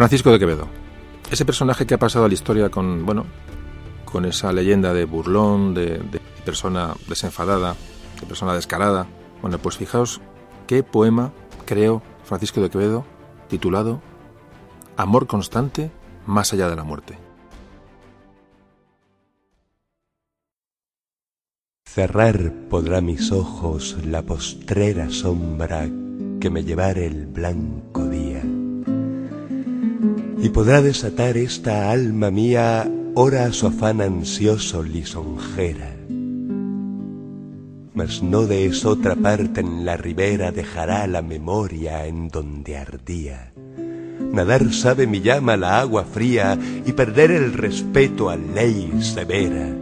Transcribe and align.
Francisco 0.00 0.32
de 0.32 0.38
Quevedo. 0.38 0.66
Ese 1.30 1.44
personaje 1.44 1.84
que 1.84 1.92
ha 1.92 1.98
pasado 1.98 2.24
a 2.24 2.28
la 2.28 2.32
historia 2.32 2.70
con, 2.70 3.04
bueno, 3.04 3.26
con 4.06 4.24
esa 4.24 4.50
leyenda 4.50 4.94
de 4.94 5.04
burlón, 5.04 5.74
de, 5.74 6.00
persona 6.42 6.94
desenfadada, 7.06 7.76
de 8.18 8.26
persona 8.26 8.54
descarada. 8.54 9.06
Bueno, 9.42 9.58
pues 9.58 9.76
fijaos 9.76 10.22
qué 10.66 10.82
poema 10.82 11.32
creó 11.66 12.00
Francisco 12.24 12.62
de 12.62 12.70
Quevedo 12.70 13.04
titulado 13.48 14.00
Amor 14.96 15.26
constante 15.26 15.90
más 16.24 16.54
allá 16.54 16.70
de 16.70 16.76
la 16.76 16.84
muerte. 16.84 17.18
Cerrar 21.84 22.54
podrá 22.70 23.02
mis 23.02 23.32
ojos 23.32 23.98
la 24.06 24.22
postrera 24.22 25.10
sombra 25.10 25.90
que 26.40 26.48
me 26.48 26.64
llevare 26.64 27.04
el 27.04 27.26
blanco. 27.26 28.09
Y 30.42 30.48
podrá 30.48 30.82
desatar 30.82 31.36
esta 31.36 31.90
alma 31.90 32.30
mía 32.30 32.90
ora 33.14 33.52
su 33.52 33.66
afán 33.66 34.00
ansioso 34.00 34.82
lisonjera. 34.82 35.96
Mas 37.94 38.22
no 38.22 38.46
de 38.46 38.70
otra 38.84 39.16
parte 39.16 39.60
en 39.60 39.84
la 39.84 39.96
ribera 39.96 40.52
dejará 40.52 41.06
la 41.06 41.22
memoria 41.22 42.06
en 42.06 42.28
donde 42.28 42.76
ardía. 42.76 43.52
Nadar 44.32 44.72
sabe 44.72 45.06
mi 45.06 45.20
llama 45.20 45.56
la 45.56 45.80
agua 45.80 46.04
fría 46.04 46.58
y 46.86 46.92
perder 46.92 47.30
el 47.30 47.52
respeto 47.52 48.30
a 48.30 48.36
ley 48.36 48.90
severa 49.00 49.74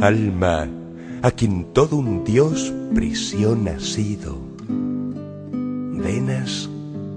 alma 0.00 0.68
a 1.22 1.30
quien 1.30 1.72
todo 1.72 1.96
un 1.96 2.24
dios 2.24 2.72
prisión 2.94 3.66
ha 3.68 3.80
sido, 3.80 4.38
venas 5.48 6.68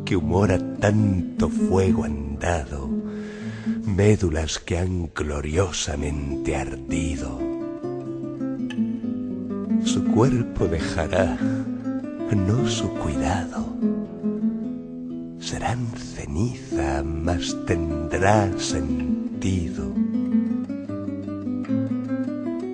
que 0.10 0.16
humora 0.16 0.58
tanto 0.80 1.50
fuego 1.50 2.04
han 2.04 2.40
dado, 2.40 2.90
médulas 3.86 4.58
que 4.58 4.80
han 4.80 5.12
gloriosamente 5.14 6.56
ardido. 6.56 7.40
Su 9.84 10.04
cuerpo 10.06 10.66
dejará, 10.66 11.38
no 11.38 12.68
su 12.68 12.90
cuidado. 12.96 13.68
Serán 15.40 15.86
ceniza, 15.96 17.04
mas 17.04 17.56
tendrá 17.68 18.52
sentido 18.58 19.94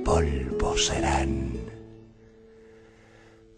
polvo 0.05 0.77
serán, 0.77 1.51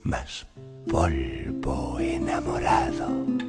mas 0.01 0.47
polvo 0.87 1.99
enamorado. 1.99 3.46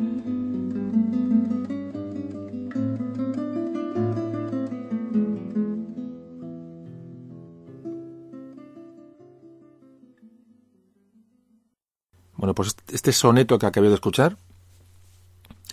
Bueno, 12.38 12.54
pues 12.54 12.74
este 12.90 13.12
soneto 13.12 13.58
que 13.58 13.66
acabé 13.66 13.88
de 13.88 13.94
escuchar, 13.94 14.38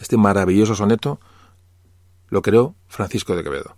este 0.01 0.17
maravilloso 0.17 0.75
soneto, 0.75 1.21
lo 2.27 2.41
creó 2.41 2.75
Francisco 2.87 3.35
de 3.35 3.43
Quevedo 3.43 3.77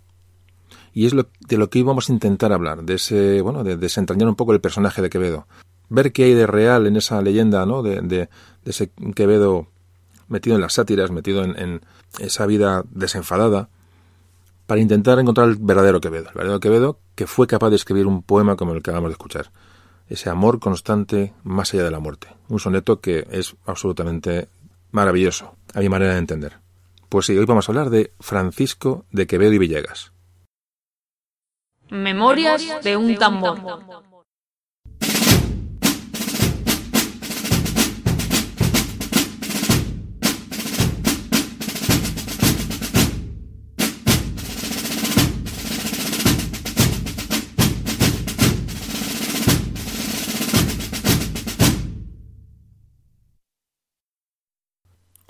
y 0.98 1.06
es 1.06 1.14
lo, 1.14 1.28
de 1.46 1.58
lo 1.58 1.70
que 1.70 1.78
íbamos 1.78 2.10
a 2.10 2.12
intentar 2.12 2.52
hablar, 2.52 2.82
de 2.82 2.94
ese, 2.94 3.40
bueno, 3.40 3.62
de 3.62 3.76
desentrañar 3.76 4.28
un 4.28 4.34
poco 4.34 4.52
el 4.52 4.60
personaje 4.60 5.00
de 5.00 5.10
Quevedo. 5.10 5.46
Ver 5.88 6.12
qué 6.12 6.24
hay 6.24 6.34
de 6.34 6.48
real 6.48 6.88
en 6.88 6.96
esa 6.96 7.22
leyenda, 7.22 7.64
¿no? 7.66 7.82
De, 7.82 8.00
de, 8.00 8.28
ese 8.64 8.90
Quevedo 9.14 9.68
metido 10.26 10.56
en 10.56 10.62
las 10.62 10.72
sátiras, 10.72 11.12
metido 11.12 11.44
en, 11.44 11.56
en, 11.56 11.80
esa 12.18 12.46
vida 12.46 12.82
desenfadada, 12.90 13.68
para 14.66 14.80
intentar 14.80 15.20
encontrar 15.20 15.48
el 15.48 15.56
verdadero 15.56 16.00
Quevedo, 16.00 16.30
el 16.30 16.34
verdadero 16.34 16.58
Quevedo 16.58 16.98
que 17.14 17.28
fue 17.28 17.46
capaz 17.46 17.70
de 17.70 17.76
escribir 17.76 18.06
un 18.06 18.22
poema 18.22 18.56
como 18.56 18.72
el 18.72 18.82
que 18.82 18.90
acabamos 18.90 19.10
de 19.10 19.12
escuchar. 19.12 19.52
Ese 20.08 20.30
amor 20.30 20.58
constante 20.58 21.34
más 21.44 21.74
allá 21.74 21.84
de 21.84 21.90
la 21.90 22.00
muerte. 22.00 22.28
Un 22.48 22.60
soneto 22.60 23.00
que 23.00 23.26
es 23.30 23.56
absolutamente 23.66 24.48
maravilloso, 24.90 25.54
a 25.74 25.80
mi 25.80 25.88
manera 25.88 26.12
de 26.12 26.18
entender. 26.18 26.58
Pues 27.08 27.26
sí, 27.26 27.36
hoy 27.36 27.44
vamos 27.44 27.68
a 27.68 27.72
hablar 27.72 27.90
de 27.90 28.12
Francisco 28.20 29.04
de 29.10 29.26
Quevedo 29.26 29.52
y 29.52 29.58
Villegas. 29.58 30.12
Memorias 31.90 32.82
de 32.82 32.96
un 32.96 33.16
tambor. 33.16 33.60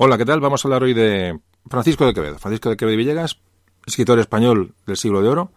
Hola, 0.01 0.17
¿qué 0.17 0.25
tal? 0.25 0.39
Vamos 0.39 0.65
a 0.65 0.69
hablar 0.69 0.85
hoy 0.85 0.95
de 0.95 1.41
Francisco 1.69 2.07
de 2.07 2.15
Quevedo. 2.15 2.39
Francisco 2.39 2.71
de 2.71 2.77
Quevedo 2.77 2.95
y 2.95 2.99
Villegas, 2.99 3.41
escritor 3.85 4.21
español 4.21 4.77
del 4.87 4.97
siglo 4.97 5.21
de 5.23 5.29
oro, 5.29 5.51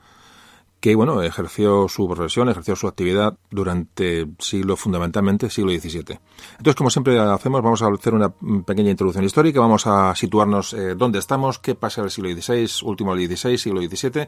que 0.79 0.95
bueno, 0.95 1.21
ejerció 1.21 1.87
su 1.87 2.07
profesión, 2.07 2.49
ejerció 2.49 2.75
su 2.75 2.87
actividad 2.87 3.37
durante 3.51 4.29
siglo, 4.39 4.75
fundamentalmente 4.77 5.47
siglo 5.51 5.71
XVII. 5.71 6.19
Entonces, 6.53 6.75
como 6.75 6.89
siempre 6.89 7.19
hacemos, 7.19 7.61
vamos 7.61 7.83
a 7.83 7.87
hacer 7.89 8.15
una 8.15 8.33
pequeña 8.65 8.89
introducción 8.89 9.25
histórica, 9.25 9.59
vamos 9.59 9.85
a 9.85 10.15
situarnos 10.15 10.73
eh, 10.73 10.95
dónde 10.95 11.19
estamos, 11.19 11.59
qué 11.59 11.75
pasa 11.75 12.01
en 12.01 12.05
el 12.05 12.11
siglo 12.11 12.31
XVI, 12.31 12.67
último 12.87 13.15
del 13.15 13.27
XVI, 13.27 13.59
siglo 13.59 13.79
XVII, 13.79 14.27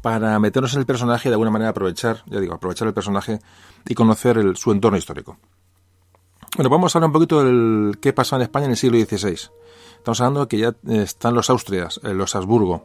para 0.00 0.38
meternos 0.38 0.74
en 0.74 0.78
el 0.78 0.86
personaje 0.86 1.28
y 1.28 1.30
de 1.30 1.34
alguna 1.34 1.50
manera 1.50 1.70
aprovechar, 1.70 2.22
ya 2.26 2.38
digo, 2.38 2.54
aprovechar 2.54 2.86
el 2.86 2.94
personaje 2.94 3.40
y 3.84 3.94
conocer 3.94 4.38
el, 4.38 4.56
su 4.56 4.70
entorno 4.70 4.96
histórico. 4.96 5.38
Bueno, 6.60 6.68
vamos 6.68 6.94
a 6.94 6.98
hablar 6.98 7.08
un 7.08 7.14
poquito 7.14 7.42
del 7.42 7.96
qué 8.02 8.12
pasó 8.12 8.36
en 8.36 8.42
España 8.42 8.66
en 8.66 8.72
el 8.72 8.76
siglo 8.76 8.98
XVI. 8.98 9.48
Estamos 9.96 10.20
hablando 10.20 10.40
de 10.40 10.46
que 10.46 10.58
ya 10.58 10.74
están 10.88 11.32
los 11.32 11.48
Austrias, 11.48 11.98
eh, 12.04 12.12
los 12.12 12.36
Habsburgo, 12.36 12.84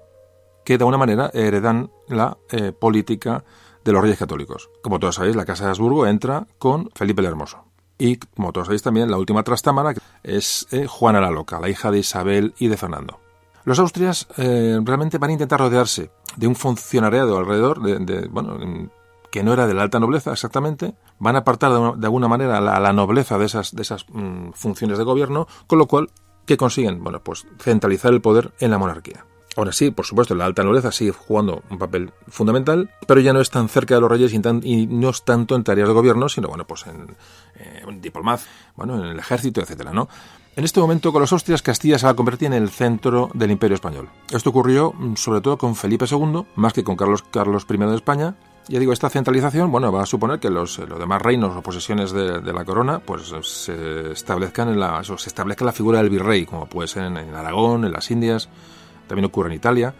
que 0.63 0.77
de 0.77 0.83
alguna 0.83 0.97
manera 0.97 1.29
heredan 1.33 1.91
la 2.07 2.37
eh, 2.51 2.71
política 2.71 3.43
de 3.83 3.91
los 3.91 4.01
reyes 4.01 4.17
católicos. 4.17 4.69
Como 4.81 4.97
todos 4.97 5.15
sabéis, 5.15 5.35
la 5.35 5.43
Casa 5.43 5.65
de 5.65 5.71
Habsburgo 5.71 6.07
entra 6.07 6.47
con 6.57 6.89
Felipe 6.95 7.19
el 7.19 7.27
Hermoso. 7.27 7.65
Y 7.97 8.15
como 8.15 8.53
todos 8.53 8.67
sabéis 8.67 8.81
también, 8.81 9.11
la 9.11 9.17
última 9.17 9.43
trastámara 9.43 9.93
es 10.23 10.67
eh, 10.71 10.87
Juana 10.87 11.19
la 11.19 11.31
Loca, 11.31 11.59
la 11.59 11.67
hija 11.67 11.91
de 11.91 11.99
Isabel 11.99 12.53
y 12.57 12.69
de 12.69 12.77
Fernando. 12.77 13.19
Los 13.65 13.79
austrias 13.79 14.25
eh, 14.37 14.79
realmente 14.85 15.17
van 15.17 15.31
a 15.31 15.33
intentar 15.33 15.59
rodearse 15.59 16.11
de 16.37 16.47
un 16.47 16.55
funcionariado 16.55 17.37
alrededor, 17.37 17.81
de, 17.81 18.27
bueno, 18.29 18.57
que 19.35 19.43
no 19.43 19.51
era 19.51 19.67
de 19.67 19.73
la 19.73 19.81
alta 19.81 19.99
nobleza 19.99 20.31
exactamente, 20.31 20.95
van 21.19 21.35
a 21.35 21.39
apartar 21.39 21.69
de, 21.97 22.05
alguna 22.07 22.29
manera 22.29 22.61
la, 22.61 22.79
la, 22.79 22.93
nobleza 22.93 23.37
de 23.37 23.43
esas, 23.43 23.75
de 23.75 23.81
esas 23.81 24.05
mm, 24.07 24.51
funciones 24.53 24.97
de 24.97 25.03
gobierno, 25.03 25.45
con 25.67 25.77
lo 25.77 25.87
cual, 25.87 26.09
¿qué 26.45 26.55
consiguen? 26.55 27.03
Bueno, 27.03 27.21
pues 27.21 27.45
centralizar 27.59 28.13
el 28.13 28.21
poder 28.21 28.53
en 28.61 28.71
la 28.71 28.77
monarquía. 28.77 29.25
Ahora 29.57 29.73
sí, 29.73 29.91
por 29.91 30.05
supuesto, 30.05 30.35
la 30.35 30.45
alta 30.45 30.63
nobleza 30.63 30.93
sigue 30.93 31.11
jugando 31.11 31.63
un 31.69 31.77
papel 31.77 32.13
fundamental, 32.29 32.89
pero 33.07 33.19
ya 33.19 33.33
no 33.33 33.41
es 33.41 33.49
tan 33.49 33.67
cerca 33.67 33.95
de 33.95 33.99
los 33.99 34.09
reyes 34.09 34.31
y, 34.33 34.87
no 34.87 35.09
es 35.09 35.25
tanto 35.25 35.57
en 35.57 35.65
tareas 35.65 35.89
de 35.89 35.93
gobierno, 35.93 36.29
sino 36.29 36.47
bueno, 36.47 36.65
pues 36.65 36.87
en, 36.87 37.17
eh, 37.55 37.83
diplomacia, 37.99 38.49
bueno, 38.77 38.97
en 38.97 39.03
el 39.03 39.19
ejército, 39.19 39.59
etcétera, 39.59 39.91
¿no? 39.91 40.07
En 40.55 40.63
este 40.63 40.79
momento, 40.79 41.11
con 41.11 41.19
los 41.19 41.33
Austrias, 41.33 41.61
Castilla 41.61 41.99
se 41.99 42.05
va 42.05 42.13
a 42.13 42.15
convertir 42.15 42.45
en 42.45 42.53
el 42.53 42.69
centro 42.69 43.29
del 43.33 43.51
Imperio 43.51 43.75
español. 43.75 44.07
Esto 44.31 44.51
ocurrió 44.51 44.93
mm, 44.93 45.15
sobre 45.17 45.41
todo 45.41 45.57
con 45.57 45.75
Felipe 45.75 46.05
II, 46.09 46.45
más 46.55 46.71
que 46.71 46.85
con 46.85 46.95
Carlos, 46.95 47.23
Carlos 47.23 47.67
I 47.69 47.75
de 47.75 47.95
España, 47.95 48.37
ya 48.67 48.79
digo, 48.79 48.93
esta 48.93 49.09
centralización, 49.09 49.71
bueno, 49.71 49.91
va 49.91 50.03
a 50.03 50.05
suponer 50.05 50.39
que 50.39 50.49
los, 50.49 50.79
los 50.79 50.99
demás 50.99 51.21
reinos 51.21 51.55
o 51.55 51.61
posesiones 51.61 52.11
de, 52.11 52.39
de, 52.39 52.53
la 52.53 52.65
corona, 52.65 52.99
pues 52.99 53.31
se 53.41 54.11
establezcan 54.11 54.69
en 54.69 54.79
la, 54.79 55.03
se 55.03 55.13
establezca 55.13 55.65
la 55.65 55.71
figura 55.71 55.99
del 55.99 56.09
virrey, 56.09 56.45
como 56.45 56.65
puede 56.65 56.87
ser 56.87 57.03
en, 57.03 57.17
Aragón, 57.17 57.85
en 57.85 57.91
las 57.91 58.09
Indias, 58.09 58.49
también 59.07 59.25
ocurre 59.25 59.49
en 59.49 59.55
Italia, 59.55 59.93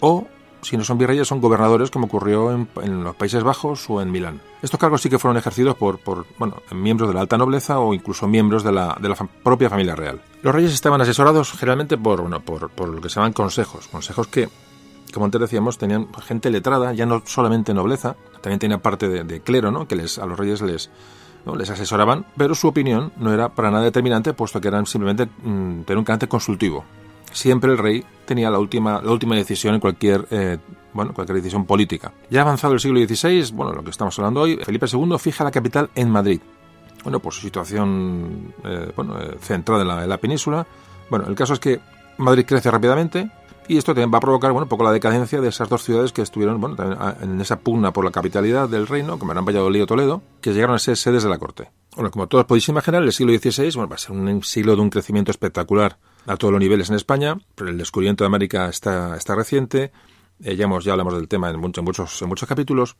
o 0.00 0.26
si 0.60 0.76
no 0.76 0.82
son 0.82 0.98
virreyes, 0.98 1.28
son 1.28 1.40
gobernadores, 1.40 1.90
como 1.92 2.06
ocurrió 2.06 2.50
en, 2.50 2.68
en, 2.82 3.04
los 3.04 3.14
Países 3.14 3.44
Bajos 3.44 3.88
o 3.88 4.02
en 4.02 4.10
Milán. 4.10 4.40
Estos 4.60 4.80
cargos 4.80 5.00
sí 5.00 5.08
que 5.08 5.20
fueron 5.20 5.36
ejercidos 5.36 5.76
por, 5.76 6.00
por 6.00 6.26
bueno, 6.36 6.56
miembros 6.72 7.08
de 7.08 7.14
la 7.14 7.20
alta 7.20 7.38
nobleza 7.38 7.78
o 7.78 7.94
incluso 7.94 8.26
miembros 8.26 8.64
de 8.64 8.72
la, 8.72 8.98
de 9.00 9.08
la 9.08 9.14
propia 9.44 9.70
familia 9.70 9.94
real. 9.94 10.20
Los 10.42 10.52
reyes 10.52 10.74
estaban 10.74 11.00
asesorados 11.00 11.52
generalmente 11.52 11.96
por, 11.96 12.22
bueno, 12.22 12.40
por, 12.40 12.70
por 12.70 12.88
lo 12.88 13.00
que 13.00 13.08
se 13.08 13.16
llaman 13.16 13.32
consejos, 13.32 13.86
consejos 13.86 14.26
que, 14.26 14.48
como 15.12 15.26
antes 15.26 15.40
decíamos, 15.40 15.78
tenían 15.78 16.08
gente 16.22 16.50
letrada, 16.50 16.92
ya 16.92 17.06
no 17.06 17.22
solamente 17.24 17.74
nobleza, 17.74 18.16
también 18.40 18.58
tenía 18.58 18.78
parte 18.78 19.08
de, 19.08 19.40
clero, 19.40 19.70
¿no? 19.70 19.88
que 19.88 19.96
les, 19.96 20.18
a 20.18 20.26
los 20.26 20.38
reyes 20.38 20.60
les, 20.60 20.90
les 21.56 21.70
asesoraban, 21.70 22.26
pero 22.36 22.54
su 22.54 22.68
opinión 22.68 23.12
no 23.16 23.32
era 23.32 23.48
para 23.48 23.70
nada 23.70 23.84
determinante, 23.84 24.34
puesto 24.34 24.60
que 24.60 24.68
eran 24.68 24.86
simplemente 24.86 25.26
mmm, 25.26 25.82
tener 25.82 25.98
un 25.98 26.04
carácter 26.04 26.28
consultivo 26.28 26.84
siempre 27.32 27.72
el 27.72 27.78
rey 27.78 28.04
tenía 28.26 28.50
la 28.50 28.58
última, 28.58 29.00
la 29.02 29.12
última 29.12 29.34
decisión 29.36 29.74
en 29.74 29.80
cualquier, 29.80 30.26
eh, 30.30 30.58
bueno, 30.92 31.12
cualquier 31.12 31.36
decisión 31.36 31.64
política. 31.64 32.12
Ya 32.30 32.42
avanzado 32.42 32.74
el 32.74 32.80
siglo 32.80 33.00
XVI, 33.00 33.52
bueno, 33.52 33.72
lo 33.72 33.82
que 33.82 33.90
estamos 33.90 34.18
hablando 34.18 34.42
hoy, 34.42 34.58
Felipe 34.64 34.86
II 34.90 35.18
fija 35.18 35.44
la 35.44 35.50
capital 35.50 35.90
en 35.94 36.10
Madrid. 36.10 36.40
Bueno, 37.02 37.20
por 37.20 37.32
su 37.32 37.40
situación 37.40 38.54
eh, 38.64 38.92
bueno, 38.96 39.18
eh, 39.20 39.36
centrada 39.40 39.82
en 39.82 39.88
la, 39.88 40.02
en 40.02 40.08
la, 40.08 40.18
península, 40.18 40.66
Bueno, 41.08 41.26
el 41.26 41.34
caso 41.34 41.54
es 41.54 41.60
que 41.60 41.80
Madrid 42.18 42.44
crece 42.46 42.70
rápidamente 42.70 43.30
y 43.68 43.76
esto 43.76 43.92
también 43.92 44.12
va 44.12 44.18
a 44.18 44.20
provocar 44.20 44.52
bueno, 44.52 44.64
un 44.64 44.68
poco 44.68 44.84
la 44.84 44.92
decadencia 44.92 45.40
de 45.40 45.48
esas 45.48 45.68
dos 45.68 45.84
ciudades 45.84 46.12
que 46.12 46.22
estuvieron 46.22 46.60
bueno, 46.60 46.76
también 46.76 46.98
en 47.22 47.40
esa 47.40 47.60
pugna 47.60 47.92
por 47.92 48.04
la 48.04 48.10
capitalidad 48.10 48.68
del 48.68 48.86
reino, 48.86 49.18
como 49.18 49.32
eran 49.32 49.44
Valladolid 49.44 49.82
o 49.82 49.86
Toledo, 49.86 50.22
que 50.40 50.52
llegaron 50.52 50.74
a 50.74 50.78
ser 50.78 50.96
sedes 50.96 51.22
de 51.22 51.28
la 51.28 51.38
corte. 51.38 51.70
Bueno, 51.94 52.10
como 52.10 52.26
todos 52.26 52.46
podéis 52.46 52.68
imaginar, 52.68 53.02
el 53.02 53.12
siglo 53.12 53.32
XVI 53.32 53.70
bueno, 53.74 53.88
va 53.88 53.96
a 53.96 53.98
ser 53.98 54.12
un 54.12 54.42
siglo 54.42 54.74
de 54.74 54.82
un 54.82 54.90
crecimiento 54.90 55.30
espectacular 55.30 55.98
a 56.26 56.36
todos 56.36 56.52
los 56.52 56.60
niveles 56.60 56.88
en 56.90 56.96
España, 56.96 57.38
pero 57.54 57.70
el 57.70 57.78
descubrimiento 57.78 58.24
de 58.24 58.26
América 58.26 58.68
está, 58.68 59.16
está 59.16 59.34
reciente, 59.34 59.92
eh, 60.42 60.56
ya, 60.56 60.64
hemos, 60.64 60.84
ya 60.84 60.92
hablamos 60.92 61.14
del 61.14 61.28
tema 61.28 61.50
en, 61.50 61.58
muchos, 61.58 62.22
en 62.22 62.28
muchos 62.28 62.48
capítulos, 62.48 62.96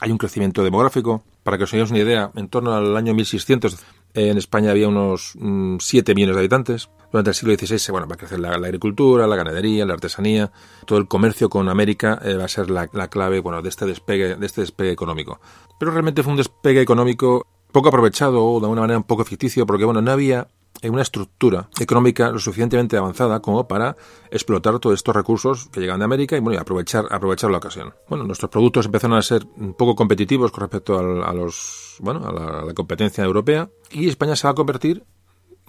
hay 0.00 0.10
un 0.10 0.18
crecimiento 0.18 0.62
demográfico. 0.62 1.24
Para 1.42 1.58
que 1.58 1.64
os 1.64 1.72
hagáis 1.72 1.90
una 1.90 2.00
idea, 2.00 2.30
en 2.34 2.48
torno 2.48 2.74
al 2.74 2.96
año 2.96 3.14
1600 3.14 3.78
en 4.14 4.38
España 4.38 4.70
había 4.70 4.88
unos 4.88 5.34
7 5.78 6.12
mm, 6.12 6.14
millones 6.14 6.36
de 6.36 6.40
habitantes. 6.40 6.90
Durante 7.12 7.30
el 7.30 7.34
siglo 7.34 7.54
XVI 7.54 7.92
bueno, 7.92 8.06
va 8.06 8.14
a 8.14 8.18
crecer 8.18 8.38
la, 8.38 8.50
agricultura, 8.50 9.26
la 9.26 9.36
ganadería, 9.36 9.86
la 9.86 9.94
artesanía. 9.94 10.50
Todo 10.86 10.98
el 10.98 11.08
comercio 11.08 11.48
con 11.48 11.68
América 11.68 12.20
eh, 12.22 12.34
va 12.34 12.44
a 12.44 12.48
ser 12.48 12.70
la, 12.70 12.88
la, 12.92 13.08
clave 13.08 13.40
bueno, 13.40 13.62
de, 13.62 13.68
este 13.68 13.86
despegue, 13.86 14.36
de 14.36 14.46
este 14.46 14.60
despegue 14.60 14.90
económico. 14.90 15.40
Pero 15.78 15.92
realmente 15.92 16.22
fue 16.22 16.32
un 16.32 16.38
despegue 16.38 16.80
económico 16.80 17.46
poco 17.72 17.88
aprovechado 17.88 18.44
o 18.44 18.58
de 18.58 18.66
alguna 18.66 18.80
manera 18.82 18.98
un 18.98 19.04
poco 19.04 19.24
ficticio 19.24 19.66
porque 19.66 19.84
bueno, 19.84 20.00
no 20.00 20.10
había 20.10 20.48
en 20.82 20.92
una 20.92 21.02
estructura 21.02 21.68
económica 21.78 22.30
lo 22.30 22.38
suficientemente 22.38 22.96
avanzada 22.96 23.40
como 23.40 23.66
para 23.66 23.96
explotar 24.30 24.78
todos 24.78 24.94
estos 24.94 25.14
recursos 25.14 25.68
que 25.68 25.80
llegan 25.80 25.98
de 25.98 26.04
América 26.04 26.36
y 26.36 26.40
bueno, 26.40 26.60
aprovechar, 26.60 27.06
aprovechar 27.10 27.50
la 27.50 27.58
ocasión. 27.58 27.94
Bueno, 28.08 28.24
nuestros 28.24 28.50
productos 28.50 28.86
empezaron 28.86 29.16
a 29.16 29.22
ser 29.22 29.46
un 29.56 29.74
poco 29.74 29.94
competitivos 29.94 30.50
con 30.52 30.62
respecto 30.62 30.98
a, 30.98 31.32
los, 31.32 31.96
bueno, 32.00 32.26
a 32.26 32.64
la 32.64 32.74
competencia 32.74 33.24
europea 33.24 33.68
y 33.90 34.08
España 34.08 34.36
se 34.36 34.46
va 34.46 34.52
a 34.52 34.54
convertir 34.54 35.04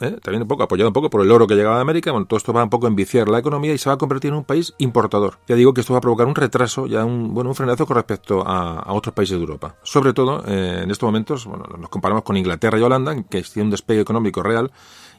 ¿eh? 0.01 0.17
también 0.21 0.41
un 0.41 0.47
poco 0.47 0.63
apoyado 0.63 0.89
un 0.89 0.93
poco 0.93 1.09
por 1.09 1.21
el 1.21 1.31
oro 1.31 1.47
que 1.47 1.55
llegaba 1.55 1.75
de 1.75 1.81
América, 1.81 2.11
bueno, 2.11 2.27
todo 2.27 2.37
esto 2.37 2.53
va 2.53 2.63
un 2.63 2.69
poco 2.69 2.85
a 2.87 2.89
enviciar 2.89 3.27
la 3.29 3.39
economía 3.39 3.73
y 3.73 3.77
se 3.77 3.89
va 3.89 3.95
a 3.95 3.97
convertir 3.97 4.29
en 4.29 4.37
un 4.37 4.43
país 4.43 4.73
importador. 4.77 5.39
Ya 5.47 5.55
digo 5.55 5.73
que 5.73 5.81
esto 5.81 5.93
va 5.93 5.99
a 5.99 6.01
provocar 6.01 6.27
un 6.27 6.35
retraso, 6.35 6.87
ya 6.87 7.05
un, 7.05 7.33
bueno, 7.33 7.49
un 7.49 7.55
frenazo 7.55 7.85
con 7.85 7.95
respecto 7.95 8.43
a, 8.45 8.93
otros 8.93 9.13
países 9.13 9.37
de 9.37 9.41
Europa. 9.41 9.75
Sobre 9.83 10.13
todo, 10.13 10.43
eh, 10.47 10.81
en 10.83 10.91
estos 10.91 11.07
momentos, 11.07 11.45
bueno, 11.45 11.65
nos 11.77 11.89
comparamos 11.89 12.23
con 12.23 12.37
Inglaterra 12.37 12.79
y 12.79 12.81
Holanda, 12.81 13.15
que 13.29 13.41
tiene 13.41 13.65
un 13.65 13.71
despegue 13.71 14.01
económico 14.01 14.41
real, 14.41 14.71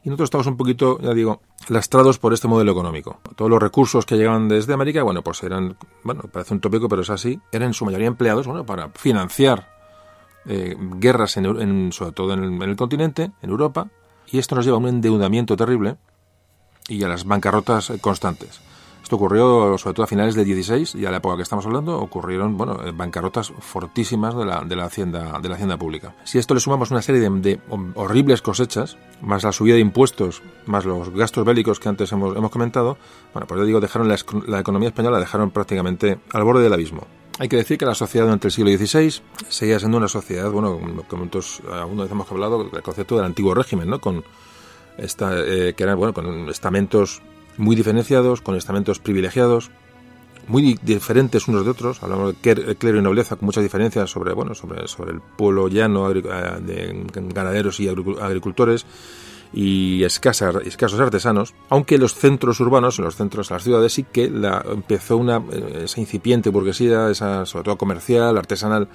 y 0.05 0.09
nosotros 0.09 0.27
estamos 0.29 0.47
un 0.47 0.57
poquito, 0.57 0.99
ya 1.01 1.13
digo, 1.13 1.43
lastrados 1.69 2.19
por 2.19 2.33
este 2.33 2.49
modelo 2.49 2.73
económico. 2.73 3.21
Todos 3.37 3.51
los 3.51 3.61
recursos 3.61 4.07
que 4.07 4.17
llegaban 4.17 4.49
desde 4.49 4.73
América, 4.73 5.03
bueno, 5.03 5.23
pues 5.23 5.43
eran, 5.43 5.77
bueno, 6.05 6.23
parece 6.33 6.55
un 6.55 6.61
tópico, 6.61 6.89
pero 6.89 7.03
es 7.03 7.11
así, 7.11 7.41
eran 7.53 7.69
en 7.69 7.75
su 7.75 7.85
mayoría 7.85 8.07
empleados, 8.07 8.47
bueno, 8.47 8.65
para 8.65 8.91
financiar 8.91 9.69
eh, 10.47 10.77
guerras, 10.79 11.37
en, 11.37 11.93
sobre 11.93 12.13
todo 12.13 12.33
en 12.33 12.63
el 12.63 12.77
continente, 12.77 13.33
en 13.43 13.51
Europa, 13.51 13.89
y 14.31 14.39
esto 14.39 14.55
nos 14.55 14.65
lleva 14.65 14.77
a 14.77 14.81
un 14.81 14.89
endeudamiento 14.89 15.57
terrible 15.57 15.97
y 16.89 17.03
a 17.03 17.09
las 17.09 17.25
bancarrotas 17.25 17.93
constantes. 18.01 18.61
Esto 19.09 19.17
ocurrió 19.17 19.79
sobre 19.79 19.95
todo 19.95 20.05
a 20.05 20.07
finales 20.07 20.35
del 20.35 20.45
16 20.45 20.97
y 20.97 21.07
a 21.07 21.11
la 21.11 21.17
época 21.17 21.37
que 21.37 21.43
estamos 21.43 21.65
hablando 21.65 21.99
ocurrieron 21.99 22.59
bueno, 22.59 22.79
bancarrotas 22.93 23.51
fortísimas 23.59 24.37
de 24.37 24.45
la, 24.45 24.63
de 24.65 24.77
la, 24.77 24.85
hacienda, 24.85 25.39
de 25.41 25.49
la 25.49 25.55
hacienda 25.55 25.79
pública. 25.79 26.15
Si 26.25 26.37
esto 26.37 26.53
le 26.53 26.61
sumamos 26.61 26.91
una 26.91 27.01
serie 27.01 27.23
de, 27.23 27.59
horribles 27.95 28.43
cosechas, 28.43 28.99
más 29.23 29.45
la 29.45 29.53
subida 29.53 29.77
de 29.77 29.81
impuestos, 29.81 30.43
más 30.67 30.85
los 30.85 31.09
gastos 31.09 31.47
bélicos 31.47 31.81
que 31.81 31.89
antes 31.89 32.13
hemos, 32.13 32.37
hemos 32.37 32.51
comentado, 32.51 32.99
bueno, 33.33 33.47
pues 33.47 33.59
ya 33.59 33.65
digo, 33.65 33.81
dejaron 33.81 34.09
la, 34.09 34.19
la 34.47 34.61
economía 34.61 34.89
española 34.89 35.17
la 35.17 35.21
dejaron 35.21 35.53
prácticamente 35.53 36.19
al 36.35 36.45
borde 36.45 36.63
del 36.63 36.75
abismo. 36.75 37.07
Hay 37.39 37.49
que 37.49 37.57
decir 37.57 37.79
que 37.79 37.87
la 37.87 37.95
sociedad 37.95 38.27
durante 38.27 38.49
el 38.49 38.53
siglo 38.53 38.71
XVI 38.71 39.23
seguía 39.49 39.79
siendo 39.79 39.97
una 39.97 40.09
sociedad, 40.09 40.51
bueno, 40.51 40.81
como 41.07 41.29
alguna 41.73 42.03
vez 42.03 42.13
hemos 42.13 42.31
hablado 42.33 42.65
del 42.65 42.83
concepto 42.83 43.17
del 43.17 43.27
antiguo 43.27 43.55
régimen, 43.55 43.89
¿no? 43.89 44.01
Con 44.01 44.25
esta, 44.97 45.39
eh, 45.39 45.75
que 45.77 45.85
eran, 45.85 45.97
bueno, 45.97 46.13
con 46.13 46.49
estamentos 46.49 47.23
muy 47.57 47.77
diferenciados, 47.77 48.41
con 48.41 48.57
estamentos 48.57 48.99
privilegiados, 48.99 49.71
muy 50.49 50.79
diferentes 50.83 51.47
unos 51.47 51.65
de 51.65 51.71
otros. 51.71 52.03
Hablamos 52.03 52.35
de 52.43 52.77
clero 52.77 52.99
y 52.99 53.03
nobleza 53.03 53.37
con 53.37 53.47
muchas 53.47 53.63
diferencias 53.63 54.11
sobre, 54.11 54.33
bueno, 54.33 54.55
sobre, 54.55 54.89
sobre 54.89 55.13
el 55.13 55.21
pueblo 55.21 55.69
llano 55.69 56.11
eh, 56.11 56.23
de 56.23 57.07
ganaderos 57.33 57.79
y 57.79 57.89
agricultores 57.89 58.85
y 59.53 60.05
escasos 60.05 61.01
artesanos, 61.01 61.55
aunque 61.69 61.99
los 61.99 62.15
centros 62.15 62.61
urbanos, 62.61 62.99
en 62.99 63.05
los 63.05 63.17
centros 63.17 63.49
de 63.49 63.55
las 63.55 63.65
ciudades, 63.65 63.93
sí 63.93 64.05
que 64.05 64.31
la, 64.31 64.65
empezó 64.71 65.17
una, 65.17 65.39
eh, 65.51 65.83
esa 65.85 66.01
incipiente 66.01 66.51
burguesía, 66.51 67.11
esa, 67.11 67.47
sobre 67.47 67.65
todo 67.65 67.79
comercial, 67.79 68.37
artesanal, 68.37 68.89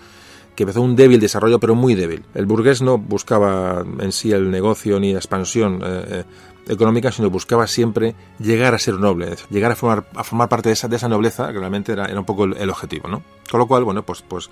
que 0.55 0.63
empezó 0.63 0.81
un 0.81 0.95
débil 0.95 1.19
desarrollo, 1.19 1.59
pero 1.59 1.75
muy 1.75 1.95
débil. 1.95 2.25
El 2.35 2.45
burgués 2.45 2.81
no 2.81 2.97
buscaba 2.97 3.83
en 4.00 4.12
sí 4.12 4.31
el 4.31 4.51
negocio 4.51 5.00
ni 5.00 5.12
la 5.12 5.19
expansión 5.19 5.81
eh, 5.83 6.05
eh, 6.07 6.24
económica, 6.67 7.12
sino 7.12 7.29
buscaba 7.31 7.65
siempre 7.65 8.15
llegar 8.39 8.75
a 8.75 8.79
ser 8.79 9.00
noble, 9.00 9.36
llegar 9.50 9.72
a 9.72 9.75
formar, 9.75 10.50
parte 10.50 10.69
de 10.69 10.74
esa, 10.74 11.10
nobleza, 11.10 11.51
que 11.51 11.60
realmente 11.60 11.93
era, 11.93 12.07
un 12.17 12.25
poco 12.25 12.45
el, 12.45 12.69
objetivo, 12.69 13.07
¿no? 13.07 13.24
Con 13.50 13.60
lo 13.60 13.67
cual, 13.67 13.83
bueno, 13.83 14.03
pues, 14.03 14.22
pues 14.22 14.50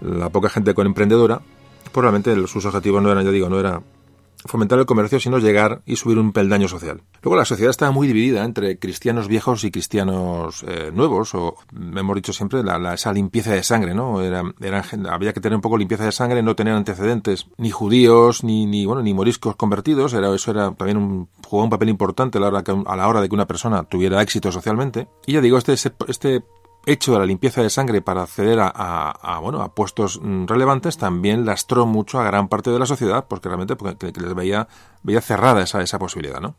la 0.00 0.30
poca 0.30 0.48
gente 0.48 0.72
con 0.72 0.86
emprendedora, 0.86 1.42
probablemente 1.92 2.34
sus 2.48 2.64
objetivos 2.64 3.02
no 3.02 3.12
eran, 3.12 3.24
ya 3.24 3.30
digo, 3.30 3.50
no 3.50 3.60
era 3.60 3.82
fomentar 4.44 4.78
el 4.78 4.86
comercio, 4.86 5.20
sino 5.20 5.38
llegar 5.38 5.82
y 5.86 5.96
subir 5.96 6.18
un 6.18 6.32
peldaño 6.32 6.68
social. 6.68 7.02
Luego 7.22 7.36
la 7.36 7.44
sociedad 7.44 7.70
estaba 7.70 7.92
muy 7.92 8.06
dividida 8.06 8.44
entre 8.44 8.78
cristianos 8.78 9.28
viejos 9.28 9.64
y 9.64 9.70
cristianos 9.70 10.64
eh, 10.66 10.90
nuevos, 10.92 11.34
o 11.34 11.56
hemos 11.72 12.16
dicho 12.16 12.32
siempre 12.32 12.62
la, 12.62 12.94
esa 12.94 13.12
limpieza 13.12 13.52
de 13.52 13.62
sangre, 13.62 13.94
¿no? 13.94 14.20
Era, 14.20 14.42
había 15.10 15.32
que 15.32 15.40
tener 15.40 15.56
un 15.56 15.62
poco 15.62 15.78
limpieza 15.78 16.04
de 16.04 16.12
sangre, 16.12 16.42
no 16.42 16.56
tener 16.56 16.74
antecedentes, 16.74 17.46
ni 17.58 17.70
judíos, 17.70 18.44
ni, 18.44 18.66
ni 18.66 18.86
bueno, 18.86 19.02
ni 19.02 19.14
moriscos 19.14 19.56
convertidos, 19.56 20.12
era, 20.14 20.34
eso 20.34 20.50
era 20.50 20.72
también 20.72 20.96
un, 20.96 21.28
jugaba 21.46 21.64
un 21.64 21.70
papel 21.70 21.88
importante 21.88 22.38
a 22.38 22.40
la, 22.40 22.48
hora 22.48 22.62
a 22.86 22.96
la 22.96 23.08
hora 23.08 23.20
de 23.20 23.28
que 23.28 23.34
una 23.34 23.46
persona 23.46 23.84
tuviera 23.84 24.22
éxito 24.22 24.50
socialmente. 24.50 25.08
Y 25.26 25.34
ya 25.34 25.40
digo, 25.40 25.58
este, 25.58 25.72
este 25.72 26.42
hecho 26.86 27.12
de 27.12 27.18
la 27.18 27.26
limpieza 27.26 27.62
de 27.62 27.70
sangre 27.70 28.02
para 28.02 28.22
acceder 28.22 28.58
a, 28.60 29.38
bueno, 29.42 29.62
a 29.62 29.74
puestos 29.74 30.20
mm, 30.22 30.46
relevantes 30.46 30.98
también 30.98 31.46
lastró 31.46 31.86
mucho 31.86 32.20
a 32.20 32.24
gran 32.24 32.48
parte 32.48 32.70
de 32.70 32.78
la 32.78 32.86
sociedad 32.86 33.26
porque 33.28 33.48
realmente 33.48 33.76
porque, 33.76 34.12
les 34.12 34.34
veía, 34.34 34.68
veía 35.02 35.20
cerrada 35.20 35.62
esa, 35.62 35.82
esa 35.82 35.98
posibilidad, 35.98 36.40
¿no? 36.40 36.56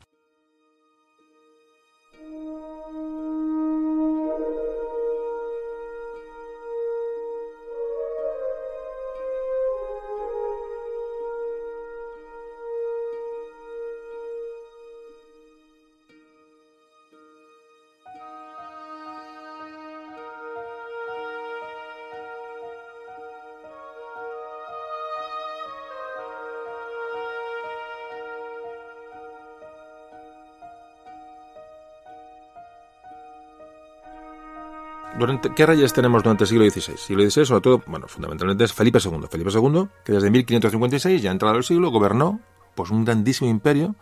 ¿Qué 35.55 35.65
reyes 35.65 35.93
tenemos 35.93 36.21
durante 36.21 36.43
el 36.43 36.47
siglo 36.49 36.69
XVI? 36.69 36.97
Siglo 36.97 37.29
XVI, 37.29 37.45
sobre 37.45 37.61
todo, 37.61 37.83
bueno, 37.87 38.07
fundamentalmente 38.07 38.65
es 38.65 38.73
Felipe 38.73 38.99
II. 39.03 39.21
Felipe 39.29 39.51
II, 39.53 39.87
que 40.03 40.11
desde 40.11 40.29
1556, 40.29 41.21
ya 41.21 41.31
entrado 41.31 41.55
el 41.55 41.63
siglo, 41.63 41.91
gobernó 41.91 42.41
pues 42.75 42.89
un 42.89 43.05
grandísimo 43.05 43.49
imperio 43.49 43.95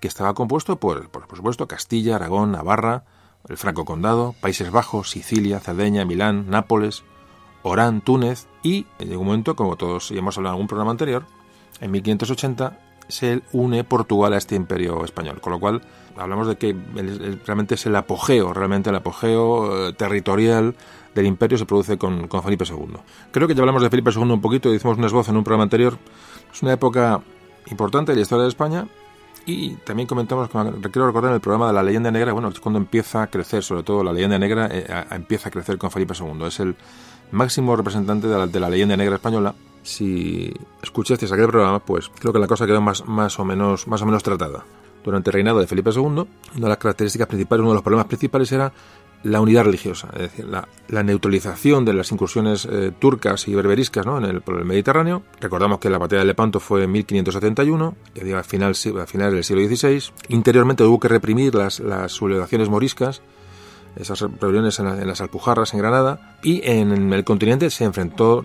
que 0.00 0.08
estaba 0.08 0.34
compuesto 0.34 0.76
por, 0.76 1.08
por, 1.08 1.34
supuesto, 1.34 1.66
Castilla, 1.66 2.16
Aragón, 2.16 2.52
Navarra, 2.52 3.04
el 3.48 3.56
Franco 3.56 3.86
Condado, 3.86 4.34
Países 4.40 4.70
Bajos, 4.70 5.10
Sicilia, 5.10 5.60
Cerdeña, 5.60 6.04
Milán, 6.04 6.50
Nápoles, 6.50 7.04
Orán, 7.62 8.02
Túnez 8.02 8.46
y, 8.62 8.86
en 8.98 9.16
un 9.16 9.24
momento, 9.24 9.56
como 9.56 9.76
todos 9.76 10.10
hemos 10.10 10.36
hablado 10.36 10.54
en 10.54 10.58
algún 10.58 10.68
programa 10.68 10.90
anterior, 10.90 11.24
en 11.80 11.90
1580 11.90 12.78
se 13.08 13.42
une 13.52 13.82
Portugal 13.84 14.34
a 14.34 14.38
este 14.38 14.56
imperio 14.56 15.04
español, 15.04 15.40
con 15.40 15.52
lo 15.52 15.60
cual 15.60 15.82
hablamos 16.16 16.46
de 16.46 16.56
que 16.56 16.74
realmente 17.46 17.74
es 17.74 17.86
el 17.86 17.96
apogeo, 17.96 18.52
realmente 18.52 18.90
el 18.90 18.96
apogeo 18.96 19.88
eh, 19.88 19.92
territorial 19.92 20.74
del 21.14 21.26
imperio 21.26 21.58
se 21.58 21.66
produce 21.66 21.98
con, 21.98 22.28
Felipe 22.42 22.64
II. 22.68 22.96
Creo 23.32 23.48
que 23.48 23.54
ya 23.54 23.60
hablamos 23.60 23.82
de 23.82 23.90
Felipe 23.90 24.10
II 24.14 24.22
un 24.22 24.40
poquito, 24.40 24.72
hicimos 24.72 24.98
un 24.98 25.04
esbozo 25.04 25.30
en 25.30 25.36
un 25.36 25.44
programa 25.44 25.64
anterior. 25.64 25.98
Es 26.52 26.62
una 26.62 26.72
época 26.72 27.20
importante 27.66 28.12
de 28.12 28.16
la 28.16 28.22
historia 28.22 28.44
de 28.44 28.48
España 28.48 28.86
y 29.46 29.74
también 29.76 30.06
comentamos, 30.06 30.50
quiero 30.50 31.06
recordar 31.06 31.30
en 31.30 31.36
el 31.36 31.40
programa 31.40 31.68
de 31.68 31.72
la 31.72 31.82
leyenda 31.82 32.10
negra, 32.10 32.32
bueno, 32.32 32.48
es 32.48 32.60
cuando 32.60 32.78
empieza 32.78 33.22
a 33.22 33.26
crecer, 33.28 33.62
sobre 33.62 33.82
todo 33.82 34.04
la 34.04 34.12
leyenda 34.12 34.38
negra 34.38 34.68
eh, 34.70 34.86
empieza 35.10 35.48
a 35.48 35.52
crecer 35.52 35.78
con 35.78 35.90
Felipe 35.90 36.14
II. 36.18 36.46
Es 36.46 36.60
el 36.60 36.76
máximo 37.32 37.74
representante 37.76 38.28
de 38.28 38.38
la, 38.38 38.46
de 38.46 38.60
la 38.60 38.68
leyenda 38.68 38.96
negra 38.96 39.16
española 39.16 39.54
si 39.82 40.52
escuchaste 40.82 41.26
aquel 41.26 41.48
programa, 41.48 41.78
pues 41.80 42.10
creo 42.18 42.32
que 42.32 42.38
la 42.38 42.46
cosa 42.46 42.66
quedó 42.66 42.80
más, 42.80 43.06
más, 43.06 43.38
o, 43.38 43.44
menos, 43.44 43.86
más 43.86 44.02
o 44.02 44.06
menos 44.06 44.22
tratada. 44.22 44.64
Durante 45.02 45.30
el 45.30 45.34
reinado 45.34 45.60
de 45.60 45.66
Felipe 45.66 45.90
II, 45.94 46.02
una 46.02 46.26
de 46.54 46.68
las 46.68 46.78
características 46.78 47.28
principales, 47.28 47.60
uno 47.62 47.70
de 47.70 47.74
los 47.74 47.82
problemas 47.82 48.06
principales 48.06 48.50
era 48.52 48.72
la 49.22 49.40
unidad 49.40 49.64
religiosa, 49.64 50.08
es 50.14 50.22
decir, 50.22 50.46
la, 50.46 51.02
neutralización 51.02 51.84
de 51.84 51.92
las 51.92 52.10
incursiones 52.10 52.66
eh, 52.70 52.90
turcas 52.98 53.48
y 53.48 53.54
berberiscas 53.54 54.06
¿no? 54.06 54.16
en 54.18 54.24
el, 54.24 54.40
por 54.40 54.58
el 54.58 54.64
Mediterráneo. 54.64 55.22
Recordamos 55.40 55.78
que 55.78 55.90
la 55.90 55.98
batalla 55.98 56.20
de 56.20 56.26
Lepanto 56.26 56.58
fue 56.58 56.84
en 56.84 56.92
1571, 56.92 57.94
a, 58.34 58.42
final, 58.42 58.72
a 59.00 59.06
finales 59.06 59.34
del 59.34 59.44
siglo 59.44 59.76
XVI. 59.76 60.12
Interiormente 60.28 60.84
hubo 60.84 60.98
que 60.98 61.08
reprimir 61.08 61.54
las, 61.54 61.80
las 61.80 62.12
sublevaciones 62.12 62.68
moriscas, 62.70 63.20
esas 63.96 64.20
rebeliones 64.20 64.78
en, 64.78 65.06
las 65.06 65.20
Alpujarras, 65.20 65.72
en 65.74 65.80
Granada, 65.80 66.36
y 66.42 66.60
en 66.68 67.12
el 67.12 67.24
continente 67.24 67.70
se 67.70 67.84
enfrentó 67.84 68.42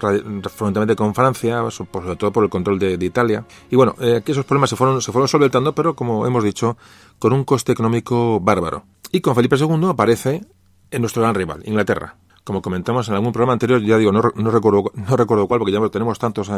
frontalmente 0.49 0.95
con 0.95 1.13
Francia, 1.15 1.63
sobre 1.71 2.15
todo 2.15 2.31
por 2.31 2.43
el 2.43 2.49
control 2.49 2.79
de, 2.79 2.93
Italia. 3.05 3.45
Y 3.69 3.75
bueno, 3.75 3.95
eh, 3.99 4.21
que 4.25 4.31
esos 4.31 4.45
problemas 4.45 4.69
se 4.69 4.75
fueron, 4.75 5.01
se 5.01 5.11
fueron 5.11 5.27
solventando, 5.27 5.73
pero 5.73 5.95
como 5.95 6.25
hemos 6.25 6.43
dicho, 6.43 6.77
con 7.19 7.33
un 7.33 7.43
coste 7.43 7.71
económico 7.71 8.39
bárbaro. 8.39 8.85
Y 9.11 9.21
con 9.21 9.35
Felipe 9.35 9.55
II 9.57 9.87
aparece 9.89 10.45
en 10.91 11.01
nuestro 11.01 11.21
gran 11.21 11.35
rival, 11.35 11.61
Inglaterra. 11.65 12.15
Como 12.43 12.61
comentamos 12.61 13.07
en 13.07 13.15
algún 13.15 13.31
programa 13.31 13.53
anterior, 13.53 13.81
ya 13.81 13.97
digo, 13.97 14.11
no, 14.11 14.21
recuerdo, 14.21 14.91
no 14.93 15.17
recuerdo 15.17 15.47
cuál, 15.47 15.59
porque 15.59 15.73
ya 15.73 15.89
tenemos 15.89 16.19
tantos 16.19 16.49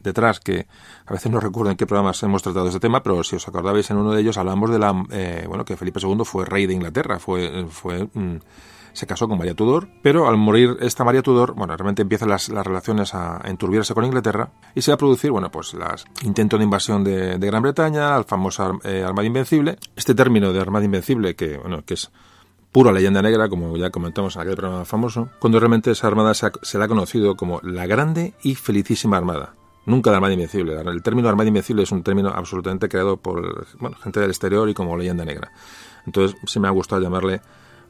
detrás 0.00 0.40
que 0.40 0.66
a 1.06 1.12
veces 1.12 1.30
no 1.30 1.40
recuerdo 1.40 1.70
en 1.70 1.76
qué 1.76 1.86
programas 1.86 2.22
hemos 2.22 2.42
tratado 2.42 2.66
este 2.68 2.80
tema, 2.80 3.02
pero 3.02 3.22
si 3.24 3.36
os 3.36 3.46
acordabais 3.46 3.90
en 3.90 3.96
uno 3.96 4.12
de 4.12 4.20
ellos 4.20 4.38
hablamos 4.38 4.70
de 4.70 4.78
la, 4.78 5.04
eh, 5.10 5.44
bueno, 5.48 5.64
que 5.64 5.76
Felipe 5.76 6.00
II 6.02 6.24
fue 6.24 6.44
rey 6.44 6.66
de 6.66 6.74
Inglaterra, 6.74 7.18
fue, 7.18 7.66
fue 7.68 8.08
mm, 8.12 8.38
se 8.92 9.06
casó 9.06 9.28
con 9.28 9.38
María 9.38 9.54
Tudor, 9.54 9.88
pero 10.02 10.28
al 10.28 10.36
morir 10.36 10.76
esta 10.80 11.04
María 11.04 11.22
Tudor, 11.22 11.54
bueno, 11.54 11.76
realmente 11.76 12.02
empiezan 12.02 12.28
las, 12.28 12.48
relaciones 12.48 13.14
a, 13.14 13.40
enturbiarse 13.44 13.94
con 13.94 14.04
Inglaterra 14.04 14.50
y 14.74 14.82
se 14.82 14.90
va 14.90 14.96
a 14.96 14.98
producir, 14.98 15.30
bueno, 15.30 15.50
pues 15.50 15.74
las 15.74 16.04
intentos 16.22 16.58
de 16.58 16.64
invasión 16.64 17.04
de, 17.04 17.38
Gran 17.38 17.62
Bretaña, 17.62 18.14
al 18.14 18.24
famoso 18.24 18.80
eh, 18.84 19.04
Armada 19.06 19.26
Invencible. 19.26 19.78
Este 19.96 20.14
término 20.14 20.52
de 20.52 20.60
Armada 20.60 20.84
Invencible, 20.84 21.34
que, 21.34 21.58
bueno, 21.58 21.84
que 21.84 21.94
es 21.94 22.10
pura 22.72 22.92
leyenda 22.92 23.22
negra, 23.22 23.48
como 23.48 23.76
ya 23.76 23.90
comentamos 23.90 24.36
en 24.36 24.42
aquel 24.42 24.56
programa 24.56 24.84
famoso, 24.84 25.28
cuando 25.40 25.58
realmente 25.58 25.90
esa 25.90 26.06
armada 26.06 26.34
se, 26.34 26.50
se 26.62 26.78
la 26.78 26.84
ha 26.84 26.88
conocido 26.88 27.36
como 27.36 27.60
la 27.62 27.86
Grande 27.86 28.34
y 28.42 28.54
Felicísima 28.54 29.16
Armada. 29.16 29.54
Nunca 29.90 30.10
la 30.10 30.18
Armada 30.18 30.32
Invencible. 30.32 30.80
El 30.80 31.02
término 31.02 31.28
Armada 31.28 31.48
Invencible 31.48 31.82
es 31.82 31.90
un 31.90 32.04
término 32.04 32.28
absolutamente 32.28 32.88
creado 32.88 33.16
por 33.16 33.66
gente 33.96 34.20
del 34.20 34.30
exterior 34.30 34.68
y 34.68 34.74
como 34.74 34.96
leyenda 34.96 35.24
negra. 35.24 35.50
Entonces, 36.06 36.38
sí 36.46 36.60
me 36.60 36.68
ha 36.68 36.70
gustado 36.70 37.02
llamarle 37.02 37.40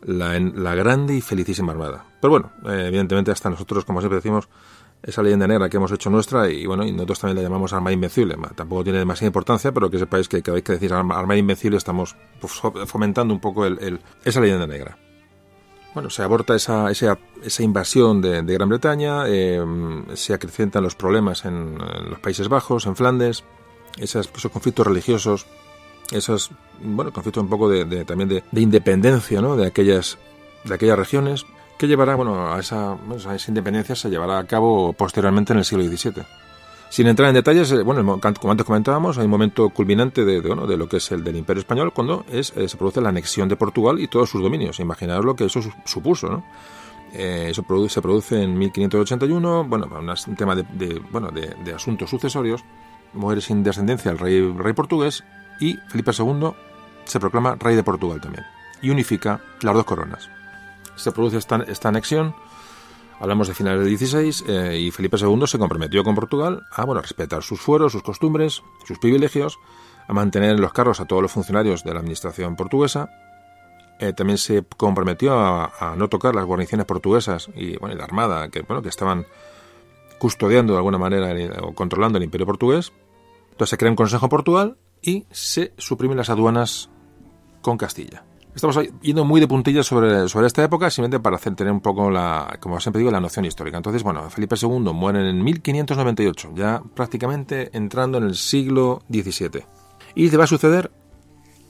la, 0.03 0.41
la 0.41 0.75
Grande 0.75 1.15
y 1.15 1.21
Felicísima 1.21 1.73
Armada. 1.73 2.07
Pero 2.21 2.31
bueno, 2.31 2.53
eh, 2.65 2.87
evidentemente 2.89 3.31
hasta 3.31 3.51
nosotros, 3.51 3.85
como 3.85 4.01
siempre 4.01 4.17
decimos, 4.17 4.49
esa 5.03 5.23
leyenda 5.23 5.47
negra 5.47 5.69
que 5.69 5.77
hemos 5.77 5.93
hecho 5.93 6.09
nuestra 6.09 6.49
y 6.49 6.65
bueno, 6.65 6.87
y 6.87 6.93
nosotros 6.93 7.21
también 7.21 7.37
la 7.37 7.43
llamamos 7.43 7.73
Armada 7.75 7.93
Invencible. 7.93 8.35
Tampoco 8.55 8.85
tiene 8.85 8.99
demasiada 8.99 9.27
importancia, 9.27 9.73
pero 9.73 9.91
que 9.91 9.99
sepáis 9.99 10.27
que 10.27 10.43
cada 10.43 10.55
vez 10.55 10.65
que 10.65 10.73
decís 10.73 10.91
Armada 10.93 11.37
Invencible 11.37 11.77
estamos 11.77 12.17
pues, 12.41 12.63
fomentando 12.87 13.35
un 13.35 13.41
poco 13.41 13.67
el, 13.67 14.01
esa 14.25 14.41
leyenda 14.41 14.67
negra. 14.67 14.97
Bueno, 15.93 16.09
se 16.09 16.23
aborta 16.23 16.55
esa, 16.55 16.91
esa, 16.91 17.19
esa 17.43 17.63
invasión 17.63 18.21
de, 18.21 18.43
Gran 18.43 18.69
Bretaña, 18.69 19.25
eh, 19.27 19.61
se 20.15 20.33
acrecientan 20.33 20.85
los 20.85 20.95
problemas 20.95 21.45
en, 21.45 21.79
los 21.79 22.21
Países 22.21 22.49
Bajos, 22.49 22.87
en 22.87 22.95
Flandes, 22.95 23.43
esos, 23.99 24.29
conflictos 24.29 24.87
religiosos, 24.87 25.47
esos 26.13 26.51
bueno, 26.81 27.13
conflictos 27.13 27.43
un 27.43 27.51
poco 27.51 27.69
de, 27.69 28.05
también 28.05 28.29
de, 28.29 28.61
independencia 28.61 29.41
¿no? 29.41 29.57
de, 29.57 29.67
aquellas, 29.67 30.19
de 30.65 30.75
aquellas 30.75 30.99
regiones 30.99 31.45
que 31.77 31.89
llevará, 31.89 32.15
bueno, 32.15 32.53
a 32.53 32.61
esa, 32.61 32.93
a 32.93 33.35
esa 33.35 33.51
independencia 33.51 33.97
se 33.97 34.11
llevará 34.11 34.39
a 34.39 34.47
cabo 34.47 34.93
posteriormente 34.93 35.53
en 35.53 35.61
el 35.61 35.65
siglo 35.65 35.85
XVII. 35.85 36.23
Sin 36.91 37.07
entrar 37.07 37.29
en 37.29 37.35
detalles, 37.35 37.71
eh, 37.71 37.83
bueno, 37.83 38.03
como 38.21 38.51
antes 38.51 38.67
comentábamos, 38.67 39.17
hay 39.17 39.25
un 39.25 39.31
momento 39.31 39.71
culminante 39.71 40.25
de, 40.25 40.41
bueno, 40.41 40.67
de 40.67 40.77
lo 40.77 40.89
que 40.89 40.97
es 40.97 41.13
el 41.13 41.23
del 41.23 41.37
Imperio 41.37 41.61
Español 41.61 41.93
cuando 41.93 42.25
es, 42.29 42.53
eh, 42.57 42.69
se 42.69 42.77
produce 42.77 43.01
la 43.01 43.11
anexión 43.11 43.49
de 43.49 43.55
Portugal 43.55 44.01
y 44.01 44.09
todos 44.09 44.29
sus 44.29 44.43
dominios. 44.43 44.81
Imaginaos 44.81 45.25
lo 45.25 45.37
que 45.37 45.45
eso 45.45 45.61
supuso, 45.85 46.29
¿no? 46.29 46.45
Eh, 47.13 47.47
eso 47.51 47.65
se 47.89 48.03
produce 48.03 48.43
en 48.43 48.59
1581, 48.59 49.65
bueno, 49.65 49.89
un 49.89 50.37
tema 50.37 50.57
de, 50.57 51.01
bueno, 51.11 51.31
de, 51.31 51.73
asuntos 51.73 52.11
sucesorios, 52.11 52.65
muere 53.13 53.41
sin 53.41 53.63
descendencia 53.63 54.11
el 54.11 54.19
rey, 54.19 54.53
rey 54.53 54.73
portugués 54.73 55.25
y 55.61 55.77
Felipe 55.89 56.13
II 56.17 56.51
se 57.05 57.19
proclama 57.19 57.57
rey 57.57 57.75
de 57.75 57.83
Portugal 57.83 58.21
también 58.21 58.45
y 58.83 58.91
unifica 58.91 59.41
las 59.63 59.75
dos 59.75 59.85
coronas 59.85 60.31
se 61.01 61.13
produce 61.13 61.39
esta, 61.39 61.57
esta 61.67 61.89
anexión, 61.89 62.35
hablamos 63.21 63.49
de 63.49 63.55
finales 63.55 63.85
del 63.85 63.97
XVI, 63.97 64.45
eh, 64.49 64.79
y 64.81 64.91
Felipe 64.91 65.19
II 65.21 65.47
se 65.47 65.59
comprometió 65.59 66.03
con 66.03 66.15
Portugal 66.15 66.67
a 66.73 66.85
bueno, 66.85 67.03
respetar 67.03 67.43
sus 67.43 67.61
fueros, 67.61 67.93
sus 67.93 68.03
costumbres, 68.03 68.63
sus 68.85 68.99
privilegios, 68.99 69.59
a 70.09 70.13
mantener 70.13 70.53
en 70.53 70.61
los 70.61 70.73
carros 70.73 71.01
a 71.01 71.05
todos 71.05 71.23
los 71.23 71.31
funcionarios 71.31 71.85
de 71.85 71.93
la 71.93 72.01
administración 72.01 72.57
portuguesa. 72.57 73.11
Eh, 74.01 74.15
también 74.15 74.39
se 74.39 74.65
comprometió 74.77 75.39
a, 75.39 75.95
no 75.97 76.09
tocar 76.09 76.35
las 76.35 76.47
guarniciones 76.47 76.87
portuguesas 76.87 77.51
y, 77.55 77.77
bueno, 77.77 77.95
la 77.95 78.05
armada 78.05 78.49
que, 78.49 78.63
bueno, 78.63 78.83
que 78.83 78.89
estaban 78.89 79.27
custodiando 80.19 80.73
de 80.73 80.79
alguna 80.79 80.99
manera 80.99 81.35
o 81.63 81.75
controlando 81.75 82.17
el 82.17 82.25
imperio 82.25 82.47
portugués. 82.47 82.93
Entonces 83.51 83.71
se 83.71 83.77
crea 83.77 83.91
un 83.91 83.97
Consejo 83.97 84.31
Portugal 84.31 84.79
y 85.03 85.27
se 85.31 85.75
suprimen 85.77 86.17
las 86.17 86.31
aduanas 86.31 86.89
con 87.61 87.77
Castilla. 87.77 88.25
Estamos 88.61 88.79
yendo 89.01 89.25
muy 89.25 89.41
de 89.41 89.49
puntillas 89.49 89.87
sobre, 89.87 90.29
sobre 90.29 90.47
esta 90.47 90.63
época, 90.63 90.91
simplemente 90.91 91.19
para 91.19 91.37
hacer, 91.37 91.55
tener 91.55 91.73
un 91.73 91.81
poco, 91.81 92.11
la, 92.11 92.59
como 92.61 92.79
siempre 92.79 92.99
digo, 92.99 93.11
la 93.11 93.19
noción 93.19 93.47
histórica. 93.47 93.79
Entonces, 93.79 94.03
bueno, 94.03 94.29
Felipe 94.29 94.55
II 94.61 94.93
muere 94.93 95.31
en 95.31 95.43
1598, 95.43 96.51
ya 96.55 96.83
prácticamente 96.95 97.71
entrando 97.73 98.19
en 98.19 98.25
el 98.25 98.35
siglo 98.35 99.01
XVII. 99.09 99.65
Y 100.15 100.31
le 100.31 100.37
va 100.37 100.45
a 100.45 100.47
suceder 100.47 100.91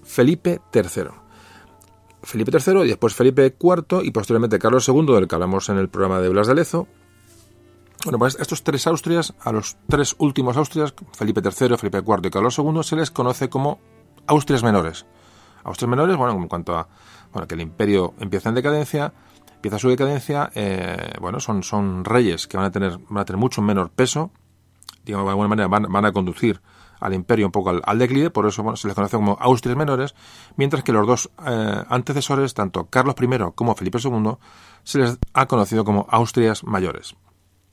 Felipe 0.03 0.61
III. 0.75 1.11
Felipe 2.25 2.51
III 2.59 2.81
y 2.81 2.89
después 2.89 3.15
Felipe 3.15 3.55
IV 3.57 4.03
y 4.03 4.11
posteriormente 4.11 4.59
Carlos 4.59 4.89
II, 4.89 5.15
del 5.15 5.29
que 5.29 5.35
hablamos 5.37 5.69
en 5.69 5.79
el 5.79 5.89
programa 5.89 6.19
de 6.21 6.29
Blas 6.29 6.49
de 6.49 6.57
Lezo. 6.57 6.89
Bueno, 8.03 8.19
pues 8.19 8.37
estos 8.41 8.65
tres 8.65 8.89
Austrias, 8.89 9.33
a 9.39 9.53
los 9.53 9.77
tres 9.89 10.17
últimos 10.19 10.57
Austrias, 10.57 10.93
Felipe 11.13 11.41
III, 11.41 11.77
Felipe 11.77 11.99
IV 11.99 12.27
y 12.27 12.31
Carlos 12.31 12.59
II, 12.59 12.83
se 12.83 12.97
les 12.97 13.13
conoce 13.13 13.49
como 13.49 13.79
Austrias 14.27 14.65
menores. 14.65 15.07
Austrias 15.65 15.91
menores, 15.91 16.17
bueno, 16.17 16.35
en 16.35 16.49
cuanto 16.49 16.77
a 16.77 16.89
bueno, 17.33 17.47
que 17.47 17.55
el 17.55 17.61
imperio 17.61 18.15
empieza 18.19 18.49
en 18.49 18.55
decadencia, 18.55 19.13
empieza 19.55 19.79
su 19.79 19.89
decadencia, 19.89 20.51
eh, 20.55 21.13
bueno, 21.21 21.41
son, 21.41 21.63
son 21.63 22.05
reyes 22.05 22.47
que 22.47 22.57
van 22.57 22.67
a 22.67 22.71
tener, 22.71 22.99
van 23.09 23.23
a 23.23 23.25
tener 23.25 23.39
mucho 23.39 23.63
menor 23.63 23.91
peso, 23.91 24.31
digamos, 25.05 25.27
de 25.27 25.31
alguna 25.31 25.49
manera 25.49 25.69
van, 25.69 26.05
a 26.05 26.13
conducir 26.13 26.61
al 26.99 27.15
imperio 27.15 27.47
un 27.47 27.53
poco 27.53 27.71
al, 27.83 27.99
declive, 27.99 28.31
por 28.31 28.47
eso 28.47 28.77
se 28.77 28.89
les 28.89 28.95
conoce 28.95 29.17
como 29.17 29.37
Austrias 29.41 29.77
menores, 29.77 30.15
mientras 30.57 30.83
que 30.83 30.93
los 30.93 31.07
dos 31.07 31.31
eh, 31.47 31.85
antecesores, 31.89 32.55
tanto 32.55 32.87
Carlos 32.87 33.15
I 33.21 33.27
como 33.55 33.75
Felipe 33.75 33.99
II, 34.03 34.37
se 34.83 34.99
les 34.99 35.19
ha 35.33 35.47
conocido 35.47 35.85
como 35.85 36.07
Austrias 36.11 36.65
mayores. 36.65 37.15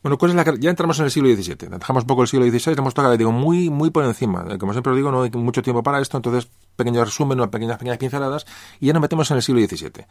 Bueno, 0.04 0.18
¿cuál 0.18 0.32
es 0.32 0.36
la, 0.36 0.56
ya 0.58 0.70
entramos 0.70 1.00
en 1.00 1.06
el 1.06 1.12
siglo 1.12 1.30
XVII. 1.30 1.70
Dejamos 1.70 2.04
un 2.04 2.08
poco 2.08 2.22
el 2.22 2.28
siglo 2.28 2.46
XVI, 2.46 2.74
hemos 2.78 2.94
tocado, 2.94 3.18
digo, 3.18 3.32
muy, 3.32 3.70
muy 3.70 3.90
por 3.90 4.06
encima. 4.06 4.58
Como 4.58 4.72
siempre 4.72 4.92
lo 4.92 4.96
digo, 4.96 5.12
no 5.12 5.24
hay 5.24 5.32
mucho 5.32 5.62
tiempo 5.62 5.84
para 5.84 6.00
esto, 6.00 6.18
entonces 6.18 6.50
pequeño 6.78 7.04
resumen, 7.04 7.38
pequeñas, 7.50 7.78
pequeñas 7.78 7.98
pinceladas, 7.98 8.46
y 8.80 8.88
ya 8.88 8.94
nos 8.94 9.02
metemos 9.02 9.30
en 9.32 9.38
el 9.38 9.44
siglo 9.44 9.60
XVII. 9.68 10.06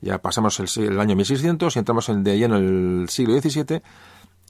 Ya 0.00 0.18
pasamos 0.22 0.60
el, 0.60 1.00
año 1.00 1.16
1600 1.16 1.74
y 1.74 1.78
entramos 1.78 2.08
en, 2.08 2.22
de 2.22 2.38
lleno 2.38 2.56
en 2.56 3.02
el 3.02 3.08
siglo 3.08 3.40
XVII. 3.40 3.82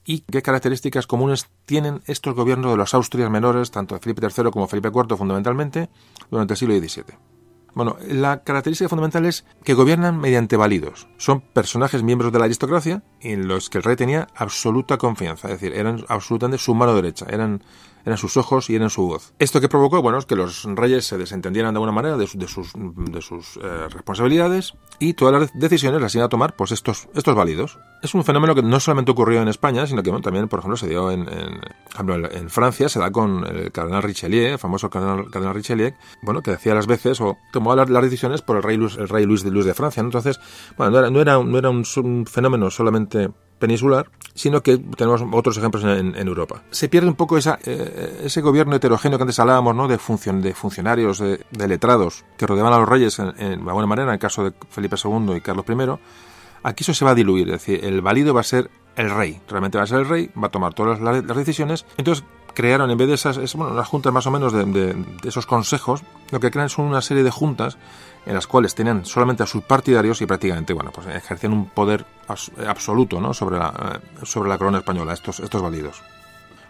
¿Y 0.05 0.21
qué 0.21 0.43
características 0.43 1.07
comunes 1.07 1.49
tienen 1.65 2.03
estos 2.07 2.35
gobiernos 2.35 2.73
de 2.73 2.77
los 2.77 2.95
Austrias 2.95 3.31
menores, 3.31 3.71
tanto 3.71 3.95
de 3.95 4.01
Felipe 4.01 4.27
III 4.27 4.51
como 4.51 4.67
Felipe 4.67 4.89
IV 4.89 5.17
fundamentalmente, 5.17 5.89
durante 6.31 6.55
el 6.55 6.59
siglo 6.59 6.79
XVII? 6.79 7.17
Bueno, 7.75 7.97
la 8.09 8.43
característica 8.43 8.89
fundamental 8.89 9.27
es 9.27 9.45
que 9.63 9.75
gobiernan 9.75 10.19
mediante 10.19 10.57
válidos. 10.57 11.07
Son 11.19 11.41
personajes 11.41 12.03
miembros 12.03 12.33
de 12.33 12.39
la 12.39 12.47
aristocracia 12.47 13.03
en 13.21 13.47
los 13.47 13.71
que 13.71 13.79
el 13.79 13.85
rey 13.85 13.97
tenía 13.97 14.27
absoluta 14.35 14.99
confianza, 14.99 15.49
es 15.49 15.61
decir, 15.61 15.77
eran 15.77 16.05
absolutamente 16.09 16.59
su 16.59 16.75
mano 16.75 16.95
derecha, 16.95 17.27
eran 17.29 17.63
eran 18.05 18.19
sus 18.19 18.37
ojos 18.37 18.71
y 18.71 18.77
eran 18.77 18.91
su 18.91 19.07
voz. 19.07 19.35
¿Esto 19.39 19.61
que 19.61 19.69
provocó? 19.69 20.03
Bueno, 20.03 20.19
es 20.19 20.27
que 20.27 20.37
los 20.37 20.65
reyes 20.65 21.07
se 21.07 21.19
desentendieran 21.19 21.75
de 21.75 21.79
alguna 21.79 21.93
manera 21.93 22.17
de, 22.17 22.27
sus, 22.27 23.57
eh, 23.57 23.89
responsabilidades 23.91 24.75
y 24.99 25.15
todas 25.15 25.41
las 25.41 25.59
decisiones 25.59 26.01
las 26.01 26.15
iban 26.15 26.27
a 26.27 26.29
tomar 26.29 26.57
pues 26.57 26.73
estos, 26.73 27.09
estos 27.15 27.35
válidos. 27.35 27.79
Es 28.03 28.15
un 28.15 28.25
fenómeno 28.25 28.55
que 28.55 28.63
no 28.63 28.81
solamente 28.81 29.13
ocurrió 29.13 29.43
en 29.43 29.49
España, 29.49 29.87
sino 29.87 30.03
que 30.03 30.11
también, 30.21 30.49
por 30.49 30.61
ejemplo, 30.61 30.77
se 30.77 30.89
dio 30.89 31.11
en, 31.11 31.27
Francia, 32.49 32.89
se 32.89 32.99
da 32.99 33.11
con 33.11 33.47
el 33.47 33.71
cardenal 33.73 34.03
Richelieu, 34.03 34.53
el 34.53 34.59
famoso 34.59 34.89
cardenal, 34.91 35.55
Richelieu, 35.55 35.93
bueno, 36.23 36.43
que 36.43 36.53
decía 36.53 36.75
las 36.75 36.87
veces 36.87 37.21
o 37.21 37.37
tomaba 37.53 37.85
las, 37.85 38.03
decisiones 38.03 38.43
por 38.43 38.57
el 38.57 38.63
rey 38.63 38.77
Luis, 38.77 38.97
el 38.97 39.09
rey 39.09 39.25
Luis 39.27 39.43
de, 39.45 39.51
Luis 39.51 39.67
de 39.67 39.75
Francia. 39.75 40.01
Entonces, 40.01 40.41
bueno, 40.77 41.11
no 41.11 41.21
era, 41.21 41.39
no 41.43 41.59
era 41.59 41.71
un 41.71 42.27
fenómeno 42.27 42.71
solamente 42.71 43.31
peninsular, 43.61 44.11
sino 44.35 44.63
que 44.63 44.79
tenemos 44.79 45.23
otros 45.33 45.57
ejemplos 45.59 45.85
en, 45.85 46.17
Europa. 46.17 46.63
Se 46.71 46.89
pierde 46.89 47.09
un 47.09 47.15
poco 47.15 47.39
esa, 47.39 47.59
eh, 47.65 48.23
ese 48.25 48.41
gobierno 48.41 48.75
heterogéneo 48.75 49.19
que 49.19 49.23
antes 49.23 49.39
hablábamos, 49.39 49.77
¿no? 49.77 49.87
de, 49.87 49.99
función, 49.99 50.43
de 50.43 50.55
funcionarios, 50.55 51.19
de, 51.19 51.69
letrados, 51.69 52.25
que 52.37 52.47
rodeaban 52.47 52.73
a 52.73 52.79
los 52.79 52.89
reyes 52.89 53.19
en, 53.19 53.29
en, 53.39 53.65
de 53.65 53.69
alguna 53.69 53.87
manera, 53.87 54.09
en 54.09 54.15
el 54.15 54.19
caso 54.19 54.45
de 54.45 54.53
Felipe 54.71 54.97
II 55.03 55.37
y 55.37 55.41
Carlos 55.41 55.65
I. 55.69 55.75
Aquí 56.63 56.83
eso 56.83 56.93
se 56.93 57.05
va 57.05 57.13
a 57.13 57.15
diluir, 57.15 57.49
es 57.49 57.53
decir, 57.53 57.85
el 57.85 58.03
válido 58.03 58.35
va 58.35 58.41
a 58.41 58.45
ser 58.45 58.71
el 58.97 59.11
rey, 59.11 59.41
realmente 59.49 59.79
va 59.79 59.85
a 59.85 59.87
ser 59.87 60.01
el 60.01 60.09
rey, 60.09 60.31
va 60.43 60.49
a 60.49 60.51
tomar 60.51 60.75
todas 60.75 61.01
las, 61.01 61.25
decisiones. 61.37 61.87
Entonces, 61.97 62.25
crearon, 62.55 62.91
en 62.91 62.99
vez 62.99 63.09
de 63.09 63.15
esas, 63.15 63.37
es, 63.39 63.55
bueno, 63.55 63.75
las 63.75 63.89
juntas 63.89 64.13
más 64.13 64.27
o 64.27 64.31
menos 64.31 64.53
de, 64.53 64.65
de, 64.65 64.95
esos 65.25 65.47
consejos, 65.47 66.03
lo 66.31 66.41
que 66.41 66.51
crean 66.51 66.69
son 66.69 66.87
una 66.87 67.01
serie 67.01 67.23
de 67.23 67.31
juntas 67.31 67.79
en 68.27 68.35
las 68.35 68.47
cuales 68.47 68.75
tenían 68.75 69.05
solamente 69.05 69.43
a 69.43 69.47
sus 69.47 69.63
partidarios 69.65 70.21
y 70.21 70.27
prácticamente, 70.27 70.73
bueno, 70.73 70.91
pues 70.93 71.07
ejercían 71.07 71.53
un 71.53 71.67
poder 71.67 72.05
absoluto, 72.67 73.21
¿no? 73.21 73.35
Sobre 73.35 73.59
la, 73.59 74.01
sobre 74.23 74.49
la 74.49 74.59
corona 74.59 74.79
española, 74.79 75.13
estos, 75.13 75.41
estos 75.41 75.63
válidos. 75.63 76.03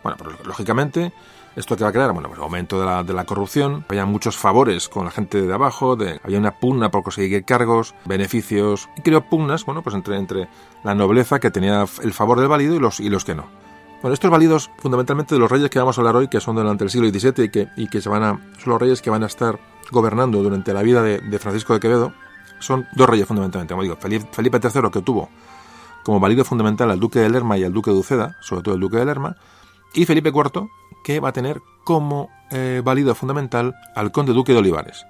Bueno, 0.03 0.17
pues 0.17 0.47
lógicamente, 0.47 1.13
¿esto 1.57 1.77
que 1.77 1.85
va 1.85 1.91
a 1.91 1.93
crear? 1.93 2.13
Bueno, 2.13 2.29
pues 2.29 2.41
aumento 2.41 2.81
de 2.81 2.87
la, 2.87 3.03
de 3.03 3.13
la 3.13 3.25
corrupción, 3.25 3.85
había 3.89 4.07
muchos 4.07 4.37
favores 4.37 4.89
con 4.89 5.05
la 5.05 5.11
gente 5.11 5.43
de 5.43 5.53
abajo, 5.53 5.97
de, 5.97 6.21
había 6.25 6.39
una 6.39 6.59
pugna 6.59 6.91
por 6.91 7.03
conseguir 7.03 7.45
cargos, 7.45 7.95
beneficios, 8.07 8.89
y 8.97 9.03
creo 9.03 9.29
pugnas, 9.29 9.65
bueno, 9.67 9.83
pues 9.83 9.95
entre, 9.95 10.17
entre 10.17 10.49
la 10.85 10.95
nobleza 10.95 11.41
que 11.41 11.51
tenía 11.51 11.85
el 12.03 12.13
favor 12.13 12.39
del 12.41 12.49
válido 12.49 12.75
y 12.75 12.79
los, 12.79 13.01
y 13.01 13.11
los 13.11 13.25
que 13.25 13.35
no. 13.35 13.70
Bueno, 14.03 14.15
estos 14.15 14.31
válidos 14.31 14.71
fundamentalmente 14.79 15.35
de 15.35 15.39
los 15.39 15.51
reyes 15.51 15.69
que 15.69 15.79
vamos 15.79 15.99
a 15.99 16.01
hablar 16.01 16.17
hoy, 16.17 16.29
que 16.29 16.41
son 16.41 16.57
durante 16.57 16.85
el 16.85 16.91
siglo 16.91 17.09
XVII 17.09 17.45
y 17.45 17.49
que, 17.51 17.69
y 17.77 17.89
que 17.89 18.01
se 18.01 18.09
van 18.09 18.23
a, 18.23 18.41
son 18.59 18.73
los 18.73 18.81
reyes 18.81 19.03
que 19.03 19.11
van 19.11 19.23
a 19.23 19.27
estar 19.27 19.61
gobernando 19.91 20.43
durante 20.43 20.73
la 20.73 20.83
vida 20.83 21.03
de, 21.03 21.39
Francisco 21.39 21.75
de 21.75 21.81
Quevedo, 21.81 22.15
son 22.61 22.87
dos 22.97 23.09
reyes 23.09 23.27
fundamentalmente, 23.27 23.75
como 23.75 23.83
digo, 23.83 23.97
Felipe 23.97 24.61
III 24.63 24.91
que 24.91 25.03
tuvo 25.03 25.29
como 26.03 26.19
válido 26.19 26.45
fundamental 26.45 26.91
al 26.91 26.99
duque 26.99 27.19
de 27.19 27.29
Lerma 27.29 27.59
y 27.59 27.65
al 27.65 27.73
duque 27.73 27.91
de 27.91 27.99
Uceda, 27.99 28.37
sobre 28.41 28.63
todo 28.63 28.75
el 28.75 28.81
duque 28.81 28.97
de 28.97 29.05
Lerma, 29.05 29.37
y 29.93 30.07
Felipe 30.07 30.31
IV, 30.31 30.69
que 31.05 31.21
va 31.21 31.31
a 31.31 31.33
tener 31.33 31.61
como 31.85 32.31
eh, 32.51 32.81
válido 32.85 33.15
fundamental 33.15 33.75
al 33.95 34.13
conde 34.13 34.33
duque 34.33 34.53
de 34.53 34.59
Olivares. 34.59 35.05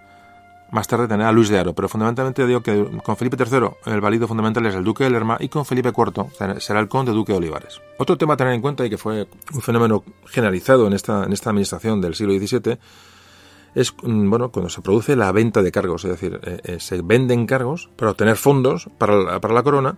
Más 0.73 0.87
tarde 0.87 1.09
tendrá 1.09 1.29
a 1.29 1.33
Luis 1.33 1.49
de 1.49 1.59
Aro, 1.59 1.75
pero 1.75 1.89
fundamentalmente 1.89 2.47
digo 2.47 2.63
que 2.63 2.87
con 3.03 3.17
Felipe 3.17 3.37
III 3.37 3.93
el 3.93 4.01
válido 4.01 4.29
fundamental 4.29 4.65
es 4.67 4.75
el 4.75 4.85
duque 4.85 5.05
de 5.05 5.11
Lerma 5.11 5.37
y 5.41 5.49
con 5.49 5.65
Felipe 5.65 5.91
IV 5.97 6.61
será 6.61 6.81
el 6.81 6.89
conde 6.89 7.13
duque 7.13 7.33
de 7.33 7.39
Olivares. 7.39 7.81
Otro 7.99 8.17
tema 8.17 8.35
a 8.35 8.37
tener 8.37 8.53
en 8.55 8.61
cuenta 8.61 8.87
y 8.87 8.91
que 8.91 8.99
fue 8.99 9.27
un 9.53 9.61
fenómeno 9.61 10.05
generalizado 10.27 10.87
en 10.87 10.93
esta, 10.93 11.25
en 11.25 11.33
esta 11.33 11.51
administración 11.51 12.01
del 12.01 12.15
siglo 12.15 12.35
XVII 12.35 12.79
es 13.75 13.95
mm, 14.03 14.31
bueno 14.31 14.51
cuando 14.51 14.69
se 14.69 14.81
produce 14.81 15.17
la 15.17 15.33
venta 15.33 15.63
de 15.63 15.73
cargos, 15.73 16.05
es 16.05 16.11
decir, 16.11 16.41
eh, 16.43 16.61
eh, 16.65 16.81
se 16.81 17.03
venden 17.03 17.47
cargos 17.47 17.89
para 17.97 18.13
obtener 18.13 18.37
fondos 18.37 18.89
para 18.99 19.41
para 19.41 19.55
la 19.55 19.63
corona 19.63 19.97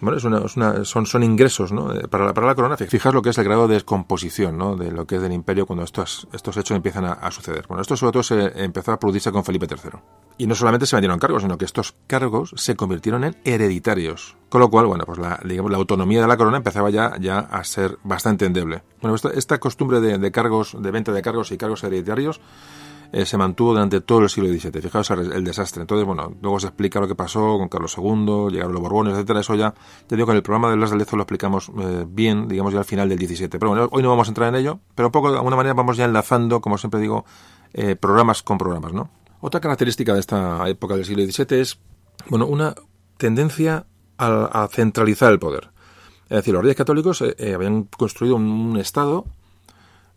bueno, 0.00 0.18
es 0.18 0.24
una, 0.24 0.84
son, 0.84 1.06
son 1.06 1.22
ingresos 1.22 1.72
¿no? 1.72 1.92
Eh, 1.92 2.06
para, 2.08 2.26
la, 2.26 2.34
para 2.34 2.46
la 2.46 2.54
corona. 2.54 2.76
Fijas 2.76 3.14
lo 3.14 3.22
que 3.22 3.30
es 3.30 3.38
el 3.38 3.44
grado 3.44 3.66
de 3.66 3.74
descomposición 3.74 4.58
¿no? 4.58 4.76
de 4.76 4.90
lo 4.90 5.06
que 5.06 5.16
es 5.16 5.22
del 5.22 5.32
imperio 5.32 5.66
cuando 5.66 5.84
estos, 5.84 6.28
estos 6.32 6.56
hechos 6.56 6.76
empiezan 6.76 7.04
a, 7.04 7.30
suceder. 7.30 7.64
Bueno, 7.66 7.82
esto 7.82 7.96
sobre 7.96 8.12
todo 8.12 8.22
se 8.22 8.64
empezó 8.64 8.92
a 8.92 8.98
producirse 8.98 9.32
con 9.32 9.44
Felipe 9.44 9.66
III. 9.68 9.98
Y 10.38 10.46
no 10.46 10.54
solamente 10.54 10.86
se 10.86 10.96
vendieron 10.96 11.18
cargos, 11.18 11.42
sino 11.42 11.56
que 11.56 11.64
estos 11.64 11.94
cargos 12.06 12.52
se 12.56 12.76
convirtieron 12.76 13.24
en 13.24 13.36
hereditarios. 13.44 14.36
Con 14.48 14.60
lo 14.60 14.70
cual, 14.70 14.86
bueno, 14.86 15.04
pues 15.04 15.18
la, 15.18 15.40
digamos, 15.44 15.70
la 15.70 15.78
autonomía 15.78 16.20
de 16.20 16.28
la 16.28 16.36
corona 16.36 16.58
empezaba 16.58 16.90
ya, 16.90 17.16
ya 17.18 17.38
a 17.38 17.64
ser 17.64 17.98
bastante 18.04 18.44
endeble. 18.44 18.82
Bueno, 19.00 19.16
esta, 19.16 19.30
esta 19.30 19.58
costumbre 19.58 20.00
de 20.00 20.30
cargos, 20.30 20.76
de 20.78 20.90
venta 20.90 21.12
de 21.12 21.22
cargos 21.22 21.52
y 21.52 21.58
cargos 21.58 21.82
hereditarios 21.84 22.40
eh, 23.12 23.24
se 23.24 23.36
mantuvo 23.36 23.72
durante 23.72 24.00
todo 24.00 24.20
el 24.20 24.30
siglo 24.30 24.48
XVII. 24.48 24.82
Fijaos 24.82 25.10
el, 25.10 25.44
desastre. 25.44 25.82
Entonces, 25.82 26.06
bueno, 26.06 26.32
luego 26.40 26.60
se 26.60 26.68
explica 26.68 27.00
lo 27.00 27.08
que 27.08 27.14
pasó 27.14 27.58
con 27.58 27.68
Carlos 27.68 27.96
II, 27.96 28.50
llegaron 28.50 28.72
los 28.72 28.82
Borbones, 28.82 29.14
etcétera. 29.14 29.40
Eso 29.40 29.54
ya, 29.54 29.74
te 30.06 30.16
digo 30.16 30.26
que 30.26 30.34
el 30.34 30.42
programa 30.42 30.70
de 30.70 30.76
Las 30.76 30.90
del 30.90 30.98
lo 30.98 31.22
explicamos 31.22 31.70
eh, 31.78 32.04
bien, 32.08 32.48
digamos 32.48 32.72
ya 32.72 32.80
al 32.80 32.84
final 32.84 33.08
del 33.08 33.18
XVII. 33.18 33.48
Pero 33.48 33.68
bueno, 33.68 33.88
hoy 33.90 34.02
no 34.02 34.08
vamos 34.08 34.28
a 34.28 34.30
entrar 34.30 34.48
en 34.48 34.56
ello, 34.56 34.80
pero 34.94 35.08
un 35.08 35.12
poco 35.12 35.30
de 35.30 35.36
alguna 35.36 35.56
manera 35.56 35.74
vamos 35.74 35.96
ya 35.96 36.04
enlazando, 36.04 36.60
como 36.60 36.78
siempre 36.78 37.00
digo, 37.00 37.24
eh, 37.72 37.96
programas 37.96 38.42
con 38.42 38.58
programas, 38.58 38.92
¿no? 38.92 39.10
Otra 39.40 39.60
característica 39.60 40.14
de 40.14 40.20
esta 40.20 40.68
época 40.68 40.96
del 40.96 41.04
siglo 41.04 41.24
XVII 41.24 41.60
es, 41.60 41.78
bueno, 42.28 42.46
una 42.46 42.74
tendencia 43.16 43.86
a, 44.18 44.68
centralizar 44.72 45.30
el 45.30 45.38
poder. 45.38 45.70
Es 46.24 46.38
decir, 46.38 46.54
los 46.54 46.62
reyes 46.62 46.76
católicos 46.76 47.22
habían 47.22 47.84
construido 47.84 48.36
un 48.36 48.76
Estado 48.78 49.26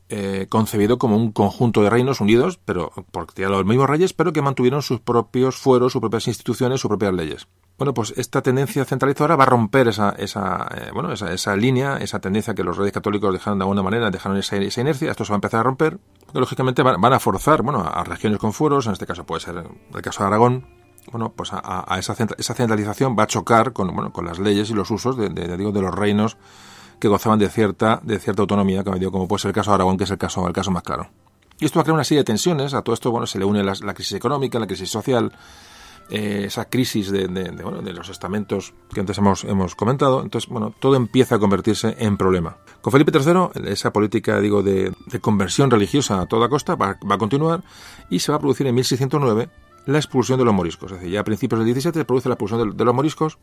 eh, 0.09 0.47
concebido 0.49 0.97
como 0.97 1.15
un 1.17 1.31
conjunto 1.31 1.83
de 1.83 1.89
reinos 1.91 2.19
unidos, 2.19 2.59
pero 2.65 2.91
porque 3.11 3.45
los 3.45 3.63
mismos 3.63 3.87
reyes, 3.87 4.13
pero 4.13 4.33
que 4.33 4.41
mantuvieron 4.41 4.81
sus 4.81 4.99
propios 4.99 5.57
fueros, 5.57 5.93
sus 5.93 6.01
propias 6.01 6.27
instituciones, 6.27 6.81
sus 6.81 6.89
propias 6.89 7.13
leyes. 7.13 7.47
Bueno, 7.77 7.93
pues 7.93 8.13
esta 8.17 8.41
tendencia 8.41 8.83
centralizadora 8.85 9.35
va 9.35 9.43
a 9.43 9.47
romper 9.47 9.87
esa, 9.87 10.09
esa 10.17 10.67
eh, 10.75 10.89
bueno, 10.93 11.13
esa, 11.13 11.31
esa, 11.31 11.55
línea, 11.55 11.97
esa 11.97 12.19
tendencia 12.19 12.55
que 12.55 12.63
los 12.63 12.75
reyes 12.75 12.91
católicos 12.91 13.31
dejaron 13.31 13.59
de 13.59 13.63
alguna 13.63 13.83
manera, 13.83 14.09
dejaron 14.09 14.37
esa, 14.37 14.57
inercia, 14.57 15.11
esto 15.11 15.25
se 15.25 15.31
va 15.31 15.35
a 15.35 15.37
empezar 15.37 15.59
a 15.61 15.63
romper, 15.63 15.99
lógicamente 16.33 16.81
van, 16.81 17.13
a 17.13 17.19
forzar, 17.19 17.61
bueno, 17.61 17.81
a 17.81 18.03
regiones 18.03 18.39
con 18.39 18.51
fueros, 18.51 18.87
en 18.87 18.93
este 18.93 19.05
caso 19.05 19.25
puede 19.25 19.41
ser 19.41 19.63
el 19.93 20.01
caso 20.01 20.23
de 20.23 20.27
Aragón, 20.27 20.65
bueno, 21.11 21.31
pues 21.33 21.51
a, 21.53 21.85
esa, 21.99 22.15
centralización 22.15 23.15
va 23.17 23.23
a 23.23 23.27
chocar 23.27 23.73
con, 23.73 23.93
bueno, 23.95 24.11
con 24.11 24.25
las 24.25 24.39
leyes 24.39 24.69
y 24.71 24.73
los 24.73 24.91
usos 24.91 25.15
de, 25.17 25.29
de, 25.29 25.55
digo, 25.55 25.71
de 25.71 25.81
los 25.81 25.93
reinos 25.93 26.37
que 26.99 27.07
gozaban 27.07 27.39
de 27.39 27.49
cierta, 27.49 27.99
de 28.03 28.19
cierta 28.19 28.41
autonomía, 28.41 28.83
como 28.83 29.27
puede 29.27 29.39
ser 29.39 29.49
el 29.49 29.55
caso 29.55 29.71
de 29.71 29.75
Aragón, 29.75 29.97
que 29.97 30.03
es 30.03 30.11
el 30.11 30.17
caso, 30.17 30.45
el 30.47 30.53
caso 30.53 30.71
más 30.71 30.83
claro. 30.83 31.09
Y 31.59 31.65
esto 31.65 31.77
va 31.77 31.81
a 31.81 31.83
crear 31.83 31.95
una 31.95 32.03
serie 32.03 32.19
de 32.19 32.25
tensiones, 32.25 32.73
a 32.73 32.81
todo 32.81 32.93
esto 32.93 33.11
bueno, 33.11 33.27
se 33.27 33.37
le 33.37 33.45
une 33.45 33.63
la, 33.63 33.93
crisis 33.93 34.13
económica, 34.13 34.59
la 34.59 34.67
crisis 34.67 34.89
social, 34.89 35.33
eh, 36.09 36.43
esa 36.45 36.65
crisis 36.69 37.11
de, 37.11 37.27
de, 37.27 37.93
los 37.93 38.09
estamentos 38.09 38.73
que 38.93 39.01
antes 39.01 39.17
hemos, 39.17 39.43
hemos 39.43 39.75
comentado. 39.75 40.21
Entonces, 40.21 40.49
bueno, 40.49 40.73
todo 40.79 40.95
empieza 40.95 41.35
a 41.35 41.39
convertirse 41.39 41.95
en 41.99 42.15
problema. 42.15 42.57
Con 42.81 42.91
Felipe 42.91 43.11
III, 43.11 43.69
esa 43.69 43.91
política, 43.91 44.39
digo, 44.39 44.63
de, 44.63 44.93
conversión 45.19 45.69
religiosa 45.69 46.21
a 46.21 46.25
toda 46.27 46.47
costa 46.47 46.75
va, 46.75 46.97
va, 47.09 47.15
a 47.15 47.17
continuar 47.17 47.63
y 48.09 48.19
se 48.19 48.31
va 48.31 48.37
a 48.37 48.39
producir 48.39 48.65
en 48.67 48.75
1609 48.75 49.49
la 49.85 49.97
expulsión 49.97 50.39
de 50.39 50.45
los 50.45 50.53
moriscos. 50.53 50.93
Es 50.93 50.99
decir, 50.99 51.13
ya 51.13 51.19
a 51.19 51.25
principios 51.25 51.59
del 51.59 51.65
17 51.65 51.99
se 51.99 52.05
produce 52.05 52.29
la 52.29 52.35
expulsión 52.35 52.77
de 52.77 52.85
los 52.85 52.95
moriscos 52.95 53.37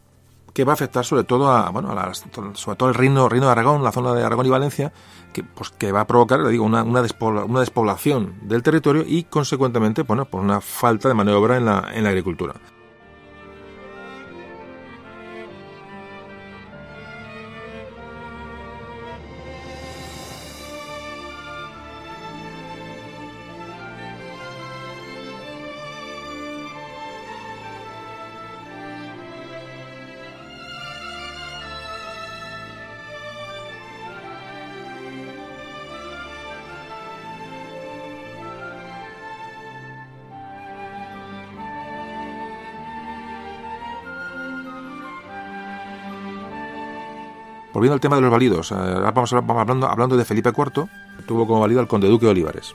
que 0.56 0.64
va 0.64 0.72
a 0.72 0.80
afectar 0.80 1.04
sobre 1.04 1.24
todo 1.24 1.52
a, 1.52 1.68
bueno, 1.68 1.90
a 1.90 2.14
sobre 2.14 2.76
todo 2.78 2.88
el 2.88 2.94
reino, 2.94 3.28
reino 3.28 3.44
de 3.44 3.52
Aragón, 3.52 3.84
la 3.84 3.92
zona 3.92 4.14
de 4.14 4.24
Aragón 4.24 4.46
y 4.46 4.48
Valencia, 4.48 4.90
que, 5.34 5.44
pues, 5.44 5.68
que 5.68 5.92
va 5.92 6.00
a 6.00 6.06
provocar, 6.06 6.40
le 6.40 6.48
digo, 6.48 6.64
una, 6.64 6.82
una, 6.82 7.02
una 7.44 7.60
despoblación 7.60 8.36
del 8.40 8.62
territorio 8.62 9.04
y, 9.06 9.24
consecuentemente, 9.24 10.00
bueno, 10.00 10.24
por 10.24 10.40
una 10.40 10.62
falta 10.62 11.08
de 11.08 11.14
maniobra 11.14 11.58
en 11.58 11.66
la, 11.66 11.90
en 11.92 12.04
la 12.04 12.08
agricultura. 12.08 12.54
Volviendo 47.76 47.92
al 47.92 48.00
tema 48.00 48.16
de 48.16 48.22
los 48.22 48.30
válidos, 48.30 48.72
eh, 48.72 48.74
ahora 48.74 49.10
vamos, 49.10 49.34
hablando, 49.34 49.86
hablando 49.86 50.16
de 50.16 50.24
Felipe 50.24 50.48
IV, 50.48 50.88
tuvo 51.26 51.46
como 51.46 51.60
válido 51.60 51.78
al 51.78 51.86
conde 51.86 52.08
duque 52.08 52.24
de 52.24 52.30
Olivares. 52.30 52.74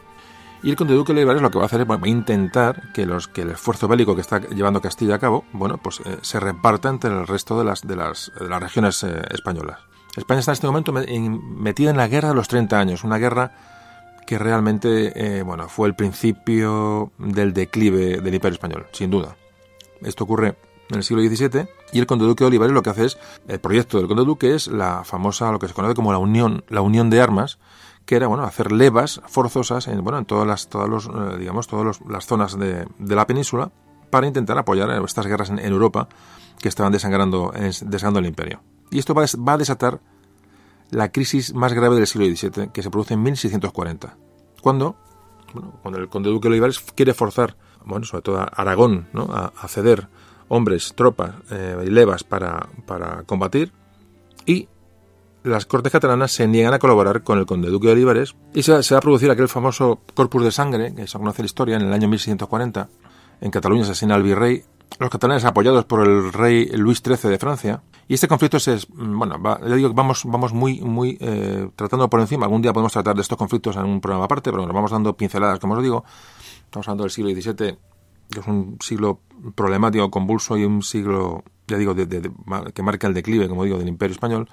Y 0.62 0.70
el 0.70 0.76
conde 0.76 0.94
duque 0.94 1.12
de 1.12 1.22
Olivares 1.22 1.42
lo 1.42 1.50
que 1.50 1.58
va 1.58 1.64
a 1.64 1.66
hacer 1.66 1.82
es 1.82 1.88
intentar 2.06 2.94
que, 2.94 3.08
los, 3.08 3.28
que 3.28 3.42
el 3.42 3.50
esfuerzo 3.50 3.88
bélico 3.88 4.14
que 4.14 4.22
está 4.22 4.42
llevando 4.42 4.80
Castilla 4.80 5.16
a 5.16 5.18
cabo, 5.18 5.44
bueno, 5.54 5.80
pues 5.80 6.02
eh, 6.06 6.20
se 6.22 6.40
reparta 6.40 6.90
entre 6.90 7.10
el 7.10 7.26
resto 7.26 7.58
de 7.58 7.66
las, 7.66 7.82
de 7.82 7.96
las, 7.96 8.32
de 8.40 8.48
las 8.48 8.62
regiones 8.62 9.02
eh, 9.02 9.24
españolas. 9.32 9.80
España 10.16 10.40
está 10.42 10.52
en 10.52 10.54
este 10.54 10.68
momento 10.68 10.94
metida 10.94 11.90
en 11.90 11.98
la 11.98 12.08
guerra 12.08 12.30
de 12.30 12.36
los 12.36 12.48
30 12.48 12.80
años, 12.80 13.04
una 13.04 13.18
guerra 13.18 13.54
que 14.28 14.38
realmente, 14.38 15.42
bueno, 15.42 15.68
fue 15.68 15.88
el 15.88 15.96
principio 15.96 17.12
del 17.18 17.54
declive 17.54 18.22
del 18.22 18.36
imperio 18.36 18.54
español, 18.54 18.86
sin 18.92 19.10
duda. 19.10 19.36
Esto 20.04 20.26
ocurre 20.26 20.58
en 20.92 20.98
el 20.98 21.04
siglo 21.04 21.24
XVII, 21.24 21.68
y 21.94 22.00
el 22.00 22.06
conde 22.06 22.26
duque 22.26 22.44
de 22.44 22.50
Olivares 22.50 22.74
lo 22.74 22.84
que 22.84 22.90
hace 22.90 23.06
es, 23.06 23.18
el 23.48 23.60
proyecto 23.60 23.98
del 23.98 24.08
conde 24.08 24.26
duque 24.26 24.56
es 24.56 24.68
la 24.68 25.04
famosa, 25.04 25.52
lo 25.52 25.60
que 25.60 25.68
se 25.68 25.74
conoce 25.74 25.96
como 25.96 26.12
la 26.12 26.18
unión, 26.18 26.64
la 26.70 26.82
unión 26.82 27.10
de 27.10 27.22
armas, 27.22 27.60
que 28.06 28.16
era 28.16 28.28
bueno 28.28 28.44
hacer 28.44 28.72
levas 28.72 29.22
forzosas 29.28 29.88
en 29.88 30.04
bueno 30.04 30.18
en 30.20 30.26
todas 30.26 30.48
las 30.48 30.68
todas 30.68 30.90
los 30.90 31.06
eh, 31.08 31.38
digamos 31.40 31.68
todas 31.68 32.02
las 32.08 32.26
zonas 32.26 32.58
de, 32.58 32.88
de, 32.98 33.16
la 33.16 33.28
península 33.28 33.72
para 34.10 34.28
intentar 34.28 34.58
apoyar 34.58 34.90
estas 35.06 35.28
guerras 35.28 35.50
en, 35.50 35.60
Europa 35.60 36.10
que 36.60 36.68
estaban 36.68 36.92
desangrando 36.92 37.54
desangrando 37.54 38.20
el 38.20 38.26
imperio 38.26 38.62
y 38.90 39.00
esto 39.00 39.14
va, 39.14 39.24
a 39.24 39.58
desatar 39.58 40.02
la 40.90 41.12
crisis 41.12 41.54
más 41.54 41.74
grave 41.74 41.96
del 41.96 42.08
siglo 42.08 42.28
XVII 42.28 42.70
que 42.74 42.84
se 42.84 42.90
produce 42.90 43.14
en 43.14 43.24
1640 43.24 44.18
cuando 44.62 44.96
bueno, 45.54 45.74
cuando 45.82 46.00
el 46.00 46.10
conde 46.10 46.30
duque 46.30 46.48
de 46.48 46.54
Olivares 46.54 46.80
quiere 46.96 47.14
forzar 47.14 47.56
bueno 47.86 48.06
sobre 48.06 48.24
todo 48.24 48.46
Aragón 48.54 49.08
¿no? 49.14 49.24
a 49.32 49.68
ceder 49.68 50.10
hombres, 50.52 50.94
tropas 50.96 51.32
eh, 51.50 51.78
y 51.86 51.90
levas 51.90 52.24
para, 52.24 52.68
para 52.86 53.24
combatir 53.24 53.72
y 54.46 54.68
las 55.44 55.66
cortes 55.66 55.92
catalanas 55.92 56.32
se 56.32 56.48
niegan 56.48 56.74
a 56.74 56.80
colaborar 56.80 57.24
con 57.24 57.40
el 57.40 57.46
conde 57.46 57.70
duque 57.70 57.88
de 57.88 57.94
Olivares 57.94 58.36
y 58.54 58.62
se, 58.62 58.74
va 58.74 58.98
a 58.98 59.02
producir 59.02 59.32
aquel 59.32 59.48
famoso 59.48 60.02
corpus 60.14 60.44
de 60.44 60.52
sangre, 60.52 60.94
que 60.94 61.08
se 61.08 61.18
conoce 61.18 61.42
la 61.42 61.46
historia, 61.48 61.78
en 61.78 61.84
el 61.84 61.94
año 61.94 62.08
1640. 62.10 62.90
En 63.40 63.50
Cataluña 63.50 63.86
se 63.86 63.92
asesina 63.92 64.16
al 64.16 64.24
virrey. 64.24 64.64
Los 65.00 65.10
catalanes, 65.10 65.46
apoyados 65.46 65.86
por 65.86 66.06
el 66.06 66.32
rey 66.32 66.68
Luis 66.74 67.02
XIII 67.04 67.32
de 67.32 67.40
Francia, 67.40 67.82
Y 68.08 68.16
este 68.16 68.28
conflicto 68.28 68.58
es, 68.58 68.88
mm, 68.90 69.18
bueno, 69.18 69.58
le 69.64 69.76
digo 69.78 69.90
que 69.90 69.96
vamos, 69.96 70.24
vamos 70.26 70.54
muy, 70.54 70.82
muy 70.82 71.18
eh, 71.22 71.70
tratando 71.76 72.10
por 72.10 72.20
encima. 72.20 72.46
Algún 72.46 72.62
día 72.62 72.74
podemos 72.74 72.92
tratar 72.92 73.16
de 73.16 73.22
estos 73.22 73.38
conflictos 73.38 73.78
en 73.78 73.86
un 73.86 74.02
programa 74.02 74.26
aparte, 74.26 74.52
pero 74.52 74.66
nos 74.66 74.76
vamos 74.76 74.92
dando 74.92 75.16
pinceladas, 75.16 75.60
como 75.60 75.76
os 75.76 75.82
digo. 75.82 76.04
Estamos 76.66 76.88
hablando 76.88 77.04
del 77.06 77.12
siglo 77.12 77.32
XVII, 77.32 77.78
que 78.32 78.40
es 78.40 78.48
un 78.48 78.78
siglo 78.80 79.20
problemático, 79.56 80.10
convulso 80.10 80.58
y 80.58 80.66
un 80.66 80.82
siglo, 80.82 81.44
ya 81.68 81.78
digo, 81.78 81.94
de, 81.94 82.32
que 82.74 82.84
marca 82.84 83.08
el 83.08 83.14
declive, 83.14 83.48
como 83.48 83.64
digo, 83.64 83.78
del 83.78 83.88
Imperio 83.88 84.14
Español. 84.14 84.50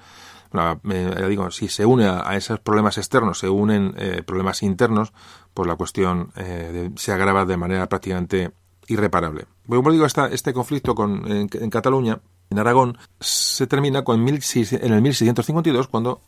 Bueno, 0.51 0.79
ya 0.83 1.27
digo, 1.27 1.51
si 1.51 1.67
se 1.67 1.85
une 1.85 2.07
a, 2.07 2.35
esos 2.35 2.59
problemas 2.59 2.97
externos, 2.97 3.39
se 3.39 3.49
unen 3.49 3.93
eh, 3.97 4.23
problemas 4.25 4.63
internos, 4.63 5.13
pues 5.53 5.67
la 5.67 5.75
cuestión 5.75 6.31
eh, 6.35 6.89
se 6.95 7.11
agrava 7.11 7.45
de 7.45 7.57
manera 7.57 7.87
prácticamente 7.87 8.51
irreparable. 8.87 9.45
Como 9.67 9.91
digo, 9.91 10.05
este 10.05 10.53
conflicto 10.53 10.95
con, 10.95 11.31
en, 11.31 11.47
Cataluña, 11.69 12.19
en 12.49 12.59
Aragón, 12.59 12.97
se 13.19 13.67
termina 13.67 14.03
con 14.03 14.27
en 14.27 14.93
el 14.93 15.01
1652 15.01 15.87
cuando 15.87 16.21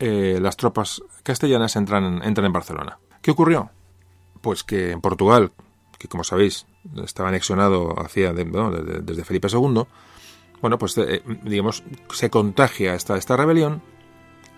eh, 0.00 0.38
las 0.42 0.56
tropas 0.56 1.00
castellanas 1.22 1.76
entran, 1.76 2.20
entran 2.24 2.46
en 2.46 2.52
Barcelona. 2.52 2.98
¿Qué 3.20 3.30
ocurrió? 3.30 3.70
Pues 4.40 4.64
que 4.64 4.90
en 4.90 5.00
Portugal, 5.00 5.52
que 6.02 6.08
como 6.08 6.24
sabéis 6.24 6.66
estaba 7.04 7.28
anexionado 7.28 7.94
hacia 7.96 8.32
desde 8.32 9.24
Felipe 9.24 9.46
II, 9.50 9.84
bueno, 10.60 10.78
pues 10.78 10.98
eh, 10.98 11.22
digamos 11.44 11.84
se 12.12 12.28
contagia 12.28 12.94
esta, 12.94 13.16
esta 13.16 13.36
rebelión 13.36 13.80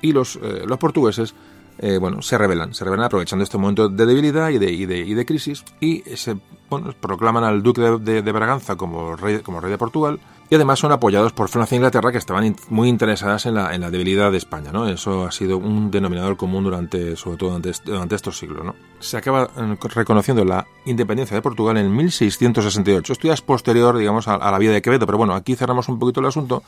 y 0.00 0.12
los, 0.12 0.36
eh, 0.36 0.64
los 0.66 0.78
portugueses 0.78 1.34
eh, 1.78 1.98
bueno, 1.98 2.22
se 2.22 2.38
rebelan, 2.38 2.72
se 2.72 2.84
rebelan 2.84 3.06
aprovechando 3.06 3.42
este 3.42 3.58
momento 3.58 3.90
de 3.90 4.06
debilidad 4.06 4.48
y 4.48 4.58
de, 4.58 4.72
y 4.72 4.86
de, 4.86 4.98
y 4.98 5.12
de 5.12 5.26
crisis 5.26 5.64
y 5.80 6.02
se 6.16 6.38
bueno, 6.70 6.94
proclaman 6.98 7.44
al 7.44 7.62
duque 7.62 7.82
de, 7.82 8.22
de, 8.22 8.32
Braganza 8.32 8.76
como 8.76 9.16
rey, 9.16 9.40
como 9.40 9.60
rey 9.60 9.70
de 9.70 9.78
Portugal 9.78 10.20
y 10.50 10.54
además 10.54 10.78
son 10.78 10.92
apoyados 10.92 11.32
por 11.32 11.48
Francia 11.48 11.74
e 11.74 11.78
Inglaterra 11.78 12.12
que 12.12 12.18
estaban 12.18 12.54
muy 12.68 12.88
interesadas 12.88 13.46
en 13.46 13.54
la, 13.54 13.74
en 13.74 13.80
la 13.80 13.90
debilidad 13.90 14.30
de 14.30 14.36
España, 14.36 14.72
¿no? 14.72 14.88
Eso 14.88 15.24
ha 15.24 15.32
sido 15.32 15.56
un 15.56 15.90
denominador 15.90 16.36
común 16.36 16.64
durante, 16.64 17.16
sobre 17.16 17.38
todo 17.38 17.50
durante, 17.50 17.72
durante 17.84 18.14
estos 18.14 18.38
siglos, 18.38 18.64
¿no? 18.64 18.74
Se 19.00 19.16
acaba 19.16 19.50
eh, 19.56 19.76
reconociendo 19.94 20.44
la 20.44 20.66
independencia 20.84 21.34
de 21.34 21.42
Portugal 21.42 21.78
en 21.78 21.94
1668. 21.94 23.12
Esto 23.12 23.28
ya 23.28 23.34
es 23.34 23.40
posterior, 23.40 23.96
digamos, 23.96 24.28
a, 24.28 24.38
la 24.50 24.58
vida 24.58 24.72
de 24.72 24.82
Quevedo, 24.82 25.06
pero 25.06 25.16
bueno, 25.16 25.34
aquí 25.34 25.56
cerramos 25.56 25.88
un 25.88 25.98
poquito 25.98 26.20
el 26.20 26.26
asunto, 26.26 26.62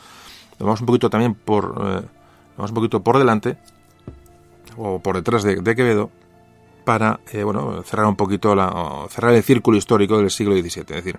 vamos 0.59 0.81
un 0.81 0.87
poquito 0.87 1.11
también 1.11 1.35
por, 1.35 1.75
eh, 1.79 2.07
vamos 2.57 2.71
un 2.71 2.75
poquito 2.75 3.03
por 3.03 3.19
delante 3.19 3.59
o 4.79 5.01
por 5.01 5.17
detrás 5.17 5.43
de, 5.43 5.63
Quevedo 5.63 6.11
para 6.85 7.21
eh, 7.33 7.43
bueno 7.43 7.83
cerrar 7.83 8.07
un 8.07 8.17
poquito 8.17 8.55
la, 8.55 9.07
cerrar 9.11 9.35
el 9.35 9.43
círculo 9.43 9.77
histórico 9.77 10.19
del 10.19 10.31
siglo 10.31 10.55
XVII, 10.55 10.81
es 10.81 10.87
decir, 10.87 11.19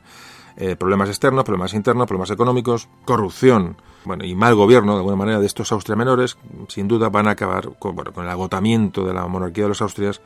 eh, 0.58 0.76
problemas 0.76 1.10
externos, 1.10 1.44
problemas 1.44 1.74
internos, 1.74 2.08
problemas 2.08 2.32
económicos, 2.32 2.90
corrupción, 3.06 3.78
bueno 4.06 4.26
y 4.26 4.36
mal 4.36 4.56
gobierno 4.56 4.94
de 4.94 5.00
alguna 5.00 5.16
manera 5.16 5.40
de 5.40 5.46
estos 5.46 5.72
Austria 5.72 5.96
menores, 5.96 6.38
sin 6.68 6.88
duda 6.88 7.10
van 7.10 7.28
a 7.28 7.32
acabar 7.32 7.70
con, 7.80 7.96
bueno, 7.96 8.12
con 8.12 8.26
el 8.26 8.30
agotamiento 8.32 9.06
de 9.06 9.14
la 9.14 9.28
monarquía 9.28 9.66
de 9.66 9.70
los 9.70 9.82
Austrias 9.82 10.22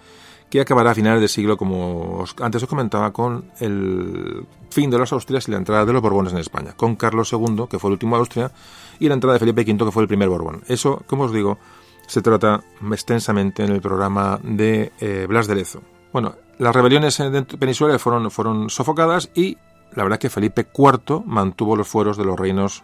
que 0.52 0.60
acabará 0.60 0.92
a 0.92 0.94
finales 0.94 1.22
del 1.22 1.30
siglo, 1.30 1.56
como 1.56 2.26
antes 2.42 2.62
os 2.62 2.70
comentaba, 2.70 3.14
con 3.14 3.52
el 3.62 4.46
fin 4.70 4.90
de 4.90 4.98
los 4.98 5.14
Austrias 5.14 5.48
y 5.48 5.52
la 5.52 5.58
entrada 5.58 5.86
de 5.86 5.94
los 5.94 6.02
Borbones 6.02 6.34
en 6.34 6.40
España, 6.40 6.74
con 6.76 6.98
Carlos 6.98 7.32
II, 7.32 7.68
que 7.70 7.80
fue 7.80 7.88
el 7.88 7.94
último 7.94 8.18
Austria, 8.18 8.52
y 9.00 9.08
la 9.08 9.14
entrada 9.14 9.36
de 9.36 9.40
Felipe 9.40 9.62
V, 9.62 9.86
que 9.86 9.92
fue 9.92 10.04
el 10.04 10.10
primer 10.10 10.28
Borbón. 10.28 10.62
Eso, 10.68 11.04
como 11.08 11.24
os 11.24 11.32
digo, 11.32 11.58
se 12.06 12.22
trata 12.22 12.62
extensamente 12.92 13.64
en 13.64 13.72
el 13.72 13.80
programa 13.80 14.42
de 14.44 14.92
eh, 15.00 15.26
Blas 15.28 15.48
de 15.48 15.56
Lezo. 15.56 15.82
Bueno, 16.12 16.36
las 16.58 16.76
rebeliones 16.76 17.18
peninsulares 17.58 18.02
fueron, 18.02 18.30
fueron 18.30 18.70
sofocadas 18.70 19.30
y 19.34 19.58
la 19.96 20.04
verdad 20.04 20.18
es 20.18 20.20
que 20.20 20.30
Felipe 20.30 20.68
IV 20.74 21.24
mantuvo 21.26 21.76
los 21.76 21.88
fueros 21.88 22.18
de 22.18 22.26
los 22.26 22.40
reinos, 22.40 22.84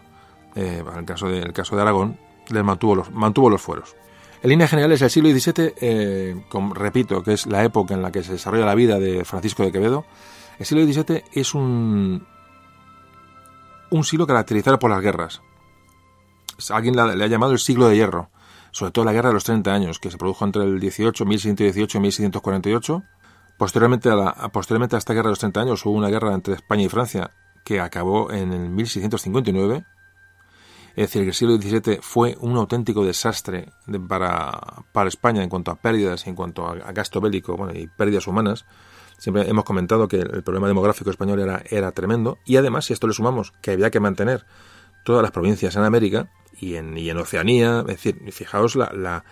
eh, 0.56 0.84
en 0.86 1.00
el 1.00 1.06
caso 1.06 1.28
de, 1.28 1.52
caso 1.54 1.76
de 1.76 1.82
Aragón, 1.82 2.17
les 2.50 2.63
mantuvo 2.63 2.96
los, 2.96 3.12
mantuvo 3.12 3.50
los 3.50 3.62
fueros. 3.62 3.96
En 4.41 4.50
líneas 4.50 4.70
generales, 4.70 5.02
el 5.02 5.10
siglo 5.10 5.30
XVII, 5.30 5.74
eh, 5.82 6.36
repito, 6.74 7.24
que 7.24 7.34
es 7.34 7.48
la 7.48 7.63
época 7.63 7.93
en 7.93 8.02
la 8.02 8.12
que 8.12 8.24
se 8.24 8.34
desarrolla 8.34 8.65
la 8.65 8.76
vida 8.76 9.00
de 9.00 9.26
Francisco 9.26 9.63
de 9.63 9.72
Quevedo, 9.72 10.06
el 10.60 10.65
siglo 10.65 10.86
XVII 10.86 11.24
es 11.34 11.54
un, 11.54 12.26
un 13.89 14.04
siglo 14.04 14.28
caracterizado 14.28 14.80
por 14.80 14.91
las 14.91 15.02
guerras. 15.02 15.41
Alguien 16.70 16.96
le 16.96 17.24
ha 17.24 17.28
llamado 17.28 17.52
el 17.52 17.60
siglo 17.60 17.88
de 17.88 17.96
hierro 17.96 18.30
sobre 18.78 18.91
todo 18.91 19.06
la 19.06 19.13
Guerra 19.13 19.30
de 19.30 19.34
los 19.34 19.43
30 19.43 19.74
Años, 19.74 20.00
que 20.00 20.12
se 20.12 20.17
produjo 20.20 20.46
entre 20.46 20.63
el 20.63 20.80
18, 20.80 21.26
1618 21.26 21.98
y 21.98 22.02
1648. 22.02 23.04
Posteriormente 23.58 24.10
a, 24.10 24.15
la, 24.15 24.50
posteriormente 24.52 24.96
a 24.96 25.00
esta 25.00 25.13
Guerra 25.13 25.30
de 25.30 25.32
los 25.32 25.39
30 25.39 25.62
Años 25.62 25.86
hubo 25.86 25.96
una 25.96 26.10
guerra 26.10 26.34
entre 26.34 26.54
España 26.54 26.84
y 26.84 26.89
Francia 26.89 27.32
que 27.63 27.80
acabó 27.80 28.32
en 28.32 28.54
el 28.54 28.70
1659. 28.70 29.86
Es 30.96 31.10
decir, 31.10 31.24
que 31.24 31.30
el 31.30 31.34
siglo 31.34 31.58
XVII 31.58 32.00
fue 32.02 32.36
un 32.39 32.56
auténtico 32.58 33.06
desastre 33.06 33.72
para, 34.08 34.86
para 34.91 35.10
España 35.10 35.43
en 35.43 35.50
cuanto 35.50 35.72
a 35.72 35.76
pérdidas 35.76 36.26
en 36.26 36.36
cuanto 36.36 36.65
a, 36.65 36.76
gasto 36.91 37.22
bélico 37.22 37.56
bueno, 37.56 37.78
y 37.78 37.88
pérdidas 37.88 38.28
humanas. 38.28 38.65
Siempre 39.17 39.48
hemos 39.50 39.65
comentado 39.65 40.08
que 40.08 40.17
el 40.17 40.43
problema 40.43 40.67
demográfico 40.67 41.10
español 41.10 41.39
era, 41.39 41.62
era 41.70 41.91
tremendo 41.91 42.38
y 42.46 42.58
además, 42.58 42.86
si 42.86 42.93
esto 42.93 43.08
le 43.08 43.13
sumamos 43.13 43.52
que 43.62 43.72
había 43.72 43.91
que 43.91 44.00
mantener 44.00 44.46
todas 45.04 45.22
las 45.22 45.32
provincias 45.32 45.76
en 45.76 45.84
América, 45.84 46.30
y 46.60 46.76
en, 46.76 46.98
y 46.98 47.10
en 47.10 47.17
Oceanía. 47.17 47.80
Es 47.82 48.04
decir, 48.04 48.20
fijaos, 48.32 48.76
la, 48.76 48.91
la, 48.93 49.24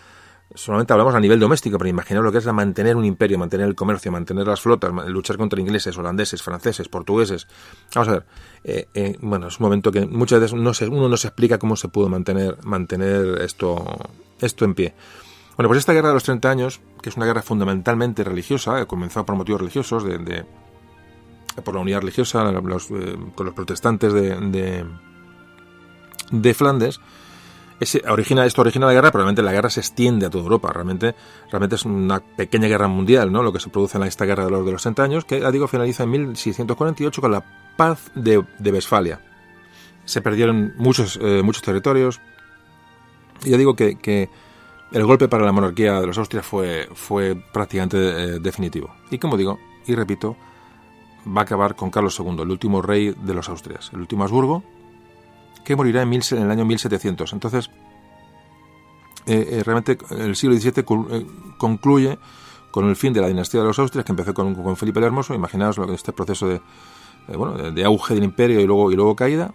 solamente 0.56 0.94
hablamos 0.94 1.16
a 1.16 1.20
nivel 1.20 1.40
doméstico, 1.40 1.78
pero 1.78 1.90
imaginaos 1.90 2.26
lo 2.26 2.32
que 2.32 2.40
es 2.40 2.46
mantener 2.46 2.96
un 2.96 3.06
imperio, 3.06 3.38
mantener 3.38 3.68
el 3.68 3.76
comercio, 3.76 4.12
mantener 4.12 4.48
las 4.48 4.62
flotas, 4.62 4.92
luchar 5.08 5.38
contra 5.38 5.60
ingleses, 5.60 5.98
holandeses, 5.98 6.42
franceses, 6.42 6.90
portugueses. 6.90 7.48
Vamos 7.94 8.08
a 8.10 8.12
ver, 8.12 8.26
eh, 8.64 8.88
eh, 8.94 9.18
bueno, 9.22 9.48
es 9.48 9.60
un 9.60 9.66
momento 9.66 9.92
que 9.92 10.06
muchas 10.06 10.40
veces 10.40 10.60
no 10.60 10.74
se, 10.74 10.88
uno 10.88 11.08
no 11.08 11.18
se 11.18 11.28
explica 11.28 11.58
cómo 11.60 11.76
se 11.76 11.88
pudo 11.88 12.10
mantener, 12.10 12.58
mantener 12.64 13.42
esto, 13.42 13.84
esto 14.40 14.66
en 14.66 14.74
pie. 14.76 14.94
Bueno, 15.56 15.70
pues 15.70 15.80
esta 15.80 15.94
guerra 15.94 16.10
de 16.10 16.16
los 16.16 16.24
30 16.24 16.50
años, 16.50 16.82
que 17.02 17.10
es 17.10 17.18
una 17.18 17.26
guerra 17.26 17.42
fundamentalmente 17.42 18.24
religiosa, 18.24 18.82
eh, 18.82 18.88
comenzó 18.88 19.26
por 19.26 19.36
motivos 19.36 19.62
religiosos, 19.62 20.04
de, 20.04 20.18
de 20.18 20.46
por 21.64 21.76
la 21.76 21.82
unidad 21.82 22.02
religiosa, 22.02 22.44
los, 22.52 22.88
con 22.88 23.46
los 23.46 23.54
protestantes 23.54 24.12
de 24.14 24.86
de 26.32 26.54
Flandes, 26.54 27.00
esto 27.80 28.62
origina 28.62 28.86
la 28.86 28.94
guerra, 28.94 29.12
probablemente 29.12 29.42
la 29.42 29.52
guerra 29.52 29.70
se 29.70 29.82
extiende 29.82 30.26
a 30.26 30.30
toda 30.30 30.44
Europa. 30.44 30.72
Realmente, 30.72 31.16
realmente 31.50 31.76
es 31.76 31.86
una 31.86 32.20
pequeña 32.20 32.68
guerra 32.68 32.88
mundial, 32.88 33.32
¿no? 33.32 33.44
Lo 33.44 33.52
que 33.52 33.60
se 33.60 33.70
produce 33.70 33.98
en 33.98 34.04
esta 34.04 34.26
guerra 34.26 34.46
de 34.46 34.52
los, 34.52 34.66
de 34.66 34.72
los 34.72 34.82
30 34.82 35.04
años, 35.04 35.26
que, 35.26 35.52
digo, 35.52 35.68
finaliza 35.68 36.04
en 36.04 36.12
1648 36.12 37.22
con 37.22 37.32
la 37.32 37.44
paz 37.76 38.12
de, 38.16 38.44
de 38.60 38.72
Westfalia. 38.72 39.22
Se 40.06 40.22
perdieron 40.22 40.74
muchos, 40.78 41.20
eh, 41.22 41.42
muchos 41.44 41.64
territorios. 41.64 42.22
Y 43.44 43.50
ya 43.50 43.58
digo 43.58 43.76
que, 43.76 43.98
que, 43.98 44.30
el 44.92 45.04
golpe 45.04 45.28
para 45.28 45.44
la 45.44 45.52
monarquía 45.52 46.00
de 46.00 46.08
los 46.08 46.18
Austrias 46.18 46.46
fue, 46.46 46.88
fue 46.94 47.36
prácticamente 47.36 47.98
eh, 47.98 48.40
definitivo. 48.40 48.96
Y 49.12 49.18
como 49.18 49.36
digo, 49.36 49.60
y 49.86 49.96
repito, 49.96 50.38
va 51.28 51.42
a 51.42 51.44
acabar 51.44 51.76
con 51.76 51.90
Carlos 51.90 52.18
II, 52.20 52.42
el 52.42 52.52
último 52.52 52.82
rey 52.82 53.14
de 53.20 53.34
los 53.34 53.50
Austrias, 53.50 53.90
el 53.94 54.00
último 54.00 54.24
Habsburgo, 54.24 54.64
que 55.66 55.76
morirá 55.76 56.04
en, 56.04 56.14
el 56.14 56.52
año 56.52 56.64
1700. 56.64 57.34
Entonces, 57.34 57.70
eh, 59.26 59.48
eh, 59.52 59.64
realmente 59.64 59.98
el 60.12 60.36
siglo 60.36 60.56
XVII 60.56 60.74
eh, 60.78 61.26
concluye 61.58 62.18
con 62.72 62.88
el 62.88 62.96
fin 62.96 63.12
de 63.12 63.22
la 63.22 63.28
dinastía 63.28 63.60
de 63.62 63.68
los 63.68 63.80
Austrias, 63.80 64.06
que 64.06 64.12
empezó 64.12 64.34
con, 64.34 64.78
Felipe 64.78 65.00
el 65.00 65.06
Hermoso. 65.06 65.34
Imaginaos 65.34 65.78
este 65.90 66.14
proceso 66.14 66.48
de, 66.48 66.62
bueno, 67.36 67.72
de, 67.72 67.84
auge 67.84 68.14
del 68.14 68.24
imperio 68.24 68.62
y 68.62 68.66
luego, 68.66 68.92
y 68.92 68.96
luego 68.96 69.16
caída. 69.16 69.54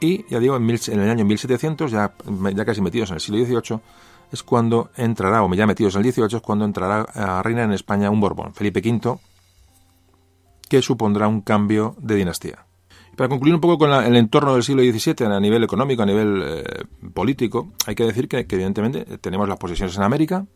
Y 0.00 0.24
ya 0.28 0.40
digo, 0.40 0.56
en, 0.56 0.68
el 0.68 1.10
año 1.10 1.24
1700, 1.24 1.90
ya, 1.90 2.14
ya 2.54 2.64
casi 2.64 2.80
metidos 2.80 3.10
en 3.10 3.14
el 3.14 3.20
siglo 3.20 3.44
XVIII, 3.44 3.80
es 4.32 4.42
cuando 4.42 4.90
entrará, 4.96 5.44
o 5.44 5.54
ya 5.54 5.66
metidos 5.66 5.94
en 5.94 6.04
el 6.04 6.12
XVIII, 6.12 6.36
es 6.36 6.42
cuando 6.42 6.64
entrará 6.64 7.02
a 7.14 7.42
reinar 7.42 7.66
en 7.66 7.72
España 7.72 8.10
un 8.10 8.20
Borbón, 8.20 8.54
Felipe 8.54 8.80
V, 8.80 9.18
que 10.68 10.82
supondrá 10.82 11.28
un 11.28 11.42
cambio 11.42 11.94
de 11.98 12.16
dinastía. 12.16 12.66
Para 13.16 13.28
concluir 13.28 13.54
un 13.54 13.60
poco 13.60 13.78
con 13.78 13.92
el 13.92 14.16
entorno 14.16 14.54
del 14.54 14.62
siglo 14.62 14.82
XVII 14.82 15.26
a 15.26 15.40
nivel 15.40 15.62
económico, 15.64 16.02
a 16.02 16.06
nivel 16.06 16.42
eh, 16.44 16.64
político, 17.12 17.72
hay 17.86 17.94
que 17.94 18.04
decir 18.04 18.26
que, 18.26 18.46
evidentemente 18.48 19.04
tenemos 19.18 19.48
las 19.48 19.58
posesiones 19.58 19.96
en 19.96 20.02
América, 20.02 20.46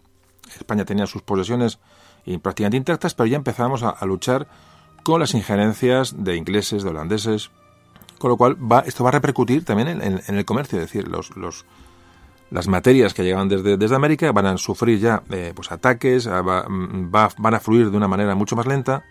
España 0.59 0.85
tenía 0.85 1.07
sus 1.07 1.23
posesiones 1.23 1.79
prácticamente 2.43 2.79
intactas, 2.79 3.15
pero 3.15 3.27
ya 3.27 3.37
empezamos 3.37 3.83
a, 3.83 4.05
luchar 4.07 4.49
con 5.05 5.21
las 5.21 5.35
injerencias 5.35 6.25
de 6.25 6.37
ingleses, 6.37 6.83
de 6.83 6.91
holandeses, 6.91 7.51
con 8.19 8.31
lo 8.31 8.37
cual 8.37 8.57
va, 8.61 8.81
esto 8.81 9.05
va 9.05 9.11
a 9.11 9.13
repercutir 9.13 9.65
también 9.65 9.89
en, 9.89 10.23
el 10.27 10.45
comercio, 10.45 10.79
es 10.79 10.87
decir, 10.87 11.07
los, 11.09 11.37
los, 11.37 11.67
las 12.51 12.67
materias 12.67 13.15
que 13.15 13.23
llegaban 13.23 13.49
desde, 13.49 13.77
desde 13.77 13.95
América 13.95 14.33
van 14.33 14.47
a 14.47 14.57
sufrir 14.57 14.99
ya 14.99 15.23
eh, 15.31 15.53
pues 15.55 15.71
ataques, 15.71 16.27
mm, 16.27 17.11
van 17.11 17.55
a 17.55 17.61
fluir 17.61 17.91
de 17.91 17.97
una 17.97 18.09
manera 18.09 18.35
mucho 18.35 18.57
más 18.57 18.67
lenta, 18.67 19.05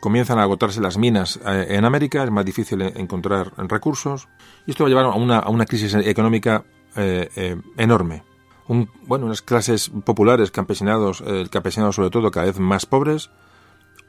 comienzan 0.00 0.38
a 0.38 0.42
agotarse 0.42 0.80
las 0.80 0.98
minas 0.98 1.38
eh, 1.46 1.66
en 1.70 1.84
América, 1.84 2.24
es 2.24 2.30
más 2.30 2.44
difícil 2.44 2.82
encontrar 2.82 3.52
recursos, 3.56 4.28
y 4.66 4.72
esto 4.72 4.84
va 4.84 4.88
a 4.88 4.90
llevar 4.90 5.04
a 5.06 5.14
una, 5.16 5.38
a 5.38 5.50
una 5.50 5.66
crisis 5.66 5.94
económica 5.94 6.64
eh, 6.96 7.28
eh, 7.36 7.56
enorme. 7.76 8.24
Un, 8.66 8.90
bueno, 9.06 9.26
unas 9.26 9.42
clases 9.42 9.90
populares, 10.04 10.50
campesinados, 10.50 11.22
el 11.22 11.48
campesinado 11.48 11.92
sobre 11.92 12.10
todo, 12.10 12.30
cada 12.30 12.46
vez 12.46 12.58
más 12.58 12.86
pobres, 12.86 13.30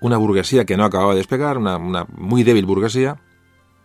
una 0.01 0.17
burguesía 0.17 0.65
que 0.65 0.77
no 0.77 0.83
acababa 0.83 1.11
de 1.11 1.19
despegar, 1.19 1.57
una, 1.57 1.77
una 1.77 2.05
muy 2.15 2.43
débil 2.43 2.65
burguesía, 2.65 3.17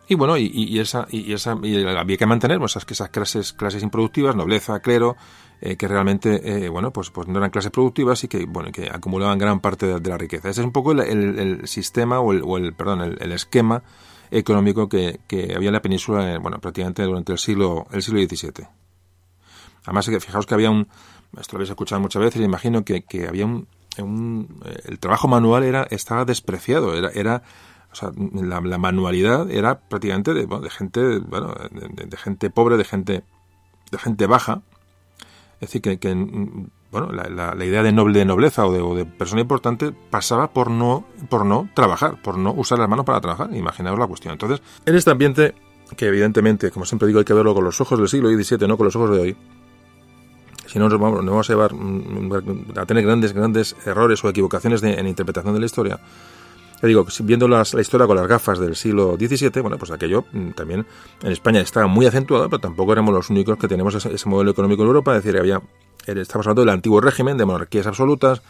Y 0.06 0.16
bueno, 0.16 0.36
y, 0.36 0.78
esa, 0.78 1.06
y 1.10 1.32
esa 1.32 1.52
había 1.52 2.16
que 2.16 2.26
mantener 2.26 2.58
pues, 2.58 2.72
esas, 2.72 2.90
esas 2.90 3.08
clases, 3.08 3.52
clases 3.54 3.82
improductivas, 3.82 4.36
nobleza, 4.36 4.80
clero, 4.80 5.16
eh, 5.62 5.76
que 5.76 5.88
realmente, 5.88 6.66
eh, 6.66 6.68
bueno, 6.68 6.92
pues, 6.92 7.10
pues 7.10 7.26
no 7.26 7.38
eran 7.38 7.50
clases 7.50 7.70
productivas 7.70 8.22
y 8.24 8.28
que, 8.28 8.44
bueno, 8.44 8.70
que 8.70 8.90
acumulaban 8.90 9.38
gran 9.38 9.60
parte 9.60 9.86
de, 9.86 10.10
la 10.10 10.18
riqueza. 10.18 10.50
Ese 10.50 10.60
es 10.60 10.66
un 10.66 10.72
poco 10.72 10.92
el, 10.92 11.66
sistema 11.66 12.20
o 12.20 12.32
el, 12.32 12.42
o 12.44 12.58
el 12.58 12.74
perdón, 12.74 13.16
el, 13.18 13.32
esquema 13.32 13.82
económico 14.30 14.90
que, 14.90 15.20
que, 15.26 15.54
había 15.56 15.70
en 15.70 15.74
la 15.74 15.80
península, 15.80 16.38
bueno, 16.38 16.58
prácticamente 16.58 17.02
durante 17.04 17.32
el 17.32 17.38
siglo, 17.38 17.86
el 17.90 18.02
siglo 18.02 18.20
XVII. 18.20 18.66
Además, 19.84 20.06
fijaos 20.06 20.44
que 20.44 20.54
había 20.54 20.70
un, 20.70 20.86
esto 21.38 21.56
lo 21.56 21.58
habéis 21.58 21.70
escuchado 21.70 22.00
muchas 22.00 22.22
veces, 22.22 22.42
imagino 22.42 22.84
que, 22.84 23.02
que 23.02 23.26
había 23.26 23.46
un, 23.46 23.66
un, 23.98 24.60
eh, 24.64 24.82
el 24.84 24.98
trabajo 24.98 25.28
manual 25.28 25.62
era 25.64 25.86
estaba 25.90 26.24
despreciado, 26.24 26.94
era, 26.94 27.10
era 27.10 27.42
o 27.94 27.96
sea, 27.96 28.10
la, 28.16 28.78
manualidad 28.78 29.48
era 29.48 29.78
prácticamente 29.78 30.34
de, 30.34 30.46
de 30.46 30.70
gente, 30.70 31.18
bueno, 31.20 31.54
de, 31.70 32.16
gente 32.16 32.50
pobre, 32.50 32.76
de 32.76 32.84
gente, 32.84 33.22
de 33.92 33.98
gente 33.98 34.26
baja. 34.26 34.62
Es 35.60 35.68
decir, 35.68 35.80
que, 35.80 35.98
que 35.98 36.12
bueno, 36.90 37.12
la, 37.12 37.54
la, 37.54 37.64
idea 37.64 37.84
de 37.84 37.92
noble 37.92 38.18
de 38.18 38.24
nobleza 38.24 38.66
o 38.66 38.94
de, 38.96 39.04
persona 39.04 39.42
importante 39.42 39.92
pasaba 40.10 40.52
por 40.52 40.72
no, 40.72 41.04
por 41.28 41.46
no 41.46 41.68
trabajar, 41.72 42.20
por 42.20 42.36
no 42.36 42.52
usar 42.52 42.80
las 42.80 42.88
manos 42.88 43.06
para 43.06 43.20
trabajar. 43.20 43.54
Imaginaos 43.54 43.96
la 43.96 44.08
cuestión. 44.08 44.32
Entonces, 44.32 44.60
en 44.84 44.96
este 44.96 45.12
ambiente, 45.12 45.54
que 45.96 46.06
evidentemente, 46.08 46.72
como 46.72 46.84
siempre 46.84 47.06
digo, 47.06 47.20
hay 47.20 47.24
que 47.24 47.32
verlo 47.32 47.54
con 47.54 47.62
los 47.62 47.80
ojos 47.80 47.96
del 47.96 48.08
siglo 48.08 48.28
XVII, 48.28 48.66
no 48.66 48.76
con 48.76 48.86
los 48.86 48.96
ojos 48.96 49.12
de 49.12 49.20
hoy, 49.20 49.36
si 50.66 50.80
no 50.80 50.88
nos 50.88 50.98
vamos, 50.98 51.22
nos 51.22 51.30
vamos 51.30 51.48
a 51.48 51.52
llevar 51.52 51.72
mm, 51.72 52.76
a 52.76 52.84
tener 52.86 53.04
grandes, 53.04 53.32
grandes 53.32 53.76
errores 53.86 54.24
o 54.24 54.28
equivocaciones 54.28 54.82
en 54.82 55.06
interpretación 55.06 55.54
de 55.54 55.60
la 55.60 55.66
historia. 55.66 56.00
Ya 56.84 56.88
digo, 56.88 57.06
viendo 57.22 57.48
la 57.48 57.62
historia 57.62 58.06
con 58.06 58.14
las 58.14 58.26
gafas 58.26 58.58
del 58.58 58.76
siglo 58.76 59.16
XVII, 59.18 59.62
bueno, 59.62 59.78
pues 59.78 59.90
aquello 59.90 60.26
mm, 60.32 60.50
también 60.50 60.84
en 61.22 61.32
España 61.32 61.62
estaba 61.62 61.86
muy 61.86 62.04
acentuado, 62.04 62.50
pero 62.50 62.60
tampoco 62.60 62.92
éramos 62.92 63.14
los 63.14 63.30
únicos 63.30 63.56
que 63.56 63.68
tenemos 63.68 63.94
ese, 63.94 64.28
modelo 64.28 64.50
económico 64.50 64.82
en 64.82 64.88
Europa. 64.88 65.16
Es 65.16 65.24
decir, 65.24 65.40
había, 65.40 65.62
eh, 66.06 66.14
estamos 66.14 66.46
hablando 66.46 66.60
del 66.60 66.68
antiguo 66.68 67.00
régimen 67.00 67.38
de 67.38 67.46
monarquías 67.46 67.86
absolutas, 67.86 68.42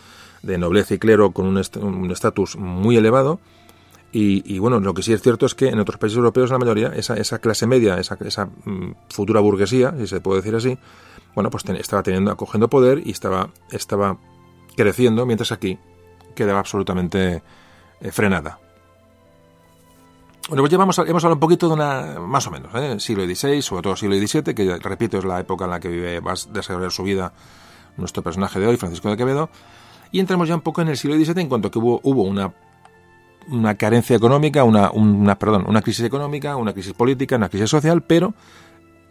de 0.42 0.58
nobleza 0.58 0.94
y 0.94 0.98
clero 0.98 1.30
con 1.30 1.46
un 1.46 2.10
estatus 2.10 2.56
muy 2.56 2.96
elevado. 2.96 3.38
Y, 4.10 4.58
bueno, 4.58 4.80
lo 4.80 4.94
que 4.94 5.04
sí 5.04 5.12
es 5.12 5.22
cierto 5.22 5.46
es 5.46 5.54
que 5.54 5.68
en 5.68 5.78
otros 5.78 5.98
países 5.98 6.16
europeos, 6.16 6.50
la 6.50 6.58
mayoría, 6.58 6.88
esa, 6.88 7.14
esa 7.14 7.38
clase 7.38 7.68
media, 7.68 8.00
esa, 8.00 8.46
mm, 8.46 8.94
futura 9.10 9.38
burguesía, 9.38 9.94
si 9.96 10.08
se 10.08 10.20
puede 10.20 10.40
decir 10.40 10.56
así, 10.56 10.76
bueno, 11.36 11.50
pues 11.50 11.64
estaba 11.66 12.02
teniendo, 12.02 12.32
acogiendo 12.32 12.68
poder 12.68 13.00
y 13.06 13.12
estaba, 13.12 13.50
estaba 13.70 14.18
creciendo, 14.76 15.24
mientras 15.24 15.52
aquí 15.52 15.78
quedaba 16.34 16.58
absolutamente 16.58 17.44
eh, 18.00 18.10
frenada. 18.10 18.58
Bueno, 20.48 20.62
pues 20.62 20.70
ya 20.70 20.76
hemos 20.76 20.98
hablado 20.98 21.34
un 21.34 21.40
poquito 21.40 21.68
de 21.68 21.74
una, 21.74 22.20
más 22.20 22.46
o 22.46 22.50
menos, 22.50 22.74
¿eh? 22.74 23.00
siglo 23.00 23.24
XVI, 23.24 23.62
sobre 23.62 23.82
todo 23.82 23.96
siglo 23.96 24.14
XVII, 24.14 24.54
que 24.54 24.78
repito 24.78 25.16
es 25.18 25.24
la 25.24 25.40
época 25.40 25.64
en 25.64 25.70
la 25.70 25.80
que 25.80 25.88
vive, 25.88 26.20
va 26.20 26.32
a 26.32 26.52
desarrollar 26.52 26.92
su 26.92 27.02
vida 27.02 27.32
nuestro 27.96 28.22
personaje 28.22 28.60
de 28.60 28.66
hoy, 28.66 28.76
Francisco 28.76 29.08
de 29.08 29.16
Quevedo, 29.16 29.48
y 30.12 30.20
entramos 30.20 30.48
ya 30.48 30.54
un 30.54 30.60
poco 30.60 30.82
en 30.82 30.88
el 30.88 30.98
siglo 30.98 31.16
XVII 31.16 31.40
en 31.40 31.48
cuanto 31.48 31.70
que 31.70 31.78
hubo, 31.78 32.00
hubo 32.02 32.24
una, 32.24 32.52
una 33.48 33.74
carencia 33.76 34.16
económica, 34.16 34.64
una, 34.64 34.90
una, 34.90 35.38
perdón, 35.38 35.64
una 35.66 35.82
crisis 35.82 36.04
económica, 36.04 36.56
una 36.56 36.72
crisis 36.72 36.92
política, 36.92 37.36
una 37.36 37.48
crisis 37.48 37.70
social, 37.70 38.02
pero 38.02 38.34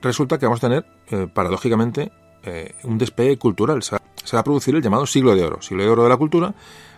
resulta 0.02 0.38
que 0.38 0.46
vamos 0.46 0.64
a 0.64 0.68
tener, 0.68 0.86
eh, 1.10 1.28
paradójicamente, 1.34 2.12
eh, 2.44 2.76
un 2.84 2.98
despegue 2.98 3.38
cultural. 3.38 3.82
Se 3.84 3.96
va, 3.96 4.40
a 4.40 4.44
producir 4.44 4.76
el 4.76 4.82
llamado 4.82 5.06
siglo 5.06 5.36
de 5.36 5.44
oro, 5.44 5.62
siglo 5.62 5.84
de 5.84 5.90
oro 5.90 6.04
de 6.04 6.10
la 6.10 6.18
cultura, 6.18 6.54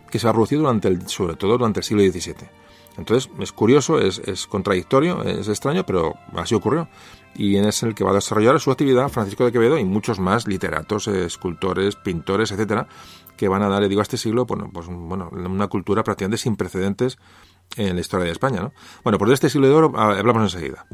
que 0.10 0.20
se 0.20 0.28
va 0.28 0.34
a 0.34 0.56
durante 0.56 0.88
el, 0.88 1.08
sobre 1.08 1.36
todo 1.36 1.58
durante 1.58 1.80
el 1.80 1.84
siglo 1.84 2.04
XVII. 2.04 2.48
Entonces, 2.98 3.30
es 3.40 3.52
curioso, 3.52 4.00
es, 4.00 4.48
contradictorio, 4.48 5.22
es 5.24 5.48
extraño, 5.50 5.86
pero 5.86 6.14
así 6.34 6.56
ocurrió. 6.56 6.88
Y 7.36 7.58
en 7.58 7.66
es 7.66 7.84
el 7.84 7.94
que 7.94 8.06
va 8.06 8.12
a 8.12 8.14
desarrollar 8.14 8.60
su 8.62 8.72
actividad 8.72 9.10
Francisco 9.10 9.44
de 9.44 9.52
Quevedo 9.52 9.78
y 9.78 9.84
muchos 9.84 10.20
más 10.20 10.48
literatos, 10.48 11.08
escultores, 11.10 11.98
pintores, 11.98 12.52
etcétera, 12.52 12.88
que 13.36 13.50
van 13.50 13.64
a 13.64 13.68
darle, 13.68 13.90
digo, 13.90 14.00
a 14.00 14.04
este 14.04 14.18
siglo, 14.18 14.46
bueno, 14.46 14.70
pues, 14.72 14.88
bueno, 14.88 15.30
una 15.34 15.68
cultura 15.68 16.04
prácticamente 16.04 16.38
sin 16.38 16.56
precedentes 16.56 17.18
en 17.76 17.96
la 17.96 18.02
historia 18.02 18.26
de 18.26 18.32
España, 18.32 18.62
¿no? 18.62 18.74
Bueno, 19.04 19.18
pues 19.18 19.30
de 19.30 19.34
este 19.34 19.50
siglo 19.50 19.68
de 19.68 19.74
oro 19.74 19.92
ah, 19.96 20.16
hablamos 20.18 20.54
enseguida. 20.54 20.86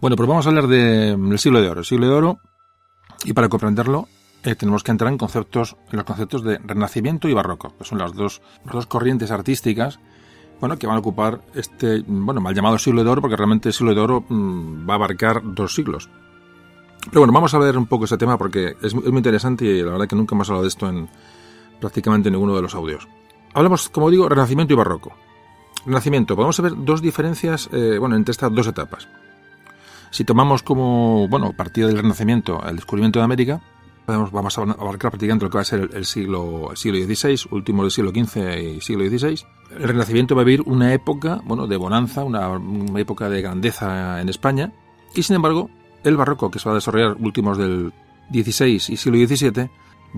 Bueno, 0.00 0.16
pues 0.16 0.28
vamos 0.28 0.46
a 0.46 0.50
hablar 0.50 0.66
del 0.66 1.38
siglo 1.38 1.60
de 1.60 1.68
oro. 1.68 1.80
El 1.80 1.86
siglo 1.86 2.06
de 2.06 2.12
oro, 2.12 2.38
y 3.24 3.32
para 3.32 3.48
comprenderlo, 3.48 4.08
eh, 4.44 4.54
tenemos 4.54 4.82
que 4.82 4.90
entrar 4.90 5.10
en 5.10 5.18
conceptos, 5.18 5.76
en 5.90 5.96
los 5.96 6.04
conceptos 6.04 6.42
de 6.44 6.58
renacimiento 6.58 7.28
y 7.28 7.34
barroco, 7.34 7.74
que 7.76 7.84
son 7.84 7.98
las 7.98 8.14
dos, 8.14 8.42
dos 8.64 8.86
corrientes 8.86 9.30
artísticas 9.30 9.98
bueno, 10.60 10.78
que 10.78 10.86
van 10.86 10.96
a 10.96 11.00
ocupar 11.00 11.40
este, 11.54 12.02
bueno, 12.06 12.40
mal 12.40 12.54
llamado 12.54 12.78
siglo 12.78 13.04
de 13.04 13.10
oro, 13.10 13.20
porque 13.20 13.36
realmente 13.36 13.68
el 13.68 13.74
siglo 13.74 13.94
de 13.94 14.00
oro 14.00 14.24
mm, 14.28 14.88
va 14.88 14.94
a 14.94 14.96
abarcar 14.96 15.42
dos 15.44 15.74
siglos. 15.74 16.08
Pero 17.10 17.20
bueno, 17.20 17.32
vamos 17.32 17.54
a 17.54 17.58
ver 17.58 17.76
un 17.76 17.86
poco 17.86 18.06
ese 18.06 18.16
tema 18.16 18.38
porque 18.38 18.74
es, 18.82 18.94
muy 18.94 19.04
interesante 19.16 19.64
y 19.64 19.82
la 19.82 19.92
verdad 19.92 20.08
que 20.08 20.16
nunca 20.16 20.34
hemos 20.34 20.48
hablado 20.48 20.62
de 20.62 20.68
esto 20.68 20.88
en 20.88 21.08
prácticamente 21.80 22.30
ninguno 22.30 22.56
de 22.56 22.62
los 22.62 22.74
audios. 22.74 23.06
Hablamos, 23.54 23.88
como 23.88 24.10
digo, 24.10 24.28
renacimiento 24.28 24.72
y 24.72 24.76
barroco. 24.76 25.12
Renacimiento, 25.84 26.34
podemos 26.34 26.60
ver 26.60 26.72
dos 26.76 27.00
diferencias, 27.00 27.68
eh, 27.72 27.96
bueno, 27.98 28.16
entre 28.16 28.32
estas 28.32 28.52
dos 28.52 28.66
etapas. 28.66 29.06
Si 30.16 30.24
tomamos 30.24 30.62
como, 30.62 31.28
bueno, 31.28 31.52
partido 31.52 31.88
del 31.88 31.98
Renacimiento 31.98 32.66
el 32.66 32.76
descubrimiento 32.76 33.18
de 33.18 33.26
América, 33.26 33.60
vamos 34.06 34.56
a 34.56 34.62
abarcar 34.62 35.10
prácticamente 35.10 35.44
lo 35.44 35.50
que 35.50 35.58
va 35.58 35.60
a 35.60 35.66
ser 35.66 35.90
el, 35.92 36.06
siglo, 36.06 36.70
el 36.70 36.76
siglo 36.78 36.96
XVI, 37.04 37.48
último 37.50 37.82
del 37.82 37.90
siglo 37.90 38.12
XV 38.12 38.76
y 38.76 38.80
siglo 38.80 39.04
XVI. 39.04 39.44
El 39.78 39.88
Renacimiento 39.88 40.34
va 40.34 40.40
a 40.40 40.44
vivir 40.46 40.62
una 40.64 40.94
época, 40.94 41.42
bueno, 41.44 41.66
de 41.66 41.76
bonanza, 41.76 42.24
una, 42.24 42.48
una 42.48 42.98
época 42.98 43.28
de 43.28 43.42
grandeza 43.42 44.18
en 44.18 44.30
España, 44.30 44.72
y 45.14 45.22
sin 45.22 45.36
embargo, 45.36 45.68
el 46.02 46.16
barroco, 46.16 46.50
que 46.50 46.60
se 46.60 46.66
va 46.66 46.72
a 46.72 46.76
desarrollar 46.76 47.18
últimos 47.20 47.58
del 47.58 47.92
XVI 48.32 48.72
y 48.72 48.96
siglo 48.96 49.18
XVII, 49.18 49.68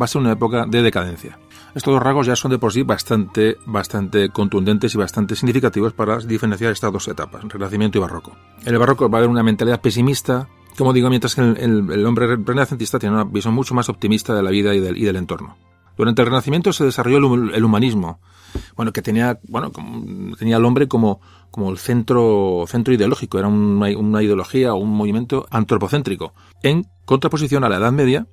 va 0.00 0.04
a 0.04 0.06
ser 0.06 0.20
una 0.20 0.30
época 0.30 0.64
de 0.66 0.80
decadencia. 0.80 1.40
Estos 1.78 1.94
dos 1.94 2.02
rasgos 2.02 2.26
ya 2.26 2.34
son 2.34 2.50
de 2.50 2.58
por 2.58 2.72
sí 2.72 2.82
bastante, 2.82 3.56
bastante 3.64 4.30
contundentes 4.30 4.92
y 4.96 4.98
bastante 4.98 5.36
significativos 5.36 5.92
para 5.92 6.18
diferenciar 6.18 6.72
estas 6.72 6.92
dos 6.92 7.06
etapas, 7.06 7.44
Renacimiento 7.44 7.98
y 7.98 8.00
Barroco. 8.00 8.32
En 8.64 8.72
el 8.72 8.80
Barroco 8.80 9.08
va 9.08 9.18
a 9.18 9.20
haber 9.20 9.30
una 9.30 9.44
mentalidad 9.44 9.80
pesimista, 9.80 10.48
como 10.76 10.92
digo, 10.92 11.08
mientras 11.08 11.36
que 11.36 11.40
el, 11.40 12.04
hombre 12.04 12.34
renacentista 12.34 12.98
tiene 12.98 13.14
una 13.14 13.22
visión 13.22 13.54
mucho 13.54 13.76
más 13.76 13.88
optimista 13.88 14.34
de 14.34 14.42
la 14.42 14.50
vida 14.50 14.74
y 14.74 14.80
del, 14.80 15.14
entorno. 15.14 15.56
Durante 15.96 16.20
el 16.20 16.26
Renacimiento 16.26 16.72
se 16.72 16.84
desarrolló 16.84 17.18
el, 17.18 17.64
humanismo, 17.64 18.18
bueno, 18.74 18.92
que 18.92 19.00
tenía, 19.00 19.38
bueno, 19.46 19.70
tenía 20.36 20.56
al 20.56 20.64
hombre 20.64 20.88
como, 20.88 21.20
como 21.52 21.70
el 21.70 21.78
centro, 21.78 22.64
centro 22.66 22.92
ideológico, 22.92 23.38
era 23.38 23.46
una, 23.46 23.96
una 23.96 24.20
ideología 24.20 24.74
o 24.74 24.78
un 24.78 24.90
movimiento 24.90 25.46
antropocéntrico, 25.52 26.34
en 26.64 26.88
contraposición 27.04 27.62
a 27.62 27.68
la 27.68 27.76
Edad 27.76 27.92
Media, 27.92 28.26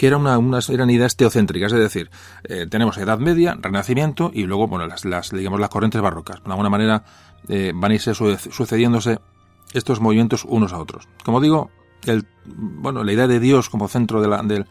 que 0.00 0.06
era 0.06 0.16
una, 0.16 0.38
unas, 0.38 0.70
eran 0.70 0.88
ideas 0.88 1.14
teocéntricas, 1.14 1.74
es 1.74 1.78
decir, 1.78 2.10
eh, 2.44 2.66
tenemos 2.70 2.96
Edad 2.96 3.18
Media, 3.18 3.54
Renacimiento 3.60 4.30
y 4.32 4.44
luego, 4.44 4.66
bueno, 4.66 4.86
las, 4.86 5.04
las, 5.04 5.30
digamos, 5.30 5.60
las 5.60 5.68
corrientes 5.68 6.00
barrocas. 6.00 6.42
De 6.42 6.50
alguna 6.50 6.70
manera 6.70 7.04
eh, 7.48 7.72
van 7.74 7.90
a 7.90 7.94
irse 7.96 8.14
sucediéndose 8.14 9.18
estos 9.74 10.00
movimientos 10.00 10.46
unos 10.46 10.72
a 10.72 10.78
otros. 10.78 11.06
Como 11.22 11.38
digo, 11.38 11.70
el, 12.06 12.26
bueno, 12.46 13.04
la 13.04 13.12
idea 13.12 13.26
de 13.26 13.40
Dios 13.40 13.68
como 13.68 13.88
centro 13.88 14.22
de 14.22 14.28
la, 14.28 14.42
del 14.42 14.64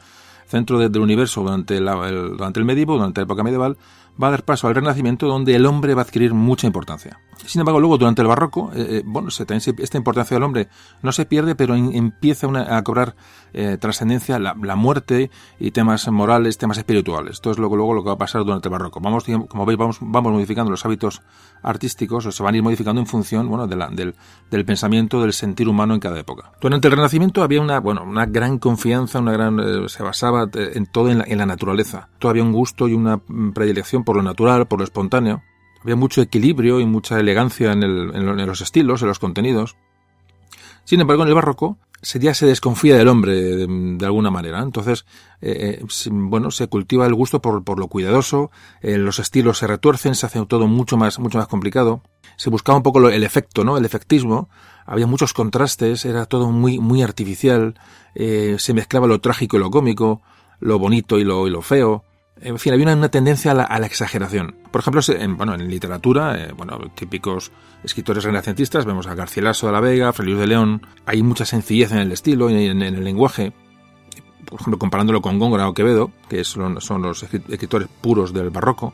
centro 0.48 0.80
del 0.80 1.00
universo 1.00 1.42
durante, 1.42 1.78
el, 1.78 1.86
durante 1.86 2.60
el 2.60 2.66
medievo, 2.66 2.96
durante 2.96 3.22
la 3.22 3.26
época 3.26 3.44
medieval, 3.44 3.78
va 4.22 4.28
a 4.28 4.32
dar 4.32 4.44
paso 4.44 4.68
al 4.68 4.76
Renacimiento, 4.76 5.28
donde 5.28 5.56
el 5.56 5.66
hombre 5.66 5.94
va 5.94 6.02
a 6.02 6.06
adquirir 6.06 6.34
mucha 6.34 6.68
importancia. 6.68 7.20
Sin 7.46 7.62
embargo, 7.62 7.80
luego, 7.80 7.98
durante 7.98 8.22
el 8.22 8.28
Barroco, 8.28 8.72
eh, 8.76 8.86
eh 8.90 9.04
bueno, 9.06 9.30
esta 9.30 9.98
importancia 9.98 10.36
del 10.36 10.44
hombre 10.44 10.68
no 11.02 11.12
se 11.12 11.26
pierde, 11.26 11.56
pero 11.56 11.76
empieza 11.76 12.48
a 12.48 12.84
cobrar 12.84 13.16
eh, 13.54 13.78
trascendencia 13.80 14.40
la, 14.40 14.54
muerte 14.76 15.32
y 15.60 15.72
temas 15.72 16.08
morales, 16.10 16.58
temas 16.58 16.78
espirituales. 16.78 17.34
Esto 17.34 17.52
es 17.52 17.58
luego, 17.58 17.76
luego 17.76 17.94
lo 17.94 18.04
que 18.04 18.08
va 18.08 18.14
a 18.14 18.18
pasar 18.18 18.44
durante 18.44 18.68
el 18.68 18.72
Barroco. 18.72 19.00
Vamos, 19.00 19.26
como 19.48 19.66
veis, 19.66 19.78
vamos, 19.78 19.98
vamos 20.02 20.32
modificando 20.34 20.70
los 20.70 20.86
hábitos 20.86 21.22
artísticos, 21.64 22.26
o 22.26 22.32
se 22.32 22.44
van 22.44 22.54
a 22.54 22.58
ir 22.58 22.64
modificando 22.64 23.02
en 23.02 23.08
función, 23.08 23.48
bueno, 23.50 23.68
de 23.68 23.76
la, 23.76 23.90
del, 23.90 24.14
pensamiento, 24.66 25.22
del 25.22 25.34
sentir 25.34 25.68
humano 25.68 25.94
en 25.94 26.00
cada 26.00 26.20
época. 26.20 26.52
Durante 26.62 26.88
el 26.88 26.94
Renacimiento 26.94 27.42
había 27.42 27.62
una, 27.62 27.80
bueno, 27.80 28.04
una 28.04 28.26
gran 28.26 28.60
confianza, 28.60 29.20
una 29.20 29.32
gran, 29.32 29.58
se 29.90 30.04
basaba 30.04 30.20
basaba 30.20 30.50
eh, 30.54 30.72
en 30.76 30.86
todo 30.86 31.10
en 31.10 31.38
la, 31.38 31.46
naturaleza. 31.46 32.10
Todo 32.20 32.32
había 32.32 32.44
un 32.44 32.52
gusto 32.52 32.88
y 32.88 32.94
una 32.94 33.22
mm, 33.26 33.52
predilección 33.52 34.04
por 34.10 34.16
lo 34.16 34.24
natural, 34.24 34.68
por 34.68 34.80
lo 34.80 34.86
espontáneo. 34.86 35.44
Había 35.84 35.96
mucho 35.96 36.24
equilibrio 36.24 36.80
y 36.80 36.88
mucha 36.88 37.20
elegancia 37.20 37.74
en, 37.74 37.84
en 37.84 38.48
los 38.48 38.60
estilos, 38.60 39.04
en 39.04 39.08
los 39.08 39.20
contenidos. 39.20 39.76
Sin 40.84 41.00
embargo, 41.00 41.22
en 41.22 41.30
el 41.30 41.36
barroco 41.36 41.78
ya 42.02 42.34
se 42.34 42.48
desconfía 42.48 42.98
del 42.98 43.08
hombre 43.08 43.36
de, 43.68 44.04
alguna 44.04 44.32
manera. 44.32 44.64
Entonces, 44.64 45.06
eh, 45.42 45.80
eh, 45.80 45.86
bueno, 46.10 46.50
se 46.50 46.66
cultiva 46.66 47.06
el 47.06 47.14
gusto 47.14 47.40
por, 47.40 47.78
lo 47.78 47.88
cuidadoso, 47.88 48.50
eh, 48.82 48.98
los 48.98 49.20
estilos 49.20 49.60
se 49.60 49.68
retuercen, 49.68 50.16
se 50.16 50.26
hace 50.26 50.44
todo 50.48 50.66
mucho 50.66 50.98
más, 50.98 51.20
mucho 51.20 51.38
más 51.38 51.48
complicado. 51.48 52.02
Se 52.36 52.50
buscaba 52.50 52.78
un 52.78 52.84
poco 52.84 53.08
el 53.10 53.24
efecto, 53.24 53.64
¿no? 53.64 53.78
El 53.78 53.86
efectismo. 53.86 54.50
Había 54.88 55.06
muchos 55.06 55.34
contrastes, 55.34 56.04
era 56.04 56.26
todo 56.26 56.50
muy, 56.50 56.80
muy 56.80 57.04
artificial, 57.04 57.80
se 58.16 58.74
mezclaba 58.74 59.06
lo 59.06 59.22
trágico 59.22 59.58
y 59.58 59.60
lo 59.60 59.70
cómico, 59.70 60.24
lo 60.60 60.80
bonito 60.80 61.20
y 61.20 61.24
lo, 61.24 61.46
y 61.46 61.52
lo 61.52 61.62
feo. 61.62 62.06
En 62.42 62.58
fin, 62.58 62.74
había 62.74 62.94
una, 62.94 63.10
tendencia 63.10 63.52
a 63.52 63.80
la, 63.80 63.86
exageración. 63.86 64.56
Por 64.72 64.82
ejemplo, 64.82 65.02
en, 65.08 65.36
bueno, 65.36 65.56
en 65.56 65.70
literatura, 65.70 66.38
eh, 66.38 66.54
bueno, 66.56 66.80
típicos 66.96 67.52
escritores 67.84 68.24
renacentistas, 68.24 68.86
vemos 68.86 69.08
a 69.08 69.16
Garcilaso 69.16 69.68
de 69.68 69.74
la 69.74 69.82
Vega, 69.82 70.14
Fray 70.14 70.34
de 70.34 70.48
León, 70.48 70.82
hay 71.06 71.22
mucha 71.22 71.46
sencillez 71.46 71.92
en 71.92 72.00
el 72.00 72.12
estilo 72.12 72.50
y 72.50 72.68
en, 72.68 72.82
el 72.82 73.04
lenguaje. 73.04 73.52
Por 74.46 74.62
ejemplo, 74.62 74.80
comparándolo 74.80 75.22
con 75.22 75.38
Góngora 75.38 75.68
o 75.68 75.74
Quevedo, 75.74 76.12
que 76.30 76.44
son, 76.44 76.80
son 76.82 77.02
los 77.02 77.24
escritores 77.24 77.90
puros 78.02 78.34
del 78.34 78.50
barroco, 78.50 78.94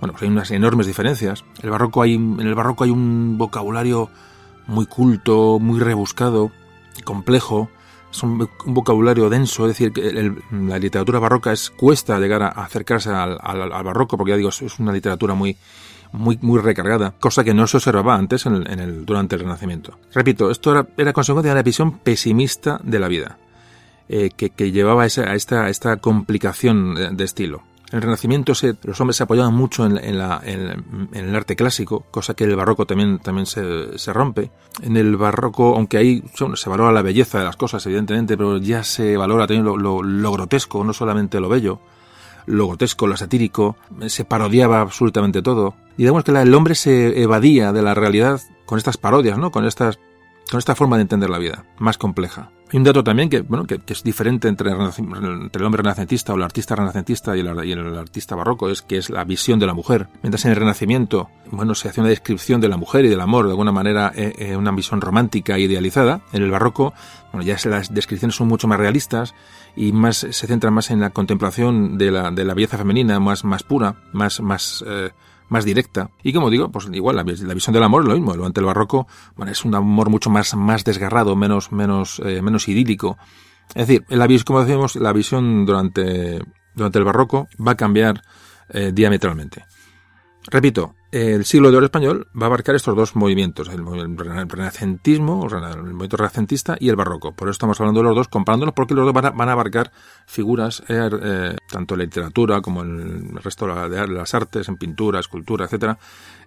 bueno, 0.00 0.14
pues 0.14 0.24
hay 0.24 0.28
unas 0.30 0.50
enormes 0.50 0.88
diferencias. 0.88 1.44
El 1.62 1.70
barroco 1.70 2.02
hay, 2.02 2.14
en 2.14 2.40
el 2.40 2.56
barroco 2.56 2.82
hay 2.82 2.90
un 2.90 3.38
vocabulario 3.38 4.10
muy 4.66 4.86
culto, 4.86 5.60
muy 5.60 5.78
rebuscado, 5.78 6.50
complejo, 7.04 7.70
es 8.12 8.22
un, 8.22 8.48
vocabulario 8.66 9.28
denso, 9.30 9.64
es 9.64 9.70
decir, 9.70 9.92
que 9.92 10.32
la 10.50 10.78
literatura 10.78 11.18
barroca 11.18 11.52
es 11.52 11.70
cuesta 11.70 12.18
llegar 12.18 12.42
a, 12.42 12.48
acercarse 12.48 13.10
al, 13.10 13.38
barroco, 13.84 14.16
porque 14.16 14.32
ya 14.32 14.36
digo, 14.36 14.50
es 14.50 14.78
una 14.78 14.92
literatura 14.92 15.34
muy, 15.34 15.56
muy, 16.12 16.38
muy 16.42 16.60
recargada, 16.60 17.14
cosa 17.18 17.42
que 17.42 17.54
no 17.54 17.66
se 17.66 17.78
observaba 17.78 18.14
antes 18.14 18.46
en 18.46 18.66
el, 18.66 19.04
durante 19.04 19.36
el 19.36 19.42
Renacimiento. 19.42 19.98
Repito, 20.12 20.50
esto 20.50 20.72
era, 20.72 20.86
era, 20.96 21.12
consecuencia 21.12 21.50
de 21.50 21.56
una 21.56 21.62
visión 21.62 21.98
pesimista 21.98 22.78
de 22.82 22.98
la 22.98 23.08
vida, 23.08 23.38
eh, 24.08 24.30
que, 24.36 24.72
llevaba 24.72 25.04
a, 25.04 25.06
esta, 25.06 25.62
a 25.62 25.68
esta 25.68 25.96
complicación 25.96 27.16
de 27.16 27.24
estilo. 27.24 27.62
En 27.92 27.98
el 27.98 28.02
Renacimiento 28.04 28.54
se, 28.54 28.74
los 28.84 28.98
hombres 29.02 29.16
se 29.18 29.24
apoyaban 29.24 29.52
mucho 29.52 29.84
en, 29.84 29.98
el 29.98 31.36
arte 31.36 31.56
clásico, 31.56 32.06
cosa 32.10 32.32
que 32.32 32.44
el 32.44 32.56
barroco 32.56 32.86
también, 32.86 33.20
se, 33.44 34.12
rompe. 34.14 34.50
En 34.82 34.96
el 34.96 35.18
barroco, 35.18 35.76
aunque 35.76 35.98
ahí 35.98 36.24
se 36.54 36.70
valora 36.70 36.90
la 36.90 37.02
belleza 37.02 37.38
de 37.38 37.44
las 37.44 37.56
cosas, 37.56 37.84
evidentemente, 37.84 38.38
pero 38.38 38.56
ya 38.56 38.82
se 38.82 39.18
valora 39.18 39.46
también 39.46 39.66
lo, 39.66 40.32
grotesco, 40.32 40.82
no 40.84 40.94
solamente 40.94 41.38
lo 41.38 41.48
bello 41.48 41.80
lo 42.44 42.66
grotesco, 42.66 43.06
lo 43.06 43.16
satírico, 43.16 43.76
se 44.06 44.24
parodiaba 44.24 44.80
absolutamente 44.80 45.42
todo. 45.42 45.76
Y 45.96 45.98
digamos 45.98 46.24
que 46.24 46.32
el 46.32 46.54
hombre 46.54 46.74
se 46.74 47.22
evadía 47.22 47.72
de 47.72 47.82
la 47.82 47.94
realidad 47.94 48.40
con 48.66 48.78
estas 48.78 48.96
parodias, 48.96 49.38
¿no? 49.38 49.52
Con 49.52 49.64
estas 49.64 50.00
con 50.50 50.58
esta 50.58 50.74
forma 50.74 50.96
de 50.96 51.02
entender 51.02 51.30
la 51.30 51.38
vida, 51.38 51.64
más 51.78 51.98
compleja. 51.98 52.50
Hay 52.72 52.78
un 52.78 52.84
dato 52.84 53.04
también 53.04 53.28
que, 53.28 53.42
bueno, 53.42 53.66
que, 53.66 53.80
es 53.86 54.02
diferente 54.02 54.48
entre, 54.48 54.70
entre, 54.70 55.60
el 55.60 55.66
hombre 55.66 55.82
renacentista 55.82 56.32
o 56.32 56.36
el 56.36 56.42
artista 56.42 56.74
renacentista 56.74 57.36
y 57.36 57.40
el, 57.40 57.64
y 57.66 57.72
el, 57.72 57.98
artista 57.98 58.34
barroco, 58.34 58.70
es 58.70 58.80
que 58.80 58.96
es 58.96 59.10
la 59.10 59.24
visión 59.24 59.58
de 59.58 59.66
la 59.66 59.74
mujer. 59.74 60.08
Mientras 60.22 60.46
en 60.46 60.52
el 60.52 60.56
Renacimiento, 60.56 61.28
bueno, 61.50 61.74
se 61.74 61.90
hace 61.90 62.00
una 62.00 62.08
descripción 62.08 62.62
de 62.62 62.70
la 62.70 62.78
mujer 62.78 63.04
y 63.04 63.08
del 63.08 63.20
amor 63.20 63.44
de 63.44 63.50
alguna 63.50 63.72
manera, 63.72 64.10
eh, 64.16 64.32
eh, 64.38 64.56
una 64.56 64.70
visión 64.70 65.02
romántica 65.02 65.56
e 65.56 65.60
idealizada, 65.60 66.22
en 66.32 66.42
el 66.42 66.50
barroco, 66.50 66.94
bueno, 67.30 67.44
ya 67.44 67.58
las 67.68 67.92
descripciones 67.92 68.36
son 68.36 68.48
mucho 68.48 68.66
más 68.68 68.78
realistas 68.78 69.34
y 69.76 69.92
más 69.92 70.16
se 70.16 70.46
centran 70.46 70.72
más 70.72 70.90
en 70.90 71.00
la 71.00 71.10
contemplación 71.10 71.98
de 71.98 72.10
la, 72.10 72.30
de 72.30 72.46
la 72.46 72.54
belleza 72.54 72.78
femenina, 72.78 73.20
más, 73.20 73.44
más 73.44 73.64
pura, 73.64 73.96
más, 74.14 74.40
más 74.40 74.82
eh, 74.86 75.10
más 75.52 75.64
directa. 75.64 76.10
Y 76.22 76.32
como 76.32 76.50
digo, 76.50 76.72
pues 76.72 76.88
igual 76.92 77.16
la, 77.16 77.22
visión 77.22 77.74
del 77.74 77.82
amor 77.82 78.02
es 78.02 78.08
lo 78.08 78.14
mismo. 78.14 78.34
Durante 78.34 78.60
el 78.60 78.66
barroco, 78.66 79.06
bueno, 79.36 79.52
es 79.52 79.64
un 79.64 79.74
amor 79.74 80.08
mucho 80.08 80.30
más, 80.30 80.54
más 80.56 80.82
desgarrado, 80.82 81.36
menos, 81.36 81.70
menos, 81.70 82.20
eh, 82.24 82.40
menos 82.40 82.66
idílico. 82.68 83.18
Es 83.74 83.86
decir, 83.86 84.04
la, 84.08 84.26
como 84.44 84.60
decíamos, 84.60 84.96
la 84.96 85.12
visión 85.12 85.66
durante, 85.66 86.42
durante 86.74 86.98
el 86.98 87.04
barroco 87.04 87.48
va 87.64 87.72
a 87.72 87.76
cambiar 87.76 88.22
eh, 88.70 88.92
diametralmente. 88.94 89.64
Repito, 90.50 90.94
el 91.12 91.44
siglo 91.44 91.70
de 91.70 91.76
oro 91.76 91.84
español 91.84 92.26
va 92.34 92.44
a 92.44 92.46
abarcar 92.46 92.74
estos 92.74 92.96
dos 92.96 93.14
movimientos, 93.14 93.68
el, 93.68 93.84
renacentismo, 94.48 95.46
el 95.46 95.82
movimiento 95.82 96.16
renacentista 96.16 96.76
y 96.80 96.88
el 96.88 96.96
barroco. 96.96 97.32
Por 97.32 97.48
eso 97.48 97.52
estamos 97.52 97.78
hablando 97.78 98.00
de 98.00 98.06
los 98.08 98.16
dos, 98.16 98.28
comparándolos 98.28 98.74
porque 98.74 98.94
los 98.94 99.04
dos 99.04 99.12
van 99.12 99.48
a, 99.48 99.52
abarcar 99.52 99.92
figuras, 100.26 100.82
eh, 100.88 101.10
eh, 101.22 101.56
tanto 101.70 101.94
en 101.94 101.98
la 101.98 102.04
literatura 102.04 102.62
como 102.62 102.82
en 102.82 103.34
el 103.36 103.42
resto 103.42 103.66
de 103.66 104.08
las 104.08 104.34
artes, 104.34 104.66
en 104.70 104.76
pintura, 104.76 105.20
escultura, 105.20 105.66
etcétera, 105.66 105.98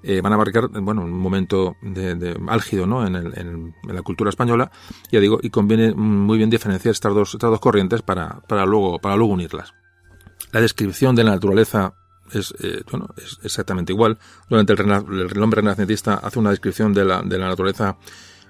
eh, 0.02 0.20
van 0.22 0.32
a 0.34 0.36
abarcar, 0.36 0.68
bueno, 0.70 1.04
un 1.04 1.14
momento 1.14 1.76
de, 1.84 2.36
álgido, 2.48 2.88
¿no? 2.88 3.06
En, 3.06 3.16
en, 3.16 3.76
la 3.84 4.02
cultura 4.02 4.30
española, 4.30 4.72
ya 5.12 5.20
digo, 5.20 5.38
y 5.44 5.52
conviene 5.52 5.94
muy 5.94 6.40
bien 6.40 6.50
diferenciar 6.50 6.92
estas 6.94 7.14
dos, 7.14 7.36
estas 7.36 7.52
dos 7.52 7.60
corrientes 7.60 8.02
para, 8.02 8.42
para 8.48 8.66
luego, 8.66 8.98
para 8.98 9.16
luego 9.16 9.34
unirlas. 9.34 9.76
La 10.52 10.60
descripción 10.60 11.16
de 11.16 11.24
la 11.24 11.32
naturaleza 11.32 11.94
es, 12.32 12.54
eh, 12.60 12.84
bueno, 12.90 13.10
es 13.18 13.40
exactamente 13.44 13.94
igual. 13.94 14.18
Durante 14.50 14.74
el, 14.74 14.80
el, 14.82 15.44
hombre 15.44 15.62
renacentista 15.62 16.16
hace 16.16 16.40
una 16.40 16.52
descripción 16.52 16.94
de 16.94 17.06
la, 17.06 17.22
de 17.22 17.38
la 17.38 17.50
naturaleza 17.50 17.98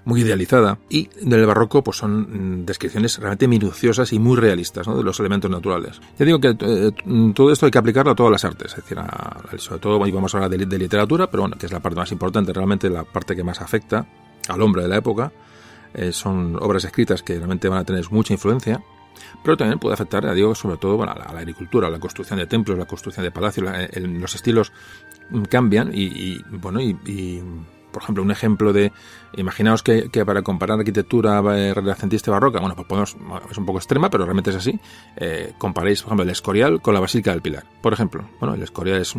muy 0.06 0.20
idealizada 0.20 0.78
y 0.88 1.08
del 1.20 1.44
barroco 1.46 1.82
pues 1.82 1.98
son 1.98 2.60
mm, 2.60 2.64
descripciones 2.64 3.18
realmente 3.18 3.48
minuciosas 3.48 4.12
y 4.12 4.18
muy 4.18 4.36
realistas 4.36 4.86
de 4.86 5.02
los 5.02 5.18
elementos 5.20 5.50
naturales. 5.50 6.00
Ya 6.18 6.24
digo 6.24 6.40
que 6.40 6.56
eh, 6.58 6.92
todo 7.34 7.52
esto 7.52 7.66
hay 7.66 7.72
que 7.72 7.78
aplicarlo 7.78 8.12
a 8.12 8.14
todas 8.14 8.32
las 8.32 8.44
artes, 8.44 8.70
es 8.70 8.76
decir, 8.76 8.98
sobre 9.58 9.80
todo 9.80 9.98
hoy 9.98 10.12
vamos 10.12 10.32
a 10.34 10.38
hablar 10.38 10.50
de, 10.50 10.78
literatura, 10.78 11.28
pero 11.28 11.42
bueno, 11.42 11.56
que 11.58 11.66
es 11.66 11.72
la 11.72 11.80
parte 11.80 11.98
más 11.98 12.12
importante, 12.12 12.52
realmente 12.52 12.88
la 12.88 13.02
parte 13.02 13.34
que 13.34 13.42
más 13.42 13.60
afecta 13.60 14.06
al 14.48 14.62
hombre 14.62 14.82
de 14.82 14.88
la 14.88 14.96
época. 14.96 15.32
Eh, 15.92 16.12
son 16.12 16.56
obras 16.60 16.84
escritas 16.84 17.22
que 17.22 17.36
realmente 17.36 17.68
van 17.68 17.78
a 17.80 17.84
tener 17.84 18.04
mucha 18.10 18.32
influencia 18.32 18.82
pero 19.42 19.56
también 19.56 19.78
puede 19.78 19.94
afectar, 19.94 20.26
a 20.26 20.34
digo, 20.34 20.54
sobre 20.54 20.76
todo 20.76 21.02
a, 21.02 21.06
la, 21.06 21.38
agricultura, 21.38 21.88
a 21.88 21.90
la 21.90 21.98
construcción 21.98 22.38
de 22.38 22.46
templos, 22.46 22.78
la 22.78 22.86
construcción 22.86 23.24
de 23.24 23.30
palacios, 23.30 23.68
los 23.94 24.34
estilos 24.34 24.72
cambian 25.48 25.90
y, 25.92 26.40
bueno, 26.48 26.80
y, 26.80 27.42
por 27.92 28.02
ejemplo, 28.02 28.22
un 28.22 28.30
ejemplo 28.30 28.72
de, 28.72 28.92
imaginaos 29.36 29.82
que, 29.82 30.08
para 30.24 30.42
comparar 30.42 30.78
arquitectura 30.78 31.40
renacentista 31.40 32.30
y 32.30 32.32
barroca, 32.32 32.60
bueno, 32.60 32.74
pues 32.74 32.86
podemos, 32.86 33.16
es 33.50 33.58
un 33.58 33.66
poco 33.66 33.78
extrema, 33.78 34.10
pero 34.10 34.24
realmente 34.24 34.50
es 34.50 34.56
así, 34.56 34.78
eh, 35.16 35.54
comparéis, 35.58 36.02
por 36.02 36.08
ejemplo, 36.08 36.24
el 36.24 36.30
Escorial 36.30 36.82
con 36.82 36.94
la 36.94 37.00
Basílica 37.00 37.30
del 37.30 37.42
Pilar. 37.42 37.64
Por 37.80 37.92
ejemplo, 37.92 38.24
bueno, 38.40 38.54
el 38.54 38.62
Escorial 38.62 39.00
es 39.00 39.14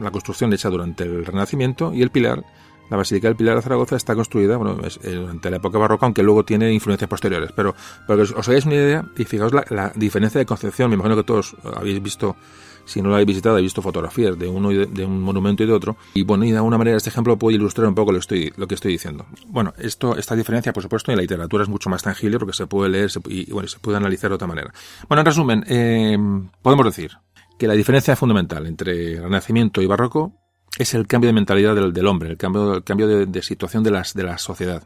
la 0.00 0.10
construcción 0.10 0.52
hecha 0.52 0.68
durante 0.68 1.04
el 1.04 1.24
Renacimiento 1.24 1.94
y 1.94 2.02
el 2.02 2.10
Pilar 2.10 2.44
la 2.92 2.98
Basílica 2.98 3.28
del 3.28 3.36
Pilar 3.36 3.56
de 3.56 3.62
Zaragoza 3.62 3.96
está 3.96 4.14
construida 4.14 4.58
bueno, 4.58 4.78
eh, 5.02 5.14
durante 5.14 5.50
la 5.50 5.56
época 5.56 5.78
barroca, 5.78 6.06
aunque 6.06 6.22
luego 6.22 6.44
tiene 6.44 6.72
influencias 6.72 7.08
posteriores. 7.08 7.50
Pero 7.56 7.74
para 8.06 8.18
que 8.18 8.34
os, 8.34 8.48
hagáis 8.48 8.66
una 8.66 8.74
idea, 8.74 9.04
y 9.16 9.24
fijaos 9.24 9.52
la, 9.52 9.92
diferencia 9.94 10.38
de 10.38 10.46
concepción, 10.46 10.90
me 10.90 10.94
imagino 10.94 11.16
que 11.16 11.24
todos 11.24 11.56
habéis 11.74 12.02
visto, 12.02 12.36
si 12.84 13.00
no 13.00 13.08
lo 13.08 13.14
habéis 13.14 13.28
visitado, 13.28 13.54
habéis 13.54 13.66
visto 13.66 13.80
fotografías 13.80 14.38
de 14.38 14.46
uno 14.46 14.68
de, 14.68 15.04
un 15.06 15.22
monumento 15.22 15.62
y 15.62 15.66
de 15.66 15.72
otro. 15.72 15.96
Y 16.12 16.22
bueno, 16.24 16.44
y 16.44 16.50
de 16.50 16.58
alguna 16.58 16.76
manera 16.76 16.98
este 16.98 17.08
ejemplo 17.08 17.38
puede 17.38 17.56
ilustrar 17.56 17.88
un 17.88 17.94
poco 17.94 18.12
lo, 18.12 18.20
que 18.20 18.74
estoy 18.74 18.92
diciendo. 18.92 19.24
Bueno, 19.46 19.72
esto, 19.78 20.16
esta 20.16 20.36
diferencia, 20.36 20.74
por 20.74 20.82
supuesto, 20.82 21.10
en 21.12 21.16
la 21.16 21.22
literatura 21.22 21.62
es 21.62 21.70
mucho 21.70 21.88
más 21.88 22.02
tangible 22.02 22.38
porque 22.38 22.52
se 22.52 22.66
puede 22.66 22.90
leer 22.90 23.10
y 23.26 23.50
bueno, 23.50 23.68
se 23.68 23.78
puede 23.78 23.96
analizar 23.96 24.30
de 24.30 24.34
otra 24.34 24.46
manera. 24.46 24.70
Bueno, 25.08 25.20
en 25.20 25.26
resumen, 25.26 25.64
eh, 25.66 26.18
podemos 26.60 26.84
decir 26.84 27.12
que 27.58 27.66
la 27.66 27.74
diferencia 27.74 28.16
fundamental 28.16 28.66
entre 28.66 29.18
Renacimiento 29.18 29.80
y 29.80 29.86
Barroco 29.86 30.41
es 30.78 30.94
el 30.94 31.06
cambio 31.06 31.28
de 31.28 31.34
mentalidad 31.34 31.74
del, 31.74 32.06
hombre, 32.06 32.30
el 32.30 32.36
cambio, 32.36 32.74
el 32.74 32.84
cambio 32.84 33.26
de, 33.26 33.42
situación 33.42 33.82
de, 33.82 33.90
las, 33.90 34.14
de 34.14 34.22
la 34.22 34.38
sociedad. 34.38 34.84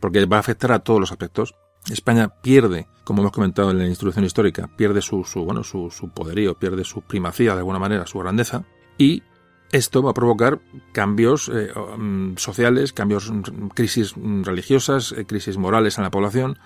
Porque 0.00 0.24
va 0.26 0.36
a 0.36 0.40
afectar 0.40 0.72
a 0.72 0.80
todos 0.80 1.00
los 1.00 1.10
aspectos. 1.10 1.54
España 1.90 2.28
pierde, 2.42 2.86
como 3.04 3.22
hemos 3.22 3.32
comentado 3.32 3.70
en 3.70 3.78
la 3.78 3.86
instrucción 3.86 4.24
histórica, 4.24 4.68
pierde 4.76 5.02
su, 5.02 5.24
bueno, 5.44 5.62
su, 5.64 5.90
su, 5.90 6.10
poderío, 6.10 6.54
pierde 6.54 6.84
su 6.84 7.02
primacía 7.02 7.52
de 7.52 7.58
alguna 7.58 7.78
manera, 7.78 8.06
su 8.06 8.18
grandeza, 8.18 8.64
y 8.98 9.22
esto 9.72 10.02
va 10.02 10.10
a 10.10 10.14
provocar 10.14 10.60
cambios 10.92 11.50
eh, 11.52 11.70
mm, 11.74 12.36
sociales, 12.36 12.92
cambios, 12.92 13.30
mm, 13.30 13.68
crisis 13.68 14.14
religiosas, 14.42 15.12
eh, 15.12 15.24
crisis 15.26 15.56
morales 15.56 15.98
en 15.98 16.04
la 16.04 16.10
población. 16.10 16.58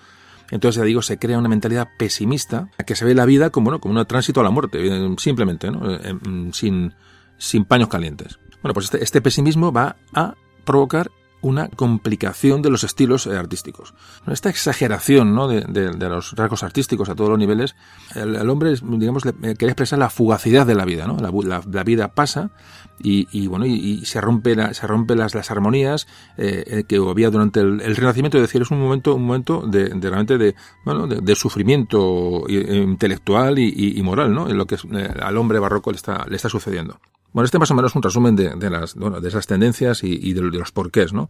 Entonces, 0.49 0.79
ya 0.79 0.85
digo, 0.85 1.01
se 1.01 1.17
crea 1.17 1.37
una 1.37 1.49
mentalidad 1.49 1.89
pesimista 1.97 2.69
que 2.85 2.95
se 2.95 3.05
ve 3.05 3.15
la 3.15 3.25
vida 3.25 3.49
como, 3.49 3.65
bueno, 3.65 3.79
como 3.79 3.97
un 3.97 4.05
tránsito 4.05 4.41
a 4.41 4.43
la 4.43 4.49
muerte, 4.49 4.79
eh, 4.85 5.15
simplemente, 5.17 5.71
¿no? 5.71 5.79
Mm, 5.79 6.51
sin, 6.51 6.93
sin 7.37 7.65
paños 7.65 7.89
calientes. 7.89 8.39
Bueno, 8.61 8.73
pues 8.73 8.85
este, 8.85 9.03
este, 9.03 9.21
pesimismo 9.21 9.71
va 9.71 9.97
a 10.13 10.35
provocar 10.65 11.11
una 11.41 11.69
complicación 11.69 12.61
de 12.61 12.69
los 12.69 12.83
estilos 12.83 13.27
eh, 13.27 13.35
artísticos. 13.35 13.93
Esta 14.27 14.49
exageración 14.49 15.33
¿no? 15.33 15.47
de, 15.47 15.91
los 15.97 16.33
rasgos 16.33 16.63
artísticos 16.63 17.09
a 17.09 17.15
todos 17.15 17.31
los 17.31 17.39
niveles, 17.39 17.75
el, 18.15 18.49
hombre, 18.49 18.75
digamos, 18.81 19.25
le, 19.25 19.33
quería 19.33 19.71
expresar 19.71 19.99
la 19.99 20.09
fugacidad 20.09 20.65
de 20.65 20.75
la 20.75 20.85
vida. 20.85 21.07
¿no? 21.07 21.17
La, 21.17 21.83
vida 21.83 22.09
pasa 22.09 22.51
y, 22.99 23.47
bueno 23.47 23.65
y, 23.65 24.05
se 24.05 24.21
rompe 24.21 24.55
la, 24.55 24.73
se 24.73 24.85
rompe 24.85 25.15
las, 25.15 25.49
armonías 25.49 26.07
eh, 26.37 26.63
eh, 26.67 26.83
que 26.87 26.97
había 26.97 27.31
durante 27.31 27.59
el, 27.59 27.95
Renacimiento. 27.95 28.37
Es 28.37 28.43
decir, 28.43 28.61
es 28.61 28.69
un 28.69 28.79
momento 28.79 29.15
un 29.15 29.25
momento 29.25 29.65
de, 29.65 29.89
realmente 29.89 30.37
de, 30.37 30.55
bueno, 30.85 31.07
de, 31.07 31.35
sufrimiento 31.35 32.43
intelectual 32.47 33.57
y, 33.57 33.99
moral, 34.03 34.33
¿no? 34.33 34.47
En 34.47 34.57
lo 34.57 34.67
que 34.67 34.77
al 35.21 35.37
hombre 35.37 35.57
barroco 35.57 35.91
le 35.91 35.97
está 35.97 36.49
sucediendo. 36.49 36.99
Bueno, 37.33 37.45
este 37.45 37.59
más 37.59 37.71
o 37.71 37.75
menos 37.75 37.91
es 37.91 37.95
un 37.95 38.03
resumen 38.03 38.35
de, 38.35 38.55
de 38.55 38.69
las, 38.69 38.95
bueno, 38.95 39.21
de 39.21 39.27
esas 39.29 39.47
tendencias 39.47 40.03
y, 40.03 40.19
y 40.21 40.33
de, 40.33 40.41
los 40.41 40.71
porqués, 40.71 41.13
¿no? 41.13 41.29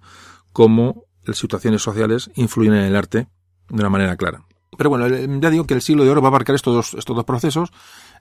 Cómo 0.54 1.06
las 1.24 1.38
situaciones 1.38 1.82
sociales 1.82 2.32
influyen 2.36 2.74
en 2.74 2.86
el 2.86 2.95
arte 2.95 3.28
de 3.70 3.80
una 3.80 3.89
manera 3.89 4.16
clara. 4.18 4.43
Pero 4.78 4.89
bueno, 4.89 5.08
ya 5.08 5.49
digo 5.49 5.66
que 5.66 5.74
el 5.74 5.82
siglo 5.82 6.04
de 6.04 6.10
oro 6.10 6.22
va 6.22 6.28
a 6.28 6.32
abarcar 6.32 6.56
estos 6.56 6.74
dos, 6.74 6.93
estos 6.97 7.16
dos 7.16 7.26
procesos, 7.26 7.72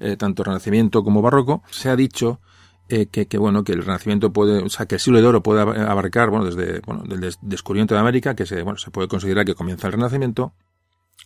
eh, 0.00 0.16
tanto 0.16 0.42
Renacimiento 0.42 1.02
como 1.02 1.22
Barroco. 1.22 1.62
Se 1.70 1.88
ha 1.88 1.96
dicho 1.96 2.40
eh, 2.88 3.06
que, 3.06 3.26
que, 3.26 3.38
bueno, 3.38 3.62
que 3.64 3.72
el 3.72 3.84
Renacimiento 3.84 4.32
puede, 4.32 4.62
o 4.62 4.68
sea, 4.68 4.86
que 4.86 4.96
el 4.96 5.00
siglo 5.00 5.20
de 5.20 5.26
oro 5.26 5.42
puede 5.42 5.60
abarcar, 5.60 6.28
bueno, 6.28 6.44
desde, 6.44 6.80
bueno, 6.80 7.04
del 7.04 7.34
descubrimiento 7.40 7.94
de 7.94 8.00
América, 8.00 8.34
que 8.34 8.46
se, 8.46 8.62
bueno, 8.62 8.78
se 8.78 8.90
puede 8.90 9.08
considerar 9.08 9.46
que 9.46 9.54
comienza 9.54 9.86
el 9.86 9.92
Renacimiento, 9.92 10.52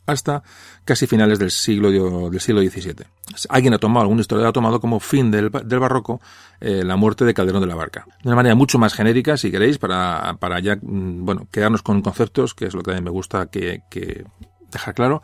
hasta 0.07 0.43
casi 0.85 1.07
finales 1.07 1.39
del 1.39 1.51
siglo, 1.51 1.91
del 2.31 2.41
siglo 2.41 2.61
XVII. 2.61 3.07
Alguien 3.49 3.75
ha 3.75 3.79
tomado, 3.79 4.03
algún 4.03 4.21
historiador 4.21 4.51
ha 4.51 4.53
tomado 4.53 4.81
como 4.81 5.01
fin 5.01 5.31
del, 5.31 5.51
del 5.51 5.79
barroco 5.79 6.21
eh, 6.61 6.83
la 6.85 6.97
muerte 6.97 7.25
de 7.25 7.35
Calderón 7.35 7.63
de 7.63 7.67
la 7.67 7.75
Barca. 7.75 8.07
De 8.23 8.29
una 8.29 8.37
manera 8.37 8.55
mucho 8.55 8.79
más 8.79 8.95
genérica, 8.95 9.37
si 9.37 9.51
queréis, 9.51 9.79
para, 9.79 10.37
para 10.39 10.61
ya, 10.61 10.77
mm, 10.77 11.25
bueno, 11.25 11.49
quedarnos 11.51 11.83
con 11.83 12.03
conceptos, 12.03 12.55
que 12.55 12.67
es 12.67 12.75
lo 12.75 12.83
que 12.83 12.93
a 12.93 12.95
mí 12.95 13.01
me 13.01 13.11
gusta 13.11 13.47
que, 13.47 13.83
que 13.91 14.25
dejar 14.71 14.95
claro, 14.95 15.23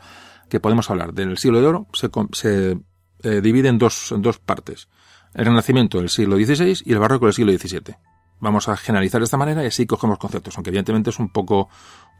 que 0.49 0.59
podemos 0.59 0.89
hablar 0.89 1.13
del 1.13 1.37
siglo 1.37 1.61
de 1.61 1.67
oro, 1.67 1.87
se, 1.93 2.09
se 2.33 2.77
eh, 3.23 3.41
divide 3.41 3.69
en 3.69 3.77
dos, 3.77 4.11
en 4.11 4.21
dos 4.21 4.39
partes. 4.39 4.89
El 5.33 5.45
Renacimiento 5.45 5.99
del 5.99 6.09
siglo 6.09 6.35
XVI 6.35 6.81
y 6.85 6.91
el 6.91 6.99
Barroco 6.99 7.25
del 7.25 7.33
siglo 7.33 7.53
XVII. 7.53 7.95
Vamos 8.41 8.67
a 8.67 8.75
generalizar 8.75 9.21
de 9.21 9.25
esta 9.25 9.37
manera 9.37 9.63
y 9.63 9.67
así 9.67 9.85
cogemos 9.85 10.17
conceptos, 10.17 10.57
aunque 10.57 10.71
evidentemente 10.71 11.11
es 11.11 11.19
un 11.19 11.29
poco 11.29 11.69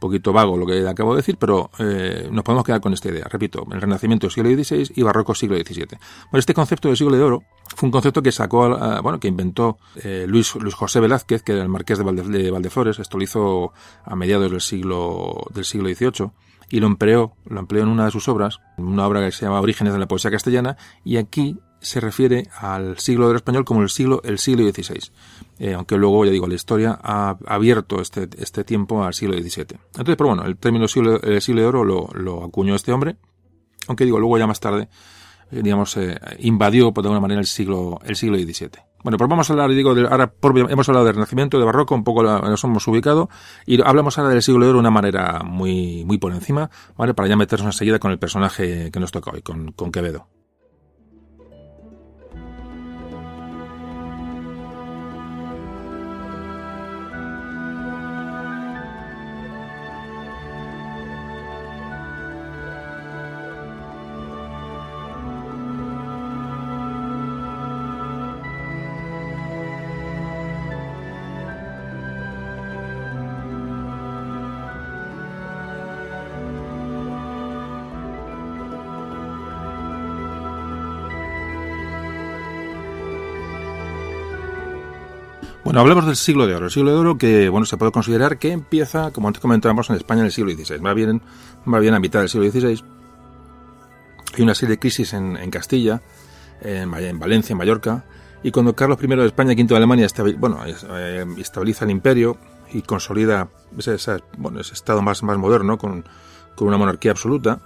poquito 0.02 0.34
vago 0.34 0.58
lo 0.58 0.66
que 0.66 0.86
acabo 0.86 1.14
de 1.14 1.18
decir, 1.18 1.38
pero 1.38 1.70
eh, 1.80 2.28
nos 2.30 2.44
podemos 2.44 2.66
quedar 2.66 2.82
con 2.82 2.92
esta 2.92 3.08
idea. 3.08 3.26
Repito, 3.30 3.66
el 3.72 3.80
Renacimiento 3.80 4.30
siglo 4.30 4.50
XVI 4.50 4.92
y 4.96 5.04
Barroco 5.04 5.34
siglo 5.34 5.56
XVII. 5.56 5.88
Bueno, 6.32 6.40
este 6.40 6.54
concepto 6.54 6.90
del 6.90 6.98
siglo 6.98 7.16
de 7.16 7.24
oro 7.24 7.44
fue 7.76 7.88
un 7.88 7.92
concepto 7.92 8.22
que 8.22 8.34
sacó, 8.34 8.78
bueno, 9.02 9.20
que 9.20 9.30
inventó 9.30 9.78
eh, 10.04 10.26
Luis, 10.28 10.56
Luis 10.56 10.74
José 10.74 11.00
Velázquez, 11.00 11.44
que 11.44 11.54
era 11.54 11.62
el 11.62 11.70
marqués 11.70 12.00
de, 12.00 12.04
de 12.04 12.52
Valdeflores. 12.52 13.00
Esto 13.00 13.18
lo 13.18 13.24
hizo 13.24 13.74
a 14.04 14.16
mediados 14.16 14.52
del 14.52 14.60
siglo, 14.60 15.46
del 15.54 15.64
siglo 15.64 15.88
XVIII 15.88 16.32
y 16.72 16.80
lo 16.80 16.88
empleó, 16.88 17.34
lo 17.46 17.60
empleó 17.60 17.84
en 17.84 17.90
una 17.90 18.06
de 18.06 18.12
sus 18.12 18.28
obras, 18.28 18.60
una 18.78 19.06
obra 19.06 19.24
que 19.26 19.32
se 19.32 19.46
llama 19.46 19.60
Orígenes 19.60 19.94
de 19.94 20.00
la 20.00 20.08
poesía 20.08 20.32
castellana, 20.32 20.78
y 21.04 21.18
aquí 21.18 21.60
se 21.82 22.00
refiere 22.00 22.48
al 22.58 22.98
siglo 22.98 23.28
del 23.28 23.38
español 23.38 23.66
como 23.66 23.82
el 23.82 23.90
siglo, 23.90 24.22
el 24.24 24.40
siglo 24.40 24.64
XVI. 24.72 25.12
Eh, 25.60 25.74
aunque 25.74 25.96
luego, 25.96 26.26
ya 26.26 26.32
digo, 26.32 26.48
la 26.48 26.56
historia 26.56 27.00
ha 27.02 27.38
abierto 27.46 28.02
este, 28.02 28.28
este 28.38 28.64
tiempo 28.64 29.04
al 29.04 29.14
siglo 29.14 29.36
XVII. 29.38 29.78
Entonces, 29.98 30.16
pero 30.16 30.30
bueno, 30.30 30.44
el 30.46 30.58
término 30.58 30.88
siglo, 30.88 31.22
el 31.22 31.42
siglo 31.42 31.62
de 31.62 31.68
oro 31.68 31.84
lo, 31.84 32.08
lo 32.14 32.44
acuñó 32.44 32.76
este 32.76 32.92
hombre, 32.92 33.18
aunque 33.88 34.06
digo, 34.06 34.20
luego 34.20 34.38
ya 34.38 34.48
más 34.48 34.60
tarde, 34.60 34.90
eh, 35.52 35.62
digamos, 35.62 35.96
eh, 35.98 36.18
invadió 36.40 36.94
por 36.94 37.04
de 37.04 37.10
alguna 37.10 37.22
manera 37.22 37.42
el 37.42 37.48
siglo, 37.48 38.00
el 38.04 38.16
siglo 38.16 38.38
XVII. 38.38 38.70
Bueno, 39.04 39.18
pues 39.18 39.30
vamos 39.30 39.50
a 39.50 39.54
hablar, 39.54 39.72
digo, 39.72 39.96
de, 39.96 40.08
ahora 40.08 40.34
hemos 40.70 40.88
hablado 40.88 41.06
del 41.06 41.16
Renacimiento, 41.16 41.58
de 41.58 41.66
Barroco, 41.66 41.96
un 41.96 42.04
poco 42.04 42.22
nos 42.22 42.64
hemos 42.64 42.88
ubicado, 42.88 43.30
y 43.66 43.82
hablamos 43.82 44.18
ahora 44.18 44.30
del 44.30 44.44
siglo 44.44 44.64
de 44.64 44.70
oro 44.70 44.78
de 44.78 44.82
una 44.82 44.92
manera 44.92 45.42
muy, 45.44 46.06
muy 46.06 46.20
por 46.20 46.34
encima, 46.34 46.70
¿vale? 46.96 47.16
Para 47.16 47.28
ya 47.28 47.36
meternos 47.36 47.66
enseguida 47.66 47.98
con 47.98 48.12
el 48.12 48.20
personaje 48.20 48.92
que 48.92 49.00
nos 49.00 49.12
toca 49.12 49.32
hoy, 49.32 49.42
con, 49.42 49.72
con 49.72 49.92
Quevedo. 49.92 50.28
Bueno, 85.72 85.84
hablemos 85.84 86.06
del 86.06 86.18
siglo 86.18 86.48
de 86.48 86.54
oro. 86.54 86.66
El 86.66 86.72
siglo 86.72 86.92
de 86.92 86.98
oro 86.98 87.18
que, 87.18 87.48
bueno, 87.48 87.66
se 87.66 87.78
puede 87.78 87.94
considerar 87.94 88.38
que 88.38 88.52
empieza, 88.52 89.12
como 89.12 89.30
antes 89.30 89.40
comentábamos, 89.40 89.90
en 89.90 89.96
España 89.96 90.20
en 90.20 90.26
el 90.26 90.34
siglo 90.34 90.52
XVI. 90.52 90.80
Va 90.80 90.94
bien, 90.94 91.22
va 91.66 91.80
bien 91.80 91.94
a 91.94 92.00
mitad 92.02 92.20
del 92.20 92.28
siglo 92.28 92.52
XVI. 92.52 92.84
Hay 94.36 94.42
una 94.44 94.54
serie 94.54 94.76
de 94.76 94.80
crisis 94.80 95.14
en, 95.14 95.50
Castilla, 95.50 96.02
en, 96.60 96.94
en, 96.94 97.20
Valencia, 97.20 97.54
en 97.54 97.58
Mallorca, 97.58 98.04
y 98.44 98.52
cuando 98.52 98.76
Carlos 98.76 98.98
I 99.02 99.08
de 99.08 99.26
España, 99.26 99.54
V 99.54 99.64
de 99.64 99.76
Alemania, 99.78 100.08
bueno, 100.40 100.60
eh, 100.66 101.26
estabiliza 101.38 101.86
el 101.86 101.92
imperio 101.92 102.36
y 102.74 102.82
consolida 102.82 103.48
ese, 103.78 104.18
bueno, 104.38 104.60
ese 104.60 104.74
estado 104.74 105.02
más, 105.02 105.24
moderno 105.24 105.78
con, 105.78 106.04
una 106.60 106.78
monarquía 106.78 107.12
absoluta, 107.12 107.62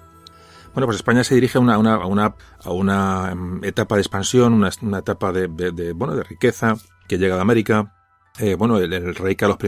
bueno, 0.75 0.85
pues 0.85 0.97
España 0.97 1.23
se 1.23 1.33
dirige 1.33 1.57
a 1.57 1.61
una, 1.61 1.73
a 1.73 2.05
una, 2.05 2.35
a 2.63 2.69
una 2.69 3.31
em, 3.31 3.63
etapa 3.63 3.95
de 3.95 4.01
expansión, 4.01 4.53
una, 4.53 4.69
etapa 4.99 5.31
de, 5.31 5.47
de, 5.47 5.93
bueno, 5.93 6.15
de 6.15 6.23
riqueza 6.23 6.75
que 7.07 7.17
llega 7.17 7.35
de 7.35 7.41
América, 7.41 7.95
eh, 8.39 8.55
bueno, 8.55 8.77
el, 8.77 9.15
rey 9.15 9.35
Carlos 9.35 9.57
I 9.61 9.67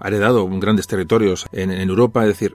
ha 0.00 0.08
heredado 0.08 0.48
grandes 0.58 0.88
territorios 0.88 1.46
en, 1.52 1.70
Europa, 1.70 2.22
es 2.22 2.28
decir, 2.28 2.54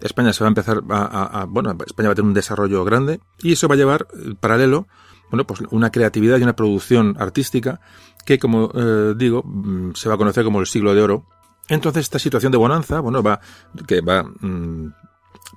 España 0.00 0.32
se 0.34 0.44
va 0.44 0.48
a 0.48 0.50
empezar 0.50 0.82
a, 0.90 1.46
bueno, 1.48 1.74
España 1.86 2.08
va 2.08 2.12
a 2.12 2.14
tener 2.14 2.28
un 2.28 2.34
desarrollo 2.34 2.84
grande 2.84 3.20
y 3.42 3.52
eso 3.52 3.68
va 3.68 3.74
a 3.74 3.78
llevar 3.78 4.06
eh, 4.12 4.34
paralelo, 4.38 4.86
bueno, 5.30 5.46
pues 5.46 5.62
una 5.70 5.90
creatividad 5.90 6.38
y 6.38 6.42
una 6.42 6.56
producción 6.56 7.16
artística 7.18 7.80
que, 8.26 8.38
como 8.38 8.70
eh, 8.74 9.14
digo, 9.16 9.42
mm, 9.42 9.92
se 9.94 10.08
va 10.10 10.16
a 10.16 10.18
conocer 10.18 10.44
como 10.44 10.60
el 10.60 10.66
siglo 10.66 10.94
de 10.94 11.00
oro. 11.00 11.24
Entonces 11.68 12.02
esta 12.02 12.18
situación 12.18 12.52
de 12.52 12.58
bonanza, 12.58 13.00
bueno, 13.00 13.22
va 13.22 13.40
que 13.86 14.02
va 14.02 14.24
mm, 14.24 14.92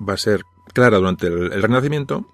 va 0.08 0.14
a 0.14 0.18
ser 0.18 0.44
clara 0.74 0.98
durante 0.98 1.28
el, 1.28 1.62
Renacimiento, 1.62 2.26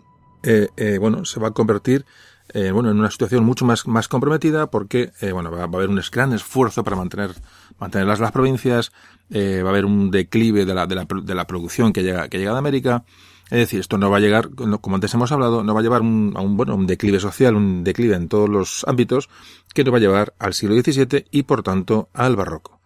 bueno, 1.00 1.26
se 1.26 1.39
va 1.39 1.50
a 1.50 1.52
convertir 1.52 2.06
eh, 2.54 2.72
bueno, 2.72 2.89
en 2.89 3.00
una 3.00 3.12
situación 3.12 3.43
mucho 3.43 3.66
más, 3.66 3.88
más 3.88 4.08
comprometida 4.08 4.72
porque, 4.72 5.12
eh, 5.22 5.32
bueno, 5.32 5.52
va, 5.52 5.62
a 5.62 5.64
haber 5.64 5.89
un 5.89 6.02
gran 6.12 6.34
esfuerzo 6.34 6.84
para 6.84 6.95
mantener, 6.95 7.32
mantener 7.78 8.08
las, 8.08 8.20
las 8.20 8.32
provincias, 8.32 8.91
eh, 9.30 9.62
va 9.64 9.70
a 9.70 9.72
haber 9.72 9.86
un 9.86 10.10
declive 10.10 10.66
de 10.66 10.74
la, 10.74 10.88
de 10.88 10.95
la, 10.95 11.06
de 11.06 11.36
la 11.36 11.45
producción 11.45 11.93
que 11.93 12.04
llega, 12.04 12.28
que 12.28 12.39
llega 12.39 12.54
de 12.54 12.58
América. 12.58 13.04
Es 13.52 13.58
decir, 13.58 13.80
esto 13.80 13.97
no 13.97 14.10
va 14.12 14.18
a 14.18 14.20
llegar, 14.20 14.50
como 14.82 14.95
antes 14.95 15.14
hemos 15.14 15.32
hablado, 15.32 15.64
no 15.64 15.74
va 15.74 15.80
a 15.80 15.84
llevar 15.84 16.02
un, 16.02 16.34
a 16.36 16.41
un, 16.41 16.56
bueno, 16.56 16.76
un 16.76 16.86
declive 16.86 17.20
social, 17.20 17.56
un 17.56 17.84
declive 17.84 18.16
en 18.16 18.28
todos 18.28 18.47
los 18.47 18.86
ámbitos, 18.88 19.30
que 19.74 19.84
nos 19.84 19.93
va 19.93 19.97
a 19.97 20.02
llevar 20.02 20.34
al 20.38 20.54
siglo 20.54 20.76
XVII 20.76 21.26
y, 21.32 21.43
por 21.43 21.64
tanto, 21.64 22.10
al 22.14 22.36
barroco. 22.36 22.80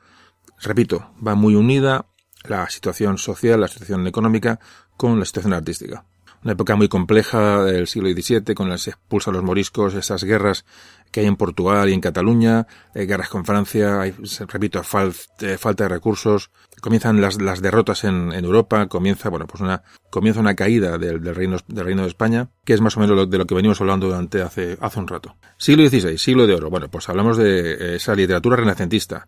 Repito, 0.62 1.12
va 1.26 1.36
muy 1.36 1.56
unida 1.56 2.06
la 2.46 2.70
situación 2.70 3.18
social, 3.18 3.60
la 3.60 3.68
situación 3.68 4.08
económica 4.08 4.60
con 4.96 5.20
la 5.20 5.26
situación 5.26 5.54
artística 5.54 6.06
una 6.44 6.54
época 6.54 6.76
muy 6.76 6.90
compleja 6.90 7.64
del 7.64 7.88
siglo 7.88 8.10
XVII, 8.10 8.54
con 8.54 8.70
las 8.70 8.88
expulsa 8.88 9.32
a 9.32 9.34
los 9.34 9.44
moriscos, 9.44 9.94
esas 9.94 10.24
guerras 10.24 10.66
que 11.12 11.20
hay 11.20 11.28
en 11.28 11.36
Portugal 11.36 11.90
y 11.90 11.94
en 11.94 12.02
Cataluña, 12.02 12.66
eh, 12.96 13.06
guerras 13.06 13.30
con 13.30 13.46
Francia, 13.46 14.02
hay, 14.02 14.16
repito, 14.48 14.82
eh, 14.82 15.58
falta 15.58 15.84
de 15.84 15.88
recursos, 15.88 16.50
comienzan 16.82 17.22
las, 17.22 17.40
las 17.40 17.62
derrotas 17.62 18.04
en, 18.04 18.34
en, 18.34 18.44
Europa, 18.44 18.88
comienza, 18.88 19.30
bueno, 19.30 19.46
pues 19.46 19.62
una, 19.62 19.84
comienza 20.10 20.40
una 20.40 20.56
caída 20.56 20.98
del, 20.98 21.24
reino, 21.36 21.58
del 21.68 21.86
reino 21.86 22.02
de 22.02 22.08
España, 22.08 22.50
que 22.66 22.74
es 22.74 22.82
más 22.82 22.98
o 22.98 23.00
menos 23.00 23.16
lo, 23.16 23.26
de 23.28 23.38
lo 23.38 23.46
que 23.46 23.56
venimos 23.56 23.80
hablando 23.80 24.08
durante 24.08 24.42
hace, 24.42 24.78
hace 24.82 25.00
un 25.00 25.08
rato. 25.08 25.36
Siglo 25.58 25.88
XVI, 25.88 26.18
siglo 26.18 26.48
de 26.48 26.56
oro. 26.56 26.70
Bueno, 26.70 26.90
pues 26.90 27.08
hablamos 27.10 27.38
de 27.38 27.74
eh, 27.74 27.96
esa 27.96 28.16
literatura 28.16 28.58
renacentista. 28.58 29.28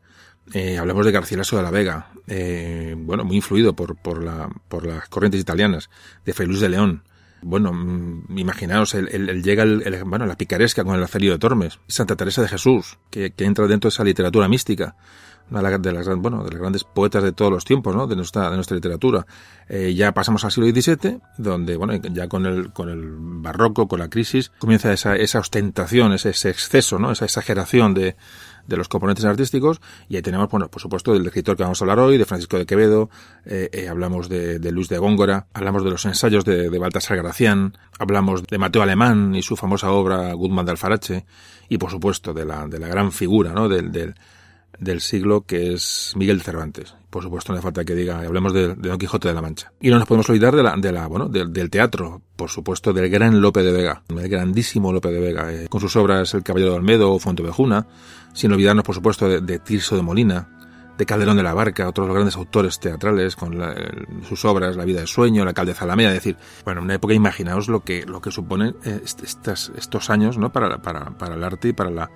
Eh, 0.54 0.78
hablamos 0.78 1.06
de 1.06 1.12
Garcilaso 1.12 1.58
de 1.58 1.64
la 1.64 1.72
Vega, 1.72 2.12
eh, 2.28 2.96
bueno, 2.98 3.24
muy 3.26 3.38
influido 3.38 3.76
por, 3.76 3.96
por, 3.96 4.24
la, 4.24 4.50
por 4.68 4.86
las 4.86 5.10
corrientes 5.10 5.42
italianas, 5.42 5.90
de 6.24 6.46
Luis 6.46 6.60
de 6.60 6.70
León. 6.70 7.04
Bueno, 7.42 7.74
mm, 7.74 8.38
imaginaos, 8.38 8.94
él, 8.94 9.44
llega 9.44 9.64
el, 9.64 10.04
bueno, 10.06 10.26
la 10.26 10.38
picaresca 10.38 10.84
con 10.84 10.96
el 10.96 11.04
acelio 11.04 11.32
de 11.32 11.40
Tormes, 11.40 11.80
Santa 11.88 12.16
Teresa 12.16 12.42
de 12.42 12.48
Jesús, 12.48 12.98
que, 13.10 13.32
que, 13.32 13.46
entra 13.46 13.68
dentro 13.68 13.90
de 13.90 13.94
esa 13.94 14.04
literatura 14.04 14.48
mística. 14.48 14.96
una 15.50 15.62
de 15.78 15.94
las, 15.94 16.08
bueno, 16.18 16.44
de 16.44 16.52
las 16.52 16.60
grandes 16.60 16.84
poetas 16.84 17.24
de 17.24 17.32
todos 17.32 17.52
los 17.52 17.66
tiempos, 17.66 17.96
¿no? 17.96 18.08
De 18.08 18.16
nuestra, 18.16 18.50
de 18.50 18.56
nuestra 18.56 18.76
literatura. 18.76 19.26
Eh, 19.68 19.94
ya 19.96 20.12
pasamos 20.12 20.44
al 20.46 20.52
siglo 20.52 20.70
XVII, 20.70 21.20
donde, 21.38 21.76
bueno, 21.76 21.96
ya 21.96 22.28
con 22.28 22.46
el, 22.46 22.72
con 22.72 22.90
el 22.90 23.16
barroco, 23.18 23.88
con 23.88 24.00
la 24.00 24.10
crisis, 24.10 24.52
comienza 24.60 24.94
esa, 24.94 25.16
esa 25.16 25.40
ostentación, 25.40 26.14
ese, 26.14 26.30
ese 26.30 26.50
exceso, 26.50 27.00
¿no? 27.00 27.12
Esa 27.12 27.26
exageración 27.26 27.94
de, 27.94 28.16
de 28.68 28.78
los 28.78 28.88
componentes 28.88 29.26
artísticos 29.26 29.82
y 30.10 30.16
ahí 30.16 30.22
tenemos, 30.22 30.50
bueno, 30.50 30.70
por 30.70 30.82
supuesto, 30.82 31.14
del 31.14 31.26
escritor 31.26 31.58
que 31.58 31.64
vamos 31.64 31.82
a 31.82 31.84
hablar 31.86 32.00
hoy, 32.00 32.18
de 32.18 32.26
Francisco 32.26 32.58
de 32.58 32.66
Quevedo, 32.66 33.10
eh, 33.46 33.70
eh, 33.72 33.88
hablamos 33.88 34.30
de, 34.30 34.60
de, 34.60 34.72
Luis 34.72 34.90
de 34.90 34.98
Góngora, 34.98 35.48
hablamos 35.54 35.84
de 35.84 35.90
los 35.92 36.06
ensayos 36.06 36.46
de, 36.46 36.70
de, 36.70 36.80
Baltasar 36.80 37.18
Gracián, 37.18 37.78
hablamos 38.00 38.44
de 38.44 38.58
Mateo 38.58 38.82
Alemán 38.82 39.36
y 39.36 39.42
su 39.42 39.56
famosa 39.56 39.92
obra 39.92 40.34
Guzmán 40.34 40.66
de 40.66 40.72
Alfarache 40.72 41.26
y, 41.70 41.78
por 41.78 41.92
supuesto, 41.92 42.34
de 42.34 42.46
la, 42.46 42.68
de 42.68 42.80
la 42.80 42.88
gran 42.88 43.12
figura, 43.12 43.54
¿no?, 43.54 43.70
del, 43.70 43.92
del 43.92 44.16
del 44.80 45.02
siglo 45.02 45.46
que 45.46 45.74
es 45.74 46.14
Miguel 46.16 46.42
Cervantes. 46.42 46.96
Por 47.10 47.24
supuesto, 47.24 47.54
no 47.54 47.58
hace 47.58 47.64
falta 47.64 47.86
que 47.86 47.96
diga, 47.96 48.20
hablemos 48.20 48.54
de, 48.54 48.76
de, 48.76 48.90
Don 48.90 48.98
Quijote 48.98 49.28
de 49.28 49.34
la 49.34 49.42
Mancha. 49.42 49.72
Y 49.80 49.90
no 49.90 49.98
nos 49.98 50.08
podemos 50.08 50.30
olvidar 50.30 50.56
de 50.56 50.64
la, 50.64 50.76
de 50.76 50.92
la 50.92 51.08
bueno, 51.08 51.30
del, 51.30 51.70
teatro, 51.70 52.22
por 52.36 52.50
supuesto, 52.50 52.92
del 52.94 53.10
gran 53.10 53.40
Lope 53.42 53.64
de 53.64 53.72
Vega, 53.72 54.04
el 54.10 54.30
grandísimo 54.30 54.92
Lope 54.92 55.12
de 55.12 55.20
Vega, 55.20 55.54
eh, 55.54 55.68
con 55.70 55.80
sus 55.80 55.96
obras 55.96 56.34
El 56.34 56.44
Caballero 56.44 56.72
de 56.72 56.78
Olmedo 56.78 57.14
o 57.14 57.20
Fontevejuna, 57.20 57.88
sin 58.36 58.52
olvidarnos, 58.52 58.84
por 58.84 58.94
supuesto, 58.94 59.28
de, 59.28 59.60
Tirso 59.60 59.96
de 59.96 60.02
Molina, 60.04 60.50
de 60.98 61.06
Calderón 61.06 61.38
de 61.38 61.44
la 61.44 61.54
Barca, 61.54 61.88
otros 61.88 62.08
grandes 62.14 62.36
autores 62.36 62.80
teatrales 62.80 63.36
con 63.36 63.58
la, 63.58 63.74
sus 64.28 64.46
obras 64.46 64.76
La 64.76 64.86
vida 64.86 65.02
de 65.02 65.08
sueño, 65.08 65.44
La 65.44 65.50
alcalde 65.50 65.74
Zalamea, 65.74 66.10
es 66.10 66.16
decir, 66.16 66.38
bueno, 66.64 66.80
en 66.80 66.86
una 66.86 66.96
época 66.96 67.14
imaginaos 67.14 67.68
lo 67.70 67.84
que 67.84 68.06
lo 68.06 68.22
que 68.22 68.32
suponen 68.32 68.76
eh, 68.84 69.02
estos 69.04 70.10
años, 70.10 70.38
¿no? 70.38 70.52
Para, 70.52 70.82
para, 70.82 71.18
para 71.18 71.36
el 71.36 71.44
arte 71.44 71.70
y 71.70 71.74
para 71.74 71.90
la 71.90 72.12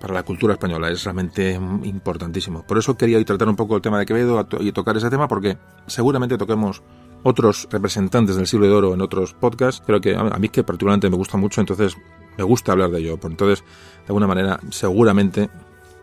para 0.00 0.12
la 0.12 0.22
cultura 0.22 0.52
española. 0.52 0.90
Es 0.90 1.04
realmente 1.04 1.54
importantísimo. 1.54 2.62
Por 2.66 2.76
eso 2.78 2.96
quería 2.96 3.16
hoy 3.16 3.24
tratar 3.24 3.48
un 3.48 3.56
poco 3.56 3.76
el 3.76 3.82
tema 3.82 3.98
de 3.98 4.06
Quevedo 4.06 4.46
y 4.60 4.72
tocar 4.72 4.96
ese 4.96 5.08
tema 5.08 5.26
porque 5.26 5.56
seguramente 5.86 6.36
toquemos 6.36 6.82
otros 7.22 7.66
representantes 7.70 8.36
del 8.36 8.46
siglo 8.46 8.66
de 8.66 8.72
oro 8.72 8.94
en 8.94 9.00
otros 9.00 9.32
podcasts. 9.32 9.82
Creo 9.84 10.00
que 10.00 10.14
a 10.14 10.38
mí 10.38 10.48
que 10.50 10.62
particularmente 10.62 11.08
me 11.08 11.16
gusta 11.16 11.38
mucho, 11.38 11.60
entonces 11.60 11.96
me 12.36 12.44
gusta 12.44 12.72
hablar 12.72 12.90
de 12.90 13.00
ello. 13.00 13.18
Entonces, 13.22 13.62
de 13.62 14.06
alguna 14.08 14.26
manera, 14.26 14.60
seguramente 14.70 15.50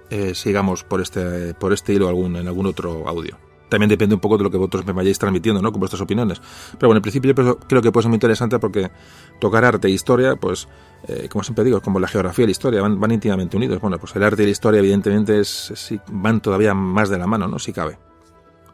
eh, 0.10 0.36
sigamos 0.36 0.84
por 0.84 1.02
este, 1.02 1.54
por 1.54 1.74
este 1.74 1.94
hilo 1.94 2.08
algún, 2.08 2.36
en 2.36 2.48
algún 2.48 2.66
otro 2.66 3.08
audio. 3.08 3.38
También 3.70 3.90
depende 3.90 4.14
un 4.14 4.22
poco 4.22 4.38
de 4.38 4.44
lo 4.44 4.52
que 4.52 4.58
vosotros 4.58 4.86
me 4.86 4.94
vayáis 4.94 5.18
transmitiendo, 5.18 5.60
¿no? 5.60 5.72
Con 5.72 5.80
vuestras 5.80 6.00
opiniones. 6.00 6.40
Pero 6.78 6.90
bueno, 6.90 6.98
en 6.98 7.02
principio 7.02 7.34
yo 7.34 7.58
creo 7.58 7.82
que 7.82 7.92
puede 7.92 8.04
ser 8.04 8.10
muy 8.10 8.18
interesante 8.18 8.60
porque 8.60 8.92
tocar 9.40 9.66
arte 9.66 9.88
e 9.88 9.92
historia, 9.92 10.36
pues, 10.36 10.68
eh, 11.08 11.28
como 11.28 11.44
siempre 11.44 11.64
digo, 11.64 11.82
como 11.82 12.00
la 12.00 12.08
geografía 12.08 12.44
y 12.44 12.48
la 12.48 12.52
historia 12.52 12.84
van, 12.84 13.12
íntimamente 13.12 13.58
unidos. 13.58 13.82
Bueno, 13.82 13.98
pues 13.98 14.16
el 14.16 14.22
arte 14.22 14.44
y 14.44 14.46
la 14.46 14.52
historia, 14.52 14.78
evidentemente, 14.78 15.40
es, 15.40 15.72
es, 15.72 16.00
van 16.12 16.40
todavía 16.40 16.76
más 16.76 17.10
de 17.10 17.18
la 17.18 17.26
mano, 17.26 17.48
¿no? 17.48 17.58
Si 17.58 17.74
cabe. 17.74 17.98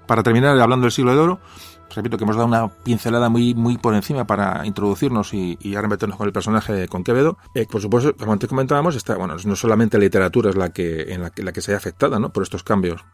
Para 0.05 0.21
terminar, 0.21 0.59
hablando 0.59 0.83
del 0.83 0.91
siglo 0.91 1.13
de 1.13 1.19
oro, 1.19 1.39
pues 1.39 1.78
repito 1.99 2.17
que 2.17 2.23
hemos 2.23 2.35
dado 2.35 2.47
una 2.47 2.67
pincelada 2.67 3.29
muy, 3.29 3.53
muy 3.53 3.77
por 3.77 3.93
encima 3.93 4.25
para 4.25 4.65
introducirnos 4.65 5.33
y, 5.33 5.57
y 5.61 5.75
ahora 5.75 5.87
meternos 5.87 6.17
con 6.17 6.27
el 6.27 6.33
personaje 6.33 6.87
con 6.87 7.03
Quevedo. 7.03 7.37
Eh, 7.53 7.67
por 7.69 7.81
supuesto, 7.81 8.15
como 8.15 8.33
antes 8.33 8.49
comentábamos, 8.49 8.95
está, 8.95 9.15
bueno, 9.15 9.35
no 9.43 9.55
solamente 9.55 9.97
la 9.97 10.03
literatura 10.03 10.49
es 10.49 10.55
la 10.55 10.69
que, 10.69 11.13
en 11.13 11.21
la 11.21 11.31
la 11.35 11.51
que 11.51 11.61
se 11.61 11.73
ha 11.73 11.77
afectada, 11.77 12.19
¿no? 12.19 12.33
Por 12.33 12.43
estos 12.43 12.63
cambios 12.63 13.05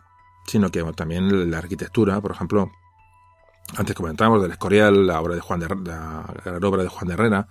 sino 0.45 0.69
que 0.69 0.83
también 0.93 1.49
la 1.49 1.57
arquitectura, 1.57 2.21
por 2.21 2.31
ejemplo, 2.31 2.71
antes 3.75 3.95
comentábamos 3.95 4.41
del 4.41 4.51
Escorial, 4.51 5.07
la 5.07 5.19
obra 5.19 5.35
de 5.35 5.41
Juan 5.41 5.59
de, 5.59 5.67
la, 5.67 6.33
la 6.45 6.67
obra 6.67 6.83
de 6.83 6.89
Juan 6.89 7.07
de 7.07 7.13
Herrera, 7.13 7.47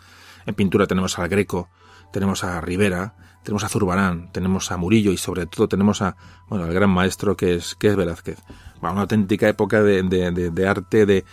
en 0.46 0.54
pintura 0.54 0.86
tenemos 0.86 1.18
al 1.18 1.28
Greco, 1.28 1.68
tenemos 2.12 2.44
a 2.44 2.60
Rivera, 2.60 3.14
tenemos 3.44 3.62
a 3.62 3.68
Zurbarán, 3.68 4.32
tenemos 4.32 4.72
a 4.72 4.76
Murillo 4.76 5.12
y 5.12 5.16
sobre 5.16 5.46
todo 5.46 5.68
tenemos 5.68 6.02
a, 6.02 6.16
bueno, 6.48 6.64
al 6.64 6.72
gran 6.72 6.90
maestro 6.90 7.36
que 7.36 7.54
es, 7.54 7.74
que 7.74 7.88
es 7.88 7.96
Velázquez. 7.96 8.38
Bueno, 8.80 8.94
una 8.94 9.02
auténtica 9.02 9.48
época 9.48 9.82
de, 9.82 10.02
de, 10.02 10.30
de, 10.30 10.50
de 10.50 10.68
arte, 10.68 11.06
de, 11.06 11.24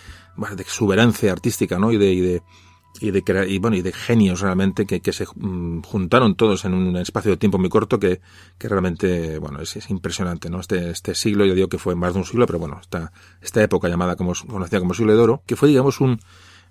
de 0.56 0.62
exuberancia 0.62 1.32
artística, 1.32 1.80
¿no? 1.80 1.92
Y 1.92 1.98
de, 1.98 2.12
y 2.12 2.20
de, 2.20 2.44
y 3.00 3.12
de, 3.12 3.24
y, 3.48 3.58
bueno, 3.60 3.78
y 3.78 3.82
de 3.82 3.94
genios 3.94 4.42
realmente 4.42 4.86
que, 4.86 5.02
que 5.02 5.14
se 5.14 5.26
um, 5.36 5.82
juntaron 5.82 6.36
todos 6.36 6.66
en 6.66 6.74
un 6.74 6.98
espacio 6.98 7.32
de 7.32 7.38
tiempo 7.38 7.58
muy 7.58 7.70
corto 7.70 7.98
que, 7.98 8.22
que 8.58 8.68
realmente, 8.68 9.40
bueno, 9.40 9.62
es, 9.62 9.76
es, 9.78 9.90
impresionante, 9.90 10.50
¿no? 10.50 10.60
Este, 10.60 10.90
este 10.90 11.16
siglo, 11.16 11.46
yo 11.46 11.56
digo 11.56 11.70
que 11.70 11.78
fue 11.80 11.96
más 11.96 12.14
de 12.14 12.20
un 12.20 12.26
siglo, 12.26 12.46
pero 12.46 12.60
bueno, 12.60 12.80
esta, 12.82 13.12
esta 13.42 13.64
época 13.64 13.88
llamada 13.88 14.16
como, 14.16 14.34
conocida 14.48 14.80
como 14.80 14.94
siglo 14.94 15.16
de 15.16 15.20
oro, 15.20 15.44
que 15.48 15.56
fue, 15.56 15.70
digamos, 15.70 16.02
un, 16.02 16.20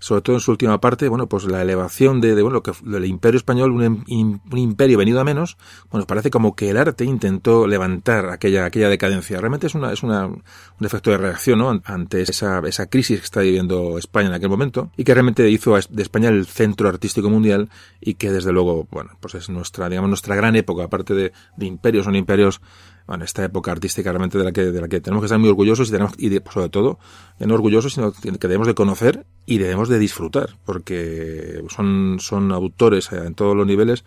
sobre 0.00 0.22
todo 0.22 0.36
en 0.36 0.40
su 0.40 0.50
última 0.50 0.80
parte, 0.80 1.08
bueno, 1.08 1.28
pues 1.28 1.44
la 1.44 1.60
elevación 1.60 2.20
de, 2.20 2.34
de 2.34 2.42
bueno, 2.42 2.62
que 2.62 2.72
del 2.82 3.04
imperio 3.04 3.36
español, 3.36 3.70
un, 3.70 4.04
un, 4.08 4.58
imperio 4.58 4.98
venido 4.98 5.20
a 5.20 5.24
menos, 5.24 5.58
bueno, 5.90 6.06
parece 6.06 6.30
como 6.30 6.56
que 6.56 6.70
el 6.70 6.78
arte 6.78 7.04
intentó 7.04 7.66
levantar 7.66 8.30
aquella, 8.30 8.64
aquella 8.64 8.88
decadencia. 8.88 9.38
Realmente 9.38 9.66
es 9.66 9.74
una, 9.74 9.92
es 9.92 10.02
una, 10.02 10.26
un 10.26 10.40
efecto 10.80 11.10
de 11.10 11.18
reacción, 11.18 11.58
¿no? 11.58 11.82
Ante 11.84 12.22
esa, 12.22 12.60
esa 12.66 12.86
crisis 12.86 13.18
que 13.18 13.24
está 13.24 13.40
viviendo 13.42 13.98
España 13.98 14.28
en 14.28 14.34
aquel 14.34 14.48
momento 14.48 14.90
y 14.96 15.04
que 15.04 15.12
realmente 15.12 15.48
hizo 15.50 15.76
de 15.78 16.02
España 16.02 16.30
el 16.30 16.46
centro 16.46 16.88
artístico 16.88 17.28
mundial 17.28 17.68
y 18.00 18.14
que 18.14 18.32
desde 18.32 18.52
luego, 18.52 18.88
bueno, 18.90 19.10
pues 19.20 19.34
es 19.34 19.50
nuestra, 19.50 19.90
digamos, 19.90 20.08
nuestra 20.08 20.34
gran 20.34 20.56
época, 20.56 20.84
aparte 20.84 21.12
de, 21.12 21.32
de 21.56 21.66
imperios, 21.66 22.06
son 22.06 22.16
imperios 22.16 22.62
bueno, 23.06 23.24
esta 23.24 23.44
época 23.44 23.72
artística 23.72 24.10
realmente 24.10 24.38
de 24.38 24.44
la 24.44 24.52
que, 24.52 24.66
de 24.66 24.80
la 24.80 24.88
que 24.88 25.00
tenemos 25.00 25.22
que 25.22 25.26
estar 25.26 25.38
muy 25.38 25.48
orgullosos 25.48 25.88
y, 25.88 25.92
tenemos, 25.92 26.14
y 26.18 26.28
de, 26.28 26.42
sobre 26.52 26.68
todo, 26.68 26.98
no 27.38 27.54
orgullosos, 27.54 27.94
sino 27.94 28.12
que 28.12 28.48
debemos 28.48 28.66
de 28.66 28.74
conocer 28.74 29.26
y 29.46 29.58
debemos 29.58 29.88
de 29.88 29.98
disfrutar, 29.98 30.56
porque 30.64 31.62
son, 31.68 32.18
son 32.20 32.52
autores 32.52 33.10
en 33.12 33.34
todos 33.34 33.56
los 33.56 33.66
niveles 33.66 34.04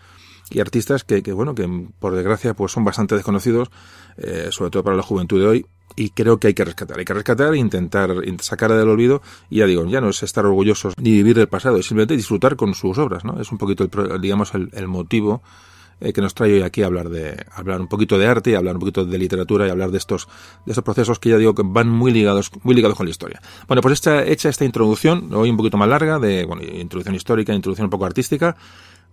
y 0.50 0.60
artistas 0.60 1.04
que, 1.04 1.24
que 1.24 1.34
bueno, 1.34 1.56
que 1.56 1.68
por 2.00 2.16
desgracia 2.16 2.54
pues 2.54 2.72
son 2.72 2.84
bastante 2.84 3.16
desconocidos, 3.16 3.70
eh, 4.18 4.48
sobre 4.52 4.72
todo 4.72 4.84
para 4.84 4.96
la 4.96 5.04
juventud 5.04 5.39
de 5.39 5.48
hoy, 5.48 5.66
y 5.96 6.10
creo 6.10 6.39
que 6.39 6.48
hay 6.48 6.54
que 6.54 6.66
rescatar, 6.66 6.98
hay 6.98 7.06
que 7.06 7.14
rescatar 7.14 7.54
e 7.54 7.58
intentar 7.58 8.12
sacar 8.41 8.72
del 8.72 8.89
olvido, 8.89 9.22
y 9.50 9.58
ya 9.60 9.66
digo, 9.66 9.86
ya 9.86 10.02
no 10.02 10.10
es 10.10 10.24
estar 10.24 10.46
orgullosos 10.46 10.94
ni 10.98 11.12
vivir 11.12 11.36
del 11.36 11.48
pasado, 11.48 11.78
es 11.78 11.86
simplemente 11.88 12.16
disfrutar 12.16 12.56
con 12.56 12.74
sus 12.74 12.98
obras, 12.98 13.24
¿no? 13.26 13.39
Es 13.39 13.52
un 13.52 13.58
poquito, 13.58 13.84
el, 13.84 14.22
digamos, 14.22 14.54
el, 14.54 14.70
el 14.74 14.88
motivo 14.88 15.44
eh, 16.04 16.14
que 16.14 16.22
nos 16.22 16.34
trae 16.34 16.54
hoy 16.54 16.62
aquí 16.62 16.84
a 16.84 16.88
hablar 16.88 17.10
de 17.10 17.45
hablar 17.54 17.80
un 17.80 17.88
poquito 17.88 18.18
de 18.18 18.28
arte 18.28 18.51
y 18.51 18.56
hablar 18.56 18.76
un 18.76 18.80
poquito 18.82 19.06
de 19.06 19.18
literatura 19.18 19.66
y 19.66 19.70
hablar 19.70 19.91
de 19.91 19.97
estos 19.97 20.28
de 20.66 20.72
estos 20.74 20.84
procesos 20.84 21.18
que 21.18 21.30
ya 21.30 21.38
digo 21.38 21.56
que 21.56 21.64
van 21.66 21.89
muy 21.89 22.12
ligados 22.12 22.51
muy 22.64 22.76
ligados 22.76 22.97
con 22.97 23.06
la 23.06 23.12
historia. 23.12 23.41
Bueno, 23.68 23.82
pues 23.82 23.93
esta, 23.93 24.24
hecha 24.24 24.49
esta 24.49 24.66
introducción, 24.66 25.34
hoy 25.34 25.49
un 25.49 25.58
poquito 25.58 25.78
más 25.78 25.88
larga 25.88 26.20
de 26.20 26.45
bueno, 26.45 26.62
introducción 26.64 27.16
histórica, 27.16 27.54
introducción 27.54 27.86
un 27.86 27.91
poco 27.91 28.06
artística, 28.06 28.56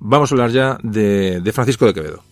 vamos 0.01 0.32
a 0.32 0.34
hablar 0.34 0.51
ya 0.51 0.78
de, 0.82 1.41
de 1.41 1.53
Francisco 1.53 1.86
de 1.86 1.95
Quevedo. 1.95 2.30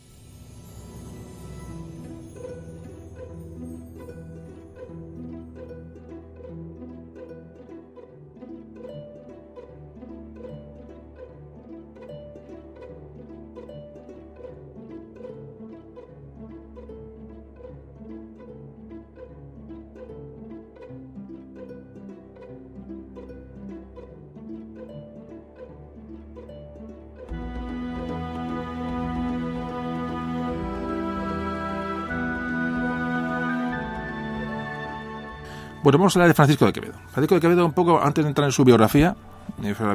Vamos 35.97 36.15
a 36.15 36.19
hablar 36.19 36.29
de 36.29 36.35
Francisco 36.35 36.67
de 36.67 36.73
Quevedo. 36.73 36.95
Francisco 37.09 37.35
de 37.37 37.41
Quevedo, 37.41 37.65
un 37.65 37.73
poco 37.73 38.03
antes 38.03 38.25
de 38.25 38.29
entrar 38.29 38.47
en 38.47 38.53
su 38.53 38.65
biografía, 38.65 39.17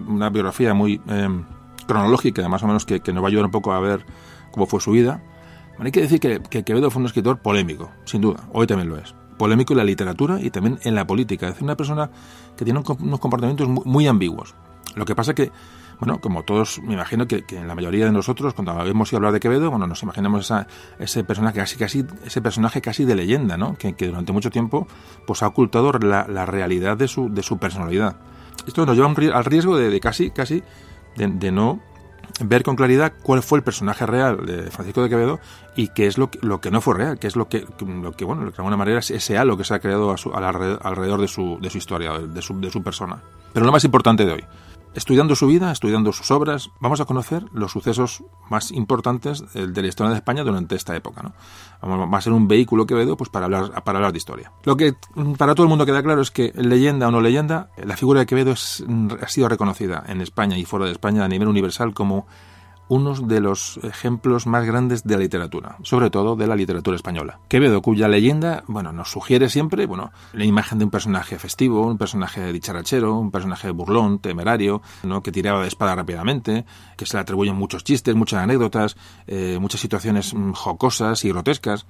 una 0.07 0.29
biografía 0.29 0.73
muy 0.73 0.99
eh, 1.07 1.29
cronológica, 1.85 2.47
más 2.49 2.63
o 2.63 2.67
menos, 2.67 2.85
que, 2.85 3.01
que, 3.01 3.13
nos 3.13 3.23
va 3.23 3.27
a 3.27 3.29
ayudar 3.29 3.45
un 3.45 3.51
poco 3.51 3.73
a 3.73 3.79
ver 3.79 4.05
cómo 4.51 4.65
fue 4.65 4.79
su 4.79 4.91
vida. 4.91 5.21
Hay 5.77 5.91
que 5.91 6.01
decir 6.01 6.19
que, 6.19 6.41
que, 6.41 6.63
Quevedo 6.63 6.89
fue 6.89 7.01
un 7.01 7.05
escritor 7.05 7.39
polémico, 7.39 7.91
sin 8.05 8.21
duda, 8.21 8.43
hoy 8.53 8.65
también 8.65 8.89
lo 8.89 8.97
es. 8.97 9.13
Polémico 9.37 9.73
en 9.73 9.77
la 9.77 9.83
literatura 9.83 10.39
y 10.39 10.49
también 10.49 10.79
en 10.83 10.95
la 10.95 11.05
política. 11.05 11.47
Es 11.47 11.53
decir, 11.53 11.63
una 11.63 11.75
persona 11.75 12.09
que 12.55 12.63
tiene 12.63 12.79
unos 12.79 13.19
comportamientos 13.19 13.67
muy, 13.67 13.83
muy 13.85 14.07
ambiguos. 14.07 14.55
Lo 14.95 15.05
que 15.05 15.15
pasa 15.15 15.33
que 15.33 15.51
bueno, 15.99 16.19
como 16.19 16.43
todos, 16.43 16.81
me 16.81 16.93
imagino 16.93 17.27
que, 17.27 17.43
que, 17.43 17.63
la 17.63 17.75
mayoría 17.75 18.05
de 18.05 18.11
nosotros, 18.11 18.53
cuando 18.53 18.85
hemos 18.85 19.11
ido 19.11 19.17
a 19.17 19.19
hablar 19.19 19.33
de 19.33 19.39
Quevedo, 19.39 19.69
bueno, 19.69 19.87
nos 19.87 20.03
imaginamos 20.03 20.45
esa, 20.45 20.67
ese 20.99 21.23
personaje 21.23 21.59
casi, 21.59 21.77
casi, 21.77 22.05
ese 22.25 22.41
personaje 22.41 22.81
casi 22.81 23.05
de 23.05 23.15
leyenda, 23.15 23.57
¿no? 23.57 23.75
Que, 23.75 23.93
que 23.93 24.07
durante 24.07 24.31
mucho 24.31 24.49
tiempo, 24.49 24.87
pues 25.25 25.43
ha 25.43 25.47
ocultado 25.47 25.91
la, 25.93 26.25
la, 26.27 26.45
realidad 26.45 26.97
de 26.97 27.07
su, 27.07 27.29
de 27.29 27.43
su 27.43 27.57
personalidad. 27.57 28.17
Esto 28.67 28.85
nos 28.85 28.95
lleva 28.95 29.37
al 29.37 29.45
riesgo 29.45 29.77
de, 29.77 29.89
de 29.89 29.99
casi, 29.99 30.31
casi, 30.31 30.63
de, 31.15 31.51
no 31.51 31.79
ver 32.39 32.63
con 32.63 32.75
claridad 32.75 33.13
cuál 33.21 33.43
fue 33.43 33.59
el 33.59 33.63
personaje 33.63 34.05
real 34.05 34.45
de 34.45 34.71
Francisco 34.71 35.03
de 35.03 35.09
Quevedo 35.09 35.39
y 35.75 35.89
qué 35.89 36.07
es 36.07 36.17
lo 36.17 36.31
que, 36.31 36.39
lo 36.41 36.61
que 36.61 36.71
no 36.71 36.81
fue 36.81 36.95
real, 36.95 37.19
qué 37.19 37.27
es 37.27 37.35
lo 37.35 37.47
que, 37.47 37.65
lo 37.79 38.11
que 38.13 38.25
bueno, 38.25 38.43
de 38.43 38.53
alguna 38.57 38.77
manera 38.77 38.99
es 38.99 39.11
ese 39.11 39.37
halo 39.37 39.57
que 39.57 39.63
se 39.63 39.73
ha 39.73 39.79
creado 39.79 40.11
a 40.11 40.17
su, 40.17 40.33
alrededor 40.33 41.21
de 41.21 41.27
su, 41.27 41.59
de 41.61 41.69
su 41.69 41.77
historia, 41.77 42.17
de 42.17 42.41
su, 42.41 42.59
de 42.59 42.71
su 42.71 42.81
persona. 42.81 43.21
Pero 43.51 43.65
lo 43.65 43.71
más 43.71 43.83
importante 43.83 44.25
de 44.25 44.31
hoy, 44.31 44.43
Estudiando 44.95 45.35
su 45.35 45.47
vida, 45.47 45.71
estudiando 45.71 46.13
sus 46.13 46.29
obras, 46.29 46.69
vamos 46.79 47.01
a 47.01 47.05
conocer 47.05 47.45
los 47.51 47.71
sucesos 47.71 48.23
más 48.49 48.71
importantes 48.71 49.43
de 49.53 49.81
la 49.81 49.87
historia 49.87 50.11
de 50.11 50.17
España 50.17 50.43
durante 50.43 50.75
esta 50.75 50.95
época. 50.95 51.23
¿no? 51.23 52.09
Va 52.09 52.17
a 52.17 52.21
ser 52.21 52.33
un 52.33 52.47
vehículo 52.47 52.85
Quevedo 52.85 53.17
pues, 53.17 53.29
para, 53.29 53.45
hablar, 53.45 53.83
para 53.83 53.97
hablar 53.97 54.11
de 54.11 54.19
historia. 54.19 54.51
Lo 54.63 54.77
que 54.77 54.93
para 55.37 55.55
todo 55.55 55.63
el 55.63 55.69
mundo 55.69 55.85
queda 55.85 56.03
claro 56.03 56.21
es 56.21 56.29
que, 56.29 56.53
leyenda 56.55 57.07
o 57.07 57.11
no 57.11 57.21
leyenda, 57.21 57.69
la 57.83 57.97
figura 57.97 58.19
de 58.19 58.25
Quevedo 58.27 58.51
es, 58.51 58.83
ha 59.19 59.27
sido 59.27 59.49
reconocida 59.49 60.03
en 60.07 60.21
España 60.21 60.57
y 60.57 60.65
fuera 60.65 60.85
de 60.85 60.91
España 60.91 61.25
a 61.25 61.27
nivel 61.27 61.47
universal 61.47 61.93
como 61.93 62.27
uno 62.93 63.15
de 63.15 63.39
los 63.39 63.79
ejemplos 63.81 64.45
más 64.45 64.65
grandes 64.65 65.03
de 65.03 65.15
la 65.15 65.21
literatura, 65.21 65.77
sobre 65.81 66.11
todo 66.11 66.35
de 66.35 66.45
la 66.45 66.55
literatura 66.55 66.95
española. 66.95 67.39
Quevedo, 67.47 67.81
cuya 67.81 68.07
leyenda, 68.07 68.63
bueno, 68.67 68.93
nos 68.93 69.09
sugiere 69.09 69.49
siempre, 69.49 69.87
bueno, 69.87 70.11
la 70.33 70.45
imagen 70.45 70.77
de 70.77 70.85
un 70.85 70.91
personaje 70.91 71.39
festivo, 71.39 71.87
un 71.87 71.97
personaje 71.97 72.53
dicharachero, 72.53 73.17
un 73.17 73.31
personaje 73.31 73.71
burlón, 73.71 74.19
temerario, 74.19 74.83
¿no? 75.01 75.23
que 75.23 75.31
tiraba 75.31 75.63
de 75.63 75.69
espada 75.69 75.95
rápidamente, 75.95 76.65
que 76.95 77.07
se 77.07 77.17
le 77.17 77.21
atribuyen 77.21 77.55
muchos 77.55 77.83
chistes, 77.83 78.13
muchas 78.13 78.43
anécdotas, 78.43 78.95
eh, 79.25 79.57
muchas 79.59 79.81
situaciones 79.81 80.33
mm, 80.33 80.51
jocosas 80.51 81.25
y 81.25 81.29
grotescas. 81.29 81.87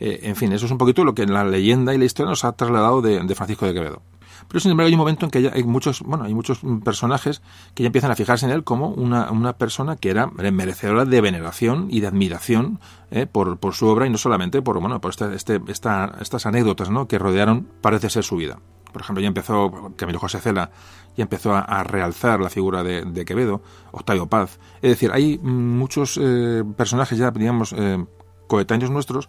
Eh, 0.00 0.20
en 0.24 0.34
fin, 0.34 0.52
eso 0.52 0.66
es 0.66 0.72
un 0.72 0.78
poquito 0.78 1.04
lo 1.04 1.14
que 1.14 1.26
la 1.26 1.44
leyenda 1.44 1.94
y 1.94 1.98
la 1.98 2.06
historia 2.06 2.30
nos 2.30 2.44
ha 2.44 2.52
trasladado 2.52 3.02
de 3.02 3.34
Francisco 3.36 3.66
de 3.66 3.74
Quevedo. 3.74 4.02
Pero 4.50 4.58
sin 4.58 4.72
embargo 4.72 4.88
hay 4.88 4.94
un 4.94 4.98
momento 4.98 5.26
en 5.26 5.30
que 5.30 5.48
hay 5.54 5.62
muchos, 5.62 6.02
bueno, 6.02 6.24
hay 6.24 6.34
muchos 6.34 6.60
personajes 6.84 7.40
que 7.74 7.84
ya 7.84 7.86
empiezan 7.86 8.10
a 8.10 8.16
fijarse 8.16 8.46
en 8.46 8.50
él 8.50 8.64
como 8.64 8.88
una, 8.88 9.30
una 9.30 9.52
persona 9.52 9.94
que 9.94 10.10
era 10.10 10.26
merecedora 10.26 11.04
de 11.04 11.20
veneración 11.20 11.86
y 11.88 12.00
de 12.00 12.08
admiración 12.08 12.80
eh, 13.12 13.26
por, 13.26 13.58
por, 13.58 13.74
su 13.74 13.86
obra 13.86 14.08
y 14.08 14.10
no 14.10 14.18
solamente 14.18 14.60
por, 14.60 14.80
bueno, 14.80 15.00
por 15.00 15.10
este, 15.12 15.32
este, 15.36 15.60
esta, 15.68 16.16
estas 16.20 16.46
anécdotas 16.46 16.90
¿no? 16.90 17.06
que 17.06 17.20
rodearon, 17.20 17.68
parece 17.80 18.10
ser, 18.10 18.24
su 18.24 18.34
vida. 18.34 18.58
Por 18.92 19.02
ejemplo, 19.02 19.22
ya 19.22 19.28
empezó, 19.28 19.92
Camilo 19.94 20.18
José 20.18 20.40
Cela 20.40 20.72
ya 21.16 21.22
empezó 21.22 21.54
a, 21.54 21.84
realzar 21.84 22.40
la 22.40 22.50
figura 22.50 22.82
de, 22.82 23.24
Quevedo, 23.24 23.62
Octavio 23.92 24.26
Paz. 24.26 24.58
Es 24.82 24.90
decir, 24.90 25.12
hay 25.12 25.38
muchos 25.38 26.18
eh, 26.20 26.64
personajes 26.76 27.18
ya, 27.18 27.30
digamos, 27.30 27.72
eh, 27.72 28.04
coetáneos 28.48 28.90
nuestros 28.90 29.28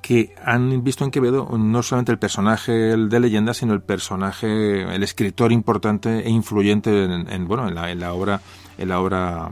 que 0.00 0.34
han 0.44 0.82
visto 0.84 1.04
en 1.04 1.10
Quevedo 1.10 1.48
no 1.58 1.82
solamente 1.82 2.12
el 2.12 2.18
personaje 2.18 2.72
de 2.72 3.20
leyenda, 3.20 3.54
sino 3.54 3.74
el 3.74 3.82
personaje, 3.82 4.82
el 4.94 5.02
escritor 5.02 5.52
importante 5.52 6.26
e 6.26 6.30
influyente 6.30 7.04
en, 7.04 7.48
bueno, 7.48 7.68
en 7.68 8.00
la, 8.00 8.12
obra, 8.12 8.40
en 8.78 8.88
la 8.88 9.00
obra, 9.00 9.50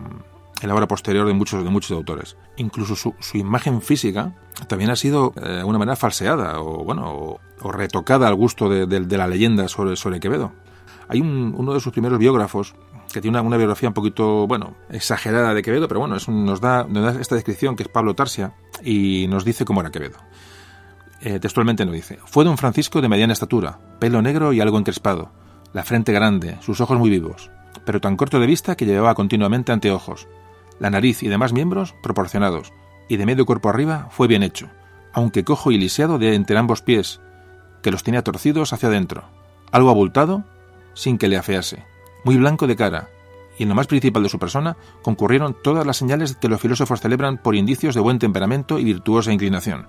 en 0.62 0.68
la 0.68 0.74
obra 0.74 0.88
posterior 0.88 1.26
de 1.26 1.34
muchos, 1.34 1.64
de 1.64 1.70
muchos 1.70 1.90
autores. 1.92 2.36
Incluso 2.57 2.97
su, 2.97 3.14
imagen 3.34 3.82
física 3.82 4.34
también 4.68 4.90
ha 4.90 4.97
sido 4.97 5.32
eh, 5.36 5.40
de 5.40 5.59
alguna 5.59 5.78
manera 5.78 5.97
falseada 5.97 6.61
o 6.61 6.84
bueno, 6.84 7.38
o, 7.61 7.72
retocada 7.72 8.28
al 8.28 8.34
gusto 8.34 8.68
de, 8.68 9.16
la 9.16 9.26
leyenda 9.26 9.68
sobre, 9.68 9.97
sobre 9.97 10.20
Quevedo. 10.20 10.53
Hay 11.09 11.20
un, 11.20 11.55
uno 11.57 11.74
de 11.74 11.80
sus 11.80 11.92
primeros 11.92 12.18
biógrafos 12.18 12.74
que 13.12 13.20
tiene 13.20 13.40
una, 13.40 13.57
biografía 13.57 13.88
un 13.88 13.94
poquito, 13.94 14.47
bueno, 14.47 14.74
exagerada 14.90 15.55
de 15.55 15.62
Quevedo, 15.62 15.88
pero 15.88 16.01
bueno, 16.01 16.16
es 16.16 16.28
nos, 16.28 16.61
da, 16.61 16.84
nos, 16.84 17.14
da, 17.14 17.20
esta 17.20 17.34
descripción 17.34 17.76
que 17.76 17.84
es 17.84 17.88
Pablo 17.88 18.14
Tarsia 18.14 18.55
y 18.82 19.26
nos 19.28 19.44
dice 19.44 19.64
cómo 19.64 19.80
era 19.80 19.90
Quevedo. 19.90 20.18
Eh, 21.27 21.41
textualmente 21.41 21.85
nos 21.85 21.93
dice, 21.93 22.20
fue 22.24 22.45
don 22.45 22.57
Francisco 22.57 23.01
de 23.01 23.09
mediana 23.09 23.33
estatura, 23.33 23.81
pelo 23.99 24.22
negro 24.22 24.53
y 24.53 24.61
algo 24.61 24.79
encrespado, 24.79 25.33
la 25.72 25.83
frente 25.83 26.12
grande, 26.12 26.57
sus 26.61 26.81
ojos 26.81 27.01
muy 27.01 27.11
vivos, 27.11 27.51
pero 27.85 28.01
tan 28.01 28.16
corto 28.16 28.39
de 28.39 28.47
vista 28.47 28.77
que 28.77 28.87
llevaba 28.87 29.16
continuamente 29.16 29.72
anteojos, 29.72 30.29
la 30.79 30.89
nariz 30.89 31.24
y 31.24 31.29
demás 31.29 31.53
miembros 31.53 31.97
proporcionados, 32.01 32.72
y 33.09 33.16
de 33.16 33.27
medio 33.27 33.45
cuerpo 33.45 33.68
arriba 33.68 34.07
fue 34.12 34.29
bien 34.29 34.45
hecho, 34.45 34.68
aunque 35.12 35.43
cojo 35.43 35.72
y 35.72 35.79
lisiado 35.79 36.20
de 36.20 36.33
entre 36.37 36.59
ambos 36.59 36.81
pies, 36.81 37.20
que 37.83 37.91
los 37.91 38.05
tenía 38.05 38.22
torcidos 38.22 38.72
hacia 38.72 38.89
adentro, 38.89 39.24
algo 39.72 39.91
abultado, 39.91 40.45
sin 40.95 41.18
que 41.18 41.27
le 41.27 41.39
afease. 41.39 41.83
Muy 42.22 42.37
blanco 42.37 42.68
de 42.68 42.77
cara, 42.77 43.09
y 43.59 43.64
en 43.64 43.70
lo 43.70 43.74
más 43.74 43.89
principal 43.89 44.22
de 44.22 44.29
su 44.29 44.39
persona 44.39 44.77
concurrieron 45.03 45.57
todas 45.61 45.85
las 45.85 45.97
señales 45.97 46.37
que 46.37 46.49
los 46.49 46.61
filósofos 46.61 47.01
celebran 47.01 47.39
por 47.39 47.57
indicios 47.57 47.97
de 47.97 48.01
buen 48.01 48.20
temperamento 48.20 48.79
y 48.79 48.85
virtuosa 48.85 49.33
inclinación. 49.33 49.89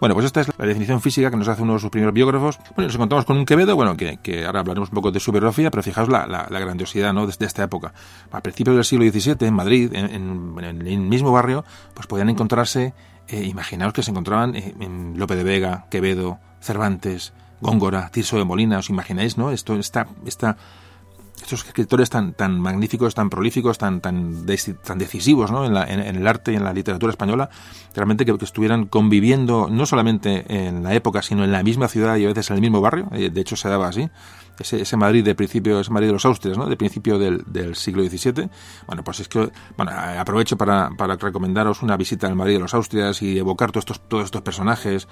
Bueno, 0.00 0.14
pues 0.14 0.26
esta 0.26 0.40
es 0.40 0.48
la 0.58 0.66
definición 0.66 1.00
física 1.00 1.30
que 1.30 1.36
nos 1.36 1.48
hace 1.48 1.62
uno 1.62 1.74
de 1.74 1.78
sus 1.78 1.90
primeros 1.90 2.14
biógrafos. 2.14 2.58
Bueno, 2.74 2.88
nos 2.88 2.94
encontramos 2.94 3.24
con 3.24 3.36
un 3.36 3.46
Quevedo, 3.46 3.76
bueno, 3.76 3.96
que, 3.96 4.44
ahora 4.44 4.60
hablaremos 4.60 4.88
un 4.90 4.94
poco 4.94 5.10
de 5.10 5.20
su 5.20 5.32
biografía, 5.32 5.70
pero 5.70 5.82
fijaos 5.82 6.08
la, 6.08 6.46
grandiosidad, 6.50 7.12
¿no?, 7.12 7.26
desde 7.26 7.46
esta 7.46 7.62
época. 7.62 7.92
A 8.30 8.40
principios 8.40 8.76
del 8.76 8.84
siglo 8.84 9.10
XVII, 9.10 9.46
en 9.46 9.54
Madrid, 9.54 9.92
en, 9.94 10.86
el 10.86 11.00
mismo 11.00 11.32
barrio, 11.32 11.64
pues 11.94 12.06
podían 12.06 12.28
encontrarse, 12.28 12.94
eh, 13.28 13.44
imaginaos 13.44 13.92
que 13.92 14.02
se 14.02 14.10
encontraban 14.10 14.56
eh, 14.56 14.74
en 14.80 15.18
Lope 15.18 15.36
de 15.36 15.44
Vega, 15.44 15.86
Quevedo, 15.90 16.38
Cervantes, 16.60 17.32
Góngora, 17.60 18.10
Tirso 18.10 18.36
de 18.36 18.44
Molina, 18.44 18.78
¿os 18.78 18.90
imagináis, 18.90 19.38
no? 19.38 19.50
Esto, 19.50 19.74
está 19.76 20.06
esta 20.26 20.56
estos 21.36 21.64
escritores 21.64 22.10
tan, 22.10 22.32
tan 22.32 22.58
magníficos, 22.60 23.14
tan 23.14 23.30
prolíficos, 23.30 23.78
tan, 23.78 24.00
tan, 24.00 24.46
tan 24.82 24.98
decisivos 24.98 25.50
¿no? 25.50 25.66
en, 25.66 25.76
en, 25.76 26.16
el 26.16 26.26
arte 26.26 26.52
y 26.52 26.56
en 26.56 26.64
la 26.64 26.72
literatura 26.72 27.10
española, 27.10 27.50
realmente 27.94 28.24
que, 28.24 28.36
que, 28.36 28.44
estuvieran 28.44 28.86
conviviendo 28.86 29.68
no 29.70 29.86
solamente 29.86 30.44
en 30.48 30.82
la 30.82 30.94
época, 30.94 31.22
sino 31.22 31.44
en 31.44 31.52
la 31.52 31.62
misma 31.62 31.88
ciudad 31.88 32.16
y 32.16 32.24
a 32.24 32.28
veces 32.28 32.50
en 32.50 32.56
el 32.56 32.60
mismo 32.60 32.80
barrio, 32.80 33.08
eh, 33.12 33.30
de 33.30 33.40
hecho 33.40 33.56
se 33.56 33.68
daba 33.68 33.88
así, 33.88 34.08
ese, 34.58 34.82
ese 34.82 34.96
Madrid 34.96 35.24
de 35.24 35.34
principio, 35.34 35.80
ese 35.80 35.90
Madrid 35.90 36.08
de 36.08 36.12
los 36.12 36.24
Austrias, 36.24 36.56
¿no? 36.56 36.66
de 36.66 36.76
principio 36.76 37.18
del, 37.18 37.42
del 37.46 37.74
siglo 37.74 38.02
XVII. 38.02 38.48
Bueno, 38.86 39.04
pues 39.04 39.20
es 39.20 39.28
que, 39.28 39.50
bueno, 39.76 39.92
aprovecho 39.92 40.56
para, 40.56 40.90
para 40.96 41.16
recomendaros 41.16 41.82
una 41.82 41.96
visita 41.96 42.26
al 42.26 42.36
Madrid 42.36 42.54
de 42.54 42.60
los 42.60 42.74
Austrias 42.74 43.22
y 43.22 43.38
evocar 43.38 43.72
todos 43.72 43.82
estos, 43.82 44.08
todos 44.08 44.24
estos 44.24 44.42
personajes. 44.42 45.08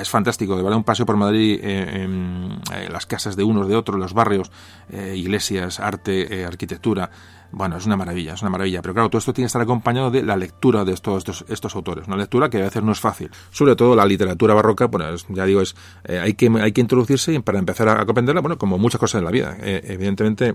es 0.00 0.08
fantástico, 0.08 0.56
de 0.56 0.62
verdad, 0.62 0.78
un 0.78 0.84
paseo 0.84 1.06
por 1.06 1.16
Madrid, 1.16 1.60
eh, 1.62 2.02
en, 2.02 2.60
eh, 2.74 2.88
las 2.90 3.06
casas 3.06 3.36
de 3.36 3.44
unos, 3.44 3.68
de 3.68 3.76
otros, 3.76 3.98
los 3.98 4.14
barrios, 4.14 4.50
eh, 4.90 5.14
iglesias, 5.16 5.80
arte, 5.80 6.44
arquitectura. 6.44 7.10
Bueno, 7.52 7.76
es 7.76 7.86
una 7.86 7.96
maravilla, 7.96 8.34
es 8.34 8.42
una 8.42 8.50
maravilla. 8.50 8.80
Pero 8.82 8.94
claro, 8.94 9.10
todo 9.10 9.18
esto 9.18 9.32
tiene 9.32 9.46
que 9.46 9.48
estar 9.48 9.62
acompañado 9.62 10.10
de 10.10 10.22
la 10.22 10.36
lectura 10.36 10.84
de 10.84 10.92
estos, 10.92 11.18
estos, 11.18 11.44
estos 11.48 11.74
autores. 11.74 12.06
Una 12.06 12.16
lectura 12.16 12.48
que 12.48 12.58
a 12.58 12.64
veces 12.64 12.82
no 12.82 12.92
es 12.92 13.00
fácil. 13.00 13.30
Sobre 13.50 13.76
todo 13.76 13.94
la 13.96 14.06
literatura 14.06 14.54
barroca, 14.54 14.86
bueno, 14.86 15.06
ya 15.28 15.44
digo, 15.44 15.60
es 15.60 15.74
eh, 16.04 16.18
hay, 16.18 16.34
que, 16.34 16.48
hay 16.60 16.72
que 16.72 16.80
introducirse 16.80 17.40
para 17.40 17.58
empezar 17.58 17.88
a, 17.88 18.06
comprenderla, 18.06 18.40
bueno, 18.40 18.58
como 18.58 18.78
muchas 18.78 19.00
cosas 19.00 19.18
en 19.18 19.24
la 19.24 19.30
vida. 19.30 19.56
Eh, 19.60 19.82
evidentemente, 19.84 20.54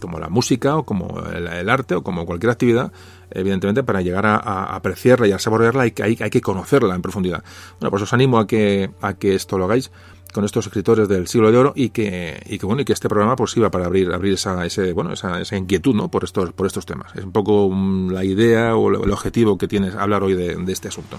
como 0.00 0.18
la 0.18 0.28
música 0.28 0.76
o 0.76 0.84
como 0.84 1.20
el, 1.20 1.68
arte 1.70 1.94
o 1.94 2.02
como 2.02 2.26
cualquier 2.26 2.50
actividad, 2.50 2.92
evidentemente 3.30 3.82
para 3.82 4.02
llegar 4.02 4.26
a, 4.26 4.74
apreciarla 4.74 5.28
y 5.28 5.32
a 5.32 5.38
saborearla 5.38 5.84
hay, 5.84 5.94
hay, 6.02 6.18
hay 6.20 6.30
que 6.30 6.40
conocerla 6.40 6.94
en 6.94 7.02
profundidad. 7.02 7.44
Bueno, 7.80 7.90
pues 7.90 8.02
os 8.02 8.12
animo 8.12 8.38
a 8.38 8.46
que, 8.46 8.90
a 9.00 9.14
que 9.14 9.34
esto 9.34 9.56
lo 9.56 9.64
hagáis 9.64 9.90
con 10.34 10.44
estos 10.44 10.66
escritores 10.66 11.08
del 11.08 11.28
siglo 11.28 11.52
de 11.52 11.56
oro 11.56 11.72
y 11.76 11.90
que, 11.90 12.42
y 12.46 12.58
que 12.58 12.66
bueno 12.66 12.82
y 12.82 12.84
que 12.84 12.92
este 12.92 13.08
programa 13.08 13.36
pues 13.36 13.56
iba 13.56 13.70
para 13.70 13.86
abrir 13.86 14.12
abrir 14.12 14.34
esa 14.34 14.66
ese 14.66 14.92
bueno 14.92 15.12
esa, 15.12 15.40
esa 15.40 15.56
inquietud 15.56 15.94
no 15.94 16.10
por 16.10 16.24
estos 16.24 16.52
por 16.52 16.66
estos 16.66 16.84
temas. 16.84 17.14
Es 17.14 17.24
un 17.24 17.32
poco 17.32 17.70
mm, 17.70 18.10
la 18.10 18.24
idea 18.24 18.76
o 18.76 18.90
el 19.02 19.10
objetivo 19.10 19.56
que 19.56 19.68
tienes 19.68 19.94
hablar 19.94 20.24
hoy 20.24 20.34
de 20.34 20.72
este 20.72 20.88
asunto 20.88 21.18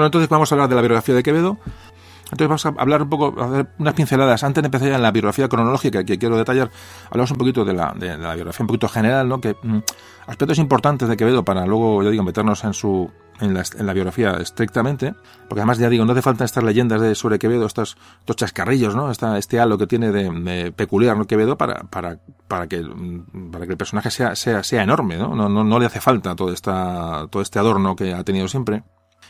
Bueno, 0.00 0.06
entonces 0.06 0.30
vamos 0.30 0.50
a 0.50 0.54
hablar 0.54 0.70
de 0.70 0.76
la 0.76 0.80
biografía 0.80 1.14
de 1.14 1.22
Quevedo. 1.22 1.58
Entonces 2.32 2.48
vamos 2.48 2.64
a 2.64 2.68
hablar 2.70 3.02
un 3.02 3.10
poco, 3.10 3.38
a 3.38 3.44
hacer 3.44 3.66
unas 3.78 3.92
pinceladas. 3.92 4.42
Antes 4.42 4.62
de 4.62 4.68
empezar 4.68 4.88
ya 4.88 4.96
en 4.96 5.02
la 5.02 5.10
biografía 5.10 5.46
cronológica 5.46 6.04
que 6.04 6.18
quiero 6.18 6.38
detallar, 6.38 6.70
hablamos 7.10 7.30
un 7.32 7.36
poquito 7.36 7.66
de 7.66 7.74
la, 7.74 7.92
de 7.94 8.16
la 8.16 8.34
biografía 8.34 8.64
un 8.64 8.66
poquito 8.68 8.88
general, 8.88 9.28
¿no? 9.28 9.42
Que 9.42 9.54
mm, 9.62 9.78
aspectos 10.26 10.56
importantes 10.56 11.06
de 11.06 11.18
Quevedo 11.18 11.44
para 11.44 11.66
luego, 11.66 12.02
ya 12.02 12.08
digo, 12.08 12.22
meternos 12.22 12.64
en 12.64 12.72
su 12.72 13.10
en 13.40 13.52
la, 13.52 13.62
en 13.78 13.86
la, 13.86 13.92
biografía 13.92 14.38
estrictamente, 14.40 15.14
porque 15.48 15.60
además 15.60 15.76
ya 15.76 15.90
digo, 15.90 16.06
no 16.06 16.12
hace 16.12 16.22
falta 16.22 16.46
estas 16.46 16.64
leyendas 16.64 17.02
de 17.02 17.14
sobre 17.14 17.38
Quevedo, 17.38 17.66
estos, 17.66 17.98
estos 18.20 18.36
chascarrillos, 18.36 18.96
¿no? 18.96 19.10
Esta, 19.10 19.36
este 19.36 19.60
halo 19.60 19.76
que 19.76 19.86
tiene 19.86 20.12
de, 20.12 20.72
peculiar 20.72 21.18
¿no? 21.18 21.26
Quevedo 21.26 21.58
para, 21.58 21.82
para, 21.90 22.20
para, 22.48 22.66
que, 22.68 22.82
para 23.52 23.66
que 23.66 23.72
el 23.72 23.78
personaje 23.78 24.10
sea, 24.10 24.34
sea, 24.34 24.62
sea 24.62 24.82
enorme, 24.82 25.18
¿no? 25.18 25.34
No, 25.34 25.50
no, 25.50 25.62
no 25.62 25.78
le 25.78 25.84
hace 25.84 26.00
falta 26.00 26.34
todo, 26.34 26.54
esta, 26.54 27.26
todo 27.28 27.42
este 27.42 27.58
adorno 27.58 27.94
que 27.94 28.14
ha 28.14 28.24
tenido 28.24 28.48
siempre. 28.48 28.82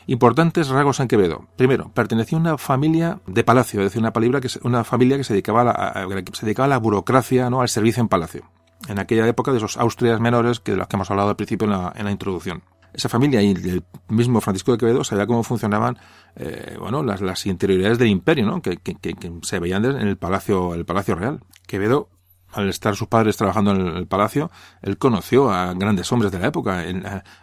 Importantes 0.07 0.69
rasgos 0.69 1.01
en 1.01 1.09
Quevedo. 1.09 1.47
Primero, 1.57 1.91
pertenecía 1.95 2.39
a 2.39 2.41
una 2.41 2.59
familia 2.59 3.21
de 3.27 3.45
palacio, 3.45 3.81
es 3.81 3.87
decir, 3.87 4.01
una, 4.01 4.41
que, 4.41 4.49
una 4.63 4.85
familia 4.85 5.17
que 5.17 5.25
se 5.25 5.35
dedicaba 5.35 5.63
a 5.63 5.65
la, 5.65 6.25
se 6.33 6.47
dedicaba 6.47 6.67
a 6.67 6.69
la 6.69 6.79
burocracia, 6.79 7.51
¿no? 7.51 7.61
al 7.61 7.69
servicio 7.69 8.01
en 8.01 8.09
palacio. 8.09 8.45
En 8.89 8.99
aquella 8.99 9.27
época 9.27 9.53
de 9.53 9.59
esos 9.59 9.77
Austrias 9.77 10.21
menores 10.21 10.61
que 10.61 10.73
de 10.73 10.79
los 10.79 10.89
que 10.89 10.97
hemos 10.97 11.11
hablado 11.11 11.29
al 11.29 11.37
principio 11.37 11.67
en 11.67 12.05
la, 12.05 12.11
introducción. 12.11 12.63
esa 12.95 13.11
familia 13.11 13.43
y 13.43 13.51
el 13.51 13.85
mismo 14.09 14.41
Francisco 14.41 14.73
de 14.73 14.79
Quevedo 14.79 15.05
sabía 15.05 15.27
cómo 15.27 15.43
funcionaban 15.43 15.99
eh, 16.35 16.77
bueno 16.79 17.03
las, 17.03 17.21
las 17.21 17.45
interioridades 17.45 17.99
del 17.99 18.09
imperio, 18.09 18.47
¿no? 18.47 18.63
Que, 18.63 18.79
que, 18.79 18.95
que, 18.95 19.33
se 19.43 19.59
veían 19.59 19.85
en 19.85 20.09
el 20.09 20.17
palacio 20.17 20.75
el 20.75 20.87
palacio 20.87 21.15
real. 21.15 21.41
Quevedo 21.67 22.09
al 22.53 22.69
estar 22.69 22.97
sus 22.97 23.09
padres 23.09 23.37
trabajando 23.37 23.73
en 23.73 23.97
el 23.97 24.07
palacio, 24.07 24.51
él 24.83 24.99
conoció 24.99 25.51
a 25.51 25.73
grandes 25.75 26.11
hombres 26.13 26.33
de 26.33 26.39
la 26.39 26.49
época, 26.49 26.85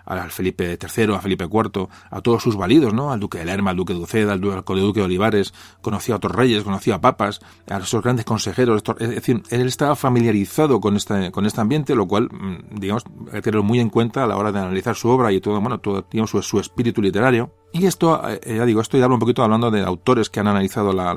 al 0.05 0.31
Felipe 0.31 0.77
III, 0.81 1.15
a 1.15 1.19
Felipe 1.19 1.45
IV, 1.45 1.87
a 2.09 2.21
todos 2.21 2.43
sus 2.43 2.55
validos, 2.55 2.93
¿no? 2.93 3.11
Al 3.11 3.19
duque 3.19 3.39
de 3.39 3.45
Lerma, 3.45 3.71
al 3.71 3.77
duque 3.77 3.93
de 3.93 3.99
Uceda, 3.99 4.33
al 4.33 4.41
duque 4.41 4.99
de 4.99 5.05
Olivares, 5.05 5.53
conoció 5.81 6.13
a 6.13 6.17
otros 6.17 6.35
reyes, 6.35 6.63
conoció 6.63 6.95
a 6.95 7.01
papas, 7.01 7.41
a 7.69 7.77
esos 7.77 8.01
grandes 8.01 8.25
consejeros, 8.25 8.83
es 8.99 9.09
decir, 9.09 9.43
él 9.49 9.67
estaba 9.67 9.95
familiarizado 9.95 10.79
con 10.79 10.95
este, 10.95 11.31
con 11.31 11.45
este 11.45 11.61
ambiente, 11.61 11.95
lo 11.95 12.07
cual, 12.07 12.29
mm, 12.31 12.79
digamos, 12.79 13.03
hay 13.27 13.33
que 13.33 13.41
tenerlo 13.43 13.63
muy 13.63 13.79
en 13.79 13.89
cuenta 13.89 14.23
a 14.23 14.27
la 14.27 14.37
hora 14.37 14.51
de 14.51 14.59
analizar 14.59 14.95
su 14.95 15.09
obra 15.09 15.31
y 15.31 15.41
todo, 15.41 15.59
bueno, 15.61 15.79
todo, 15.79 16.05
digamos, 16.09 16.31
su, 16.31 16.41
su 16.41 16.59
espíritu 16.59 17.01
literario. 17.01 17.51
Y 17.77 17.85
esto, 17.85 18.19
eh, 18.27 18.55
ya 18.57 18.65
digo, 18.65 18.81
esto 18.81 18.97
ya 18.97 19.03
hablo 19.03 19.17
un 19.17 19.19
poquito 19.19 19.43
hablando 19.43 19.69
de 19.69 19.83
autores 19.83 20.29
que 20.29 20.39
han 20.39 20.47
analizado 20.47 20.93
la, 20.93 21.13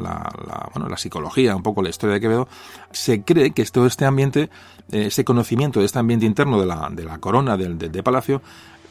bueno, 0.74 0.90
la 0.90 0.96
psicología, 0.98 1.56
un 1.56 1.62
poco 1.62 1.80
la 1.80 1.88
historia 1.88 2.14
de 2.14 2.20
Quevedo. 2.20 2.48
Se 2.90 3.22
cree 3.22 3.52
que 3.52 3.64
todo 3.64 3.86
este 3.86 4.04
ambiente, 4.04 4.50
eh, 4.92 5.06
ese 5.06 5.24
conocimiento 5.24 5.80
de 5.80 5.86
este 5.86 5.98
ambiente 5.98 6.26
interno 6.26 6.61
de 6.61 6.66
la, 6.66 6.88
de 6.90 7.04
la 7.04 7.18
corona, 7.18 7.56
del 7.56 7.78
de, 7.78 8.02
Palacio, 8.02 8.42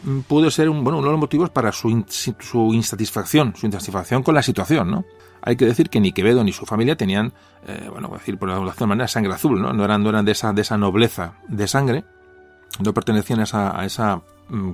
mm, 0.04 0.22
pudo 0.22 0.50
ser 0.50 0.70
bueno, 0.70 0.98
uno 0.98 1.08
de 1.08 1.12
los 1.12 1.20
motivos 1.20 1.52
para 1.52 1.72
su, 1.72 2.06
su 2.08 2.74
insatisfacción, 2.74 3.54
su 3.56 3.68
insatisfacción 3.68 4.24
con 4.24 4.34
la 4.34 4.42
situación, 4.42 4.90
¿no? 4.90 5.06
Hay 5.42 5.56
que 5.56 5.66
decir 5.66 5.90
que 5.90 6.00
ni 6.00 6.12
Quevedo 6.12 6.44
ni 6.44 6.52
su 6.52 6.66
familia 6.66 6.96
tenían, 6.96 7.34
eh, 7.68 7.88
bueno, 7.92 8.10
decir 8.10 8.40
por 8.40 8.50
alguna 8.50 8.74
manera, 8.88 9.08
sangre 9.08 9.34
azul, 9.34 9.62
¿no? 9.62 9.74
No 9.74 9.86
eran, 9.86 10.04
no 10.04 10.24
de, 10.24 10.32
esa, 10.32 10.54
de 10.54 10.62
esa 10.62 10.78
nobleza 10.78 11.36
de 11.48 11.68
sangre, 11.68 12.04
no 12.84 12.94
pertenecían 12.94 13.40
a 13.42 13.44
esa, 13.44 13.70
a 13.70 13.86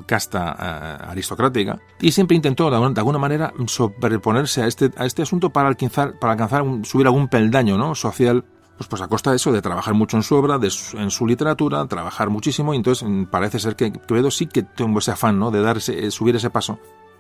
casta 0.06 0.56
eh, 0.60 1.06
aristocrática 1.10 1.80
y 2.00 2.12
siempre 2.12 2.36
intentó 2.36 2.70
de 2.70 2.76
alguna, 2.76 3.20
manera 3.20 3.54
sobreponerse 3.68 4.62
a 4.64 4.68
este, 4.68 4.92
a 4.98 5.06
este 5.06 5.22
asunto 5.22 5.50
para 5.50 5.68
alcanzar, 5.68 6.18
para 6.20 6.34
alcanzar 6.34 6.64
subir 6.84 7.08
algún 7.08 7.28
peldaño 7.28 7.78
¿no? 7.78 7.96
social 7.96 8.46
pues, 8.78 8.90
pues 8.90 9.02
a 9.02 9.08
costa 9.08 9.30
de 9.30 9.38
eso, 9.38 9.52
de 9.52 9.62
trabajar 9.62 9.94
mucho 9.94 10.18
en 10.18 10.24
su 10.24 10.36
obra, 10.36 10.58
de 10.58 10.72
en 10.98 11.12
su 11.12 11.26
literatura, 11.26 11.86
trabajar 11.88 12.30
muchísimo, 12.30 12.74
y 12.74 12.78
entonces 12.78 13.08
mm, 13.08 13.26
parece 13.26 13.60
ser 13.60 13.76
que 13.76 13.92
Quevedo 13.92 14.32
sí 14.32 14.48
que 14.48 14.64
tuvo 14.64 15.00
ese 15.00 15.12
afán, 15.12 15.40
¿no? 15.40 15.52
De 15.52 15.62
dar 15.62 15.78
ese, 15.78 16.12
subir 16.12 16.36
ese 16.36 16.50
paso 16.50 16.80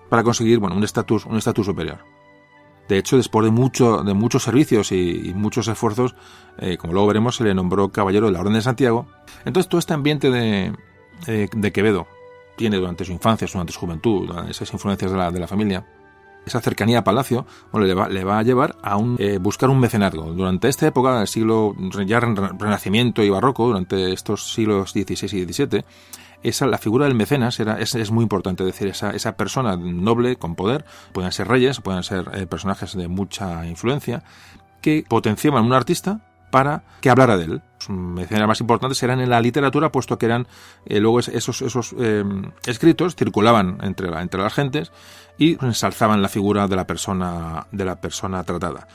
para 0.09 0.23
conseguir, 0.23 0.59
bueno, 0.59 0.75
un 0.75 0.83
estatus, 0.83 1.25
un 1.25 1.37
estatus 1.37 1.65
superior. 1.65 1.99
De 2.89 2.97
hecho, 2.97 3.17
después 3.17 3.45
de 3.45 3.51
mucho, 3.51 4.03
de 4.03 4.13
muchos 4.13 4.43
servicios 4.43 4.91
y, 4.91 5.33
muchos 5.33 5.67
esfuerzos, 5.67 6.15
eh, 6.59 6.77
como 6.77 6.93
luego 6.93 7.07
veremos, 7.07 7.37
se 7.37 7.43
le 7.43 7.55
nombró 7.55 7.89
caballero 7.89 8.27
de 8.27 8.33
la 8.33 8.41
Orden 8.41 8.53
de 8.53 8.61
Santiago. 8.61 9.07
Entonces, 9.43 9.69
todo 9.69 9.79
este 9.79 9.93
ambiente 9.93 10.29
de, 10.29 10.71
eh, 11.25 11.47
de 11.51 11.71
Quevedo, 11.71 12.05
tiene 12.55 12.77
durante 12.77 13.05
su 13.05 13.11
infancia, 13.11 13.47
durante 13.51 13.73
su 13.73 13.79
juventud, 13.79 14.29
esas 14.49 14.71
influencias 14.73 15.11
de 15.11 15.17
la, 15.17 15.31
de 15.31 15.39
la 15.39 15.47
familia, 15.47 15.85
esa 16.45 16.61
cercanía 16.61 16.99
a 16.99 17.03
Palacio, 17.03 17.45
bueno, 17.71 17.87
le 17.87 17.93
va, 17.93 18.07
le 18.07 18.23
va 18.23 18.39
a 18.39 18.43
llevar 18.43 18.75
a 18.81 18.97
un, 18.97 19.15
eh, 19.19 19.39
buscar 19.39 19.69
un 19.69 19.79
mecenazgo. 19.79 20.31
Durante 20.33 20.67
esta 20.67 20.87
época, 20.87 21.21
el 21.21 21.27
siglo 21.27 21.75
ya 22.05 22.19
Renacimiento 22.19 23.23
y 23.23 23.29
Barroco, 23.29 23.67
durante 23.67 24.13
estos 24.13 24.53
siglos 24.53 24.91
XVI 24.91 25.39
y 25.39 25.53
XVII, 25.53 25.85
esa, 26.43 26.67
la 26.67 26.77
figura 26.77 27.05
del 27.05 27.15
mecenas 27.15 27.59
era, 27.59 27.79
es, 27.79 27.95
es 27.95 28.11
muy 28.11 28.21
importante, 28.21 28.63
decir, 28.63 28.87
esa, 28.87 29.11
esa 29.11 29.35
persona 29.35 29.75
noble, 29.75 30.35
con 30.35 30.55
poder, 30.55 30.85
pueden 31.11 31.31
ser 31.31 31.47
reyes, 31.47 31.81
pueden 31.81 32.03
ser 32.03 32.29
eh, 32.33 32.45
personajes 32.45 32.95
de 32.95 33.07
mucha 33.07 33.65
influencia, 33.65 34.23
que 34.81 35.03
potenciaban 35.07 35.65
un 35.65 35.73
artista 35.73 36.21
para 36.55 36.83
que 37.01 37.09
hablara 37.09 37.35
de 37.35 37.43
él. 37.43 37.61
Sus 37.79 37.93
mecenas 37.93 38.47
más 38.47 38.61
importantes 38.61 39.03
eran 39.03 39.19
en 39.19 39.29
la 39.29 39.41
literatura, 39.41 39.91
puesto 39.91 40.17
que 40.17 40.25
eran 40.25 40.47
eh, 40.85 41.01
luego 41.01 41.19
esos, 41.19 41.61
esos 41.61 41.93
eh, 41.99 42.23
escritos 42.65 43.17
circulaban 43.17 43.79
entre, 43.81 44.09
la, 44.09 44.21
entre 44.21 44.41
las 44.41 44.53
gentes 44.53 44.93
y 45.37 45.61
ensalzaban 45.61 46.21
la 46.21 46.29
figura 46.29 46.69
de 46.69 46.77
la 46.77 46.87
persona, 46.87 47.67
de 47.73 47.83
la 47.83 47.99
persona 47.99 48.41
tratada. 48.45 48.87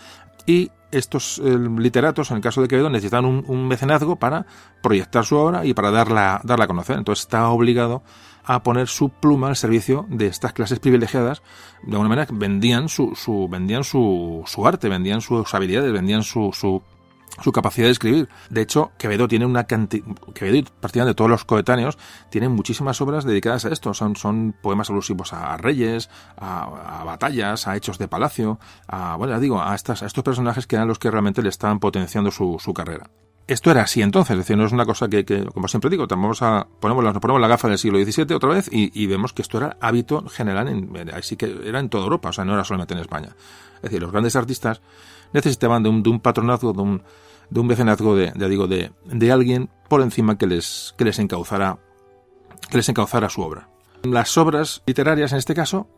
Y 0.46 0.70
estos 0.90 1.38
literatos, 1.38 2.30
en 2.30 2.38
el 2.38 2.42
caso 2.42 2.62
de 2.62 2.68
Quevedo, 2.68 2.88
necesitaban 2.88 3.26
un, 3.26 3.44
un, 3.46 3.68
mecenazgo 3.68 4.16
para 4.16 4.46
proyectar 4.82 5.26
su 5.26 5.36
obra 5.36 5.66
y 5.66 5.74
para 5.74 5.90
darla, 5.90 6.40
darla 6.42 6.64
a 6.64 6.68
conocer. 6.68 6.96
Entonces 6.96 7.24
estaba 7.26 7.50
obligado 7.50 8.02
a 8.42 8.62
poner 8.62 8.88
su 8.88 9.10
pluma 9.10 9.48
al 9.48 9.56
servicio 9.56 10.06
de 10.08 10.28
estas 10.28 10.54
clases 10.54 10.78
privilegiadas. 10.78 11.42
De 11.82 11.92
alguna 11.92 12.08
manera 12.08 12.26
vendían 12.32 12.88
su, 12.88 13.14
su 13.14 13.48
vendían 13.50 13.84
su, 13.84 14.44
su 14.46 14.66
arte, 14.66 14.88
vendían 14.88 15.20
sus 15.20 15.54
habilidades, 15.54 15.92
vendían 15.92 16.22
su, 16.22 16.50
su 16.54 16.82
su 17.42 17.52
capacidad 17.52 17.86
de 17.86 17.92
escribir. 17.92 18.28
De 18.48 18.60
hecho, 18.60 18.92
Quevedo 18.98 19.28
tiene 19.28 19.46
una 19.46 19.64
cantidad, 19.64 20.04
Quevedo 20.34 20.56
y 20.56 20.62
prácticamente 20.62 21.14
todos 21.14 21.30
los 21.30 21.44
coetáneos 21.44 21.98
tienen 22.30 22.52
muchísimas 22.52 23.00
obras 23.00 23.24
dedicadas 23.24 23.64
a 23.64 23.70
esto. 23.70 23.94
Son, 23.94 24.16
son 24.16 24.54
poemas 24.60 24.90
alusivos 24.90 25.32
a 25.32 25.56
reyes, 25.56 26.10
a, 26.36 27.02
batallas, 27.04 27.66
a 27.66 27.76
hechos 27.76 27.98
de 27.98 28.08
palacio, 28.08 28.58
a, 28.88 29.16
bueno, 29.16 29.34
ya 29.34 29.40
digo, 29.40 29.62
a, 29.62 29.74
estas, 29.74 30.02
a 30.02 30.06
estos 30.06 30.24
personajes 30.24 30.66
que 30.66 30.76
eran 30.76 30.88
los 30.88 30.98
que 30.98 31.10
realmente 31.10 31.42
le 31.42 31.48
estaban 31.48 31.80
potenciando 31.80 32.30
su, 32.30 32.58
su 32.58 32.74
carrera. 32.74 33.10
Esto 33.50 33.72
era 33.72 33.82
así 33.82 34.00
entonces, 34.00 34.34
es 34.34 34.38
decir, 34.38 34.56
no 34.56 34.64
es 34.64 34.70
una 34.70 34.86
cosa 34.86 35.08
que, 35.08 35.24
que 35.24 35.44
como 35.46 35.66
siempre 35.66 35.90
digo, 35.90 36.06
vamos 36.06 36.40
a, 36.40 36.68
ponemos, 36.78 37.02
nos 37.02 37.18
ponemos 37.18 37.40
la 37.40 37.48
gafa 37.48 37.66
del 37.66 37.78
siglo 37.78 37.98
XVII 37.98 38.32
otra 38.36 38.50
vez 38.50 38.68
y, 38.70 38.92
y 38.94 39.08
vemos 39.08 39.32
que 39.32 39.42
esto 39.42 39.58
era 39.58 39.76
hábito 39.80 40.24
general, 40.28 40.68
en, 40.68 41.10
así 41.12 41.36
que 41.36 41.58
era 41.64 41.80
en 41.80 41.88
toda 41.88 42.04
Europa, 42.04 42.28
o 42.28 42.32
sea, 42.32 42.44
no 42.44 42.54
era 42.54 42.62
solamente 42.62 42.94
en 42.94 43.00
España. 43.00 43.34
Es 43.76 43.82
decir, 43.82 44.00
los 44.00 44.12
grandes 44.12 44.36
artistas 44.36 44.82
necesitaban 45.32 45.82
de 45.82 45.88
un, 45.88 46.02
de 46.02 46.10
un 46.10 46.20
patronazgo, 46.20 46.72
de 46.72 46.82
un, 46.82 47.02
de 47.50 47.60
un 47.60 47.68
de, 47.68 48.48
digo, 48.48 48.66
de, 48.66 48.92
de 49.04 49.32
alguien 49.32 49.70
por 49.88 50.02
encima 50.02 50.38
que 50.38 50.46
les, 50.46 50.94
que 50.96 51.04
les 51.04 51.18
encauzara, 51.18 51.78
que 52.70 52.76
les 52.76 52.88
encauzara 52.88 53.28
su 53.28 53.42
obra. 53.42 53.68
Las 54.02 54.38
obras 54.38 54.82
literarias, 54.86 55.32
en 55.32 55.38
este 55.38 55.54
caso, 55.54 55.88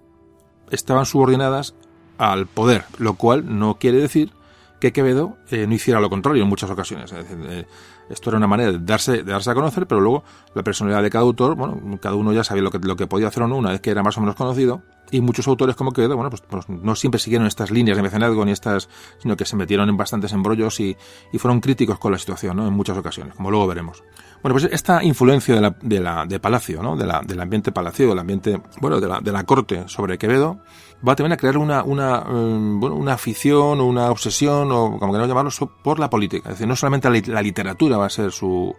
estaban 0.71 1.07
subordinadas 1.07 1.75
al 2.19 2.47
poder, 2.47 2.85
lo 2.99 3.15
cual 3.15 3.59
no 3.59 3.79
quiere 3.79 3.99
decir 3.99 4.33
que 4.81 4.93
Quevedo 4.93 5.37
eh, 5.51 5.67
no 5.67 5.75
hiciera 5.75 6.01
lo 6.01 6.11
contrario 6.11 6.43
en 6.43 6.49
muchas 6.49 6.71
ocasiones. 6.71 7.13
Eh, 7.13 7.67
esto 8.13 8.31
era 8.31 8.39
una 8.39 8.47
manera 8.47 8.73
de 8.73 8.79
darse, 8.79 9.23
de 9.23 9.33
darse 9.33 9.51
a 9.51 9.55
conocer, 9.55 9.87
pero 9.87 10.01
luego 10.01 10.23
la 10.55 10.63
personalidad 10.63 11.03
de 11.03 11.11
cada 11.11 11.25
autor, 11.25 11.57
bueno, 11.57 11.99
cada 12.01 12.15
uno 12.15 12.33
ya 12.33 12.45
sabía 12.45 12.63
lo 12.63 12.71
que, 12.71 12.79
lo 12.79 12.97
que 12.97 13.07
podía 13.07 13.29
hacer 13.29 13.43
o 13.43 13.49
no 13.49 13.57
una 13.57 13.71
vez 13.71 13.81
que 13.81 13.91
era 13.91 14.03
más 14.03 14.17
o 14.19 14.21
menos 14.21 14.37
conocido, 14.37 14.83
y 15.11 15.21
muchos 15.21 15.47
autores 15.47 15.77
como 15.77 15.93
Quevedo, 15.93 16.17
bueno, 16.17 16.31
pues, 16.31 16.43
pues 16.49 16.69
no 16.69 16.97
siempre 16.97 17.21
siguieron 17.21 17.47
estas 17.47 17.71
líneas 17.71 17.97
de 17.97 18.03
mecenazgo 18.03 18.45
ni 18.45 18.53
estas, 18.53 18.89
sino 19.19 19.37
que 19.37 19.45
se 19.45 19.57
metieron 19.57 19.89
en 19.89 19.97
bastantes 19.97 20.33
embrollos 20.33 20.81
y, 20.81 20.97
y 21.33 21.39
fueron 21.39 21.61
críticos 21.61 21.99
con 21.99 22.13
la 22.13 22.19
situación, 22.19 22.57
¿no? 22.57 22.67
En 22.67 22.73
muchas 22.73 22.97
ocasiones, 22.97 23.35
como 23.35 23.51
luego 23.51 23.67
veremos. 23.67 24.03
Bueno, 24.43 24.55
pues 24.59 24.65
esta 24.73 25.05
influencia 25.05 25.55
de 25.55 25.61
la, 25.61 25.77
de 25.83 26.01
la, 26.01 26.27
de 26.27 26.41
Palacio, 26.41 26.83
¿no? 26.83 26.97
Del 26.97 27.41
ambiente 27.41 27.73
palacio, 27.73 28.09
del 28.09 28.19
ambiente, 28.19 28.61
bueno, 28.81 29.01
de 29.01 29.09
la, 29.09 29.21
de 29.21 29.33
la 29.33 29.45
corte 29.45 29.85
sobre 29.87 30.19
Quevedo, 30.19 30.61
va 31.07 31.17
también 31.17 31.33
a 31.33 31.37
crear 31.37 31.59
una, 31.59 31.83
una, 31.83 32.21
um, 32.21 32.81
bueno, 32.81 32.97
una 32.97 33.15
afición 33.15 33.81
o 33.81 33.85
una 33.87 34.11
obsesión, 34.11 34.71
o 34.71 34.99
como 34.99 35.13
queramos 35.13 35.29
llamarlo, 35.29 35.51
por 35.83 35.99
la 35.99 36.11
política. 36.11 36.51
Es 36.51 36.55
decir, 36.57 36.69
no 36.69 36.77
solamente 36.77 37.09
la, 37.11 37.43
literatura 37.43 37.97
va 37.97 38.07
a 38.07 38.11
ser 38.11 38.33
su, 38.33 38.75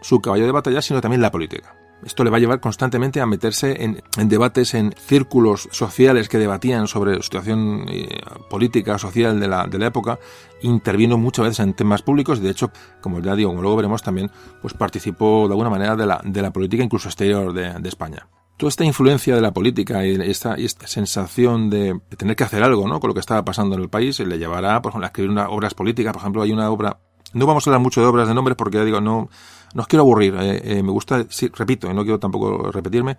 su 0.00 0.20
caballo 0.20 0.46
de 0.46 0.52
batalla, 0.52 0.82
sino 0.82 1.00
también 1.00 1.22
la 1.22 1.30
política. 1.30 1.76
Esto 2.04 2.24
le 2.24 2.30
va 2.30 2.38
a 2.38 2.40
llevar 2.40 2.58
constantemente 2.58 3.20
a 3.20 3.26
meterse 3.26 3.84
en, 3.84 4.02
en 4.18 4.28
debates, 4.28 4.74
en 4.74 4.92
círculos 4.98 5.68
sociales 5.70 6.28
que 6.28 6.36
debatían 6.36 6.88
sobre 6.88 7.22
situación 7.22 7.86
eh, 7.88 8.08
política, 8.50 8.98
social 8.98 9.38
de 9.38 9.46
la, 9.46 9.68
de 9.68 9.78
la 9.78 9.86
época. 9.86 10.18
Intervino 10.62 11.16
muchas 11.16 11.44
veces 11.44 11.60
en 11.60 11.74
temas 11.74 12.02
públicos 12.02 12.40
y, 12.40 12.42
de 12.42 12.50
hecho, 12.50 12.72
como 13.00 13.20
ya 13.20 13.36
digo, 13.36 13.50
como 13.50 13.62
luego 13.62 13.76
veremos 13.76 14.02
también, 14.02 14.32
pues 14.60 14.74
participó 14.74 15.46
de 15.46 15.52
alguna 15.52 15.70
manera 15.70 15.94
de 15.94 16.06
la, 16.06 16.20
de 16.24 16.42
la 16.42 16.52
política 16.52 16.82
incluso 16.82 17.08
exterior 17.08 17.52
de, 17.52 17.72
de 17.74 17.88
España 17.88 18.26
toda 18.62 18.68
esta 18.68 18.84
influencia 18.84 19.34
de 19.34 19.40
la 19.40 19.50
política 19.50 20.06
y 20.06 20.14
esta, 20.30 20.54
esta 20.54 20.86
sensación 20.86 21.68
de, 21.68 21.98
tener 22.16 22.36
que 22.36 22.44
hacer 22.44 22.62
algo 22.62 22.86
¿no? 22.86 23.00
con 23.00 23.08
lo 23.08 23.14
que 23.14 23.18
estaba 23.18 23.44
pasando 23.44 23.74
en 23.74 23.82
el 23.82 23.88
país 23.88 24.20
le 24.20 24.38
llevará 24.38 24.80
por 24.80 24.90
ejemplo, 24.90 25.04
a 25.04 25.08
escribir 25.08 25.32
una, 25.32 25.48
obras 25.48 25.74
políticas. 25.74 26.12
Por 26.12 26.20
ejemplo, 26.20 26.42
hay 26.42 26.52
una 26.52 26.70
obra, 26.70 27.00
no 27.32 27.44
vamos 27.44 27.66
a 27.66 27.70
hablar 27.70 27.80
mucho 27.80 28.00
de 28.00 28.06
obras 28.06 28.28
de 28.28 28.34
nombres 28.34 28.56
porque 28.56 28.78
ya 28.78 28.84
digo, 28.84 29.00
no, 29.00 29.28
no 29.74 29.82
os 29.82 29.88
quiero 29.88 30.02
aburrir. 30.02 30.36
Eh, 30.38 30.78
eh, 30.78 30.82
me 30.84 30.92
gusta, 30.92 31.26
sí, 31.28 31.50
repito, 31.52 31.90
y 31.90 31.94
no 31.94 32.04
quiero 32.04 32.20
tampoco 32.20 32.70
repetirme, 32.70 33.16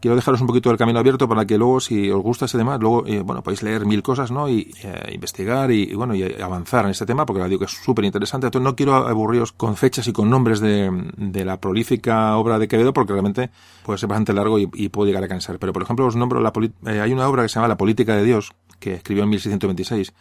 quiero 0.00 0.16
dejaros 0.16 0.40
un 0.40 0.46
poquito 0.46 0.70
el 0.70 0.76
camino 0.76 0.98
abierto 0.98 1.28
para 1.28 1.44
que 1.44 1.58
luego, 1.58 1.80
si 1.80 2.10
os 2.10 2.22
gusta 2.22 2.44
ese 2.44 2.58
tema, 2.58 2.78
luego, 2.78 3.06
eh, 3.06 3.20
bueno, 3.20 3.42
podéis 3.42 3.62
leer 3.62 3.86
mil 3.86 4.02
cosas, 4.02 4.30
¿no? 4.30 4.48
Y 4.48 4.74
eh, 4.82 5.10
investigar 5.12 5.70
y, 5.70 5.94
bueno, 5.94 6.14
y 6.14 6.22
avanzar 6.40 6.84
en 6.84 6.92
este 6.92 7.06
tema, 7.06 7.26
porque 7.26 7.44
digo 7.44 7.60
que 7.60 7.64
es 7.66 7.72
súper 7.72 8.04
interesante. 8.04 8.46
Entonces 8.46 8.64
no 8.64 8.76
quiero 8.76 8.94
aburriros 8.94 9.52
con 9.52 9.76
fechas 9.76 10.06
y 10.06 10.12
con 10.12 10.30
nombres 10.30 10.60
de, 10.60 10.90
de, 11.16 11.44
la 11.44 11.60
prolífica 11.60 12.36
obra 12.36 12.58
de 12.58 12.68
Quevedo, 12.68 12.92
porque 12.92 13.12
realmente 13.12 13.50
puede 13.84 13.98
ser 13.98 14.08
bastante 14.08 14.32
largo 14.32 14.58
y, 14.58 14.68
y 14.74 14.88
puedo 14.88 15.06
llegar 15.06 15.24
a 15.24 15.28
cansar. 15.28 15.58
Pero, 15.58 15.72
por 15.72 15.82
ejemplo, 15.82 16.06
os 16.06 16.16
nombro 16.16 16.40
la 16.40 16.52
eh, 16.86 17.00
hay 17.00 17.12
una 17.12 17.28
obra 17.28 17.42
que 17.42 17.48
se 17.48 17.56
llama 17.56 17.68
La 17.68 17.76
política 17.76 18.14
de 18.14 18.24
Dios, 18.24 18.52
que 18.78 18.94
escribió 18.94 19.24
en 19.24 19.30
1626, 19.30 20.12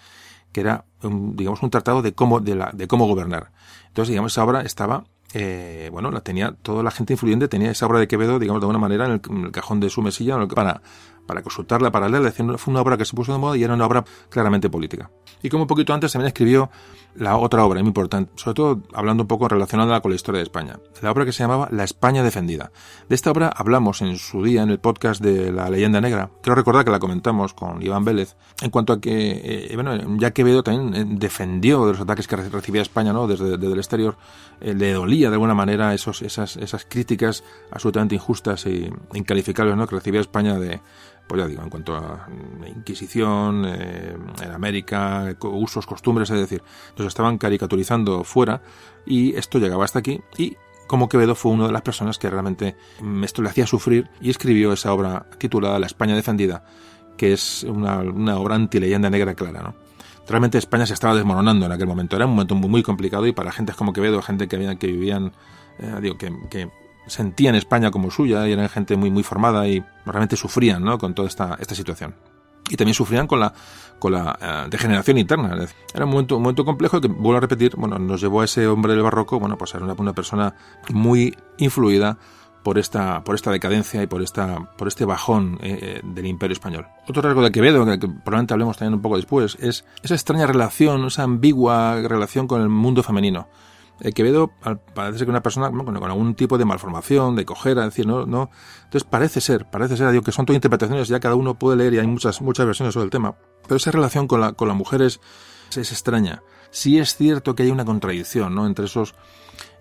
que 0.51 0.61
era, 0.61 0.85
digamos, 1.01 1.61
un 1.61 1.69
tratado 1.69 2.01
de 2.01 2.13
cómo, 2.13 2.39
de, 2.39 2.55
la, 2.55 2.71
de 2.73 2.87
cómo 2.87 3.05
gobernar. 3.05 3.51
Entonces, 3.87 4.09
digamos, 4.09 4.31
esa 4.31 4.43
obra 4.43 4.61
estaba 4.61 5.05
eh, 5.39 5.89
bueno, 5.91 6.09
la 6.09 6.21
tenía, 6.21 6.55
toda 6.63 6.81
la 6.81 6.89
gente 6.89 7.13
influyente 7.13 7.47
tenía 7.47 7.69
esa 7.69 7.85
obra 7.85 7.99
de 7.99 8.07
Quevedo, 8.07 8.39
digamos, 8.39 8.59
de 8.59 8.65
alguna 8.65 8.79
manera 8.79 9.05
en 9.05 9.21
el, 9.45 9.51
cajón 9.51 9.79
de 9.79 9.87
su 9.91 10.01
mesilla 10.01 10.35
para, 10.47 10.81
para 11.27 11.43
consultarla, 11.43 11.91
para 11.91 12.09
leerla. 12.09 12.31
Fue 12.57 12.71
una 12.71 12.81
obra 12.81 12.97
que 12.97 13.05
se 13.05 13.15
puso 13.15 13.33
de 13.33 13.37
moda 13.37 13.55
y 13.55 13.63
era 13.63 13.75
una 13.75 13.85
obra 13.85 14.03
claramente 14.29 14.67
política. 14.67 15.11
Y 15.43 15.49
como 15.49 15.65
un 15.65 15.67
poquito 15.67 15.93
antes 15.93 16.11
también 16.11 16.29
escribió 16.29 16.71
la 17.17 17.37
otra 17.37 17.65
obra, 17.65 17.79
muy 17.79 17.89
importante, 17.89 18.31
sobre 18.35 18.55
todo 18.55 18.83
hablando 18.93 19.23
un 19.23 19.27
poco 19.27 19.47
relacionada 19.47 20.01
con 20.01 20.11
la 20.11 20.15
historia 20.15 20.37
de 20.39 20.43
España, 20.43 20.79
la 21.01 21.11
obra 21.11 21.25
que 21.25 21.31
se 21.31 21.43
llamaba 21.43 21.67
La 21.71 21.83
España 21.83 22.23
defendida. 22.23 22.71
De 23.09 23.15
esta 23.15 23.31
obra 23.31 23.51
hablamos 23.55 24.01
en 24.01 24.17
su 24.17 24.43
día 24.43 24.61
en 24.61 24.69
el 24.69 24.79
podcast 24.79 25.21
de 25.21 25.51
La 25.51 25.69
leyenda 25.69 25.99
negra. 25.99 26.29
Quiero 26.41 26.55
recordar 26.55 26.85
que 26.85 26.91
la 26.91 26.99
comentamos 26.99 27.53
con 27.53 27.81
Iván 27.81 28.05
Vélez 28.05 28.35
en 28.61 28.69
cuanto 28.69 28.93
a 28.93 29.01
que, 29.01 29.67
eh, 29.69 29.75
bueno, 29.75 30.17
ya 30.17 30.31
Quevedo 30.31 30.63
también 30.63 30.93
eh, 30.93 31.15
defendió 31.17 31.85
de 31.85 31.93
los 31.93 32.01
ataques 32.01 32.27
que 32.27 32.35
recibía 32.35 32.81
España, 32.81 33.13
¿no? 33.13 33.27
Desde, 33.27 33.55
el 33.55 33.77
exterior, 33.77 34.15
eh, 34.61 34.73
le 34.73 34.93
dolía 34.93 35.29
de 35.29 35.35
alguna 35.35 35.55
manera 35.55 35.93
esos, 35.93 36.21
esas, 36.21 36.57
esas 36.57 36.85
críticas 36.85 37.43
absolutamente 37.71 38.15
injustas 38.15 38.65
e 38.67 38.91
incalificables, 39.13 39.75
¿no? 39.75 39.87
Que 39.87 39.95
recibía 39.95 40.21
España 40.21 40.59
de, 40.59 40.81
pues 41.27 41.41
ya 41.41 41.47
digo, 41.47 41.61
en 41.61 41.69
cuanto 41.69 41.95
a 41.95 42.27
Inquisición, 42.67 43.65
eh, 43.65 44.15
en 44.41 44.51
América, 44.51 45.35
usos, 45.41 45.85
costumbres, 45.85 46.29
es 46.29 46.39
decir, 46.39 46.63
nos 46.97 47.07
estaban 47.07 47.37
caricaturizando 47.37 48.23
fuera 48.23 48.61
y 49.05 49.35
esto 49.35 49.59
llegaba 49.59 49.85
hasta 49.85 49.99
aquí 49.99 50.21
y 50.37 50.55
como 50.87 51.09
Quevedo 51.09 51.35
fue 51.35 51.51
una 51.51 51.67
de 51.67 51.73
las 51.73 51.81
personas 51.81 52.17
que 52.17 52.29
realmente 52.29 52.77
mm, 53.01 53.23
esto 53.23 53.41
le 53.41 53.49
hacía 53.49 53.67
sufrir 53.67 54.09
y 54.21 54.29
escribió 54.29 54.71
esa 54.71 54.93
obra 54.93 55.25
titulada 55.37 55.79
La 55.79 55.87
España 55.87 56.15
defendida, 56.15 56.63
que 57.17 57.33
es 57.33 57.63
una, 57.63 57.99
una 57.99 58.37
obra 58.37 58.55
anti-leyenda 58.55 59.09
negra 59.09 59.33
clara, 59.33 59.61
¿no? 59.61 59.75
Realmente 60.29 60.57
España 60.57 60.85
se 60.85 60.93
estaba 60.93 61.15
desmoronando 61.15 61.65
en 61.65 61.71
aquel 61.71 61.87
momento, 61.87 62.15
era 62.17 62.25
un 62.25 62.31
momento 62.31 62.55
muy, 62.55 62.69
muy 62.69 62.83
complicado 62.83 63.27
y 63.27 63.31
para 63.31 63.51
gente 63.51 63.73
como 63.73 63.93
Quevedo, 63.93 64.21
gente 64.21 64.47
que, 64.47 64.77
que 64.77 64.87
vivían, 64.87 65.31
eh, 65.79 65.95
digo, 66.01 66.17
que 66.17 66.69
sentían 67.07 67.55
España 67.55 67.91
como 67.91 68.11
suya 68.11 68.47
y 68.47 68.53
eran 68.53 68.69
gente 68.69 68.95
muy, 68.95 69.09
muy 69.09 69.23
formada 69.23 69.67
y 69.67 69.83
realmente 70.05 70.35
sufrían 70.35 70.83
¿no? 70.83 70.97
con 70.97 71.13
toda 71.13 71.27
esta, 71.27 71.57
esta 71.59 71.75
situación. 71.75 72.15
Y 72.69 72.75
también 72.75 72.93
sufrían 72.93 73.27
con 73.27 73.39
la, 73.39 73.53
con 73.97 74.11
la 74.11 74.37
eh, 74.41 74.67
degeneración 74.69 75.17
interna. 75.17 75.57
Era 75.93 76.05
un 76.05 76.11
momento, 76.11 76.35
un 76.37 76.43
momento 76.43 76.65
complejo 76.65 76.99
que, 76.99 77.07
vuelvo 77.07 77.37
a 77.37 77.41
repetir, 77.41 77.75
bueno, 77.77 77.97
nos 77.97 78.19
llevó 78.19 78.41
a 78.41 78.45
ese 78.45 78.67
hombre 78.67 78.93
del 78.93 79.03
barroco, 79.03 79.39
bueno, 79.39 79.57
pues 79.57 79.73
era 79.73 79.85
una, 79.85 79.93
una 79.93 80.13
persona 80.13 80.53
muy 80.89 81.35
influida 81.57 82.17
por 82.67 82.77
esta, 82.77 83.23
por 83.23 83.35
esta 83.35 83.49
decadencia 83.49 84.03
y 84.03 84.07
por, 84.07 84.21
esta, 84.21 84.73
por 84.77 84.89
este 84.89 85.05
bajón 85.05 85.57
eh, 85.61 85.79
eh, 85.81 86.01
del 86.03 86.25
imperio 86.25 86.51
español. 86.51 86.85
Otro 87.07 87.21
rasgo 87.21 87.41
de 87.41 87.49
Quevedo, 87.49 87.85
que 87.85 88.09
probablemente 88.09 88.53
hablemos 88.53 88.75
también 88.75 88.95
un 88.95 89.01
poco 89.01 89.15
después, 89.15 89.57
es 89.61 89.85
esa 90.03 90.15
extraña 90.15 90.45
relación, 90.47 91.05
esa 91.05 91.23
ambigua 91.23 92.01
relación 92.01 92.45
con 92.45 92.61
el 92.61 92.67
mundo 92.67 93.03
femenino. 93.03 93.47
Eh, 94.01 94.11
Quevedo 94.11 94.51
parece 94.93 95.25
que 95.25 95.31
una 95.31 95.41
persona 95.41 95.71
con, 95.71 96.03
algún 96.03 96.35
tipo 96.35 96.57
de 96.57 96.65
malformación, 96.65 97.35
de 97.35 97.45
cojera, 97.45 97.83
es 97.83 97.93
decir, 97.93 98.05
no, 98.05 98.25
no. 98.25 98.49
Entonces 98.83 99.03
parece 99.03 99.41
ser, 99.41 99.65
parece 99.69 99.97
ser, 99.97 100.11
digo 100.11 100.23
que 100.23 100.31
son 100.31 100.45
todas 100.45 100.57
interpretaciones, 100.57 101.07
ya 101.07 101.19
cada 101.19 101.35
uno 101.35 101.57
puede 101.57 101.77
leer 101.77 101.93
y 101.95 101.99
hay 101.99 102.07
muchas, 102.07 102.41
muchas 102.41 102.65
versiones 102.65 102.93
sobre 102.93 103.05
el 103.05 103.09
tema. 103.09 103.35
Pero 103.63 103.77
esa 103.77 103.91
relación 103.91 104.27
con 104.27 104.41
la, 104.41 104.53
con 104.53 104.67
la 104.67 104.73
mujer 104.73 105.01
es, 105.01 105.19
es 105.75 105.91
extraña. 105.91 106.43
Sí 106.69 106.99
es 106.99 107.15
cierto 107.15 107.55
que 107.55 107.63
hay 107.63 107.71
una 107.71 107.85
contradicción, 107.85 108.53
¿no? 108.53 108.67
Entre 108.67 108.85
esos, 108.85 109.15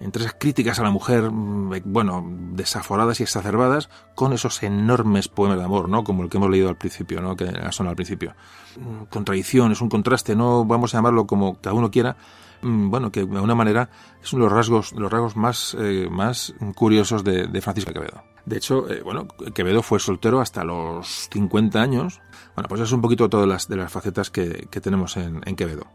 entre 0.00 0.22
esas 0.22 0.36
críticas 0.38 0.78
a 0.78 0.82
la 0.82 0.90
mujer, 0.90 1.30
mm, 1.30 1.74
eh, 1.74 1.82
bueno, 1.84 2.24
desaforadas 2.52 3.20
y 3.20 3.24
exacerbadas, 3.24 3.90
con 4.14 4.32
esos 4.32 4.62
enormes 4.62 5.28
poemas 5.28 5.58
de 5.58 5.64
amor, 5.64 5.88
¿no? 5.88 6.04
Como 6.04 6.22
el 6.22 6.30
que 6.30 6.38
hemos 6.38 6.50
leído 6.50 6.68
al 6.68 6.76
principio, 6.76 7.20
¿no? 7.20 7.36
Que 7.36 7.52
son 7.70 7.88
al 7.88 7.96
principio. 7.96 8.34
Mm, 8.78 9.04
contradicción, 9.04 9.72
es 9.72 9.80
un 9.80 9.88
contraste, 9.88 10.36
no 10.36 10.64
vamos 10.64 10.94
a 10.94 10.98
llamarlo 10.98 11.26
como 11.26 11.60
cada 11.60 11.74
uno 11.74 11.90
quiera, 11.90 12.16
bueno, 12.62 13.10
que 13.10 13.24
de 13.24 13.34
alguna 13.34 13.54
manera 13.54 13.90
es 14.22 14.32
uno 14.32 14.44
de 14.44 14.50
los 14.50 14.56
rasgos, 14.56 14.92
los 14.92 15.10
rasgos 15.10 15.36
más, 15.36 15.76
eh, 15.78 16.08
más 16.10 16.54
curiosos 16.74 17.24
de, 17.24 17.60
Francisco 17.60 17.92
Quevedo. 17.92 18.22
De 18.44 18.56
hecho, 18.56 18.88
eh, 18.90 19.02
bueno, 19.02 19.26
Quevedo 19.54 19.82
fue 19.82 19.98
soltero 19.98 20.40
hasta 20.40 20.64
los 20.64 21.28
50 21.32 21.80
años. 21.80 22.20
Bueno, 22.54 22.68
pues 22.68 22.80
es 22.80 22.92
un 22.92 23.00
poquito 23.00 23.28
todas 23.28 23.48
las, 23.48 23.68
de 23.68 23.76
las 23.76 23.92
facetas 23.92 24.30
que, 24.30 24.68
tenemos 24.80 25.16
en, 25.16 25.40
Quevedo. 25.56 25.86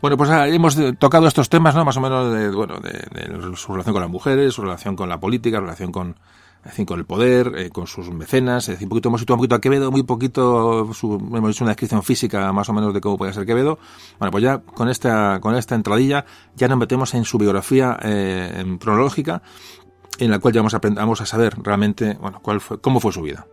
Bueno, 0.00 0.16
pues 0.16 0.30
ah, 0.30 0.48
hemos 0.48 0.78
tocado 0.98 1.26
estos 1.26 1.50
temas, 1.50 1.74
¿no? 1.74 1.84
Más 1.84 1.96
o 1.96 2.00
menos 2.00 2.32
de, 2.32 2.50
bueno, 2.50 2.80
de, 2.80 3.56
su 3.56 3.72
relación 3.72 3.92
con 3.92 4.02
las 4.02 4.10
mujeres, 4.10 4.54
su 4.54 4.62
relación 4.62 4.96
con 4.96 5.08
la 5.08 5.20
política, 5.20 5.58
su 5.58 5.62
relación 5.64 5.92
con, 5.92 6.16
con 6.86 6.98
el 6.98 7.04
poder, 7.04 7.52
eh, 7.56 7.70
con 7.70 7.86
sus 7.86 8.10
mecenas, 8.10 8.64
es 8.64 8.74
decir, 8.74 8.86
un 8.86 8.90
poquito, 8.90 9.08
hemos 9.08 9.20
situado 9.20 9.36
un 9.36 9.40
poquito 9.40 9.54
a 9.54 9.60
Quevedo, 9.60 9.90
muy 9.90 10.02
poquito, 10.02 10.80
hemos 10.80 11.50
hecho 11.50 11.64
una 11.64 11.72
descripción 11.72 12.02
física 12.02 12.52
más 12.52 12.68
o 12.68 12.72
menos 12.72 12.92
de 12.94 13.00
cómo 13.00 13.16
puede 13.16 13.32
ser 13.32 13.46
Quevedo. 13.46 13.78
Bueno, 14.18 14.30
pues 14.30 14.44
ya 14.44 14.58
con 14.58 14.88
esta, 14.88 15.40
con 15.40 15.54
esta 15.56 15.74
entradilla 15.74 16.24
ya 16.56 16.68
nos 16.68 16.78
metemos 16.78 17.14
en 17.14 17.24
su 17.24 17.38
biografía 17.38 17.98
eh, 18.02 18.76
cronológica, 18.78 19.42
en 20.18 20.30
la 20.30 20.38
cual 20.38 20.54
ya 20.54 20.60
vamos 20.60 20.74
a, 20.74 20.78
vamos 20.78 21.20
a 21.20 21.26
saber 21.26 21.54
realmente, 21.62 22.14
bueno, 22.20 22.40
cuál 22.42 22.60
fue, 22.60 22.80
cómo 22.80 23.00
fue 23.00 23.12
su 23.12 23.22
vida. 23.22 23.46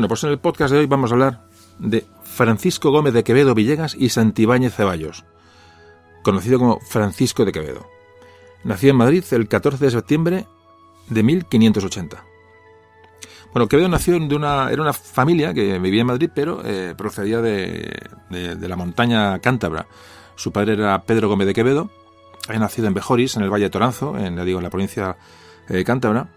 Bueno, 0.00 0.08
pues 0.08 0.24
en 0.24 0.30
el 0.30 0.38
podcast 0.38 0.72
de 0.72 0.78
hoy 0.78 0.86
vamos 0.86 1.10
a 1.10 1.14
hablar 1.14 1.42
de 1.78 2.06
Francisco 2.22 2.90
Gómez 2.90 3.12
de 3.12 3.22
Quevedo 3.22 3.54
Villegas 3.54 3.94
y 3.94 4.08
Santibáñez 4.08 4.74
Ceballos, 4.74 5.26
conocido 6.22 6.58
como 6.58 6.80
Francisco 6.80 7.44
de 7.44 7.52
Quevedo. 7.52 7.86
Nació 8.64 8.92
en 8.92 8.96
Madrid 8.96 9.22
el 9.32 9.46
14 9.46 9.84
de 9.84 9.90
septiembre 9.90 10.46
de 11.10 11.22
1580. 11.22 12.24
Bueno, 13.52 13.68
Quevedo 13.68 13.90
nació 13.90 14.18
de 14.18 14.34
una, 14.34 14.70
era 14.70 14.80
una 14.80 14.94
familia 14.94 15.52
que 15.52 15.78
vivía 15.78 16.00
en 16.00 16.06
Madrid, 16.06 16.30
pero 16.34 16.62
eh, 16.64 16.94
procedía 16.96 17.42
de, 17.42 17.92
la 18.30 18.76
montaña 18.76 19.38
cántabra. 19.40 19.86
Su 20.34 20.50
padre 20.50 20.72
era 20.72 21.02
Pedro 21.02 21.28
Gómez 21.28 21.46
de 21.46 21.52
Quevedo, 21.52 21.90
nacido 22.48 22.88
en 22.88 22.94
Bejoris, 22.94 23.36
en 23.36 23.42
el 23.42 23.50
Valle 23.50 23.64
de 23.64 23.70
Toranzo, 23.70 24.16
en, 24.16 24.42
digo, 24.46 24.62
la 24.62 24.70
provincia 24.70 25.18
de 25.68 25.84
cántabra, 25.84 26.30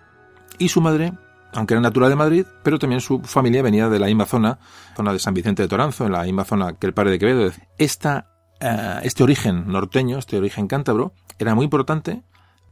y 0.57 0.67
su 0.67 0.81
madre 0.81 1.13
aunque 1.53 1.73
era 1.73 1.81
natural 1.81 2.09
de 2.09 2.15
Madrid, 2.15 2.45
pero 2.63 2.79
también 2.79 3.01
su 3.01 3.19
familia 3.21 3.61
venía 3.61 3.89
de 3.89 3.99
la 3.99 4.07
misma 4.07 4.25
zona, 4.25 4.59
zona 4.95 5.13
de 5.13 5.19
San 5.19 5.33
Vicente 5.33 5.61
de 5.61 5.67
Toranzo, 5.67 6.05
en 6.05 6.11
la 6.11 6.23
misma 6.23 6.43
zona 6.45 6.73
que 6.73 6.87
el 6.87 6.93
padre 6.93 7.11
de 7.11 7.19
Quevedo. 7.19 7.51
Esta, 7.77 8.27
eh, 8.59 8.99
este 9.03 9.23
origen 9.23 9.67
norteño, 9.67 10.17
este 10.17 10.37
origen 10.37 10.67
cántabro, 10.67 11.13
era 11.39 11.55
muy 11.55 11.65
importante. 11.65 12.23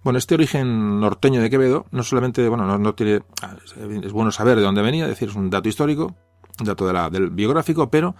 Bueno, 0.04 0.18
este 0.18 0.34
origen 0.34 1.00
norteño 1.00 1.42
de 1.42 1.50
Quevedo 1.50 1.86
no 1.92 2.04
solamente, 2.04 2.48
bueno, 2.50 2.78
no, 2.78 2.96
tiene, 2.96 3.22
es 4.04 4.12
bueno 4.12 4.32
saber 4.32 4.58
de 4.58 4.64
dónde 4.64 4.82
venía, 4.82 5.04
es 5.04 5.10
decir, 5.10 5.30
es 5.30 5.36
un 5.36 5.50
dato 5.50 5.70
histórico, 5.70 6.16
un 6.60 6.66
dato 6.66 6.88
de 6.88 6.94
la, 6.94 7.10
del 7.10 7.30
biográfico, 7.30 7.90
pero 7.92 8.16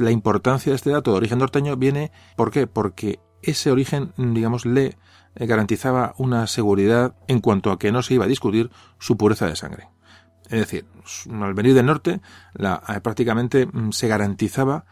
la 0.00 0.10
importancia 0.10 0.70
de 0.70 0.76
este 0.76 0.90
dato 0.90 1.12
de 1.12 1.18
origen 1.18 1.38
norteño 1.38 1.76
viene, 1.76 2.10
¿por 2.36 2.50
qué? 2.50 2.66
Porque 2.66 3.20
ese 3.42 3.70
origen, 3.70 4.12
digamos, 4.16 4.66
le 4.66 4.96
garantizaba 5.36 6.14
una 6.18 6.46
seguridad 6.46 7.14
en 7.28 7.40
cuanto 7.40 7.70
a 7.70 7.78
que 7.78 7.92
no 7.92 8.02
se 8.02 8.14
iba 8.14 8.24
a 8.24 8.28
discutir 8.28 8.70
su 8.98 9.16
pureza 9.16 9.46
de 9.46 9.56
sangre. 9.56 9.88
Es 10.50 10.60
decir, 10.60 10.84
al 11.30 11.54
venir 11.54 11.74
del 11.74 11.86
norte, 11.86 12.20
la, 12.54 12.82
eh, 12.88 13.00
prácticamente 13.00 13.66
mm, 13.66 13.92
se 13.92 14.08
garantizaba 14.08 14.84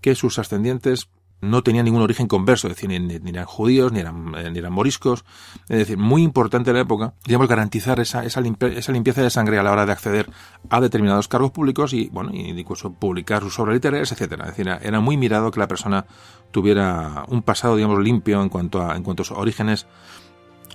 que 0.00 0.14
sus 0.14 0.38
ascendientes 0.38 1.08
no 1.40 1.62
tenían 1.62 1.84
ningún 1.84 2.02
origen 2.02 2.28
converso, 2.28 2.68
es 2.68 2.74
decir, 2.74 2.88
ni, 2.88 3.30
eran 3.30 3.44
judíos, 3.44 3.92
ni 3.92 4.00
eran, 4.00 4.34
eh, 4.36 4.50
ni 4.50 4.58
eran 4.58 4.72
moriscos. 4.72 5.24
Es 5.68 5.78
decir, 5.78 5.98
muy 5.98 6.22
importante 6.22 6.70
en 6.70 6.76
la 6.76 6.82
época, 6.82 7.14
digamos, 7.26 7.48
garantizar 7.48 8.00
esa, 8.00 8.24
esa, 8.24 8.40
limpieza 8.40 9.22
de 9.22 9.30
sangre 9.30 9.58
a 9.58 9.62
la 9.62 9.72
hora 9.72 9.86
de 9.86 9.92
acceder 9.92 10.30
a 10.70 10.80
determinados 10.80 11.28
cargos 11.28 11.50
públicos 11.50 11.92
y, 11.92 12.08
bueno, 12.10 12.30
incluso 12.32 12.92
publicar 12.92 13.42
sus 13.42 13.58
obras 13.58 13.74
literarias, 13.74 14.12
etcétera. 14.12 14.44
Es 14.44 14.56
decir, 14.56 14.68
era 14.68 15.00
muy 15.00 15.16
mirado 15.16 15.50
que 15.50 15.60
la 15.60 15.68
persona 15.68 16.06
tuviera 16.50 17.24
un 17.28 17.42
pasado, 17.42 17.76
digamos, 17.76 18.02
limpio 18.02 18.42
en 18.42 18.48
cuanto 18.48 18.82
a, 18.82 18.96
en 18.96 19.02
cuanto 19.02 19.22
a 19.22 19.26
sus 19.26 19.36
orígenes, 19.36 19.86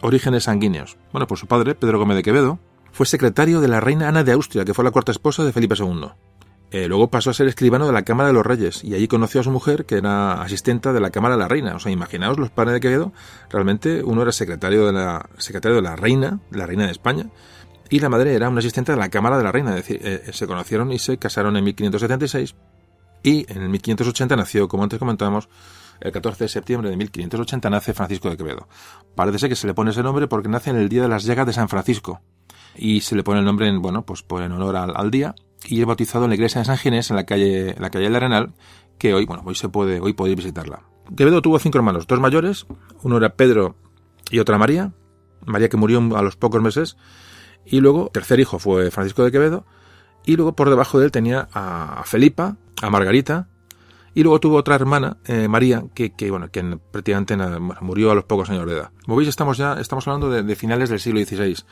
orígenes 0.02 0.44
sanguíneos. 0.44 0.98
Bueno, 1.12 1.26
pues 1.28 1.40
su 1.40 1.48
padre, 1.48 1.74
Pedro 1.74 1.98
Gómez 1.98 2.18
de 2.18 2.24
Quevedo, 2.24 2.60
fue 2.92 3.06
secretario 3.06 3.62
de 3.62 3.68
la 3.68 3.80
reina 3.80 4.08
Ana 4.08 4.24
de 4.24 4.34
Austria, 4.34 4.66
que 4.66 4.74
fue 4.74 4.84
la 4.84 4.92
cuarta 4.92 5.12
esposa 5.12 5.44
de 5.44 5.52
Felipe 5.52 5.76
II. 5.78 6.10
Eh, 6.72 6.88
luego 6.88 7.10
pasó 7.10 7.32
a 7.32 7.34
ser 7.34 7.48
escribano 7.48 7.86
de 7.86 7.92
la 7.92 8.04
Cámara 8.04 8.28
de 8.28 8.34
los 8.34 8.46
Reyes 8.46 8.84
y 8.84 8.94
allí 8.94 9.08
conoció 9.10 9.42
a 9.42 9.44
su 9.44 9.52
mujer, 9.52 9.86
que 9.86 9.96
era 9.96 10.42
asistenta 10.42 10.94
de 10.94 11.02
la 11.02 11.10
Cámara 11.10 11.36
de 11.36 11.42
la 11.42 11.50
Reina. 11.50 11.76
O 11.76 11.80
sea, 11.80 11.92
imaginaos 11.92 12.40
los 12.40 12.50
padres 12.50 12.76
de 12.76 12.80
Quevedo, 12.80 13.12
realmente 13.50 14.04
uno 14.04 14.22
era 14.22 14.32
secretario 14.32 14.86
de 14.86 14.94
la, 14.94 15.30
secretario 15.38 15.76
de 15.76 15.82
la 15.82 15.98
Reina, 15.98 16.40
la 16.50 16.66
Reina 16.66 16.86
de 16.86 16.92
España, 16.92 17.26
y 17.90 18.00
la 18.00 18.08
madre 18.08 18.34
era 18.34 18.48
una 18.48 18.60
asistente 18.60 18.94
de 18.94 18.98
la 18.98 19.10
Cámara 19.10 19.38
de 19.38 19.44
la 19.44 19.52
Reina. 19.52 19.72
Es 19.72 19.88
decir, 19.88 20.00
eh, 20.02 20.32
se 20.32 20.48
conocieron 20.48 20.94
y 20.94 21.00
se 21.00 21.18
casaron 21.18 21.58
en 21.58 21.64
1576 21.66 22.56
y 23.22 23.52
en 23.52 23.62
el 23.62 23.70
1580 23.70 24.36
nació, 24.38 24.70
como 24.70 24.84
antes 24.84 24.98
comentábamos, 24.98 25.50
el 26.00 26.14
14 26.14 26.46
de 26.46 26.48
septiembre 26.48 26.90
de 26.90 26.96
1580 26.96 27.70
nace 27.70 27.94
Francisco 27.94 28.30
de 28.30 28.38
Quevedo. 28.38 28.70
Parece 29.14 29.50
que 29.50 29.58
se 29.58 29.68
le 29.68 29.74
pone 29.74 29.92
ese 29.92 30.04
nombre 30.04 30.28
porque 30.28 30.48
nace 30.48 30.70
en 30.70 30.78
el 30.78 30.88
día 30.88 31.02
de 31.02 31.10
las 31.10 31.26
llagas 31.26 31.46
de 31.46 31.54
San 31.54 31.68
Francisco 31.68 32.22
y 32.76 33.02
se 33.02 33.16
le 33.16 33.24
pone 33.24 33.40
el 33.40 33.46
nombre 33.46 33.68
en, 33.68 33.82
bueno, 33.82 34.06
pues, 34.06 34.24
por 34.24 34.42
en 34.44 34.52
honor 34.52 34.76
al, 34.76 35.12
día. 35.12 35.36
Y 35.66 35.80
es 35.80 35.86
bautizado 35.86 36.26
en 36.26 36.30
la 36.30 36.36
iglesia 36.36 36.60
de 36.60 36.66
San 36.66 36.78
Ginés 36.78 37.10
en 37.10 37.16
la 37.16 37.26
calle, 37.26 37.76
la 37.80 37.90
calle 37.90 38.06
del 38.06 38.16
Arenal, 38.16 38.54
que 38.98 39.14
hoy, 39.14 39.26
bueno, 39.26 39.44
hoy 39.46 39.56
se 39.56 39.70
puede, 39.70 40.00
hoy 40.00 40.14
podéis 40.14 40.38
visitarla. 40.38 40.84
Quevedo 41.16 41.42
tuvo 41.42 41.60
cinco 41.60 41.78
hermanos, 41.78 42.08
dos 42.08 42.20
mayores, 42.20 42.66
uno 43.04 43.18
era 43.18 43.36
Pedro 43.36 43.76
y 44.30 44.40
otra 44.40 44.58
María, 44.58 44.94
María 45.46 45.70
que 45.70 45.78
murió 45.78 46.00
a 46.16 46.22
los 46.22 46.36
pocos 46.36 46.62
meses, 46.62 46.98
y 47.66 47.80
luego, 47.80 48.10
tercer 48.14 48.40
hijo 48.40 48.60
fue 48.60 48.92
Francisco 48.92 49.24
de 49.24 49.32
Quevedo, 49.32 49.66
y 50.26 50.36
luego 50.36 50.56
por 50.56 50.70
debajo 50.70 51.00
de 51.00 51.06
él 51.06 51.12
tenía 51.12 51.50
a 51.54 52.02
Felipa, 52.06 52.58
a 52.82 52.90
Margarita, 52.90 53.50
y 54.14 54.24
luego 54.24 54.40
tuvo 54.40 54.58
otra 54.58 54.76
hermana, 54.76 55.18
eh, 55.26 55.48
María, 55.48 55.86
que, 55.94 56.12
que, 56.12 56.30
bueno, 56.30 56.52
que 56.52 56.78
prácticamente 56.92 57.38
murió 57.80 58.12
a 58.12 58.16
los 58.16 58.26
pocos 58.26 58.50
años 58.50 58.66
de 58.66 58.74
edad. 58.74 58.92
Como 59.06 59.18
veis, 59.18 59.30
estamos 59.30 59.58
ya, 59.58 59.74
estamos 59.74 60.08
hablando 60.08 60.30
de, 60.30 60.56
finales 60.56 60.90
del 60.90 61.00
siglo 61.00 61.24
XVI, 61.24 61.38
de 61.46 61.64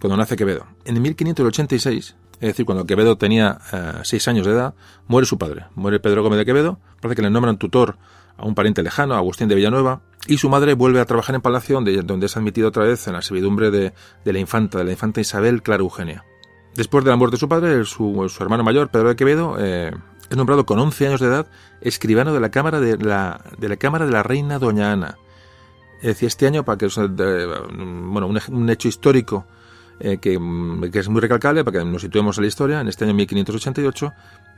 cuando 0.00 0.16
nace 0.16 0.36
Quevedo. 0.36 0.66
En 0.84 1.00
1586, 1.00 2.16
es 2.32 2.40
decir, 2.40 2.66
cuando 2.66 2.84
Quevedo 2.84 3.16
tenía 3.16 3.58
eh, 3.72 3.92
seis 4.02 4.28
años 4.28 4.46
de 4.46 4.52
edad, 4.52 4.74
muere 5.06 5.26
su 5.26 5.38
padre. 5.38 5.66
Muere 5.74 6.00
Pedro 6.00 6.22
Gómez 6.22 6.38
de 6.38 6.44
Quevedo, 6.44 6.78
parece 7.00 7.16
que 7.16 7.22
le 7.22 7.30
nombran 7.30 7.58
tutor 7.58 7.96
a 8.36 8.44
un 8.44 8.54
pariente 8.54 8.82
lejano, 8.82 9.14
Agustín 9.14 9.48
de 9.48 9.54
Villanueva, 9.54 10.02
y 10.26 10.38
su 10.38 10.48
madre 10.48 10.74
vuelve 10.74 11.00
a 11.00 11.04
trabajar 11.04 11.34
en 11.34 11.40
Palacio, 11.40 11.76
donde, 11.76 12.02
donde 12.02 12.26
es 12.26 12.36
admitido 12.36 12.68
otra 12.68 12.84
vez 12.84 13.06
en 13.06 13.14
la 13.14 13.22
servidumbre 13.22 13.70
de, 13.70 13.92
la 14.24 14.38
infanta, 14.38 14.78
de 14.78 14.84
la 14.84 14.90
infanta 14.90 15.20
Isabel 15.20 15.62
Clara 15.62 15.82
Eugenia. 15.82 16.24
Después 16.74 17.04
de 17.04 17.10
la 17.10 17.16
muerte 17.16 17.36
de 17.36 17.40
su 17.40 17.48
padre, 17.48 17.84
su, 17.84 18.30
hermano 18.40 18.62
mayor, 18.62 18.90
Pedro 18.90 19.08
de 19.08 19.16
Quevedo, 19.16 19.56
eh, 19.58 19.92
es 20.28 20.36
nombrado 20.36 20.66
con 20.66 20.78
11 20.78 21.06
años 21.06 21.20
de 21.20 21.28
edad 21.28 21.46
escribano 21.80 22.34
de 22.34 22.40
la 22.40 22.50
Cámara 22.50 22.80
de 22.80 22.96
la, 22.98 23.40
Cámara 23.78 24.06
de 24.06 24.12
la 24.12 24.22
Reina 24.22 24.58
Doña 24.58 24.92
Ana. 24.92 25.16
Es 25.98 26.08
decir, 26.08 26.26
este 26.26 26.46
año, 26.46 26.64
para 26.64 26.76
que 26.76 26.88
bueno, 26.88 28.26
un, 28.26 28.70
hecho 28.70 28.88
histórico 28.88 29.46
eh, 30.00 30.18
que, 30.18 30.38
que, 30.92 30.98
es 30.98 31.08
muy 31.08 31.20
recalcable, 31.20 31.64
para 31.64 31.78
que 31.78 31.84
nos 31.84 32.02
situemos 32.02 32.38
en 32.38 32.42
la 32.42 32.48
historia, 32.48 32.80
en 32.80 32.88
este 32.88 33.04
año 33.04 33.14
1588, 33.14 34.12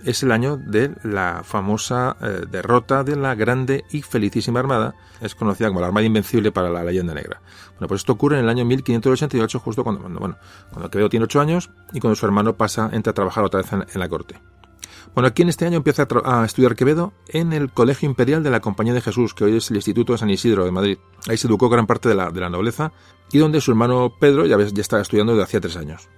es 0.05 0.23
el 0.23 0.33
año 0.33 0.57
de 0.57 0.93
la 1.03 1.43
famosa 1.45 2.17
eh, 2.21 2.45
derrota 2.51 3.05
de 3.05 3.17
la 3.17 3.35
grande 3.35 3.85
y 3.91 4.03
felicísima 4.03 4.61
Armada, 4.61 4.95
es 5.21 5.35
conocida 5.35 5.69
como 5.69 5.81
la 5.81 5.89
Armada 5.89 6.07
Invencible 6.07 6.53
para 6.53 6.71
la 6.71 6.85
leyenda 6.85 7.15
negra. 7.15 7.41
Bueno, 7.73 7.89
pues 7.89 8.01
esto 8.01 8.13
ocurre 8.13 8.39
en 8.39 8.45
el 8.45 8.49
año 8.49 8.65
1588, 8.65 9.61
justo 9.61 9.85
cuando, 9.85 10.09
bueno, 10.19 10.37
cuando 10.71 10.91
Quevedo 10.91 11.09
tiene 11.09 11.25
8 11.25 11.41
años 11.41 11.71
y 11.93 12.01
cuando 12.01 12.17
su 12.17 12.27
hermano 12.27 12.57
pasa, 12.57 12.91
entra 12.93 13.11
a 13.13 13.15
trabajar 13.15 13.45
otra 13.45 13.63
vez 13.63 13.73
en, 13.73 14.01
la 14.01 14.09
corte. 14.09 14.41
Bueno, 15.19 15.31
aquí 15.31 15.43
en 15.43 15.49
este 15.49 15.67
año 15.67 15.79
empieza 15.79 16.07
a, 16.25 16.45
estudiar 16.45 16.77
Quevedo 16.77 17.13
en 17.27 17.53
el 17.53 17.73
Colegio 17.73 18.09
Imperial 18.09 18.45
de 18.45 18.51
la 18.51 18.61
Compañía 18.61 18.95
de 18.95 19.01
Jesús, 19.01 19.35
que 19.35 19.43
hoy 19.43 19.57
es 19.57 19.69
el 19.69 19.75
Instituto 19.75 20.13
de 20.13 20.19
San 20.19 20.31
Isidro 20.31 20.65
de 20.65 20.71
Madrid. 20.71 20.99
Ahí 21.29 21.37
se 21.37 21.49
educó 21.49 21.69
gran 21.69 21.89
parte 21.89 22.09
de 22.09 22.15
la, 22.15 22.31
nobleza 22.31 22.93
y 23.33 23.39
donde 23.39 23.61
su 23.61 23.73
hermano 23.73 24.13
Pedro 24.17 24.47
ya, 24.47 24.57
estaba 24.57 25.03
estudiando 25.03 25.33
desde 25.33 25.43
hacía 25.43 25.61
tres 25.61 25.77
años. 25.77 26.09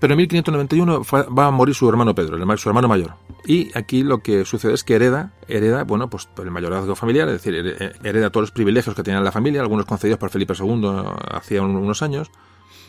Pero 0.00 0.14
en 0.14 0.18
1591 0.18 1.02
va 1.38 1.46
a 1.46 1.50
morir 1.52 1.76
su 1.76 1.88
hermano 1.88 2.16
Pedro, 2.16 2.36
su 2.56 2.68
hermano 2.68 2.88
mayor. 2.88 3.14
Y 3.46 3.70
aquí 3.78 4.02
lo 4.02 4.24
que 4.24 4.44
sucede 4.44 4.74
es 4.74 4.82
que 4.82 4.96
hereda, 4.96 5.34
hereda, 5.46 5.84
bueno, 5.84 6.10
pues 6.10 6.28
el 6.42 6.50
mayorazgo 6.50 6.96
familiar, 6.96 7.28
es 7.28 7.34
decir, 7.34 7.54
hereda 8.02 8.30
todos 8.30 8.42
los 8.42 8.50
privilegios 8.50 8.96
que 8.96 9.04
tenía 9.04 9.20
la 9.20 9.30
familia, 9.30 9.60
algunos 9.60 9.86
concedidos 9.86 10.18
por 10.18 10.30
Felipe 10.30 10.54
II 10.58 10.94
hacía 11.30 11.62
unos 11.62 12.02
años. 12.02 12.32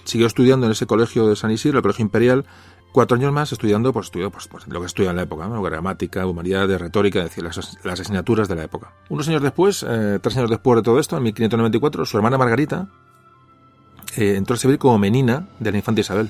Siguió 0.03 0.25
estudiando 0.25 0.65
en 0.65 0.71
ese 0.71 0.87
colegio 0.87 1.27
de 1.27 1.35
San 1.35 1.51
Isidro, 1.51 1.77
el 1.77 1.83
colegio 1.83 2.01
imperial, 2.01 2.45
cuatro 2.91 3.17
años 3.17 3.31
más 3.31 3.51
estudiando, 3.51 3.93
pues 3.93 4.07
estudió 4.07 4.31
pues, 4.31 4.47
pues 4.47 4.67
lo 4.67 4.79
que 4.79 4.87
estudia 4.87 5.11
en 5.11 5.15
la 5.15 5.23
época, 5.23 5.47
gramática, 5.47 6.25
humanidades, 6.25 6.79
retórica, 6.79 7.19
es 7.19 7.25
decir, 7.25 7.43
las, 7.43 7.77
las, 7.83 7.99
asignaturas 7.99 8.47
de 8.47 8.55
la 8.55 8.63
época. 8.63 8.93
Unos 9.09 9.27
años 9.27 9.41
después, 9.41 9.85
eh, 9.87 10.19
tres 10.21 10.37
años 10.37 10.49
después 10.49 10.77
de 10.77 10.83
todo 10.83 10.99
esto, 10.99 11.17
en 11.17 11.23
1594, 11.23 12.05
su 12.05 12.17
hermana 12.17 12.37
Margarita 12.37 12.87
eh, 14.15 14.35
entró 14.35 14.55
a 14.55 14.57
servir 14.57 14.79
como 14.79 14.97
menina 14.97 15.47
de 15.59 15.71
la 15.71 15.77
infanta 15.77 16.01
Isabel. 16.01 16.29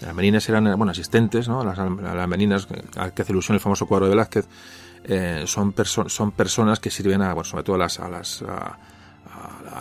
Las 0.00 0.14
meninas 0.14 0.48
eran 0.48 0.64
bueno, 0.76 0.90
asistentes, 0.90 1.48
¿no? 1.48 1.64
Las, 1.64 1.78
las 1.78 2.28
meninas 2.28 2.66
a 2.96 3.10
que 3.10 3.22
hace 3.22 3.32
ilusión 3.32 3.54
el 3.54 3.60
famoso 3.60 3.86
cuadro 3.86 4.06
de 4.06 4.10
Velázquez, 4.10 4.48
eh, 5.04 5.44
son, 5.46 5.74
son 5.84 6.32
personas 6.32 6.80
que 6.80 6.90
sirven 6.90 7.22
a, 7.22 7.34
bueno, 7.34 7.44
sobre 7.44 7.62
todo 7.62 7.76
a 7.76 7.78
las, 7.78 8.00
a 8.00 8.08
las 8.08 8.44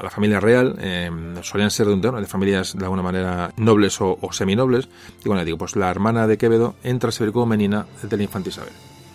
la 0.03 0.09
familia 0.09 0.39
real, 0.39 0.75
eh, 0.79 1.09
solían 1.41 1.71
ser 1.71 1.87
de, 1.87 1.95
de, 1.95 2.27
familias 2.27 2.77
de 2.77 2.83
alguna 2.83 3.01
manera 3.01 3.51
nobles 3.57 3.99
o, 3.99 4.17
seminobles, 4.31 4.89
y 5.23 5.27
bueno, 5.27 5.43
digo, 5.45 5.57
pues 5.57 5.75
la 5.75 5.89
hermana 5.89 6.27
de 6.27 6.37
Quevedo 6.37 6.75
entra 6.83 7.09
a 7.09 7.11
servir 7.11 7.33
como 7.33 7.45
menina 7.45 7.85
de 8.01 8.17
la 8.17 8.23
infanta 8.23 8.49
Isabel. 8.49 8.73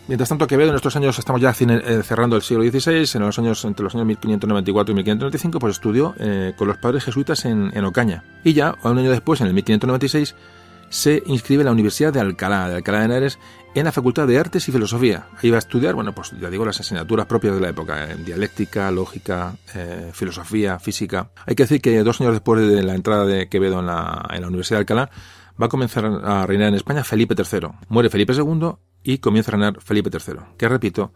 Mientras 0.08 0.28
tanto, 0.28 0.46
Quevedo 0.46 0.70
en 0.70 0.76
estos 0.76 0.94
años, 0.94 1.18
estamos 1.18 1.40
ya 1.40 1.50
eh, 1.50 2.02
cerrando 2.04 2.36
el 2.36 2.42
siglo 2.42 2.62
XVI, 2.62 3.08
en 3.14 3.22
los 3.22 3.38
años, 3.38 3.64
entre 3.64 3.82
los 3.82 3.94
años 3.94 4.06
1594 4.06 4.92
y 4.92 4.94
1595, 4.94 5.58
pues 5.58 5.74
estudió 5.74 6.14
con 6.56 6.68
los 6.68 6.76
padres 6.76 7.04
jesuitas 7.04 7.44
en, 7.44 7.76
en, 7.76 7.84
Ocaña. 7.84 8.22
Y 8.44 8.52
ya, 8.52 8.76
un 8.84 8.98
año 8.98 9.10
después, 9.10 9.40
en 9.40 9.48
el 9.48 9.54
1596, 9.54 10.36
se 10.88 11.22
inscribe 11.26 11.62
en 11.62 11.66
la 11.66 11.72
Universidad 11.72 12.12
de 12.12 12.20
Alcalá, 12.20 12.68
de 12.68 12.76
Alcalá 12.76 13.00
de 13.00 13.04
Henares, 13.06 13.38
en 13.74 13.84
la 13.84 13.92
Facultad 13.92 14.26
de 14.26 14.38
Artes 14.38 14.66
y 14.68 14.72
Filosofía. 14.72 15.26
Ahí 15.42 15.50
va 15.50 15.56
a 15.56 15.58
estudiar, 15.58 15.94
bueno, 15.94 16.14
pues 16.14 16.32
ya 16.40 16.48
digo, 16.48 16.64
las 16.64 16.80
asignaturas 16.80 17.26
propias 17.26 17.54
de 17.54 17.60
la 17.60 17.68
época, 17.68 18.10
en 18.10 18.24
dialéctica, 18.24 18.90
lógica, 18.90 19.54
eh, 19.74 20.10
filosofía, 20.14 20.78
física. 20.78 21.30
Hay 21.44 21.54
que 21.54 21.64
decir 21.64 21.82
que 21.82 22.02
dos 22.02 22.20
años 22.20 22.32
después 22.32 22.66
de 22.66 22.82
la 22.82 22.94
entrada 22.94 23.26
de 23.26 23.48
Quevedo 23.48 23.80
en 23.80 23.86
la, 23.86 24.26
en 24.32 24.40
la 24.40 24.48
Universidad 24.48 24.78
de 24.78 24.80
Alcalá, 24.80 25.10
va 25.60 25.66
a 25.66 25.68
comenzar 25.68 26.06
a 26.06 26.46
reinar 26.46 26.68
en 26.68 26.74
España 26.74 27.04
Felipe 27.04 27.34
III. 27.36 27.68
Muere 27.88 28.08
Felipe 28.08 28.32
II 28.32 28.72
y 29.02 29.18
comienza 29.18 29.50
a 29.50 29.52
reinar 29.52 29.80
Felipe 29.80 30.10
III, 30.10 30.36
que 30.56 30.68
repito, 30.68 31.12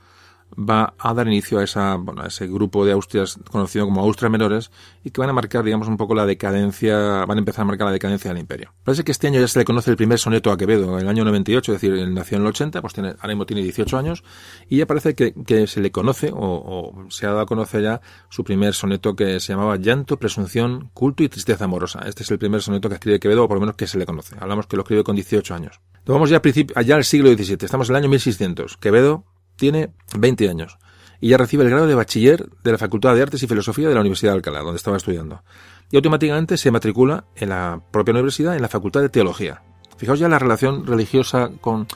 va 0.59 0.95
a 0.99 1.15
dar 1.15 1.27
inicio 1.27 1.59
a, 1.59 1.65
esa, 1.65 1.97
bueno, 1.97 2.23
a 2.23 2.27
ese 2.27 2.47
grupo 2.47 2.85
de 2.85 2.93
Austrias 2.93 3.39
conocido 3.51 3.87
como 3.87 4.01
Austrias 4.03 4.31
menores 4.31 4.71
y 5.05 5.11
que 5.11 5.21
van 5.21 5.31
a 5.31 5.33
marcar, 5.33 5.65
digamos, 5.65 5.89
un 5.89 5.97
poco 5.97 6.15
la 6.15 6.27
decadencia, 6.27 7.25
van 7.25 7.39
a 7.39 7.39
empezar 7.39 7.63
a 7.63 7.65
marcar 7.67 7.87
la 7.87 7.93
decadencia 7.93 8.31
del 8.31 8.41
imperio. 8.41 8.73
Parece 8.85 9.05
que 9.05 9.13
este 9.13 9.29
año 9.29 9.41
ya 9.41 9.49
se 9.49 9.59
le 9.59 9.65
conoce 9.65 9.91
el 9.91 9.97
primer 9.97 10.19
soneto 10.19 10.51
a 10.51 10.57
Quevedo, 10.57 10.99
en 10.99 11.05
el 11.05 11.09
año 11.09 11.25
98, 11.25 11.73
es 11.73 11.81
decir, 11.81 11.97
él 11.97 12.15
nació 12.15 12.37
en 12.37 12.43
el 12.43 12.49
80, 12.49 12.81
pues 12.81 12.95
tiene, 12.95 13.11
ahora 13.11 13.29
mismo 13.29 13.47
tiene 13.47 13.63
18 13.63 13.99
años, 13.99 14.25
y 14.69 14.79
ya 14.79 14.87
parece 14.87 15.15
que, 15.15 15.33
que 15.33 15.67
se 15.67 15.81
le 15.81 15.91
conoce, 15.91 16.31
o, 16.33 16.37
o, 16.37 17.11
se 17.11 17.27
ha 17.27 17.31
dado 17.31 17.41
a 17.41 17.47
conocer 17.47 17.83
ya 17.83 18.01
su 18.29 18.45
primer 18.45 18.75
soneto 18.75 19.15
que 19.15 19.41
se 19.41 19.53
llamaba 19.53 19.77
Llanto, 19.77 20.19
Presunción, 20.19 20.91
Culto 20.95 21.23
y 21.23 21.29
Tristeza 21.29 21.65
Amorosa. 21.65 22.01
Este 22.07 22.23
es 22.23 22.31
el 22.31 22.39
primer 22.39 22.63
soneto 22.63 22.89
que 22.89 22.97
escribe 22.97 23.21
Quevedo, 23.21 23.45
o 23.45 23.49
por 23.49 23.57
lo 23.57 23.61
menos 23.61 23.77
que 23.77 23.87
se 23.87 23.99
le 23.99 24.07
conoce. 24.07 24.37
Hablamos 24.39 24.67
que 24.67 24.77
lo 24.77 24.83
escribe 24.83 25.05
con 25.05 25.17
18 25.17 25.55
años. 25.55 25.81
vamos 26.07 26.31
ya, 26.31 26.43
allá 26.75 26.97
al 26.97 27.05
siglo 27.05 27.33
XVII, 27.33 27.59
estamos 27.63 27.89
en 27.89 27.97
el 27.97 28.03
año 28.03 28.09
1600. 28.09 28.77
Quevedo 28.77 29.25
tiene 29.61 29.93
20 30.17 30.49
años 30.49 30.79
y 31.21 31.29
ya 31.29 31.37
recibe 31.37 31.65
el 31.65 31.71
grado 31.71 31.87
de 31.87 31.95
bachiller 31.95 32.49
de 32.65 32.73
la 32.73 32.79
Facultad 32.79 33.15
de 33.15 33.23
Artes 33.23 33.43
y 33.43 33.47
Filosofía 33.47 33.89
de 33.89 33.95
la 33.95 34.01
Universidad 34.01 34.33
de 34.33 34.37
Alcalá, 34.37 34.61
donde 34.61 34.79
estaba 34.79 34.97
estudiando. 34.97 35.43
Y 35.91 35.97
automáticamente 35.97 36.57
se 36.57 36.71
matricula 36.71 37.25
en 37.37 37.51
la 37.51 37.83
propia 37.91 38.13
universidad 38.13 38.57
en 38.57 38.63
la 38.63 38.69
Facultad 38.69 39.03
de 39.03 39.11
Teología. 39.11 39.63
Fijaos 39.99 40.19
ya 40.19 40.29
la 40.31 40.39
relación 40.39 40.87
religiosa 40.87 41.51
con, 41.61 41.87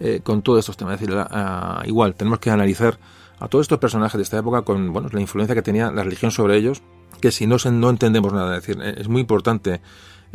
eh, 0.00 0.20
con 0.22 0.42
todos 0.42 0.58
estos 0.58 0.76
temas. 0.76 1.00
Es 1.00 1.00
decir, 1.00 1.16
igual, 1.86 2.14
tenemos 2.14 2.40
que 2.40 2.50
analizar 2.50 2.98
a 3.40 3.48
todos 3.48 3.64
estos 3.64 3.78
personajes 3.78 4.18
de 4.18 4.22
esta 4.22 4.38
época 4.38 4.62
con 4.62 4.92
bueno, 4.92 5.08
la 5.10 5.20
influencia 5.20 5.54
que 5.54 5.62
tenía 5.62 5.90
la 5.90 6.04
religión 6.04 6.30
sobre 6.30 6.58
ellos, 6.58 6.82
que 7.22 7.32
si 7.32 7.46
no, 7.46 7.56
no 7.72 7.88
entendemos 7.88 8.34
nada. 8.34 8.58
Es 8.58 8.66
decir, 8.66 8.82
es 8.82 9.08
muy 9.08 9.22
importante 9.22 9.74
eh, 9.74 9.80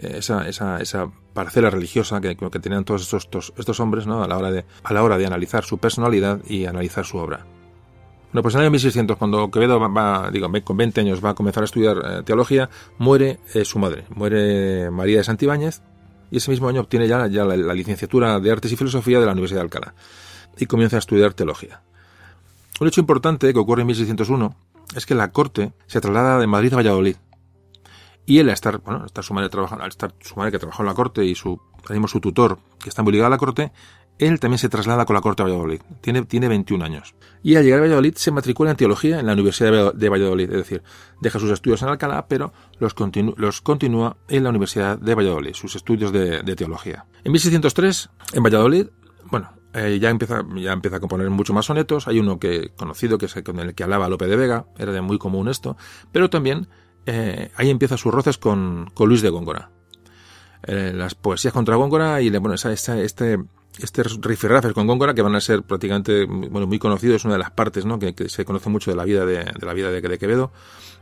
esa, 0.02 1.12
parcela 1.34 1.70
religiosa 1.70 2.22
que, 2.22 2.36
tenían 2.36 2.86
todos 2.86 3.14
estos, 3.14 3.54
estos, 3.58 3.80
hombres 3.80 4.08
a, 4.08 4.28
la 4.28 4.38
hora 4.38 5.18
de, 5.18 5.26
analizar 5.26 5.64
su 5.64 5.78
personalidad 5.78 6.39
y 6.47 6.66
analizar 6.66 7.06
su 7.06 7.18
obra. 7.18 7.45
Bueno, 8.32 8.43
pues 8.43 8.54
en 8.54 8.62
el 8.62 8.66
año 8.66 8.72
1600, 8.72 9.18
cuando 9.18 9.50
Quevedo 9.50 9.80
va, 9.80 10.30
digo, 10.32 10.50
con 10.64 10.78
20 10.78 11.02
años 11.02 11.24
va 11.24 11.32
a 11.32 11.34
comenzar 11.34 11.64
a 11.64 11.66
estudiar 11.66 11.97
eh, 11.97 12.24
teología, 12.24 12.70
muere 13.00 13.39
eh, 13.56 13.66
su 13.66 13.80
madre, 13.80 14.06
muere 14.14 14.91
María 14.91 15.18
de 15.18 15.24
Santibáñez, 15.24 15.82
y 16.30 16.38
ese 16.38 16.52
mismo 16.52 16.70
año 16.70 16.82
obtiene 16.82 17.08
ya, 17.08 17.28
la, 17.28 17.74
licenciatura 17.74 18.39
de 18.39 18.52
Artes 18.52 18.72
y 18.72 18.76
Filosofía 18.76 19.20
de 19.20 19.26
la 19.26 19.32
Universidad 19.32 19.62
de 19.62 19.64
Alcalá, 19.64 19.95
y 20.58 20.68
comienza 20.68 20.97
a 20.97 21.00
estudiar 21.00 21.34
teología. 21.34 21.82
Un 22.80 22.88
hecho 22.88 23.02
importante 23.02 23.52
que 23.52 23.60
ocurre 23.60 23.82
en 23.82 23.88
1601 23.88 24.56
es 24.95 25.06
que 25.08 25.16
la 25.16 25.32
corte 25.32 25.74
se 25.88 26.00
traslada 26.00 26.39
de 26.39 26.45
Madrid 26.45 26.74
a 26.74 26.78
Valladolid, 26.78 27.16
y 28.30 28.38
él, 28.38 28.47
al 28.47 28.53
estar, 28.53 28.77
bueno, 28.77 29.07
estar 29.07 29.23
su 29.23 29.34
madre 29.34 29.49
trabajando, 29.49 29.84
al 29.84 29.89
estar 29.89 30.13
su 30.19 30.36
madre 30.36 30.51
que 30.51 30.59
trabajó 30.59 30.84
en 30.84 30.88
la 30.88 30.93
corte 30.93 31.25
y 31.25 31.34
su, 31.34 31.59
su 32.05 32.21
tutor, 32.21 32.59
que 32.77 32.88
está 32.88 33.01
muy 33.01 33.11
ligado 33.11 33.25
a 33.25 33.32
la 33.32 33.39
corte, 33.39 33.71
él 34.19 34.39
también 34.39 34.59
se 34.59 34.69
traslada 34.69 35.05
con 35.05 35.15
la 35.15 35.21
corte 35.21 35.41
a 35.41 35.45
Valladolid. 35.45 35.82
Tiene, 35.99 36.21
tiene 36.25 36.47
21 36.47 36.86
años. 36.86 37.15
Y 37.41 37.55
al 37.55 37.63
llegar 37.63 37.80
a 37.80 37.82
Valladolid 37.82 38.13
se 38.17 38.30
matricula 38.30 38.69
en 38.69 38.77
teología 38.77 39.19
en 39.19 39.25
la 39.25 39.34
Universidad 39.34 39.95
de 39.95 40.09
Valladolid. 40.09 40.47
Es 40.51 40.57
decir, 40.57 40.84
deja 41.19 41.39
sus 41.39 41.49
estudios 41.49 41.82
en 41.82 41.88
Alcalá, 41.88 42.27
pero 42.27 42.53
los, 42.77 42.93
los 43.38 43.61
continúa 43.61 44.17
en 44.27 44.43
la 44.43 44.51
Universidad 44.51 44.99
de 44.99 45.15
Valladolid, 45.15 45.55
sus 45.55 45.75
estudios 45.75 46.11
de, 46.11 46.43
teología. 46.55 47.05
En 47.23 47.32
1603, 47.32 48.11
en 48.34 48.43
Valladolid, 48.43 48.88
bueno, 49.32 49.49
eh, 49.73 49.97
ya, 49.99 50.11
empieza, 50.11 50.45
ya 50.55 50.73
empieza 50.73 50.97
a 50.97 50.99
componer 50.99 51.32
mucho 51.32 51.55
más 51.55 51.65
sonetos. 51.65 52.07
Hay 52.07 52.19
uno 52.19 52.38
que 52.38 52.69
conocido, 52.77 53.17
que 53.17 53.25
es 53.25 53.34
con 53.43 53.57
el 53.57 53.73
que 53.73 53.82
hablaba 53.82 54.07
Lope 54.07 54.27
de 54.27 54.36
Vega, 54.36 54.67
era 54.77 54.91
de 54.91 55.01
muy 55.01 55.17
común 55.17 55.47
esto, 55.47 55.77
pero 56.11 56.30
también 56.30 56.67
eh, 57.06 57.52
ahí 57.56 57.70
empieza 57.70 57.97
sus 57.97 58.14
roces 58.14 58.38
con, 58.38 58.91
Luis 58.97 59.22
de 59.22 59.30
Góngora. 59.30 59.72
Eh, 60.64 60.91
las 60.93 61.16
poesías 61.16 61.54
contra 61.54 61.76
Góngora 61.76 62.22
y 62.22 62.30
bueno, 62.30 62.54
esa, 62.54 62.72
este, 62.74 63.38
este 63.78 64.04
rifirrafes 64.04 64.74
con 64.74 64.88
Góngora, 64.88 65.14
que 65.14 65.22
van 65.22 65.36
a 65.36 65.41
ser 65.41 65.64
prácticamente 65.64 66.26
bueno, 66.26 66.68
muy 66.68 66.80
conocidos, 66.80 67.18
es 67.18 67.26
una 67.26 67.36
de 67.36 67.39
las 67.39 67.52
partes 67.52 67.86
¿no? 67.86 68.00
que, 68.00 68.14
se 68.28 68.45
conoce 68.45 68.70
mucho 68.70 68.91
de 68.91 68.97
la 68.97 69.06
vida 69.06 69.26
de, 69.26 69.45
la 69.62 69.74
vida 69.74 69.91
de, 69.91 70.18
Quevedo. 70.18 70.52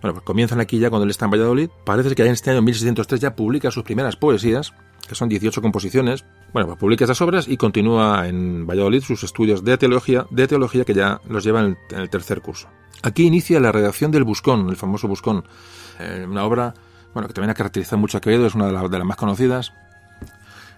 Bueno, 0.02 0.14
pues 0.14 0.26
comienzan 0.26 0.60
aquí 0.60 0.78
ya 0.78 0.90
cuando 0.90 1.06
él 1.06 1.10
está 1.10 1.26
en 1.26 1.32
Valladolid. 1.32 1.70
Parece 1.84 2.14
que 2.14 2.22
en 2.24 2.32
este 2.32 2.52
año 2.52 2.62
1603 2.62 3.20
ya 3.20 3.36
publica 3.36 3.72
sus 3.72 3.84
primeras 3.84 4.16
poesías, 4.16 4.74
que 5.08 5.16
son 5.16 5.30
18 5.30 5.62
composiciones. 5.62 6.26
Bueno, 6.54 6.68
pues 6.68 6.80
publica 6.80 7.06
estas 7.06 7.22
obras 7.22 7.48
y 7.48 7.58
continúa 7.58 8.28
en 8.28 8.68
Valladolid 8.68 9.02
sus 9.02 9.24
estudios 9.24 9.64
de 9.64 9.78
teología, 9.78 10.28
de 10.30 10.48
teología 10.48 10.86
que 10.86 10.94
ya 10.94 11.22
los 11.28 11.44
lleva 11.44 11.62
en 11.62 11.78
el, 11.90 12.10
tercer 12.10 12.42
curso. 12.42 12.68
Aquí 13.02 13.24
inicia 13.24 13.60
la 13.60 13.72
redacción 13.72 14.12
del 14.12 14.24
Buscón, 14.24 14.70
el 14.70 14.76
famoso 14.76 15.08
Buscón, 15.08 15.46
eh, 16.00 16.26
una 16.28 16.44
obra 16.46 16.74
bueno, 17.14 17.28
que 17.28 17.34
también 17.34 17.50
ha 17.50 17.56
caracterizado 17.56 17.98
mucho 17.98 18.18
a 18.18 18.22
Quevedo, 18.22 18.46
es 18.46 18.54
una 18.56 18.68
de, 18.68 18.90
de 18.90 18.98
las 18.98 19.08
más 19.08 19.18
conocidas, 19.18 19.74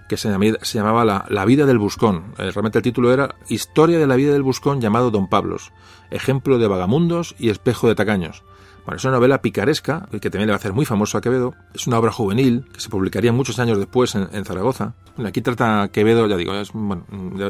que 0.07 0.17
se, 0.17 0.29
llamaba 0.73 1.05
la, 1.05 1.45
vida 1.45 1.65
del 1.65 1.77
buscón. 1.77 2.33
Eh, 2.37 2.51
realmente 2.51 2.79
el 2.79 2.83
título 2.83 3.13
era 3.13 3.35
Historia 3.47 3.99
de 3.99 4.07
la 4.07 4.15
vida 4.15 4.33
del 4.33 4.41
buscón 4.41 4.81
llamado 4.81 5.11
Don 5.11 5.27
Pablos, 5.27 5.71
ejemplo 6.09 6.57
de 6.57 6.67
vagamundos 6.67 7.35
y 7.37 7.49
espejo 7.49 7.87
de 7.87 7.95
tacaños. 7.95 8.43
Bueno, 8.85 8.97
es 8.97 9.03
una 9.03 9.13
novela 9.13 9.41
picaresca, 9.41 10.07
que 10.09 10.29
también 10.31 10.47
le 10.47 10.53
va 10.53 10.55
a 10.55 10.59
hacer 10.59 10.73
muy 10.73 10.85
famoso 10.85 11.17
a 11.17 11.21
Quevedo. 11.21 11.53
Es 11.75 11.85
una 11.85 11.99
obra 11.99 12.11
juvenil 12.11 12.65
que 12.73 12.79
se 12.79 12.89
publicaría 12.89 13.31
muchos 13.31 13.59
años 13.59 13.77
después 13.77 14.15
en, 14.15 14.45
Zaragoza. 14.45 14.95
aquí 15.23 15.41
trata 15.41 15.89
Quevedo, 15.91 16.25
ya 16.25 16.37
digo, 16.37 16.53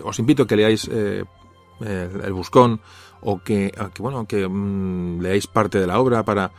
os 0.03 0.19
invito 0.19 0.43
a 0.43 0.47
que 0.47 0.55
leáis 0.57 0.89
eh, 0.91 1.23
el, 1.79 2.33
Buscón 2.33 2.81
o 3.21 3.41
que, 3.41 3.71
bueno, 3.99 4.25
que 4.25 4.47
mm, 4.47 5.21
leáis 5.21 5.47
parte 5.47 5.79
de 5.79 5.87
la 5.87 5.99
obra 5.99 6.25
para 6.25 6.51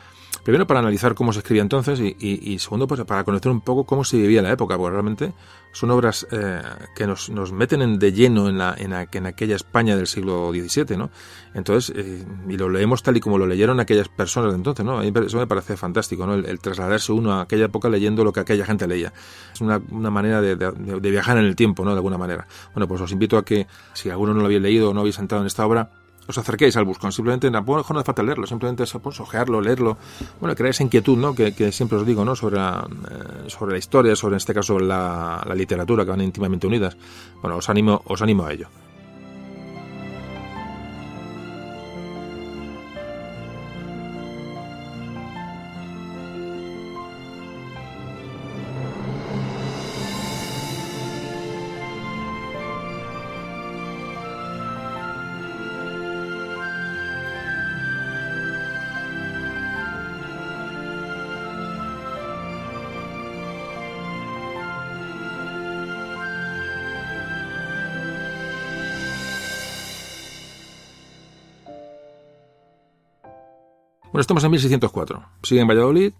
primero 0.43 0.66
para 0.66 0.80
analizar 0.80 1.14
cómo 1.14 1.32
se 1.32 1.41
escribía 1.41 1.62
entonces 1.62 2.01
y, 2.01 2.59
segundo 2.59 2.86
pues 2.86 3.03
para 3.05 3.24
conocer 3.24 3.51
un 3.51 3.61
poco 3.61 3.84
cómo 3.84 4.05
se 4.05 4.16
vivía 4.16 4.43
la 4.43 4.53
época, 4.53 4.76
porque 4.76 4.93
realmente 4.93 5.32
son 5.72 5.91
obras 5.91 6.26
eh, 6.32 6.61
que 6.95 7.07
nos, 7.07 7.30
nos 7.30 7.53
meten 7.53 7.99
de 7.99 8.12
lleno 8.12 8.49
en, 8.49 8.59
la, 8.59 8.74
en, 8.76 8.93
en, 8.93 9.26
aquella 9.26 9.57
España 9.57 9.97
del 9.97 10.07
siglo 10.07 10.51
XVII, 10.51 10.97
¿no? 10.97 11.11
Entonces, 11.55 11.95
eh, 11.97 12.24
y 12.49 12.57
lo 12.57 12.68
leemos 12.68 13.03
tal 13.03 13.16
y 13.16 13.20
como 13.20 13.38
lo 13.38 13.47
leyeron 13.47 13.78
aquellas 13.80 14.09
personas 14.09 14.51
de 14.51 14.57
entonces, 14.57 14.84
¿no? 14.84 14.99
A 14.99 15.03
mí 15.03 15.12
eso 15.26 15.38
me 15.38 15.47
parece 15.47 15.76
fantástico, 15.76 16.26
¿no? 16.26 16.34
El, 16.34 16.59
trasladarse 16.59 17.12
uno 17.12 17.32
a 17.32 17.43
aquella 17.43 17.66
época 17.66 17.88
leyendo 17.88 18.24
lo 18.24 18.32
que 18.32 18.41
aquella 18.41 18.64
gente 18.64 18.86
leía. 18.86 19.12
Es 19.53 19.61
una, 19.61 19.80
una 19.91 20.11
manera 20.11 20.41
de, 20.41 20.57
de, 20.57 21.11
viajar 21.11 21.38
en 21.38 21.45
el 21.45 21.57
tiempo, 21.57 21.84
¿no? 21.84 21.91
De 21.93 21.97
alguna 21.97 22.18
manera. 22.18 22.47
Bueno, 22.74 22.88
pues 22.88 23.01
os 23.01 23.12
invito 23.12 23.38
a 23.38 23.45
que, 23.45 23.66
si 23.93 24.11
alguno 24.11 24.34
no 24.34 24.41
lo 24.41 24.47
había 24.47 24.61
leído 24.61 24.91
o 24.91 24.95
no 24.95 25.01
habéis 25.01 25.18
entrado 25.18 25.43
en 25.43 25.47
esta 25.47 25.64
obra, 25.66 25.91
os 26.31 26.39
acerquéis 26.39 26.76
al 26.76 26.85
buscón. 26.85 27.12
Simplemente, 27.12 27.51
no 27.51 27.59
hace 27.59 28.05
falta 28.05 28.22
leerlo, 28.22 28.47
simplemente 28.47 28.85
es 28.85 28.93
pues, 29.03 29.20
ojearlo, 29.20 29.61
leerlo. 29.61 29.97
Bueno, 30.41 30.55
crear 30.55 30.70
esa 30.70 30.83
inquietud, 30.83 31.18
¿no? 31.18 31.35
Que, 31.35 31.72
siempre 31.72 31.99
os 31.99 32.07
digo, 32.07 32.24
¿no? 32.24 32.35
Sobre 32.35 32.57
la, 32.57 32.87
eh, 32.89 33.49
sobre 33.49 33.72
la 33.72 33.78
historia, 33.78 34.16
sobre 34.16 34.35
en 34.35 34.39
este 34.39 34.55
caso 34.55 34.78
la, 34.78 35.43
la 35.47 35.55
literatura, 35.55 36.05
que 36.05 36.11
van 36.11 36.20
íntimamente 36.20 36.66
unidas. 36.66 36.97
Bueno, 37.43 37.57
os 37.57 37.68
animo, 37.68 38.03
os 38.07 38.22
animo 38.22 38.45
a 38.45 38.53
ello. 38.53 38.68
Bueno, 74.13 74.23
estamos 74.23 74.43
en 74.43 74.51
1604. 74.51 75.23
Sigue 75.45 75.61
en 75.61 75.69
Valladolid 75.69 76.13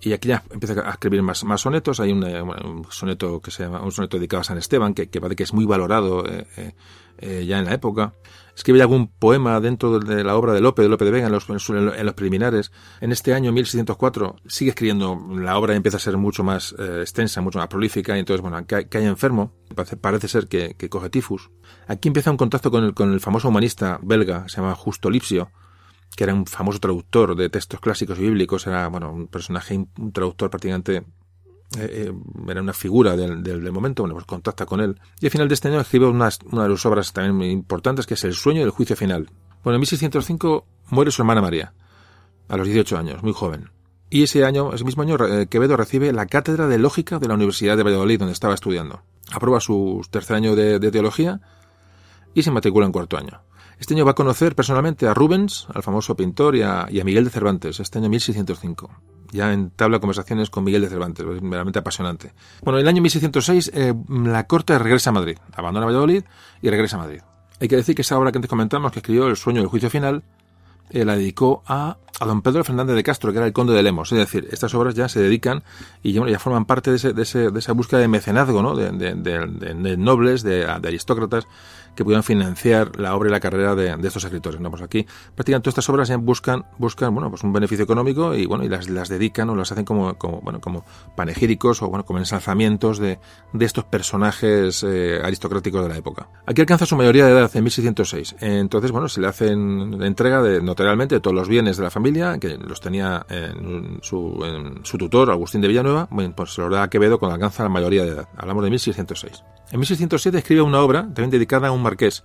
y 0.00 0.12
aquí 0.12 0.28
ya 0.28 0.42
empieza 0.50 0.80
a 0.80 0.90
escribir 0.90 1.22
más, 1.22 1.44
más 1.44 1.60
sonetos. 1.60 2.00
Hay 2.00 2.10
un, 2.10 2.84
soneto 2.90 3.40
que 3.40 3.52
se 3.52 3.62
llama 3.62 3.80
un 3.80 3.92
soneto 3.92 4.16
dedicado 4.16 4.40
a 4.40 4.44
San 4.44 4.58
Esteban, 4.58 4.92
que, 4.92 5.08
que 5.08 5.20
parece 5.20 5.36
que 5.36 5.42
es 5.44 5.52
muy 5.52 5.64
valorado 5.64 6.26
eh, 6.26 6.48
eh, 6.56 6.74
eh, 7.18 7.46
ya 7.46 7.60
en 7.60 7.66
la 7.66 7.74
época. 7.74 8.12
Escribe 8.56 8.80
algún 8.80 9.06
poema 9.06 9.60
dentro 9.60 10.00
de 10.00 10.24
la 10.24 10.34
obra 10.34 10.52
de 10.52 10.60
Lope, 10.60 10.82
de 10.82 10.88
Lope 10.88 11.04
de 11.04 11.12
Vega, 11.12 11.26
en 11.26 11.32
los, 11.32 11.48
en 11.48 12.06
los 12.06 12.14
preliminares. 12.14 12.72
En 13.00 13.12
este 13.12 13.32
año, 13.34 13.52
1604, 13.52 14.34
sigue 14.48 14.70
escribiendo. 14.70 15.16
La 15.36 15.56
obra 15.58 15.76
empieza 15.76 15.98
a 15.98 16.00
ser 16.00 16.16
mucho 16.16 16.42
más 16.42 16.74
extensa, 16.76 17.40
mucho 17.40 17.60
más 17.60 17.68
prolífica, 17.68 18.16
y 18.16 18.18
entonces, 18.18 18.42
bueno, 18.42 18.60
cae, 18.66 18.88
cae 18.88 19.04
enfermo. 19.04 19.52
Parece, 19.76 19.96
parece 19.96 20.26
ser 20.26 20.48
que, 20.48 20.74
que, 20.76 20.88
coge 20.88 21.08
tifus. 21.08 21.50
Aquí 21.86 22.08
empieza 22.08 22.32
un 22.32 22.36
contacto 22.36 22.72
con 22.72 22.82
el, 22.82 22.94
con 22.94 23.12
el 23.12 23.20
famoso 23.20 23.48
humanista 23.48 24.00
belga, 24.02 24.48
se 24.48 24.56
llama 24.56 24.74
Justo 24.74 25.08
Lipsio, 25.08 25.52
que 26.16 26.24
era 26.24 26.34
un 26.34 26.46
famoso 26.46 26.78
traductor 26.78 27.36
de 27.36 27.48
textos 27.48 27.80
clásicos 27.80 28.18
y 28.18 28.22
bíblicos, 28.22 28.66
era 28.66 28.88
bueno, 28.88 29.12
un 29.12 29.28
personaje, 29.28 29.76
un 29.76 30.12
traductor 30.12 30.50
prácticamente 30.50 31.04
eh, 31.76 32.08
eh, 32.08 32.12
era 32.48 32.62
una 32.62 32.72
figura 32.72 33.14
del, 33.14 33.42
del, 33.42 33.72
momento, 33.72 34.02
bueno, 34.02 34.14
pues 34.14 34.24
contacta 34.24 34.64
con 34.64 34.80
él. 34.80 34.98
Y 35.20 35.26
al 35.26 35.30
final 35.30 35.48
de 35.48 35.54
este 35.54 35.68
año 35.68 35.80
escribe 35.80 36.06
una, 36.06 36.30
de 36.30 36.68
las 36.68 36.86
obras 36.86 37.12
también 37.12 37.34
muy 37.34 37.50
importantes, 37.50 38.06
que 38.06 38.14
es 38.14 38.24
El 38.24 38.34
sueño 38.34 38.62
del 38.62 38.70
juicio 38.70 38.96
final. 38.96 39.28
Bueno, 39.62 39.76
en 39.76 39.80
1605 39.80 40.64
muere 40.90 41.10
su 41.10 41.20
hermana 41.22 41.42
María, 41.42 41.74
a 42.48 42.56
los 42.56 42.66
18 42.66 42.96
años, 42.96 43.22
muy 43.22 43.34
joven. 43.34 43.70
Y 44.08 44.22
ese 44.22 44.44
año, 44.46 44.72
ese 44.72 44.84
mismo 44.84 45.02
año, 45.02 45.16
eh, 45.26 45.46
Quevedo 45.48 45.76
recibe 45.76 46.12
la 46.12 46.24
cátedra 46.24 46.68
de 46.68 46.78
lógica 46.78 47.18
de 47.18 47.28
la 47.28 47.34
Universidad 47.34 47.76
de 47.76 47.82
Valladolid, 47.82 48.18
donde 48.18 48.32
estaba 48.32 48.54
estudiando. 48.54 49.02
Aprueba 49.30 49.60
su 49.60 50.00
tercer 50.10 50.36
año 50.36 50.56
de, 50.56 50.78
de 50.78 50.90
teología 50.90 51.40
y 52.32 52.42
se 52.42 52.50
matricula 52.50 52.86
en 52.86 52.92
cuarto 52.92 53.18
año. 53.18 53.42
Este 53.78 53.94
año 53.94 54.04
va 54.04 54.10
a 54.10 54.14
conocer 54.14 54.56
personalmente 54.56 55.06
a 55.06 55.14
Rubens, 55.14 55.68
al 55.72 55.82
famoso 55.82 56.16
pintor, 56.16 56.56
y 56.56 56.62
a, 56.62 56.88
Miguel 57.04 57.24
de 57.24 57.30
Cervantes, 57.30 57.78
este 57.78 57.98
año 57.98 58.08
1605. 58.08 58.90
Ya 59.30 59.52
entabla 59.52 60.00
conversaciones 60.00 60.50
con 60.50 60.64
Miguel 60.64 60.82
de 60.82 60.88
Cervantes, 60.88 61.24
es 61.24 61.40
realmente 61.40 61.78
apasionante. 61.78 62.32
Bueno, 62.62 62.78
en 62.78 62.82
el 62.82 62.88
año 62.88 63.02
1606 63.02 63.70
eh, 63.74 63.94
la 64.08 64.46
corte 64.46 64.78
regresa 64.78 65.10
a 65.10 65.12
Madrid, 65.12 65.38
abandona 65.52 65.86
Valladolid 65.86 66.24
y 66.60 66.70
regresa 66.70 66.96
a 66.96 67.00
Madrid. 67.00 67.20
Hay 67.60 67.68
que 67.68 67.76
decir 67.76 67.94
que 67.94 68.02
esa 68.02 68.18
obra 68.18 68.32
que 68.32 68.38
antes 68.38 68.48
comentamos, 68.48 68.90
que 68.90 68.98
escribió 69.00 69.26
El 69.26 69.36
sueño 69.36 69.60
del 69.60 69.68
juicio 69.68 69.90
final, 69.90 70.24
eh, 70.90 71.04
la 71.04 71.16
dedicó 71.16 71.62
a, 71.66 71.98
a, 72.18 72.24
don 72.24 72.40
Pedro 72.40 72.64
Fernández 72.64 72.96
de 72.96 73.02
Castro, 73.02 73.30
que 73.30 73.38
era 73.38 73.46
el 73.46 73.52
conde 73.52 73.74
de 73.74 73.82
Lemos. 73.82 74.10
Es 74.10 74.18
decir, 74.18 74.48
estas 74.50 74.74
obras 74.74 74.94
ya 74.94 75.08
se 75.08 75.20
dedican 75.20 75.62
y 76.02 76.12
ya, 76.12 76.26
ya 76.26 76.38
forman 76.38 76.64
parte 76.64 76.90
de, 76.90 76.96
ese, 76.96 77.12
de, 77.12 77.22
ese, 77.22 77.50
de, 77.50 77.58
esa 77.58 77.72
búsqueda 77.72 78.00
de 78.00 78.08
mecenazgo, 78.08 78.62
¿no? 78.62 78.74
de 78.74 79.96
nobles, 79.98 80.42
de, 80.42 80.64
aristócratas, 80.64 81.46
que 81.98 82.04
pudieran 82.04 82.22
financiar 82.22 82.96
la 82.96 83.16
obra 83.16 83.28
y 83.28 83.32
la 83.32 83.40
carrera 83.40 83.74
de, 83.74 83.90
estos 84.06 84.22
escritores. 84.22 84.60
¿no? 84.60 84.70
Pues 84.70 84.82
aquí 84.82 85.04
prácticamente 85.34 85.64
todas 85.64 85.72
estas 85.72 85.88
obras 85.88 86.16
buscan, 86.20 86.64
buscan 86.78 87.12
bueno, 87.12 87.28
pues 87.28 87.42
un 87.42 87.52
beneficio 87.52 87.82
económico 87.82 88.36
y 88.36 88.46
bueno, 88.46 88.62
y 88.62 88.68
las, 88.68 89.08
dedican 89.08 89.50
o 89.50 89.56
las 89.56 89.72
hacen 89.72 89.84
como, 89.84 90.14
bueno, 90.42 90.60
como 90.60 90.84
panegíricos 91.16 91.82
o 91.82 91.88
bueno, 91.88 92.04
como 92.04 92.20
ensalzamientos 92.20 93.00
de, 93.00 93.18
de 93.52 93.64
estos 93.64 93.82
personajes 93.82 94.84
eh, 94.84 95.20
aristocráticos 95.24 95.82
de 95.82 95.88
la 95.88 95.96
época. 95.96 96.28
Aquí 96.46 96.60
alcanza 96.60 96.86
su 96.86 96.94
mayoría 96.94 97.26
de 97.26 97.32
edad 97.32 97.50
en 97.52 97.64
1606. 97.64 98.36
Entonces, 98.42 98.92
bueno, 98.92 99.08
se 99.08 99.20
le 99.20 99.26
hacen 99.26 100.00
entrega 100.00 100.40
de, 100.40 100.62
notarialmente 100.62 101.16
de 101.16 101.20
todos 101.20 101.34
los 101.34 101.48
bienes 101.48 101.78
de 101.78 101.82
la 101.82 101.90
familia, 101.90 102.38
que 102.38 102.58
los 102.58 102.80
tenía 102.80 103.26
en 103.28 103.98
su, 104.02 104.38
tutor, 104.84 105.32
Agustín 105.32 105.62
de 105.62 105.66
Villanueva, 105.66 106.06
bueno, 106.12 106.32
pues 106.36 106.54
se 106.54 106.60
lo 106.60 106.70
da 106.70 106.84
a 106.84 106.90
Quevedo 106.90 107.18
cuando 107.18 107.34
alcanza 107.34 107.64
la 107.64 107.70
mayoría 107.70 108.04
de 108.04 108.10
edad. 108.10 108.28
Hablamos 108.36 108.62
de 108.62 108.70
1606. 108.70 109.42
En 109.70 109.80
1607 109.80 110.38
escribe 110.38 110.62
una 110.62 110.80
obra 110.80 111.02
también 111.02 111.30
dedicada 111.30 111.68
a 111.68 111.72
un 111.72 111.82
marqués, 111.82 112.24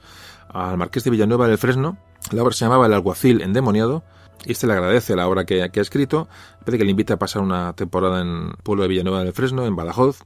al 0.50 0.78
marqués 0.78 1.04
de 1.04 1.12
Villanueva 1.12 1.48
del 1.48 1.58
Fresno. 1.58 1.98
La 2.32 2.42
obra 2.42 2.54
se 2.54 2.66
llamaba 2.66 2.86
El 2.86 2.94
alguacil 2.94 3.42
endemoniado. 3.42 4.04
Y 4.46 4.52
este 4.54 4.68
le 4.68 4.74
agradece 4.74 5.16
la 5.16 5.28
obra 5.28 5.46
que, 5.46 5.62
ha 5.62 5.70
escrito. 5.74 6.28
Parece 6.60 6.78
que 6.78 6.86
le 6.86 6.92
invita 6.92 7.16
a 7.16 7.20
pasar 7.20 7.42
una 7.42 7.74
temporada 7.74 8.22
en 8.22 8.48
el 8.50 8.58
pueblo 8.64 8.84
de 8.84 8.90
Villanueva 8.90 9.24
del 9.24 9.34
Fresno, 9.34 9.66
en 9.66 9.76
Badajoz. 9.76 10.24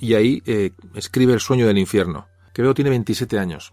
Y 0.00 0.14
ahí 0.14 0.42
eh, 0.46 0.72
escribe 0.94 1.32
El 1.32 1.40
sueño 1.40 1.66
del 1.66 1.78
infierno. 1.78 2.26
Que 2.52 2.62
veo 2.62 2.74
tiene 2.74 2.90
27 2.90 3.38
años. 3.38 3.72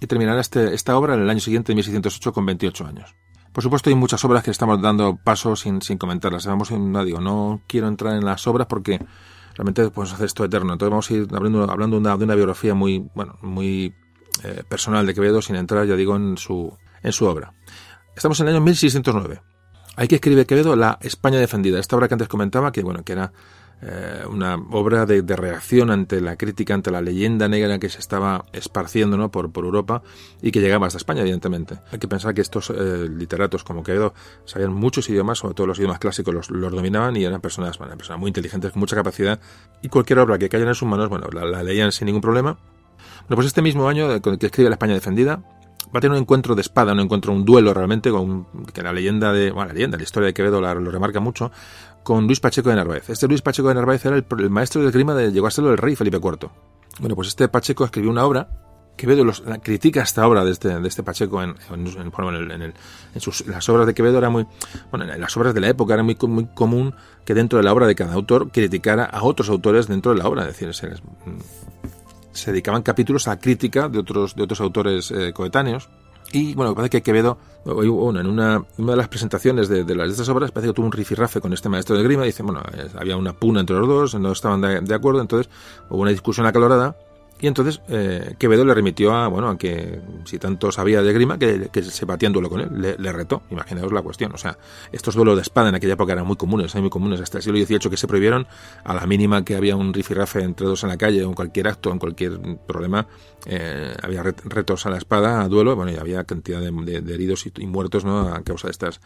Y 0.00 0.06
terminará 0.06 0.40
este, 0.40 0.74
esta 0.74 0.96
obra 0.96 1.14
en 1.14 1.22
el 1.22 1.30
año 1.30 1.40
siguiente, 1.40 1.72
en 1.72 1.76
1608, 1.76 2.32
con 2.32 2.46
28 2.46 2.86
años. 2.86 3.14
Por 3.52 3.62
supuesto, 3.62 3.90
hay 3.90 3.96
muchas 3.96 4.24
obras 4.24 4.42
que 4.42 4.50
estamos 4.50 4.80
dando 4.80 5.16
paso 5.22 5.56
sin, 5.56 5.80
comentarlas. 5.98 6.46
Vamos, 6.46 6.70
no 6.70 7.04
digo, 7.04 7.20
no 7.20 7.60
quiero 7.66 7.86
entrar 7.86 8.14
en 8.14 8.24
las 8.24 8.46
obras 8.46 8.66
porque 8.66 8.98
realmente 9.54 9.90
podemos 9.90 10.14
hacer 10.14 10.26
esto 10.26 10.44
eterno. 10.44 10.72
Entonces 10.72 10.90
vamos 10.90 11.10
a 11.10 11.14
ir 11.14 11.28
hablando, 11.32 11.70
hablando 11.70 12.00
de, 12.00 12.24
una, 12.24 12.34
biografía 12.34 12.74
muy, 12.74 13.08
bueno, 13.14 13.38
muy 13.42 13.94
eh, 14.44 14.62
personal 14.68 15.06
de 15.06 15.14
Quevedo 15.14 15.42
sin 15.42 15.56
entrar, 15.56 15.86
ya 15.86 15.96
digo, 15.96 16.16
en 16.16 16.36
su, 16.38 16.76
en 17.02 17.12
su 17.12 17.26
obra. 17.26 17.54
Estamos 18.16 18.40
en 18.40 18.48
el 18.48 18.54
año 18.54 18.64
1609. 18.64 19.42
Hay 19.96 20.08
que 20.08 20.16
escribe 20.16 20.46
Quevedo 20.46 20.74
La 20.76 20.98
España 21.02 21.38
defendida. 21.38 21.78
Esta 21.78 21.96
obra 21.96 22.08
que 22.08 22.14
antes 22.14 22.28
comentaba, 22.28 22.72
que 22.72 22.82
bueno, 22.82 23.04
que 23.04 23.12
era 23.12 23.32
eh, 23.84 24.22
una 24.30 24.54
obra 24.70 25.06
de, 25.06 25.22
reacción 25.34 25.90
ante 25.90 26.20
la 26.20 26.36
crítica, 26.36 26.72
ante 26.72 26.92
la 26.92 27.00
leyenda 27.00 27.48
negra 27.48 27.80
que 27.80 27.88
se 27.88 27.98
estaba 27.98 28.44
esparciendo 28.52 29.16
¿no? 29.16 29.32
por, 29.32 29.50
Europa 29.56 30.02
y 30.40 30.52
que 30.52 30.60
llegaba 30.60 30.86
hasta 30.86 30.98
España, 30.98 31.22
evidentemente. 31.22 31.78
Hay 31.90 31.98
que 31.98 32.06
pensar 32.06 32.32
que 32.32 32.42
estos 32.42 32.70
eh, 32.70 33.08
literatos 33.10 33.64
como 33.64 33.82
Quevedo 33.82 34.14
sabían 34.44 34.72
muchos 34.72 35.08
idiomas, 35.10 35.38
sobre 35.38 35.54
todo 35.54 35.66
los 35.66 35.78
idiomas 35.80 35.98
clásicos 35.98 36.48
los, 36.48 36.72
dominaban 36.72 37.16
y 37.16 37.24
eran 37.24 37.40
personas, 37.40 37.76
bueno, 37.76 37.96
personas 37.96 38.20
muy 38.20 38.28
inteligentes, 38.28 38.70
con 38.70 38.78
mucha 38.78 38.94
capacidad 38.94 39.40
y 39.82 39.88
cualquier 39.88 40.20
obra 40.20 40.38
que 40.38 40.48
cayera 40.48 40.70
en 40.70 40.76
sus 40.76 40.86
manos, 40.86 41.08
bueno, 41.08 41.26
la, 41.32 41.62
leían 41.64 41.90
sin 41.90 42.06
ningún 42.06 42.22
problema. 42.22 42.58
Bueno, 43.22 43.34
pues 43.34 43.48
este 43.48 43.62
mismo 43.62 43.88
año 43.88 44.20
que 44.22 44.46
escribe 44.46 44.70
La 44.70 44.74
España 44.74 44.94
defendida, 44.94 45.42
va 45.94 45.98
a 45.98 46.00
tener 46.00 46.12
un 46.16 46.22
encuentro 46.22 46.54
de 46.54 46.62
espada, 46.62 46.92
un 46.92 47.00
encuentro, 47.00 47.32
un 47.32 47.44
duelo 47.44 47.74
realmente, 47.74 48.10
con 48.10 48.46
que 48.72 48.82
la 48.82 48.92
leyenda 48.92 49.32
de, 49.32 49.50
bueno, 49.50 49.68
la 49.68 49.74
leyenda, 49.74 49.96
la 49.96 50.02
historia 50.02 50.28
de 50.28 50.34
Quevedo 50.34 50.60
lo 50.60 50.90
remarca 50.90 51.20
mucho, 51.20 51.52
con 52.02 52.26
Luis 52.26 52.40
Pacheco 52.40 52.70
de 52.70 52.76
Narváez. 52.76 53.10
Este 53.10 53.28
Luis 53.28 53.42
Pacheco 53.42 53.68
de 53.68 53.74
Narváez 53.74 54.04
era 54.04 54.16
el, 54.16 54.50
maestro 54.50 54.82
de 54.82 54.90
grima 54.90 55.14
de, 55.14 55.50
ser 55.50 55.64
el 55.64 55.78
rey 55.78 55.96
Felipe 55.96 56.18
IV. 56.18 56.50
Bueno, 57.00 57.14
pues 57.14 57.28
este 57.28 57.48
Pacheco 57.48 57.84
escribió 57.84 58.10
una 58.10 58.24
obra 58.24 58.48
Quevedo 58.96 59.24
los, 59.24 59.42
critica 59.62 60.02
esta 60.02 60.26
obra 60.26 60.44
de 60.44 60.52
este, 60.52 60.68
de 60.68 60.86
este 60.86 61.02
Pacheco 61.02 61.42
en, 61.42 61.54
en, 61.70 63.20
sus, 63.20 63.46
las 63.46 63.66
obras 63.68 63.86
de 63.86 63.94
Quevedo 63.94 64.18
era 64.18 64.28
muy 64.28 64.46
bueno 64.90 65.10
en 65.10 65.20
las 65.20 65.36
obras 65.36 65.54
de 65.54 65.60
la 65.60 65.68
época 65.68 65.94
era 65.94 66.02
muy, 66.02 66.16
muy 66.28 66.46
común 66.54 66.94
que 67.24 67.32
dentro 67.34 67.58
de 67.58 67.64
la 67.64 67.72
obra 67.72 67.86
de 67.86 67.94
cada 67.94 68.12
autor 68.12 68.50
criticara 68.50 69.04
a 69.04 69.22
otros 69.22 69.48
autores 69.48 69.88
dentro 69.88 70.12
de 70.12 70.18
la 70.18 70.28
obra 70.28 70.42
es 70.42 70.48
decir 70.48 70.74
se, 70.74 70.90
se 72.32 72.50
dedicaban 72.50 72.82
capítulos 72.82 73.28
a 73.28 73.38
crítica 73.40 73.88
de 73.88 73.98
otros 73.98 74.36
de 74.36 74.42
otros 74.42 74.60
autores 74.60 75.10
eh, 75.10 75.32
coetáneos 75.32 75.88
y 76.32 76.54
bueno, 76.54 76.74
parece 76.74 76.90
que 76.90 77.02
Quevedo, 77.02 77.38
bueno, 77.64 78.20
en 78.20 78.26
una, 78.26 78.64
de 78.76 78.96
las 78.96 79.08
presentaciones 79.08 79.68
de, 79.68 79.84
las, 79.94 80.06
de 80.08 80.12
estas 80.12 80.28
obras, 80.28 80.50
parece 80.50 80.70
que 80.70 80.74
tuvo 80.74 80.86
un 80.86 80.92
rifirrafe 80.92 81.40
con 81.40 81.52
este 81.52 81.68
maestro 81.68 81.96
de 81.96 82.02
grima. 82.02 82.24
Dice, 82.24 82.42
bueno, 82.42 82.62
había 82.98 83.16
una 83.16 83.32
puna 83.32 83.60
entre 83.60 83.76
los 83.76 83.88
dos, 83.88 84.14
no 84.14 84.32
estaban 84.32 84.60
de, 84.60 84.80
de 84.80 84.94
acuerdo, 84.94 85.20
entonces 85.20 85.50
hubo 85.90 86.02
una 86.02 86.10
discusión 86.10 86.46
acalorada 86.46 86.96
y 87.42 87.48
entonces 87.48 87.80
eh, 87.88 88.36
Quevedo 88.38 88.64
le 88.64 88.72
remitió 88.72 89.12
a, 89.12 89.26
bueno, 89.26 89.48
a 89.48 89.58
que 89.58 90.00
si 90.24 90.38
tanto 90.38 90.70
sabía 90.70 91.02
de 91.02 91.12
grima, 91.12 91.40
que, 91.40 91.68
se 91.82 92.04
batía 92.04 92.28
en 92.28 92.32
duelo 92.32 92.48
con 92.48 92.60
él. 92.60 92.96
Le, 92.98 93.12
retó, 93.12 93.42
imaginaos 93.50 93.92
la 93.92 94.00
cuestión. 94.00 94.32
O 94.32 94.38
sea, 94.38 94.56
estos 94.92 95.16
duelos 95.16 95.34
de 95.34 95.42
espada 95.42 95.68
en 95.68 95.74
aquella 95.74 95.94
época 95.94 96.12
eran 96.12 96.24
muy 96.24 96.36
comunes, 96.36 96.72
muy 96.76 96.88
comunes 96.88 97.20
hasta 97.20 97.38
el 97.38 97.42
siglo 97.42 97.58
XVIII 97.58 97.90
que 97.90 97.96
se 97.96 98.06
prohibieron 98.06 98.46
a 98.84 98.94
la 98.94 99.06
mínima 99.08 99.44
que 99.44 99.56
había 99.56 99.74
un 99.74 99.92
rifirrafe 99.92 100.44
entre 100.44 100.68
dos 100.68 100.84
en 100.84 100.90
la 100.90 100.96
calle 100.96 101.24
o 101.24 101.30
en 101.30 101.34
cualquier 101.34 101.66
acto, 101.66 101.90
en 101.90 101.98
cualquier 101.98 102.38
problema, 102.64 103.08
eh, 103.46 103.92
había 104.00 104.22
retos 104.22 104.86
a 104.86 104.90
la 104.90 104.98
espada, 104.98 105.42
a 105.42 105.48
duelo, 105.48 105.74
bueno, 105.74 105.90
y 105.90 105.96
había 105.96 106.22
cantidad 106.22 106.60
de, 106.60 106.96
heridos 107.12 107.44
y, 107.58 107.66
muertos, 107.66 108.04
¿no? 108.04 108.28
A 108.28 108.42
causa 108.42 108.68
de 108.68 108.70
estas, 108.70 109.00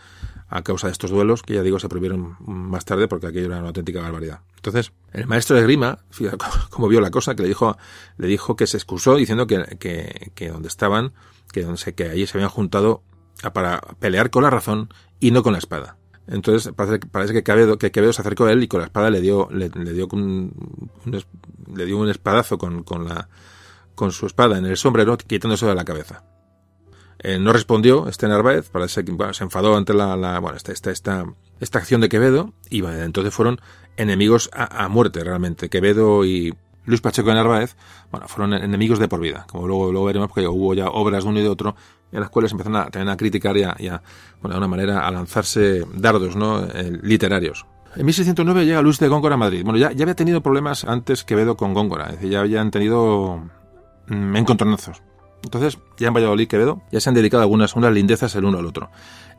a 0.51 0.61
causa 0.63 0.89
de 0.89 0.93
estos 0.93 1.11
duelos, 1.11 1.43
que 1.43 1.55
ya 1.55 1.63
digo, 1.63 1.79
se 1.79 1.89
prohibieron 1.89 2.37
más 2.41 2.85
tarde 2.85 3.09
porque 3.09 3.29
aquello 3.29 3.47
era 3.47 3.61
una 3.61 3.69
auténtica 3.69 4.03
barbaridad. 4.03 4.41
Entonces, 4.57 4.93
el 5.17 5.27
maestro 5.27 5.57
de 5.57 5.63
grima, 5.63 5.99
cómo 6.71 6.89
vio 6.89 7.01
la 7.01 7.11
cosa, 7.11 7.35
que 7.35 7.43
le 7.43 7.49
dijo, 7.49 7.77
le 8.19 8.29
dijo 8.29 8.55
que 8.55 8.67
se 8.67 8.77
excusó 8.77 9.17
diciendo 9.17 9.47
que, 9.47 10.49
donde 10.53 10.69
estaban, 10.69 11.15
que 11.53 11.65
allí 12.05 12.27
se 12.27 12.37
habían 12.37 12.51
juntado 12.51 13.03
para 13.55 13.81
pelear 13.99 14.31
con 14.31 14.43
la 14.43 14.51
razón 14.51 14.91
y 15.19 15.31
no 15.31 15.43
con 15.43 15.53
la 15.53 15.59
espada. 15.59 15.97
Entonces 16.29 16.73
parece, 16.75 17.33
que, 17.33 17.43
Quevedo, 17.43 17.79
que 17.79 17.91
Quevedo 17.91 18.13
se 18.13 18.21
acercó 18.21 18.45
a 18.45 18.53
él 18.53 18.63
y 18.63 18.69
con 18.69 18.81
la 18.81 18.87
espada 18.87 19.11
le 19.11 19.21
dio, 19.21 19.49
le, 19.51 19.69
dio, 19.69 20.09
un, 20.13 20.53
le 21.75 21.87
dio 21.87 21.99
un 21.99 22.09
espadazo 22.11 22.59
con, 22.59 22.85
su 24.11 24.27
espada 24.27 24.59
en 24.59 24.67
el 24.67 24.77
sombrero, 24.77 25.17
quitándose 25.17 25.67
de 25.67 25.75
la 25.75 25.85
cabeza. 25.85 26.25
Eh, 27.21 27.39
no 27.39 27.53
respondió 27.53 28.09
este 28.09 28.29
Narváez, 28.29 28.69
parece 28.69 29.05
que 29.05 29.17
se 29.33 29.45
enfadó 29.45 29.77
ante 29.77 29.95
la, 29.95 30.39
bueno, 30.41 30.57
esta, 30.57 30.73
esta, 30.73 30.91
esta, 30.91 31.25
esta, 31.61 31.79
acción 31.79 32.03
de 32.03 32.11
Quevedo 32.11 32.53
y 32.69 32.85
entonces 32.85 33.33
fueron 33.33 33.59
enemigos 33.97 34.51
a, 34.53 34.89
muerte 34.89 35.23
realmente. 35.25 35.69
Quevedo 35.69 36.25
y 36.25 36.55
Luis 36.85 37.01
Pacheco 37.01 37.29
de 37.29 37.35
Narváez, 37.35 37.77
bueno, 38.11 38.29
fueron 38.29 38.55
enemigos 38.55 38.99
de 38.99 39.09
por 39.09 39.21
vida, 39.21 39.47
como 39.51 39.67
luego, 39.67 39.91
luego 39.91 40.07
veremos, 40.07 40.29
porque 40.29 40.47
hubo 40.47 40.75
ya 40.75 40.89
obras 40.89 41.25
de 41.25 41.31
uno 41.31 41.41
y 41.41 41.43
de 41.43 41.49
otro 41.49 41.75
en 42.13 42.21
las 42.21 42.31
cuales 42.31 42.53
empezaron 42.53 42.77
a, 42.77 42.91
también 42.91 43.09
a 43.09 43.17
criticar 43.17 43.57
y 43.57 43.65
a, 43.65 44.03
bueno, 44.41 44.55
de 44.55 44.59
una 44.59 44.69
manera 44.69 45.07
a 45.07 45.11
lanzarse 45.11 45.85
dardos 45.95 46.37
¿no? 46.37 46.65
Eh, 46.65 46.99
literarios. 47.03 47.67
En 47.97 48.05
1609 48.05 48.67
llega 48.67 48.83
Luis 48.83 48.99
de 48.99 49.09
Góngora 49.09 49.35
a 49.35 49.39
Madrid. 49.39 49.63
Bueno, 49.65 49.79
ya, 49.79 49.91
ya 49.93 50.05
había 50.05 50.15
tenido 50.15 50.43
problemas 50.43 50.85
antes 50.85 51.25
Quevedo 51.25 51.57
con 51.57 51.75
Góngora, 51.75 52.07
es 52.07 52.13
decir, 52.13 52.31
ya 52.31 52.41
habían 52.41 52.71
tenido 52.71 53.43
mm, 54.09 54.37
encontronazos. 54.37 55.03
Entonces, 55.43 55.79
ya 55.97 56.09
en 56.09 56.15
Valladolid, 56.15 56.49
Quevedo, 56.49 56.83
ya 56.91 57.01
se 57.01 57.09
han 57.09 57.15
dedicado 57.15 57.43
algunas 57.43 57.75
unas 57.77 57.93
lindezas 57.93 58.35
el 58.35 58.45
uno 58.45 58.59
al 58.59 58.67
otro. 58.67 58.91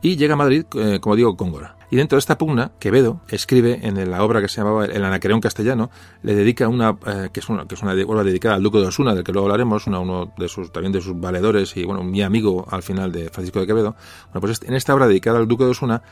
Y 0.01 0.15
llega 0.15 0.33
a 0.33 0.37
Madrid, 0.37 0.65
eh, 0.75 0.99
como 1.01 1.15
digo, 1.15 1.33
Góngora. 1.33 1.75
Y 1.89 1.95
dentro 1.95 2.17
de 2.17 2.19
esta 2.19 2.37
pugna, 2.37 2.71
Quevedo 2.79 3.21
escribe 3.29 3.79
en 3.81 4.11
la 4.11 4.23
obra 4.23 4.41
que 4.41 4.49
se 4.49 4.57
llamaba 4.57 4.85
El 4.85 5.05
Anaquereón 5.05 5.39
Castellano, 5.39 5.89
le 6.21 6.35
dedica 6.35 6.67
una, 6.67 6.97
eh, 7.05 7.29
que 7.31 7.39
es 7.39 7.47
una, 7.47 7.65
que 7.65 7.75
es 7.75 7.81
una 7.81 7.93
obra 7.93 8.23
dedicada 8.23 8.55
al 8.55 8.63
Duque 8.63 8.79
de 8.79 8.87
Osuna, 8.87 9.15
del 9.15 9.23
que 9.23 9.31
luego 9.31 9.47
hablaremos, 9.47 9.87
uno 9.87 10.33
de 10.37 10.49
sus, 10.49 10.71
también 10.71 10.91
de 10.91 11.01
sus 11.01 11.17
valedores 11.19 11.75
y, 11.77 11.85
bueno, 11.85 12.03
mi 12.03 12.21
amigo 12.21 12.67
al 12.69 12.83
final 12.83 13.11
de 13.11 13.29
Francisco 13.29 13.61
de 13.61 13.67
Quevedo. 13.67 13.95
Bueno, 14.25 14.41
pues 14.41 14.61
en 14.63 14.73
esta 14.73 14.93
obra 14.93 15.07
dedicada 15.07 15.39
al 15.39 15.47
Duque 15.47 15.63
de 15.63 15.69
Osuna, 15.69 16.03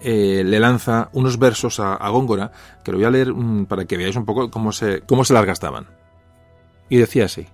eh, 0.00 0.42
le 0.44 0.60
lanza 0.60 1.08
unos 1.12 1.38
versos 1.38 1.80
a, 1.80 2.08
Góngora, 2.10 2.52
que 2.84 2.92
lo 2.92 2.98
voy 2.98 3.06
a 3.06 3.10
leer 3.10 3.32
mm, 3.32 3.66
para 3.66 3.86
que 3.86 3.96
veáis 3.96 4.16
un 4.16 4.24
poco 4.24 4.50
cómo 4.50 4.70
se, 4.70 5.00
cómo 5.00 5.24
se 5.24 5.34
las 5.34 5.44
gastaban. 5.44 5.86
Y 6.88 6.98
decía 6.98 7.24
así. 7.24 7.46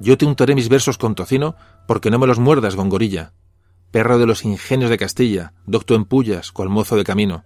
Yo 0.00 0.16
te 0.16 0.24
untaré 0.24 0.54
mis 0.54 0.68
versos 0.68 0.98
con 0.98 1.14
tocino 1.14 1.54
porque 1.86 2.10
no 2.10 2.18
me 2.18 2.26
los 2.26 2.38
muerdas, 2.38 2.76
gongorilla. 2.76 3.32
Perro 3.90 4.18
de 4.18 4.26
los 4.26 4.44
ingenios 4.44 4.90
de 4.90 4.98
Castilla, 4.98 5.52
docto 5.64 5.94
en 5.94 6.04
pullas, 6.04 6.52
cual 6.52 6.68
mozo 6.68 6.96
de 6.96 7.04
camino. 7.04 7.44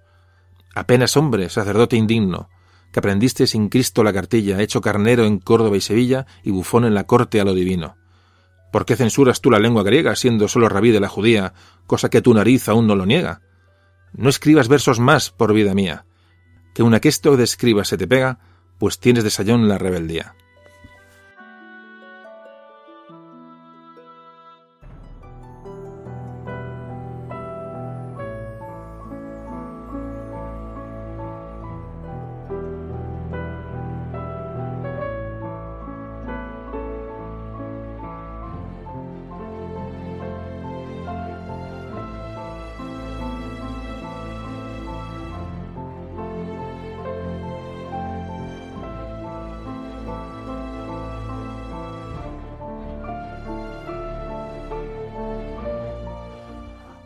Apenas 0.74 1.16
hombre, 1.16 1.48
sacerdote 1.48 1.96
indigno, 1.96 2.48
que 2.92 2.98
aprendiste 2.98 3.46
sin 3.46 3.68
Cristo 3.68 4.02
la 4.02 4.12
cartilla, 4.12 4.60
hecho 4.60 4.80
carnero 4.80 5.24
en 5.24 5.38
Córdoba 5.38 5.76
y 5.76 5.80
Sevilla 5.80 6.26
y 6.42 6.50
bufón 6.50 6.84
en 6.84 6.94
la 6.94 7.04
corte 7.04 7.40
a 7.40 7.44
lo 7.44 7.54
divino. 7.54 7.96
¿Por 8.72 8.84
qué 8.84 8.96
censuras 8.96 9.40
tú 9.40 9.50
la 9.50 9.58
lengua 9.58 9.82
griega, 9.82 10.14
siendo 10.16 10.48
solo 10.48 10.68
rabí 10.68 10.90
de 10.90 11.00
la 11.00 11.08
judía, 11.08 11.54
cosa 11.86 12.08
que 12.08 12.22
tu 12.22 12.32
nariz 12.34 12.68
aún 12.68 12.86
no 12.86 12.94
lo 12.94 13.06
niega? 13.06 13.42
No 14.12 14.28
escribas 14.28 14.68
versos 14.68 15.00
más, 15.00 15.30
por 15.30 15.52
vida 15.52 15.74
mía, 15.74 16.04
que 16.74 16.82
una 16.82 17.00
que 17.00 17.08
esto 17.08 17.36
de 17.36 17.44
escriba 17.44 17.84
se 17.84 17.96
te 17.96 18.06
pega, 18.06 18.38
pues 18.78 18.98
tienes 18.98 19.24
de 19.24 19.30
sayón 19.30 19.68
la 19.68 19.78
rebeldía. 19.78 20.34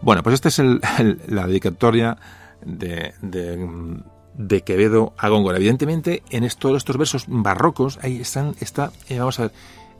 Bueno, 0.04 0.22
pues 0.22 0.34
esta 0.34 0.48
es 0.50 0.58
la 1.28 1.46
dedicatoria 1.46 2.18
de, 2.62 3.14
de, 3.22 4.60
Quevedo 4.60 5.14
a 5.16 5.30
Góngora. 5.30 5.56
Evidentemente, 5.56 6.22
en 6.28 6.46
todos 6.58 6.76
estos 6.76 6.98
versos 6.98 7.24
barrocos, 7.26 7.98
ahí 8.02 8.20
están, 8.20 8.54
está, 8.60 8.92
eh, 9.08 9.18
vamos 9.18 9.40
a 9.40 9.44
ver, 9.44 9.52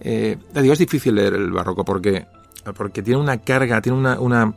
eh, 0.03 0.37
es 0.55 0.79
difícil 0.79 1.15
leer 1.15 1.33
el 1.33 1.51
barroco 1.53 1.87
porque, 1.87 2.27
porque 2.77 3.03
tiene 3.03 3.19
una 3.19 3.39
carga, 3.39 3.81
tiene 3.81 4.19
una 4.19 4.55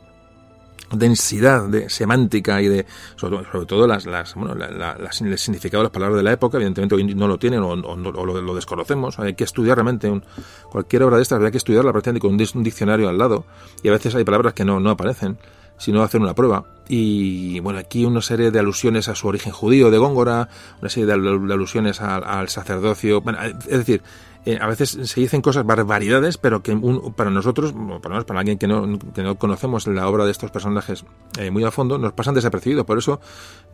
densidad 0.92 1.68
de 1.68 1.90
semántica 1.90 2.62
y 2.62 2.68
de 2.68 2.86
sobre, 3.16 3.44
todo 3.66 3.86
las, 3.86 4.06
las, 4.06 4.34
bueno, 4.34 4.54
el 4.54 5.38
significado 5.38 5.82
de 5.82 5.84
las 5.84 5.92
palabras 5.92 6.16
de 6.16 6.22
la 6.22 6.32
época 6.32 6.56
evidentemente 6.56 7.14
no 7.14 7.28
lo 7.28 7.38
tienen 7.38 7.60
o, 7.60 7.76
lo, 7.76 8.54
desconocemos 8.54 9.18
hay 9.18 9.34
que 9.34 9.44
estudiar 9.44 9.76
realmente 9.76 10.10
un, 10.10 10.24
cualquier 10.70 11.02
obra 11.02 11.16
de 11.16 11.22
estas 11.22 11.42
hay 11.42 11.50
que 11.50 11.58
estudiarla 11.58 11.92
prácticamente 11.92 12.20
con 12.20 12.58
un, 12.58 12.64
diccionario 12.64 13.08
al 13.08 13.18
lado 13.18 13.44
y 13.82 13.88
a 13.88 13.92
veces 13.92 14.14
hay 14.14 14.24
palabras 14.24 14.54
que 14.54 14.64
no, 14.64 14.80
no 14.80 14.90
aparecen 14.90 15.38
sino 15.78 16.02
hacer 16.02 16.20
una 16.20 16.34
prueba. 16.34 16.64
Y 16.88 17.60
bueno, 17.60 17.78
aquí 17.78 18.04
una 18.04 18.20
serie 18.20 18.50
de 18.50 18.58
alusiones 18.58 19.08
a 19.08 19.14
su 19.14 19.28
origen 19.28 19.52
judío 19.52 19.90
de 19.90 19.98
Góngora, 19.98 20.48
una 20.80 20.90
serie 20.90 21.06
de 21.06 21.12
alusiones 21.12 22.00
al, 22.00 22.48
sacerdocio. 22.48 23.20
Bueno, 23.20 23.38
es 23.42 23.78
decir, 23.78 24.02
eh, 24.48 24.58
a 24.58 24.66
veces 24.66 24.96
se 25.02 25.20
dicen 25.20 25.42
cosas, 25.42 25.66
barbaridades, 25.66 26.38
pero 26.38 26.62
que 26.62 26.74
para 27.14 27.28
nosotros, 27.28 27.74
para, 28.00 28.40
alguien 28.40 28.56
que 28.56 28.66
no, 28.66 28.86
no 28.86 29.38
conocemos 29.38 29.86
la 29.86 30.08
obra 30.08 30.24
de 30.24 30.30
estos 30.30 30.50
personajes 30.50 31.04
eh, 31.38 31.50
muy 31.50 31.64
a 31.64 31.70
fondo, 31.70 31.98
nos 31.98 32.14
pasan 32.14 32.34
desapercibidos. 32.34 32.86
Por 32.86 32.96
eso 32.96 33.20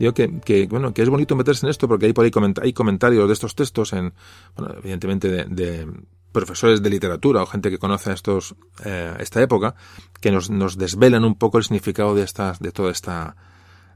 digo 0.00 0.12
que, 0.12 0.40
que, 0.40 0.66
bueno, 0.66 0.92
que 0.92 1.02
es 1.02 1.08
bonito 1.08 1.36
meterse 1.36 1.64
en 1.64 1.70
esto, 1.70 1.86
porque 1.86 2.06
hay 2.06 2.12
por 2.12 2.24
ahí 2.24 2.32
hay 2.60 2.72
comentarios 2.72 3.28
de 3.28 3.34
estos 3.34 3.54
textos, 3.54 3.92
en, 3.92 4.14
bueno, 4.56 4.74
evidentemente 4.78 5.46
de, 5.46 5.88
profesores 6.32 6.82
de 6.82 6.90
literatura 6.90 7.44
o 7.44 7.46
gente 7.46 7.70
que 7.70 7.78
conoce 7.78 8.12
estos, 8.12 8.56
eh, 8.84 9.14
esta 9.20 9.40
época, 9.40 9.76
que 10.20 10.32
nos, 10.32 10.50
nos 10.50 10.76
desvelan 10.76 11.24
un 11.24 11.36
poco 11.36 11.58
el 11.58 11.62
significado 11.62 12.16
de, 12.16 12.24
estas, 12.24 12.58
de 12.58 12.72
toda 12.72 12.90
esta 12.90 13.36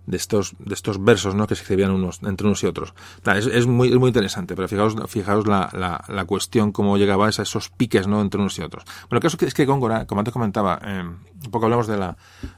de 0.08 0.16
estos, 0.16 0.54
de 0.58 0.74
estos 0.74 1.04
versos 1.04 1.34
¿no? 1.34 1.46
que 1.46 1.54
se 1.54 1.62
escribían 1.62 1.90
unos, 1.90 2.20
entre 2.22 2.46
unos 2.46 2.62
y 2.62 2.66
otros. 2.66 2.94
es, 3.36 3.46
es, 3.46 3.66
muy, 3.66 3.96
muy 3.98 4.08
interesante, 4.08 4.56
pero 4.56 4.66
fijaos, 4.66 4.96
fijaos 5.06 5.46
la, 5.46 5.68
la, 5.74 6.02
la, 6.08 6.24
cuestión, 6.24 6.72
cómo 6.72 6.96
llegaba 6.96 7.26
a 7.26 7.28
esos 7.28 7.68
piques 7.68 8.06
¿no? 8.06 8.22
entre 8.22 8.40
unos 8.40 8.58
y 8.58 8.62
otros. 8.62 8.84
Bueno, 9.02 9.18
el 9.18 9.20
caso 9.20 9.36
es 9.40 9.52
que 9.52 9.66
Góngora, 9.66 10.06
como 10.06 10.20
antes 10.20 10.32
comentaba, 10.32 10.80
eh, 10.82 11.02
un 11.02 11.50
poco 11.50 11.66
hablamos 11.66 11.86
de 11.86 11.98
la... 11.98 12.16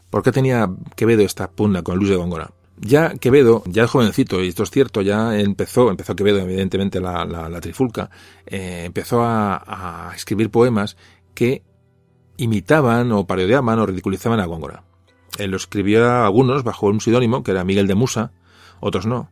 ¿Por 0.09 0.23
qué 0.23 0.31
tenía 0.31 0.71
Quevedo 0.95 1.23
esta 1.23 1.51
pugna 1.51 1.83
con 1.83 1.99
Luis 1.99 2.11
de 2.11 2.17
Góngora? 2.17 2.53
Ya 2.79 3.11
Quevedo, 3.11 3.65
ya 3.67 3.89
jovencito, 3.89 4.43
y 4.43 4.49
esto 4.49 4.63
es 4.63 4.71
cierto, 4.71 5.03
ya 5.03 5.39
empezó, 5.39 5.91
empezó 5.91 6.15
Quevedo, 6.15 6.39
evidentemente, 6.39 7.01
la, 7.01 7.25
la, 7.25 7.61
trifulca, 7.61 8.11
eh, 8.47 8.85
empezó 8.87 9.23
a, 9.23 10.13
escribir 10.15 10.51
poemas 10.51 10.97
que 11.35 11.63
imitaban 12.37 13.13
o 13.13 13.27
parodiaban 13.27 13.79
o 13.81 13.87
ridiculizaban 13.87 14.41
a 14.41 14.47
Góngora. 14.47 14.85
Él 15.41 15.51
lo 15.51 15.57
escribió 15.57 16.09
a 16.09 16.27
algunos 16.27 16.63
bajo 16.63 16.87
un 16.87 17.01
pseudónimo, 17.01 17.43
que 17.43 17.51
era 17.51 17.65
Miguel 17.65 17.87
de 17.87 17.95
Musa, 17.95 18.33
otros 18.81 19.07
no. 19.07 19.31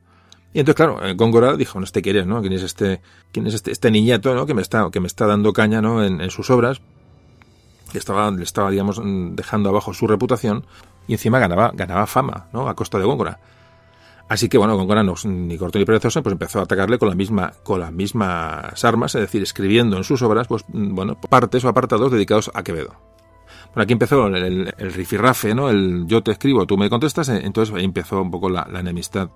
Y 0.52 0.60
entonces, 0.60 0.76
claro, 0.76 1.04
eh, 1.04 1.14
Góngora 1.14 1.56
dijo, 1.56 1.78
no, 1.78 1.84
este 1.84 2.02
quién 2.02 2.28
¿no? 2.28 2.40
¿Quién 2.40 2.54
es 2.54 2.62
este, 2.62 3.00
quién 3.32 3.46
es 3.46 3.54
este, 3.54 3.70
este 3.70 3.90
niñato. 3.90 4.46
Que 4.46 4.54
me 4.54 4.62
está, 4.62 4.90
que 4.90 5.00
me 5.00 5.06
está 5.06 5.26
dando 5.26 5.52
caña, 5.52 5.82
¿no? 5.82 6.02
En, 6.02 6.30
sus 6.30 6.50
obras. 6.50 6.80
Que 7.92 7.98
estaba, 7.98 8.30
le 8.30 8.42
estaba, 8.42 8.70
digamos, 8.70 9.00
dejando 9.04 9.68
abajo 9.68 9.94
su 9.94 10.06
reputación 10.06 10.66
y 11.06 11.12
encima 11.14 11.38
ganaba, 11.38 11.70
ganaba 11.74 12.06
fama, 12.06 12.48
¿no? 12.52 12.68
A 12.68 12.74
costa 12.74 12.98
de 12.98 13.04
Góngora. 13.04 13.40
Así 14.28 14.50
que 14.50 14.58
bueno, 14.58 14.76
Góngora 14.76 15.02
no, 15.02 15.14
ni 15.24 15.56
corto 15.56 15.78
ni 15.78 15.86
perezoso, 15.86 16.22
pues 16.22 16.32
empezó 16.34 16.60
a 16.60 16.64
atacarle 16.64 16.98
con 16.98 17.08
la 17.08 17.14
misma, 17.14 17.54
con 17.62 17.80
las 17.80 17.92
mismas 17.92 18.84
armas, 18.84 19.14
es 19.14 19.22
decir, 19.22 19.42
escribiendo 19.42 19.96
en 19.96 20.04
sus 20.04 20.20
obras, 20.20 20.48
pues 20.48 20.64
bueno, 20.68 21.18
partes 21.18 21.64
o 21.64 21.68
apartados 21.68 22.12
dedicados 22.12 22.50
a 22.52 22.62
Quevedo. 22.62 23.07
Bueno, 23.74 23.82
aquí 23.82 23.92
empezó 23.92 24.26
el, 24.26 24.72
el, 24.76 24.92
rifirrafe, 24.92 25.54
¿no? 25.54 25.68
El 25.68 26.06
yo 26.06 26.22
te 26.22 26.32
escribo, 26.32 26.66
tú 26.66 26.76
me 26.78 26.88
contestas, 26.88 27.28
eh, 27.28 27.40
entonces 27.44 27.74
empezó 27.78 28.22
un 28.22 28.30
poco 28.30 28.48
la, 28.48 28.66
enemistad 28.74 29.28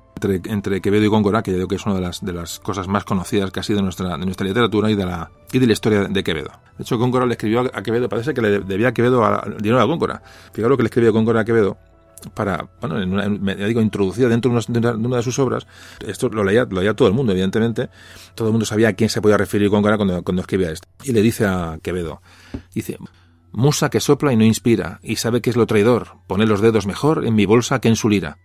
entre, 0.44 0.80
Quevedo 0.80 1.04
y 1.04 1.08
Góngora, 1.08 1.42
que 1.42 1.50
yo 1.50 1.58
creo 1.58 1.68
que 1.68 1.74
es 1.76 1.86
una 1.86 1.96
de 1.96 2.00
las, 2.00 2.24
de 2.24 2.32
las 2.32 2.58
cosas 2.58 2.88
más 2.88 3.04
conocidas 3.04 3.50
casi 3.50 3.74
de 3.74 3.82
nuestra, 3.82 4.16
de 4.16 4.24
nuestra 4.24 4.46
literatura 4.46 4.90
y 4.90 4.94
de 4.94 5.04
la, 5.04 5.30
y 5.52 5.58
de 5.58 5.66
la 5.66 5.72
historia 5.72 6.04
de 6.04 6.24
Quevedo. 6.24 6.50
De 6.78 6.82
hecho, 6.82 6.98
Góngora 6.98 7.26
le 7.26 7.32
escribió 7.32 7.60
a 7.60 7.82
Quevedo, 7.82 8.08
parece 8.08 8.32
que 8.32 8.40
le 8.40 8.60
debía 8.60 8.88
a 8.88 8.92
Quevedo 8.92 9.24
a, 9.24 9.44
dinero 9.58 9.80
a 9.80 9.84
Góngora. 9.84 10.22
Fijaros 10.52 10.70
lo 10.70 10.76
que 10.76 10.82
le 10.84 10.88
escribió 10.88 11.12
Góngora 11.12 11.40
a 11.40 11.44
Quevedo 11.44 11.76
para, 12.34 12.68
bueno, 12.80 13.00
en 13.00 13.12
una, 13.12 13.56
ya 13.56 13.66
digo, 13.66 13.80
introducida 13.80 14.28
dentro 14.28 14.50
de 14.50 14.78
una, 14.78 15.16
de 15.16 15.22
sus 15.22 15.38
obras. 15.38 15.66
Esto 16.06 16.28
lo 16.28 16.44
leía, 16.44 16.64
lo 16.64 16.80
leía 16.80 16.94
todo 16.94 17.08
el 17.08 17.14
mundo, 17.14 17.32
evidentemente. 17.32 17.90
Todo 18.34 18.48
el 18.48 18.52
mundo 18.52 18.64
sabía 18.64 18.88
a 18.88 18.92
quién 18.94 19.10
se 19.10 19.20
podía 19.20 19.36
referir 19.36 19.68
Góngora 19.68 19.96
cuando, 19.96 20.22
cuando 20.22 20.42
escribía 20.42 20.70
esto. 20.70 20.88
Y 21.04 21.12
le 21.12 21.20
dice 21.22 21.46
a 21.46 21.78
Quevedo, 21.82 22.22
dice, 22.74 22.98
Musa 23.52 23.90
que 23.90 24.00
sopla 24.00 24.32
y 24.32 24.36
no 24.36 24.44
inspira, 24.44 24.98
y 25.02 25.16
sabe 25.16 25.42
que 25.42 25.50
es 25.50 25.56
lo 25.56 25.66
traidor, 25.66 26.16
pone 26.26 26.46
los 26.46 26.60
dedos 26.60 26.86
mejor 26.86 27.26
en 27.26 27.34
mi 27.34 27.46
bolsa 27.46 27.80
que 27.80 27.88
en 27.88 27.96
su 27.96 28.08
lira. 28.08 28.38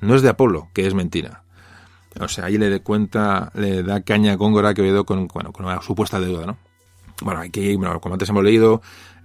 No 0.00 0.14
es 0.14 0.22
de 0.22 0.28
Apolo, 0.28 0.68
que 0.74 0.86
es 0.86 0.94
mentira. 0.94 1.44
O 2.20 2.28
sea, 2.28 2.46
ahí 2.46 2.58
le 2.58 2.80
cuenta, 2.80 3.50
le 3.54 3.82
da 3.82 4.02
caña 4.02 4.32
a 4.32 4.36
Góngora 4.36 4.74
Quevedo 4.74 5.04
con, 5.04 5.26
bueno, 5.28 5.52
con 5.52 5.66
una 5.66 5.80
supuesta 5.82 6.20
deuda, 6.20 6.46
¿no? 6.46 6.58
Bueno, 7.22 7.40
aquí, 7.40 7.76
bueno, 7.76 7.98
como 8.00 8.14
antes 8.14 8.28
hemos 8.28 8.44
leído, 8.44 8.82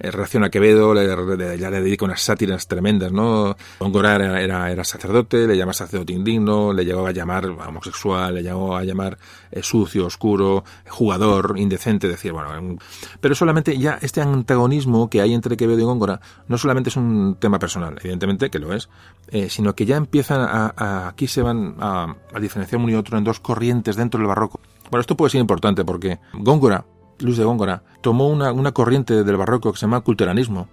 reacciona 0.10 0.48
a 0.48 0.50
Quevedo, 0.50 0.94
le, 0.94 1.58
ya 1.58 1.70
le 1.70 1.82
dedica 1.82 2.06
unas 2.06 2.22
sátiras 2.22 2.68
tremendas, 2.68 3.12
¿no? 3.12 3.56
Góngora 3.80 4.16
era, 4.16 4.70
era, 4.72 4.84
sacerdote, 4.84 5.48
le 5.48 5.56
llama 5.56 5.74
sacerdote 5.74 6.14
indigno, 6.14 6.74
le 6.74 6.86
llegó 6.86 7.06
a 7.06 7.12
llamar 7.12 7.46
homosexual, 7.46 8.34
le 8.34 8.44
llegó 8.44 8.76
a 8.76 8.84
llamar 8.84 9.18
eh, 9.52 9.62
sucio, 9.62 10.06
oscuro, 10.06 10.64
jugador, 10.88 11.56
indecente, 11.58 12.08
decir, 12.08 12.32
bueno, 12.32 12.78
pero 13.20 13.36
solamente 13.36 13.78
ya 13.78 14.00
este 14.02 14.22
antagonismo 14.22 15.10
que 15.10 15.22
hay 15.22 15.34
entre 15.34 15.58
Quevedo 15.58 15.80
y 15.80 15.84
Góngora 15.84 16.22
no 16.48 16.58
solamente 16.58 16.90
es 16.90 16.96
un 16.96 17.38
tema 17.40 17.60
personal, 17.60 17.98
evidentemente 18.00 18.50
que 18.50 18.60
lo 18.60 18.74
es, 18.74 18.90
eh, 19.30 19.50
sino 19.50 19.76
que 19.76 19.86
ya 19.86 19.98
empiezan 19.98 20.42
a, 20.42 21.08
aquí 21.08 21.28
se 21.28 21.42
van 21.42 21.76
a, 21.80 22.16
a 22.34 22.40
diferenciar 22.40 22.82
uno 22.82 22.92
y 22.92 22.96
otro 22.96 23.18
en 23.18 23.24
dos 23.24 23.40
corrientes 23.40 23.96
dentro 23.96 24.18
del 24.20 24.28
barroco. 24.28 24.60
Bueno, 24.90 25.02
esto 25.02 25.16
puede 25.16 25.30
ser 25.30 25.40
importante 25.40 25.86
porque 25.86 26.20
Góngora 26.34 26.84
Luis 27.22 27.38
de 27.38 27.44
Góngora, 27.44 27.84
tomó 28.02 28.28
una, 28.28 28.52
una 28.52 28.72
corriente 28.72 29.24
del 29.24 29.38
barroco 29.38 29.72
que 29.72 29.78
se 29.78 29.86
llama 29.86 30.02
culteranismo 30.02 30.68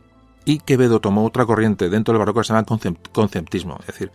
y 0.45 0.59
Quevedo 0.61 1.01
tomó 1.01 1.25
otra 1.25 1.45
corriente 1.45 1.91
dentro 1.91 2.13
del 2.13 2.21
barroco 2.21 2.41
que 2.41 2.47
se 2.47 2.55
llama 2.55 2.67
conceptismo. 3.13 3.77
Es 3.81 3.87
decir, 3.89 4.11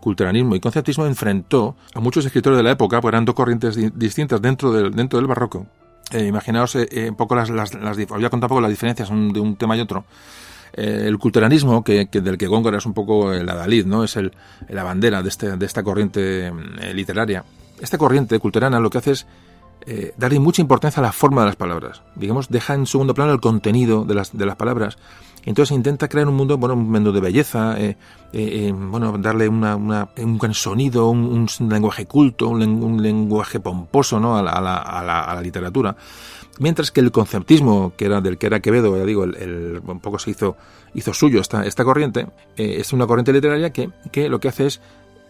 culteranismo 0.00 0.54
y 0.54 0.60
conceptismo 0.60 1.06
enfrentó 1.06 1.76
a 1.94 2.00
muchos 2.00 2.24
escritores 2.24 2.56
de 2.56 2.62
la 2.62 2.72
época, 2.72 3.00
pues 3.00 3.12
eran 3.12 3.24
dos 3.24 3.34
corrientes 3.34 3.76
distintas 3.98 4.40
dentro 4.40 4.72
del, 4.72 4.94
dentro 4.94 5.18
del 5.18 5.26
barroco. 5.26 5.66
Eh, 6.12 6.26
imaginaos 6.26 6.74
eh, 6.76 6.88
eh, 6.90 7.10
un 7.10 7.16
poco 7.16 7.34
las, 7.34 7.50
las, 7.50 7.72
voy 7.72 8.24
a 8.24 8.30
contar 8.30 8.46
un 8.46 8.48
poco 8.48 8.60
las 8.60 8.70
diferencias 8.70 9.08
de 9.08 9.40
un 9.40 9.56
tema 9.56 9.76
y 9.76 9.80
otro. 9.80 10.04
el 10.72 11.18
culteranismo, 11.18 11.82
que, 11.82 12.06
del 12.06 12.38
que 12.38 12.46
Góngora 12.46 12.78
es 12.78 12.86
un 12.86 12.94
poco 12.94 13.32
el 13.32 13.48
adalid, 13.48 13.86
¿no? 13.86 14.04
es 14.04 14.16
el, 14.16 14.32
la 14.68 14.84
bandera 14.84 15.22
de, 15.22 15.28
este, 15.28 15.56
de 15.56 15.66
esta 15.66 15.82
corriente 15.82 16.52
literaria. 16.94 17.44
Esta 17.80 17.98
corriente 17.98 18.38
culterana 18.38 18.80
lo 18.80 18.90
que 18.90 18.98
hace 18.98 19.12
es 19.12 19.26
eh, 19.86 20.12
darle 20.16 20.40
mucha 20.40 20.60
importancia 20.60 21.00
a 21.00 21.06
la 21.06 21.12
forma 21.12 21.42
de 21.42 21.46
las 21.46 21.56
palabras. 21.56 22.02
Digamos, 22.14 22.48
deja 22.48 22.74
en 22.74 22.86
segundo 22.86 23.14
plano 23.14 23.32
el 23.32 23.40
contenido 23.40 24.04
de 24.04 24.14
las, 24.14 24.36
de 24.36 24.46
las 24.46 24.56
palabras. 24.56 24.98
Entonces 25.44 25.74
intenta 25.74 26.08
crear 26.08 26.28
un 26.28 26.34
mundo, 26.34 26.58
bueno, 26.58 26.74
un 26.74 26.90
mundo 26.90 27.12
de 27.12 27.20
belleza, 27.20 27.80
eh, 27.80 27.96
eh, 28.32 28.72
bueno, 28.74 29.16
darle 29.18 29.48
una, 29.48 29.76
un 29.76 30.38
buen 30.38 30.52
sonido, 30.52 31.08
un, 31.08 31.46
lenguaje 31.70 32.06
culto, 32.06 32.48
un, 32.48 33.02
lenguaje 33.02 33.60
pomposo 33.60 34.20
¿no? 34.20 34.36
a, 34.36 34.42
la, 34.42 35.40
literatura. 35.42 35.96
Mientras 36.58 36.90
que 36.90 37.00
el 37.00 37.12
conceptismo, 37.12 37.92
que 37.96 38.06
era 38.06 38.20
del 38.20 38.36
que 38.36 38.46
era 38.46 38.60
Quevedo, 38.60 38.96
ya 38.96 39.04
digo, 39.04 39.24
el, 39.24 39.80
un 39.86 40.00
poco 40.00 40.18
se 40.18 40.32
hizo, 40.32 40.56
hizo 40.92 41.14
suyo 41.14 41.40
esta, 41.40 41.64
esta 41.64 41.84
corriente, 41.84 42.26
es 42.56 42.92
una 42.92 43.06
corriente 43.06 43.32
literaria 43.32 43.70
que, 43.70 43.90
que 44.10 44.28
lo 44.28 44.40
que 44.40 44.48
hace 44.48 44.66
es 44.66 44.80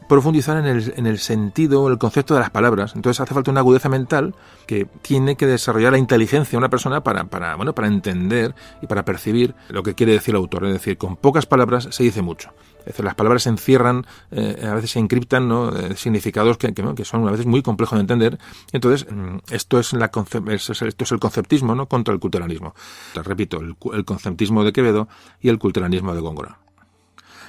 profundizar 0.09 0.57
en 0.57 0.67
el, 0.67 0.95
en 0.97 1.07
el 1.07 1.19
sentido, 1.19 1.89
el 1.89 1.99
concepto 1.99 2.35
de 2.35 2.41
las 2.41 2.51
palabras. 2.51 2.95
Entonces 2.97 3.21
hace 3.21 3.35
falta 3.35 3.51
una 3.51 3.61
agudeza 3.61 3.89
mental 3.89 4.35
que 4.67 4.87
tiene 5.03 5.37
que 5.37 5.47
desarrollar 5.47 5.93
la 5.93 5.99
inteligencia 5.99 6.53
de 6.53 6.57
una 6.59 6.71
persona 6.71 7.03
para, 7.03 7.25
para, 7.25 7.55
bueno, 7.57 7.75
para 7.75 7.89
entender 7.89 8.55
y 8.83 8.87
para 8.87 9.05
percibir 9.05 9.55
lo 9.69 9.83
que 9.83 9.95
quiere 9.95 10.13
decir 10.13 10.35
el 10.35 10.41
autor. 10.41 10.65
Es 10.67 10.73
decir, 10.73 10.97
con 10.97 11.17
pocas 11.17 11.47
palabras 11.47 11.89
se 11.91 12.03
dice 12.03 12.23
mucho. 12.23 12.51
Es 12.81 12.87
decir, 12.87 13.05
las 13.05 13.15
palabras 13.15 13.43
se 13.43 13.51
encierran, 13.51 14.07
eh, 14.31 14.67
a 14.67 14.75
veces 14.75 14.93
se 14.93 14.99
encriptan 14.99 15.47
¿no? 15.47 15.77
Eh, 15.77 15.95
significados 15.95 16.57
que, 16.57 16.73
que, 16.73 17.05
son 17.05 17.29
a 17.29 17.31
veces 17.31 17.45
muy 17.45 17.61
complejos 17.61 17.99
de 17.99 18.01
entender. 18.01 18.39
Entonces, 18.73 19.07
mm, 19.11 19.39
esto 19.51 19.79
es, 19.79 19.93
la 19.93 20.11
esto 20.49 20.73
es 20.73 21.13
el 21.13 21.19
conceptismo 21.19 21.75
¿no? 21.75 21.87
contra 21.87 22.15
el 22.15 22.21
culturalismo. 22.21 22.75
repito, 23.15 23.61
el, 23.61 23.77
el 23.93 24.05
conceptismo 24.07 24.65
de 24.65 24.73
Quevedo 24.73 25.09
y 25.41 25.51
el 25.51 25.59
culturalismo 25.59 26.15
de 26.15 26.21
Góngora. 26.21 26.59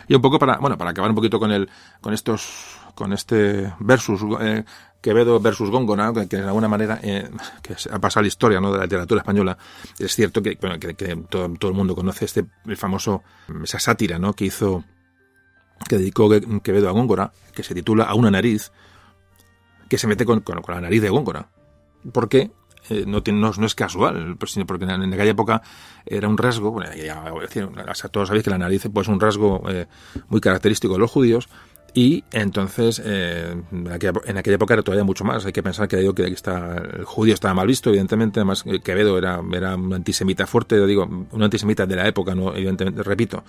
Y 0.09 0.15
un 0.15 0.21
poco 0.21 0.39
para, 0.39 0.57
bueno, 0.57 0.75
para 0.75 0.89
acabar 0.89 1.11
un 1.11 1.15
poquito 1.15 1.39
con 1.39 1.51
el, 1.51 1.69
con 2.01 2.15
estos, 2.15 2.79
con 2.95 3.13
este 3.13 3.71
versus, 3.79 4.19
eh, 4.41 4.65
Quevedo 4.99 5.39
versus 5.39 5.69
Góngora, 5.69 6.11
que, 6.27 6.37
de 6.37 6.47
alguna 6.47 6.67
manera 6.67 6.99
eh, 7.03 7.29
que 7.61 7.75
ha 7.91 7.99
pasado 7.99 8.23
la 8.23 8.27
historia 8.27 8.59
¿no? 8.59 8.71
de 8.71 8.79
la 8.79 8.85
literatura 8.85 9.21
española. 9.21 9.55
Es 9.99 10.15
cierto 10.15 10.41
que, 10.41 10.57
bueno, 10.59 10.79
que, 10.79 10.93
todo, 11.29 11.47
todo, 11.53 11.69
el 11.69 11.77
mundo 11.77 11.95
conoce 11.95 12.25
este 12.25 12.43
el 12.65 12.75
famoso 12.75 13.21
esa 13.63 13.79
sátira 13.79 14.17
¿no? 14.17 14.33
que 14.33 14.45
hizo 14.45 14.83
que 15.87 15.99
dedicó 15.99 16.27
Quevedo 16.63 16.89
a 16.89 16.91
Góngora, 16.91 17.31
que 17.53 17.61
se 17.61 17.75
titula 17.75 18.05
A 18.05 18.15
una 18.15 18.31
nariz, 18.31 18.71
que 19.87 19.99
se 19.99 20.07
mete 20.07 20.25
con, 20.25 20.41
con, 20.41 20.59
la 20.67 20.81
nariz 20.81 21.03
de 21.03 21.09
Góngora. 21.09 21.49
¿Por 22.11 22.27
qué? 22.27 22.51
Eh, 22.89 23.05
no, 23.05 23.21
es 23.65 23.75
casual, 23.75 24.35
pues, 24.37 24.57
porque 24.65 24.85
en, 24.85 25.13
aquella 25.13 25.31
época 25.31 25.61
era 26.05 26.27
un 26.27 26.37
rasgo, 26.37 26.71
bueno, 26.71 26.89
ya, 26.95 27.23
todos 28.11 28.27
sabéis 28.27 28.43
que 28.43 28.49
la 28.49 28.57
nariz 28.57 28.87
pues, 28.91 29.07
es 29.07 29.13
un 29.13 29.19
rasgo 29.19 29.61
eh, 29.69 29.85
muy 30.27 30.41
característico 30.41 30.93
de 30.93 30.99
los 30.99 31.11
judíos, 31.11 31.49
y 31.93 32.23
entonces, 32.31 33.01
eh, 33.03 33.55
en, 33.71 33.87
aquella, 33.91 34.55
época 34.55 34.73
era 34.73 34.83
todavía 34.83 35.03
mucho 35.03 35.23
más. 35.23 35.45
Hay 35.45 35.51
que 35.51 35.63
pensar 35.63 35.87
que, 35.87 35.97
que 36.13 36.23
el 36.23 37.03
judío 37.03 37.33
estaba 37.33 37.55
mal 37.55 37.67
visto, 37.67 37.89
evidentemente. 37.89 38.39
Además, 38.39 38.63
Quevedo 38.83 39.17
era, 39.17 39.41
era 39.51 39.75
un 39.75 39.91
antisemita 39.93 40.45
fuerte, 40.45 40.85
digo, 40.85 41.05
un 41.31 41.43
antisemita 41.43 41.87
de 41.87 41.95
la 41.95 42.07
época, 42.07 42.35
no 42.35 42.55
evidentemente, 42.55 43.01
repito. 43.03 43.43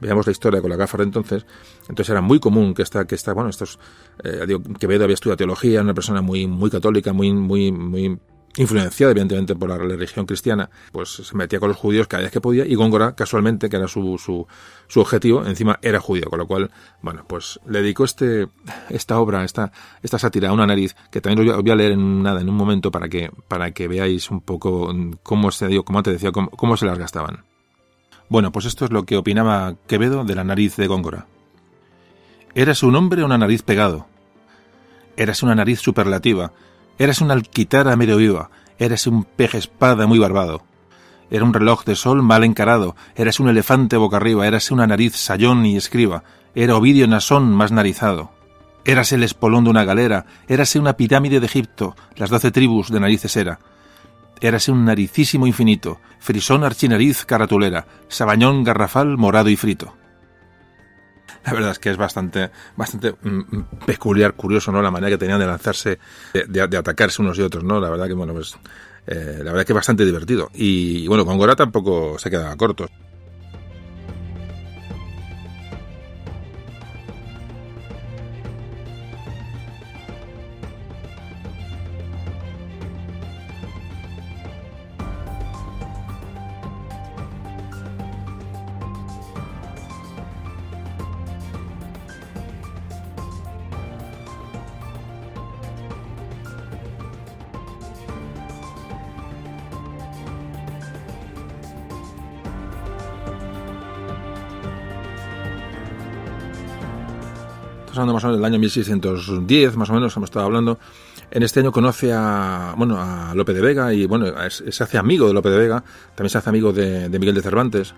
Veamos 0.00 0.26
la 0.26 0.32
historia 0.32 0.60
con 0.60 0.68
la 0.68 0.76
gafa 0.76 0.98
de 0.98 1.04
entonces. 1.04 1.46
Entonces 1.82 2.10
era 2.10 2.20
muy 2.20 2.40
común 2.40 2.74
que 2.74 2.82
esta, 2.82 3.06
que 3.06 3.14
esta, 3.14 3.32
bueno, 3.32 3.50
estos, 3.50 3.78
Quevedo 4.78 5.04
había 5.04 5.14
estudiado 5.14 5.36
teología, 5.36 5.80
una 5.80 5.94
persona 5.94 6.20
muy, 6.20 6.46
muy 6.46 6.70
católica, 6.70 7.12
muy, 7.12 7.32
muy, 7.32 7.70
muy 7.70 8.18
influenciada 8.56 9.12
evidentemente 9.12 9.54
por 9.54 9.68
la 9.68 9.78
religión 9.78 10.26
cristiana, 10.26 10.70
pues 10.92 11.10
se 11.10 11.36
metía 11.36 11.60
con 11.60 11.68
los 11.68 11.76
judíos 11.76 12.06
cada 12.06 12.22
vez 12.22 12.32
que 12.32 12.40
podía 12.40 12.64
y 12.64 12.74
Góngora, 12.74 13.14
casualmente, 13.14 13.68
que 13.68 13.76
era 13.76 13.88
su, 13.88 14.18
su, 14.18 14.46
su 14.88 15.00
objetivo, 15.00 15.44
encima 15.46 15.78
era 15.82 16.00
judío, 16.00 16.28
con 16.30 16.38
lo 16.38 16.46
cual, 16.46 16.70
bueno, 17.02 17.24
pues 17.26 17.60
le 17.66 17.82
dedicó 17.82 18.04
este, 18.04 18.48
esta 18.88 19.18
obra, 19.18 19.44
esta, 19.44 19.72
esta 20.02 20.18
sátira 20.18 20.50
a 20.50 20.52
una 20.52 20.66
nariz, 20.66 20.96
que 21.10 21.20
también 21.20 21.48
os 21.48 21.62
voy 21.62 21.70
a 21.70 21.76
leer 21.76 21.92
en 21.92 22.22
nada, 22.22 22.40
en 22.40 22.48
un 22.48 22.56
momento, 22.56 22.90
para 22.90 23.08
que, 23.08 23.30
para 23.48 23.70
que 23.72 23.88
veáis 23.88 24.30
un 24.30 24.40
poco 24.40 24.92
cómo 25.22 25.50
se, 25.50 25.68
digo, 25.68 25.84
como 25.84 25.98
antes 25.98 26.14
decía, 26.14 26.32
cómo, 26.32 26.50
cómo 26.50 26.76
se 26.76 26.86
las 26.86 26.98
gastaban. 26.98 27.44
Bueno, 28.28 28.50
pues 28.50 28.64
esto 28.64 28.84
es 28.84 28.90
lo 28.90 29.04
que 29.04 29.16
opinaba 29.16 29.76
Quevedo 29.86 30.24
de 30.24 30.34
la 30.34 30.44
nariz 30.44 30.76
de 30.76 30.88
Góngora. 30.88 31.26
Eras 32.54 32.82
un 32.82 32.96
hombre 32.96 33.22
una 33.22 33.38
nariz 33.38 33.62
pegado. 33.62 34.06
Eras 35.16 35.42
una 35.42 35.54
nariz 35.54 35.80
superlativa, 35.80 36.52
Eras 36.98 37.20
una 37.20 37.34
alquitara 37.34 37.94
medio 37.96 38.16
viva, 38.16 38.50
eras 38.78 39.06
un 39.06 39.24
peje 39.24 39.58
espada 39.58 40.06
muy 40.06 40.18
barbado. 40.18 40.62
Era 41.30 41.44
un 41.44 41.52
reloj 41.52 41.84
de 41.84 41.94
sol 41.94 42.22
mal 42.22 42.44
encarado, 42.44 42.96
eras 43.16 43.40
un 43.40 43.48
elefante 43.48 43.96
boca 43.96 44.16
arriba, 44.16 44.46
eras 44.46 44.70
una 44.70 44.86
nariz 44.86 45.14
sayón 45.16 45.66
y 45.66 45.76
escriba, 45.76 46.22
era 46.54 46.76
Ovidio 46.76 47.06
Nasón 47.06 47.52
más 47.52 47.70
narizado. 47.70 48.30
Eras 48.86 49.12
el 49.12 49.24
espolón 49.24 49.64
de 49.64 49.70
una 49.70 49.84
galera, 49.84 50.24
érase 50.48 50.78
una 50.78 50.96
pirámide 50.96 51.40
de 51.40 51.46
Egipto, 51.46 51.96
las 52.14 52.30
doce 52.30 52.50
tribus 52.50 52.90
de 52.90 53.00
narices 53.00 53.36
era. 53.36 53.58
Érase 54.40 54.70
un 54.70 54.84
naricísimo 54.84 55.46
infinito, 55.46 56.00
frisón 56.18 56.64
archinariz 56.64 57.24
caratulera, 57.26 57.86
sabañón 58.08 58.64
garrafal 58.64 59.18
morado 59.18 59.50
y 59.50 59.56
frito. 59.56 59.94
La 61.46 61.52
verdad 61.52 61.70
es 61.70 61.78
que 61.78 61.90
es 61.90 61.96
bastante, 61.96 62.50
bastante 62.76 63.12
mm, 63.22 63.28
mm, 63.28 63.64
peculiar, 63.86 64.34
curioso, 64.34 64.72
¿no? 64.72 64.82
La 64.82 64.90
manera 64.90 65.10
que 65.10 65.18
tenían 65.18 65.38
de 65.38 65.46
lanzarse, 65.46 65.98
de, 66.32 66.60
atacarse 66.60 67.22
unos 67.22 67.38
y 67.38 67.42
otros, 67.42 67.62
¿no? 67.62 67.78
La 67.78 67.88
verdad 67.88 68.08
que, 68.08 68.14
bueno, 68.14 68.32
pues, 68.32 68.56
eh, 69.06 69.40
la 69.44 69.52
verdad 69.52 69.64
que 69.64 69.72
es 69.72 69.76
bastante 69.76 70.04
divertido. 70.04 70.50
Y, 70.54 71.06
bueno, 71.06 71.24
con 71.24 71.38
Gora 71.38 71.54
tampoco 71.54 72.18
se 72.18 72.30
quedaba 72.30 72.56
corto. 72.56 72.88
Hablando 107.98 108.14
más 108.14 108.24
o 108.24 108.28
menos 108.28 108.38
del 108.38 108.44
año 108.44 108.58
1610, 108.58 109.76
más 109.76 109.90
o 109.90 109.92
menos, 109.94 110.16
hemos 110.16 110.28
estado 110.28 110.46
hablando. 110.46 110.78
En 111.30 111.42
este 111.42 111.60
año 111.60 111.72
conoce 111.72 112.12
a, 112.12 112.74
bueno, 112.76 113.00
a 113.00 113.34
Lope 113.34 113.52
de 113.52 113.60
Vega 113.60 113.92
y, 113.92 114.06
bueno, 114.06 114.26
se 114.48 114.82
hace 114.82 114.98
amigo 114.98 115.26
de 115.26 115.34
Lope 115.34 115.50
de 115.50 115.58
Vega, 115.58 115.84
también 116.14 116.30
se 116.30 116.38
hace 116.38 116.50
amigo 116.50 116.72
de, 116.72 117.08
Miguel 117.08 117.34
de 117.34 117.42
Cervantes. 117.42 117.94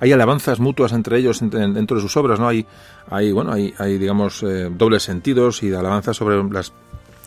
Hay 0.00 0.12
alabanzas 0.12 0.60
mutuas 0.60 0.92
entre 0.92 1.18
ellos 1.18 1.40
dentro 1.40 1.96
de 1.96 2.02
sus 2.02 2.16
obras, 2.16 2.38
¿no? 2.38 2.48
Hay, 2.48 2.66
hay 3.08 3.32
bueno, 3.32 3.52
hay, 3.52 3.72
hay 3.78 3.96
digamos, 3.96 4.42
eh, 4.42 4.70
dobles 4.70 5.04
sentidos 5.04 5.62
y 5.62 5.72
alabanzas 5.72 6.16
sobre 6.16 6.42
las, 6.50 6.72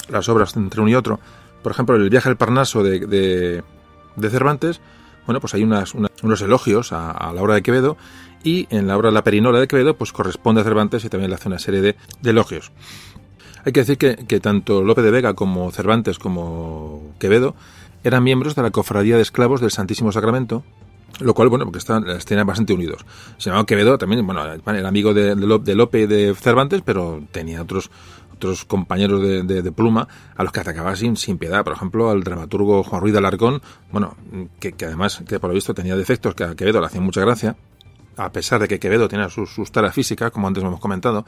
las 0.10 0.30
obras 0.30 0.56
entre 0.56 0.82
uno 0.82 0.90
y 0.90 0.96
otro. 0.96 1.20
Por 1.64 1.72
ejemplo, 1.72 1.96
el 1.96 2.10
viaje 2.10 2.30
al 2.30 2.38
Parnaso 2.38 2.84
de, 2.84 3.00
de, 3.00 4.30
Cervantes, 4.30 4.82
bueno, 5.26 5.40
pues 5.40 5.54
hay 5.56 5.64
unas, 5.64 5.94
unos 5.96 6.42
elogios 6.42 6.92
a, 6.92 7.12
a 7.12 7.34
la 7.34 7.42
obra 7.42 7.56
de 7.56 7.64
Quevedo 7.64 7.98
y 8.44 8.68
en 8.70 8.88
la 8.88 8.98
obra 8.98 9.12
La 9.12 9.24
Perinola 9.24 9.60
de 9.60 9.68
Quevedo 9.68 9.96
pues 9.96 10.12
corresponde 10.12 10.62
a 10.62 10.64
Cervantes 10.64 11.04
y 11.06 11.10
también 11.10 11.30
le 11.30 11.36
hace 11.36 11.48
una 11.48 11.60
serie 11.60 11.82
de, 11.82 11.96
elogios. 12.24 12.72
Hay 13.66 13.74
que 13.74 13.82
decir 13.82 13.98
que, 13.98 14.40
tanto 14.40 14.84
Lope 14.84 15.02
de 15.02 15.12
Vega 15.12 15.34
como 15.34 15.72
Cervantes 15.72 16.20
como 16.20 17.14
Quevedo 17.20 17.56
eran 18.04 18.24
miembros 18.24 18.56
de 18.56 18.62
la 18.62 18.72
Cofradía 18.72 19.18
de 19.18 19.22
Esclavos 19.22 19.60
del 19.60 19.72
Santísimo 19.72 20.12
Sacramento, 20.12 20.64
lo 21.20 21.34
cual, 21.34 21.50
bueno, 21.50 21.66
porque 21.66 21.80
están, 21.80 22.06
tenían 22.26 22.48
bastante 22.48 22.74
unidos. 22.74 23.06
Se 23.38 23.50
llamaba 23.50 23.66
Quevedo 23.66 23.98
también, 23.98 24.26
bueno, 24.26 24.46
era 24.46 24.88
amigo 24.88 25.14
de, 25.14 25.36
de, 25.36 25.76
Lope 25.76 26.02
y 26.02 26.06
de 26.06 26.34
Cervantes, 26.36 26.82
pero 26.86 27.22
tenía 27.32 27.62
otros 27.62 27.90
otros 28.38 28.66
compañeros 28.66 29.22
de, 29.48 29.72
pluma 29.72 30.08
a 30.36 30.44
los 30.44 30.52
que 30.52 30.60
atacaba 30.60 30.96
sin, 30.96 31.18
sin 31.18 31.38
piedad. 31.38 31.64
Por 31.64 31.74
ejemplo, 31.74 32.12
al 32.12 32.24
dramaturgo 32.24 32.84
Juan 32.84 33.02
Ruiz 33.02 33.14
de 33.14 33.18
Alarcón, 33.18 33.62
bueno, 33.92 34.16
que, 34.60 34.74
que 34.74 34.86
además, 34.86 35.24
que 35.28 35.40
por 35.40 35.50
lo 35.50 35.56
visto 35.56 35.74
tenía 35.74 35.96
defectos 35.96 36.36
que 36.36 36.44
a 36.44 36.56
Quevedo 36.56 36.80
le 36.80 36.86
hacían 36.86 37.04
mucha 37.04 37.22
gracia, 37.22 37.58
a 38.18 38.32
pesar 38.32 38.60
de 38.60 38.68
que 38.68 38.80
Quevedo 38.80 39.08
tiene 39.08 39.30
sus, 39.30 39.54
sus 39.54 39.72
taras 39.72 39.94
físicas, 39.94 40.32
como 40.32 40.48
antes 40.48 40.64
hemos 40.64 40.80
comentado, 40.80 41.26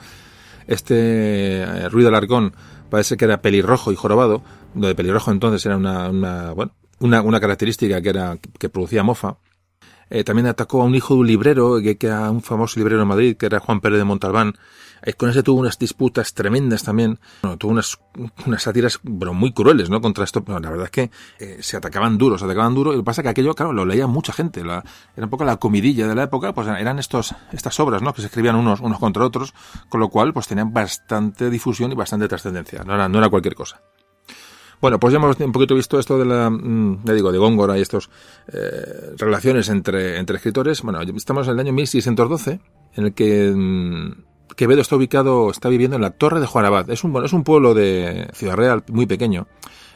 este 0.68 1.62
eh, 1.62 1.90
Ruido 1.90 2.10
Alarcón 2.10 2.54
parece 2.90 3.18
que 3.18 3.26
era 3.26 3.42
pelirrojo 3.42 3.92
y 3.92 3.96
jorobado, 3.96 4.44
lo 4.76 4.88
de 4.88 4.96
pelirrojo 4.96 5.32
entonces 5.32 5.66
era 5.66 5.78
una, 5.78 6.10
una, 6.10 6.52
bueno, 6.54 6.74
una, 7.00 7.22
una 7.22 7.40
característica 7.40 8.02
que, 8.02 8.10
era, 8.10 8.38
que 8.58 8.70
producía 8.70 9.04
mofa. 9.04 9.38
Eh, 10.10 10.24
también 10.24 10.48
atacó 10.48 10.82
a 10.82 10.86
un 10.86 10.96
hijo 10.96 11.14
de 11.14 11.20
un 11.22 11.28
librero, 11.28 11.82
que, 11.82 11.98
que 11.98 12.08
era 12.08 12.30
un 12.32 12.42
famoso 12.42 12.80
librero 12.80 13.02
en 13.02 13.08
Madrid, 13.08 13.38
que 13.38 13.46
era 13.46 13.60
Juan 13.60 13.80
Pérez 13.80 14.00
de 14.00 14.06
Montalbán, 14.06 14.56
eh, 15.02 15.14
con 15.14 15.30
ese 15.30 15.44
tuvo 15.44 15.60
unas 15.60 15.78
disputas 15.78 16.34
tremendas 16.34 16.84
también. 16.84 17.20
Bueno, 17.42 17.58
tuvo 17.58 17.72
unas, 17.72 18.00
unas 18.46 18.64
sátiras 18.64 19.00
pero 19.04 19.34
muy 19.34 19.54
crueles, 19.54 19.90
¿no? 19.90 20.02
Contra 20.02 20.24
esto. 20.24 20.44
la 20.48 20.70
verdad 20.70 20.86
es 20.86 20.92
que 20.92 21.12
eh, 21.40 21.58
se 21.62 21.78
atacaban 21.78 22.18
duros, 22.18 22.42
se 22.42 22.46
atacaban 22.46 22.76
duro. 22.76 22.92
Y 22.92 22.96
lo 22.96 23.02
que 23.02 23.06
pasa 23.06 23.22
es 23.22 23.24
que 23.24 23.30
aquello, 23.30 23.54
claro, 23.56 23.74
lo 23.74 23.86
leía 23.86 24.08
mucha 24.08 24.34
gente. 24.34 24.64
La, 24.64 24.84
era 25.16 25.26
un 25.26 25.30
poco 25.30 25.44
la 25.44 25.58
comidilla 25.58 26.08
de 26.08 26.16
la 26.16 26.24
época, 26.24 26.54
pues 26.54 26.68
eran 26.68 27.00
estos, 27.00 27.36
estas 27.52 27.80
obras, 27.80 28.02
¿no? 28.02 28.14
Que 28.14 28.22
se 28.22 28.28
escribían 28.28 28.56
unos, 28.56 28.80
unos 28.82 29.00
contra 29.00 29.26
otros, 29.26 29.54
con 29.90 30.00
lo 30.00 30.10
cual, 30.10 30.34
pues 30.34 30.48
tenían 30.48 30.74
bastante 30.74 31.50
difusión 31.50 31.92
y 31.92 31.96
bastante 31.96 32.28
trascendencia. 32.28 32.84
No 32.84 32.96
era, 32.96 33.08
no 33.08 33.20
era 33.20 33.30
cualquier 33.30 33.56
cosa. 33.56 33.82
Bueno, 34.82 35.00
pues 35.00 35.12
ya 35.12 35.18
hemos 35.18 35.38
un 35.40 35.52
poquito 35.52 35.76
visto 35.76 36.00
esto 36.00 36.18
de 36.18 36.26
la, 36.26 36.50
mm, 36.50 37.04
ya 37.04 37.14
digo, 37.14 37.32
de 37.32 37.38
Góngora 37.38 37.78
y 37.78 37.82
estas 37.82 38.10
eh, 38.48 39.14
relaciones 39.18 39.68
entre, 39.70 40.18
entre 40.18 40.38
escritores. 40.38 40.82
Bueno, 40.82 41.02
estamos 41.02 41.48
en 41.48 41.54
el 41.54 41.60
año 41.60 41.74
1612, 41.74 42.60
en 42.96 43.06
el 43.06 43.14
que 43.14 43.52
mm, 43.54 44.56
Quevedo 44.56 44.82
está 44.82 44.96
ubicado, 44.96 45.52
está 45.52 45.68
viviendo 45.68 45.98
en 45.98 46.02
la 46.02 46.12
Torre 46.12 46.40
de 46.40 46.46
Juanabad. 46.46 46.90
Es 46.90 47.04
un, 47.04 47.24
es 47.24 47.34
un 47.34 47.44
pueblo 47.44 47.74
de 47.74 48.30
Ciudad 48.34 48.56
Real 48.56 48.84
muy 48.88 49.06
pequeño. 49.06 49.48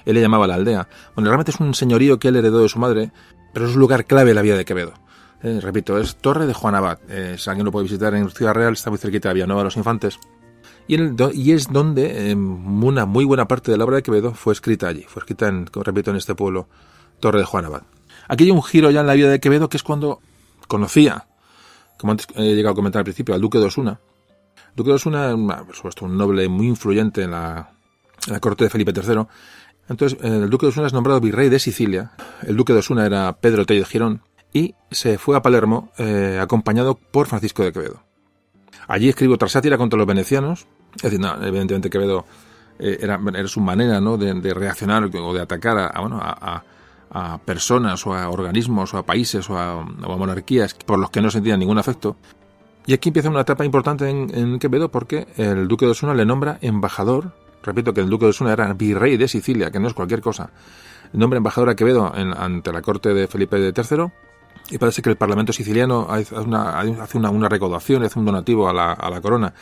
Él 0.05 0.15
le 0.15 0.21
llamaba 0.21 0.47
la 0.47 0.55
aldea. 0.55 0.89
Bueno, 1.15 1.29
realmente 1.29 1.51
es 1.51 1.59
un 1.61 1.73
señorío 1.73 2.19
que 2.19 2.27
él 2.27 2.35
heredó 2.35 2.61
de 2.61 2.67
su 2.67 2.79
madre, 2.79 3.11
pero 3.53 3.67
es 3.67 3.75
un 3.75 3.79
lugar 3.79 4.05
clave 4.05 4.31
en 4.31 4.35
la 4.35 4.41
vida 4.41 4.57
de 4.57 4.65
Quevedo. 4.65 4.93
Eh, 5.43 5.59
repito, 5.61 5.97
es 5.97 6.17
Torre 6.17 6.45
de 6.45 6.53
Juanabad. 6.53 6.99
Eh, 7.09 7.35
si 7.37 7.49
alguien 7.49 7.65
lo 7.65 7.71
puede 7.71 7.83
visitar 7.83 8.13
en 8.15 8.29
Ciudad 8.29 8.53
Real, 8.53 8.73
está 8.73 8.89
muy 8.89 8.99
cerquita 8.99 9.29
de 9.29 9.35
Villanueva 9.35 9.61
de 9.61 9.65
los 9.65 9.77
Infantes. 9.77 10.19
Y, 10.87 10.97
y 11.33 11.51
es 11.51 11.71
donde 11.71 12.31
em, 12.31 12.83
una 12.83 13.05
muy 13.05 13.25
buena 13.25 13.47
parte 13.47 13.71
de 13.71 13.77
la 13.77 13.85
obra 13.85 13.97
de 13.97 14.03
Quevedo 14.03 14.33
fue 14.33 14.53
escrita 14.53 14.87
allí. 14.87 15.03
Fue 15.07 15.21
escrita, 15.21 15.47
en, 15.47 15.67
repito, 15.73 16.11
en 16.11 16.17
este 16.17 16.35
pueblo, 16.35 16.67
Torre 17.19 17.39
de 17.39 17.45
Juanabad. 17.45 17.83
Aquí 18.27 18.45
hay 18.45 18.51
un 18.51 18.63
giro 18.63 18.91
ya 18.91 19.01
en 19.01 19.07
la 19.07 19.13
vida 19.13 19.29
de 19.29 19.39
Quevedo 19.39 19.69
que 19.69 19.77
es 19.77 19.83
cuando 19.83 20.19
conocía, 20.67 21.27
como 21.97 22.11
antes 22.11 22.27
he 22.35 22.55
llegado 22.55 22.73
a 22.73 22.75
comentar 22.75 22.99
al 22.99 23.05
principio, 23.05 23.35
al 23.35 23.41
duque 23.41 23.59
de 23.59 23.65
Osuna, 23.65 23.99
Duque 24.75 24.89
de 24.89 24.95
Osuna, 24.95 25.35
por 25.65 25.75
supuesto, 25.75 26.05
un 26.05 26.17
noble 26.17 26.47
muy 26.49 26.67
influyente 26.67 27.23
en 27.23 27.31
la, 27.31 27.71
corte 28.41 28.63
de 28.63 28.69
Felipe 28.69 28.91
III. 28.95 29.25
Entonces, 29.89 30.17
el 30.23 30.49
duque 30.49 30.65
de 30.65 30.71
Osuna 30.71 30.87
es 30.87 30.93
nombrado 30.93 31.19
virrey 31.19 31.49
de 31.49 31.59
Sicilia. 31.59 32.11
El 32.41 32.57
duque 32.57 32.73
de 32.73 32.79
Osuna 32.79 33.05
era 33.05 33.33
Pedro 33.33 33.65
Tell 33.65 33.79
de 33.79 33.85
Girón 33.85 34.21
y 34.51 34.75
se 34.89 35.17
fue 35.17 35.37
a 35.37 35.41
Palermo 35.41 35.91
eh, 35.97 36.39
acompañado 36.41 36.95
por 36.95 37.27
Francisco 37.27 37.63
de 37.63 37.71
Quevedo. 37.71 38.01
Allí 38.87 39.09
escribió 39.09 39.35
otra 39.35 39.49
sátira 39.49 39.77
contra 39.77 39.97
los 39.97 40.07
venecianos. 40.07 40.67
Es 40.95 41.03
decir, 41.03 41.19
no, 41.19 41.33
evidentemente 41.43 41.89
Quevedo 41.89 42.25
eh, 42.79 42.99
era, 43.01 43.19
su 43.47 43.61
manera 43.61 43.99
¿no? 44.01 44.17
de, 44.17 44.53
reaccionar 44.53 45.03
o 45.03 45.33
de 45.33 45.41
atacar 45.41 45.77
a, 45.77 45.99
bueno, 46.01 46.19
a, 46.21 46.63
personas 47.45 48.07
o 48.07 48.15
a 48.15 48.27
organismos 48.29 48.93
o 48.93 48.97
a 48.97 49.05
países 49.05 49.47
o 49.49 49.57
a, 49.57 49.83
monarquías 49.83 50.73
por 50.73 50.97
los 50.97 51.11
que 51.11 51.21
no 51.21 51.29
sentía 51.29 51.57
ningún 51.57 51.77
afecto. 51.77 52.17
Y 52.85 52.93
aquí 52.93 53.09
empieza 53.09 53.29
una 53.29 53.41
etapa 53.41 53.63
importante 53.63 54.09
en, 54.09 54.59
Quevedo 54.59 54.89
porque 54.89 55.27
el 55.37 55.67
duque 55.67 55.85
de 55.85 55.91
Osuna 55.91 56.13
le 56.13 56.25
nombra 56.25 56.57
embajador. 56.61 57.33
Repito 57.61 57.93
que 57.93 58.01
el 58.01 58.09
duque 58.09 58.25
de 58.25 58.31
Osuna 58.31 58.51
era 58.51 58.73
virrey 58.73 59.15
de 59.15 59.27
Sicilia, 59.27 59.71
que 59.71 59.79
no 59.79 59.87
es 59.87 59.93
cualquier 59.93 60.21
cosa. 60.21 60.49
Nombra 61.13 61.37
embajador 61.37 61.69
a 61.69 61.75
Quevedo 61.75 62.11
ante 62.13 62.73
la 62.73 62.81
corte 62.81 63.13
de 63.13 63.27
Felipe 63.27 63.57
III 63.57 64.11
y 64.69 64.77
parece 64.77 65.01
que 65.01 65.09
el 65.09 65.17
Parlamento 65.17 65.53
siciliano 65.53 66.07
hace 66.09 66.35
una, 66.35 66.79
hace 66.79 67.17
una, 67.17 67.49
recaudación, 67.49 68.03
hace 68.03 68.19
un 68.19 68.25
donativo 68.25 68.69
a 68.69 68.73
la, 68.73 69.21
corona 69.21 69.53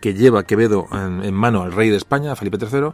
que 0.00 0.14
lleva 0.14 0.44
Quevedo 0.44 0.86
en, 0.92 1.34
mano 1.34 1.62
al 1.62 1.72
rey 1.72 1.90
de 1.90 1.96
España, 1.96 2.34
Felipe 2.36 2.58
III. 2.60 2.92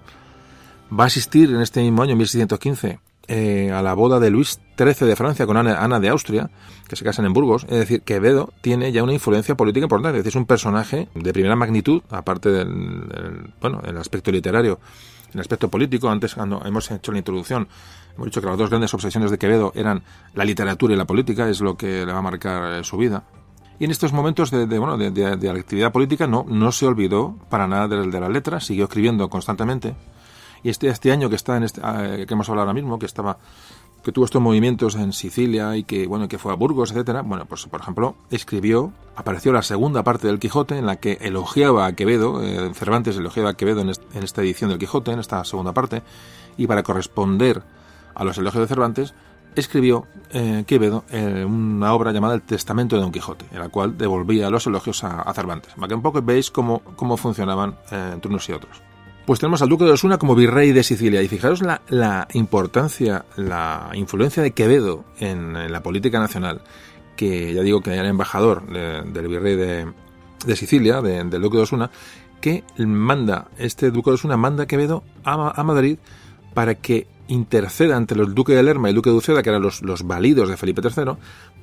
Va 0.98 1.05
a 1.05 1.06
asistir 1.06 1.51
en 1.51 1.60
este 1.60 1.81
mismo 1.81 2.02
año, 2.02 2.16
1615, 2.16 2.98
eh, 3.26 3.70
a 3.72 3.82
la 3.82 3.94
boda 3.94 4.20
de 4.20 4.31
Luis 4.31 4.60
XIII 4.76 5.09
de 5.09 5.16
Francia 5.16 5.47
con 5.47 5.56
Ana, 5.56 6.01
de 6.01 6.09
Austria, 6.09 6.51
que 6.89 6.97
se 6.97 7.05
casan 7.05 7.24
en 7.24 7.32
Burgos. 7.32 7.64
Es 7.64 7.78
decir, 7.78 8.02
Quevedo 8.02 8.52
tiene 8.60 8.93
ya 8.93 9.02
una 9.02 9.12
influencia 9.12 9.55
política 9.55 9.85
importante. 9.85 10.18
Es 10.18 10.24
decir, 10.24 10.36
es 10.36 10.40
un 10.40 10.47
personaje 10.47 11.09
de 11.14 11.32
primera 11.32 11.56
magnitud, 11.56 12.02
aparte 12.10 12.51
del, 12.51 13.55
bueno, 13.60 13.81
el 13.86 13.97
aspecto 13.97 14.31
literario, 14.31 14.78
el 15.32 15.40
aspecto 15.40 15.68
político. 15.68 16.10
Antes, 16.10 16.35
cuando 16.35 16.62
hemos 16.64 16.90
hecho 16.90 17.12
la 17.12 17.18
introducción, 17.18 17.68
hemos 18.16 18.26
dicho 18.26 18.40
que 18.40 18.46
las 18.46 18.58
dos 18.58 18.70
grandes 18.70 18.92
obsesiones 18.94 19.30
de 19.30 19.38
Quevedo 19.38 19.72
eran 19.74 20.02
la 20.34 20.44
literatura 20.44 20.94
y 20.94 20.96
la 20.96 21.06
política, 21.06 21.48
es 21.48 21.60
lo 21.60 21.76
que 21.76 22.06
le 22.06 22.12
va 22.12 22.18
a 22.18 22.22
marcar 22.22 22.80
eh, 22.80 22.84
su 22.84 22.96
vida. 22.96 23.24
Y 23.78 23.84
en 23.84 23.90
estos 23.90 24.12
momentos 24.12 24.50
de, 24.50 24.66
bueno, 24.78 24.96
de, 24.96 25.10
de, 25.10 25.50
actividad 25.50 25.90
política 25.90 26.28
no, 26.28 26.44
no 26.48 26.70
se 26.70 26.86
olvidó 26.86 27.36
para 27.48 27.66
nada 27.66 27.88
de, 27.88 28.20
las 28.20 28.30
letras, 28.30 28.64
siguió 28.66 28.84
escribiendo 28.84 29.28
constantemente 29.28 29.96
y 30.62 30.70
este, 30.70 30.88
este 30.88 31.12
año 31.12 31.28
que 31.28 31.36
está 31.36 31.56
en 31.56 31.64
este, 31.64 31.80
ah, 31.84 32.16
que 32.26 32.32
hemos 32.32 32.48
hablado 32.48 32.68
ahora 32.68 32.74
mismo, 32.74 32.98
que 32.98 33.06
estaba 33.06 33.38
que 34.02 34.12
tuvo 34.12 34.26
estos 34.26 34.42
movimientos 34.42 34.96
en 34.96 35.12
Sicilia 35.14 35.76
y 35.76 35.84
que 35.84 36.06
bueno 36.06 36.28
que 36.28 36.38
fue 36.38 36.52
a 36.52 36.56
Burgos, 36.56 36.90
etcétera. 36.90 37.22
Bueno, 37.22 37.46
pues 37.46 37.66
por 37.66 37.80
ejemplo 37.80 38.16
escribió, 38.30 38.92
apareció 39.16 39.52
la 39.52 39.62
segunda 39.62 40.04
parte 40.04 40.26
del 40.26 40.38
Quijote 40.38 40.76
en 40.76 40.86
la 40.86 40.96
que 40.96 41.18
elogiaba 41.22 41.86
a 41.86 41.94
Quevedo, 41.94 42.42
eh, 42.42 42.72
Cervantes 42.74 43.16
elogiaba 43.16 43.50
a 43.50 43.54
Quevedo 43.54 43.80
en, 43.80 43.88
esta 43.88 44.42
edición 44.42 44.70
del 44.70 44.78
Quijote, 44.78 45.12
en 45.12 45.20
esta 45.20 45.42
segunda 45.44 45.72
parte, 45.72 46.02
y 46.58 46.66
para 46.66 46.82
corresponder 46.82 47.62
a 48.14 48.24
los 48.24 48.38
elogios 48.38 48.62
de 48.62 48.68
Cervantes 48.68 49.14
escribió 49.54 50.06
eh, 50.30 50.64
Quevedo 50.66 51.04
eh, 51.10 51.44
una 51.44 51.94
obra 51.94 52.12
llamada 52.12 52.34
El 52.34 52.42
Testamento 52.42 52.96
de 52.96 53.02
Don 53.02 53.12
Quijote, 53.12 53.46
en 53.52 53.60
la 53.60 53.68
cual 53.68 53.96
devolvía 53.96 54.50
los 54.50 54.66
elogios 54.66 55.04
a, 55.04 55.32
Cervantes. 55.32 55.74
Para 55.74 55.88
que 55.88 55.94
un 55.94 56.02
poco 56.02 56.20
veis 56.22 56.50
cómo, 56.50 56.80
cómo 56.96 57.16
funcionaban 57.16 57.76
entre 57.90 58.28
unos 58.28 58.48
y 58.48 58.52
otros 58.52 58.82
pues 59.26 59.40
tenemos 59.40 59.62
al 59.62 59.68
duque 59.68 59.84
de 59.84 59.92
Osuna 59.92 60.18
como 60.18 60.34
virrey 60.34 60.72
de 60.72 60.82
Sicilia. 60.82 61.22
Y 61.22 61.28
fijaros 61.28 61.62
la, 61.62 62.28
importancia, 62.34 63.24
la 63.36 63.90
influencia 63.94 64.42
de 64.42 64.50
Quevedo 64.50 65.04
en, 65.18 65.72
la 65.72 65.82
política 65.82 66.18
nacional, 66.18 66.60
que 67.16 67.54
ya 67.54 67.62
digo 67.62 67.80
que 67.80 67.94
era 67.94 68.06
embajador 68.08 68.66
del 68.70 69.28
virrey 69.28 69.56
de, 69.56 69.86
de 70.44 70.56
Sicilia, 70.56 71.00
del 71.00 71.40
duque 71.40 71.56
de 71.56 71.62
Osuna, 71.62 71.90
que 72.40 72.64
manda, 72.76 73.48
este 73.56 73.90
duque 73.90 74.10
de 74.10 74.14
Osuna 74.14 74.36
manda 74.36 74.64
a 74.64 74.66
Quevedo 74.66 75.02
a, 75.24 75.62
Madrid 75.62 75.98
para 76.52 76.74
que 76.74 77.06
interceda 77.28 77.96
ante 77.96 78.14
los 78.14 78.34
duque 78.34 78.55
de 78.55 78.62
Lerma 78.62 78.88
y 78.88 78.90
el 78.90 78.96
duque 78.96 79.10
de 79.10 79.16
Uceda, 79.16 79.42
que 79.42 79.51
eran 79.51 79.62
los, 79.62 79.82
los 79.82 80.06
validos 80.06 80.48
de 80.48 80.56
Felipe 80.56 80.82
III, 80.82 81.12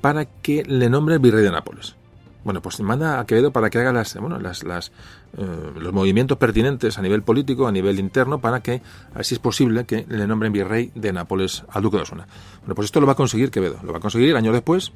para 0.00 0.24
que 0.24 0.64
le 0.64 0.88
nombre 0.88 1.18
virrey 1.18 1.42
de 1.42 1.50
Nápoles. 1.50 1.96
Bueno, 2.44 2.60
pues 2.60 2.80
manda 2.80 3.20
a 3.20 3.26
Quevedo 3.26 3.52
para 3.52 3.70
que 3.70 3.78
haga 3.78 3.92
las, 3.92 4.16
bueno, 4.16 4.40
las, 4.40 4.64
las, 4.64 4.90
eh, 5.38 5.72
los 5.78 5.92
movimientos 5.92 6.38
pertinentes 6.38 6.98
a 6.98 7.02
nivel 7.02 7.22
político, 7.22 7.68
a 7.68 7.72
nivel 7.72 8.00
interno, 8.00 8.40
para 8.40 8.60
que, 8.60 8.82
así 9.14 9.34
es 9.34 9.38
posible, 9.38 9.84
que 9.84 10.04
le 10.08 10.26
nombren 10.26 10.52
virrey 10.52 10.90
de 10.94 11.12
Nápoles 11.12 11.64
al 11.68 11.82
duque 11.82 11.98
de 11.98 12.02
Osuna. 12.02 12.26
Bueno, 12.60 12.74
pues 12.74 12.86
esto 12.86 13.00
lo 13.00 13.06
va 13.06 13.12
a 13.12 13.16
conseguir 13.16 13.50
Quevedo. 13.50 13.78
Lo 13.84 13.92
va 13.92 13.98
a 13.98 14.00
conseguir 14.00 14.34
años 14.34 14.54
después. 14.54 14.90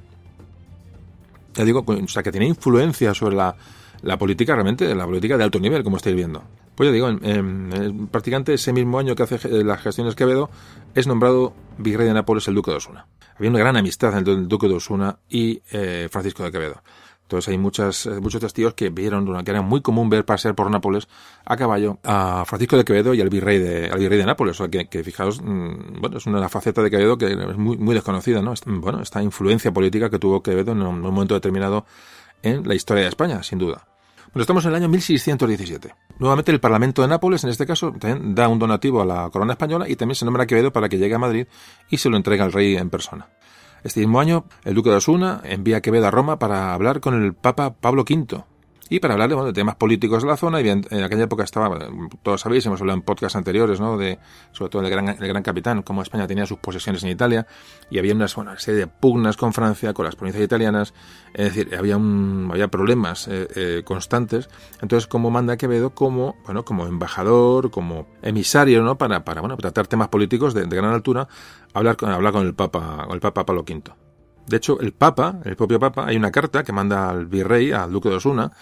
Ya 1.54 1.64
digo, 1.64 1.84
o 1.86 2.08
sea, 2.08 2.22
que 2.22 2.32
tiene 2.32 2.48
influencia 2.48 3.14
sobre 3.14 3.36
la, 3.36 3.54
la 4.02 4.18
política 4.18 4.54
realmente, 4.54 4.94
la 4.94 5.06
política 5.06 5.36
de 5.36 5.44
alto 5.44 5.58
nivel, 5.58 5.82
como 5.82 5.96
estáis 5.96 6.16
viendo. 6.16 6.42
Pues 6.74 6.88
ya 6.88 6.92
digo, 6.92 7.08
prácticamente 8.10 8.54
ese 8.54 8.72
mismo 8.72 8.98
año 8.98 9.14
que 9.14 9.22
hace 9.22 9.64
las 9.64 9.80
gestiones 9.80 10.14
Quevedo, 10.14 10.50
es 10.94 11.06
nombrado 11.06 11.54
virrey 11.78 12.06
de 12.06 12.14
Nápoles 12.14 12.46
el 12.48 12.54
duque 12.54 12.70
de 12.70 12.76
Osuna. 12.76 13.06
Había 13.36 13.50
una 13.50 13.58
gran 13.58 13.76
amistad 13.76 14.16
entre 14.16 14.34
el 14.34 14.48
duque 14.48 14.68
de 14.68 14.74
Osuna 14.74 15.18
y 15.28 15.62
eh, 15.70 16.08
Francisco 16.10 16.42
de 16.42 16.50
Quevedo. 16.50 16.82
Entonces 17.26 17.48
hay 17.48 17.58
muchas, 17.58 18.06
eh, 18.06 18.20
muchos 18.20 18.40
testigos 18.40 18.74
que 18.74 18.88
vieron 18.88 19.44
que 19.44 19.50
era 19.50 19.60
muy 19.60 19.80
común 19.82 20.08
ver 20.08 20.24
pasear 20.24 20.54
por 20.54 20.70
Nápoles 20.70 21.08
a 21.44 21.56
caballo 21.56 21.98
a 22.04 22.44
Francisco 22.46 22.76
de 22.76 22.84
Quevedo 22.84 23.14
y 23.14 23.20
al 23.20 23.28
virrey 23.28 23.58
de, 23.58 23.88
al 23.88 23.98
virrey 23.98 24.16
de 24.16 24.26
Nápoles. 24.26 24.60
O 24.60 24.64
sea, 24.64 24.86
que, 24.86 25.02
fijaos, 25.02 25.42
mm, 25.42 26.00
bueno, 26.00 26.18
es 26.18 26.26
una 26.26 26.48
faceta 26.48 26.84
de 26.84 26.90
Quevedo 26.90 27.18
que 27.18 27.32
es 27.32 27.56
muy, 27.56 27.78
muy 27.78 27.96
desconocida, 27.96 28.42
¿no? 28.42 28.54
Bueno, 28.66 29.02
esta 29.02 29.24
influencia 29.24 29.72
política 29.72 30.08
que 30.08 30.20
tuvo 30.20 30.40
Quevedo 30.40 30.70
en 30.70 30.82
un, 30.82 31.00
momento 31.00 31.34
determinado 31.34 31.84
en 32.46 32.66
la 32.66 32.74
historia 32.74 33.02
de 33.02 33.08
España, 33.08 33.42
sin 33.42 33.58
duda. 33.58 33.86
Bueno, 34.32 34.42
estamos 34.42 34.64
en 34.64 34.70
el 34.70 34.76
año 34.76 34.88
1617. 34.88 35.94
Nuevamente 36.18 36.52
el 36.52 36.60
Parlamento 36.60 37.02
de 37.02 37.08
Nápoles, 37.08 37.44
en 37.44 37.50
este 37.50 37.66
caso, 37.66 37.92
da 37.98 38.48
un 38.48 38.58
donativo 38.58 39.00
a 39.00 39.06
la 39.06 39.30
corona 39.30 39.52
española 39.54 39.88
y 39.88 39.96
también 39.96 40.16
se 40.16 40.24
nombra 40.24 40.44
a 40.44 40.46
Quevedo 40.46 40.72
para 40.72 40.88
que 40.88 40.98
llegue 40.98 41.14
a 41.14 41.18
Madrid 41.18 41.46
y 41.90 41.96
se 41.96 42.10
lo 42.10 42.16
entregue 42.16 42.42
al 42.42 42.52
rey 42.52 42.76
en 42.76 42.90
persona. 42.90 43.28
Este 43.82 44.00
mismo 44.00 44.20
año, 44.20 44.44
el 44.64 44.74
duque 44.74 44.90
de 44.90 44.96
Osuna 44.96 45.40
envía 45.44 45.78
a 45.78 45.80
Quevedo 45.80 46.06
a 46.06 46.10
Roma 46.10 46.38
para 46.38 46.74
hablar 46.74 47.00
con 47.00 47.14
el 47.14 47.34
Papa 47.34 47.74
Pablo 47.74 48.02
V 48.02 48.44
y 48.88 49.00
para 49.00 49.14
hablar 49.14 49.30
de, 49.30 49.52
temas 49.52 49.76
políticos 49.76 50.22
de 50.22 50.28
la 50.28 50.36
zona. 50.36 50.60
Y 50.60 50.68
en, 50.68 50.84
aquella 51.02 51.24
época 51.24 51.44
estaba, 51.44 51.78
todos 52.22 52.40
sabéis, 52.40 52.66
hemos 52.66 52.80
hablado 52.80 52.98
en 52.98 53.02
podcasts 53.02 53.36
anteriores, 53.36 53.80
¿no? 53.80 53.96
de, 53.96 54.18
sobre 54.52 54.70
todo 54.70 54.82
el 54.82 54.90
gran, 54.90 55.08
el 55.08 55.28
gran 55.28 55.42
capitán, 55.42 55.82
cómo 55.82 56.02
España 56.02 56.26
tenía 56.26 56.46
sus 56.46 56.58
posesiones 56.58 57.02
en 57.02 57.10
Italia 57.10 57.46
y 57.90 57.98
había 57.98 58.14
una, 58.14 58.28
serie 58.28 58.80
de 58.80 58.86
pugnas 58.86 59.36
con 59.36 59.52
Francia, 59.52 59.92
con 59.92 60.04
las 60.04 60.16
provincias 60.16 60.44
italianas, 60.44 60.94
es 61.34 61.54
decir, 61.54 61.74
había, 61.76 61.96
un, 61.96 62.48
había 62.50 62.68
problemas 62.68 63.28
eh, 63.28 63.48
eh, 63.54 63.82
constantes. 63.84 64.48
Entonces, 64.80 65.06
como 65.06 65.30
manda 65.30 65.56
Quevedo 65.56 65.90
como, 65.90 66.36
bueno, 66.44 66.64
como 66.64 66.86
embajador, 66.86 67.70
como 67.70 68.06
emisario, 68.22 68.82
¿no? 68.82 68.98
Para, 68.98 69.24
para 69.24 69.40
bueno, 69.40 69.56
tratar 69.56 69.86
temas 69.86 70.08
políticos 70.08 70.54
de, 70.54 70.66
gran 70.66 70.92
altura, 70.92 71.28
hablar 71.74 71.96
con, 71.96 72.10
hablar 72.10 72.32
con 72.32 72.46
el 72.46 72.54
Papa, 72.54 73.04
con 73.06 73.14
el 73.14 73.20
Papa 73.20 73.46
Pablo 73.46 73.62
V. 73.62 74.05
De 74.46 74.56
hecho, 74.56 74.80
el 74.80 74.92
Papa, 74.92 75.40
el 75.44 75.56
propio 75.56 75.80
Papa, 75.80 76.06
hay 76.06 76.16
una 76.16 76.30
carta 76.30 76.62
que 76.62 76.72
manda 76.72 77.10
al 77.10 77.26
virrey, 77.26 77.72
al 77.72 77.90
duque 77.90 78.08
de 78.08 78.16
Osuna, 78.16 78.52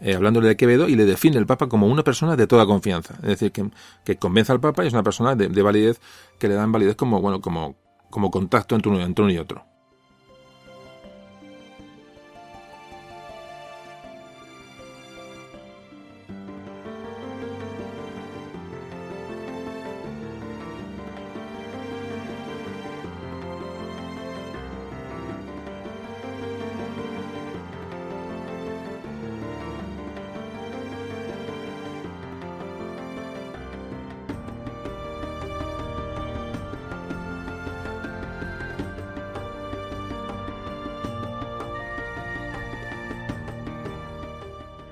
eh, 0.00 0.14
hablándole 0.14 0.48
de 0.48 0.56
Quevedo, 0.56 0.88
y 0.88 0.96
le 0.96 1.04
define 1.04 1.38
el 1.38 1.46
Papa 1.46 1.68
como 1.68 1.86
una 1.86 2.02
persona 2.02 2.36
de 2.36 2.46
toda 2.46 2.66
confianza. 2.66 3.14
Es 3.22 3.28
decir, 3.28 3.52
que, 3.52 3.70
que 4.04 4.16
convence 4.16 4.52
al 4.52 4.60
Papa 4.60 4.84
y 4.84 4.88
es 4.88 4.92
una 4.92 5.02
persona 5.02 5.34
de, 5.34 5.62
validez 5.62 6.00
que 6.38 6.48
le 6.48 6.54
dan 6.54 6.72
validez 6.72 6.96
como, 6.96 7.20
bueno, 7.20 7.40
como, 7.40 7.76
como 8.10 8.30
contacto 8.30 8.74
entre 8.74 8.90
uno 8.90 9.30
y 9.30 9.38
otro. 9.38 9.64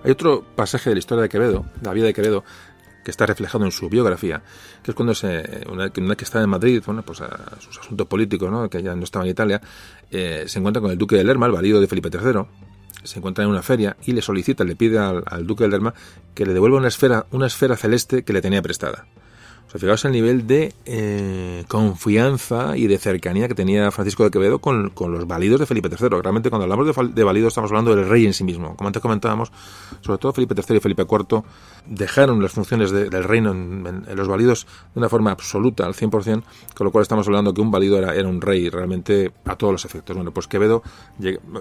Hay 0.07 0.13
otro 0.13 0.45
pasaje 0.55 0.89
de 0.89 0.95
la 0.95 1.01
historia 1.01 1.23
de 1.23 1.29
Quevedo, 1.29 1.67
la 1.83 1.93
vida 1.93 2.07
de 2.07 2.15
Quevedo, 2.15 2.45
que 3.05 3.11
está 3.11 3.27
reflejado 3.27 3.65
en 3.65 3.73
su 3.73 3.89
biografía, 3.89 4.41
que 4.85 4.93
es 4.93 4.95
cuando 4.95 5.17
se, 5.17 5.65
una, 5.69 5.89
vez 5.89 6.17
que 6.17 6.23
está 6.23 6.41
en 6.41 6.49
Madrid, 6.49 6.81
bueno, 6.87 7.03
pues 7.03 7.23
a 7.23 7.59
sus 7.59 7.77
asuntos 7.81 8.07
políticos, 8.07 8.49
¿no? 8.49 8.71
que 8.71 8.85
ya 8.85 8.95
no 8.95 9.03
estaba 9.03 9.25
en 9.25 9.33
Italia, 9.33 9.61
eh, 10.13 10.45
se 10.47 10.61
encuentra 10.61 10.81
con 10.81 10.93
el 10.93 10.97
duque 10.97 11.17
de 11.17 11.25
Lerma, 11.25 11.47
el 11.47 11.53
marido 11.53 11.81
de 11.81 11.89
Felipe 11.89 12.09
III, 12.09 12.43
se 13.03 13.19
encuentra 13.19 13.43
en 13.43 13.51
una 13.51 13.63
feria 13.63 13.97
y 14.05 14.13
le 14.13 14.23
solicita, 14.23 14.63
le 14.63 14.77
pide 14.77 14.97
al, 14.97 15.25
al 15.27 15.45
duque 15.45 15.65
de 15.65 15.71
Lerma 15.71 15.93
que 16.37 16.47
le 16.47 16.53
devuelva 16.53 16.79
una 16.79 16.87
esfera, 16.87 17.27
una 17.33 17.49
esfera 17.49 17.77
celeste 17.77 18.23
que 18.23 18.33
le 18.33 18.41
tenía 18.41 18.63
prestada. 18.63 19.07
Fijaos 19.79 20.05
el 20.05 20.13
nivel 20.13 20.47
de 20.47 20.75
eh, 20.85 21.65
confianza 21.69 22.77
y 22.77 22.87
de 22.87 22.99
cercanía 22.99 23.49
que 23.49 23.55
tenía 23.55 23.91
Francisco 23.91 24.25
de 24.25 24.31
Quevedo 24.31 24.59
con, 24.59 24.93
los 24.95 25.27
validos 25.27 25.61
de 25.61 25.67
Felipe 25.67 25.89
III. 25.89 26.09
Realmente 26.09 26.51
cuando 26.51 26.65
hablamos 26.65 26.87
de, 26.87 27.25
de 27.25 27.47
estamos 27.47 27.71
hablando 27.71 27.95
del 27.95 28.09
rey 28.09 28.27
en 28.27 28.35
sí 28.35 28.45
mismo. 28.45 28.77
Como 28.77 28.89
antes 28.89 29.03
comentábamos, 29.03 29.53
sobre 30.01 30.19
todo 30.19 30.33
Felipe 30.33 30.55
III 30.55 30.77
y 30.77 30.81
Felipe 30.81 31.03
IV 31.03 31.43
dejaron 31.89 32.43
las 32.43 32.53
funciones 32.53 32.91
del 32.91 33.25
reino 33.25 33.53
en, 33.53 34.05
los 34.15 34.29
validos 34.29 34.67
de 34.95 35.01
una 35.01 35.09
forma 35.09 35.31
absoluta, 35.31 35.87
al 35.87 35.95
100%, 35.95 36.43
con 36.75 36.85
lo 36.85 36.91
cual 36.91 37.03
estamos 37.03 37.27
hablando 37.27 37.55
que 37.55 37.61
un 37.61 37.71
valido 37.71 37.99
era, 37.99 38.15
era 38.15 38.29
un 38.29 38.41
rey 38.41 38.69
realmente 38.69 39.33
a 39.45 39.57
todos 39.57 39.73
los 39.73 39.85
efectos. 39.85 40.17
Bueno, 40.17 40.33
pues 40.33 40.47
Quevedo 40.49 40.83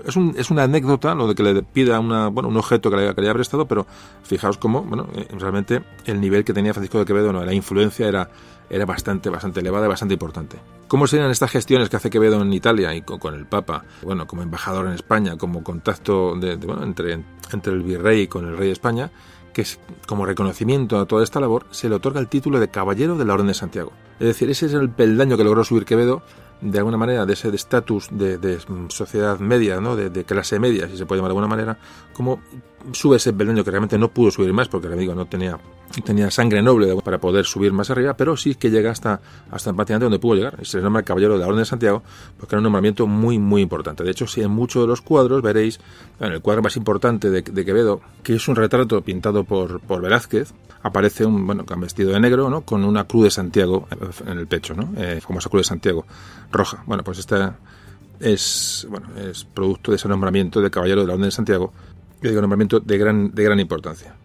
es, 0.06 0.16
un, 0.16 0.34
es 0.38 0.50
una 0.50 0.64
anécdota 0.64 1.14
lo 1.16 1.28
de 1.28 1.36
que 1.36 1.44
le 1.44 1.64
pida 1.64 2.00
una, 2.00 2.28
bueno, 2.28 2.50
un 2.50 2.58
objeto 2.58 2.90
que 2.90 2.98
le, 2.98 3.16
que 3.16 3.22
haya 3.22 3.34
prestado, 3.34 3.68
pero 3.68 3.86
fijaos 4.24 4.58
cómo 4.58 4.84
bueno, 4.84 5.08
eh, 5.16 5.28
realmente 5.38 5.84
el 6.06 6.20
nivel 6.20 6.44
que 6.44 6.54
tenía 6.54 6.74
Francisco 6.74 7.00
de 7.00 7.06
Quevedo, 7.06 7.32
no, 7.32 7.44
la 7.44 7.54
influencia 7.54 8.05
era, 8.08 8.30
era 8.70 8.86
bastante, 8.86 9.30
bastante 9.30 9.60
elevada 9.60 9.86
y 9.86 9.90
bastante 9.90 10.14
importante. 10.14 10.58
¿Cómo 10.88 11.08
serían 11.08 11.32
estas 11.32 11.52
gestiones 11.52 11.90
que 11.90 11.98
hace 11.98 12.10
Quevedo 12.10 12.42
en 12.42 12.54
Italia 12.54 12.94
y 12.94 13.02
con, 13.02 13.34
el 13.34 13.46
Papa, 13.46 13.84
bueno, 14.04 14.28
como 14.28 14.42
embajador 14.44 14.88
en 14.88 14.94
España, 14.94 15.38
como 15.38 15.64
contacto 15.64 16.36
de, 16.36 16.54
entre, 16.84 17.24
entre 17.52 17.74
el 17.74 17.82
virrey 17.82 18.22
y 18.22 18.28
con 18.28 18.48
el 18.48 18.58
rey 18.58 18.68
de 18.68 18.74
España? 18.74 19.12
que 19.56 19.66
como 20.06 20.26
reconocimiento 20.26 21.00
a 21.00 21.06
toda 21.06 21.24
esta 21.24 21.40
labor, 21.40 21.66
se 21.72 21.88
le 21.88 21.96
otorga 21.96 22.20
el 22.20 22.28
título 22.28 22.60
de 22.60 22.68
Caballero 22.68 23.18
de 23.18 23.24
la 23.24 23.36
Orden 23.36 23.48
de 23.48 23.54
Santiago. 23.54 23.94
Es 24.20 24.28
decir, 24.28 24.50
ese 24.50 24.66
es 24.66 24.74
el 24.74 24.90
peldaño 24.90 25.38
que 25.38 25.46
logró 25.46 25.64
subir 25.64 25.86
Quevedo 25.86 26.24
de 26.60 26.78
alguna 26.78 26.98
manera 26.98 27.26
de 27.26 27.34
ese 27.34 27.56
estatus 27.56 28.10
de, 28.12 28.38
de, 28.38 28.60
sociedad 28.90 29.40
media, 29.40 29.80
¿no? 29.80 29.96
De, 29.96 30.24
clase 30.26 30.60
media, 30.60 30.90
si 30.90 30.98
se 30.98 31.06
puede 31.06 31.20
llamar 31.20 31.30
de 31.30 31.38
alguna 31.38 31.48
manera, 31.48 31.78
como 32.14 32.42
sube 32.94 33.18
ese 33.18 33.34
peldaño 33.34 33.64
que 33.64 33.72
realmente 33.72 33.98
no 33.98 34.10
pudo 34.10 34.32
subir 34.32 34.54
más 34.54 34.68
porque 34.68 34.88
digo, 34.90 35.16
no 35.16 35.26
tenía 35.26 35.60
tenía 36.04 36.30
sangre 36.32 36.62
noble 36.62 36.94
para 37.04 37.20
poder 37.20 37.46
subir 37.46 37.72
más 37.72 37.90
arriba, 37.90 38.16
pero 38.16 38.36
sí 38.36 38.56
que 38.56 38.70
llega 38.70 38.92
hasta, 38.92 39.22
hasta 39.52 39.72
prácticamente 39.74 40.06
donde 40.06 40.20
pudo 40.20 40.36
llegar. 40.36 40.58
Y 40.62 40.66
se 40.66 40.78
le 40.78 40.84
nombra 40.84 41.04
Caballero 41.04 41.34
de 41.34 41.40
la 41.40 41.48
Orden 41.48 41.60
de 41.60 41.66
Santiago, 41.66 42.04
porque 42.38 42.56
era 42.56 42.60
un 42.60 42.64
nombramiento 42.64 43.08
muy, 43.08 43.40
muy 43.40 43.62
importante. 43.62 44.04
De 44.04 44.12
hecho, 44.12 44.28
si 44.28 44.42
en 44.42 44.52
muchos 44.52 44.84
de 44.84 44.88
los 44.88 45.02
cuadros 45.02 45.42
veréis, 45.42 45.80
bueno, 46.20 46.36
el 46.36 46.42
cuadro 46.42 46.62
más 46.62 46.76
importante 46.76 47.30
de, 47.30 47.44
Quevedo, 47.44 48.02
que 48.24 48.36
es 48.36 48.48
un 48.48 48.56
retrato 48.56 49.02
pintado 49.02 49.44
por, 49.44 49.80
por 49.80 50.02
Velázquez, 50.02 50.54
aparece 50.84 51.26
un, 51.26 51.48
bueno, 51.48 51.64
vestido 51.78 52.12
de 52.12 52.20
negro, 52.20 52.50
¿no? 52.50 52.62
Con 52.62 52.84
una 52.84 53.06
cruz 53.06 53.26
de 53.26 53.32
Santiago 53.32 53.88
en 54.26 54.38
el 54.38 54.48
pecho, 54.48 54.74
¿no? 54.74 54.94
Eh, 54.98 55.20
famosa 55.22 55.50
cruz 55.50 55.62
de 55.62 55.70
Santiago 55.70 56.06
roja. 56.52 56.84
Bueno, 56.86 57.04
pues 57.04 57.20
esta 57.20 57.58
es, 58.20 58.86
bueno, 58.90 59.08
es 59.18 59.46
producto 59.46 59.92
de 59.92 59.98
ese 59.98 60.08
nombramiento 60.08 60.62
de 60.62 60.70
Caballero 60.70 61.02
de 61.02 61.08
la 61.08 61.14
Orden 61.14 61.26
de 61.26 61.32
Santiago, 61.32 61.74
que 62.22 62.30
digo, 62.30 62.42
nombramiento 62.42 62.80
de 62.80 62.98
gran, 62.98 63.32
de 63.34 63.44
gran 63.44 63.60
importancia. 63.60 64.16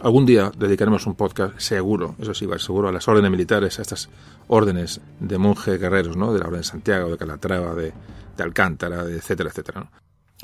Algún 0.00 0.24
día 0.24 0.50
dedicaremos 0.56 1.06
un 1.06 1.14
podcast 1.14 1.58
seguro, 1.58 2.14
eso 2.18 2.32
sí, 2.32 2.48
seguro 2.58 2.88
a 2.88 2.92
las 2.92 3.06
órdenes 3.06 3.30
militares, 3.30 3.78
a 3.78 3.82
estas 3.82 4.08
órdenes 4.48 5.00
de 5.20 5.36
monjes 5.36 5.78
guerreros, 5.78 6.16
¿no? 6.16 6.32
De 6.32 6.38
la 6.38 6.46
Orden 6.46 6.60
de 6.60 6.66
Santiago, 6.66 7.10
de 7.10 7.18
Calatrava, 7.18 7.74
de, 7.74 7.92
de 8.36 8.42
Alcántara, 8.42 9.04
de 9.04 9.16
etcétera, 9.16 9.50
etcétera. 9.50 9.80
¿no? 9.80 9.90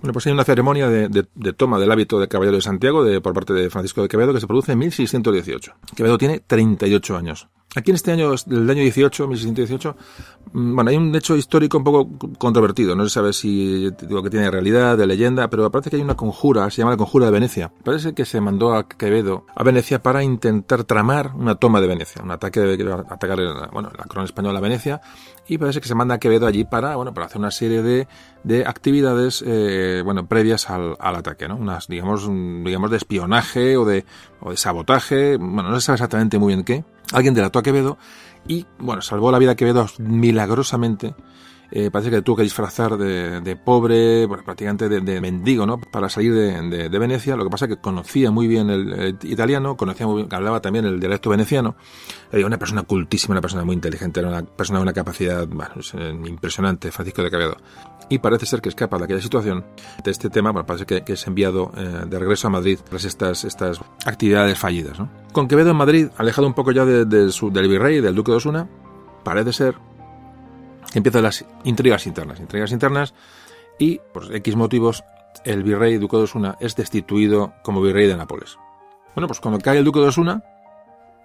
Bueno, 0.01 0.13
pues 0.13 0.27
hay 0.27 0.33
una 0.33 0.45
ceremonia 0.45 0.91
de, 0.91 1.53
toma 1.55 1.79
del 1.79 1.91
hábito 1.91 2.21
de 2.21 2.29
Caballero 2.29 2.57
de 2.57 2.63
Santiago 2.63 3.03
de, 3.03 3.21
por 3.23 3.33
parte 3.33 3.55
de 3.55 3.71
Francisco 3.71 4.03
de 4.03 4.09
Quevedo 4.09 4.35
que 4.35 4.41
se 4.41 4.47
produce 4.47 4.73
en 4.73 4.79
1618. 4.79 5.73
Quevedo 5.97 6.19
tiene 6.19 6.41
38 6.41 7.17
años. 7.17 7.49
Aquí 7.75 7.91
en 7.91 7.97
este 7.97 8.11
año, 8.11 8.33
del 8.47 8.71
año 8.71 8.81
18, 8.81 9.29
1618, 9.29 9.97
mm, 10.53 10.75
bueno, 10.75 10.91
hay 10.91 10.97
un 10.97 11.15
hecho 11.15 11.37
histórico 11.37 11.77
un 11.77 11.85
poco 11.85 12.09
controvertido. 12.39 12.97
No 12.97 13.05
se 13.05 13.11
sabe 13.11 13.35
si 13.35 13.91
digo 14.01 14.23
que 14.23 14.31
tiene 14.31 14.51
realidad, 14.51 14.97
de 14.97 15.07
leyenda, 15.07 15.51
pero 15.51 15.71
parece 15.71 15.91
que 15.91 15.97
hay 15.97 16.03
una 16.03 16.15
conjura, 16.15 16.71
se 16.71 16.79
llama 16.79 16.93
la 16.93 16.97
conjura 16.97 17.27
de 17.27 17.33
Venecia. 17.33 17.71
Parece 17.85 18.15
que 18.15 18.25
se 18.25 18.41
mandó 18.41 18.75
a 18.75 18.89
Quevedo 18.89 19.45
a 19.55 19.63
Venecia 19.63 20.03
para 20.03 20.23
intentar 20.23 20.85
tramar 20.85 21.33
una 21.35 21.57
toma 21.57 21.83
de 21.83 21.87
Venecia, 21.87 22.23
un 22.23 22.31
ataque 22.31 22.61
de 22.61 22.93
atacar 22.93 23.39
bueno, 23.71 23.91
la 23.97 24.05
corona 24.05 24.25
española 24.25 24.59
a 24.59 24.63
Venecia, 24.63 25.03
y 25.47 25.59
parece 25.59 25.83
que 25.83 25.89
se 25.89 25.95
manda 25.95 26.15
a 26.15 26.19
Quevedo 26.19 26.47
allí 26.47 26.65
para, 26.65 26.97
bueno, 26.97 27.13
para 27.13 27.27
hacer 27.27 27.39
una 27.39 27.51
serie 27.51 27.83
de, 27.83 28.09
de 28.43 28.65
actividades, 28.65 29.45
eh, 29.47 30.01
bueno, 30.03 30.27
previas 30.27 30.71
al, 30.71 30.97
al, 30.99 31.17
ataque, 31.17 31.47
¿no? 31.47 31.57
Unas, 31.57 31.89
digamos, 31.89 32.27
digamos, 32.27 32.91
de 32.91 32.97
espionaje 32.97 33.77
o 33.77 33.85
de, 33.85 34.07
o 34.41 34.51
de 34.51 34.57
sabotaje, 34.57 35.37
bueno, 35.37 35.65
no 35.65 35.79
se 35.79 35.87
sabe 35.87 35.97
exactamente 35.97 36.39
muy 36.39 36.55
bien 36.55 36.65
qué 36.65 36.85
Alguien 37.13 37.35
delató 37.35 37.59
a 37.59 37.63
Quevedo 37.63 37.99
y, 38.49 38.67
bueno, 38.79 39.03
salvó 39.03 39.31
la 39.31 39.39
vida 39.39 39.53
a 39.53 39.57
Quevedo 39.57 39.87
milagrosamente. 39.99 41.15
Eh, 41.71 41.91
parece 41.91 42.11
que 42.11 42.23
tuvo 42.23 42.37
que 42.37 42.43
disfrazar 42.43 42.97
de, 42.97 43.57
pobre, 43.57 44.27
bueno, 44.27 44.45
prácticamente 44.45 44.89
de, 44.89 45.21
mendigo, 45.21 45.67
¿no? 45.67 45.79
Para 45.79 46.09
salir 46.09 46.35
de, 46.35 46.99
Venecia. 46.99 47.37
Lo 47.37 47.45
que 47.45 47.51
pasa 47.51 47.67
es 47.67 47.75
que 47.75 47.81
conocía 47.81 48.31
muy 48.31 48.47
bien 48.47 48.71
el, 48.71 49.19
italiano, 49.23 49.77
conocía 49.77 50.07
muy 50.07 50.23
bien, 50.23 50.35
hablaba 50.35 50.61
también 50.61 50.85
el 50.85 51.01
dialecto 51.01 51.31
veneciano. 51.31 51.77
Era 52.31 52.47
una 52.47 52.59
persona 52.59 52.83
cultísima, 52.83 53.33
una 53.33 53.41
persona 53.41 53.65
muy 53.65 53.75
inteligente, 53.75 54.21
era 54.21 54.29
una 54.29 54.43
persona 54.45 54.79
de 54.79 54.83
una 54.85 54.93
capacidad 54.93 55.47
bueno, 55.47 55.75
eh, 55.95 56.21
impresionante, 56.27 56.91
Francisco 56.91 57.23
de 57.23 57.31
Quevedo 57.31 57.57
y 58.09 58.19
parece 58.19 58.47
ser 58.47 58.61
que 58.61 58.69
escapa 58.69 58.99
de 58.99 59.05
aquella 59.05 59.21
situación. 59.21 59.65
De 60.05 60.11
este 60.11 60.31
tema, 60.31 60.53
bueno, 60.53 60.67
parece 60.67 60.87
que, 60.87 61.03
es 61.07 61.27
enviado 61.27 61.73
eh, 61.77 62.05
de 62.07 62.19
regreso 62.19 62.49
a 62.49 62.51
Madrid 62.51 62.79
tras 62.89 63.05
estas, 63.05 63.45
estas 63.45 63.81
actividades 64.05 64.59
fallidas. 64.59 64.99
¿no? 64.99 65.11
Con 65.33 65.49
Quevedo 65.49 65.71
en 65.71 65.77
Madrid, 65.77 66.09
alejado 66.17 66.47
un 66.47 66.55
poco 66.55 66.73
ya 66.73 66.85
de, 66.85 67.31
su, 67.33 67.51
del 67.51 67.69
virrey, 67.69 68.01
del 68.01 68.15
duque 68.15 68.31
de 68.31 68.37
Osuna, 68.37 68.69
parece 69.25 69.53
ser 69.53 69.75
que 69.75 69.96
empiezan 70.99 71.23
las 71.23 71.45
intrigas 71.65 72.07
internas. 72.07 72.41
Intrigas 72.41 72.73
internas 72.73 73.15
y, 73.79 74.01
por 74.13 74.35
X 74.35 74.57
motivos, 74.57 75.05
el 75.45 75.63
virrey 75.63 75.99
duque 75.99 76.17
de 76.17 76.23
Osuna 76.25 76.57
es 76.61 76.77
destituido 76.77 77.53
como 77.63 77.83
virrey 77.83 78.07
de 78.07 78.17
Nápoles. 78.17 78.59
Bueno, 79.15 79.29
pues 79.29 79.41
cuando 79.41 79.61
cae 79.61 79.79
el 79.79 79.85
duque 79.85 80.01
de 80.01 80.07
Osuna, 80.07 80.43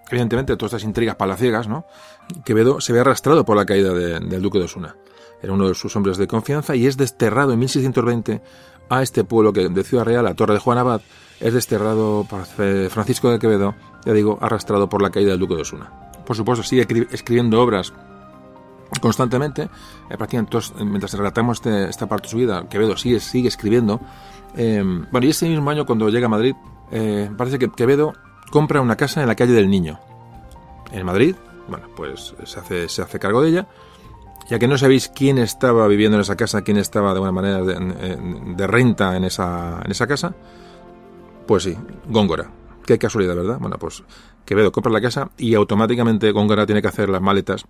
evidentemente 0.10 0.56
todas 0.56 0.74
estas 0.74 0.88
intrigas 0.88 1.16
palaciegas, 1.16 1.68
¿no? 1.68 1.86
Quevedo 2.44 2.82
se 2.82 2.94
ve 2.94 3.00
arrastrado 3.00 3.46
por 3.46 3.58
la 3.58 3.66
caída 3.66 3.94
del 3.94 4.42
duque 4.42 4.60
de 4.60 4.66
Osuna 4.66 4.96
era 5.42 5.54
uno 5.54 5.68
de 5.68 5.76
sus 5.76 5.96
hombres 5.96 6.18
de 6.18 6.28
confianza 6.28 6.76
y 6.76 6.86
es 6.86 6.98
desterrado 6.98 7.54
en 7.54 7.60
1620 7.60 8.42
a 8.90 9.02
este 9.02 9.24
pueblo 9.24 9.54
que 9.54 9.70
de 9.70 9.84
Ciudad 9.84 10.06
Real, 10.06 10.26
la 10.26 10.36
Torre 10.36 10.54
de 10.54 10.60
Juan 10.60 10.78
Abad, 10.78 11.02
es 11.40 11.54
desterrado 11.54 12.26
por 12.30 12.46
Francisco 12.46 13.32
de 13.32 13.40
Quevedo, 13.40 13.74
ya 14.06 14.14
digo, 14.14 14.38
arrastrado 14.42 14.90
por 14.90 15.02
la 15.02 15.10
caída 15.10 15.32
del 15.32 15.40
Duque 15.40 15.56
de 15.56 15.62
Osuna. 15.62 15.92
Por 16.26 16.36
supuesto, 16.36 16.64
sigue 16.64 16.86
escribiendo 17.12 17.62
obras 17.62 17.94
constantemente, 19.00 19.64
eh, 20.10 20.18
prácticamente 20.18 20.58
mientras 20.84 21.14
relatamos 21.14 21.58
este, 21.58 21.90
esta 21.90 22.08
parte 22.08 22.28
de 22.28 22.32
su 22.32 22.38
vida, 22.38 22.68
Quevedo 22.70 22.98
sigue, 22.98 23.20
sigue 23.20 23.48
escribiendo. 23.48 24.02
Eh, 24.56 24.84
bueno, 25.12 25.28
y 25.28 25.30
ese 25.30 25.48
mismo 25.48 25.70
año, 25.70 25.86
cuando 25.86 26.10
llega 26.10 26.26
a 26.26 26.30
Madrid, 26.30 26.56
eh, 26.92 27.30
parece 27.38 27.58
que 27.58 27.70
Quevedo 27.70 28.14
compra 28.52 28.82
una 28.82 28.96
casa 28.96 29.22
en 29.22 29.28
la 29.28 29.36
calle 29.36 29.54
del 29.54 29.70
Niño, 29.70 30.00
en 30.92 31.06
Madrid. 31.06 31.36
Bueno, 31.70 31.88
pues 31.96 32.34
se 32.44 32.60
hace, 32.60 32.90
se 32.90 33.02
hace 33.02 33.20
cargo 33.20 33.42
de 33.42 33.50
ella 33.50 33.68
ya 34.52 34.60
que 34.60 34.68
no 34.68 34.78
sabéis 34.78 35.08
quién 35.08 35.38
estaba 35.38 35.88
viviendo 35.88 36.18
en 36.18 36.22
esa 36.22 36.36
casa, 36.36 36.62
quién 36.62 36.76
estaba 36.76 37.12
de 37.12 37.14
alguna 37.14 37.32
manera 37.32 37.64
de, 37.64 38.68
renta 38.68 39.16
en 39.16 39.24
esa, 39.24 39.82
en 39.86 39.92
esa 39.92 40.08
casa, 40.08 40.36
pues 41.48 41.64
sí, 41.64 41.78
Góngora. 42.10 42.52
Qué 42.86 42.98
casualidad, 42.98 43.36
¿verdad? 43.36 43.60
Bueno, 43.62 43.78
pues 43.80 44.04
Quevedo 44.44 44.74
compra 44.74 44.92
la 44.92 45.00
casa 45.00 45.30
y 45.38 45.54
automáticamente 45.54 46.32
Góngora 46.32 46.66
tiene 46.66 46.82
que 46.82 46.90
hacer 46.90 47.08
las 47.08 47.22
maletas 47.22 47.66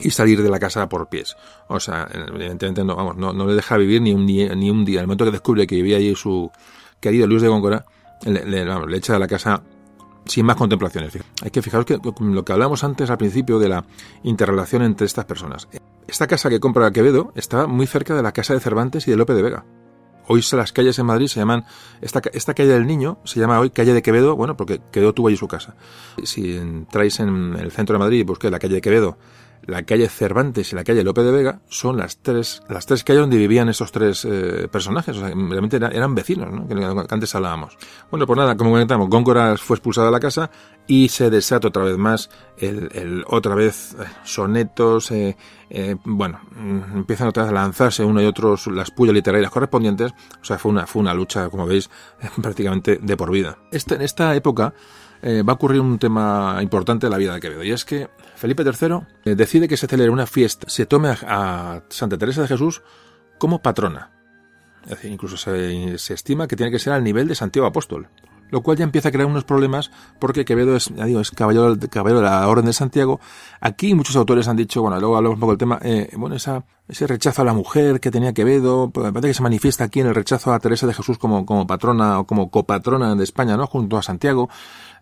y 0.00 0.10
salir 0.10 0.42
de 0.42 0.50
la 0.50 0.58
casa 0.58 0.88
por 0.88 1.08
pies. 1.08 1.36
O 1.68 1.80
sea, 1.80 2.08
evidentemente 2.12 2.84
no, 2.84 2.96
vamos, 2.96 3.16
no, 3.16 3.46
le 3.46 3.54
deja 3.54 3.76
vivir 3.76 4.02
ni 4.02 4.12
un, 4.12 4.26
día, 4.26 4.54
ni 4.54 4.70
un 4.70 4.84
día. 4.84 5.00
El 5.00 5.06
momento 5.06 5.24
que 5.24 5.30
descubre 5.30 5.66
que 5.66 5.76
vivía 5.76 5.96
allí 5.96 6.14
su 6.14 6.50
querido 7.00 7.26
Luis 7.26 7.42
de 7.42 7.48
Góngora, 7.48 7.84
le, 8.24 8.44
le 8.44 8.96
echa 8.96 9.12
de 9.14 9.18
la 9.18 9.26
casa 9.26 9.62
sin 10.24 10.46
más 10.46 10.56
contemplaciones. 10.56 11.12
Hay 11.42 11.50
que 11.50 11.62
fijaros 11.62 11.86
que 11.86 11.98
lo 12.20 12.44
que 12.44 12.52
hablamos 12.52 12.84
antes 12.84 13.10
al 13.10 13.18
principio 13.18 13.58
de 13.58 13.68
la 13.68 13.84
interrelación 14.22 14.82
entre 14.82 15.06
estas 15.06 15.24
personas. 15.24 15.68
Esta 16.06 16.26
casa 16.26 16.48
que 16.48 16.60
compra 16.60 16.90
Quevedo 16.90 17.32
está 17.34 17.66
muy 17.66 17.86
cerca 17.86 18.14
de 18.14 18.22
la 18.22 18.32
casa 18.32 18.54
de 18.54 18.60
Cervantes 18.60 19.06
y 19.08 19.10
de 19.10 19.16
Lope 19.16 19.34
de 19.34 19.42
Vega. 19.42 19.64
Hoy 20.28 20.42
las 20.52 20.72
calles 20.72 20.98
en 21.00 21.06
Madrid 21.06 21.26
se 21.26 21.40
llaman, 21.40 21.64
esta, 22.00 22.22
esta 22.32 22.54
calle 22.54 22.70
del 22.70 22.86
Niño 22.86 23.18
se 23.24 23.40
llama 23.40 23.58
hoy 23.58 23.70
calle 23.70 23.92
de 23.92 24.02
Quevedo, 24.02 24.36
bueno, 24.36 24.56
porque 24.56 24.80
Quevedo 24.92 25.12
tuvo 25.12 25.28
allí 25.28 25.36
su 25.36 25.48
casa. 25.48 25.74
Si 26.22 26.56
entráis 26.56 27.18
en 27.18 27.56
el 27.58 27.72
centro 27.72 27.94
de 27.94 27.98
Madrid 27.98 28.20
y 28.20 28.22
busquéis 28.22 28.52
la 28.52 28.60
calle 28.60 28.74
de 28.74 28.80
Quevedo 28.80 29.18
la 29.64 29.84
calle 29.84 30.08
Cervantes 30.08 30.72
y 30.72 30.76
la 30.76 30.84
calle 30.84 31.04
Lope 31.04 31.22
de 31.22 31.30
Vega 31.30 31.60
son 31.68 31.96
las 31.96 32.18
tres, 32.18 32.62
las 32.68 32.86
tres 32.86 33.04
calles 33.04 33.22
donde 33.22 33.36
vivían 33.36 33.68
esos 33.68 33.92
tres 33.92 34.24
eh, 34.24 34.68
personajes. 34.70 35.16
O 35.16 35.20
sea, 35.20 35.28
realmente 35.28 35.76
eran 35.76 36.14
vecinos, 36.14 36.50
¿no? 36.50 36.66
Que, 36.66 36.74
antes 37.08 37.34
hablábamos. 37.34 37.76
Bueno, 38.10 38.26
pues 38.26 38.36
nada, 38.36 38.56
como 38.56 38.70
comentamos, 38.70 39.08
Góngora 39.08 39.56
fue 39.56 39.76
expulsada 39.76 40.08
de 40.08 40.12
la 40.12 40.20
casa 40.20 40.50
y 40.86 41.08
se 41.08 41.30
desata 41.30 41.68
otra 41.68 41.84
vez 41.84 41.96
más 41.96 42.30
el, 42.58 42.88
el 42.92 43.24
otra 43.28 43.54
vez 43.54 43.94
eh, 43.94 44.04
sonetos, 44.24 45.10
eh, 45.10 45.36
eh, 45.70 45.96
bueno, 46.04 46.40
mm, 46.56 46.98
empiezan 46.98 47.28
otra 47.28 47.44
vez 47.44 47.50
a 47.50 47.54
lanzarse 47.54 48.04
uno 48.04 48.20
y 48.20 48.26
otro 48.26 48.56
las 48.66 48.90
pullas 48.90 49.14
literarias 49.14 49.50
correspondientes. 49.50 50.12
O 50.40 50.44
sea, 50.44 50.58
fue 50.58 50.70
una, 50.70 50.86
fue 50.86 51.00
una 51.00 51.14
lucha, 51.14 51.48
como 51.48 51.66
veis, 51.66 51.88
prácticamente 52.42 52.98
de 53.00 53.16
por 53.16 53.30
vida. 53.30 53.58
Este, 53.70 53.94
en 53.94 54.02
esta 54.02 54.34
época 54.34 54.74
eh, 55.22 55.42
va 55.42 55.52
a 55.52 55.54
ocurrir 55.54 55.80
un 55.80 55.98
tema 55.98 56.58
importante 56.60 57.06
en 57.06 57.12
la 57.12 57.18
vida 57.18 57.34
de 57.34 57.40
Quevedo, 57.40 57.62
y 57.62 57.70
es 57.70 57.84
que 57.84 58.10
Felipe 58.34 58.64
III 58.64 58.98
eh, 59.24 59.34
decide 59.36 59.68
que 59.68 59.76
se 59.76 59.86
celebre 59.86 60.10
una 60.10 60.26
fiesta, 60.26 60.68
se 60.68 60.84
tome 60.84 61.08
a, 61.10 61.82
Santa 61.88 62.18
Teresa 62.18 62.42
de 62.42 62.48
Jesús 62.48 62.82
como 63.38 63.62
patrona. 63.62 64.10
Es 64.82 64.90
decir, 64.90 65.12
incluso 65.12 65.36
se, 65.36 65.96
se, 65.98 66.14
estima 66.14 66.48
que 66.48 66.56
tiene 66.56 66.72
que 66.72 66.80
ser 66.80 66.92
al 66.92 67.04
nivel 67.04 67.28
de 67.28 67.36
Santiago 67.36 67.68
Apóstol, 67.68 68.08
lo 68.52 68.62
cual 68.62 68.76
ya 68.76 68.84
empieza 68.84 69.08
a 69.08 69.12
crear 69.12 69.26
unos 69.26 69.44
problemas 69.44 69.90
porque 70.18 70.44
Quevedo 70.44 70.76
es, 70.76 70.88
ya 70.94 71.06
digo, 71.06 71.20
es 71.20 71.30
caballero, 71.30 71.74
caballero 71.90 72.20
de 72.20 72.26
la 72.26 72.46
Orden 72.46 72.66
de 72.66 72.74
Santiago. 72.74 73.18
Aquí 73.60 73.94
muchos 73.94 74.14
autores 74.14 74.46
han 74.46 74.56
dicho, 74.56 74.82
bueno, 74.82 75.00
luego 75.00 75.16
hablamos 75.16 75.36
un 75.36 75.40
poco 75.40 75.52
del 75.52 75.58
tema, 75.58 75.78
eh, 75.82 76.10
bueno, 76.16 76.36
esa, 76.36 76.64
ese 76.86 77.06
rechazo 77.06 77.40
a 77.40 77.44
la 77.46 77.54
mujer 77.54 77.98
que 77.98 78.10
tenía 78.10 78.34
Quevedo, 78.34 78.90
pues, 78.90 79.10
parece 79.10 79.28
que 79.28 79.34
se 79.34 79.42
manifiesta 79.42 79.84
aquí 79.84 80.00
en 80.00 80.08
el 80.08 80.14
rechazo 80.14 80.52
a 80.52 80.60
Teresa 80.60 80.86
de 80.86 80.92
Jesús 80.92 81.16
como, 81.16 81.46
como 81.46 81.66
patrona 81.66 82.20
o 82.20 82.26
como 82.26 82.50
copatrona 82.50 83.14
de 83.14 83.24
España, 83.24 83.56
¿no? 83.56 83.66
Junto 83.66 83.96
a 83.96 84.02
Santiago. 84.02 84.50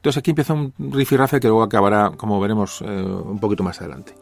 Entonces 0.00 0.18
aquí 0.18 0.30
empieza 0.30 0.54
un 0.54 0.72
rifirrafe 0.78 1.40
que 1.40 1.48
luego 1.48 1.62
acabará, 1.62 2.12
como 2.16 2.40
veremos, 2.40 2.80
eh, 2.80 2.86
un 2.86 3.38
poquito 3.38 3.62
más 3.62 3.82
adelante. 3.82 4.14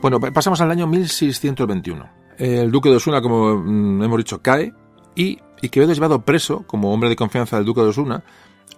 Bueno, 0.00 0.20
pasamos 0.20 0.60
al 0.60 0.70
año 0.70 0.86
1621. 0.86 2.08
El 2.38 2.70
duque 2.70 2.88
de 2.88 2.96
Osuna, 2.96 3.20
como 3.20 3.56
mm, 3.56 4.02
hemos 4.02 4.18
dicho, 4.18 4.40
cae 4.40 4.72
y, 5.16 5.38
y 5.60 5.68
Quevedo 5.70 5.90
es 5.90 5.98
llevado 5.98 6.24
preso, 6.24 6.64
como 6.68 6.92
hombre 6.92 7.08
de 7.08 7.16
confianza 7.16 7.56
del 7.56 7.64
duque 7.64 7.80
de 7.80 7.88
Osuna, 7.88 8.22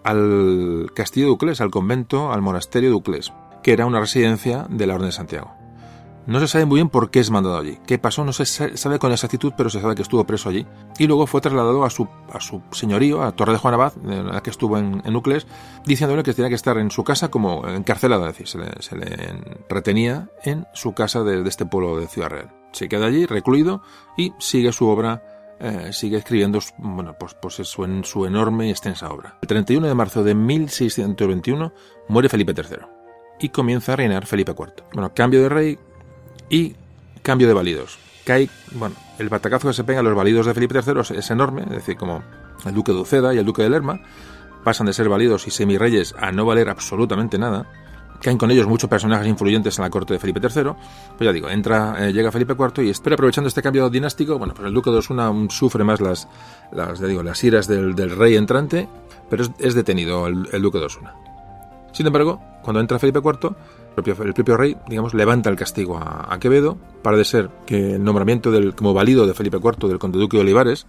al 0.03 0.91
castillo 0.95 1.27
de 1.27 1.33
Uclés, 1.33 1.61
al 1.61 1.71
convento, 1.71 2.33
al 2.33 2.41
monasterio 2.41 2.89
de 2.89 2.97
Uclés, 2.97 3.33
que 3.63 3.73
era 3.73 3.85
una 3.85 4.01
residencia 4.01 4.67
de 4.71 4.87
la 4.87 4.95
Orden 4.95 5.09
de 5.09 5.13
Santiago. 5.13 5.60
No 6.27 6.39
se 6.39 6.49
sabe 6.49 6.65
muy 6.65 6.77
bien 6.77 6.89
por 6.89 7.11
qué 7.11 7.21
es 7.21 7.31
mandado 7.31 7.59
allí. 7.59 7.79
¿Qué 7.87 7.99
pasó? 7.99 8.25
No 8.25 8.33
se 8.33 8.45
sabe 8.45 8.99
con 8.99 9.11
exactitud, 9.13 9.53
pero 9.57 9.71
se 9.71 9.81
sabe 9.81 9.95
que 9.95 10.03
estuvo 10.03 10.25
preso 10.25 10.49
allí. 10.49 10.67
Y 10.99 11.07
luego 11.07 11.27
fue 11.27 11.41
trasladado 11.41 11.85
a 11.85 11.91
su, 11.91 12.09
a 12.33 12.41
su 12.41 12.63
señorío, 12.73 13.23
a 13.23 13.33
Torre 13.33 13.53
de 13.53 13.59
Juan 13.59 13.75
Abad, 13.75 13.93
en 14.05 14.27
la 14.27 14.43
que 14.43 14.51
estuvo 14.51 14.79
en, 14.79 15.03
en 15.05 15.23
diciéndole 15.85 16.23
que 16.23 16.35
tenía 16.35 16.49
que 16.49 16.55
estar 16.55 16.77
en 16.79 16.91
su 16.91 17.05
casa 17.05 17.29
como 17.29 17.67
encarcelado, 17.67 18.27
es 18.29 18.39
decir, 18.39 18.49
se 18.81 18.97
le, 18.97 19.09
retenía 19.69 20.29
en 20.45 20.67
su 20.73 20.93
casa 20.93 21.23
de, 21.23 21.47
este 21.49 21.67
pueblo 21.67 21.99
de 21.99 22.07
Ciudad 22.07 22.31
Real. 22.31 22.53
Se 22.73 22.89
queda 22.89 23.07
allí, 23.07 23.27
recluido, 23.27 23.83
y 24.17 24.33
sigue 24.39 24.73
su 24.73 24.87
obra 24.87 25.23
eh, 25.63 25.93
sigue 25.93 26.17
escribiendo 26.17 26.59
bueno, 26.79 27.15
pues, 27.19 27.35
pues 27.35 27.55
su, 27.57 28.03
su, 28.03 28.25
enorme 28.25 28.69
y 28.69 28.71
extensa 28.71 29.11
obra. 29.11 29.37
El 29.43 29.49
31 29.49 29.87
de 29.87 29.95
marzo 29.95 30.25
de 30.25 30.35
1621 30.35 31.73
muere 32.09 32.31
Felipe 32.31 32.55
III 32.57 32.79
y 33.41 33.49
comienza 33.49 33.93
a 33.93 33.97
reinar 33.97 34.27
Felipe 34.27 34.53
IV. 34.53 34.85
Bueno, 34.95 35.13
cambio 35.15 35.43
de 35.43 35.49
rey, 35.49 35.79
y 36.51 36.75
cambio 37.23 37.49
de 37.49 37.55
válidos. 37.55 37.99
bueno, 38.73 38.95
el 39.19 39.29
batacazo 39.29 39.69
que 39.69 39.75
se 39.75 39.85
pega 39.85 40.01
a 40.01 40.03
los 40.03 40.15
validos 40.15 40.47
de 40.47 40.55
Felipe 40.55 40.79
III 40.79 41.17
es 41.17 41.31
enorme, 41.31 41.63
es 41.63 41.71
decir, 41.71 41.97
como 41.97 42.23
el 42.67 42.75
duque 42.75 42.93
de 42.93 42.99
Uceda 42.99 43.33
y 43.33 43.39
el 43.39 43.47
duque 43.47 43.63
de 43.63 43.71
Lerma, 43.71 44.01
pasan 44.65 44.87
de 44.87 44.93
ser 44.93 45.09
válidos 45.09 45.47
y 45.47 45.51
semirreyes 45.51 46.15
a 46.19 46.33
no 46.33 46.45
valer 46.45 46.69
absolutamente 46.69 47.39
nada, 47.39 47.67
caen 48.21 48.39
con 48.39 48.51
ellos 48.51 48.67
muchos 48.67 48.89
personajes 48.89 49.27
influyentes 49.27 49.79
en 49.79 49.83
la 49.83 49.91
corte 49.91 50.15
de 50.15 50.19
Felipe 50.19 50.41
III. 50.41 50.73
Pues 51.17 51.27
ya 51.27 51.33
digo, 51.33 51.49
entra, 51.49 51.97
eh, 51.99 52.13
llega 52.13 52.31
Felipe 52.31 52.55
IV 52.59 52.85
y 52.85 52.91
espera 52.91 53.15
aprovechando 53.15 53.49
este 53.49 53.63
cambio 53.63 53.89
dinástico, 53.89 54.39
bueno, 54.39 54.55
pues 54.55 54.69
el 54.69 54.75
duque 54.75 54.91
de 54.91 54.99
Osuna 54.99 55.33
sufre 55.49 55.85
más 55.85 56.01
las, 56.01 56.29
las, 56.73 57.01
digo, 57.01 57.23
las 57.23 57.43
iras 57.43 57.67
del, 57.67 57.95
rey 57.97 58.37
entrante, 58.37 58.89
pero 59.29 59.45
es, 59.59 59.75
detenido 59.75 60.27
el, 60.27 60.63
duque 60.63 60.79
de 60.79 60.85
Osuna. 60.85 61.15
Sin 61.93 62.07
embargo, 62.07 62.41
cuando 62.63 62.81
entra 62.81 62.99
Felipe 62.99 63.21
IV, 63.21 63.55
el 63.97 64.35
propio, 64.35 64.57
rey, 64.57 64.77
digamos, 64.89 65.15
levanta 65.15 65.51
el 65.51 65.57
castigo 65.57 65.99
a, 65.99 66.39
Quevedo, 66.41 66.79
para 67.03 67.17
de 67.17 67.25
ser 67.25 67.51
que 67.67 67.95
el 67.95 68.05
nombramiento 68.05 68.51
del, 68.51 68.75
como 68.75 68.95
válido 68.95 69.27
de 69.27 69.35
Felipe 69.35 69.59
IV 69.59 69.89
del 69.89 69.99
conde 69.99 70.19
duque 70.19 70.37
de 70.37 70.43
Olivares, 70.43 70.87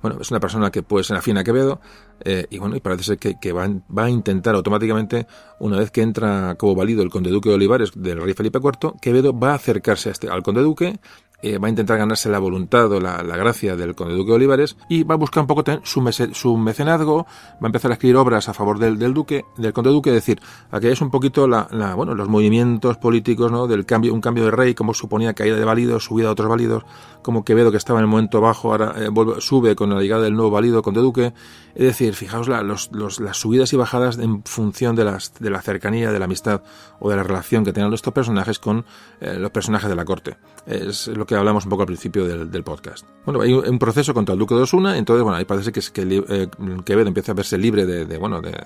bueno, 0.00 0.18
es 0.20 0.30
una 0.30 0.38
persona 0.38 0.70
que 0.70 0.82
puede 0.82 1.04
ser 1.04 1.16
afín 1.16 1.38
a 1.38 1.44
Quevedo 1.44 1.80
eh, 2.24 2.46
y 2.50 2.58
bueno, 2.58 2.76
y 2.76 2.80
parece 2.80 3.02
ser 3.02 3.18
que, 3.18 3.52
va, 3.52 3.68
va, 3.96 4.04
a 4.04 4.10
intentar 4.10 4.54
automáticamente, 4.54 5.26
una 5.58 5.78
vez 5.78 5.90
que 5.90 6.02
entra 6.02 6.54
como 6.56 6.74
válido 6.74 7.02
el 7.02 7.10
conde 7.10 7.30
duque 7.30 7.48
de 7.48 7.56
Olivares 7.56 7.90
del 7.96 8.20
rey 8.20 8.34
Felipe 8.34 8.60
IV, 8.62 8.94
Quevedo 9.00 9.36
va 9.36 9.52
a 9.52 9.54
acercarse 9.54 10.08
a 10.08 10.12
este, 10.12 10.28
al 10.28 10.42
conde 10.42 10.62
duque 10.62 11.00
eh, 11.42 11.58
va 11.58 11.66
a 11.66 11.70
intentar 11.70 11.98
ganarse 11.98 12.28
la 12.28 12.38
voluntad 12.38 12.90
o 12.90 13.00
la, 13.00 13.22
gracia 13.22 13.76
del 13.76 13.94
conde 13.94 14.14
duque 14.14 14.30
de 14.30 14.36
Olivares 14.36 14.76
y 14.88 15.04
va 15.04 15.14
a 15.14 15.18
buscar 15.18 15.42
un 15.42 15.46
poco 15.46 15.62
su, 15.84 16.30
su 16.32 16.56
mecenazgo, 16.56 17.26
va 17.54 17.58
a 17.62 17.66
empezar 17.66 17.90
a 17.90 17.94
escribir 17.94 18.16
obras 18.16 18.48
a 18.48 18.54
favor 18.54 18.78
del, 18.78 19.14
duque, 19.14 19.44
del 19.56 19.72
conde 19.72 19.90
duque, 19.90 20.10
es 20.10 20.14
decir, 20.14 20.40
aquí 20.70 20.88
es 20.88 21.00
un 21.00 21.10
poquito 21.10 21.46
la, 21.46 21.68
bueno, 21.94 22.14
los 22.14 22.28
movimientos 22.28 22.96
políticos, 22.98 23.52
¿no? 23.52 23.66
Del 23.66 23.86
cambio, 23.86 24.12
un 24.14 24.20
cambio 24.20 24.44
de 24.44 24.50
rey, 24.50 24.74
como 24.74 24.94
suponía 24.94 25.34
caída 25.34 25.56
de 25.56 25.64
válidos, 25.64 26.04
subida 26.04 26.28
a 26.28 26.32
otros 26.32 26.48
válidos, 26.48 26.84
como 27.28 27.44
Quevedo 27.44 27.70
que 27.70 27.76
estaba 27.76 27.98
en 27.98 28.04
el 28.04 28.08
momento 28.08 28.40
bajo, 28.40 28.70
ahora 28.70 28.94
eh, 28.96 29.10
sube 29.40 29.76
con 29.76 29.90
la 29.90 30.00
llegada 30.00 30.22
del 30.22 30.32
nuevo 30.32 30.50
válido 30.50 30.80
conde 30.80 31.02
duque, 31.02 31.34
es 31.74 31.84
decir, 31.84 32.14
fijaos 32.14 32.48
los, 32.48 33.20
las 33.20 33.36
subidas 33.36 33.70
y 33.74 33.76
bajadas 33.76 34.16
en 34.16 34.42
función 34.44 34.96
de, 34.96 35.04
las, 35.04 35.34
de 35.38 35.50
la 35.50 35.60
cercanía, 35.60 36.10
de 36.10 36.18
la 36.18 36.24
amistad 36.24 36.62
o 37.00 37.10
de 37.10 37.16
la 37.16 37.22
relación 37.22 37.66
que 37.66 37.74
tenían 37.74 37.92
estos 37.92 38.14
personajes 38.14 38.58
con 38.58 38.86
eh, 39.20 39.34
los 39.38 39.50
personajes 39.50 39.90
de 39.90 39.94
la 39.94 40.06
corte. 40.06 40.38
Es 40.64 41.08
lo 41.08 41.26
que 41.26 41.34
hablamos 41.34 41.66
un 41.66 41.68
poco 41.68 41.82
al 41.82 41.88
principio 41.88 42.24
del, 42.24 42.64
podcast. 42.64 43.04
Bueno, 43.26 43.42
hay 43.42 43.52
un 43.52 43.78
proceso 43.78 44.14
contra 44.14 44.32
el 44.32 44.38
duque 44.38 44.54
de 44.54 44.62
Osuna, 44.62 44.96
entonces, 44.96 45.22
bueno, 45.22 45.36
ahí 45.36 45.44
parece 45.44 45.70
que, 45.70 45.82
que 45.92 46.24
eh, 46.30 46.48
Quevedo 46.82 47.08
empieza 47.08 47.32
a 47.32 47.34
verse 47.34 47.58
libre 47.58 47.84
de, 47.84 48.16
bueno, 48.16 48.40
de, 48.40 48.56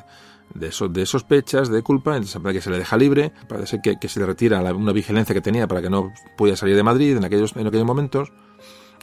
de, 0.54 1.06
sospechas, 1.06 1.68
de 1.68 1.82
culpa, 1.82 2.16
entonces 2.16 2.40
que 2.52 2.60
se 2.60 2.70
le 2.70 2.78
deja 2.78 2.96
libre, 2.96 3.32
parece 3.48 3.80
que, 3.82 4.08
se 4.08 4.20
le 4.20 4.26
retira 4.26 4.60
una 4.72 4.92
vigilancia 4.92 5.34
que 5.34 5.40
tenía 5.40 5.66
para 5.66 5.82
que 5.82 5.90
no 5.90 6.12
pudiera 6.36 6.56
salir 6.56 6.76
de 6.76 6.82
Madrid 6.82 7.16
en 7.16 7.24
aquellos, 7.24 7.56
en 7.56 7.66
aquellos 7.66 7.86
momentos, 7.86 8.32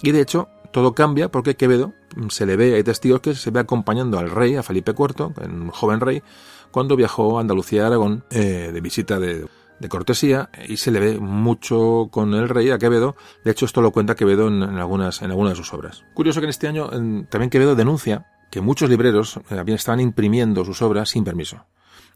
y 0.02 0.12
de 0.12 0.22
hecho, 0.22 0.50
todo 0.72 0.94
cambia 0.94 1.30
porque 1.30 1.56
Quevedo 1.56 1.94
se 2.30 2.46
le 2.46 2.56
ve, 2.56 2.76
hay 2.76 2.84
testigos 2.84 3.22
que 3.22 3.36
se 3.36 3.52
ve 3.52 3.60
acompañando 3.60 4.20
al 4.20 4.30
rey, 4.30 4.56
a 4.56 4.64
Felipe 4.64 4.94
IV, 4.98 5.34
un 5.46 5.70
joven 5.70 6.00
rey, 6.00 6.24
cuando 6.72 6.96
viajó 6.96 7.38
a 7.38 7.42
Andalucía, 7.42 7.88
Aragón, 7.88 8.24
eh, 8.30 8.72
de 8.74 8.82
visita 8.82 9.20
de, 9.20 9.48
de 9.80 9.90
cortesía 9.90 10.50
y 10.68 10.78
se 10.78 10.92
le 10.92 11.00
ve 11.00 11.20
mucho 11.20 12.10
con 12.12 12.34
el 12.34 12.50
rey 12.50 12.70
a 12.70 12.78
Quevedo. 12.78 13.16
De 13.44 13.52
hecho, 13.52 13.66
esto 13.66 13.82
lo 13.82 13.92
cuenta 13.92 14.16
Quevedo 14.16 14.48
en, 14.48 14.64
algunas, 14.64 15.22
en 15.22 15.32
algunas 15.32 15.54
de 15.54 15.58
sus 15.58 15.74
obras. 15.74 16.04
Curioso 16.14 16.40
que 16.40 16.46
en 16.46 16.50
este 16.52 16.68
año 16.68 16.90
también 17.30 17.50
Quevedo 17.50 17.76
denuncia 17.76 18.26
que 18.52 18.62
muchos 18.62 18.90
libreros 18.90 19.40
eh, 19.50 19.64
estaban 19.68 20.00
imprimiendo 20.00 20.66
sus 20.66 20.82
obras 20.82 21.10
sin 21.10 21.24
permiso. 21.24 21.66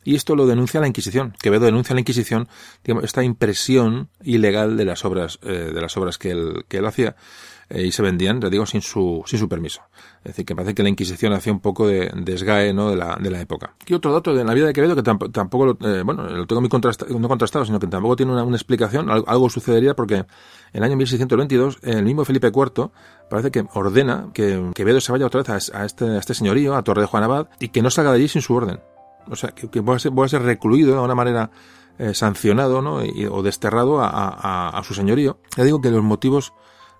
Y 0.05 0.15
esto 0.15 0.35
lo 0.35 0.45
denuncia 0.45 0.81
la 0.81 0.87
Inquisición. 0.87 1.33
Quevedo 1.41 1.65
denuncia 1.65 1.93
la 1.93 2.01
Inquisición, 2.01 2.49
digamos, 2.83 3.05
esta 3.05 3.23
impresión 3.23 4.09
ilegal 4.21 4.75
de 4.75 4.83
las 4.83 5.05
obras, 5.05 5.39
eh, 5.43 5.71
de 5.73 5.81
las 5.81 5.95
obras 5.95 6.17
que 6.17 6.31
él, 6.31 6.65
que 6.67 6.77
él 6.77 6.85
hacía. 6.85 7.15
Eh, 7.69 7.83
y 7.83 7.91
se 7.91 8.01
vendían, 8.01 8.39
te 8.39 8.49
digo, 8.49 8.65
sin 8.65 8.81
su, 8.81 9.23
sin 9.25 9.39
su 9.39 9.47
permiso. 9.47 9.81
Es 10.17 10.31
decir, 10.31 10.45
que 10.45 10.55
parece 10.55 10.73
que 10.73 10.83
la 10.83 10.89
Inquisición 10.89 11.33
hacía 11.33 11.51
un 11.51 11.59
poco 11.59 11.87
de 11.87 12.11
desgae 12.15 12.73
¿no? 12.73 12.89
de, 12.89 12.97
la, 12.97 13.17
de 13.19 13.29
la 13.29 13.41
época. 13.41 13.75
Y 13.87 13.93
otro 13.93 14.13
dato 14.13 14.33
de 14.33 14.43
la 14.43 14.53
vida 14.53 14.67
de 14.67 14.73
Quevedo 14.73 14.95
que 14.95 15.03
tampoco, 15.03 15.65
lo, 15.65 15.77
eh, 15.81 16.03
bueno, 16.03 16.23
lo 16.23 16.45
tengo 16.45 16.61
muy 16.61 16.69
contrastado, 16.69 17.17
no 17.17 17.27
contrastado, 17.27 17.65
sino 17.65 17.79
que 17.79 17.87
tampoco 17.87 18.15
tiene 18.15 18.31
una, 18.31 18.55
explicación. 18.55 19.09
Algo, 19.09 19.49
sucedería 19.49 19.95
porque 19.95 20.15
en 20.15 20.25
el 20.73 20.83
año 20.83 20.95
1622 20.97 21.79
el 21.83 22.03
mismo 22.03 22.25
Felipe 22.25 22.47
IV 22.47 22.91
parece 23.29 23.51
que 23.51 23.65
ordena 23.73 24.29
que 24.33 24.71
Quevedo 24.75 25.01
se 25.01 25.11
vaya 25.11 25.25
otra 25.25 25.41
vez 25.43 25.71
a, 25.73 25.85
este, 25.85 26.05
a 26.05 26.17
este 26.17 26.33
señorío, 26.33 26.75
a 26.75 26.83
Torre 26.83 27.01
de 27.01 27.07
Juan 27.07 27.23
Abad, 27.23 27.47
y 27.59 27.69
que 27.69 27.81
no 27.81 27.89
salga 27.89 28.11
de 28.11 28.17
allí 28.17 28.27
sin 28.27 28.41
su 28.41 28.53
orden. 28.53 28.79
O 29.29 29.35
sea, 29.35 29.51
que, 29.51 29.69
que 29.69 29.81
pueda, 29.81 29.99
ser, 29.99 30.11
ser 30.27 30.41
recluido 30.41 30.93
de 30.93 30.99
una 30.99 31.15
manera 31.15 31.49
eh, 31.97 32.13
sancionado 32.13 32.81
¿no? 32.81 32.95
o 33.31 33.43
desterrado 33.43 34.01
a, 34.01 34.09
a, 34.09 34.69
a, 34.69 34.83
su 34.83 34.93
señorío. 34.93 35.37
Ya 35.55 35.63
digo 35.63 35.79
que 35.79 35.91
los 35.91 36.03
motivos 36.03 36.53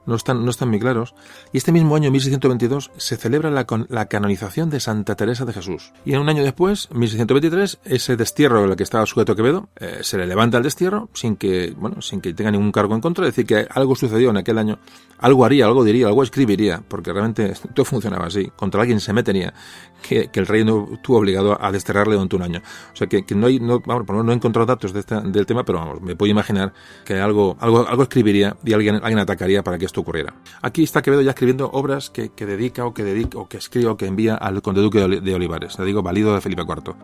no 0.05 0.15
están, 0.15 0.43
no 0.43 0.51
están 0.51 0.69
muy 0.69 0.79
claros, 0.79 1.15
y 1.51 1.57
este 1.57 1.71
mismo 1.71 1.95
año, 1.95 2.11
1622, 2.11 2.91
se 2.97 3.17
celebra 3.17 3.49
la, 3.49 3.65
la, 3.89 4.05
canonización 4.05 4.69
de 4.69 4.79
Santa 4.79 5.15
Teresa 5.15 5.45
de 5.45 5.53
Jesús. 5.53 5.93
Y 6.05 6.13
en 6.13 6.19
un 6.19 6.29
año 6.29 6.43
después, 6.43 6.89
1623, 6.91 7.79
ese 7.85 8.15
destierro 8.15 8.63
al 8.63 8.75
que 8.75 8.83
estaba 8.83 9.05
sujeto 9.05 9.35
Quevedo, 9.35 9.69
eh, 9.79 9.99
se 10.01 10.17
le 10.17 10.27
levanta 10.27 10.57
el 10.57 10.63
destierro 10.63 11.09
sin 11.13 11.35
que, 11.35 11.73
bueno, 11.77 12.01
sin 12.01 12.21
que 12.21 12.33
tenga 12.33 12.51
ningún 12.51 12.71
cargo 12.71 12.95
en 12.95 13.01
contra, 13.01 13.25
es 13.25 13.35
decir, 13.35 13.45
que 13.45 13.67
algo 13.69 13.95
sucedió 13.95 14.29
en 14.29 14.37
aquel 14.37 14.57
año, 14.57 14.79
algo 15.23 15.45
haría, 15.45 15.65
algo 15.65 15.85
diría, 15.85 16.07
algo 16.07 16.21
escribiría, 16.21 16.83
porque 16.85 17.13
realmente 17.13 17.53
todo 17.73 17.85
funcionaba 17.85 18.25
así, 18.25 18.51
contra 18.57 18.81
alguien 18.81 18.99
se 18.99 19.13
metería, 19.13 19.53
que, 20.01 20.27
que 20.27 20.39
el 20.41 20.45
rey 20.45 20.65
no 20.65 20.89
estuvo 20.91 21.17
obligado 21.17 21.57
a 21.59 21.71
desterrarle 21.71 22.15
durante 22.15 22.35
un 22.35 22.41
año. 22.41 22.61
O 22.91 22.95
sea, 22.95 23.07
que, 23.07 23.23
no 23.33 23.47
hay, 23.47 23.57
no, 23.57 23.79
vamos, 23.79 24.05
no 24.07 24.31
he 24.33 24.35
encontrado 24.35 24.65
datos 24.65 24.91
de 24.91 25.01
del 25.03 25.45
tema, 25.45 25.63
pero 25.63 25.79
vamos, 25.79 26.01
me 26.01 26.15
puedo 26.17 26.29
imaginar 26.29 26.73
que 27.05 27.21
algo, 27.21 27.57
escribiría 28.01 28.57
y 28.65 28.73
alguien, 28.73 29.19
atacaría 29.19 29.63
para 29.63 29.77
que 29.77 29.87
ocurriera. 29.95 30.33
Aquí 30.61 30.83
está 30.83 31.01
Quevedo 31.01 31.21
ya 31.21 31.31
escribiendo 31.31 31.69
obras 31.71 32.09
que, 32.09 32.29
dedica 32.45 32.85
o 32.85 32.93
que 32.93 33.03
dedica 33.03 33.37
o 33.37 33.47
que 33.47 33.57
escribe 33.57 33.87
o 33.87 33.95
que 33.97 34.07
envía 34.07 34.35
al 34.35 34.61
conde 34.61 34.81
duque 34.81 34.99
de 34.99 35.35
Olivares, 35.35 35.79
le 35.79 35.85
digo, 35.85 36.03
valido 36.03 36.33
de 36.33 36.41
Felipe 36.41 36.63
IV. 36.63 36.95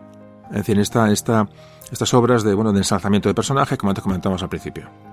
En 0.50 0.56
decir, 0.56 0.78
esta, 0.78 1.10
esta, 1.10 1.48
estas 1.90 2.12
obras 2.12 2.42
de, 2.42 2.54
de 2.54 2.78
ensalzamiento 2.78 3.28
de 3.30 3.34
personajes, 3.34 3.78
como 3.78 3.90
antes 3.90 4.02
comentamos 4.02 4.42
al 4.42 4.48
principio. 4.50 5.09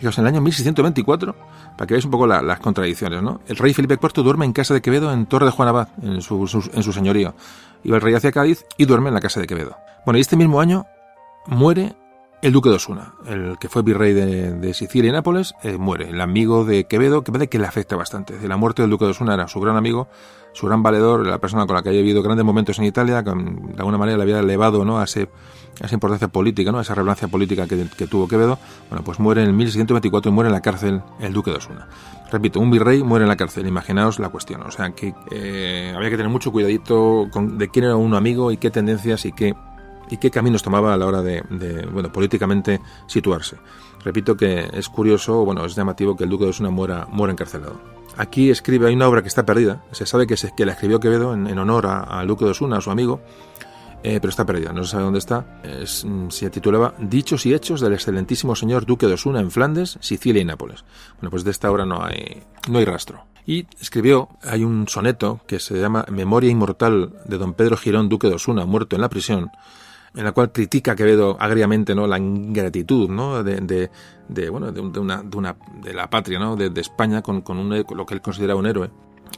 Fijaos, 0.00 0.16
en 0.16 0.24
el 0.24 0.28
año 0.28 0.40
1624, 0.40 1.36
para 1.76 1.86
que 1.86 1.92
veáis 1.92 2.06
un 2.06 2.10
poco 2.10 2.26
las 2.26 2.58
contradicciones, 2.60 3.22
¿no? 3.22 3.42
El 3.46 3.56
rey 3.56 3.74
Felipe 3.74 3.98
IV 4.02 4.22
duerme 4.22 4.46
en 4.46 4.54
casa 4.54 4.72
de 4.72 4.80
Quevedo 4.80 5.12
en 5.12 5.26
Torre 5.26 5.44
de 5.44 5.52
Juan 5.52 5.68
Abad, 5.68 5.88
en 6.02 6.22
su, 6.22 6.70
en 6.72 6.82
su 6.82 6.92
señorío. 6.94 7.34
Iba 7.84 7.96
el 7.96 8.02
rey 8.02 8.14
hacia 8.14 8.32
Cádiz 8.32 8.64
y 8.78 8.86
duerme 8.86 9.08
en 9.08 9.14
la 9.14 9.20
casa 9.20 9.40
de 9.40 9.46
Quevedo. 9.46 9.76
Bueno, 10.06 10.16
y 10.16 10.22
este 10.22 10.36
mismo 10.36 10.58
año 10.58 10.86
muere 11.48 11.96
el 12.40 12.54
duque 12.54 12.70
de 12.70 12.76
Osuna, 12.76 13.12
el 13.26 13.58
que 13.58 13.68
fue 13.68 13.82
virrey 13.82 14.14
de, 14.14 14.72
Sicilia 14.72 15.10
y 15.10 15.12
Nápoles, 15.12 15.54
eh, 15.62 15.76
muere. 15.76 16.08
El 16.08 16.22
amigo 16.22 16.64
de 16.64 16.84
Quevedo, 16.84 17.22
que 17.22 17.30
parece 17.30 17.50
que 17.50 17.58
le 17.58 17.66
afecta 17.66 17.94
bastante. 17.94 18.38
De 18.38 18.48
la 18.48 18.56
muerte 18.56 18.80
del 18.80 18.90
duque 18.90 19.04
de 19.04 19.10
Osuna 19.10 19.34
era 19.34 19.48
su 19.48 19.60
gran 19.60 19.76
amigo, 19.76 20.08
su 20.54 20.66
gran 20.66 20.82
valedor, 20.82 21.26
la 21.26 21.38
persona 21.38 21.66
con 21.66 21.76
la 21.76 21.82
que 21.82 21.90
había 21.90 22.00
vivido 22.00 22.22
grandes 22.22 22.46
momentos 22.46 22.78
en 22.78 22.86
Italia, 22.86 23.22
que 23.22 23.32
de 23.32 23.76
alguna 23.76 23.98
manera 23.98 24.16
le 24.16 24.22
había 24.22 24.38
elevado 24.38 24.82
¿no? 24.86 24.98
a, 24.98 25.06
esa 25.86 25.94
importancia 25.94 26.28
política, 26.28 26.72
¿no? 26.72 26.78
a 26.78 26.82
esa 26.82 26.94
relevancia 26.94 27.28
política 27.28 27.66
que, 27.66 28.06
tuvo 28.06 28.28
Quevedo. 28.28 28.58
Bueno, 28.88 29.04
pues 29.04 29.18
muere 29.18 29.42
en 29.42 29.56
1624 29.56 30.30
y 30.30 30.34
muere 30.34 30.48
en 30.48 30.54
la 30.54 30.60
cárcel 30.60 31.02
el 31.20 31.32
duque 31.32 31.50
de 31.50 31.56
Osuna. 31.56 31.88
Repito, 32.30 32.60
un 32.60 32.70
virrey 32.70 33.02
muere 33.02 33.24
en 33.24 33.28
la 33.28 33.36
cárcel, 33.36 33.66
imaginaos 33.66 34.18
la 34.18 34.28
cuestión. 34.28 34.62
O 34.62 34.70
sea, 34.70 34.90
que 34.90 35.14
eh, 35.30 35.92
había 35.96 36.10
que 36.10 36.16
tener 36.16 36.30
mucho 36.30 36.52
cuidadito 36.52 37.28
con, 37.32 37.58
de 37.58 37.68
quién 37.68 37.86
era 37.86 37.96
un 37.96 38.14
amigo 38.14 38.52
y 38.52 38.56
qué 38.56 38.70
tendencias 38.70 39.24
y 39.24 39.32
qué 39.32 39.54
y 40.10 40.16
qué 40.16 40.30
caminos 40.30 40.62
tomaba 40.62 40.92
a 40.92 40.96
la 40.96 41.06
hora 41.06 41.22
de, 41.22 41.42
bueno, 41.92 42.12
políticamente 42.12 42.80
situarse. 43.06 43.56
Repito 44.04 44.36
que 44.36 44.68
es 44.72 44.88
curioso, 44.88 45.44
bueno, 45.44 45.64
es 45.64 45.76
llamativo 45.76 46.16
que 46.16 46.24
el 46.24 46.30
duque 46.30 46.44
de 46.44 46.50
Osuna 46.50 46.70
muera, 46.70 47.06
muera 47.10 47.32
encarcelado. 47.32 47.80
Aquí 48.16 48.50
escribe, 48.50 48.88
hay 48.88 48.94
una 48.94 49.08
obra 49.08 49.22
que 49.22 49.28
está 49.28 49.46
perdida, 49.46 49.84
se 49.92 50.04
sabe 50.06 50.26
que, 50.26 50.36
se, 50.36 50.52
que 50.54 50.66
la 50.66 50.72
escribió 50.72 50.98
Quevedo 50.98 51.32
en, 51.32 51.58
honor 51.58 51.86
al 51.86 52.26
duque 52.26 52.44
de 52.44 52.50
Osuna, 52.50 52.78
a 52.78 52.80
su 52.80 52.90
amigo, 52.90 53.20
eh, 54.02 54.18
pero 54.20 54.30
está 54.30 54.46
perdida, 54.46 54.72
no 54.72 54.84
se 54.84 54.92
sabe 54.92 55.04
dónde 55.04 55.18
está. 55.18 55.44
se 55.84 56.50
titulaba 56.50 56.94
Dichos 56.98 57.44
y 57.46 57.54
Hechos 57.54 57.80
del 57.80 57.92
excelentísimo 57.92 58.56
señor 58.56 58.86
duque 58.86 59.06
de 59.06 59.14
Osuna 59.14 59.40
en 59.40 59.50
Flandes, 59.50 59.98
Sicilia 60.00 60.40
y 60.40 60.44
Nápoles. 60.44 60.84
Bueno, 61.16 61.30
pues 61.30 61.44
de 61.44 61.50
esta 61.50 61.70
obra 61.70 61.84
no 61.84 62.02
hay, 62.02 62.42
no 62.68 62.78
hay 62.78 62.84
rastro. 62.84 63.26
Y 63.46 63.66
escribió, 63.80 64.28
hay 64.42 64.64
un 64.64 64.86
soneto 64.88 65.40
que 65.46 65.58
se 65.58 65.78
llama 65.78 66.04
Memoria 66.10 66.50
Inmortal 66.50 67.12
de 67.24 67.38
don 67.38 67.54
Pedro 67.54 67.76
Girón, 67.76 68.08
duque 68.08 68.28
de 68.28 68.34
Osuna, 68.34 68.64
muerto 68.64 68.96
en 68.96 69.02
la 69.02 69.08
prisión, 69.08 69.50
en 70.14 70.24
la 70.24 70.32
cual 70.32 70.52
critica 70.52 70.96
Quevedo 70.96 71.36
agriamente 71.40 71.94
no 71.94 72.06
la 72.06 72.18
ingratitud 72.18 73.08
¿no? 73.08 73.42
de, 73.42 73.90
de, 74.28 74.50
bueno 74.50 74.72
de, 74.72 74.80
una, 74.80 75.22
de, 75.22 75.36
una, 75.36 75.56
de 75.82 75.94
la 75.94 76.10
patria 76.10 76.38
¿no? 76.38 76.56
de, 76.56 76.80
España 76.80 77.22
con, 77.22 77.42
con, 77.42 77.58
un, 77.58 77.84
lo 77.94 78.06
que 78.06 78.14
él 78.14 78.20
considera 78.20 78.56
un 78.56 78.66
héroe 78.66 78.90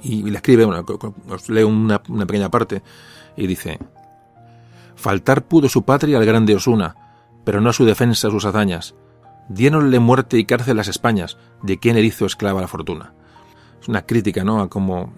y, 0.02 0.22
le 0.22 0.36
escribe 0.36 0.64
bueno, 0.64 0.84
os 1.28 1.48
leo 1.48 1.68
una, 1.68 2.00
una, 2.08 2.26
pequeña 2.26 2.50
parte 2.50 2.82
y 3.36 3.46
dice 3.46 3.78
faltar 5.02 5.44
pudo 5.44 5.68
su 5.68 5.82
patria 5.84 6.16
al 6.16 6.24
grande 6.24 6.54
Osuna 6.54 6.96
pero 7.44 7.60
no 7.60 7.70
a 7.70 7.72
su 7.72 7.84
defensa 7.84 8.30
sus 8.30 8.44
hazañas. 8.44 8.94
Diéronle 9.48 9.98
muerte 9.98 10.38
y 10.38 10.44
cárcel 10.44 10.76
las 10.76 10.88
Españas 10.88 11.36
de 11.62 11.78
quien 11.78 11.96
él 11.96 12.04
hizo 12.04 12.26
esclava 12.26 12.60
la 12.60 12.68
fortuna. 12.68 13.14
Es 13.80 13.88
una 13.88 14.02
crítica 14.02 14.44
no 14.44 14.60
a 14.60 14.70
cómo 14.70 15.12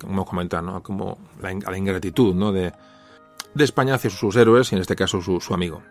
como 0.00 0.24
comentar 0.24 0.62
no 0.62 0.76
a 0.76 0.82
como 0.82 1.18
la, 1.40 1.50
a 1.50 1.70
la 1.70 1.78
ingratitud 1.78 2.34
no 2.34 2.50
de 2.50 2.72
España 3.58 3.94
hacia 3.94 4.10
sus 4.10 4.36
héroes 4.36 4.72
y 4.72 4.76
en 4.76 4.80
este 4.80 4.96
caso 4.96 5.20
su 5.20 5.54
amigo. 5.54 5.82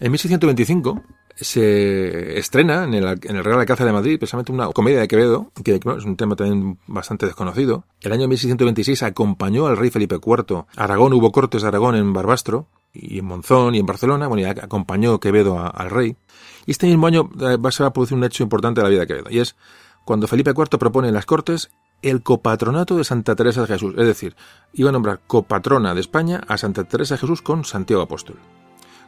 En 0.00 0.10
1625 0.12 1.02
se 1.36 2.38
estrena 2.38 2.84
en 2.84 2.94
el, 2.94 3.04
en 3.04 3.36
el 3.36 3.44
Real 3.44 3.60
Alcázar 3.60 3.86
de 3.86 3.92
Madrid 3.92 4.18
precisamente 4.18 4.50
una 4.50 4.68
comedia 4.68 5.00
de 5.00 5.08
Quevedo, 5.08 5.52
que 5.62 5.74
es 5.74 6.04
un 6.04 6.16
tema 6.16 6.36
también 6.36 6.78
bastante 6.86 7.26
desconocido. 7.26 7.84
El 8.00 8.12
año 8.12 8.26
1626 8.26 9.02
acompañó 9.02 9.66
al 9.66 9.76
rey 9.76 9.90
Felipe 9.90 10.14
IV 10.14 10.64
Aragón, 10.76 11.12
hubo 11.12 11.30
cortes 11.32 11.60
de 11.60 11.68
Aragón 11.68 11.96
en 11.96 12.14
Barbastro, 12.14 12.66
y 12.94 13.18
en 13.18 13.26
Monzón 13.26 13.74
y 13.74 13.78
en 13.78 13.86
Barcelona, 13.86 14.26
bueno, 14.26 14.40
y 14.40 14.46
acompañó 14.46 15.20
Quevedo 15.20 15.58
al 15.58 15.90
rey. 15.90 16.16
Y 16.64 16.70
este 16.70 16.86
mismo 16.86 17.06
año 17.06 17.30
eh, 17.38 17.58
va 17.58 17.86
a 17.86 17.92
producir 17.92 18.16
un 18.16 18.24
hecho 18.24 18.42
importante 18.42 18.80
de 18.80 18.84
la 18.84 18.90
vida 18.90 19.00
de 19.00 19.06
Quevedo, 19.06 19.30
y 19.30 19.38
es 19.38 19.54
cuando 20.06 20.26
Felipe 20.28 20.52
IV 20.56 20.78
propone 20.78 21.08
en 21.08 21.14
las 21.14 21.26
Cortes 21.26 21.70
el 22.00 22.22
copatronato 22.22 22.96
de 22.96 23.04
Santa 23.04 23.36
Teresa 23.36 23.60
de 23.60 23.66
Jesús, 23.66 23.94
es 23.98 24.06
decir, 24.06 24.34
iba 24.72 24.88
a 24.88 24.92
nombrar 24.92 25.20
copatrona 25.26 25.94
de 25.94 26.00
España 26.00 26.40
a 26.48 26.56
Santa 26.56 26.84
Teresa 26.84 27.16
de 27.16 27.20
Jesús 27.20 27.42
con 27.42 27.66
Santiago 27.66 28.02
Apóstol 28.02 28.36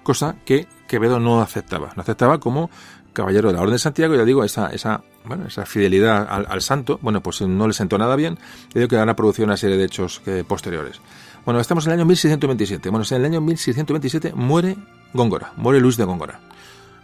cosa 0.02 0.36
que 0.44 0.66
Quevedo 0.86 1.18
no 1.20 1.40
aceptaba. 1.40 1.92
No 1.96 2.02
aceptaba 2.02 2.38
como 2.38 2.70
caballero 3.12 3.48
de 3.48 3.54
la 3.54 3.60
Orden 3.60 3.74
de 3.74 3.78
Santiago, 3.78 4.14
ya 4.14 4.24
digo, 4.24 4.44
esa, 4.44 4.68
esa, 4.68 5.02
bueno, 5.24 5.46
esa 5.46 5.66
fidelidad 5.66 6.26
al, 6.28 6.62
santo, 6.62 6.98
bueno, 7.02 7.22
pues 7.22 7.42
no 7.42 7.66
le 7.66 7.74
sentó 7.74 7.98
nada 7.98 8.16
bien, 8.16 8.38
y 8.70 8.78
digo 8.78 8.88
que 8.88 8.96
ahora 8.96 9.14
producido 9.14 9.46
una 9.46 9.56
serie 9.56 9.76
de 9.76 9.84
hechos 9.84 10.22
eh, 10.26 10.44
posteriores. 10.46 11.00
Bueno, 11.44 11.60
estamos 11.60 11.86
en 11.86 11.92
el 11.92 11.98
año 11.98 12.06
1627. 12.06 12.88
Bueno, 12.88 13.04
en 13.08 13.16
el 13.16 13.24
año 13.24 13.40
1627 13.40 14.32
muere 14.34 14.76
Góngora, 15.12 15.52
muere 15.56 15.80
Luis 15.80 15.96
de 15.96 16.04
Góngora. 16.04 16.40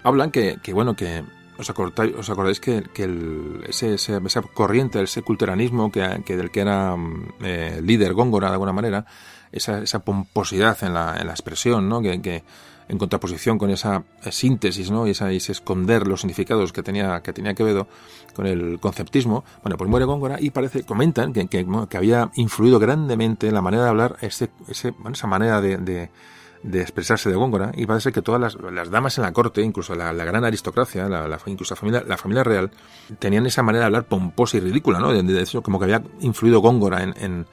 Hablan 0.04 0.30
que, 0.30 0.58
que 0.62 0.72
bueno, 0.72 0.94
que 0.94 1.24
os 1.58 1.68
acordáis, 1.70 2.60
que, 2.60 2.84
que 2.94 3.02
el, 3.02 3.64
ese, 3.66 3.94
esa 3.94 4.42
corriente, 4.54 5.02
ese 5.02 5.22
culturanismo 5.22 5.90
que, 5.90 6.22
que 6.24 6.36
del 6.36 6.52
que 6.52 6.60
era 6.60 6.96
mm, 6.96 7.28
eh, 7.42 7.80
líder 7.82 8.14
Góngora 8.14 8.48
de 8.48 8.52
alguna 8.52 8.72
manera, 8.72 9.04
esa, 9.50 9.82
esa 9.82 9.98
pomposidad 10.04 10.78
en 10.84 10.94
la, 10.94 11.16
en 11.18 11.26
la 11.26 11.32
expresión, 11.32 11.88
¿no? 11.88 12.00
que, 12.00 12.22
que 12.22 12.44
en 12.88 12.98
contraposición 12.98 13.58
con 13.58 13.70
esa 13.70 14.04
síntesis 14.30 14.90
¿no? 14.90 15.06
y, 15.06 15.10
esa, 15.10 15.30
ese 15.30 15.52
esconder 15.52 16.06
los 16.06 16.22
significados 16.22 16.72
que 16.72 16.82
tenía, 16.82 17.20
que 17.22 17.32
tenía 17.32 17.54
Quevedo 17.54 17.86
con 18.34 18.46
el 18.46 18.78
conceptismo, 18.80 19.44
bueno, 19.62 19.76
pues 19.76 19.90
muere 19.90 20.06
Góngora 20.06 20.38
y 20.40 20.50
parece, 20.50 20.84
comentan 20.84 21.32
que, 21.32 21.46
que, 21.48 21.96
había 21.96 22.30
influido 22.34 22.78
grandemente 22.78 23.48
en 23.48 23.54
la 23.54 23.62
manera 23.62 23.84
de 23.84 23.88
hablar, 23.90 24.16
ese, 24.20 24.50
ese, 24.68 24.94
esa 25.12 25.26
manera 25.26 25.60
de, 25.60 25.76
de, 25.76 26.80
expresarse 26.80 27.28
de 27.28 27.36
Góngora 27.36 27.72
y 27.74 27.86
parece 27.86 28.12
que 28.12 28.22
todas 28.22 28.40
las, 28.40 28.56
las 28.72 28.90
damas 28.90 29.18
en 29.18 29.22
la 29.24 29.32
corte, 29.32 29.60
incluso 29.62 29.94
la, 29.94 30.12
la 30.12 30.24
gran 30.24 30.44
aristocracia, 30.44 31.08
la, 31.08 31.28
la, 31.28 31.38
incluso 31.46 31.74
la 31.74 31.80
familia, 31.80 32.04
la 32.06 32.16
familia 32.16 32.44
real, 32.44 32.70
tenían 33.18 33.46
esa 33.46 33.62
manera 33.62 33.82
de 33.82 33.86
hablar 33.86 34.04
pomposa 34.04 34.56
y 34.56 34.60
ridícula, 34.60 34.98
¿no? 34.98 35.12
De, 35.12 35.22
de, 35.22 35.62
como 35.62 35.78
que 35.78 35.84
había 35.84 36.02
influido 36.20 36.60
Góngora 36.60 37.02
en, 37.02 37.14
en 37.18 37.46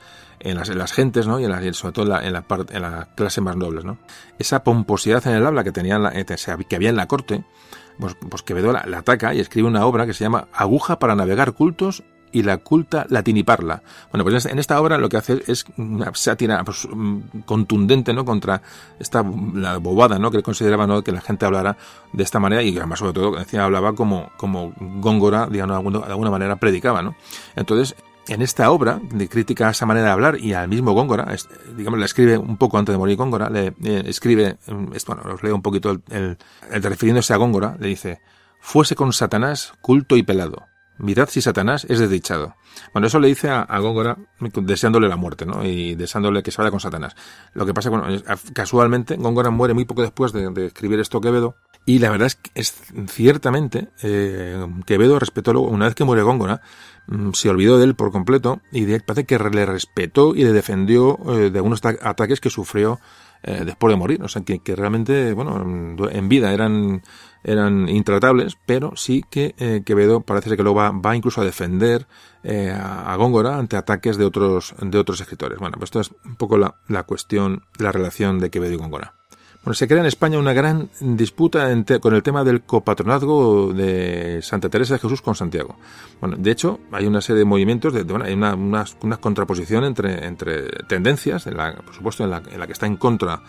en 0.46 0.58
las, 0.58 0.70
las 0.70 0.94
gentes, 0.94 1.28
¿no? 1.28 1.40
Y 1.40 1.46
en 1.46 1.74
sobre 1.74 1.92
todo 1.92 2.06
en 2.06 2.12
la, 2.12 2.26
en 2.26 2.34
la, 2.34 2.42
parte, 2.44 2.76
en 2.76 2.84
la 2.84 3.10
clase 3.16 3.42
más 3.42 3.58
nobles, 3.58 3.84
¿no? 3.84 3.98
Esa 4.38 4.64
pomposidad 4.64 5.26
en 5.28 5.34
el 5.34 5.46
habla 5.46 5.64
que 5.64 5.72
tenía 5.72 5.98
la, 5.98 6.12
eh, 6.14 6.26
que 6.70 6.76
había 6.76 6.90
en 6.90 6.96
la 6.96 7.08
corte, 7.08 7.44
pues, 8.00 8.16
pues 8.30 8.44
Quevedo 8.44 8.72
la, 8.72 8.82
ataca 8.98 9.34
y 9.34 9.40
escribe 9.40 9.68
una 9.68 9.86
obra 9.86 10.06
que 10.06 10.14
se 10.14 10.24
llama 10.24 10.48
Aguja 10.54 11.00
para 11.00 11.16
navegar 11.16 11.54
cultos 11.54 12.04
y 12.32 12.44
la 12.44 12.58
culta 12.58 13.08
latiniparla. 13.10 13.82
Bueno, 14.12 14.24
pues 14.24 14.46
en 14.46 14.60
esta 14.60 14.80
obra 14.80 14.98
lo 15.00 15.10
que 15.10 15.18
hace 15.18 15.42
es 15.48 15.66
una 15.78 16.14
sátira 16.14 16.64
pues, 16.64 16.88
mm, 16.92 17.20
contundente, 17.46 18.14
¿no? 18.14 18.24
Contra 18.24 18.62
esta 19.00 19.26
la 19.54 19.78
bobada, 19.78 20.20
¿no? 20.20 20.30
Que 20.30 20.38
él 20.38 20.44
consideraba, 20.44 20.86
¿no? 20.86 21.02
Que 21.02 21.12
la 21.12 21.22
gente 21.22 21.46
hablara 21.46 21.76
de 22.14 22.24
esta 22.24 22.40
manera 22.40 22.62
y 22.62 22.78
además 22.78 23.00
sobre 23.00 23.14
todo 23.14 23.36
decía 23.36 23.64
hablaba 23.64 23.96
como 23.96 24.30
como 24.38 24.74
Góngora, 24.78 25.48
digamos, 25.48 25.92
de 25.92 26.12
alguna 26.12 26.30
manera 26.30 26.58
predicaba, 26.58 27.02
¿no? 27.02 27.16
Entonces 27.56 27.96
en 28.28 28.42
esta 28.42 28.72
obra 28.72 29.00
de 29.02 29.30
crítica 29.30 29.68
a 29.68 29.72
esa 29.72 29.86
manera 29.86 30.08
de 30.08 30.12
hablar 30.12 30.38
y 30.40 30.54
al 30.54 30.68
mismo 30.68 30.94
Góngora, 30.94 31.36
digamos, 31.76 32.00
la 32.00 32.06
escribe 32.06 32.38
un 32.38 32.58
poco 32.58 32.78
antes 32.78 32.94
de 32.94 32.98
morir 32.98 33.18
Góngora, 33.18 33.50
le, 33.50 33.74
escribe, 34.10 34.58
bueno, 34.68 35.22
os 35.34 35.44
leo 35.44 35.56
un 35.56 35.62
poquito, 35.62 35.92
el, 35.92 36.38
el, 36.72 36.84
refiriéndose 36.84 37.34
a 37.34 37.38
Góngora, 37.38 37.78
le 37.80 37.88
dice, 37.88 38.22
fuese 38.60 38.96
con 38.96 39.14
Satanás 39.14 39.74
culto 39.82 40.18
y 40.18 40.24
pelado. 40.24 40.68
Mirad 40.98 41.28
si 41.30 41.42
Satanás 41.42 41.86
es 41.90 42.00
desdichado. 42.00 42.56
Bueno, 42.94 43.08
eso 43.08 43.20
le 43.20 43.28
dice 43.28 43.50
a, 43.50 43.66
Góngora 43.80 44.18
deseándole 44.40 45.10
la 45.10 45.18
muerte, 45.18 45.46
¿no? 45.46 45.66
Y 45.66 45.96
deseándole 45.96 46.42
que 46.42 46.52
se 46.52 46.62
vaya 46.62 46.72
con 46.72 46.80
Satanás. 46.80 47.16
Lo 47.54 47.66
que 47.66 47.74
pasa, 47.74 47.90
bueno, 47.90 48.08
casualmente, 48.54 49.16
Góngora 49.18 49.50
muere 49.50 49.74
muy 49.74 49.86
poco 49.86 50.02
después 50.02 50.32
de, 50.32 50.66
escribir 50.66 51.00
esto 51.00 51.20
Quevedo, 51.20 51.58
y 51.86 52.00
la 52.00 52.12
verdad 52.12 52.28
es 52.28 52.36
que 52.36 52.52
es 52.56 52.74
ciertamente 53.08 53.90
eh, 54.02 54.66
Quevedo 54.86 55.20
respetó 55.20 55.54
luego, 55.54 55.68
una 55.68 55.86
vez 55.86 55.96
que 55.96 56.06
muere 56.06 56.24
Góngora, 56.24 56.62
mm, 56.95 56.95
se 57.34 57.50
olvidó 57.50 57.78
de 57.78 57.86
él 57.86 57.96
por 57.96 58.12
completo 58.12 58.62
y 58.72 58.86
parece 59.00 59.26
que 59.26 59.38
le 59.38 59.66
respetó 59.66 60.36
y 60.36 60.44
le 60.44 60.54
defendió 60.54 61.20
eh, 61.28 61.50
de 61.52 61.60
algunos 61.60 61.84
ataques 61.86 62.40
que 62.40 62.50
sufrió 62.50 63.00
eh, 63.48 63.64
después 63.64 63.92
de 63.92 63.98
morir. 63.98 64.24
O 64.24 64.28
sea, 64.28 64.42
que, 64.42 64.76
realmente, 64.76 65.34
bueno, 65.34 66.10
en 66.10 66.30
vida 66.30 66.52
eran, 66.52 67.04
eran 67.44 67.88
intratables, 67.90 68.58
pero 68.66 68.96
sí 68.96 69.24
que 69.30 69.54
eh, 69.60 69.84
Quevedo 69.86 70.22
parece 70.22 70.58
que 70.58 70.64
luego 70.64 70.80
va, 70.80 70.90
va 70.90 71.16
incluso 71.16 71.42
a 71.42 71.46
defender 71.46 72.08
eh, 72.44 72.72
a 72.72 73.16
Góngora 73.18 73.58
ante 73.58 73.78
ataques 73.78 74.18
de 74.18 74.26
otros, 74.26 74.74
de 74.80 74.98
otros 74.98 75.22
escritores. 75.22 75.60
Bueno, 75.60 75.78
pues 75.78 75.90
esto 75.90 76.00
es 76.00 76.12
un 76.26 76.36
poco 76.38 76.58
la, 76.58 76.76
la 76.88 77.04
cuestión, 77.04 77.66
la 77.78 77.92
relación 77.92 78.40
de 78.40 78.50
Quevedo 78.50 78.74
y 78.74 78.78
Góngora. 78.78 79.15
Bueno, 79.66 79.74
se 79.74 79.88
crea 79.88 80.02
en 80.02 80.06
España 80.06 80.38
una 80.38 80.54
gran 80.54 80.92
disputa 81.00 81.68
con 82.00 82.14
el 82.14 82.22
tema 82.22 82.44
del 82.44 82.62
copatronazgo 82.62 83.74
de 83.74 84.40
Santa 84.44 84.70
Teresa 84.70 84.94
de 84.94 85.00
Jesús 85.00 85.24
con 85.24 85.34
Santiago. 85.34 85.76
Bueno, 86.22 86.38
de 86.38 86.52
hecho, 86.52 86.82
hay 86.92 87.08
una 87.08 87.20
serie 87.20 87.40
de 87.40 87.46
movimientos, 87.46 87.92
de, 87.92 88.04
bueno, 88.04 88.26
hay 88.26 88.34
una, 88.34 88.86
contraposición 89.20 89.84
entre, 89.84 90.30
tendencias, 90.88 91.48
en 91.48 91.58
la, 91.58 91.74
por 91.78 91.96
supuesto, 91.96 92.24
en 92.24 92.30
la, 92.30 92.44
en 92.48 92.60
la 92.60 92.68
que 92.68 92.74
está 92.74 92.86
en 92.86 92.98
contra 92.98 93.42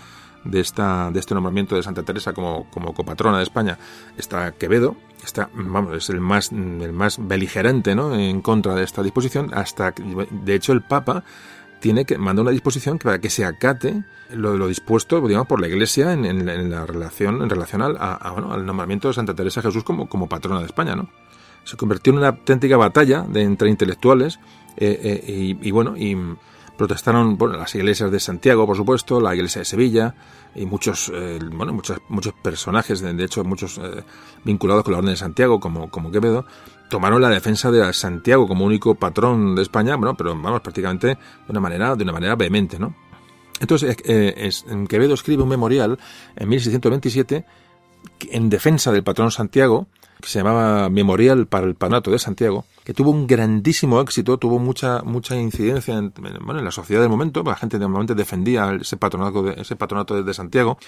de 0.43 0.61
esta 0.61 1.11
de 1.11 1.21
este 1.21 1.35
nombramiento 1.35 1.77
de 1.77 1.83
Santa 1.83 2.03
Teresa 2.03 2.33
como, 2.33 2.71
como 2.71 2.95
copatrona 2.95 3.39
de 3.39 3.43
España 3.43 3.79
está 4.17 4.53
Quevedo 4.53 4.97
está 5.25 5.51
vamos 5.55 5.97
es 5.97 6.09
el 6.09 6.21
más 6.21 6.53
el 6.53 6.93
más 6.93 7.19
beligerante 7.19 7.97
¿no? 7.97 8.15
en 8.15 8.43
contra 8.43 8.77
de 8.77 8.85
esta 8.85 9.03
disposición 9.03 9.51
hasta 9.53 9.93
de 10.31 10.55
hecho 10.55 10.73
el 10.73 10.83
Papa 10.83 11.25
tiene 11.87 12.05
que 12.05 12.19
manda 12.19 12.43
una 12.43 12.51
disposición 12.51 12.99
para 12.99 13.21
que 13.21 13.31
se 13.31 13.45
acate 13.45 14.03
lo, 14.35 14.57
lo 14.57 14.67
dispuesto 14.67 15.21
digamos 15.21 15.47
por 15.47 15.61
la 15.61 15.69
Iglesia 15.69 16.13
en, 16.13 16.69
la 16.69 16.85
relación 16.85 17.43
en 17.43 17.49
relación 17.49 17.81
al, 17.81 17.97
a, 18.01 18.33
bueno, 18.33 18.53
al 18.53 18.67
nombramiento 18.67 19.07
de 19.07 19.15
Santa 19.15 19.35
Teresa 19.35 19.63
Jesús 19.63 19.85
como, 19.85 20.09
como 20.09 20.29
patrona 20.29 20.59
de 20.59 20.67
España 20.67 20.97
no 20.97 21.09
se 21.63 21.77
convirtió 21.77 22.13
en 22.13 22.19
una 22.19 22.29
auténtica 22.31 22.77
batalla 22.77 23.21
de 23.21 23.43
entre 23.43 23.71
intelectuales 23.71 24.41
eh, 24.77 24.99
eh, 25.01 25.57
y, 25.63 25.71
bueno 25.71 25.97
y 25.97 26.17
protestaron 26.77 27.37
bueno, 27.39 27.57
las 27.57 27.75
iglesias 27.75 28.11
de 28.11 28.21
Santiago 28.21 28.67
por 28.67 28.77
supuesto 28.77 29.21
la 29.21 29.35
iglesia 29.35 29.61
de 29.61 29.65
Sevilla 29.65 30.15
y 30.55 30.67
muchos 30.67 31.11
eh, 31.15 31.39
bueno 31.53 31.73
muchos 31.73 31.99
muchos 32.09 32.35
personajes 32.35 33.01
de, 33.01 33.25
hecho 33.25 33.45
muchos 33.45 33.81
vinculados 34.45 34.85
con 34.85 34.93
la 34.93 34.99
orden 34.99 35.11
de 35.11 35.17
Santiago 35.17 35.61
como 35.61 35.91
como 35.91 36.11
Quevedo 36.11 36.47
tomaron 36.89 37.21
la 37.21 37.29
defensa 37.29 37.71
de 37.71 37.93
Santiago 37.93 38.47
como 38.47 38.65
único 38.65 38.95
patrón 38.95 39.55
de 39.55 39.63
España, 39.63 39.97
bueno, 39.97 40.17
pero 40.17 40.31
vamos, 40.37 40.61
prácticamente 40.61 41.09
de 41.09 41.19
una 41.49 41.61
manera, 41.61 41.97
de 41.97 42.05
una 42.05 42.13
manera 42.13 42.37
vehemente, 42.37 42.79
¿no? 42.79 42.95
Entonces, 43.61 43.97
eh, 44.05 44.35
es, 44.37 44.65
Quevedo 44.89 45.15
escribe 45.15 45.43
un 45.43 45.49
memorial 45.49 45.99
en 46.37 46.49
1627 46.49 47.45
en 48.31 48.49
defensa 48.49 48.93
del 48.93 49.03
patrón 49.03 49.31
Santiago, 49.31 49.89
que 50.21 50.29
se 50.29 50.39
llamaba 50.39 50.89
Memorial 50.89 51.47
para 51.47 51.67
el 51.67 51.75
Panato 51.75 52.11
de 52.11 52.19
Santiago, 52.19 52.65
que 52.85 52.95
tuvo 52.95 53.11
un 53.11 53.27
grandísimo 53.27 54.01
éxito, 54.01 54.39
tuvo 54.39 54.59
mucha 54.59 55.03
mucha 55.03 55.37
incidencia 55.37 55.97
en, 55.97 56.13
bueno, 56.15 56.59
en 56.59 56.65
la 56.65 56.71
sociedad 56.71 57.03
del 57.03 57.11
momento, 57.11 57.43
la 57.43 57.57
gente 57.57 57.79
normalmente 57.79 58.15
defendía 58.15 58.77
ese 58.81 58.97
patronato 58.97 59.43
de, 59.43 59.61
ese 59.61 59.77
patronato 59.77 60.23
de 60.23 60.35
Santiago, 60.35 60.79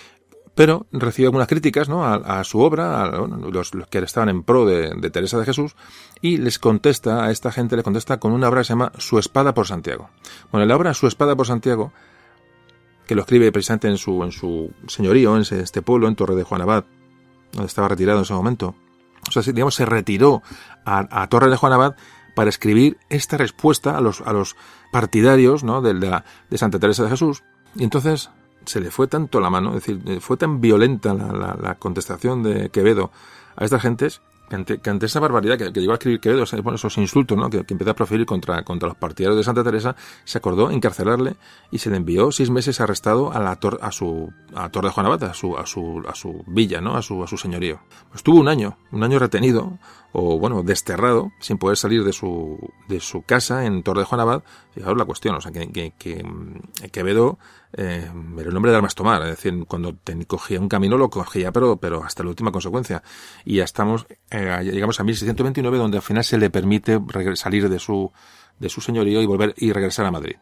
pero 0.59 0.87
recibió 0.91 1.29
algunas 1.29 1.47
críticas 1.47 1.89
¿no? 1.89 2.05
a, 2.05 2.43
su 2.43 2.59
obra, 2.59 3.05
a 3.05 3.07
los, 3.07 3.71
que 3.89 3.99
estaban 3.99 4.29
en 4.29 4.43
pro 4.43 4.67
de, 4.67 4.91
Teresa 5.09 5.39
de 5.39 5.45
Jesús, 5.45 5.77
y 6.21 6.39
les 6.39 6.59
contesta, 6.59 7.25
a 7.25 7.31
esta 7.31 7.53
gente 7.53 7.77
le 7.77 7.85
contesta 7.85 8.19
con 8.19 8.33
una 8.33 8.49
obra 8.49 8.63
que 8.63 8.65
se 8.65 8.73
llama 8.73 8.91
Su 8.99 9.21
espada 9.21 9.55
por 9.55 9.69
Santiago. 9.69 10.11
Bueno, 10.51 10.67
la 10.67 10.75
obra 10.75 10.95
Su 10.95 11.07
espada 11.07 11.37
por 11.37 11.47
Santiago, 11.47 11.93
que 13.07 13.15
lo 13.15 13.21
escribe 13.21 13.53
precisamente 13.53 13.87
en 13.87 13.99
su, 13.99 14.21
en 14.25 14.33
su 14.33 14.73
señorío, 14.89 15.37
en 15.37 15.43
este 15.43 15.81
pueblo, 15.81 16.09
en 16.09 16.17
Torre 16.17 16.35
de 16.35 16.43
Juan 16.43 16.63
Abad, 16.63 16.85
donde 17.53 17.69
estaba 17.69 17.87
retirado 17.87 18.19
en 18.19 18.25
ese 18.25 18.35
momento. 18.35 18.75
O 19.29 19.33
sea, 19.33 19.43
digamos, 19.53 19.75
se 19.75 19.85
retiró 19.85 20.43
a, 20.85 21.27
Torre 21.29 21.51
de 21.51 21.57
Juan 21.57 21.73
Abad 21.73 21.97
para 22.35 22.51
escribir 22.51 22.99
esta 23.09 23.37
respuesta 23.37 23.97
a 23.97 24.01
los, 24.01 24.21
a 24.23 24.33
los 24.33 24.57
partidarios 24.93 25.65
¿no? 25.65 25.83
de, 25.83 25.95
de, 25.95 26.23
de 26.51 26.59
Santa 26.59 26.79
Teresa 26.79 27.05
de 27.05 27.11
Jesús. 27.11 27.43
Y 27.75 27.85
entonces 27.85 28.31
se 28.69 28.81
le 28.81 28.91
fue 28.91 29.07
tanto 29.07 29.41
la 29.41 29.51
mano, 29.51 29.75
es 29.75 29.87
decir, 29.87 30.21
fue 30.21 30.37
tan 30.37 30.61
violenta 30.61 31.15
la, 31.15 31.77
contestación 31.79 32.43
de 32.43 32.71
Quevedo 32.71 33.11
a 33.57 33.65
estas 33.65 33.83
gentes 33.83 34.21
que 34.49 34.91
ante, 34.91 35.07
esa 35.07 35.21
barbaridad 35.21 35.59
que, 35.59 35.81
llegó 35.81 35.93
a 35.93 35.97
escribir 35.97 36.21
Quevedo, 36.21 36.45
esos 36.45 36.99
insultos 36.99 37.37
¿no? 37.37 37.51
que, 37.51 37.65
empezó 37.69 37.91
a 37.91 37.95
proferir 37.95 38.27
contra, 38.27 38.63
contra 38.65 38.89
los 38.89 38.97
partidarios 38.97 39.37
de 39.37 39.45
Santa 39.45 39.63
Teresa, 39.63 39.95
se 40.25 40.39
acordó 40.39 40.71
encarcelarle 40.71 41.37
y 41.71 41.79
se 41.79 41.91
le 41.91 41.97
envió 41.97 42.33
seis 42.33 42.51
meses 42.51 42.81
arrestado 42.81 43.33
a 43.33 43.41
la 43.41 43.59
a 43.81 43.93
su 43.93 44.33
a 44.55 44.69
Torre 44.71 44.89
de 44.89 44.95
Juan 44.95 45.07
Abad, 45.07 45.25
a 45.25 45.35
su, 45.35 45.57
a 45.57 45.67
su, 45.67 46.03
a 46.09 46.15
su 46.15 46.45
villa, 46.47 46.81
¿no? 46.81 46.97
a, 46.97 47.03
su, 47.03 47.23
a 47.23 47.27
su 47.27 47.37
señorío. 47.37 47.81
Estuvo 48.15 48.41
un 48.41 48.49
año, 48.49 48.79
un 48.93 49.03
año 49.03 49.19
retenido, 49.19 49.79
o 50.13 50.39
bueno, 50.39 50.63
desterrado, 50.63 51.33
sin 51.41 51.59
poder 51.59 51.77
salir 51.77 52.05
de 52.05 52.13
su, 52.13 52.59
de 52.89 53.01
su 53.01 53.23
casa 53.23 53.67
en 53.67 53.83
Torre 53.83 54.01
de 54.01 54.07
Juan 54.07 54.21
Abad. 54.21 54.43
Fijaos 54.73 54.97
la 54.97 55.05
cuestión, 55.05 55.35
o 55.37 55.41
sea, 55.41 55.53
que, 55.53 55.71
que, 55.71 55.93
que 55.99 56.25
mm, 56.25 56.89
Quevedo 56.91 57.39
eh, 57.73 58.11
era 58.39 58.49
el 58.49 58.55
nombre 58.55 58.71
de 58.71 58.77
armas 58.77 58.95
tomar, 58.95 59.23
es 59.23 59.29
decir, 59.29 59.65
cuando 59.67 59.95
cogía 60.27 60.61
un 60.61 60.69
camino 60.69 60.97
lo 60.97 61.11
cogía, 61.11 61.53
pero, 61.53 61.77
pero 61.77 62.03
hasta 62.03 62.23
la 62.23 62.31
última 62.31 62.51
consecuencia. 62.51 63.03
Y 63.45 63.57
ya 63.57 63.65
estamos, 63.65 64.07
eh, 64.31 64.61
llegamos 64.63 64.99
a 65.01 65.05
1629, 65.05 65.79
donde 65.79 65.99
al 65.99 66.03
final 66.03 66.25
se 66.25 66.39
le 66.39 66.51
permite 66.51 66.99
salir 67.35 67.69
de 67.69 67.79
su, 67.79 68.11
de 68.59 68.69
su 68.69 68.81
señorío 68.81 69.21
y 69.21 69.27
volver 69.27 69.55
y 69.57 69.73
regresar 69.73 70.07
a 70.07 70.11
Madrid. 70.11 70.37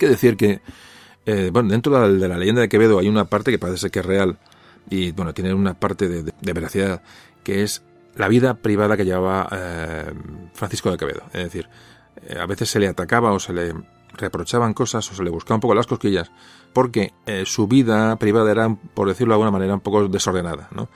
Que 0.00 0.08
decir 0.08 0.36
que, 0.36 0.60
eh, 1.26 1.50
bueno, 1.52 1.68
dentro 1.68 2.08
de 2.08 2.28
la, 2.28 2.36
leyenda 2.36 2.62
de 2.62 2.68
Quevedo 2.68 2.98
hay 2.98 3.08
una 3.08 3.26
parte 3.26 3.52
que 3.52 3.58
parece 3.58 3.90
que 3.90 4.00
es 4.00 4.06
real 4.06 4.38
y, 4.88 5.12
bueno, 5.12 5.32
tiene 5.32 5.54
una 5.54 5.74
parte 5.74 6.08
de, 6.08 6.52
veracidad, 6.52 7.02
que 7.44 7.62
es 7.62 7.82
la 8.16 8.26
vida 8.26 8.54
privada 8.54 8.96
que 8.96 9.04
llevaba 9.04 9.48
eh, 9.52 10.12
Francisco 10.54 10.90
de 10.90 10.96
Quevedo. 10.96 11.22
Es 11.32 11.44
decir, 11.44 11.68
eh, 12.26 12.38
a 12.40 12.46
veces 12.46 12.68
se 12.68 12.80
le 12.80 12.88
atacaba 12.88 13.32
o 13.32 13.38
se 13.38 13.52
le 13.52 13.74
reprochaban 14.14 14.74
cosas 14.74 15.08
o 15.12 15.14
se 15.14 15.22
le 15.22 15.30
buscaba 15.30 15.56
un 15.56 15.60
poco 15.60 15.74
las 15.74 15.86
cosquillas 15.86 16.32
porque 16.72 17.12
su 17.44 17.66
vida 17.66 18.16
privada 18.16 18.50
era, 18.50 18.76
por 18.94 19.08
decirlo 19.08 19.32
de 19.32 19.34
alguna 19.36 19.50
manera, 19.50 19.74
un 19.74 19.80
poco 19.80 20.06
desordenada, 20.08 20.68
¿no? 20.72 20.88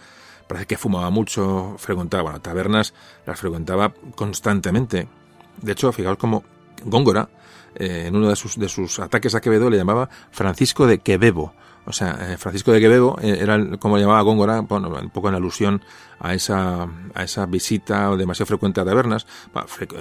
Parece 0.47 0.67
que 0.67 0.77
fumaba 0.77 1.11
mucho, 1.11 1.75
frecuentaba, 1.79 2.23
bueno, 2.23 2.41
tabernas 2.41 2.95
las 3.27 3.41
frecuentaba 3.41 3.93
constantemente. 4.15 5.09
De 5.61 5.73
hecho, 5.73 5.91
fijaos 5.91 6.19
como 6.19 6.45
Góngora, 6.85 7.29
eh, 7.77 8.05
en 8.07 8.17
uno 8.17 8.29
de 8.29 8.37
sus, 8.37 8.59
de 8.59 8.69
sus 8.69 8.99
ataques 9.01 9.35
a 9.35 9.41
Quevedo 9.41 9.69
le 9.69 9.77
llamaba 9.77 10.09
Francisco 10.31 10.87
de 10.87 10.99
Quevedo. 10.99 11.53
O 11.87 11.93
sea, 11.93 12.33
eh, 12.33 12.39
Francisco 12.39 12.73
de 12.73 12.81
Quevedo 12.81 13.19
eh, 13.21 13.39
era 13.41 13.77
como 13.79 13.99
llamaba 13.99 14.23
Góngora, 14.23 14.61
bueno, 14.61 14.89
un 14.89 15.11
poco 15.11 15.29
en 15.29 15.35
alusión 15.35 15.83
a 16.19 16.33
esa, 16.33 16.89
a 17.15 17.23
esa 17.23 17.45
visita 17.47 18.17
demasiado 18.17 18.47
frecuente 18.47 18.81
a 18.81 18.85
tabernas. 18.85 19.27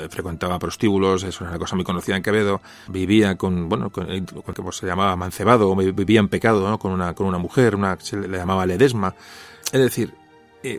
frecuentaba 0.10 0.60
prostíbulos, 0.60 1.24
eso 1.24 1.44
era 1.44 1.52
una 1.52 1.60
cosa 1.60 1.76
muy 1.76 1.84
conocida 1.84 2.16
en 2.16 2.24
Quevedo. 2.24 2.62
Vivía 2.88 3.36
con, 3.36 3.68
bueno, 3.68 3.90
con, 3.90 4.06
con 4.26 4.54
que 4.54 4.72
se 4.72 4.86
llamaba 4.86 5.16
mancebado, 5.16 5.76
vivía 5.76 6.20
en 6.20 6.30
pecado, 6.30 6.70
¿no? 6.70 6.80
Con 6.80 6.92
una, 6.92 7.14
con 7.14 7.28
una 7.28 7.38
mujer, 7.38 7.76
una, 7.76 7.98
se 8.00 8.16
le 8.16 8.38
llamaba 8.38 8.66
Ledesma. 8.66 9.16
Es 9.72 9.82
decir, 9.82 10.14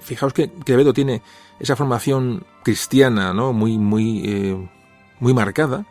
fijaos 0.00 0.32
que 0.32 0.50
Quevedo 0.64 0.94
tiene 0.94 1.20
esa 1.60 1.76
formación 1.76 2.46
cristiana, 2.62 3.34
¿no? 3.34 3.52
Muy, 3.52 3.76
muy, 3.76 4.70
muy 5.20 5.34
marcada 5.34 5.84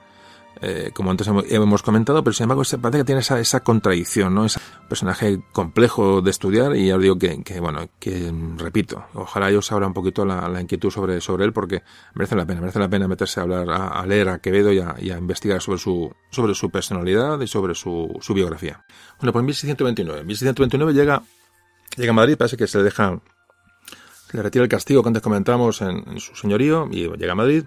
eh, 0.61 0.91
como 0.93 1.11
antes 1.11 1.27
hemos 1.27 1.81
comentado, 1.81 2.23
pero 2.23 2.33
sin 2.33 2.43
embargo 2.43 2.63
parece 2.81 2.99
que 2.99 3.03
tiene 3.03 3.21
esa, 3.21 3.39
esa 3.39 3.61
contradicción, 3.61 4.33
¿no? 4.33 4.45
Es 4.45 4.57
un 4.57 4.87
personaje 4.87 5.39
complejo 5.51 6.21
de 6.21 6.29
estudiar 6.29 6.75
y 6.75 6.87
ya 6.87 6.95
os 6.95 7.01
digo 7.01 7.17
que, 7.17 7.59
bueno, 7.59 7.89
que 7.99 8.31
repito, 8.57 9.05
ojalá 9.13 9.51
yo 9.51 9.59
os 9.59 9.71
abra 9.71 9.87
un 9.87 9.93
poquito 9.93 10.25
la, 10.25 10.61
inquietud 10.61 10.91
sobre, 10.91 11.19
sobre 11.21 11.45
él 11.45 11.53
porque 11.53 11.83
merece 12.13 12.35
la 12.35 12.45
pena, 12.45 12.61
merece 12.61 12.79
la 12.79 12.87
pena 12.87 13.07
meterse 13.07 13.39
a 13.39 13.43
hablar, 13.43 13.69
a, 13.69 14.05
leer 14.05 14.29
a 14.29 14.39
Quevedo 14.39 14.71
y 14.71 14.79
a, 14.79 15.17
investigar 15.17 15.61
sobre 15.61 15.79
su, 15.79 16.13
sobre 16.29 16.53
su 16.53 16.69
personalidad 16.69 17.39
y 17.41 17.47
sobre 17.47 17.75
su, 17.75 18.21
biografía. 18.33 18.85
Bueno, 19.19 19.33
pues 19.33 19.41
en 19.41 19.45
1629, 19.47 20.23
1629 20.23 20.93
llega, 20.93 21.23
llega 21.97 22.11
a 22.11 22.15
Madrid, 22.15 22.37
parece 22.37 22.57
que 22.57 22.67
se 22.67 22.77
le 22.77 22.85
deja, 22.85 23.19
le 24.31 24.41
retira 24.41 24.63
el 24.63 24.69
castigo 24.69 25.01
que 25.01 25.09
antes 25.09 25.23
comentamos 25.23 25.81
en, 25.81 26.03
en 26.07 26.19
su 26.19 26.35
señorío 26.35 26.87
y 26.91 27.09
llega 27.17 27.33
a 27.33 27.35
Madrid, 27.35 27.65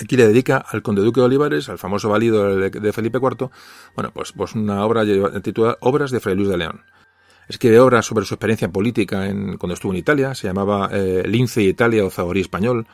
Aquí 0.00 0.16
le 0.16 0.26
dedica 0.26 0.58
al 0.58 0.82
conde 0.82 1.02
duque 1.02 1.20
de 1.20 1.26
Olivares, 1.26 1.68
al 1.68 1.78
famoso 1.78 2.08
valido 2.08 2.56
de, 2.56 2.92
Felipe 2.92 3.18
IV, 3.18 3.50
bueno, 3.94 4.10
pues, 4.12 4.32
pues 4.32 4.54
una 4.54 4.84
obra 4.84 5.04
titulada 5.42 5.78
Obras 5.80 6.10
de 6.10 6.20
Fray 6.20 6.34
Luis 6.34 6.48
de 6.48 6.58
León. 6.58 6.82
Escribe 7.48 7.78
obras 7.78 8.06
sobre 8.06 8.24
su 8.24 8.34
experiencia 8.34 8.70
política 8.70 9.26
en, 9.26 9.58
cuando 9.58 9.74
estuvo 9.74 9.92
en 9.92 9.98
Italia, 9.98 10.34
se 10.34 10.46
llamaba 10.46 10.88
eh, 10.92 11.22
Lince 11.26 11.62
Italia 11.62 12.04
o 12.04 12.10
Zahorí 12.10 12.40
Español, 12.40 12.86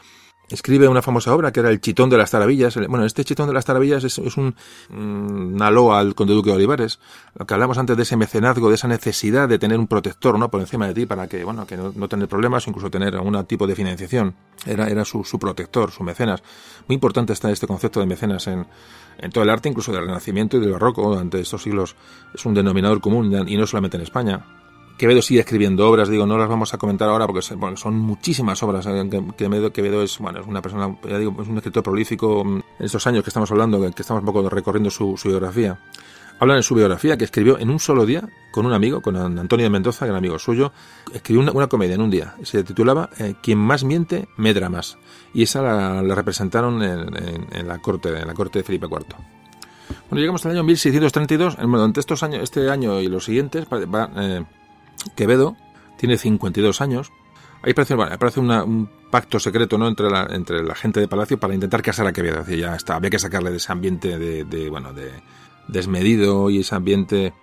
escribe 0.50 0.88
una 0.88 1.02
famosa 1.02 1.34
obra 1.34 1.52
que 1.52 1.60
era 1.60 1.70
El 1.70 1.80
Chitón 1.80 2.10
de 2.10 2.18
las 2.18 2.30
Taravillas. 2.30 2.76
Bueno, 2.88 3.04
este 3.04 3.24
Chitón 3.24 3.46
de 3.46 3.54
las 3.54 3.64
Taravillas 3.64 4.04
es, 4.04 4.18
un, 4.36 4.54
una 4.90 5.70
loa 5.70 6.00
al 6.00 6.14
conde 6.14 6.34
duque 6.34 6.50
de 6.50 6.56
Olivares. 6.56 6.98
Lo 7.34 7.46
que 7.46 7.54
hablamos 7.54 7.78
antes 7.78 7.96
de 7.96 8.02
ese 8.02 8.16
mecenazgo, 8.16 8.68
de 8.68 8.74
esa 8.74 8.88
necesidad 8.88 9.48
de 9.48 9.58
tener 9.58 9.78
un 9.78 9.86
protector 9.86 10.38
¿no? 10.38 10.50
por 10.50 10.60
encima 10.60 10.86
de 10.86 10.94
ti 10.94 11.06
para 11.06 11.28
que, 11.28 11.44
bueno, 11.44 11.66
que 11.66 11.76
no, 11.76 12.08
tener 12.08 12.28
problemas, 12.28 12.66
incluso 12.66 12.90
tener 12.90 13.14
algún 13.14 13.44
tipo 13.46 13.66
de 13.66 13.74
financiación. 13.74 14.34
Era, 14.66 14.88
era 14.88 15.04
su, 15.04 15.24
su 15.24 15.38
protector, 15.38 15.90
su 15.90 16.02
mecenas. 16.02 16.42
Muy 16.88 16.94
importante 16.94 17.32
está 17.32 17.50
este 17.50 17.66
concepto 17.66 18.00
de 18.00 18.06
mecenas 18.06 18.46
en, 18.46 18.66
en 19.18 19.30
todo 19.30 19.44
el 19.44 19.50
arte, 19.50 19.68
incluso 19.68 19.92
del 19.92 20.06
Renacimiento 20.06 20.56
y 20.56 20.60
del 20.60 20.72
Barroco. 20.72 21.08
Durante 21.08 21.40
estos 21.40 21.62
siglos 21.62 21.96
es 22.34 22.44
un 22.44 22.54
denominador 22.54 23.00
común 23.00 23.32
y 23.48 23.56
no 23.56 23.66
solamente 23.66 23.96
en 23.96 24.02
España. 24.02 24.59
Quevedo 25.00 25.22
sigue 25.22 25.40
escribiendo 25.40 25.88
obras, 25.88 26.10
digo, 26.10 26.26
no 26.26 26.36
las 26.36 26.46
vamos 26.46 26.74
a 26.74 26.76
comentar 26.76 27.08
ahora 27.08 27.26
porque 27.26 27.40
son 27.40 27.98
muchísimas 27.98 28.62
obras. 28.62 28.84
Eh, 28.84 29.08
Quevedo, 29.34 29.72
Quevedo 29.72 30.02
es, 30.02 30.18
bueno, 30.18 30.40
es 30.40 30.46
una 30.46 30.60
persona, 30.60 30.94
ya 31.08 31.18
digo, 31.18 31.34
es 31.40 31.48
un 31.48 31.56
escritor 31.56 31.82
prolífico 31.82 32.44
mm, 32.44 32.56
en 32.80 32.84
estos 32.84 33.06
años 33.06 33.24
que 33.24 33.30
estamos 33.30 33.50
hablando, 33.50 33.80
que 33.80 34.02
estamos 34.02 34.20
un 34.20 34.26
poco 34.26 34.46
recorriendo 34.50 34.90
su, 34.90 35.18
biografía. 35.24 35.78
Hablan 36.38 36.58
en 36.58 36.62
su 36.62 36.74
biografía 36.74 37.16
que 37.16 37.24
escribió 37.24 37.58
en 37.58 37.70
un 37.70 37.80
solo 37.80 38.04
día 38.04 38.28
con 38.52 38.66
un 38.66 38.74
amigo, 38.74 39.00
con 39.00 39.16
Antonio 39.16 39.64
de 39.64 39.70
Mendoza, 39.70 40.04
que 40.04 40.10
era 40.10 40.18
amigo 40.18 40.38
suyo, 40.38 40.70
escribió 41.14 41.50
una, 41.50 41.66
comedia 41.66 41.94
en 41.94 42.02
un 42.02 42.10
día. 42.10 42.34
Se 42.42 42.62
titulaba 42.62 43.08
eh, 43.18 43.36
Quien 43.42 43.56
más 43.56 43.84
miente, 43.84 44.28
medra 44.36 44.68
más. 44.68 44.98
Y 45.32 45.44
esa 45.44 45.62
la, 45.62 46.14
representaron 46.14 46.82
en, 46.82 47.66
la 47.66 47.78
corte, 47.78 48.10
en 48.10 48.26
la 48.26 48.34
corte 48.34 48.58
de 48.58 48.64
Felipe 48.64 48.86
IV. 48.86 49.16
Bueno, 50.10 50.20
llegamos 50.20 50.44
al 50.44 50.52
año 50.52 50.64
1632. 50.64 51.56
Bueno, 51.56 51.86
entre 51.86 52.00
estos 52.00 52.22
años, 52.22 52.42
este 52.42 52.68
año 52.68 53.00
y 53.00 53.08
los 53.08 53.24
siguientes, 53.24 53.64
va, 53.64 54.10
eh, 54.16 54.44
Quevedo 55.16 55.56
tiene 55.98 56.16
52 56.16 56.80
años. 56.80 57.12
Ahí 57.62 57.74
parece, 57.74 57.94
bueno, 57.94 58.16
parece 58.18 58.40
un 58.40 58.88
pacto 59.10 59.38
secreto 59.38 59.76
¿no? 59.76 59.88
entre, 59.88 60.08
la, 60.08 60.26
entre 60.30 60.62
la 60.62 60.74
gente 60.74 61.00
de 61.00 61.08
Palacio 61.08 61.38
para 61.38 61.54
intentar 61.54 61.82
casar 61.82 62.06
a 62.06 62.12
Quevedo. 62.12 62.44
ya 62.46 62.74
está, 62.74 62.96
había 62.96 63.10
que 63.10 63.18
sacarle 63.18 63.50
de 63.50 63.56
ese 63.58 63.72
ambiente 63.72 64.18
de, 64.18 64.70
bueno, 64.70 64.92
de 64.92 65.10
desmedido 65.68 66.48
y 66.50 66.60
ese 66.60 66.74
ambiente 66.74 67.34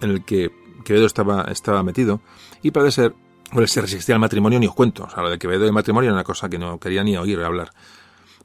en 0.00 0.10
el 0.10 0.24
que 0.24 0.50
Quevedo 0.84 1.06
estaba, 1.06 1.42
estaba 1.50 1.82
metido. 1.82 2.20
Y 2.62 2.70
parece 2.70 3.02
ser, 3.02 3.14
bueno, 3.52 3.66
se 3.66 3.80
resistía 3.80 4.14
al 4.14 4.20
matrimonio, 4.20 4.58
ni 4.58 4.66
os 4.66 4.74
cuento. 4.74 5.04
O 5.04 5.10
sea, 5.10 5.22
lo 5.22 5.30
de 5.30 5.38
Quevedo 5.38 5.66
y 5.66 5.72
matrimonio 5.72 6.10
era 6.10 6.14
una 6.14 6.24
cosa 6.24 6.48
que 6.48 6.58
no 6.58 6.78
quería 6.78 7.02
ni 7.02 7.16
oír 7.16 7.40
hablar. 7.40 7.70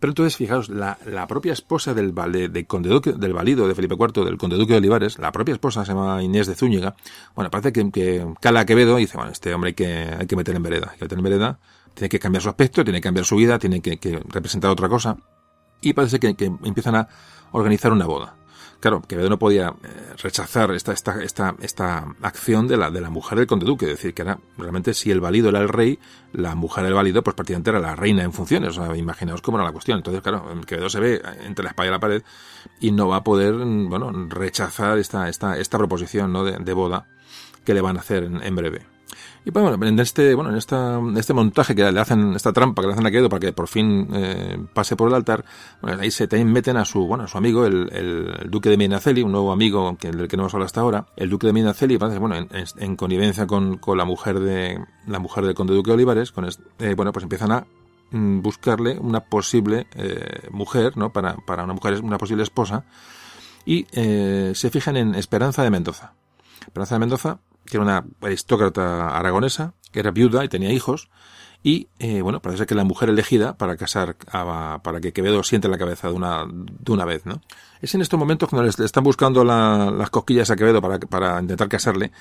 Pero 0.02 0.12
entonces, 0.14 0.36
fijaos, 0.36 0.68
la, 0.70 0.98
la 1.06 1.28
propia 1.28 1.54
esposa 1.54 1.94
del, 1.94 2.12
de, 2.16 2.66
conde 2.66 2.90
duque, 2.90 3.14
del 3.14 3.34
valido 3.34 3.68
de 3.68 3.76
Felipe 3.76 3.94
IV, 3.94 4.26
del 4.26 4.40
conde 4.40 4.56
duque 4.56 4.74
de 4.74 4.80
Olivares, 4.80 5.20
la 5.20 5.32
propia 5.32 5.54
esposa 5.54 5.86
se 5.86 5.94
llama 5.94 6.24
Inés 6.24 6.48
de 6.48 6.56
Zúñiga, 6.56 6.96
bueno, 7.36 7.52
parece 7.52 7.72
que, 7.72 7.92
que 7.92 8.26
cala 8.40 8.66
Quevedo 8.66 8.98
y 8.98 9.04
dice, 9.04 9.18
bueno, 9.18 9.32
este 9.32 9.54
hombre 9.54 9.68
hay 9.68 9.74
que, 9.76 9.88
hay 10.20 10.26
que 10.26 10.36
meter 10.36 10.56
en 10.56 10.64
vereda, 10.64 10.90
hay 10.92 10.98
que 10.98 11.06
meter 11.06 11.20
en 11.20 11.24
vereda, 11.24 11.60
tiene 11.94 12.10
que 12.10 12.18
cambiar 12.18 12.42
su 12.42 12.50
aspecto, 12.50 12.84
tiene 12.84 12.98
que 12.98 13.04
cambiar 13.04 13.26
su 13.26 13.36
vida, 13.36 13.60
tiene 13.60 13.80
que, 13.80 13.98
que 13.98 14.20
representar 14.28 14.72
otra 14.72 14.90
cosa. 14.90 15.18
Y 15.82 15.94
parece 15.94 16.20
que, 16.20 16.34
que 16.34 16.46
empiezan 16.46 16.96
a 16.96 17.08
organizar 17.52 17.92
una 17.92 18.08
boda. 18.08 18.41
Claro, 18.82 19.04
Quevedo 19.04 19.30
no 19.30 19.38
podía 19.38 19.76
eh, 19.84 20.14
rechazar 20.24 20.72
esta, 20.72 20.92
esta, 20.92 21.22
esta, 21.24 21.56
esta 21.62 22.16
acción 22.24 22.68
de 22.68 22.78
la, 22.78 22.90
de 22.90 23.00
la 23.00 23.12
mujer 23.12 23.38
del 23.38 23.46
conde 23.46 23.68
duque, 23.68 23.86
es 23.86 23.92
decir, 23.92 24.16
que 24.16 24.24
era 24.24 24.40
realmente 24.58 24.96
si 24.96 25.12
el 25.12 25.22
válido 25.22 25.50
era 25.50 25.60
el 25.60 25.70
rey, 25.70 26.00
la 26.34 26.56
mujer 26.56 26.86
del 26.86 26.96
válido 26.96 27.24
pues 27.24 27.36
prácticamente 27.36 27.70
era 27.70 27.80
la 27.80 27.96
reina 27.96 28.24
en 28.24 28.34
funciones, 28.34 28.76
o 28.76 28.84
sea, 28.84 28.98
imaginaos 28.98 29.44
cómo 29.44 29.58
era 29.58 29.66
la 29.66 29.72
cuestión. 29.72 30.00
Entonces, 30.00 30.24
claro, 30.24 30.48
Quevedo 30.66 30.90
se 30.90 31.00
ve 31.00 31.22
entre 31.46 31.64
la 31.64 31.70
espalda 31.70 31.90
y 31.90 31.92
la 31.92 32.00
pared 32.00 32.24
y 32.80 32.92
no 32.92 33.08
va 33.08 33.18
a 33.18 33.24
poder, 33.24 33.54
bueno, 33.54 34.12
rechazar 34.30 34.98
esta, 34.98 35.30
esta, 35.30 35.60
esta 35.60 35.78
proposición 35.78 36.34
¿no? 36.34 36.44
de, 36.44 36.74
boda 36.74 37.06
que 37.64 37.76
le 37.76 37.82
van 37.82 37.98
a 37.98 38.00
hacer 38.00 38.24
en, 38.24 38.56
breve. 38.56 38.91
Y 39.44 39.50
pues, 39.50 39.64
bueno, 39.64 39.84
en 39.88 40.00
este, 40.00 40.36
bueno, 40.36 40.52
en 40.52 40.58
esta, 40.58 41.02
este 41.18 41.34
montaje 41.34 41.74
que 41.74 41.92
le 41.92 42.00
hacen, 42.00 42.36
esta 42.36 42.54
trampa 42.54 42.82
que 42.82 42.88
le 42.88 42.94
hacen 42.94 43.08
a 43.08 43.12
Quevedo 43.12 43.28
para 43.28 43.40
que 43.40 43.54
por 43.54 43.68
fin 43.68 44.08
eh, 44.14 44.60
pase 44.74 44.96
por 44.96 45.08
el 45.08 45.16
altar, 45.16 45.44
bueno, 45.82 46.00
ahí 46.00 46.12
se 46.12 46.28
también 46.28 46.52
meten 46.52 46.78
a 46.78 46.86
su, 46.86 47.08
bueno, 47.08 47.24
a 47.24 47.28
su 47.28 47.40
amigo, 47.40 47.66
el, 47.66 47.90
el, 47.92 48.52
duque 48.52 48.70
de 48.70 48.78
Medinaceli, 48.78 49.24
un 49.24 49.32
nuevo 49.32 49.52
amigo 49.52 49.98
del 50.00 50.28
que 50.28 50.38
no 50.38 50.44
hemos 50.44 50.54
hablado 50.54 50.68
hasta 50.68 50.82
ahora, 50.82 51.08
el 51.16 51.30
duque 51.32 51.48
de 51.48 51.54
Medinaceli, 51.54 51.98
bueno, 51.98 52.36
en, 52.36 52.50
en, 52.52 52.96
connivencia 52.96 53.48
con, 53.48 53.78
con, 53.78 53.98
la 53.98 54.06
mujer 54.06 54.40
de, 54.40 54.80
la 55.08 55.18
mujer 55.18 55.44
del 55.44 55.56
conde 55.56 55.74
duque 55.74 55.92
Olivares, 55.92 56.32
con 56.32 56.48
eh, 56.48 56.94
bueno, 56.96 57.12
pues 57.12 57.24
empiezan 57.24 57.52
a 57.52 57.66
mm, 58.12 58.42
buscarle 58.42 59.00
una 59.00 59.22
posible 59.22 59.88
eh, 59.96 60.50
mujer, 60.52 60.98
¿no? 60.98 61.12
Para, 61.12 61.36
para 61.38 61.64
una 61.64 61.74
mujer, 61.74 62.00
una 62.04 62.20
posible 62.20 62.44
esposa, 62.44 62.86
y 63.66 63.88
eh, 63.92 64.52
se 64.54 64.70
fijan 64.70 64.98
en 64.98 65.16
Esperanza 65.16 65.64
de 65.64 65.72
Mendoza. 65.72 66.14
Esperanza 66.68 66.94
de 66.94 67.00
Mendoza 67.00 67.40
que 67.66 67.78
era 67.78 67.84
una 67.84 68.06
aristócrata 68.22 69.18
aragonesa, 69.18 69.74
que 69.92 70.00
era 70.00 70.12
viuda 70.12 70.44
y 70.44 70.50
tenía 70.50 70.72
hijos, 70.72 71.10
y 71.64 71.90
eh, 72.00 72.22
bueno, 72.22 72.42
parece 72.42 72.66
que 72.66 72.74
la 72.74 72.84
mujer 72.84 73.10
elegida 73.10 73.56
para 73.56 73.78
casar, 73.78 74.16
para 74.16 75.00
que 75.00 75.14
Quevedo 75.14 75.44
siente 75.44 75.68
la 75.68 75.78
cabeza 75.78 76.08
de 76.08 76.16
una, 76.16 76.46
de 76.48 76.92
una 76.92 77.06
vez, 77.06 77.26
¿no? 77.26 77.42
Es 77.82 77.94
en 77.94 78.02
estos 78.02 78.20
momentos 78.20 78.50
cuando 78.50 78.64
le 78.64 78.86
están 78.86 79.04
buscando 79.04 79.44
las 79.44 80.10
cosquillas 80.10 80.50
a 80.50 80.56
Quevedo 80.56 80.82
para, 80.82 81.00
para 81.00 81.40
intentar 81.40 81.70
casarle, 81.70 82.12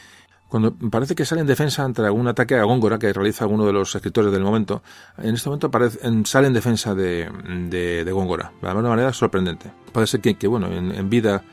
cuando 0.49 0.75
parece 0.75 1.15
que 1.15 1.25
sale 1.25 1.41
en 1.41 1.47
defensa 1.47 1.85
ante 1.85 2.03
algún 2.03 2.27
ataque 2.27 2.57
a 2.57 2.65
Góngora 2.65 2.99
que 2.99 3.13
realiza 3.13 3.45
alguno 3.45 3.65
de 3.65 3.73
los 3.73 3.95
escritores 3.95 4.33
del 4.33 4.43
momento, 4.43 4.83
en 5.17 5.35
este 5.37 5.49
momento 5.49 5.69
aparece, 5.69 6.01
sale 6.25 6.49
en 6.49 6.53
defensa 6.53 6.95
de, 6.95 7.31
de, 7.71 8.13
Góngora, 8.13 8.53
de 8.61 8.69
una 8.69 8.89
manera 8.89 9.13
sorprendente. 9.13 9.71
Parece 9.93 10.19
que, 10.19 10.35
que 10.35 10.49
bueno, 10.49 10.67
en 10.67 11.09
vida 11.09 11.45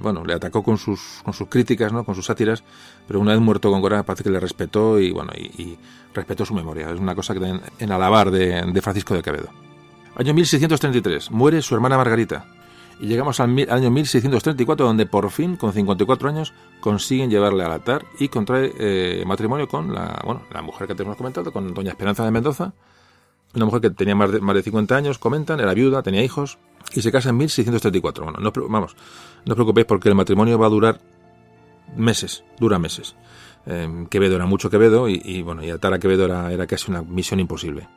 bueno, 0.00 0.24
le 0.24 0.34
atacó 0.34 0.62
con 0.62 0.78
sus, 0.78 1.20
con 1.24 1.32
sus 1.32 1.48
críticas, 1.48 1.92
¿no? 1.92 2.04
con 2.04 2.14
sus 2.14 2.26
sátiras, 2.26 2.62
pero 3.06 3.20
una 3.20 3.32
vez 3.32 3.40
muerto 3.40 3.70
Góngora 3.70 4.02
parece 4.04 4.24
que 4.24 4.30
le 4.30 4.40
respetó 4.40 5.00
y, 5.00 5.12
bueno, 5.12 5.32
y, 5.34 5.78
respetó 6.14 6.46
su 6.46 6.54
memoria. 6.54 6.90
Es 6.90 6.98
una 6.98 7.14
cosa 7.14 7.34
que 7.34 7.46
en, 7.46 7.60
en 7.78 7.92
alabar 7.92 8.30
de, 8.30 8.62
de, 8.62 8.82
Francisco 8.82 9.14
de 9.14 9.22
Quevedo. 9.22 9.48
Año 10.16 10.32
1633, 10.32 11.30
muere 11.30 11.60
su 11.60 11.74
hermana 11.74 11.98
Margarita. 11.98 12.46
Y 12.98 13.06
llegamos 13.06 13.40
al, 13.40 13.50
año 13.68 13.90
1634, 13.90 14.86
donde 14.86 15.04
por 15.04 15.30
fin, 15.30 15.56
con 15.56 15.72
54 15.72 16.28
años, 16.28 16.54
consiguen 16.80 17.28
llevarle 17.28 17.64
al 17.64 17.72
altar 17.72 18.06
y 18.18 18.28
contrae 18.28 18.72
eh, 18.78 19.24
matrimonio 19.26 19.68
con 19.68 19.94
la, 19.94 20.22
bueno, 20.24 20.42
la 20.50 20.62
mujer 20.62 20.86
que 20.86 20.94
te 20.94 21.02
hemos 21.02 21.16
comentado, 21.16 21.52
con 21.52 21.74
doña 21.74 21.90
Esperanza 21.90 22.24
de 22.24 22.30
Mendoza, 22.30 22.72
una 23.56 23.66
mujer 23.66 23.80
que 23.80 23.90
tenía 23.90 24.14
más 24.14 24.32
de, 24.32 24.40
más 24.40 24.54
de 24.54 24.62
50 24.62 24.96
años, 24.96 25.18
comentan, 25.18 25.60
era 25.60 25.74
viuda, 25.74 26.02
tenía 26.02 26.22
hijos, 26.22 26.58
y 26.94 27.02
se 27.02 27.10
casa 27.10 27.30
en 27.30 27.36
1634. 27.36 28.24
Bueno, 28.24 28.38
no, 28.40 28.52
vamos, 28.68 28.96
no 29.44 29.52
os 29.52 29.56
preocupéis 29.56 29.86
porque 29.86 30.08
el 30.08 30.14
matrimonio 30.14 30.58
va 30.58 30.66
a 30.66 30.70
durar 30.70 31.00
meses, 31.96 32.44
dura 32.58 32.78
meses. 32.78 33.16
Eh, 33.66 34.06
Quevedo 34.10 34.36
era 34.36 34.46
mucho 34.46 34.70
Quevedo 34.70 35.08
y, 35.08 35.42
bueno, 35.42 35.64
y 35.64 35.70
atar 35.70 35.92
a 35.92 35.98
Quevedo 35.98 36.24
era, 36.24 36.52
era 36.52 36.66
casi 36.66 36.90
una 36.90 37.02
misión 37.02 37.40
imposible. 37.40 37.88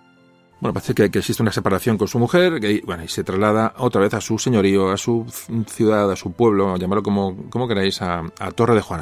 Bueno, 0.59 0.73
parece 0.73 0.93
que, 0.93 1.09
que, 1.09 1.19
existe 1.19 1.41
una 1.41 1.53
separación 1.53 1.97
con 1.97 2.07
su 2.07 2.19
mujer 2.19 2.59
que, 2.59 2.81
bueno, 2.85 3.03
y 3.03 3.07
se 3.07 3.23
traslada 3.23 3.73
otra 3.77 4.01
vez 4.01 4.13
a 4.13 4.21
su 4.21 4.37
señorío, 4.37 4.89
a 4.89 4.97
su 4.97 5.25
ciudad, 5.67 6.11
a 6.11 6.17
su 6.17 6.33
pueblo, 6.33 6.75
llamarlo 6.75 7.01
como, 7.01 7.49
como 7.49 7.67
queráis, 7.67 8.01
a, 8.01 8.23
Torre 8.55 8.75
de 8.75 8.81
Juan 8.81 9.01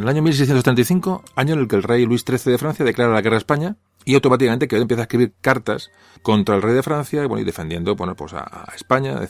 En 0.00 0.04
el 0.04 0.08
año 0.08 0.22
1635, 0.22 1.24
año 1.36 1.52
en 1.52 1.60
el 1.60 1.68
que 1.68 1.76
el 1.76 1.82
rey 1.82 2.06
Luis 2.06 2.24
XIII 2.26 2.52
de 2.52 2.56
Francia 2.56 2.86
declara 2.86 3.12
la 3.12 3.20
guerra 3.20 3.36
a 3.36 3.38
España 3.38 3.76
y 4.06 4.14
automáticamente 4.14 4.66
Quevedo 4.66 4.84
empieza 4.84 5.02
a 5.02 5.04
escribir 5.04 5.34
cartas 5.42 5.90
contra 6.22 6.56
el 6.56 6.62
rey 6.62 6.72
de 6.72 6.82
Francia 6.82 7.22
y, 7.22 7.26
bueno, 7.26 7.42
y 7.42 7.44
defendiendo 7.44 7.94
bueno, 7.96 8.16
pues 8.16 8.32
a, 8.32 8.66
España. 8.74 9.20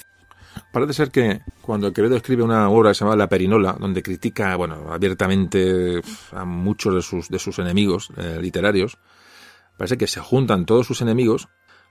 Parece 0.73 0.93
ser 0.93 1.11
que 1.11 1.41
cuando 1.61 1.93
Quevedo 1.93 2.15
escribe 2.15 2.45
una 2.45 2.69
obra 2.69 2.91
que 2.91 2.95
se 2.95 3.05
llama 3.05 3.17
La 3.17 3.29
Perinola, 3.29 3.77
donde 3.81 4.01
critica 4.01 4.55
bueno, 4.55 4.93
abiertamente 4.93 6.03
a 6.31 6.45
muchos 6.45 6.95
de 6.95 7.03
sus, 7.03 7.29
de 7.29 7.41
sus 7.41 7.59
enemigos 7.59 8.11
eh, 8.17 8.39
literarios, 8.41 8.97
parece 9.77 9.99
que 9.99 10.07
se 10.07 10.21
juntan 10.21 10.67
todos 10.67 10.87
sus 10.87 11.03
enemigos 11.03 11.49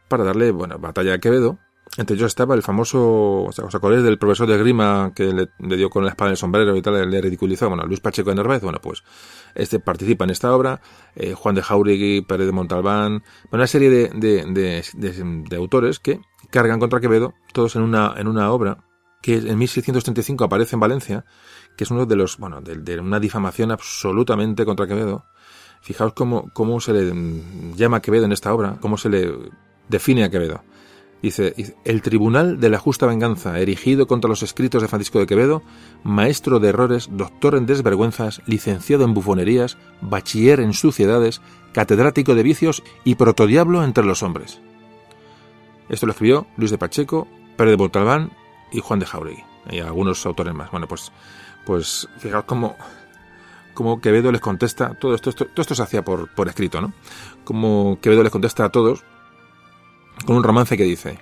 para 0.08 0.24
darle 0.24 0.52
bueno, 0.52 0.80
batalla 0.80 1.16
a 1.16 1.20
Quevedo 1.20 1.60
entre 1.98 2.16
ellos 2.16 2.28
estaba 2.28 2.56
el 2.56 2.62
famoso, 2.62 3.44
o 3.44 3.52
sea, 3.52 3.66
¿os 3.66 3.76
acordáis 3.76 4.04
del 4.04 4.18
profesor 4.18 4.48
de 4.48 4.58
Grima 4.58 5.12
que 5.16 5.34
le, 5.34 5.78
dio 5.78 5.90
con 5.90 6.04
la 6.04 6.12
espada 6.12 6.30
en 6.30 6.34
el 6.34 6.38
sombrero 6.38 6.76
y 6.76 6.82
tal, 6.82 7.10
le 7.10 7.22
ridiculizó? 7.22 7.68
Bueno, 7.68 7.84
Luis 7.86 8.00
Pacheco 8.00 8.30
de 8.30 8.36
Narváez, 8.36 8.62
bueno, 8.62 8.80
pues 8.82 9.04
este 9.56 9.80
participa 9.80 10.24
en 10.24 10.30
esta 10.30 10.54
obra, 10.56 10.82
eh, 11.16 11.34
Juan 11.34 11.56
de 11.56 11.64
Jauregui, 11.64 12.22
Pérez 12.22 12.46
de 12.46 12.52
Montalbán, 12.52 13.24
una 13.52 13.68
serie 13.68 13.90
de, 13.90 14.10
de, 14.16 14.84
de, 14.94 15.56
autores 15.56 16.00
que 16.00 16.22
cargan 16.52 16.80
contra 16.80 17.00
Quevedo, 17.00 17.34
todos 17.54 17.76
en 17.76 17.82
una, 17.82 18.14
en 18.18 18.28
una 18.28 18.52
obra 18.52 18.78
que 19.22 19.36
en 19.36 19.58
1635 19.58 20.44
aparece 20.44 20.76
en 20.76 20.80
Valencia, 20.80 21.26
que 21.76 21.84
es 21.84 21.92
uno 21.92 22.06
de 22.06 22.16
los, 22.16 22.38
bueno, 22.38 22.62
de, 22.62 23.00
una 23.00 23.20
difamación 23.20 23.72
absolutamente 23.72 24.64
contra 24.64 24.88
Quevedo. 24.88 25.26
Fijaos 25.82 26.14
cómo, 26.14 26.50
cómo 26.54 26.80
se 26.80 26.94
le 26.94 27.14
llama 27.76 27.98
a 27.98 28.02
Quevedo 28.02 28.26
en 28.26 28.32
esta 28.32 28.54
obra, 28.54 28.78
cómo 28.80 28.98
se 28.98 29.10
le 29.10 29.34
define 29.88 30.24
a 30.24 30.30
Quevedo. 30.30 30.64
Dice, 31.22 31.76
el 31.84 32.02
Tribunal 32.02 32.62
de 32.62 32.70
la 32.70 32.80
Justa 32.80 33.06
Venganza, 33.06 33.60
erigido 33.60 34.08
contra 34.08 34.30
los 34.30 34.42
escritos 34.42 34.82
de 34.82 34.88
Francisco 34.88 35.20
de 35.20 35.28
Quevedo, 35.28 35.62
maestro 36.04 36.60
de 36.60 36.70
errores, 36.70 37.10
doctor 37.12 37.56
en 37.56 37.66
desvergüenzas, 37.66 38.42
licenciado 38.46 39.04
en 39.04 39.14
bufonerías, 39.14 39.78
bachiller 40.00 40.62
en 40.62 40.72
suciedades, 40.74 41.42
catedrático 41.74 42.36
de 42.36 42.44
vicios 42.44 42.84
y 43.04 43.16
protodiablo 43.16 43.84
entre 43.84 44.06
los 44.06 44.24
hombres. 44.24 44.62
Esto 45.90 46.06
lo 46.06 46.14
escribió 46.14 46.48
Luis 46.56 46.72
de 46.72 46.78
Pacheco, 46.78 47.28
Pérez 47.58 47.72
de 47.72 47.78
Montalbán 47.78 48.32
y 48.72 48.80
Juan 48.80 49.00
de 49.00 49.06
Jauregui, 49.06 49.44
y 49.72 49.80
algunos 49.80 50.26
autores 50.26 50.54
más. 50.54 50.72
Bueno, 50.72 50.88
pues, 50.88 51.12
pues 51.66 52.08
fijaos 52.20 52.46
cómo, 52.46 52.78
cómo 53.74 54.00
Quevedo 54.00 54.32
les 54.32 54.40
contesta, 54.40 54.94
todo 54.94 55.16
esto, 55.16 55.34
todo 55.34 55.50
esto 55.58 55.76
se 55.76 55.84
hacía 55.84 56.02
por, 56.02 56.34
por 56.34 56.48
escrito, 56.48 56.80
¿no? 56.80 56.94
Como 57.44 58.00
Quevedo 58.00 58.24
les 58.24 58.32
contesta 58.32 58.64
a 58.64 58.70
todos, 58.70 59.04
con 60.26 60.38
un 60.38 60.44
romance 60.44 60.78
que 60.78 60.84
dice, 60.84 61.18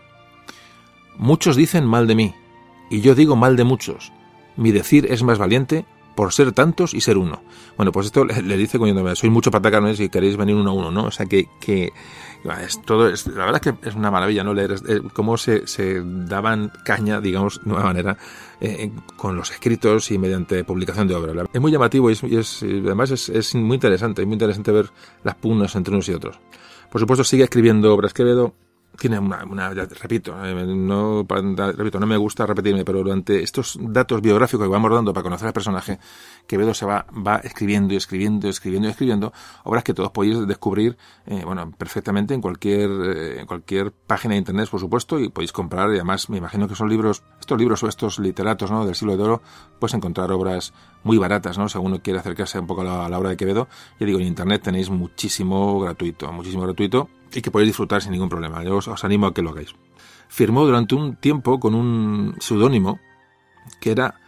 Muchos 1.18 1.56
dicen 1.56 1.86
mal 1.86 2.06
de 2.06 2.16
mí, 2.16 2.36
y 2.90 3.02
yo 3.02 3.16
digo 3.16 3.36
mal 3.36 3.56
de 3.56 3.64
muchos. 3.64 4.12
Mi 4.56 4.72
decir 4.72 5.08
es 5.10 5.24
más 5.24 5.40
valiente 5.40 5.86
por 6.16 6.34
ser 6.34 6.52
tantos 6.52 6.94
y 6.94 7.02
ser 7.02 7.18
uno. 7.18 7.44
Bueno, 7.76 7.92
pues 7.92 8.08
esto 8.08 8.26
le, 8.26 8.58
dice 8.58 8.80
cuando 8.80 9.16
soy 9.16 9.30
mucho 9.30 9.52
para 9.52 9.60
atacarme 9.60 9.96
si 9.96 10.10
queréis 10.10 10.36
venir 10.36 10.56
uno 10.56 10.72
a 10.72 10.74
uno, 10.74 10.92
¿no? 10.92 11.06
O 11.06 11.12
sea 11.12 11.26
que, 11.28 11.48
que 11.60 11.92
es 12.64 12.82
todo, 12.82 13.08
es, 13.08 13.28
la 13.28 13.46
verdad 13.46 13.62
es 13.64 13.74
que 13.74 13.90
es 13.90 13.96
una 13.96 14.10
maravilla, 14.10 14.44
¿no? 14.44 14.54
Leer 14.54 14.76
eh, 14.88 15.02
cómo 15.14 15.38
se, 15.38 15.68
se, 15.68 16.02
daban 16.04 16.72
caña, 16.84 17.20
digamos, 17.22 17.62
de 17.64 17.72
una 17.72 17.84
manera, 17.84 18.18
eh, 18.62 18.92
con 19.16 19.36
los 19.36 19.52
escritos 19.52 20.10
y 20.12 20.18
mediante 20.18 20.64
publicación 20.64 21.08
de 21.08 21.16
obras. 21.16 21.48
Es 21.54 21.62
muy 21.62 21.72
llamativo 21.72 22.10
y, 22.10 22.14
es, 22.14 22.64
además 22.64 23.12
es, 23.12 23.56
muy 23.56 23.76
interesante, 23.76 24.22
es 24.22 24.28
muy 24.28 24.34
interesante 24.36 24.72
ver 24.72 24.90
las 25.24 25.36
pugnas 25.36 25.76
entre 25.76 25.94
unos 25.94 26.10
y 26.10 26.14
otros. 26.14 26.40
Por 26.92 27.02
supuesto, 27.02 27.24
sigue 27.24 27.44
escribiendo 27.44 27.94
obras 27.94 28.14
Quevedo, 28.14 28.56
tiene 28.98 29.20
una, 29.20 29.44
una 29.46 29.70
repito, 29.70 30.34
eh, 30.44 30.66
no, 30.66 31.26
repito, 31.28 32.00
no 32.00 32.08
me 32.08 32.18
gusta 32.18 32.46
repetirme, 32.46 32.84
pero 32.84 33.00
durante 33.00 33.42
estos 33.44 33.78
datos 33.80 34.22
biográficos 34.22 34.66
que 34.66 34.72
vamos 34.72 34.92
dando 34.92 35.14
para 35.14 35.24
conocer 35.24 35.48
al 35.48 35.54
personaje, 35.54 36.00
Quevedo 36.48 36.74
se 36.74 36.86
va, 36.86 37.06
va 37.12 37.38
escribiendo 37.38 37.94
y 37.94 37.98
escribiendo 37.98 38.48
y 38.48 38.50
escribiendo 38.50 38.88
y 38.88 38.92
escribiendo 38.92 39.34
obras 39.64 39.84
que 39.84 39.94
todos 39.94 40.12
podéis 40.12 40.48
descubrir, 40.48 40.98
eh, 41.26 41.44
bueno, 41.46 41.72
perfectamente 41.72 42.34
en 42.34 42.42
cualquier, 42.42 42.90
eh, 42.90 43.40
en 43.42 43.46
cualquier 43.46 43.92
página 43.92 44.34
de 44.34 44.40
internet, 44.40 44.70
por 44.70 44.80
supuesto, 44.80 45.20
y 45.20 45.30
podéis 45.30 45.52
comprar, 45.52 45.90
y 45.92 45.96
además 45.96 46.30
me 46.30 46.38
imagino 46.38 46.68
que 46.68 46.76
son 46.76 46.90
libros, 46.90 47.24
estos 47.40 47.58
libros 47.58 47.84
o 47.84 47.88
estos 47.88 48.20
literatos, 48.20 48.72
¿no? 48.72 48.86
Del 48.86 48.96
siglo 48.96 49.16
de 49.16 49.24
oro, 49.24 49.42
puedes 49.80 49.94
encontrar 49.94 50.32
obras 50.32 50.74
muy 51.04 51.18
baratas, 51.18 51.58
¿no? 51.58 51.70
Si 51.70 51.78
uno 51.78 52.02
quiere 52.02 52.20
acercarse 52.20 52.60
un 52.60 52.68
poco 52.68 52.82
a 52.82 52.86
la, 52.86 53.06
a 53.06 53.10
la 53.10 53.20
obra 53.20 53.30
de 53.30 53.38
Quevedo, 53.38 53.68
ya 54.00 54.06
digo, 54.06 54.20
en 54.20 54.28
internet 54.28 54.64
tenéis 54.64 54.90
muchísimo 54.90 55.80
gratuito, 55.80 56.32
muchísimo 56.32 56.64
gratuito, 56.64 57.10
y 57.38 57.42
que 57.44 57.52
podéis 57.52 57.70
disfrutar 57.70 58.02
sin 58.02 58.12
ningún 58.14 58.30
problema. 58.30 58.64
Yo 58.64 58.78
os, 58.78 59.04
animo 59.04 59.28
a 59.28 59.34
que 59.34 59.44
lo 59.44 59.52
hagáis. 59.52 59.76
Firmó 60.28 60.66
durante 60.66 60.96
un 60.96 61.18
tiempo 61.18 61.60
con 61.60 61.76
un 61.76 62.36
seudónimo 62.40 63.00
que 63.80 63.92
era, 63.92 64.20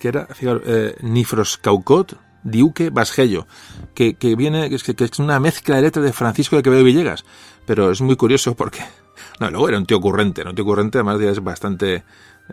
que 0.00 0.08
era 0.08 0.26
eh, 0.66 0.96
Nifroscaucot 1.00 2.18
Diuque 2.42 2.90
Basgello, 2.90 3.46
que, 3.94 4.14
que 4.14 4.34
viene, 4.34 4.68
que 4.68 5.04
es, 5.04 5.18
una 5.20 5.38
mezcla 5.38 5.76
de 5.76 5.82
letras 5.82 6.04
de 6.04 6.12
Francisco 6.12 6.56
de 6.56 6.62
Quevedo 6.62 6.82
Villegas, 6.82 7.24
pero 7.66 7.92
es 7.92 8.00
muy 8.00 8.16
curioso 8.16 8.56
porque, 8.56 8.80
no, 9.40 9.48
luego 9.50 9.68
era 9.68 9.78
un 9.78 9.86
tío 9.86 9.98
ocurrente, 9.98 10.42
un 10.42 10.54
tío 10.56 10.64
ocurrente, 10.64 10.98
además 10.98 11.20
es 11.20 11.40
bastante, 11.44 12.02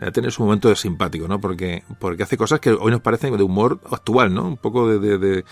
eh, 0.00 0.12
tiene 0.12 0.30
su 0.30 0.44
momento 0.44 0.68
de 0.68 0.76
simpático, 0.76 1.26
¿no? 1.26 1.40
Porque, 1.40 1.82
porque 1.98 2.22
hace 2.22 2.36
cosas 2.36 2.60
que 2.60 2.70
hoy 2.70 2.92
nos 2.92 3.00
parecen 3.00 3.36
de 3.36 3.42
humor 3.42 3.80
actual, 3.90 4.32
¿no? 4.32 4.46
Un 4.46 4.58
poco 4.58 4.86
de... 4.86 5.44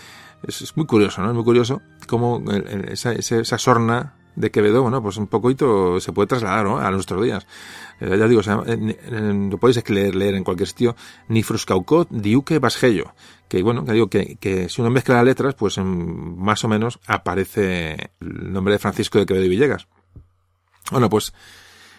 es, 0.43 0.77
muy 0.77 0.85
curioso, 0.85 1.21
¿no? 1.21 1.29
Es 1.29 1.35
muy 1.35 1.43
curioso 1.43 1.81
cómo 2.07 2.41
esa, 2.89 3.11
esa, 3.13 3.57
sorna 3.57 4.16
de 4.37 4.51
Quevedo, 4.51 4.83
bueno, 4.83 5.01
pues 5.01 5.17
un 5.17 5.27
poquito 5.27 5.99
se 5.99 6.13
puede 6.13 6.27
trasladar 6.27 6.63
¿no? 6.63 6.77
a 6.77 6.91
nuestros 6.91 7.23
días. 7.23 7.47
Eh, 7.99 8.15
ya 8.17 8.27
digo, 8.27 8.41
lo 8.45 9.57
podéis 9.57 9.89
leer, 9.89 10.15
leer 10.15 10.35
en 10.35 10.43
cualquier 10.43 10.67
sitio, 10.67 10.95
ni 11.27 11.41
Fruscaucot, 11.41 12.07
Diuque 12.11 12.59
Basgello, 12.59 13.13
que 13.49 13.63
bueno, 13.63 13.83
que 13.83 13.93
digo 13.93 14.09
que, 14.09 14.67
si 14.69 14.81
uno 14.81 14.91
mezcla 14.91 15.15
las 15.15 15.25
letras, 15.25 15.55
pues 15.55 15.79
más 15.79 16.63
o 16.63 16.67
menos 16.67 16.99
aparece 17.07 18.11
el 18.21 18.53
nombre 18.53 18.75
de 18.75 18.79
Francisco 18.79 19.17
de 19.17 19.25
Quevedo 19.25 19.45
y 19.45 19.49
Villegas. 19.49 19.87
Bueno, 20.91 21.09
pues 21.09 21.33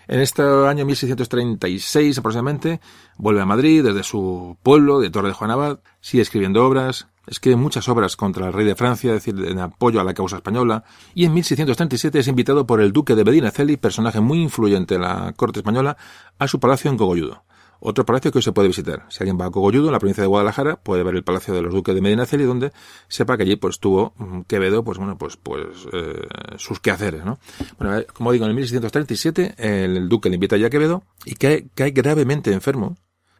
en 0.06 0.20
este 0.20 0.42
año 0.42 0.86
1636 0.86 2.18
aproximadamente, 2.18 2.80
vuelve 3.16 3.40
a 3.40 3.46
Madrid 3.46 3.82
desde 3.82 4.04
su 4.04 4.56
pueblo 4.62 5.00
de 5.00 5.10
Torre 5.10 5.28
de 5.28 5.34
Juan 5.34 5.50
Abad, 5.50 5.80
sigue 6.00 6.22
escribiendo 6.22 6.64
obras, 6.64 7.08
escribe 7.30 7.56
muchas 7.56 7.88
obras 7.88 8.16
contra 8.16 8.46
el 8.46 8.52
rey 8.52 8.66
de 8.66 8.74
Francia, 8.74 9.14
es 9.14 9.24
decir, 9.24 9.44
en 9.46 9.58
apoyo 9.58 10.00
a 10.00 10.04
la 10.04 10.14
causa 10.14 10.36
española, 10.36 10.84
y 11.14 11.24
en 11.24 11.34
1637 11.34 12.18
es 12.18 12.28
invitado 12.28 12.66
por 12.66 12.80
el 12.80 12.92
duque 12.92 13.14
de 13.14 13.24
Medinaceli, 13.24 13.76
personaje 13.76 14.20
muy 14.20 14.40
influyente 14.40 14.96
en 14.96 15.02
la 15.02 15.32
corte 15.36 15.60
española, 15.60 15.96
a 16.38 16.48
su 16.48 16.60
palacio 16.60 16.90
en 16.90 16.96
Cogolludo. 16.96 17.44
Otro 17.80 18.04
palacio 18.04 18.32
que 18.32 18.38
hoy 18.38 18.42
se 18.42 18.50
puede 18.50 18.66
visitar. 18.66 19.06
Si 19.08 19.22
alguien 19.22 19.38
va 19.40 19.46
a 19.46 19.50
Cogolludo, 19.50 19.86
en 19.86 19.92
la 19.92 20.00
provincia 20.00 20.22
de 20.22 20.26
Guadalajara, 20.26 20.76
puede 20.76 21.04
ver 21.04 21.14
el 21.14 21.22
palacio 21.22 21.54
de 21.54 21.62
los 21.62 21.72
duques 21.72 21.94
de 21.94 22.00
Medinaceli, 22.00 22.42
donde 22.42 22.72
sepa 23.06 23.36
que 23.36 23.44
allí 23.44 23.54
pues 23.54 23.78
tuvo 23.78 24.14
mm, 24.16 24.40
Quevedo, 24.42 24.82
pues 24.82 24.98
bueno, 24.98 25.16
pues 25.16 25.36
pues 25.36 25.86
eh, 25.92 26.26
sus 26.56 26.80
quehaceres, 26.80 27.24
¿no? 27.24 27.38
Bueno, 27.78 27.98
eh, 27.98 28.06
como 28.12 28.32
digo, 28.32 28.46
en 28.46 28.50
el 28.50 28.56
1637 28.56 29.54
el 29.58 30.08
duque 30.08 30.28
le 30.28 30.34
invita 30.34 30.56
ya 30.56 30.66
a 30.66 30.70
Quevedo 30.70 31.04
y 31.24 31.36
cae, 31.36 31.68
cae 31.74 31.92
gravemente 31.92 32.52
enfermo 32.52 32.96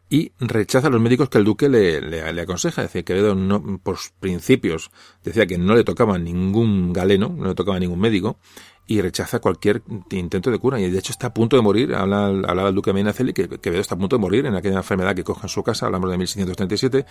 y 0.09 0.31
rechaza 0.39 0.87
a 0.87 0.89
los 0.89 0.99
médicos 0.99 1.29
que 1.29 1.37
el 1.37 1.43
duque 1.43 1.69
le, 1.69 2.01
le, 2.01 2.33
le 2.33 2.41
aconseja. 2.41 2.81
Decir, 2.81 3.03
Quevedo 3.03 3.35
no, 3.35 3.77
por 3.77 3.97
principios 4.19 4.89
decía 5.23 5.45
que 5.45 5.57
no 5.57 5.75
le 5.75 5.83
tocaba 5.83 6.17
ningún 6.17 6.91
galeno, 6.93 7.33
no 7.37 7.49
le 7.49 7.55
tocaba 7.55 7.79
ningún 7.79 7.99
médico, 7.99 8.39
y 8.87 9.01
rechaza 9.01 9.39
cualquier 9.39 9.83
intento 10.09 10.49
de 10.49 10.57
cura. 10.57 10.79
Y 10.79 10.89
de 10.89 10.97
hecho 10.97 11.11
está 11.11 11.27
a 11.27 11.33
punto 11.33 11.55
de 11.55 11.61
morir, 11.61 11.93
habla, 11.93 12.25
hablaba 12.25 12.69
el 12.69 12.75
duque 12.75 12.91
Medinaceli, 12.91 13.33
que 13.33 13.47
Quevedo 13.47 13.81
está 13.81 13.93
a 13.93 13.97
punto 13.99 14.15
de 14.15 14.21
morir 14.21 14.47
en 14.47 14.55
aquella 14.55 14.77
enfermedad 14.77 15.15
que 15.15 15.23
coge 15.23 15.43
en 15.43 15.49
su 15.49 15.61
casa, 15.61 15.85
hablamos 15.85 16.09
de 16.09 16.17
1637, 16.17 17.05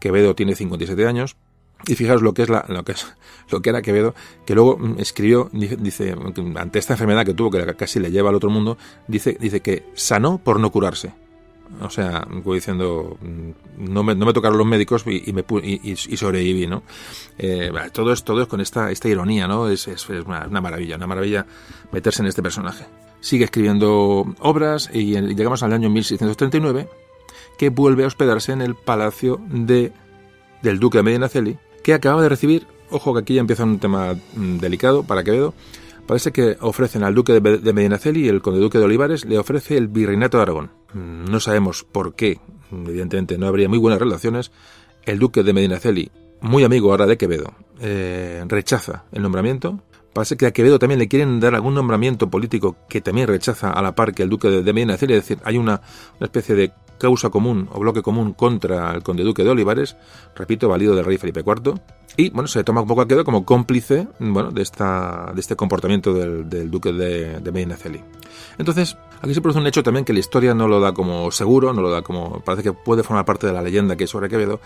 Quevedo 0.00 0.34
tiene 0.34 0.56
57 0.56 1.06
años, 1.06 1.36
y 1.86 1.94
fijaos 1.94 2.20
lo 2.20 2.34
que 2.34 2.42
es 2.42 2.48
la, 2.48 2.64
lo 2.68 2.82
que 2.82 2.92
es, 2.92 3.06
lo 3.48 3.62
que 3.62 3.70
era 3.70 3.80
Quevedo, 3.80 4.12
que 4.44 4.56
luego 4.56 4.76
escribió, 4.98 5.48
dice, 5.52 6.16
ante 6.56 6.80
esta 6.80 6.94
enfermedad 6.94 7.24
que 7.24 7.32
tuvo, 7.32 7.52
que 7.52 7.76
casi 7.76 8.00
le 8.00 8.10
lleva 8.10 8.30
al 8.30 8.34
otro 8.34 8.50
mundo, 8.50 8.76
dice, 9.06 9.36
dice 9.40 9.60
que 9.60 9.84
sanó 9.94 10.38
por 10.38 10.58
no 10.58 10.72
curarse. 10.72 11.14
O 11.80 11.88
sea, 11.88 12.26
voy 12.28 12.56
diciendo, 12.58 13.16
mm, 13.20 13.92
no 13.92 14.02
me, 14.02 14.14
no 14.14 14.26
me 14.26 14.32
tocaron 14.32 14.58
los 14.58 14.66
médicos 14.66 15.04
y, 15.06 15.32
me, 15.32 15.44
y, 15.62 15.92
y, 15.92 16.16
sobreviví, 16.16 16.66
¿no? 16.66 16.82
Eh, 17.38 17.70
todo, 17.92 18.12
es, 18.12 18.24
todo 18.24 18.46
con 18.48 18.60
esta, 18.60 18.90
esta 18.90 19.08
ironía, 19.08 19.46
¿no? 19.46 19.68
Es, 19.68 19.88
una, 20.26 20.60
maravilla, 20.60 20.96
una 20.96 21.06
maravilla 21.06 21.46
meterse 21.92 22.22
en 22.22 22.28
este 22.28 22.42
personaje. 22.42 22.86
Sigue 23.20 23.44
escribiendo 23.44 24.34
obras 24.40 24.90
y 24.92 25.20
llegamos 25.34 25.62
al 25.62 25.72
año 25.72 25.90
1639, 25.90 26.88
que 27.56 27.70
vuelve 27.70 28.04
a 28.04 28.08
hospedarse 28.08 28.52
en 28.52 28.62
el 28.62 28.74
palacio 28.74 29.40
de, 29.48 29.92
del 30.62 30.80
duque 30.80 30.98
de 30.98 31.04
Medinaceli, 31.04 31.58
que 31.84 31.94
acaba 31.94 32.22
de 32.22 32.28
recibir, 32.28 32.66
ojo 32.90 33.14
que 33.14 33.20
aquí 33.20 33.34
ya 33.34 33.40
empieza 33.40 33.64
un 33.64 33.78
tema 33.78 34.14
mm, 34.34 34.58
delicado 34.58 35.04
para 35.04 35.24
Quevedo, 35.24 35.54
Parece 36.10 36.32
que 36.32 36.56
ofrecen 36.60 37.04
al 37.04 37.14
duque 37.14 37.32
de 37.34 37.72
Medinaceli 37.72 38.24
y 38.24 38.28
el 38.28 38.42
conde 38.42 38.58
duque 38.58 38.78
de 38.78 38.84
Olivares 38.84 39.24
le 39.24 39.38
ofrece 39.38 39.76
el 39.76 39.86
virreinato 39.86 40.38
de 40.38 40.42
Aragón. 40.42 40.79
No 40.94 41.40
sabemos 41.40 41.84
por 41.84 42.14
qué, 42.14 42.40
evidentemente 42.72 43.38
no 43.38 43.46
habría 43.46 43.68
muy 43.68 43.78
buenas 43.78 44.00
relaciones. 44.00 44.50
El 45.04 45.18
duque 45.18 45.42
de 45.42 45.52
Medinaceli, 45.52 46.10
muy 46.40 46.64
amigo 46.64 46.90
ahora 46.90 47.06
de 47.06 47.16
Quevedo, 47.16 47.54
eh, 47.80 48.44
rechaza 48.46 49.04
el 49.12 49.22
nombramiento. 49.22 49.80
Parece 50.12 50.36
que 50.36 50.46
a 50.46 50.52
Quevedo 50.52 50.78
también 50.78 50.98
le 50.98 51.08
quieren 51.08 51.38
dar 51.38 51.54
algún 51.54 51.74
nombramiento 51.74 52.28
político 52.28 52.76
que 52.88 53.00
también 53.00 53.28
rechaza 53.28 53.70
a 53.70 53.80
la 53.80 53.94
par 53.94 54.12
que 54.12 54.24
el 54.24 54.28
duque 54.28 54.48
de 54.48 54.72
Medinaceli, 54.72 55.14
es 55.14 55.22
decir, 55.22 55.38
hay 55.44 55.56
una, 55.56 55.80
una 56.18 56.26
especie 56.26 56.56
de 56.56 56.72
causa 56.98 57.30
común 57.30 57.68
o 57.72 57.80
bloque 57.80 58.02
común 58.02 58.34
contra 58.34 58.92
el 58.92 59.02
conde 59.02 59.22
duque 59.22 59.44
de 59.44 59.50
Olivares, 59.50 59.96
repito, 60.34 60.68
valido 60.68 60.94
del 60.94 61.04
rey 61.04 61.16
Felipe 61.16 61.40
IV, 61.46 61.80
y 62.16 62.30
bueno, 62.30 62.48
se 62.48 62.62
toma 62.64 62.82
un 62.82 62.88
poco 62.88 63.00
a 63.00 63.08
Quevedo 63.08 63.24
como 63.24 63.44
cómplice 63.44 64.08
bueno, 64.18 64.50
de, 64.50 64.62
esta, 64.62 65.32
de 65.34 65.40
este 65.40 65.56
comportamiento 65.56 66.12
del, 66.12 66.70
duque 66.70 66.92
de, 66.92 67.40
de 67.40 67.52
Medinaceli. 67.52 68.02
Entonces, 68.58 68.96
aquí 69.20 69.34
se 69.34 69.40
produce 69.40 69.60
un 69.60 69.66
hecho 69.66 69.82
también 69.82 70.04
que 70.04 70.12
la 70.12 70.20
historia 70.20 70.54
no 70.54 70.68
lo 70.68 70.80
da 70.80 70.92
como 70.92 71.30
seguro, 71.30 71.72
no 71.72 71.82
lo 71.82 71.90
da 71.90 72.02
como. 72.02 72.40
parece 72.40 72.62
que 72.62 72.72
puede 72.72 73.02
formar 73.02 73.24
parte 73.24 73.46
de 73.46 73.52
la 73.52 73.62
leyenda 73.62 73.96
que 73.96 74.04
es 74.04 74.10
sobre 74.10 74.28
Quevedo, 74.28 74.60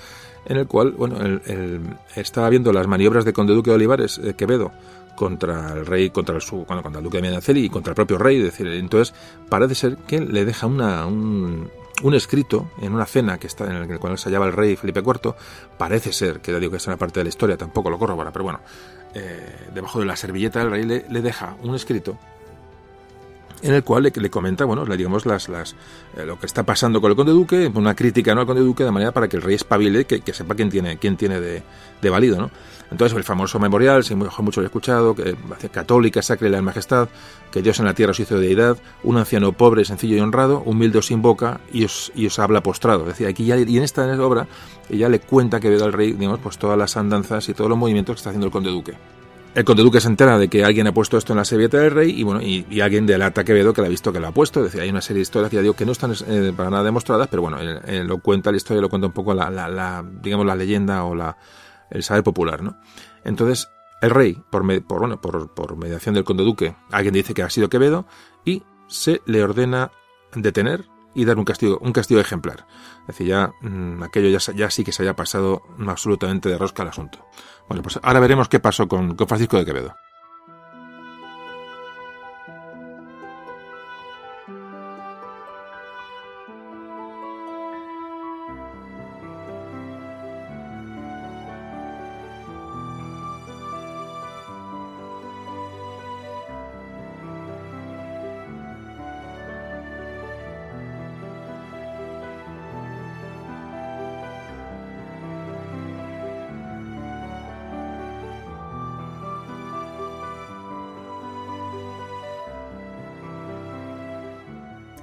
en 0.47 0.56
el 0.56 0.66
cual, 0.66 0.93
bueno, 0.93 1.16
el, 1.20 1.82
estaba 2.14 2.48
viendo 2.48 2.72
las 2.72 2.86
maniobras 2.86 3.24
de 3.24 3.32
Conde 3.32 3.55
Duque 3.55 3.70
de 3.70 3.76
Olivares, 3.76 4.18
eh, 4.18 4.35
Quevedo, 4.35 4.72
contra 5.14 5.72
el 5.72 5.86
rey, 5.86 6.10
contra 6.10 6.35
el, 6.35 6.43
su, 6.43 6.64
contra 6.64 6.90
el 6.90 7.05
duque 7.05 7.18
de 7.18 7.22
Medinaceli 7.22 7.64
y 7.64 7.70
contra 7.70 7.93
el 7.93 7.94
propio 7.94 8.18
rey. 8.18 8.40
decir, 8.40 8.66
entonces 8.66 9.14
parece 9.48 9.74
ser 9.74 9.97
que 9.97 10.20
le 10.20 10.44
deja 10.44 10.66
una, 10.66 11.06
un, 11.06 11.70
un 12.02 12.14
escrito 12.14 12.70
en 12.81 12.93
una 12.93 13.06
cena 13.06 13.39
que 13.39 13.47
está 13.47 13.64
en 13.64 13.90
el 13.90 13.98
cual 13.98 14.18
se 14.18 14.28
hallaba 14.28 14.47
el 14.47 14.52
rey 14.52 14.76
Felipe 14.76 15.01
IV, 15.01 15.35
parece 15.78 16.12
ser, 16.12 16.40
que 16.40 16.52
ya 16.52 16.59
digo 16.59 16.72
que 16.72 16.78
es 16.78 16.86
una 16.86 16.97
parte 16.97 17.20
de 17.20 17.24
la 17.24 17.28
historia, 17.28 17.56
tampoco 17.56 17.90
lo 17.90 17.98
corrobora, 17.98 18.32
pero 18.32 18.44
bueno, 18.44 18.60
eh, 19.14 19.68
debajo 19.72 20.01
de 20.01 20.06
la 20.06 20.16
servilleta 20.16 20.59
del 20.59 20.70
rey 20.70 20.85
le, 20.85 21.22
deja 21.22 21.56
un 21.62 21.74
escrito 21.74 22.18
en 23.65 23.73
el 23.73 23.82
cual 23.82 24.03
le, 24.15 24.31
comenta, 24.31 24.66
bueno, 24.66 24.85
le 24.85 24.95
digamos 24.97 25.24
las, 25.24 25.49
las, 25.49 25.74
eh, 26.16 26.27
lo 26.27 26.39
que 26.39 26.45
está 26.45 26.65
pasando 26.65 27.01
con 27.01 27.11
el 27.11 27.16
conde 27.16 27.32
duque, 27.32 27.73
una 27.74 27.97
crítica 27.97 28.35
¿no? 28.35 28.43
al 28.43 28.47
conde 28.47 28.61
duque 28.61 28.85
de 28.85 28.91
manera 28.91 29.11
para 29.11 29.27
que 29.27 29.39
el 29.39 29.43
rey 29.43 29.55
espabile, 29.55 30.05
que, 30.05 30.20
que 30.20 30.35
sepa 30.35 30.55
quién 30.55 30.69
tiene, 30.69 30.99
quién 30.99 31.16
tiene 31.16 31.41
de, 31.41 31.62
de 32.03 32.11
válido, 32.11 32.39
¿no? 32.39 32.51
Entonces, 32.91 33.16
el 33.16 33.24
famoso 33.24 33.59
memorial, 33.59 34.05
si 34.05 34.15
mucho 34.15 34.61
lo 34.61 34.66
he 34.66 34.66
escuchado, 34.66 35.15
que 35.15 35.35
católica, 35.73 36.20
sacre 36.20 36.51
la 36.51 36.61
majestad, 36.61 37.09
que 37.51 37.62
Dios 37.62 37.78
en 37.81 37.86
la 37.86 37.95
tierra 37.95 38.11
os 38.11 38.20
hizo 38.20 38.39
de 38.39 38.47
deidad, 38.47 38.77
un 39.03 39.16
anciano 39.16 39.53
pobre, 39.53 39.85
sencillo 39.86 40.16
y 40.16 40.20
honrado, 40.20 40.62
humilde 40.65 40.99
os 40.99 41.11
invoca 41.11 41.61
y 41.73 41.85
os, 41.85 42.12
y 42.15 42.27
os 42.27 42.39
habla 42.39 42.62
postrado. 42.62 43.07
Decía, 43.07 43.28
aquí 43.28 43.47
ya, 43.47 43.57
y 43.57 43.77
en 43.78 43.82
esta 43.82 44.05
obra, 44.23 44.47
ella 44.91 45.09
le 45.09 45.19
cuenta 45.20 45.59
que 45.59 45.70
ve 45.70 45.82
al 45.82 45.93
rey, 45.93 46.12
digamos, 46.12 46.41
pues 46.41 46.59
todas 46.59 46.78
las 46.78 46.97
andanzas 46.99 47.49
y 47.49 47.55
todos 47.55 47.70
los 47.70 47.78
movimientos 47.78 48.16
que 48.16 48.19
está 48.19 48.31
haciendo 48.31 48.47
el 48.47 48.53
conde 48.53 48.70
duque. 48.70 48.95
El 49.55 49.64
conde 49.64 49.85
duque 49.85 50.01
se 50.01 50.09
entera 50.09 50.36
de 50.36 50.48
que 50.48 50.64
alguien 50.64 50.89
ha 50.89 50.93
puesto 50.93 51.16
esto 51.16 51.32
en 51.32 51.36
la 51.36 51.44
servilleta 51.44 51.78
del 51.78 51.93
rey 51.93 52.10
y 52.10 52.24
bueno 52.24 52.43
y, 52.43 52.66
y 52.68 52.81
alguien 52.81 53.06
delata 53.06 53.44
Quevedo 53.44 53.72
que 53.72 53.82
le 53.82 53.86
ha 53.86 53.90
visto 53.90 54.12
que 54.12 54.18
lo 54.18 54.26
ha 54.26 54.32
puesto. 54.32 54.59
Es 54.60 54.66
decir, 54.66 54.81
hay 54.81 54.90
una 54.90 55.01
serie 55.01 55.18
de 55.18 55.22
historias 55.22 55.76
que 55.76 55.86
no 55.86 55.93
están 55.93 56.12
eh, 56.26 56.52
para 56.56 56.70
nada 56.70 56.82
demostradas, 56.82 57.28
pero 57.28 57.43
bueno, 57.43 57.59
lo 57.60 58.18
cuenta 58.18 58.51
la 58.51 58.56
historia, 58.56 58.81
lo 58.82 58.89
cuenta 58.89 59.06
un 59.06 59.12
poco 59.12 59.32
la, 59.32 59.51
la, 59.51 59.68
la, 59.68 60.05
digamos 60.22 60.44
la 60.44 60.56
leyenda 60.56 61.05
o 61.05 61.14
la, 61.14 61.36
el 61.90 62.02
saber 62.02 62.24
popular, 62.24 62.62
¿no? 62.62 62.76
Entonces, 63.24 63.70
el 64.01 64.10
rey, 64.10 64.43
por, 64.51 64.64
por, 64.85 64.98
bueno, 64.98 65.20
por, 65.20 65.55
por, 65.55 65.76
mediación 65.76 66.16
del 66.16 66.24
conde 66.24 66.43
duque, 66.43 66.74
alguien 66.90 67.14
dice 67.14 67.32
que 67.32 67.43
ha 67.43 67.48
sido 67.48 67.68
Quevedo 67.68 68.06
y 68.44 68.64
se 68.89 69.22
le 69.24 69.43
ordena 69.43 69.93
detener 70.35 70.86
y 71.14 71.24
dar 71.24 71.39
un 71.39 71.44
castigo, 71.44 71.78
un 71.81 71.93
castigo 71.93 72.20
ejemplar. 72.20 72.66
Es 73.02 73.06
decir, 73.06 73.28
ya 73.28 73.52
mmm, 73.60 74.02
aquello 74.02 74.36
ya, 74.36 74.52
ya, 74.52 74.68
sí 74.68 74.82
que 74.82 74.90
se 74.90 75.05
haya 75.05 75.14
pasado 75.14 75.62
absolutamente 75.86 76.48
de 76.48 76.59
rosca 76.59 76.82
al 76.82 76.89
asunto. 76.89 77.24
Bueno, 77.69 77.82
pues 77.82 77.99
ahora 78.03 78.20
veremos 78.20 78.49
qué 78.49 78.61
pasó 78.61 78.86
con, 78.89 79.16
con 79.16 79.27
Francisco 79.27 79.59
de 79.59 79.65
Quevedo. 79.65 79.95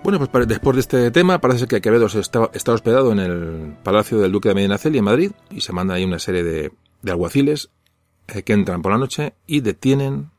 Bueno, 0.03 0.18
pues 0.18 0.48
después 0.48 0.76
de 0.76 0.82
este 0.82 1.11
tema, 1.11 1.40
parece 1.40 1.68
que 1.68 1.80
Quevedo 1.80 2.07
está, 2.07 2.49
está 2.53 2.73
hospedado 2.73 3.11
en 3.11 3.19
el 3.19 3.78
Palacio 3.84 4.18
del 4.18 4.32
Duque 4.32 4.49
de 4.49 4.56
Medinaceli 4.56 4.98
en 4.98 5.03
Madrid 5.03 5.32
y 5.52 5.61
se 5.61 5.73
manda 5.73 5.94
ahí 5.94 6.03
una 6.03 6.18
serie 6.18 6.44
de, 6.44 6.72
alguaciles 7.07 7.69
eh, 8.28 8.41
que 8.41 8.53
entran 8.53 8.82
por 8.82 8.91
la 8.91 8.98
noche 8.98 9.36
y 9.45 9.61
detienen 9.61 10.32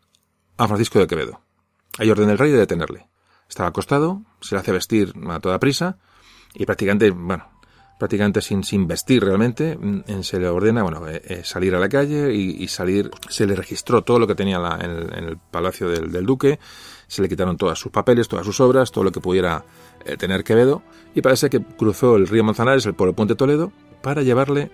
a 0.56 0.66
Francisco 0.66 0.98
de 0.98 1.06
Quevedo. 1.06 1.42
Hay 1.98 2.10
orden 2.10 2.26
del 2.26 2.38
rey 2.38 2.50
de 2.50 2.58
detenerle. 2.58 3.06
Estaba 3.48 3.68
acostado, 3.68 4.22
se 4.40 4.56
le 4.56 4.60
hace 4.62 4.72
vestir 4.72 5.14
a 5.28 5.38
toda 5.38 5.60
prisa 5.60 5.96
y 6.54 6.66
prácticamente, 6.66 7.10
bueno, 7.10 7.48
prácticamente 8.00 8.40
sin, 8.40 8.64
sin 8.64 8.88
vestir 8.88 9.24
realmente, 9.24 9.76
mm, 9.76 10.22
se 10.22 10.40
le 10.40 10.48
ordena, 10.48 10.82
bueno, 10.82 11.08
eh, 11.08 11.22
eh, 11.24 11.40
salir 11.44 11.76
a 11.76 11.78
la 11.78 11.88
calle 11.88 12.34
y, 12.34 12.66
salir, 12.66 13.12
se 13.28 13.46
le 13.46 13.54
registró 13.54 14.02
todo 14.02 14.18
lo 14.18 14.26
que 14.26 14.34
tenía 14.34 14.58
la, 14.58 14.74
en, 14.80 14.90
el, 14.90 15.18
en, 15.18 15.24
el, 15.24 15.36
palacio 15.36 15.88
del 15.88 16.26
duque, 16.26 16.58
se 17.12 17.20
le 17.20 17.28
quitaron 17.28 17.58
todos 17.58 17.78
sus 17.78 17.92
papeles, 17.92 18.26
todas 18.26 18.46
sus 18.46 18.58
obras, 18.60 18.90
todo 18.90 19.04
lo 19.04 19.12
que 19.12 19.20
pudiera 19.20 19.66
eh, 20.06 20.16
tener 20.16 20.44
Quevedo 20.44 20.80
y 21.14 21.20
parece 21.20 21.50
que 21.50 21.60
cruzó 21.60 22.16
el 22.16 22.26
río 22.26 22.42
Manzanares 22.42 22.88
por 22.96 23.06
el 23.06 23.14
puente 23.14 23.34
Toledo 23.34 23.70
para 24.00 24.22
llevarle 24.22 24.70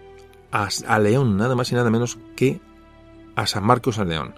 a, 0.53 0.99
León, 1.01 1.37
nada 1.37 1.57
más 1.57 1.73
y 1.73 1.75
nada 1.75 1.91
menos 1.91 2.17
que 2.37 2.61
a 3.35 3.49
San 3.49 3.65
Marcos 3.65 3.99
a 3.99 4.05
León 4.05 4.35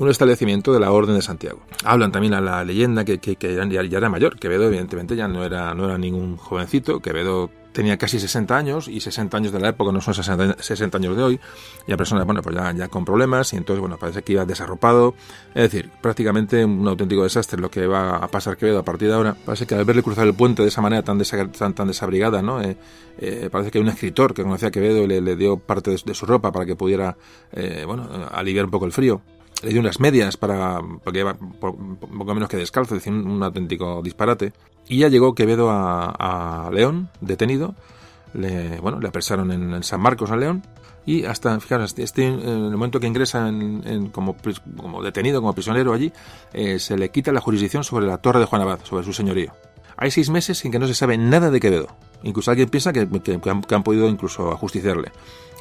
un 0.00 0.10
establecimiento 0.10 0.72
de 0.72 0.80
la 0.80 0.90
Orden 0.90 1.14
de 1.14 1.22
Santiago. 1.22 1.60
Hablan 1.84 2.10
también 2.10 2.34
a 2.34 2.40
la 2.40 2.64
leyenda 2.64 3.04
que, 3.04 3.18
que, 3.18 3.36
que 3.36 3.54
ya, 3.54 3.64
ya, 3.84 3.98
era 3.98 4.08
mayor. 4.08 4.36
Quevedo, 4.36 4.66
evidentemente, 4.66 5.14
ya 5.14 5.28
no 5.28 5.44
era, 5.44 5.72
no 5.74 5.84
era 5.84 5.96
ningún 5.96 6.36
jovencito. 6.36 6.98
Quevedo 6.98 7.48
tenía 7.74 7.98
casi 7.98 8.18
60 8.18 8.56
años 8.56 8.88
y 8.88 9.00
60 9.00 9.36
años 9.36 9.52
de 9.52 9.58
la 9.58 9.68
época 9.68 9.92
no 9.92 10.00
son 10.00 10.14
60, 10.14 10.62
60 10.62 10.96
años 10.96 11.16
de 11.16 11.22
hoy. 11.22 11.40
Y 11.86 11.92
a 11.92 11.96
personas, 11.96 12.24
bueno, 12.24 12.40
pues 12.40 12.56
ya, 12.56 12.72
ya 12.72 12.88
con 12.88 13.04
problemas 13.04 13.52
y 13.52 13.56
entonces, 13.56 13.80
bueno, 13.80 13.98
parece 13.98 14.22
que 14.22 14.32
iba 14.32 14.46
desarropado. 14.46 15.14
Es 15.54 15.64
decir, 15.64 15.90
prácticamente 16.00 16.64
un 16.64 16.86
auténtico 16.86 17.24
desastre 17.24 17.60
lo 17.60 17.70
que 17.70 17.86
va 17.86 18.16
a 18.16 18.28
pasar 18.28 18.56
Quevedo 18.56 18.78
a 18.78 18.84
partir 18.84 19.08
de 19.08 19.14
ahora. 19.14 19.34
Parece 19.34 19.66
que 19.66 19.74
al 19.74 19.84
verle 19.84 20.02
cruzar 20.02 20.26
el 20.26 20.34
puente 20.34 20.62
de 20.62 20.68
esa 20.68 20.80
manera 20.80 21.02
tan, 21.02 21.20
tan, 21.20 21.74
tan 21.74 21.88
desabrigada, 21.88 22.40
¿no? 22.40 22.62
Eh, 22.62 22.76
eh, 23.18 23.48
parece 23.50 23.70
que 23.70 23.80
un 23.80 23.88
escritor 23.88 24.32
que 24.32 24.44
conocía 24.44 24.68
a 24.68 24.70
Quevedo 24.70 25.06
le, 25.06 25.20
le 25.20 25.36
dio 25.36 25.58
parte 25.58 25.90
de, 25.90 26.00
de, 26.04 26.14
su 26.14 26.26
ropa 26.26 26.52
para 26.52 26.64
que 26.64 26.76
pudiera, 26.76 27.16
eh, 27.52 27.82
bueno, 27.86 28.08
aliviar 28.32 28.66
un 28.66 28.70
poco 28.70 28.86
el 28.86 28.92
frío 28.92 29.20
le 29.64 29.70
dio 29.70 29.80
unas 29.80 29.98
medias 29.98 30.36
para 30.36 30.80
porque 31.02 31.20
iba 31.20 31.34
poco 31.34 32.34
menos 32.34 32.48
que 32.48 32.56
descalzo, 32.56 32.94
es 32.94 33.02
decir, 33.02 33.12
un, 33.12 33.42
auténtico 33.42 34.02
disparate. 34.02 34.52
Y 34.86 34.98
ya 34.98 35.08
llegó 35.08 35.34
Quevedo 35.34 35.70
a, 35.70 36.66
a 36.66 36.70
León, 36.70 37.08
detenido. 37.20 37.74
Le, 38.34 38.78
bueno, 38.80 39.00
le 39.00 39.08
apresaron 39.08 39.50
en, 39.50 39.82
San 39.82 40.00
Marcos 40.00 40.30
a 40.30 40.36
León. 40.36 40.62
Y 41.06 41.24
hasta, 41.24 41.58
fijaros, 41.60 41.94
este, 41.98 42.26
en 42.26 42.40
el 42.40 42.70
momento 42.70 42.98
que 42.98 43.06
ingresa 43.06 43.48
en, 43.48 43.82
en, 43.86 44.08
como, 44.08 44.36
como, 44.76 45.02
detenido, 45.02 45.40
como 45.40 45.52
prisionero 45.52 45.92
allí, 45.92 46.12
eh, 46.52 46.78
se 46.78 46.96
le 46.96 47.10
quita 47.10 47.32
la 47.32 47.40
jurisdicción 47.40 47.84
sobre 47.84 48.06
la 48.06 48.18
torre 48.18 48.40
de 48.40 48.46
Juan 48.46 48.62
Abad, 48.62 48.80
sobre 48.84 49.04
su 49.04 49.12
señorío. 49.12 49.52
Hay 49.96 50.10
seis 50.10 50.30
meses 50.30 50.58
sin 50.58 50.72
que 50.72 50.78
no 50.78 50.86
se 50.86 50.94
sabe 50.94 51.18
nada 51.18 51.50
de 51.50 51.60
Quevedo. 51.60 51.88
Incluso 52.24 52.50
alguien 52.50 52.68
piensa 52.68 52.92
que, 52.92 53.08
que, 53.08 53.74
han, 53.74 53.82
podido 53.82 54.08
incluso 54.08 54.50
ajusticiarle. 54.50 55.12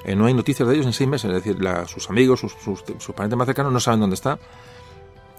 Eh, 0.05 0.15
no 0.15 0.25
hay 0.25 0.33
noticias 0.33 0.67
de 0.67 0.75
ellos 0.75 0.85
en 0.85 0.93
seis 0.93 1.09
meses, 1.09 1.29
es 1.29 1.43
decir, 1.43 1.57
sus 1.87 2.09
amigos, 2.09 2.39
sus, 2.39 2.53
sus, 2.53 2.83
sus, 2.99 3.15
parientes 3.15 3.37
más 3.37 3.45
cercanos 3.45 3.71
no 3.71 3.79
saben 3.79 3.99
dónde 3.99 4.15
está. 4.15 4.39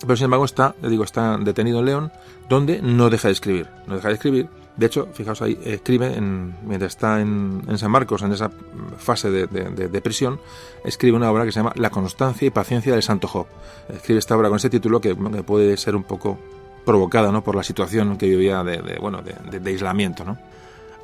Pero 0.01 0.17
sin 0.17 0.25
embargo 0.25 0.45
está, 0.45 0.75
le 0.83 0.89
digo, 0.91 1.05
está 1.05 1.37
detenido 1.39 1.81
en 1.81 1.87
León, 1.87 2.13
donde 2.49 2.83
no 2.83 3.11
deja 3.11 3.29
de 3.29 3.33
escribir. 3.33 3.69
No 3.87 3.97
deja 3.97 4.09
de 4.09 4.15
escribir. 4.15 4.49
De 4.77 4.87
hecho, 4.87 5.09
fijaos 5.13 5.41
ahí, 5.41 5.59
escribe, 5.65 6.15
en, 6.15 6.57
mientras 6.65 6.93
está 6.93 7.21
en, 7.21 7.63
en, 7.69 7.79
San 7.79 7.91
Marcos, 7.91 8.23
en 8.23 8.33
esa 8.33 8.51
fase 8.99 9.31
de, 9.31 9.47
de, 9.47 9.71
de, 9.71 9.89
de, 9.89 10.01
prisión, 10.01 10.41
escribe 10.85 11.17
una 11.17 11.31
obra 11.31 11.45
que 11.45 11.53
se 11.53 11.61
llama 11.61 11.73
La 11.77 11.91
constancia 11.91 12.47
y 12.47 12.51
paciencia 12.51 12.93
del 12.93 13.03
Santo 13.03 13.29
Job. 13.29 13.47
Escribe 13.89 14.19
esta 14.19 14.37
obra 14.37 14.49
con 14.49 14.57
ese 14.57 14.71
título 14.71 15.01
que, 15.01 15.17
que 15.17 15.43
puede 15.45 15.77
ser 15.77 15.95
un 15.95 16.03
poco 16.03 16.39
provocada 16.85 17.31
¿no? 17.33 17.43
por 17.43 17.55
la 17.55 17.63
situación 17.63 18.19
que 18.19 18.27
vivía 18.27 18.63
de, 18.65 18.99
bueno, 19.01 19.23
de, 19.23 19.71
aislamiento. 19.71 20.25
¿no? 20.25 20.39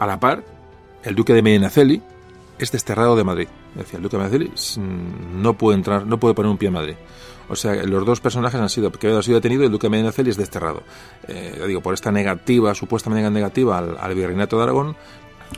A 0.00 0.06
la 0.06 0.18
par, 0.18 0.42
el 1.04 1.14
duque 1.14 1.34
de 1.34 1.42
Medinaceli, 1.42 2.02
es 2.58 2.72
desterrado 2.72 3.16
de 3.16 3.22
Madrid. 3.22 3.48
Decir, 3.74 3.96
el 3.96 4.02
duque 4.02 4.16
de 4.16 4.22
Madrid 4.22 4.48
no 4.78 5.52
puede 5.58 5.76
entrar, 5.76 6.06
no 6.06 6.18
puede 6.18 6.34
poner 6.34 6.50
un 6.50 6.56
pie 6.56 6.68
en 6.68 6.74
Madrid. 6.74 6.94
O 7.50 7.54
sea, 7.54 7.74
los 7.84 8.06
dos 8.06 8.20
personajes 8.20 8.58
han 8.58 8.70
sido, 8.70 8.90
Quevedo 8.90 9.18
ha 9.18 9.22
sido 9.22 9.34
detenido 9.34 9.62
y 9.62 9.66
el 9.66 9.72
duque 9.72 9.88
de 9.88 9.90
Medinaceli 9.90 10.30
es 10.30 10.38
desterrado. 10.38 10.82
Eh, 11.28 11.64
digo, 11.66 11.82
por 11.82 11.92
esta 11.92 12.10
negativa, 12.10 12.74
supuestamente 12.74 13.30
negativa 13.30 13.76
al, 13.76 14.14
virreinato 14.14 14.56
de 14.56 14.62
Aragón. 14.62 14.96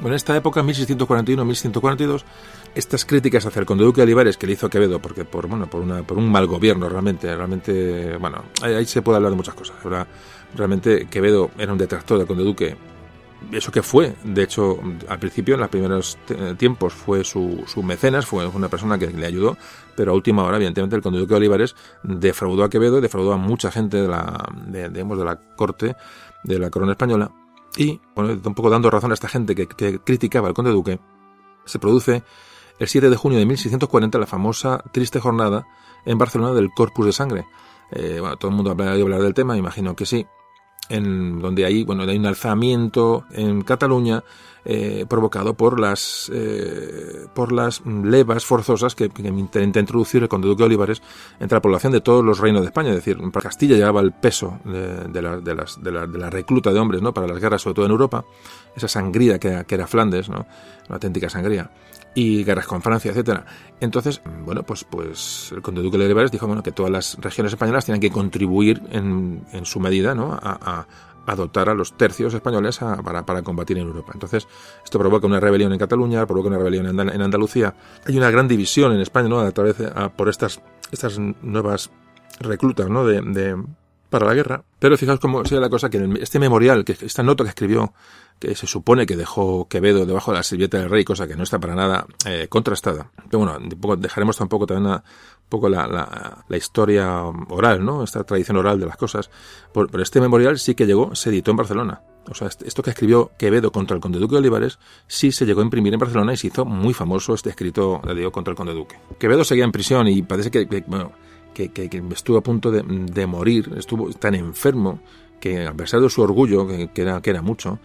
Bueno, 0.01 0.09
en 0.09 0.14
esta 0.14 0.36
época, 0.36 0.62
1641-1642, 0.64 2.24
estas 2.74 3.05
críticas 3.05 3.47
hacia 3.47 3.60
el 3.60 3.66
conde 3.66 3.85
duque 3.85 4.01
de 4.01 4.05
Olivares 4.05 4.36
que 4.36 4.48
le 4.48 4.55
hizo 4.55 4.69
Quevedo, 4.69 5.01
porque 5.01 5.24
por, 5.24 5.47
bueno, 5.47 5.70
por, 5.70 5.82
una, 5.82 6.02
por 6.02 6.19
un 6.19 6.32
mal 6.32 6.48
gobierno 6.48 6.89
realmente, 6.89 7.32
realmente, 7.32 8.16
bueno, 8.16 8.43
ahí, 8.62 8.86
se 8.86 9.02
puede 9.02 9.16
hablar 9.16 9.31
de 9.31 9.36
muchas 9.36 9.55
cosas. 9.55 9.77
Ahora, 9.85 10.05
realmente 10.56 11.06
Quevedo 11.09 11.52
era 11.59 11.70
un 11.70 11.78
detractor 11.78 12.19
del 12.19 12.27
conde 12.27 12.43
duque 12.43 12.77
eso 13.51 13.73
que 13.73 13.82
fue, 13.82 14.14
de 14.24 14.43
hecho, 14.43 14.78
al 15.09 15.19
principio, 15.19 15.55
en 15.55 15.60
los 15.60 15.69
primeros 15.69 16.19
tiempos, 16.56 16.93
fue 16.93 17.24
su, 17.24 17.64
su, 17.66 17.82
mecenas, 17.82 18.27
fue 18.27 18.47
una 18.47 18.69
persona 18.69 18.98
que 18.98 19.09
le 19.09 19.27
ayudó, 19.27 19.56
pero 19.97 20.12
a 20.12 20.14
última 20.14 20.44
hora, 20.44 20.56
evidentemente, 20.56 20.97
el 20.97 21.02
conde 21.02 21.24
de 21.24 21.35
Olivares 21.35 21.74
defraudó 22.02 22.64
a 22.64 22.70
Quevedo 22.70 22.98
y 22.98 23.01
defraudó 23.01 23.32
a 23.32 23.36
mucha 23.36 23.70
gente 23.70 23.98
de 23.98 24.09
la, 24.09 24.48
de, 24.66 24.89
digamos, 24.89 25.19
de 25.19 25.24
la 25.24 25.36
corte 25.56 25.97
de 26.44 26.59
la 26.59 26.70
corona 26.70 26.93
española. 26.93 27.31
Y, 27.77 28.01
bueno, 28.14 28.39
un 28.44 28.55
poco 28.55 28.70
dando 28.70 28.90
razón 28.90 29.10
a 29.10 29.14
esta 29.14 29.28
gente 29.28 29.55
que, 29.55 29.66
criticaba 29.98 30.48
al 30.48 30.55
conde 30.55 30.70
duque, 30.70 31.01
se 31.64 31.78
produce 31.78 32.23
el 32.78 32.89
7 32.89 33.10
de 33.10 33.16
junio 33.16 33.39
de 33.39 33.47
1640 33.47 34.19
la 34.19 34.27
famosa 34.27 34.82
triste 34.93 35.20
jornada 35.20 35.66
en 36.05 36.19
Barcelona 36.19 36.52
del 36.52 36.70
Corpus 36.70 37.06
de 37.06 37.12
Sangre. 37.12 37.47
Eh, 37.93 38.19
bueno, 38.20 38.36
todo 38.36 38.51
el 38.51 38.56
mundo 38.56 38.70
ha 38.70 38.93
hablar 38.93 39.23
del 39.23 39.35
tema, 39.35 39.56
imagino 39.56 39.94
que 39.94 40.06
sí 40.06 40.27
en 40.88 41.40
donde 41.40 41.64
hay, 41.64 41.84
bueno, 41.84 42.02
hay 42.02 42.18
un 42.18 42.26
alzamiento 42.26 43.24
en 43.30 43.62
Cataluña 43.62 44.22
eh, 44.64 45.06
provocado 45.09 45.54
por 45.54 45.80
las 45.80 46.30
eh, 46.32 47.26
por 47.34 47.50
las 47.50 47.84
levas 47.84 48.44
forzosas 48.44 48.94
que, 48.94 49.10
intenta 49.16 49.80
introducir 49.80 50.22
el 50.22 50.28
conde 50.28 50.46
duque 50.46 50.60
de 50.60 50.66
Olivares 50.66 51.02
entre 51.40 51.56
la 51.56 51.62
población 51.62 51.92
de 51.92 52.00
todos 52.00 52.24
los 52.24 52.38
reinos 52.38 52.62
de 52.62 52.68
España, 52.68 52.90
es 52.90 52.96
decir, 52.96 53.18
para 53.32 53.42
Castilla 53.42 53.74
llevaba 53.74 54.00
el 54.00 54.12
peso 54.12 54.60
de, 54.64 55.20
la, 55.20 55.40
de, 55.40 55.54
las, 55.56 55.82
de, 55.82 55.90
la, 55.90 56.06
la 56.06 56.30
recluta 56.30 56.72
de 56.72 56.78
hombres, 56.78 57.02
¿no? 57.02 57.12
Para 57.12 57.26
las 57.26 57.40
guerras, 57.40 57.62
sobre 57.62 57.74
todo 57.74 57.86
en 57.86 57.90
Europa, 57.90 58.24
esa 58.76 58.86
sangría 58.86 59.40
que, 59.40 59.64
que 59.66 59.74
era 59.74 59.88
Flandes, 59.88 60.28
¿no? 60.28 60.46
Una 60.86 60.94
auténtica 60.94 61.28
sangría 61.28 61.68
y 62.14 62.44
guerras 62.44 62.66
con 62.66 62.82
Francia, 62.82 63.10
etcétera. 63.10 63.44
Entonces, 63.80 64.20
bueno, 64.44 64.62
pues, 64.62 64.84
pues 64.84 65.52
el 65.55 65.62
conde 65.62 65.82
duque 65.82 65.98
de 65.98 66.05
Olivares 66.05 66.30
dijo 66.30 66.47
bueno, 66.47 66.62
que 66.62 66.72
todas 66.72 66.90
las 66.90 67.16
regiones 67.20 67.52
españolas 67.52 67.84
tienen 67.84 68.01
que 68.01 68.10
contribuir 68.10 68.82
en, 68.90 69.44
en 69.52 69.64
su 69.64 69.80
medida 69.80 70.14
¿no? 70.14 70.32
a, 70.32 70.86
a, 71.26 71.36
dotar 71.36 71.68
a 71.68 71.74
los 71.74 71.97
tercios 71.97 72.34
españoles 72.34 72.82
a, 72.82 72.97
para, 73.02 73.24
para, 73.24 73.43
combatir 73.43 73.78
en 73.78 73.86
Europa. 73.86 74.12
Entonces, 74.14 74.47
esto 74.84 74.98
provoca 74.98 75.26
una 75.26 75.40
rebelión 75.40 75.72
en 75.72 75.78
Cataluña, 75.78 76.26
provoca 76.26 76.48
una 76.48 76.59
rebelión 76.59 76.86
en, 76.86 77.09
en 77.09 77.22
Andalucía. 77.22 77.74
Hay 78.06 78.16
una 78.16 78.30
gran 78.30 78.48
división 78.48 78.93
en 78.93 79.01
España 79.01 79.28
¿no? 79.28 79.40
a 79.40 79.51
través 79.52 79.80
a, 79.80 80.10
por 80.10 80.28
estas, 80.28 80.60
estas 80.90 81.18
nuevas 81.18 81.90
reclutas 82.40 82.89
¿no? 82.90 83.06
de, 83.06 83.22
de, 83.22 83.56
para 84.10 84.26
la 84.26 84.34
guerra. 84.34 84.62
Pero 84.78 84.97
fijaos 84.98 85.18
cómo 85.18 85.44
sería 85.44 85.60
la 85.60 85.70
cosa 85.70 85.89
que 85.89 86.18
este 86.20 86.39
memorial, 86.39 86.84
que 86.84 86.97
esta 87.01 87.22
nota 87.22 87.44
que 87.44 87.51
escribió 87.51 87.94
que 88.43 88.56
se 88.56 88.66
supone 88.66 89.06
que 89.06 89.14
dejó 89.14 89.69
Quevedo 89.69 90.05
debajo 90.05 90.32
de 90.32 90.39
la 90.39 90.43
servilleta 90.43 90.81
del 90.81 90.90
rey, 90.90 91.05
cosa 91.05 91.28
que 91.28 91.36
no 91.36 91.44
está 91.44 91.60
para 91.60 91.77
nada 91.77 92.06
eh, 92.27 92.48
contrastada. 92.48 93.09
Pero 93.31 93.44
bueno, 93.44 93.97
dejaremos 93.98 94.36
tampoco 94.36 94.66
también 94.66 94.94
un 94.94 95.02
poco 95.48 95.69
la, 95.69 96.43
la, 96.48 96.56
historia 96.56 97.23
oral, 97.23 97.85
¿no? 97.85 98.02
Esta 98.02 98.24
tradición 98.24 98.56
oral 98.56 98.81
de 98.81 98.86
las 98.86 98.97
cosas. 98.97 99.31
Por, 99.73 99.89
pero 99.89 100.02
este 100.02 100.20
memorial 100.20 100.59
sí 100.59 100.74
que 100.74 100.86
llegó, 100.86 101.14
se 101.14 101.31
editó 101.31 101.52
en 101.52 101.59
Barcelona. 101.59 102.01
O 102.28 102.35
sea, 102.35 102.48
este, 102.48 102.66
esto 102.66 102.82
que 102.82 102.90
escribió 102.90 103.31
Quevedo 103.39 103.70
contra 103.70 103.94
el 103.94 104.01
conde 104.01 104.19
duque 104.19 104.32
de 104.32 104.40
Olivares 104.40 104.81
sí 105.06 105.31
se 105.31 105.47
llegó 105.47 105.60
a 105.60 105.64
imprimir 105.64 105.94
en 105.94 106.01
Barcelona 106.01 106.32
y 106.32 106.36
se 106.36 106.48
hizo 106.48 106.64
muy 106.64 106.94
famoso 106.94 107.35
este 107.35 107.51
escrito, 107.51 108.01
le 108.05 108.12
digo, 108.12 108.32
contra 108.32 108.51
el 108.51 108.56
conde 108.56 108.74
duque. 108.74 108.97
Quevedo 109.20 109.44
seguía 109.44 109.64
en 109.64 109.70
prisión 109.70 110.09
y 110.09 110.23
parece 110.23 110.51
que, 110.51 110.66
que 110.66 112.02
estuvo 112.12 112.39
a 112.39 112.43
punto 112.43 112.73
de, 112.73 112.82
de, 112.82 113.27
morir, 113.27 113.73
estuvo 113.77 114.10
tan 114.14 114.35
enfermo 114.35 115.01
que 115.43 115.66
a 115.66 115.74
pesar 115.74 116.01
de 116.01 116.09
su 116.09 116.23
orgullo, 116.23 116.66
que, 116.66 116.89
era, 116.94 117.20
que 117.20 117.31
era 117.31 117.43
mucho, 117.43 117.81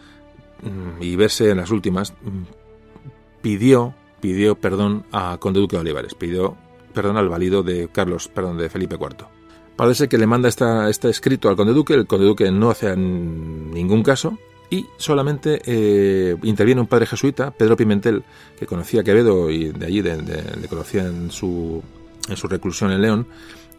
y 1.00 1.16
verse 1.16 1.52
en 1.52 1.58
las 1.58 1.72
últimas, 1.72 2.14
mm, 2.22 2.44
pidió, 3.42 3.94
pidió 4.20 4.56
perdón 4.56 5.06
a 5.12 5.38
Conde 5.40 5.60
Duque 5.60 5.76
de 5.76 5.82
Olivares, 5.82 6.16
pidió 6.16 6.58
perdón 6.94 7.18
al 7.18 7.30
valido 7.30 7.64
de 7.64 7.90
Carlos, 7.90 8.28
perdón, 8.28 8.58
de 8.58 8.70
Felipe 8.70 8.96
IV. 9.00 9.28
Parece 9.76 10.08
que 10.10 10.18
le 10.18 10.26
manda 10.26 10.50
esta, 10.50 10.90
este 10.90 11.10
escrito 11.10 11.50
al 11.50 11.56
Conde 11.56 11.74
Duque, 11.74 11.94
el 11.94 12.08
Conde 12.08 12.26
Duque 12.26 12.52
no 12.52 12.72
hace 12.72 12.96
ningún 12.98 14.02
caso 14.02 14.38
y 14.70 14.86
solamente 14.98 15.62
eh, 15.66 16.36
interviene 16.44 16.82
un 16.82 16.88
padre 16.88 17.06
jesuita, 17.06 17.52
Pedro 17.52 17.78
Pimentel, 17.78 18.24
que 18.58 18.66
conocía 18.66 19.02
a 19.02 19.04
Quevedo 19.04 19.50
y 19.50 19.70
de 19.70 19.86
allí 19.86 20.02
de, 20.02 20.18
de, 20.18 20.58
le 20.60 20.68
conocía 20.68 21.06
en 21.06 21.32
su, 21.32 21.82
en 22.28 22.36
su 22.36 22.48
reclusión 22.48 22.92
en 22.92 23.02
León, 23.02 23.28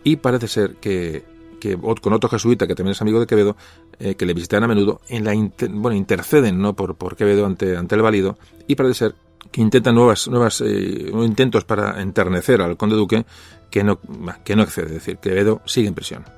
y 0.04 0.16
parece 0.16 0.48
ser 0.48 0.76
que 0.76 1.24
que 1.58 1.76
con 1.76 2.12
otro 2.12 2.30
jesuita 2.30 2.66
que 2.66 2.74
también 2.74 2.92
es 2.92 3.02
amigo 3.02 3.20
de 3.20 3.26
Quevedo, 3.26 3.56
eh, 4.00 4.14
que 4.14 4.26
le 4.26 4.34
visitan 4.34 4.62
a 4.64 4.68
menudo, 4.68 5.00
en 5.08 5.24
la 5.24 5.32
bueno, 5.70 5.96
interceden 5.96 6.60
¿no? 6.60 6.74
por, 6.74 6.96
por 6.96 7.16
Quevedo 7.16 7.46
ante, 7.46 7.76
ante 7.76 7.94
el 7.94 8.02
válido 8.02 8.38
y 8.66 8.74
parece 8.74 8.94
ser 8.94 9.14
que 9.50 9.60
intentan 9.60 9.94
nuevas, 9.94 10.28
nuevas 10.28 10.60
eh, 10.60 11.10
intentos 11.12 11.64
para 11.64 12.00
enternecer 12.00 12.60
al 12.60 12.76
conde 12.76 12.96
duque 12.96 13.24
que 13.70 13.84
no, 13.84 13.98
que 14.44 14.56
no 14.56 14.62
accede, 14.62 14.86
es 14.86 14.92
decir, 14.92 15.18
Quevedo 15.18 15.60
sigue 15.64 15.88
en 15.88 15.94
prisión. 15.94 16.37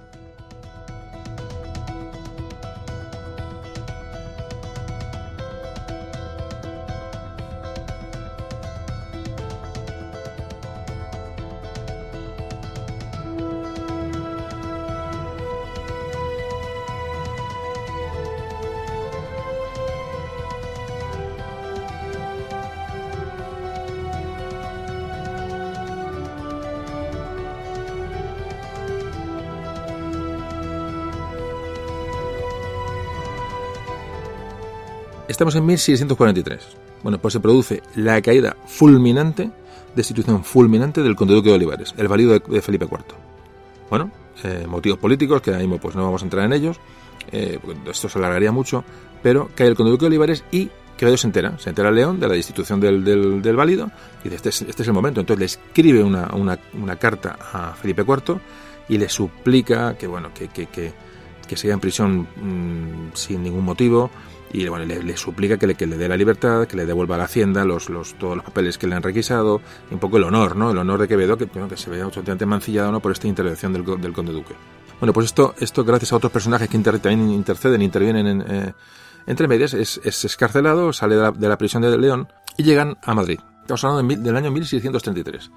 Estamos 35.41 35.55
en 35.55 35.65
1643. 35.65 36.61
Bueno, 37.03 37.19
pues 37.19 37.33
se 37.33 37.41
produce 37.41 37.83
la 37.95 38.21
caída 38.21 38.59
fulminante, 38.67 39.51
destitución 39.97 40.45
fulminante 40.45 41.03
del 41.03 41.17
conde 41.17 41.33
duque 41.33 41.49
de 41.49 41.55
Olivares, 41.55 41.95
el 41.97 42.09
valido 42.09 42.39
de, 42.39 42.61
Felipe 42.61 42.85
IV. 42.85 43.01
Bueno, 43.89 44.11
eh, 44.45 44.67
motivos 44.69 44.99
políticos, 44.99 45.41
que 45.41 45.55
ahí 45.55 45.67
pues 45.81 45.97
no 45.97 46.05
vamos 46.05 46.21
a 46.21 46.27
entrar 46.27 46.45
en 46.45 46.53
ellos, 46.53 46.79
eh, 47.33 47.59
esto 47.91 48.11
se 48.11 48.19
alargaría 48.19 48.53
mucho, 48.53 48.85
pero 49.23 49.49
cae 49.55 49.69
el 49.69 49.77
conde 49.77 49.93
duque 49.93 50.03
de 50.03 50.09
Olivares 50.09 50.45
y 50.53 50.69
Quevedo 50.99 51.17
se 51.17 51.29
entera, 51.29 51.59
se 51.59 51.71
entera 51.71 51.91
León 51.91 52.21
de 52.21 52.29
la 52.29 52.35
destitución 52.35 52.79
del, 52.79 53.03
del, 53.03 53.57
válido 53.57 53.91
y 54.23 54.25
dice, 54.25 54.37
este 54.37 54.49
es, 54.51 54.61
este 54.61 54.83
es, 54.83 54.89
el 54.89 54.93
momento. 54.93 55.21
Entonces 55.21 55.41
le 55.41 55.47
escribe 55.47 56.05
una, 56.05 56.29
una, 56.35 56.59
una, 56.75 56.97
carta 56.97 57.39
a 57.51 57.73
Felipe 57.73 58.03
IV 58.03 58.39
y 58.91 58.99
le 58.99 59.09
suplica 59.09 59.97
que, 59.97 60.07
bueno, 60.07 60.33
que, 60.35 60.49
que, 60.49 60.67
que, 60.67 61.57
siga 61.57 61.73
en 61.73 61.81
prisión 61.81 62.29
mmm, 62.37 63.15
sin 63.15 63.43
ningún 63.43 63.65
motivo, 63.65 64.11
y 64.53 64.67
bueno, 64.69 64.85
le, 64.85 65.17
suplica 65.17 65.57
que 65.57 65.67
le, 65.67 65.75
que 65.75 65.87
le, 65.87 65.97
dé 65.97 66.09
la 66.09 66.17
libertad, 66.17 66.67
que 66.67 66.77
le 66.77 66.87
devuelva 66.87 67.17
la 67.17 67.25
hacienda, 67.25 67.65
los, 67.65 67.89
los, 67.89 68.15
todos 68.15 68.37
los 68.37 68.45
papeles 68.45 68.79
que 68.79 68.87
le 68.87 68.97
han 68.97 69.03
requisado, 69.03 69.61
y 69.91 69.95
un 69.95 70.01
poco 70.01 70.17
el 70.17 70.25
honor, 70.25 70.57
¿no? 70.57 70.73
El 70.73 70.79
honor 70.79 71.01
de 71.01 71.09
Quevedo, 71.09 71.37
que, 71.37 71.47
que 71.47 71.77
se 71.77 71.91
vea 71.91 72.05
absolutamente 72.05 72.47
mancillado 72.47 72.91
¿no? 72.91 73.01
por 73.01 73.13
esta 73.13 73.29
intervención 73.29 73.73
del, 73.73 73.85
del, 74.01 74.13
conde 74.13 74.33
duque. 74.33 74.55
Bueno, 74.99 75.13
pues 75.13 75.27
esto, 75.27 75.55
esto 75.59 75.85
gracias 75.85 76.13
a 76.13 76.17
otros 76.17 76.33
personajes 76.33 76.69
que 76.69 76.79
también 76.79 77.31
interceden, 77.31 77.81
intervienen 77.81 78.27
en, 78.27 78.45
eh, 78.47 78.73
entre 79.27 79.49
medias, 79.49 79.75
es, 79.75 80.01
es 80.03 80.25
escarcelado, 80.25 80.93
sale 80.93 81.17
de 81.17 81.49
la, 81.49 81.59
prisión 81.59 81.83
de 81.83 81.97
León 81.97 82.29
y 82.57 82.65
llegan 82.65 82.99
a 83.03 83.15
Madrid. 83.15 83.39
Estamos 83.61 83.85
hablando 83.85 84.17
del 84.17 84.37
año 84.37 84.51
1633. 84.51 85.51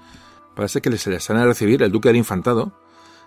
Parece 0.54 0.80
que 0.80 0.96
se 0.96 1.10
les 1.10 1.26
van 1.28 1.38
a 1.38 1.44
recibir 1.44 1.82
el 1.82 1.90
duque 1.90 2.08
del 2.08 2.16
infantado, 2.16 2.78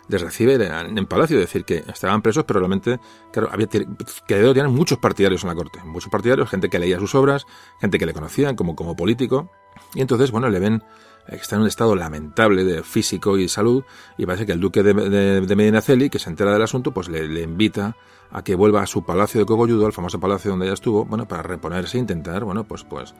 les 0.07 0.21
recibe 0.21 0.55
en, 0.55 1.05
Palacio, 1.05 1.37
es 1.37 1.45
decir, 1.45 1.65
que 1.65 1.83
estaban 1.87 2.21
presos, 2.21 2.43
pero 2.45 2.59
realmente, 2.59 2.99
claro, 3.31 3.49
había, 3.51 3.67
Quevedo 3.67 4.53
tiene 4.53 4.69
muchos 4.69 4.97
partidarios 4.97 5.43
en 5.43 5.49
la 5.49 5.55
corte, 5.55 5.79
muchos 5.83 6.09
partidarios, 6.09 6.49
gente 6.49 6.69
que 6.69 6.79
leía 6.79 6.99
sus 6.99 7.15
obras, 7.15 7.45
gente 7.79 7.97
que 7.97 8.05
le 8.05 8.13
conocían 8.13 8.55
como, 8.55 8.75
como 8.75 8.95
político, 8.95 9.51
y 9.93 10.01
entonces, 10.01 10.31
bueno, 10.31 10.49
le 10.49 10.59
ven 10.59 10.83
que 11.29 11.35
está 11.35 11.55
en 11.55 11.63
un 11.63 11.67
estado 11.67 11.95
lamentable 11.95 12.63
de 12.63 12.83
físico 12.83 13.37
y 13.37 13.49
salud, 13.49 13.83
y 14.17 14.25
parece 14.25 14.45
que 14.45 14.53
el 14.53 14.59
duque 14.59 14.81
de, 14.81 14.93
de, 15.41 15.55
Medinaceli, 15.55 16.09
que 16.09 16.19
se 16.19 16.29
entera 16.29 16.53
del 16.53 16.61
asunto, 16.61 16.93
pues 16.93 17.09
le, 17.09 17.41
invita 17.41 17.97
a 18.31 18.43
que 18.43 18.55
vuelva 18.55 18.81
a 18.81 18.87
su 18.87 19.05
palacio 19.05 19.41
de 19.41 19.45
Cogolludo, 19.45 19.85
al 19.85 19.93
famoso 19.93 20.19
palacio 20.19 20.51
donde 20.51 20.67
ella 20.67 20.73
estuvo, 20.73 21.05
bueno, 21.05 21.27
para 21.27 21.43
reponerse 21.43 21.97
e 21.97 21.99
intentar, 21.99 22.43
bueno, 22.43 22.63
pues, 22.63 22.83
pues, 22.83 23.13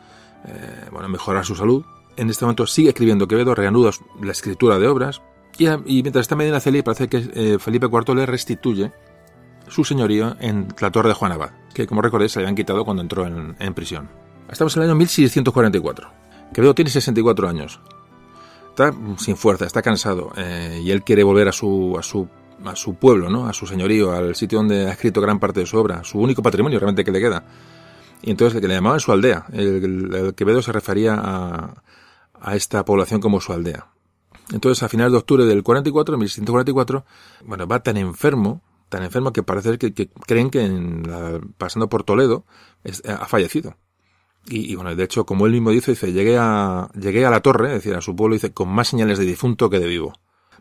eh, 0.46 0.88
bueno, 0.92 1.10
mejorar 1.10 1.46
su 1.46 1.56
salud. 1.56 1.84
En 2.16 2.30
este 2.30 2.46
momento 2.46 2.66
sigue 2.66 2.90
escribiendo 2.90 3.28
Quevedo, 3.28 3.54
reanuda 3.54 3.92
la 4.22 4.32
escritura 4.32 4.80
de 4.80 4.88
obras, 4.88 5.22
y, 5.58 6.02
mientras 6.02 6.24
está 6.24 6.36
Medina 6.36 6.60
Celi, 6.60 6.82
parece 6.82 7.08
que 7.08 7.18
eh, 7.34 7.58
Felipe 7.60 7.88
IV 7.88 8.16
le 8.16 8.26
restituye 8.26 8.92
su 9.68 9.84
señorío 9.84 10.36
en 10.40 10.68
la 10.80 10.92
torre 10.92 11.10
de 11.10 11.16
Juan 11.16 11.32
Abad, 11.32 11.52
que 11.74 11.88
como 11.88 12.02
recordéis 12.02 12.32
se 12.32 12.40
habían 12.40 12.56
quitado 12.56 12.86
cuando 12.86 13.02
entró 13.02 13.26
en, 13.26 13.74
prisión. 13.74 14.10
Estamos 14.50 14.76
en 14.78 14.84
el 14.84 14.90
año 14.90 14.96
1644. 14.96 16.10
Quevedo 16.54 16.74
tiene 16.74 16.90
64 16.90 17.50
años. 17.50 17.80
Está 18.70 18.94
sin 19.18 19.36
fuerza, 19.36 19.66
está 19.66 19.82
cansado 19.82 20.32
eh, 20.38 20.82
y 20.84 20.92
él 20.92 21.04
quiere 21.04 21.24
volver 21.24 21.48
a 21.48 21.52
su, 21.52 21.96
a 22.00 22.04
su, 22.04 22.30
a 22.64 22.76
su 22.76 22.94
pueblo, 22.96 23.30
¿no? 23.30 23.48
a 23.48 23.54
su 23.54 23.66
señorío, 23.66 24.12
al 24.12 24.36
sitio 24.36 24.60
donde 24.60 24.88
ha 24.88 24.92
escrito 24.92 25.20
gran 25.20 25.40
parte 25.40 25.62
de 25.62 25.66
su 25.66 25.78
obra, 25.78 26.04
su 26.04 26.20
único 26.20 26.42
patrimonio 26.42 26.80
realmente 26.80 27.04
que 27.04 27.12
le 27.12 27.20
queda. 27.20 27.44
Y 28.22 28.32
entonces 28.32 28.62
que 28.62 28.68
le 28.68 28.76
llamaban 28.76 29.00
su 29.00 29.12
aldea. 29.12 29.46
El, 29.52 30.34
Quevedo 30.36 30.62
se 30.62 30.72
refería 30.72 31.16
a 32.40 32.56
esta 32.56 32.86
población 32.86 33.20
como 33.20 33.42
su 33.42 33.52
aldea. 33.52 33.88
Entonces, 34.52 34.84
a 34.84 34.90
finales 34.90 35.12
de 35.12 35.18
octubre 35.18 35.46
del 35.46 35.64
44, 35.64 36.18
1644, 36.18 37.06
bueno, 37.46 37.68
va 37.68 37.82
tan 37.84 37.98
enfermo, 37.98 38.62
tan 38.90 39.04
enfermo 39.04 39.34
que 39.34 39.44
parece 39.44 39.78
que, 39.78 39.94
que 39.94 40.10
creen 40.10 40.50
que 40.50 40.64
en 40.64 41.04
pasando 41.58 41.90
por 41.90 42.04
Toledo 42.04 42.46
ha 43.06 43.26
fallecido. 43.26 43.76
Y, 44.50 44.72
y, 44.72 44.76
bueno, 44.76 44.96
de 44.96 45.04
hecho, 45.04 45.26
como 45.26 45.46
él 45.46 45.52
mismo 45.52 45.72
dice, 45.72 45.92
dice, 45.92 46.14
llegué 46.14 46.38
a, 46.38 46.90
llegué 46.94 47.26
a 47.26 47.30
la 47.30 47.42
torre, 47.42 47.68
es 47.68 47.74
decir, 47.74 47.96
a 47.96 48.02
su 48.02 48.16
pueblo, 48.16 48.36
dice, 48.36 48.54
con 48.54 48.70
más 48.70 48.88
señales 48.88 49.18
de 49.20 49.26
difunto 49.26 49.70
que 49.70 49.80
de 49.80 49.88
vivo. 49.88 50.14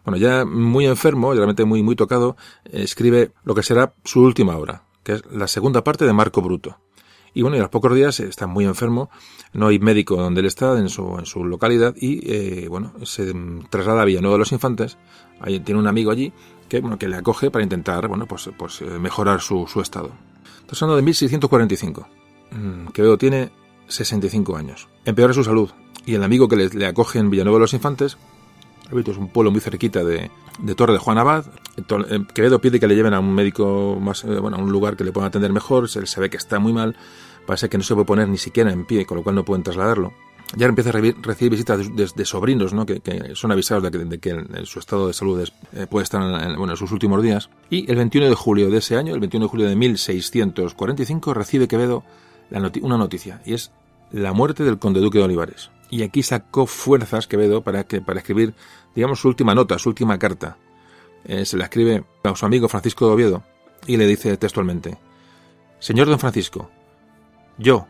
Bueno, 0.05 0.19
ya 0.19 0.45
muy 0.45 0.87
enfermo, 0.87 1.33
realmente 1.33 1.65
muy, 1.65 1.83
muy 1.83 1.95
tocado, 1.95 2.37
escribe 2.65 3.33
lo 3.45 3.55
que 3.55 3.63
será 3.63 3.95
su 4.05 4.23
última 4.23 4.57
obra, 4.57 4.85
que 5.05 5.15
es 5.15 5.27
la 5.31 5.47
segunda 5.47 5.85
parte 5.85 6.05
de 6.05 6.13
Marco 6.13 6.43
Bruto. 6.43 6.79
Y 7.37 7.43
bueno, 7.43 7.59
y 7.59 7.61
a 7.61 7.65
los 7.65 7.71
pocos 7.71 7.95
días 7.95 8.19
está 8.21 8.47
muy 8.47 8.65
enfermo, 8.65 9.11
no 9.53 9.67
hay 9.67 9.79
médico 9.79 10.17
donde 10.17 10.41
él 10.41 10.47
está, 10.47 10.79
en 10.79 10.89
su, 10.89 11.19
en 11.19 11.27
su 11.27 11.45
localidad, 11.45 11.95
y 11.95 12.21
eh, 12.33 12.67
bueno, 12.67 12.95
se 13.05 13.31
traslada 13.69 14.01
a 14.01 14.05
Villanueva 14.07 14.37
de 14.37 14.39
los 14.39 14.53
Infantes, 14.53 14.97
ahí 15.39 15.61
tiene 15.61 15.79
un 15.79 15.87
amigo 15.87 16.11
allí 16.11 16.33
que, 16.67 16.81
bueno, 16.81 16.99
que 16.99 17.09
le 17.09 17.17
acoge 17.17 17.51
para 17.51 17.63
intentar 17.63 18.09
bueno, 18.09 18.25
pues, 18.25 18.49
pues 18.57 18.81
eh, 18.81 18.87
mejorar 18.87 19.43
su, 19.43 19.67
estado. 19.83 20.13
Estamos 20.61 20.83
hablando 20.83 20.97
de 20.97 21.03
1645. 21.03 22.09
Mm, 22.53 22.87
Quevedo 22.95 23.19
tiene 23.19 23.51
65 23.87 24.57
años. 24.57 24.89
Empeora 25.05 25.35
su 25.35 25.45
salud, 25.45 25.69
y 26.07 26.15
el 26.15 26.23
amigo 26.23 26.49
que 26.49 26.57
le, 26.57 26.71
le 26.71 26.87
acoge 26.87 27.19
en 27.19 27.29
Villanueva 27.29 27.59
de 27.59 27.65
los 27.65 27.75
Infantes, 27.75 28.17
es 28.91 29.17
un 29.19 29.29
pueblo 29.29 29.51
muy 29.51 29.61
cerquita 29.61 30.03
de, 30.05 30.31
de 30.59 30.75
Torre 30.75 30.95
de 30.95 31.01
Juan 31.01 31.19
Abad. 31.19 31.45
Eh, 31.77 32.24
Quevedo 32.35 32.61
pide 32.61 32.81
que 32.81 32.86
le 32.86 32.94
lleven 32.94 33.15
a 33.15 33.20
un 33.20 33.35
médico 33.35 33.98
más, 34.01 34.24
bueno, 34.24 34.57
a 34.57 34.61
un 34.61 34.73
lugar 34.73 34.97
que 34.97 35.05
le 35.05 35.12
pueda 35.12 35.28
atender 35.28 35.53
mejor. 35.53 35.89
Se, 35.89 36.05
se 36.07 36.20
ve 36.20 36.31
que 36.31 36.36
está 36.36 36.59
muy 36.59 36.73
mal. 36.73 36.97
Parece 37.47 37.69
que 37.69 37.78
no 37.78 37.85
se 37.85 37.94
puede 37.94 38.07
poner 38.07 38.28
ni 38.28 38.39
siquiera 38.39 38.73
en 38.73 38.85
pie, 38.85 39.07
con 39.07 39.19
lo 39.19 39.23
cual 39.23 39.36
no 39.36 39.44
pueden 39.44 39.62
trasladarlo. 39.62 40.12
Ya 40.55 40.66
empieza 40.66 40.90
a 40.90 40.93
recibir 40.93 41.51
visitas 41.51 41.81
de, 41.94 42.24
sobrinos, 42.24 42.73
¿no? 42.73 42.86
Que, 42.86 43.01
son 43.35 43.51
avisados 43.51 43.82
de 43.90 44.19
que, 44.20 44.65
su 44.65 44.78
estado 44.78 45.09
de 45.09 45.12
salud 45.12 45.43
eh, 45.73 45.86
puede 45.89 46.05
estar 46.05 46.23
en, 46.23 46.57
bueno, 46.57 46.74
en 46.74 46.77
sus 46.77 46.93
últimos 46.93 47.20
días. 47.23 47.51
Y 47.69 47.90
el 47.90 47.97
21 47.97 48.28
de 48.28 48.35
julio 48.36 48.70
de 48.70 48.78
ese 48.78 48.97
año, 48.97 49.12
el 49.15 49.20
21 49.20 49.47
de 49.47 49.51
julio 49.51 49.69
de 49.69 49.74
1645, 49.74 51.35
recibe 51.35 51.66
Quevedo 51.66 52.05
una 52.82 52.97
noticia, 52.97 53.43
y 53.44 53.55
es 53.55 53.73
la 54.12 54.32
muerte 54.32 54.62
del 54.62 54.78
conde 54.78 55.01
duque 55.01 55.19
de 55.19 55.24
Olivares. 55.24 55.70
Y 55.90 56.03
aquí 56.03 56.23
sacó 56.23 56.66
fuerzas 56.66 57.27
Quevedo 57.27 57.62
para, 57.62 57.85
que, 57.85 58.01
para 58.01 58.20
escribir, 58.20 58.55
digamos, 58.94 59.20
su 59.20 59.28
última 59.28 59.55
nota, 59.55 59.81
su 59.81 59.89
última 59.89 60.16
carta. 60.19 60.59
Eh, 61.28 61.44
se 61.44 61.57
la 61.57 61.65
escribe 61.65 62.05
a 62.23 62.36
su 62.36 62.47
amigo 62.47 62.69
Francisco 62.69 63.07
de 63.07 63.12
Oviedo 63.12 63.43
y 63.86 63.97
le 63.97 64.07
dice 64.07 64.36
textualmente, 64.36 64.97
Señor 65.81 66.07
don 66.07 66.19
Francisco, 66.19 66.70
yo, 67.59 67.86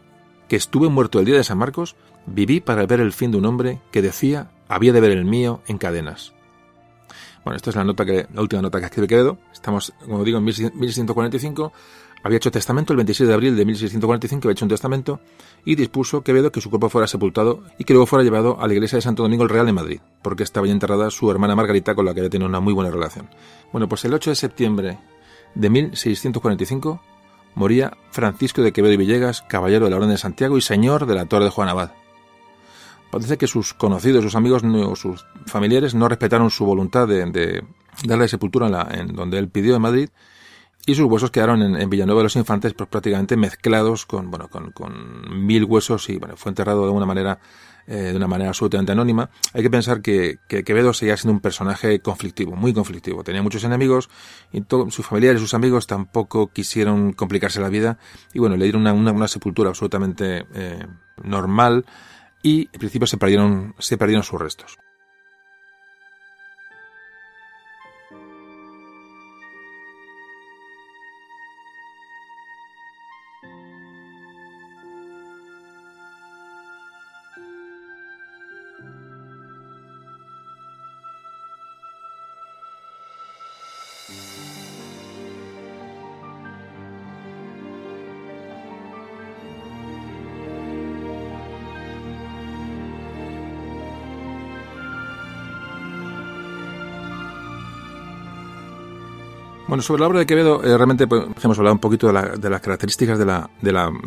que 0.48 0.56
estuve 0.56 0.88
muerto 0.88 1.18
el 1.18 1.26
día 1.26 1.36
de 1.36 1.44
San 1.44 1.58
Marcos, 1.58 1.96
viví 2.26 2.60
para 2.60 2.86
ver 2.86 3.00
el 3.00 3.12
fin 3.12 3.30
de 3.30 3.38
un 3.38 3.46
hombre 3.46 3.80
que 3.92 4.02
decía 4.02 4.50
había 4.68 4.92
de 4.92 5.00
ver 5.00 5.12
el 5.12 5.24
mío 5.24 5.62
en 5.66 5.78
cadenas. 5.78 6.32
Bueno, 7.44 7.56
esta 7.56 7.70
es 7.70 7.76
la 7.76 7.84
nota 7.84 8.04
que, 8.04 8.26
la 8.32 8.40
última 8.40 8.62
nota 8.62 8.80
que 8.80 8.86
escribe 8.86 9.06
Quevedo. 9.06 9.38
Estamos, 9.52 9.92
como 10.04 10.24
digo, 10.24 10.38
en 10.38 10.44
1645. 10.44 11.72
Había 12.24 12.38
hecho 12.38 12.50
testamento 12.50 12.92
el 12.92 12.96
26 12.96 13.28
de 13.28 13.34
abril 13.34 13.56
de 13.56 13.64
1645, 13.64 14.48
había 14.48 14.52
hecho 14.52 14.64
un 14.64 14.68
testamento 14.70 15.20
y 15.66 15.74
dispuso 15.74 16.22
Quevedo 16.22 16.52
que 16.52 16.60
su 16.60 16.70
cuerpo 16.70 16.88
fuera 16.88 17.08
sepultado 17.08 17.64
y 17.76 17.84
que 17.84 17.92
luego 17.92 18.06
fuera 18.06 18.22
llevado 18.22 18.58
a 18.60 18.68
la 18.68 18.72
iglesia 18.72 18.96
de 18.96 19.02
Santo 19.02 19.24
Domingo 19.24 19.42
el 19.42 19.50
Real 19.50 19.68
en 19.68 19.74
Madrid, 19.74 20.00
porque 20.22 20.44
estaba 20.44 20.66
ya 20.66 20.72
enterrada 20.72 21.10
su 21.10 21.28
hermana 21.28 21.56
Margarita 21.56 21.96
con 21.96 22.06
la 22.06 22.14
que 22.14 22.20
había 22.20 22.30
tenido 22.30 22.48
una 22.48 22.60
muy 22.60 22.72
buena 22.72 22.90
relación. 22.90 23.28
Bueno, 23.72 23.88
pues 23.88 24.04
el 24.04 24.14
8 24.14 24.30
de 24.30 24.36
septiembre 24.36 24.98
de 25.56 25.68
1645 25.68 27.02
moría 27.56 27.96
Francisco 28.12 28.62
de 28.62 28.72
Quevedo 28.72 28.92
y 28.92 28.96
Villegas, 28.96 29.42
caballero 29.42 29.86
de 29.86 29.90
la 29.90 29.96
Orden 29.96 30.10
de 30.10 30.18
Santiago 30.18 30.56
y 30.56 30.60
señor 30.60 31.04
de 31.04 31.16
la 31.16 31.26
Torre 31.26 31.46
de 31.46 31.50
Juan 31.50 31.68
Abad. 31.68 31.90
Parece 33.10 33.36
que 33.36 33.48
sus 33.48 33.74
conocidos, 33.74 34.22
sus 34.22 34.36
amigos 34.36 34.62
o 34.62 34.94
sus 34.94 35.26
familiares 35.46 35.96
no 35.96 36.08
respetaron 36.08 36.50
su 36.50 36.64
voluntad 36.64 37.08
de, 37.08 37.64
darle 38.04 38.28
sepultura 38.28 38.88
en, 38.92 39.08
donde 39.08 39.38
él 39.38 39.48
pidió 39.48 39.74
en 39.74 39.82
Madrid 39.82 40.10
y 40.86 40.94
sus 40.94 41.06
huesos 41.06 41.30
quedaron 41.30 41.62
en, 41.62 41.90
Villanueva 41.90 42.20
de 42.20 42.24
los 42.24 42.36
Infantes 42.36 42.72
prácticamente 42.72 43.36
mezclados 43.36 44.06
con, 44.06 44.30
bueno, 44.30 44.48
con, 44.48 44.70
con 44.70 45.44
mil 45.44 45.64
huesos 45.64 46.08
y 46.08 46.16
bueno, 46.16 46.36
fue 46.36 46.50
enterrado 46.50 46.86
de 46.86 46.92
una 46.92 47.06
manera 47.06 47.40
eh, 47.88 48.10
de 48.10 48.16
una 48.16 48.26
manera 48.26 48.50
absolutamente 48.50 48.90
anónima. 48.90 49.30
Hay 49.52 49.62
que 49.62 49.70
pensar 49.70 50.02
que, 50.02 50.38
que, 50.48 50.64
Quevedo 50.64 50.92
seguía 50.92 51.16
siendo 51.16 51.34
un 51.34 51.40
personaje 51.40 52.00
conflictivo, 52.00 52.56
muy 52.56 52.74
conflictivo. 52.74 53.22
Tenía 53.22 53.42
muchos 53.42 53.62
enemigos 53.62 54.10
y 54.52 54.64
sus 54.90 55.06
familiares 55.06 55.40
y 55.40 55.44
sus 55.44 55.54
amigos 55.54 55.86
tampoco 55.86 56.48
quisieron 56.48 57.12
complicarse 57.12 57.60
la 57.60 57.68
vida 57.68 57.98
y 58.32 58.40
bueno, 58.40 58.56
le 58.56 58.64
dieron 58.64 58.82
una, 58.82 59.12
una, 59.12 59.28
sepultura 59.28 59.68
absolutamente 59.68 60.46
eh, 60.54 60.84
normal 61.22 61.84
y 62.42 62.68
en 62.72 62.78
principio 62.80 63.06
se 63.06 63.18
perdieron, 63.18 63.76
se 63.78 63.96
perdieron 63.96 64.24
sus 64.24 64.40
restos. 64.40 64.78
Bueno, 99.76 99.84
sobre 99.84 100.00
la 100.00 100.06
obra 100.06 100.20
de 100.20 100.26
Quevedo, 100.26 100.64
eh, 100.64 100.74
realmente 100.74 101.06
pues, 101.06 101.22
hemos 101.42 101.58
hablado 101.58 101.74
un 101.74 101.80
poquito 101.80 102.06
de, 102.06 102.48
las 102.48 102.60
características 102.62 103.18
de 103.18 103.26
la, 103.26 103.50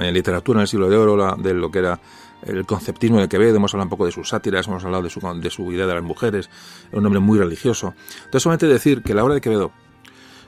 eh, 0.01 0.11
literatura 0.11 0.57
en 0.57 0.61
el 0.61 0.67
siglo 0.67 0.89
de 0.89 0.97
oro, 0.97 1.35
de 1.35 1.53
lo 1.53 1.69
que 1.69 1.77
era 1.77 1.99
el 2.41 2.65
conceptismo 2.65 3.19
de 3.19 3.29
Quevedo, 3.29 3.57
hemos 3.57 3.71
hablado 3.75 3.85
un 3.85 3.89
poco 3.91 4.07
de 4.07 4.11
sus 4.11 4.29
sátiras, 4.29 4.67
hemos 4.67 4.83
hablado 4.83 5.03
de 5.03 5.11
su, 5.11 5.19
de 5.19 5.49
su 5.51 5.71
idea 5.71 5.85
de 5.85 5.93
las 5.93 6.01
mujeres, 6.01 6.49
era 6.89 6.97
un 6.97 7.05
hombre 7.05 7.19
muy 7.19 7.37
religioso. 7.37 7.93
Entonces, 8.15 8.41
solamente 8.41 8.65
decir 8.65 9.03
que 9.03 9.13
la 9.13 9.23
obra 9.23 9.35
de 9.35 9.41
Quevedo 9.41 9.71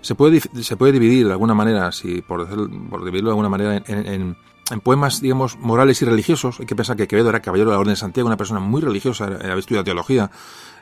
se 0.01 0.15
puede, 0.15 0.39
se 0.39 0.75
puede 0.75 0.93
dividir 0.93 1.27
de 1.27 1.33
alguna 1.33 1.53
manera, 1.53 1.91
si 1.91 2.23
por, 2.23 2.47
por 2.89 3.05
dividirlo 3.05 3.29
de 3.29 3.33
alguna 3.33 3.49
manera, 3.49 3.83
en, 3.85 4.35
poemas, 4.79 5.21
digamos, 5.21 5.57
morales 5.59 6.01
y 6.01 6.05
religiosos. 6.05 6.59
Hay 6.59 6.65
que 6.65 6.75
pensar 6.75 6.95
que 6.95 7.07
Quevedo 7.07 7.29
era 7.29 7.41
caballero 7.41 7.69
de 7.69 7.75
la 7.75 7.79
Orden 7.79 7.93
de 7.93 7.97
Santiago, 7.97 8.27
una 8.27 8.37
persona 8.37 8.59
muy 8.59 8.81
religiosa, 8.81 9.25
había 9.25 9.55
estudiado 9.55 9.83
teología. 9.83 10.31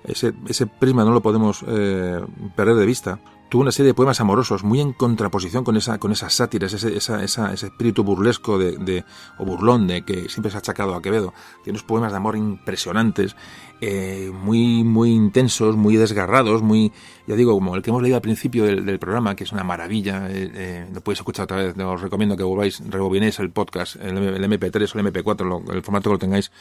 Ese, 0.04 0.34
ese 0.48 0.68
prisma 0.68 1.04
no 1.04 1.12
lo 1.12 1.22
podemos 1.22 1.66
eh, 1.68 2.22
perder 2.56 2.76
de 2.76 2.86
vista 2.86 3.20
tuvo 3.50 3.64
una 3.64 3.72
serie 3.72 3.88
de 3.88 3.94
poemas 3.96 4.22
amorosos 4.22 4.64
muy 4.64 4.80
en 4.80 4.94
contraposición 4.94 5.64
con 5.64 5.76
esa 5.76 5.98
con 5.98 6.12
esas 6.12 6.34
sátiras, 6.34 6.72
ese, 6.74 6.96
esa, 6.96 7.24
ese 7.24 7.66
espíritu 7.66 8.04
burlesco 8.04 8.58
de, 8.60 8.78
de, 8.78 9.04
o 9.40 9.46
burlón 9.46 9.88
de 9.88 10.04
que 10.04 10.30
siempre 10.30 10.52
se 10.52 10.58
ha 10.58 10.60
achacado 10.60 10.96
a 10.96 11.02
Quevedo. 11.02 11.34
Tiene 11.64 11.78
unos 11.78 11.84
poemas 11.84 12.12
de 12.12 12.18
amor 12.18 12.38
impresionantes, 12.38 13.36
eh, 13.82 14.32
muy 14.32 14.84
muy 14.84 15.12
intensos, 15.12 15.76
muy 15.76 15.98
desgarrados, 15.98 16.62
muy 16.62 16.94
ya 17.26 17.36
digo 17.36 17.54
como 17.54 17.76
el 17.76 17.82
que 17.82 17.90
hemos 17.90 18.04
leído 18.04 18.18
al 18.18 18.22
principio 18.22 18.66
del, 18.66 19.00
programa, 19.00 19.36
que 19.36 19.44
es 19.44 19.52
una 19.52 19.64
maravilla. 19.64 20.30
Eh, 20.30 20.52
eh, 20.54 20.88
lo 20.94 21.02
podéis 21.02 21.20
escuchar 21.20 21.46
otra 21.46 21.58
vez. 21.58 21.78
Os 21.78 22.02
recomiendo 22.02 22.38
que 22.38 22.44
volváis, 22.44 22.82
rebobinéis 22.88 23.40
el 23.40 23.52
podcast, 23.52 23.79
el, 23.82 24.44
MP3 24.44 24.96
o 24.96 25.00
el 25.00 25.06
MP4, 25.06 25.74
el 25.74 25.84
formato 25.84 26.10
que 26.10 26.14
lo 26.14 26.20
tengáis 26.20 26.52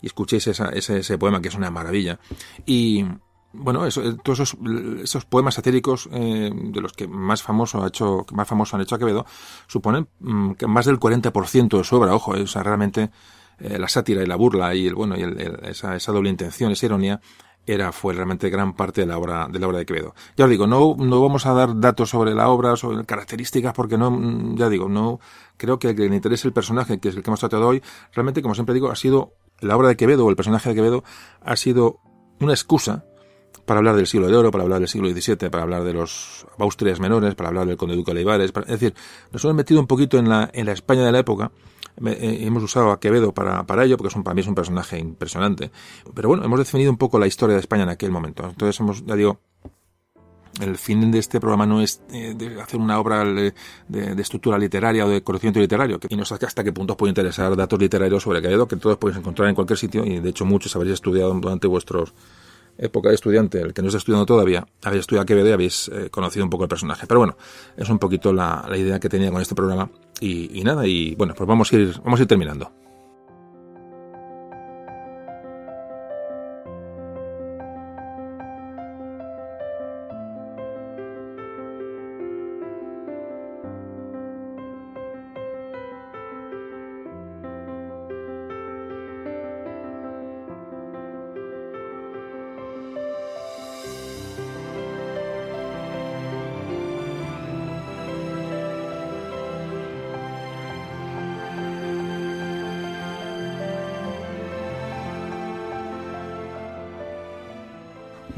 y 0.00 0.06
escuchéis 0.06 0.46
ese, 0.48 0.98
ese 0.98 1.18
poema 1.18 1.40
que 1.40 1.48
es 1.48 1.54
una 1.54 1.70
maravilla. 1.70 2.18
Y 2.66 3.04
bueno, 3.54 3.86
eso, 3.86 4.02
eh, 4.02 4.16
todos 4.22 4.40
esos, 4.40 4.58
esos, 5.02 5.24
poemas 5.24 5.54
satíricos 5.54 6.08
eh, 6.12 6.50
de 6.52 6.80
los 6.80 6.92
que 6.92 7.06
más 7.06 7.42
famoso 7.42 7.82
ha 7.82 7.88
hecho, 7.88 8.26
más 8.32 8.48
famoso 8.48 8.76
han 8.76 8.82
hecho 8.82 8.96
a 8.96 8.98
Quevedo, 8.98 9.26
suponen 9.68 10.08
mm, 10.18 10.52
que 10.52 10.66
más 10.66 10.86
del 10.86 10.98
40% 10.98 11.78
de 11.78 11.84
su 11.84 11.96
obra, 11.96 12.14
ojo, 12.14 12.34
eh, 12.36 12.42
o 12.42 12.46
sea, 12.46 12.62
realmente 12.62 13.10
la 13.56 13.86
sátira 13.86 14.20
y 14.20 14.26
la 14.26 14.34
burla 14.34 14.74
y 14.74 14.88
el, 14.88 14.96
bueno, 14.96 15.16
y 15.16 15.22
esa, 15.62 15.94
esa, 15.94 16.10
doble 16.10 16.28
intención, 16.28 16.72
esa 16.72 16.86
ironía, 16.86 17.20
era, 17.66 17.92
fue 17.92 18.14
realmente 18.14 18.50
gran 18.50 18.74
parte 18.74 19.02
de 19.02 19.06
la 19.06 19.18
obra, 19.18 19.48
de 19.50 19.58
la 19.58 19.66
obra 19.66 19.78
de 19.78 19.86
Quevedo. 19.86 20.14
Ya 20.36 20.44
os 20.44 20.50
digo, 20.50 20.66
no, 20.66 20.96
no 20.98 21.20
vamos 21.20 21.46
a 21.46 21.52
dar 21.52 21.78
datos 21.80 22.10
sobre 22.10 22.34
la 22.34 22.48
obra, 22.48 22.76
sobre 22.76 23.04
características, 23.04 23.72
porque 23.72 23.96
no, 23.96 24.10
mm, 24.10 24.56
ya 24.56 24.68
digo, 24.68 24.88
no, 24.88 25.20
creo 25.56 25.78
que 25.78 25.90
el 25.90 25.96
que 25.96 26.08
le 26.08 26.16
interese 26.16 26.46
el 26.48 26.52
personaje, 26.52 26.98
que 26.98 27.08
es 27.08 27.16
el 27.16 27.22
que 27.22 27.30
hemos 27.30 27.40
tratado 27.40 27.66
hoy, 27.66 27.82
realmente, 28.12 28.42
como 28.42 28.54
siempre 28.54 28.74
digo, 28.74 28.90
ha 28.90 28.96
sido, 28.96 29.32
la 29.60 29.76
obra 29.76 29.88
de 29.88 29.96
Quevedo 29.96 30.26
o 30.26 30.30
el 30.30 30.36
personaje 30.36 30.68
de 30.68 30.74
Quevedo 30.74 31.04
ha 31.40 31.56
sido 31.56 32.00
una 32.40 32.52
excusa 32.52 33.04
para 33.64 33.78
hablar 33.78 33.96
del 33.96 34.06
siglo 34.06 34.28
de 34.28 34.36
oro, 34.36 34.50
para 34.50 34.64
hablar 34.64 34.80
del 34.80 34.88
siglo 34.88 35.08
XVII, 35.08 35.48
para 35.48 35.62
hablar 35.62 35.84
de 35.84 35.94
los 35.94 36.46
Austrias 36.58 37.00
menores, 37.00 37.34
para 37.34 37.48
hablar 37.48 37.66
del 37.66 37.76
conde 37.76 37.96
duque 37.96 38.10
Olivares. 38.10 38.52
es 38.54 38.66
decir, 38.66 38.94
nos 39.32 39.42
hemos 39.44 39.56
metido 39.56 39.80
un 39.80 39.86
poquito 39.86 40.18
en 40.18 40.28
la, 40.28 40.50
en 40.52 40.66
la 40.66 40.72
España 40.72 41.04
de 41.04 41.12
la 41.12 41.20
época. 41.20 41.50
Eh, 42.04 42.38
hemos 42.42 42.62
usado 42.62 42.90
a 42.90 43.00
Quevedo 43.00 43.32
para, 43.32 43.64
para 43.64 43.84
ello, 43.84 43.96
porque 43.96 44.08
es 44.08 44.16
un, 44.16 44.24
para 44.24 44.34
mí 44.34 44.40
es 44.40 44.46
un 44.46 44.54
personaje 44.54 44.98
impresionante. 44.98 45.70
Pero 46.14 46.28
bueno, 46.28 46.44
hemos 46.44 46.58
definido 46.58 46.90
un 46.90 46.98
poco 46.98 47.18
la 47.18 47.26
historia 47.26 47.54
de 47.54 47.60
España 47.60 47.84
en 47.84 47.90
aquel 47.90 48.10
momento. 48.10 48.44
Entonces, 48.48 48.78
hemos, 48.80 49.04
ya 49.04 49.14
digo, 49.14 49.38
el 50.60 50.76
fin 50.78 51.10
de 51.10 51.18
este 51.18 51.40
programa 51.40 51.66
no 51.66 51.80
es 51.80 52.02
eh, 52.12 52.34
de 52.36 52.60
hacer 52.60 52.78
una 52.78 52.98
obra 53.00 53.24
de, 53.24 53.52
estructura 54.18 54.58
literaria 54.58 55.04
o 55.04 55.08
de 55.08 55.22
conocimiento 55.22 55.60
literario, 55.60 55.98
que 55.98 56.14
no 56.16 56.24
sé 56.24 56.34
hasta 56.34 56.62
qué 56.62 56.72
punto 56.72 56.92
os 56.92 56.96
puede 56.96 57.10
interesar 57.10 57.56
datos 57.56 57.78
literarios 57.78 58.22
sobre 58.22 58.40
Quevedo, 58.40 58.68
que 58.68 58.76
todos 58.76 58.96
podéis 58.96 59.18
encontrar 59.18 59.48
en 59.48 59.54
cualquier 59.54 59.78
sitio, 59.78 60.04
y 60.04 60.20
de 60.20 60.30
hecho 60.30 60.44
muchos 60.44 60.74
habréis 60.76 60.94
estudiado 60.94 61.34
durante 61.34 61.66
vuestros 61.66 62.14
época 62.76 63.08
de 63.08 63.14
estudiante, 63.14 63.60
el 63.60 63.72
que 63.72 63.82
no 63.82 63.88
está 63.88 63.98
estudiando 63.98 64.26
todavía, 64.26 64.66
habéis 64.82 65.00
estudiado 65.00 65.26
Quevedo 65.26 65.48
y 65.48 65.52
habéis 65.52 65.88
eh, 65.88 66.10
conocido 66.10 66.44
un 66.44 66.50
poco 66.50 66.64
el 66.64 66.68
personaje. 66.68 67.06
Pero 67.06 67.20
bueno, 67.20 67.36
es 67.76 67.88
un 67.88 67.98
poquito 67.98 68.32
la, 68.32 68.66
idea 68.76 68.98
que 68.98 69.08
tenía 69.08 69.30
con 69.30 69.40
este 69.40 69.54
programa. 69.54 69.90
Y, 70.20 70.58
y, 70.58 70.62
nada, 70.64 70.86
y 70.86 71.14
bueno, 71.16 71.34
pues 71.36 71.46
vamos 71.46 71.72
a 71.72 71.76
ir, 71.76 71.94
vamos 72.02 72.20
a 72.20 72.22
ir 72.22 72.28
terminando. 72.28 72.70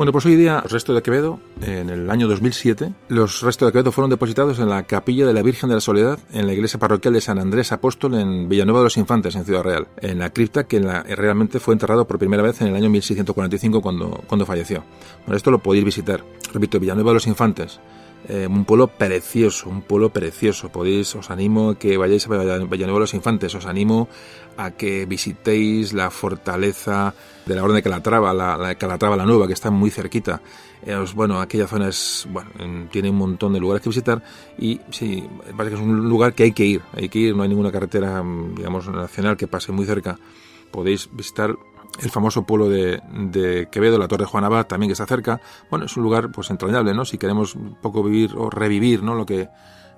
Bueno, 0.07 0.13
pues 0.13 0.27
hoy 0.27 0.37
día 0.37 0.61
los 0.63 0.71
restos 0.71 0.95
de 0.95 1.03
Quevedo, 1.03 1.41
en 1.63 1.91
el 1.91 2.09
año 2.09 2.29
2007, 2.29 2.93
los 3.09 3.43
restos 3.43 3.67
de 3.67 3.73
Quevedo 3.73 3.91
fueron 3.91 4.09
depositados 4.09 4.61
en 4.61 4.69
la 4.69 4.85
capilla 4.85 5.27
de 5.27 5.33
la 5.33 5.43
Virgen 5.43 5.69
de 5.69 5.75
la 5.75 5.81
Soledad, 5.81 6.21
en 6.33 6.47
la 6.47 6.53
iglesia 6.53 6.79
parroquial 6.79 7.13
de 7.13 7.21
San 7.21 7.41
Andrés 7.41 7.73
Apóstol 7.73 8.15
en 8.15 8.49
Villanueva 8.49 8.79
de 8.79 8.85
los 8.85 8.97
Infantes, 8.99 9.35
en 9.35 9.45
Ciudad 9.45 9.65
Real, 9.65 9.89
en 10.01 10.21
la 10.21 10.31
cripta 10.31 10.69
que 10.69 10.79
realmente 10.79 11.59
fue 11.59 11.75
enterrado 11.75 12.07
por 12.07 12.21
primera 12.21 12.45
vez 12.45 12.61
en 12.61 12.69
el 12.69 12.77
año 12.77 12.89
1645 12.89 13.83
cuando, 13.83 14.23
cuando 14.29 14.47
falleció. 14.47 14.85
Bueno, 15.25 15.37
esto 15.37 15.51
lo 15.51 15.59
podéis 15.59 15.85
visitar. 15.85 16.23
Repito, 16.53 16.79
Villanueva 16.79 17.11
de 17.11 17.15
los 17.15 17.27
Infantes, 17.27 17.81
eh, 18.29 18.47
un 18.49 18.65
pueblo 18.65 18.89
precioso, 18.89 19.69
un 19.69 19.83
pueblo 19.83 20.11
precioso. 20.11 20.69
Podéis, 20.69 21.15
os 21.15 21.31
animo 21.31 21.71
a 21.71 21.79
que 21.79 21.97
vayáis 21.97 22.27
a 22.27 22.31
Villanueva 22.31 22.99
de 22.99 23.01
los 23.01 23.15
Infantes, 23.15 23.55
os 23.55 23.67
animo 23.67 24.09
a 24.57 24.73
que 24.73 25.07
visitéis 25.07 25.93
la 25.93 26.11
fortaleza 26.11 27.15
de 27.45 27.55
la 27.55 27.63
Orden 27.63 27.77
de 27.77 27.83
Calatrava, 27.83 28.33
la, 28.33 28.57
la 28.57 28.75
Calatrava 28.75 29.17
la 29.17 29.25
Nueva, 29.25 29.47
que 29.47 29.53
está 29.53 29.71
muy 29.71 29.91
cerquita. 29.91 30.41
Eh, 30.83 30.97
bueno, 31.15 31.41
aquella 31.41 31.67
zona 31.67 31.89
es, 31.89 32.27
bueno, 32.31 32.51
tiene 32.91 33.11
un 33.11 33.17
montón 33.17 33.53
de 33.53 33.61
lugares 33.61 33.83
que 33.83 33.89
visitar 33.89 34.23
y 34.59 34.81
sí, 34.91 35.29
parece 35.57 35.75
que 35.77 35.83
es 35.83 35.87
un 35.87 36.09
lugar 36.09 36.35
que 36.35 36.45
hay 36.45 36.53
que 36.53 36.65
ir, 36.65 36.83
hay 36.93 37.09
que 37.09 37.19
ir, 37.19 37.37
no 37.37 37.43
hay 37.43 37.49
ninguna 37.49 37.73
carretera, 37.73 38.23
digamos, 38.55 38.89
nacional 38.89 39.37
que 39.37 39.47
pase 39.47 39.73
muy 39.73 39.87
cerca. 39.87 40.19
Podéis 40.71 41.09
visitar 41.13 41.57
el 42.01 42.11
famoso 42.11 42.45
pueblo 42.45 42.69
de, 42.69 43.69
Quevedo, 43.71 43.99
la 43.99 44.09
Torre 44.09 44.25
de 44.25 44.31
Juan 44.31 44.45
Abad, 44.45 44.67
también 44.67 44.89
que 44.89 44.93
está 44.93 45.07
cerca. 45.07 45.41
Bueno, 45.71 45.87
es 45.87 45.97
un 45.97 46.03
lugar 46.03 46.31
pues 46.31 46.51
entrañable, 46.51 46.95
¿no? 46.95 47.05
Si 47.05 47.19
queremos 47.19 47.55
un 47.55 47.77
poco 47.81 48.03
vivir 48.03 48.33
o 48.37 48.51
revivir, 48.51 49.03
¿no? 49.03 49.15
Lo 49.15 49.25
que, 49.25 49.49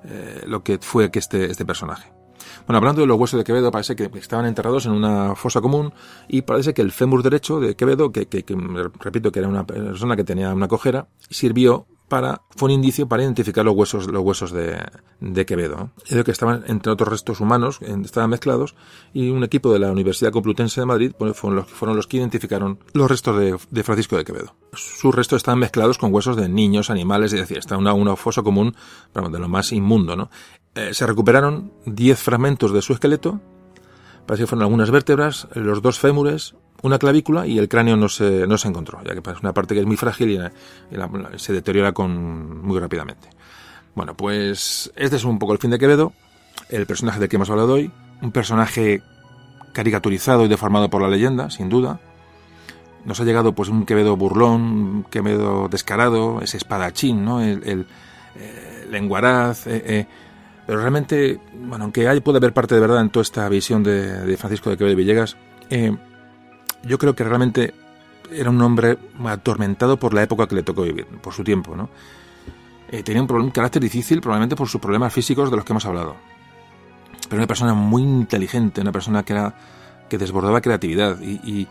eh, 0.04 0.42
lo 0.46 0.62
que 0.62 0.78
fue 0.78 1.10
que 1.10 1.18
este, 1.18 1.50
este 1.50 1.64
personaje. 1.64 2.17
Bueno, 2.68 2.80
hablando 2.80 3.00
de 3.00 3.06
los 3.06 3.18
huesos 3.18 3.38
de 3.38 3.44
Quevedo, 3.44 3.70
parece 3.70 3.96
que 3.96 4.10
estaban 4.18 4.44
enterrados 4.44 4.84
en 4.84 4.92
una 4.92 5.34
fosa 5.34 5.62
común 5.62 5.94
y 6.28 6.42
parece 6.42 6.74
que 6.74 6.82
el 6.82 6.92
fémur 6.92 7.22
derecho 7.22 7.60
de 7.60 7.74
Quevedo, 7.74 8.12
que, 8.12 8.26
que 8.26 8.44
repito 9.00 9.32
que 9.32 9.38
era 9.38 9.48
una 9.48 9.66
persona 9.66 10.16
que 10.16 10.24
tenía 10.24 10.52
una 10.52 10.68
cojera, 10.68 11.08
sirvió 11.30 11.86
para, 12.08 12.42
fue 12.50 12.66
un 12.66 12.72
indicio 12.72 13.06
para 13.06 13.22
identificar 13.22 13.64
los 13.64 13.74
huesos, 13.74 14.06
los 14.08 14.22
huesos 14.22 14.50
de, 14.50 14.78
de 15.20 15.46
Quevedo. 15.46 15.90
Es 16.06 16.22
que 16.24 16.30
estaban, 16.30 16.64
entre 16.66 16.90
otros 16.90 17.08
restos 17.08 17.40
humanos, 17.40 17.80
estaban 17.80 18.30
mezclados, 18.30 18.74
y 19.12 19.28
un 19.28 19.44
equipo 19.44 19.72
de 19.72 19.78
la 19.78 19.92
Universidad 19.92 20.32
Complutense 20.32 20.80
de 20.80 20.86
Madrid 20.86 21.12
fueron, 21.34 21.56
los, 21.56 21.66
fueron 21.66 21.96
los 21.96 22.06
que 22.06 22.16
identificaron 22.16 22.78
los 22.94 23.10
restos 23.10 23.38
de, 23.70 23.82
Francisco 23.82 24.16
de 24.16 24.24
Quevedo. 24.24 24.54
Sus 24.72 25.14
restos 25.14 25.38
estaban 25.38 25.58
mezclados 25.58 25.98
con 25.98 26.12
huesos 26.12 26.36
de 26.36 26.48
niños, 26.48 26.90
animales, 26.90 27.32
es 27.32 27.40
decir, 27.40 27.58
está 27.58 27.76
una, 27.76 27.92
una 27.92 28.16
fosa 28.16 28.42
común, 28.42 28.74
de 29.14 29.38
lo 29.38 29.48
más 29.48 29.72
inmundo, 29.72 30.16
¿no? 30.16 30.30
Eh, 30.78 30.94
se 30.94 31.06
recuperaron 31.08 31.72
10 31.86 32.22
fragmentos 32.22 32.72
de 32.72 32.82
su 32.82 32.92
esqueleto, 32.92 33.40
parece 34.26 34.44
que 34.44 34.46
fueron 34.46 34.62
algunas 34.62 34.92
vértebras, 34.92 35.48
los 35.54 35.82
dos 35.82 35.98
fémures, 35.98 36.54
una 36.82 37.00
clavícula 37.00 37.48
y 37.48 37.58
el 37.58 37.68
cráneo 37.68 37.96
no 37.96 38.08
se, 38.08 38.46
no 38.46 38.56
se 38.58 38.68
encontró, 38.68 39.02
ya 39.02 39.12
que 39.12 39.28
es 39.28 39.40
una 39.40 39.52
parte 39.52 39.74
que 39.74 39.80
es 39.80 39.86
muy 39.86 39.96
frágil 39.96 40.30
y, 40.30 41.38
se 41.38 41.52
deteriora 41.52 41.90
con, 41.90 42.64
muy 42.64 42.78
rápidamente. 42.78 43.28
Bueno, 43.96 44.16
pues 44.16 44.92
este 44.94 45.16
es 45.16 45.24
un 45.24 45.40
poco 45.40 45.52
el 45.52 45.58
fin 45.58 45.72
de 45.72 45.80
Quevedo, 45.80 46.12
el 46.68 46.86
personaje 46.86 47.18
del 47.18 47.28
que 47.28 47.34
hemos 47.34 47.50
hablado 47.50 47.74
hoy, 47.74 47.90
un 48.22 48.30
personaje 48.30 49.02
caricaturizado 49.72 50.44
y 50.44 50.48
deformado 50.48 50.88
por 50.88 51.02
la 51.02 51.08
leyenda, 51.08 51.50
sin 51.50 51.68
duda. 51.68 51.98
Nos 53.04 53.18
ha 53.18 53.24
llegado 53.24 53.52
pues 53.52 53.68
un 53.68 53.84
Quevedo 53.84 54.16
burlón, 54.16 54.62
un 54.62 55.04
Quevedo 55.10 55.68
descarado, 55.68 56.40
ese 56.40 56.56
espadachín, 56.56 57.24
¿no? 57.24 57.42
El, 57.42 57.88
eh, 58.36 58.86
lenguaraz, 58.88 59.66
eh, 59.66 59.82
eh, 59.84 60.06
pero 60.68 60.80
realmente, 60.80 61.40
bueno, 61.54 61.84
aunque 61.84 62.06
hay, 62.06 62.20
puede 62.20 62.36
haber 62.36 62.52
parte 62.52 62.74
de 62.74 62.82
verdad 62.82 63.00
en 63.00 63.08
toda 63.08 63.22
esta 63.22 63.48
visión 63.48 63.82
de, 63.82 64.20
de 64.26 64.36
Francisco 64.36 64.68
de 64.68 64.76
Quevedo 64.76 64.96
Villegas, 64.96 65.34
eh, 65.70 65.96
yo 66.82 66.98
creo 66.98 67.16
que 67.16 67.24
realmente 67.24 67.72
era 68.30 68.50
un 68.50 68.60
hombre 68.60 68.98
atormentado 69.24 69.98
por 69.98 70.12
la 70.12 70.24
época 70.24 70.46
que 70.46 70.56
le 70.56 70.62
tocó 70.62 70.82
vivir, 70.82 71.06
por 71.06 71.32
su 71.32 71.42
tiempo, 71.42 71.74
¿no? 71.74 71.88
Eh, 72.90 73.02
tenía 73.02 73.22
un, 73.22 73.50
carácter 73.50 73.80
difícil, 73.80 74.20
probablemente 74.20 74.56
por 74.56 74.68
sus 74.68 74.78
problemas 74.78 75.10
físicos 75.10 75.50
de 75.50 75.56
los 75.56 75.64
que 75.64 75.72
hemos 75.72 75.86
hablado. 75.86 76.16
Pero 77.30 77.40
una 77.40 77.46
persona 77.46 77.72
muy 77.72 78.02
inteligente, 78.02 78.82
una 78.82 78.92
persona 78.92 79.22
que 79.22 79.32
era 79.32 79.54
que 80.10 80.18
desbordaba 80.18 80.60
creatividad 80.60 81.18
y, 81.22 81.40
Y 81.50 81.66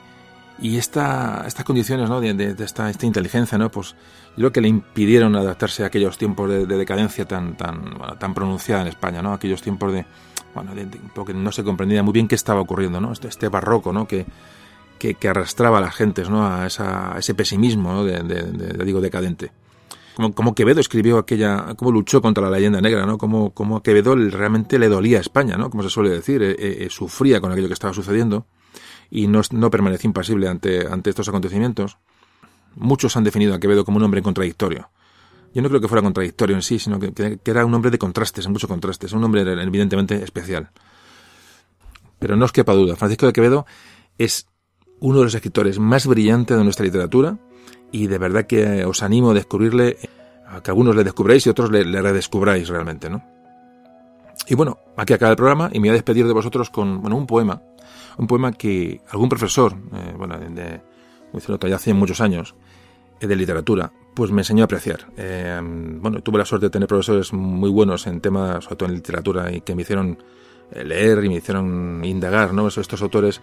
esta, 0.61 1.43
estas 1.45 1.65
condiciones 1.65 2.09
¿no? 2.09 2.19
de, 2.19 2.55
esta, 2.59 2.89
esta, 2.89 3.05
inteligencia, 3.05 3.57
¿no? 3.57 3.69
pues 3.69 3.95
yo 4.35 4.35
creo 4.35 4.51
que 4.51 4.61
le 4.61 4.67
impidieron 4.67 5.35
adaptarse 5.35 5.83
a 5.83 5.87
aquellos 5.87 6.17
tiempos 6.17 6.49
de, 6.49 6.65
decadencia 6.65 7.25
tan, 7.25 7.55
tan, 7.55 7.97
tan 8.19 8.33
pronunciada 8.33 8.81
en 8.81 8.87
España, 8.87 9.21
¿no? 9.21 9.33
aquellos 9.33 9.61
tiempos 9.61 9.93
de, 9.93 10.05
bueno, 10.55 10.71
porque 11.13 11.33
no 11.33 11.51
se 11.51 11.63
comprendía 11.63 12.03
muy 12.03 12.13
bien 12.13 12.27
qué 12.27 12.35
estaba 12.35 12.61
ocurriendo, 12.61 12.99
¿no? 12.99 13.11
este, 13.11 13.27
este 13.27 13.49
barroco 13.49 13.93
¿no? 13.93 14.07
que, 14.07 14.25
que, 14.97 15.27
arrastraba 15.27 15.77
a 15.77 15.81
las 15.81 15.95
gentes 15.95 16.29
¿no? 16.29 16.45
a, 16.45 16.67
ese 16.67 17.35
pesimismo 17.35 17.93
¿no? 17.93 18.03
de, 18.03 18.83
digo, 18.83 19.01
decadente. 19.01 19.51
Como, 20.33 20.55
Quevedo 20.55 20.79
escribió 20.79 21.19
aquella, 21.19 21.75
cómo 21.75 21.91
luchó 21.91 22.23
contra 22.23 22.43
la 22.49 22.57
leyenda 22.57 22.81
negra, 22.81 23.05
¿no? 23.05 23.19
Como, 23.19 23.51
como 23.51 23.83
Quevedo 23.83 24.15
realmente 24.15 24.79
le 24.79 24.89
dolía 24.89 25.19
a 25.19 25.21
España, 25.21 25.57
¿no? 25.57 25.69
Como 25.69 25.83
se 25.83 25.91
suele 25.91 26.09
decir, 26.09 26.41
eh, 26.41 26.55
eh, 26.57 26.77
eh, 26.79 26.87
sufría 26.89 27.39
con 27.39 27.51
aquello 27.51 27.67
que 27.67 27.75
estaba 27.75 27.93
sucediendo 27.93 28.47
y 29.09 29.27
no, 29.27 29.41
no 29.51 29.69
permaneció 29.69 30.07
impasible 30.07 30.47
ante, 30.47 30.87
ante 30.87 31.09
estos 31.09 31.29
acontecimientos. 31.29 31.97
Muchos 32.75 33.15
han 33.17 33.23
definido 33.23 33.53
a 33.53 33.59
Quevedo 33.59 33.85
como 33.85 33.97
un 33.97 34.03
hombre 34.03 34.21
contradictorio. 34.21 34.89
Yo 35.53 35.61
no 35.61 35.69
creo 35.69 35.81
que 35.81 35.87
fuera 35.87 36.01
contradictorio 36.01 36.55
en 36.55 36.61
sí, 36.61 36.77
sino 36.77 36.99
que, 36.99 37.13
que 37.13 37.51
era 37.51 37.65
un 37.65 37.73
hombre 37.73 37.89
de 37.89 37.97
contrastes, 37.97 38.47
muchos 38.47 38.69
contrastes, 38.69 39.13
un 39.13 39.23
hombre 39.23 39.41
evidentemente 39.41 40.23
especial. 40.23 40.69
Pero 42.19 42.35
no 42.35 42.45
os 42.45 42.51
quepa 42.51 42.73
duda, 42.73 42.95
Francisco 42.95 43.25
de 43.25 43.33
Quevedo 43.33 43.65
es 44.17 44.47
uno 44.99 45.19
de 45.19 45.25
los 45.25 45.35
escritores 45.35 45.79
más 45.79 46.07
brillantes 46.07 46.57
de 46.57 46.63
nuestra 46.63 46.85
literatura 46.85 47.37
y 47.91 48.07
de 48.07 48.17
verdad 48.17 48.45
que 48.45 48.85
os 48.85 49.03
animo 49.03 49.31
a 49.31 49.33
descubrirle, 49.33 49.97
a 50.47 50.61
que 50.61 50.71
algunos 50.71 50.95
le 50.95 51.03
descubráis 51.03 51.45
y 51.45 51.49
otros 51.49 51.71
le, 51.71 51.83
redescubráis 51.83 52.67
realmente, 52.67 53.09
¿no? 53.09 53.23
Y 54.47 54.55
bueno, 54.55 54.79
aquí 54.95 55.13
acaba 55.13 55.31
el 55.31 55.37
programa 55.37 55.69
y 55.71 55.79
me 55.79 55.87
voy 55.87 55.89
a 55.89 55.93
despedir 55.93 56.25
de 56.25 56.33
vosotros 56.33 56.69
con 56.69 57.01
bueno, 57.01 57.17
un 57.17 57.27
poema, 57.27 57.61
un 58.17 58.27
poema 58.27 58.51
que 58.51 59.01
algún 59.09 59.29
profesor, 59.29 59.73
eh, 59.93 60.13
bueno, 60.17 60.37
de, 60.37 60.81
ya 61.69 61.75
hace 61.75 61.93
muchos 61.93 62.21
años, 62.21 62.55
eh, 63.19 63.27
de 63.27 63.35
literatura, 63.35 63.91
pues 64.13 64.31
me 64.31 64.41
enseñó 64.41 64.63
a 64.63 64.65
apreciar. 64.65 65.07
Eh, 65.17 65.59
bueno, 65.61 66.21
tuve 66.21 66.39
la 66.39 66.45
suerte 66.45 66.67
de 66.67 66.69
tener 66.69 66.87
profesores 66.87 67.33
muy 67.33 67.69
buenos 67.69 68.07
en 68.07 68.21
temas, 68.21 68.63
sobre 68.63 68.75
todo 68.77 68.89
en 68.89 68.95
literatura, 68.95 69.51
y 69.51 69.61
que 69.61 69.75
me 69.75 69.83
hicieron 69.83 70.17
leer 70.73 71.23
y 71.23 71.29
me 71.29 71.35
hicieron 71.35 72.03
indagar, 72.03 72.53
¿no? 72.53 72.67
Estos 72.67 73.01
autores 73.01 73.41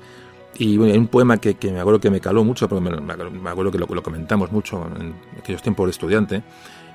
y 0.57 0.77
bueno, 0.77 0.93
hay 0.93 0.99
un 0.99 1.09
poema 1.09 1.39
que, 1.39 1.57
me 1.63 1.81
acuerdo 1.81 2.01
que 2.01 2.11
me 2.11 2.21
caló 2.21 2.45
mucho, 2.45 2.69
porque 2.69 2.89
me, 2.89 3.51
acuerdo 3.51 3.73
que 3.73 3.79
lo, 3.79 3.87
lo, 3.87 4.03
comentamos 4.03 4.53
mucho 4.53 4.87
en 4.99 5.15
aquellos 5.39 5.63
tiempos 5.63 5.87
de 5.87 5.91
estudiante, 5.91 6.43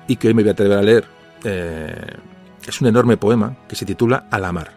y 0.08 0.16
que 0.16 0.28
hoy 0.28 0.34
me 0.34 0.42
voy 0.42 0.50
a 0.50 0.52
atrever 0.52 0.78
a 0.78 0.82
leer. 0.82 1.04
Eh, 1.44 2.16
es 2.66 2.80
un 2.80 2.88
enorme 2.88 3.16
poema 3.16 3.56
que 3.68 3.76
se 3.76 3.84
titula 3.84 4.28
A 4.30 4.38
la 4.38 4.52
mar. 4.52 4.72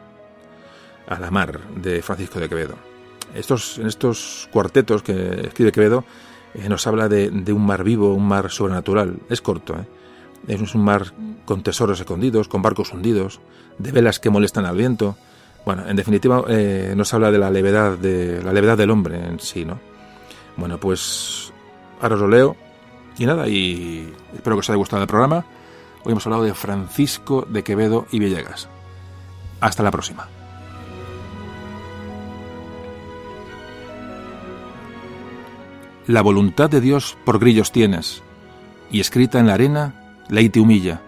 A 1.07 1.19
la 1.19 1.31
mar, 1.31 1.59
de 1.75 2.01
Francisco 2.01 2.39
de 2.39 2.49
Quevedo. 2.49 2.92
Estos, 3.33 3.77
en 3.79 3.87
estos 3.87 4.49
cuartetos 4.51 5.03
que 5.03 5.47
escribe 5.47 5.71
Quevedo, 5.71 6.05
eh, 6.53 6.69
nos 6.69 6.85
habla 6.87 7.09
de, 7.09 7.29
un 7.29 7.65
mar 7.65 7.83
vivo, 7.83 8.13
un 8.13 8.27
mar 8.27 8.51
sobrenatural. 8.51 9.17
Es 9.29 9.41
corto, 9.41 9.75
¿eh? 9.75 9.87
Es 10.47 10.75
un 10.75 10.83
mar 10.83 11.13
con 11.45 11.63
tesoros 11.63 11.99
escondidos, 11.99 12.47
con 12.47 12.61
barcos 12.61 12.91
hundidos, 12.91 13.39
de 13.77 13.91
velas 13.91 14.19
que 14.19 14.29
molestan 14.29 14.65
al 14.65 14.77
viento, 14.77 15.15
bueno, 15.65 15.87
en 15.87 15.95
definitiva 15.95 16.43
eh, 16.49 16.93
nos 16.95 17.13
habla 17.13 17.31
de 17.31 17.37
la 17.37 17.49
levedad 17.49 17.97
de 17.97 18.41
la 18.43 18.51
levedad 18.51 18.77
del 18.77 18.91
hombre 18.91 19.25
en 19.25 19.39
sí, 19.39 19.63
¿no? 19.63 19.79
Bueno, 20.57 20.77
pues 20.77 21.53
ahora 22.01 22.15
os 22.15 22.21
lo 22.21 22.27
leo 22.27 22.55
y 23.17 23.25
nada, 23.25 23.47
y 23.47 24.13
espero 24.33 24.55
que 24.55 24.61
os 24.61 24.69
haya 24.69 24.77
gustado 24.77 25.01
el 25.01 25.07
programa. 25.07 25.45
Hoy 26.03 26.11
hemos 26.11 26.25
hablado 26.25 26.43
de 26.43 26.53
Francisco 26.53 27.47
de 27.47 27.63
Quevedo 27.63 28.07
y 28.11 28.19
Villegas. 28.19 28.67
Hasta 29.61 29.83
la 29.83 29.91
próxima. 29.91 30.27
La 36.05 36.21
voluntad 36.21 36.69
de 36.69 36.81
Dios 36.81 37.17
por 37.23 37.39
grillos 37.39 37.71
tienes, 37.71 38.23
y 38.91 38.99
escrita 38.99 39.39
en 39.39 39.47
la 39.47 39.53
arena, 39.53 40.17
ley 40.27 40.49
te 40.49 40.59
humilla, 40.59 41.01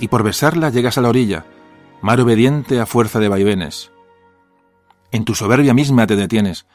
y 0.00 0.08
por 0.08 0.22
besarla 0.22 0.70
llegas 0.70 0.96
a 0.96 1.02
la 1.02 1.10
orilla, 1.10 1.44
mar 2.00 2.20
obediente 2.22 2.80
a 2.80 2.86
fuerza 2.86 3.18
de 3.20 3.28
vaivenes. 3.28 3.92
En 5.12 5.26
tu 5.26 5.34
soberbia 5.34 5.74
misma 5.74 6.06
te 6.06 6.16
detienes, 6.16 6.66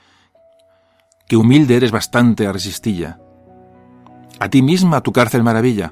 que 1.27 1.37
humilde 1.37 1.75
eres 1.75 1.91
bastante 1.91 2.45
a 2.45 2.51
resistilla. 2.51 3.19
A 4.39 4.49
ti 4.49 4.61
misma 4.61 5.01
tu 5.01 5.11
cárcel 5.11 5.41
maravilla, 5.41 5.91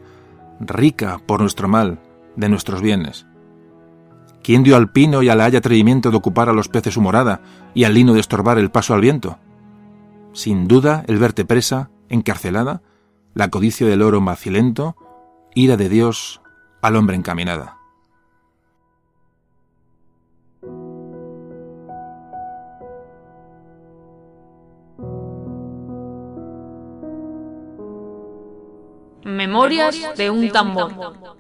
rica 0.60 1.20
por 1.26 1.42
nuestro 1.42 1.68
mal, 1.68 2.00
de 2.36 2.50
nuestros 2.50 2.84
bienes. 2.84 3.26
¿Quién 4.44 4.62
dio 4.62 4.76
al 4.76 4.92
pino 4.92 5.24
y 5.24 5.30
a 5.30 5.36
la 5.36 5.46
haya 5.46 5.58
atrevimiento 5.58 6.12
de 6.12 6.18
ocupar 6.18 6.50
a 6.50 6.54
los 6.54 6.70
peces 6.70 6.94
su 6.94 7.02
morada 7.02 7.42
y 7.74 7.84
al 7.84 7.96
lino 7.96 8.14
de 8.14 8.20
estorbar 8.20 8.60
el 8.60 8.70
paso 8.70 8.94
al 8.94 9.02
viento? 9.02 9.40
Sin 10.38 10.68
duda, 10.68 11.04
el 11.08 11.18
verte 11.18 11.46
presa, 11.46 11.90
encarcelada, 12.10 12.84
la 13.34 13.50
codicia 13.50 13.88
del 13.88 14.04
oro 14.04 14.22
macilento, 14.22 14.96
ira 15.56 15.78
de 15.78 15.90
Dios 15.90 16.42
al 16.84 16.96
hombre 16.96 17.16
encaminada. 17.16 17.80
Memorias 29.24 30.16
de 30.16 30.30
un 30.30 30.52
tambor. 30.52 31.37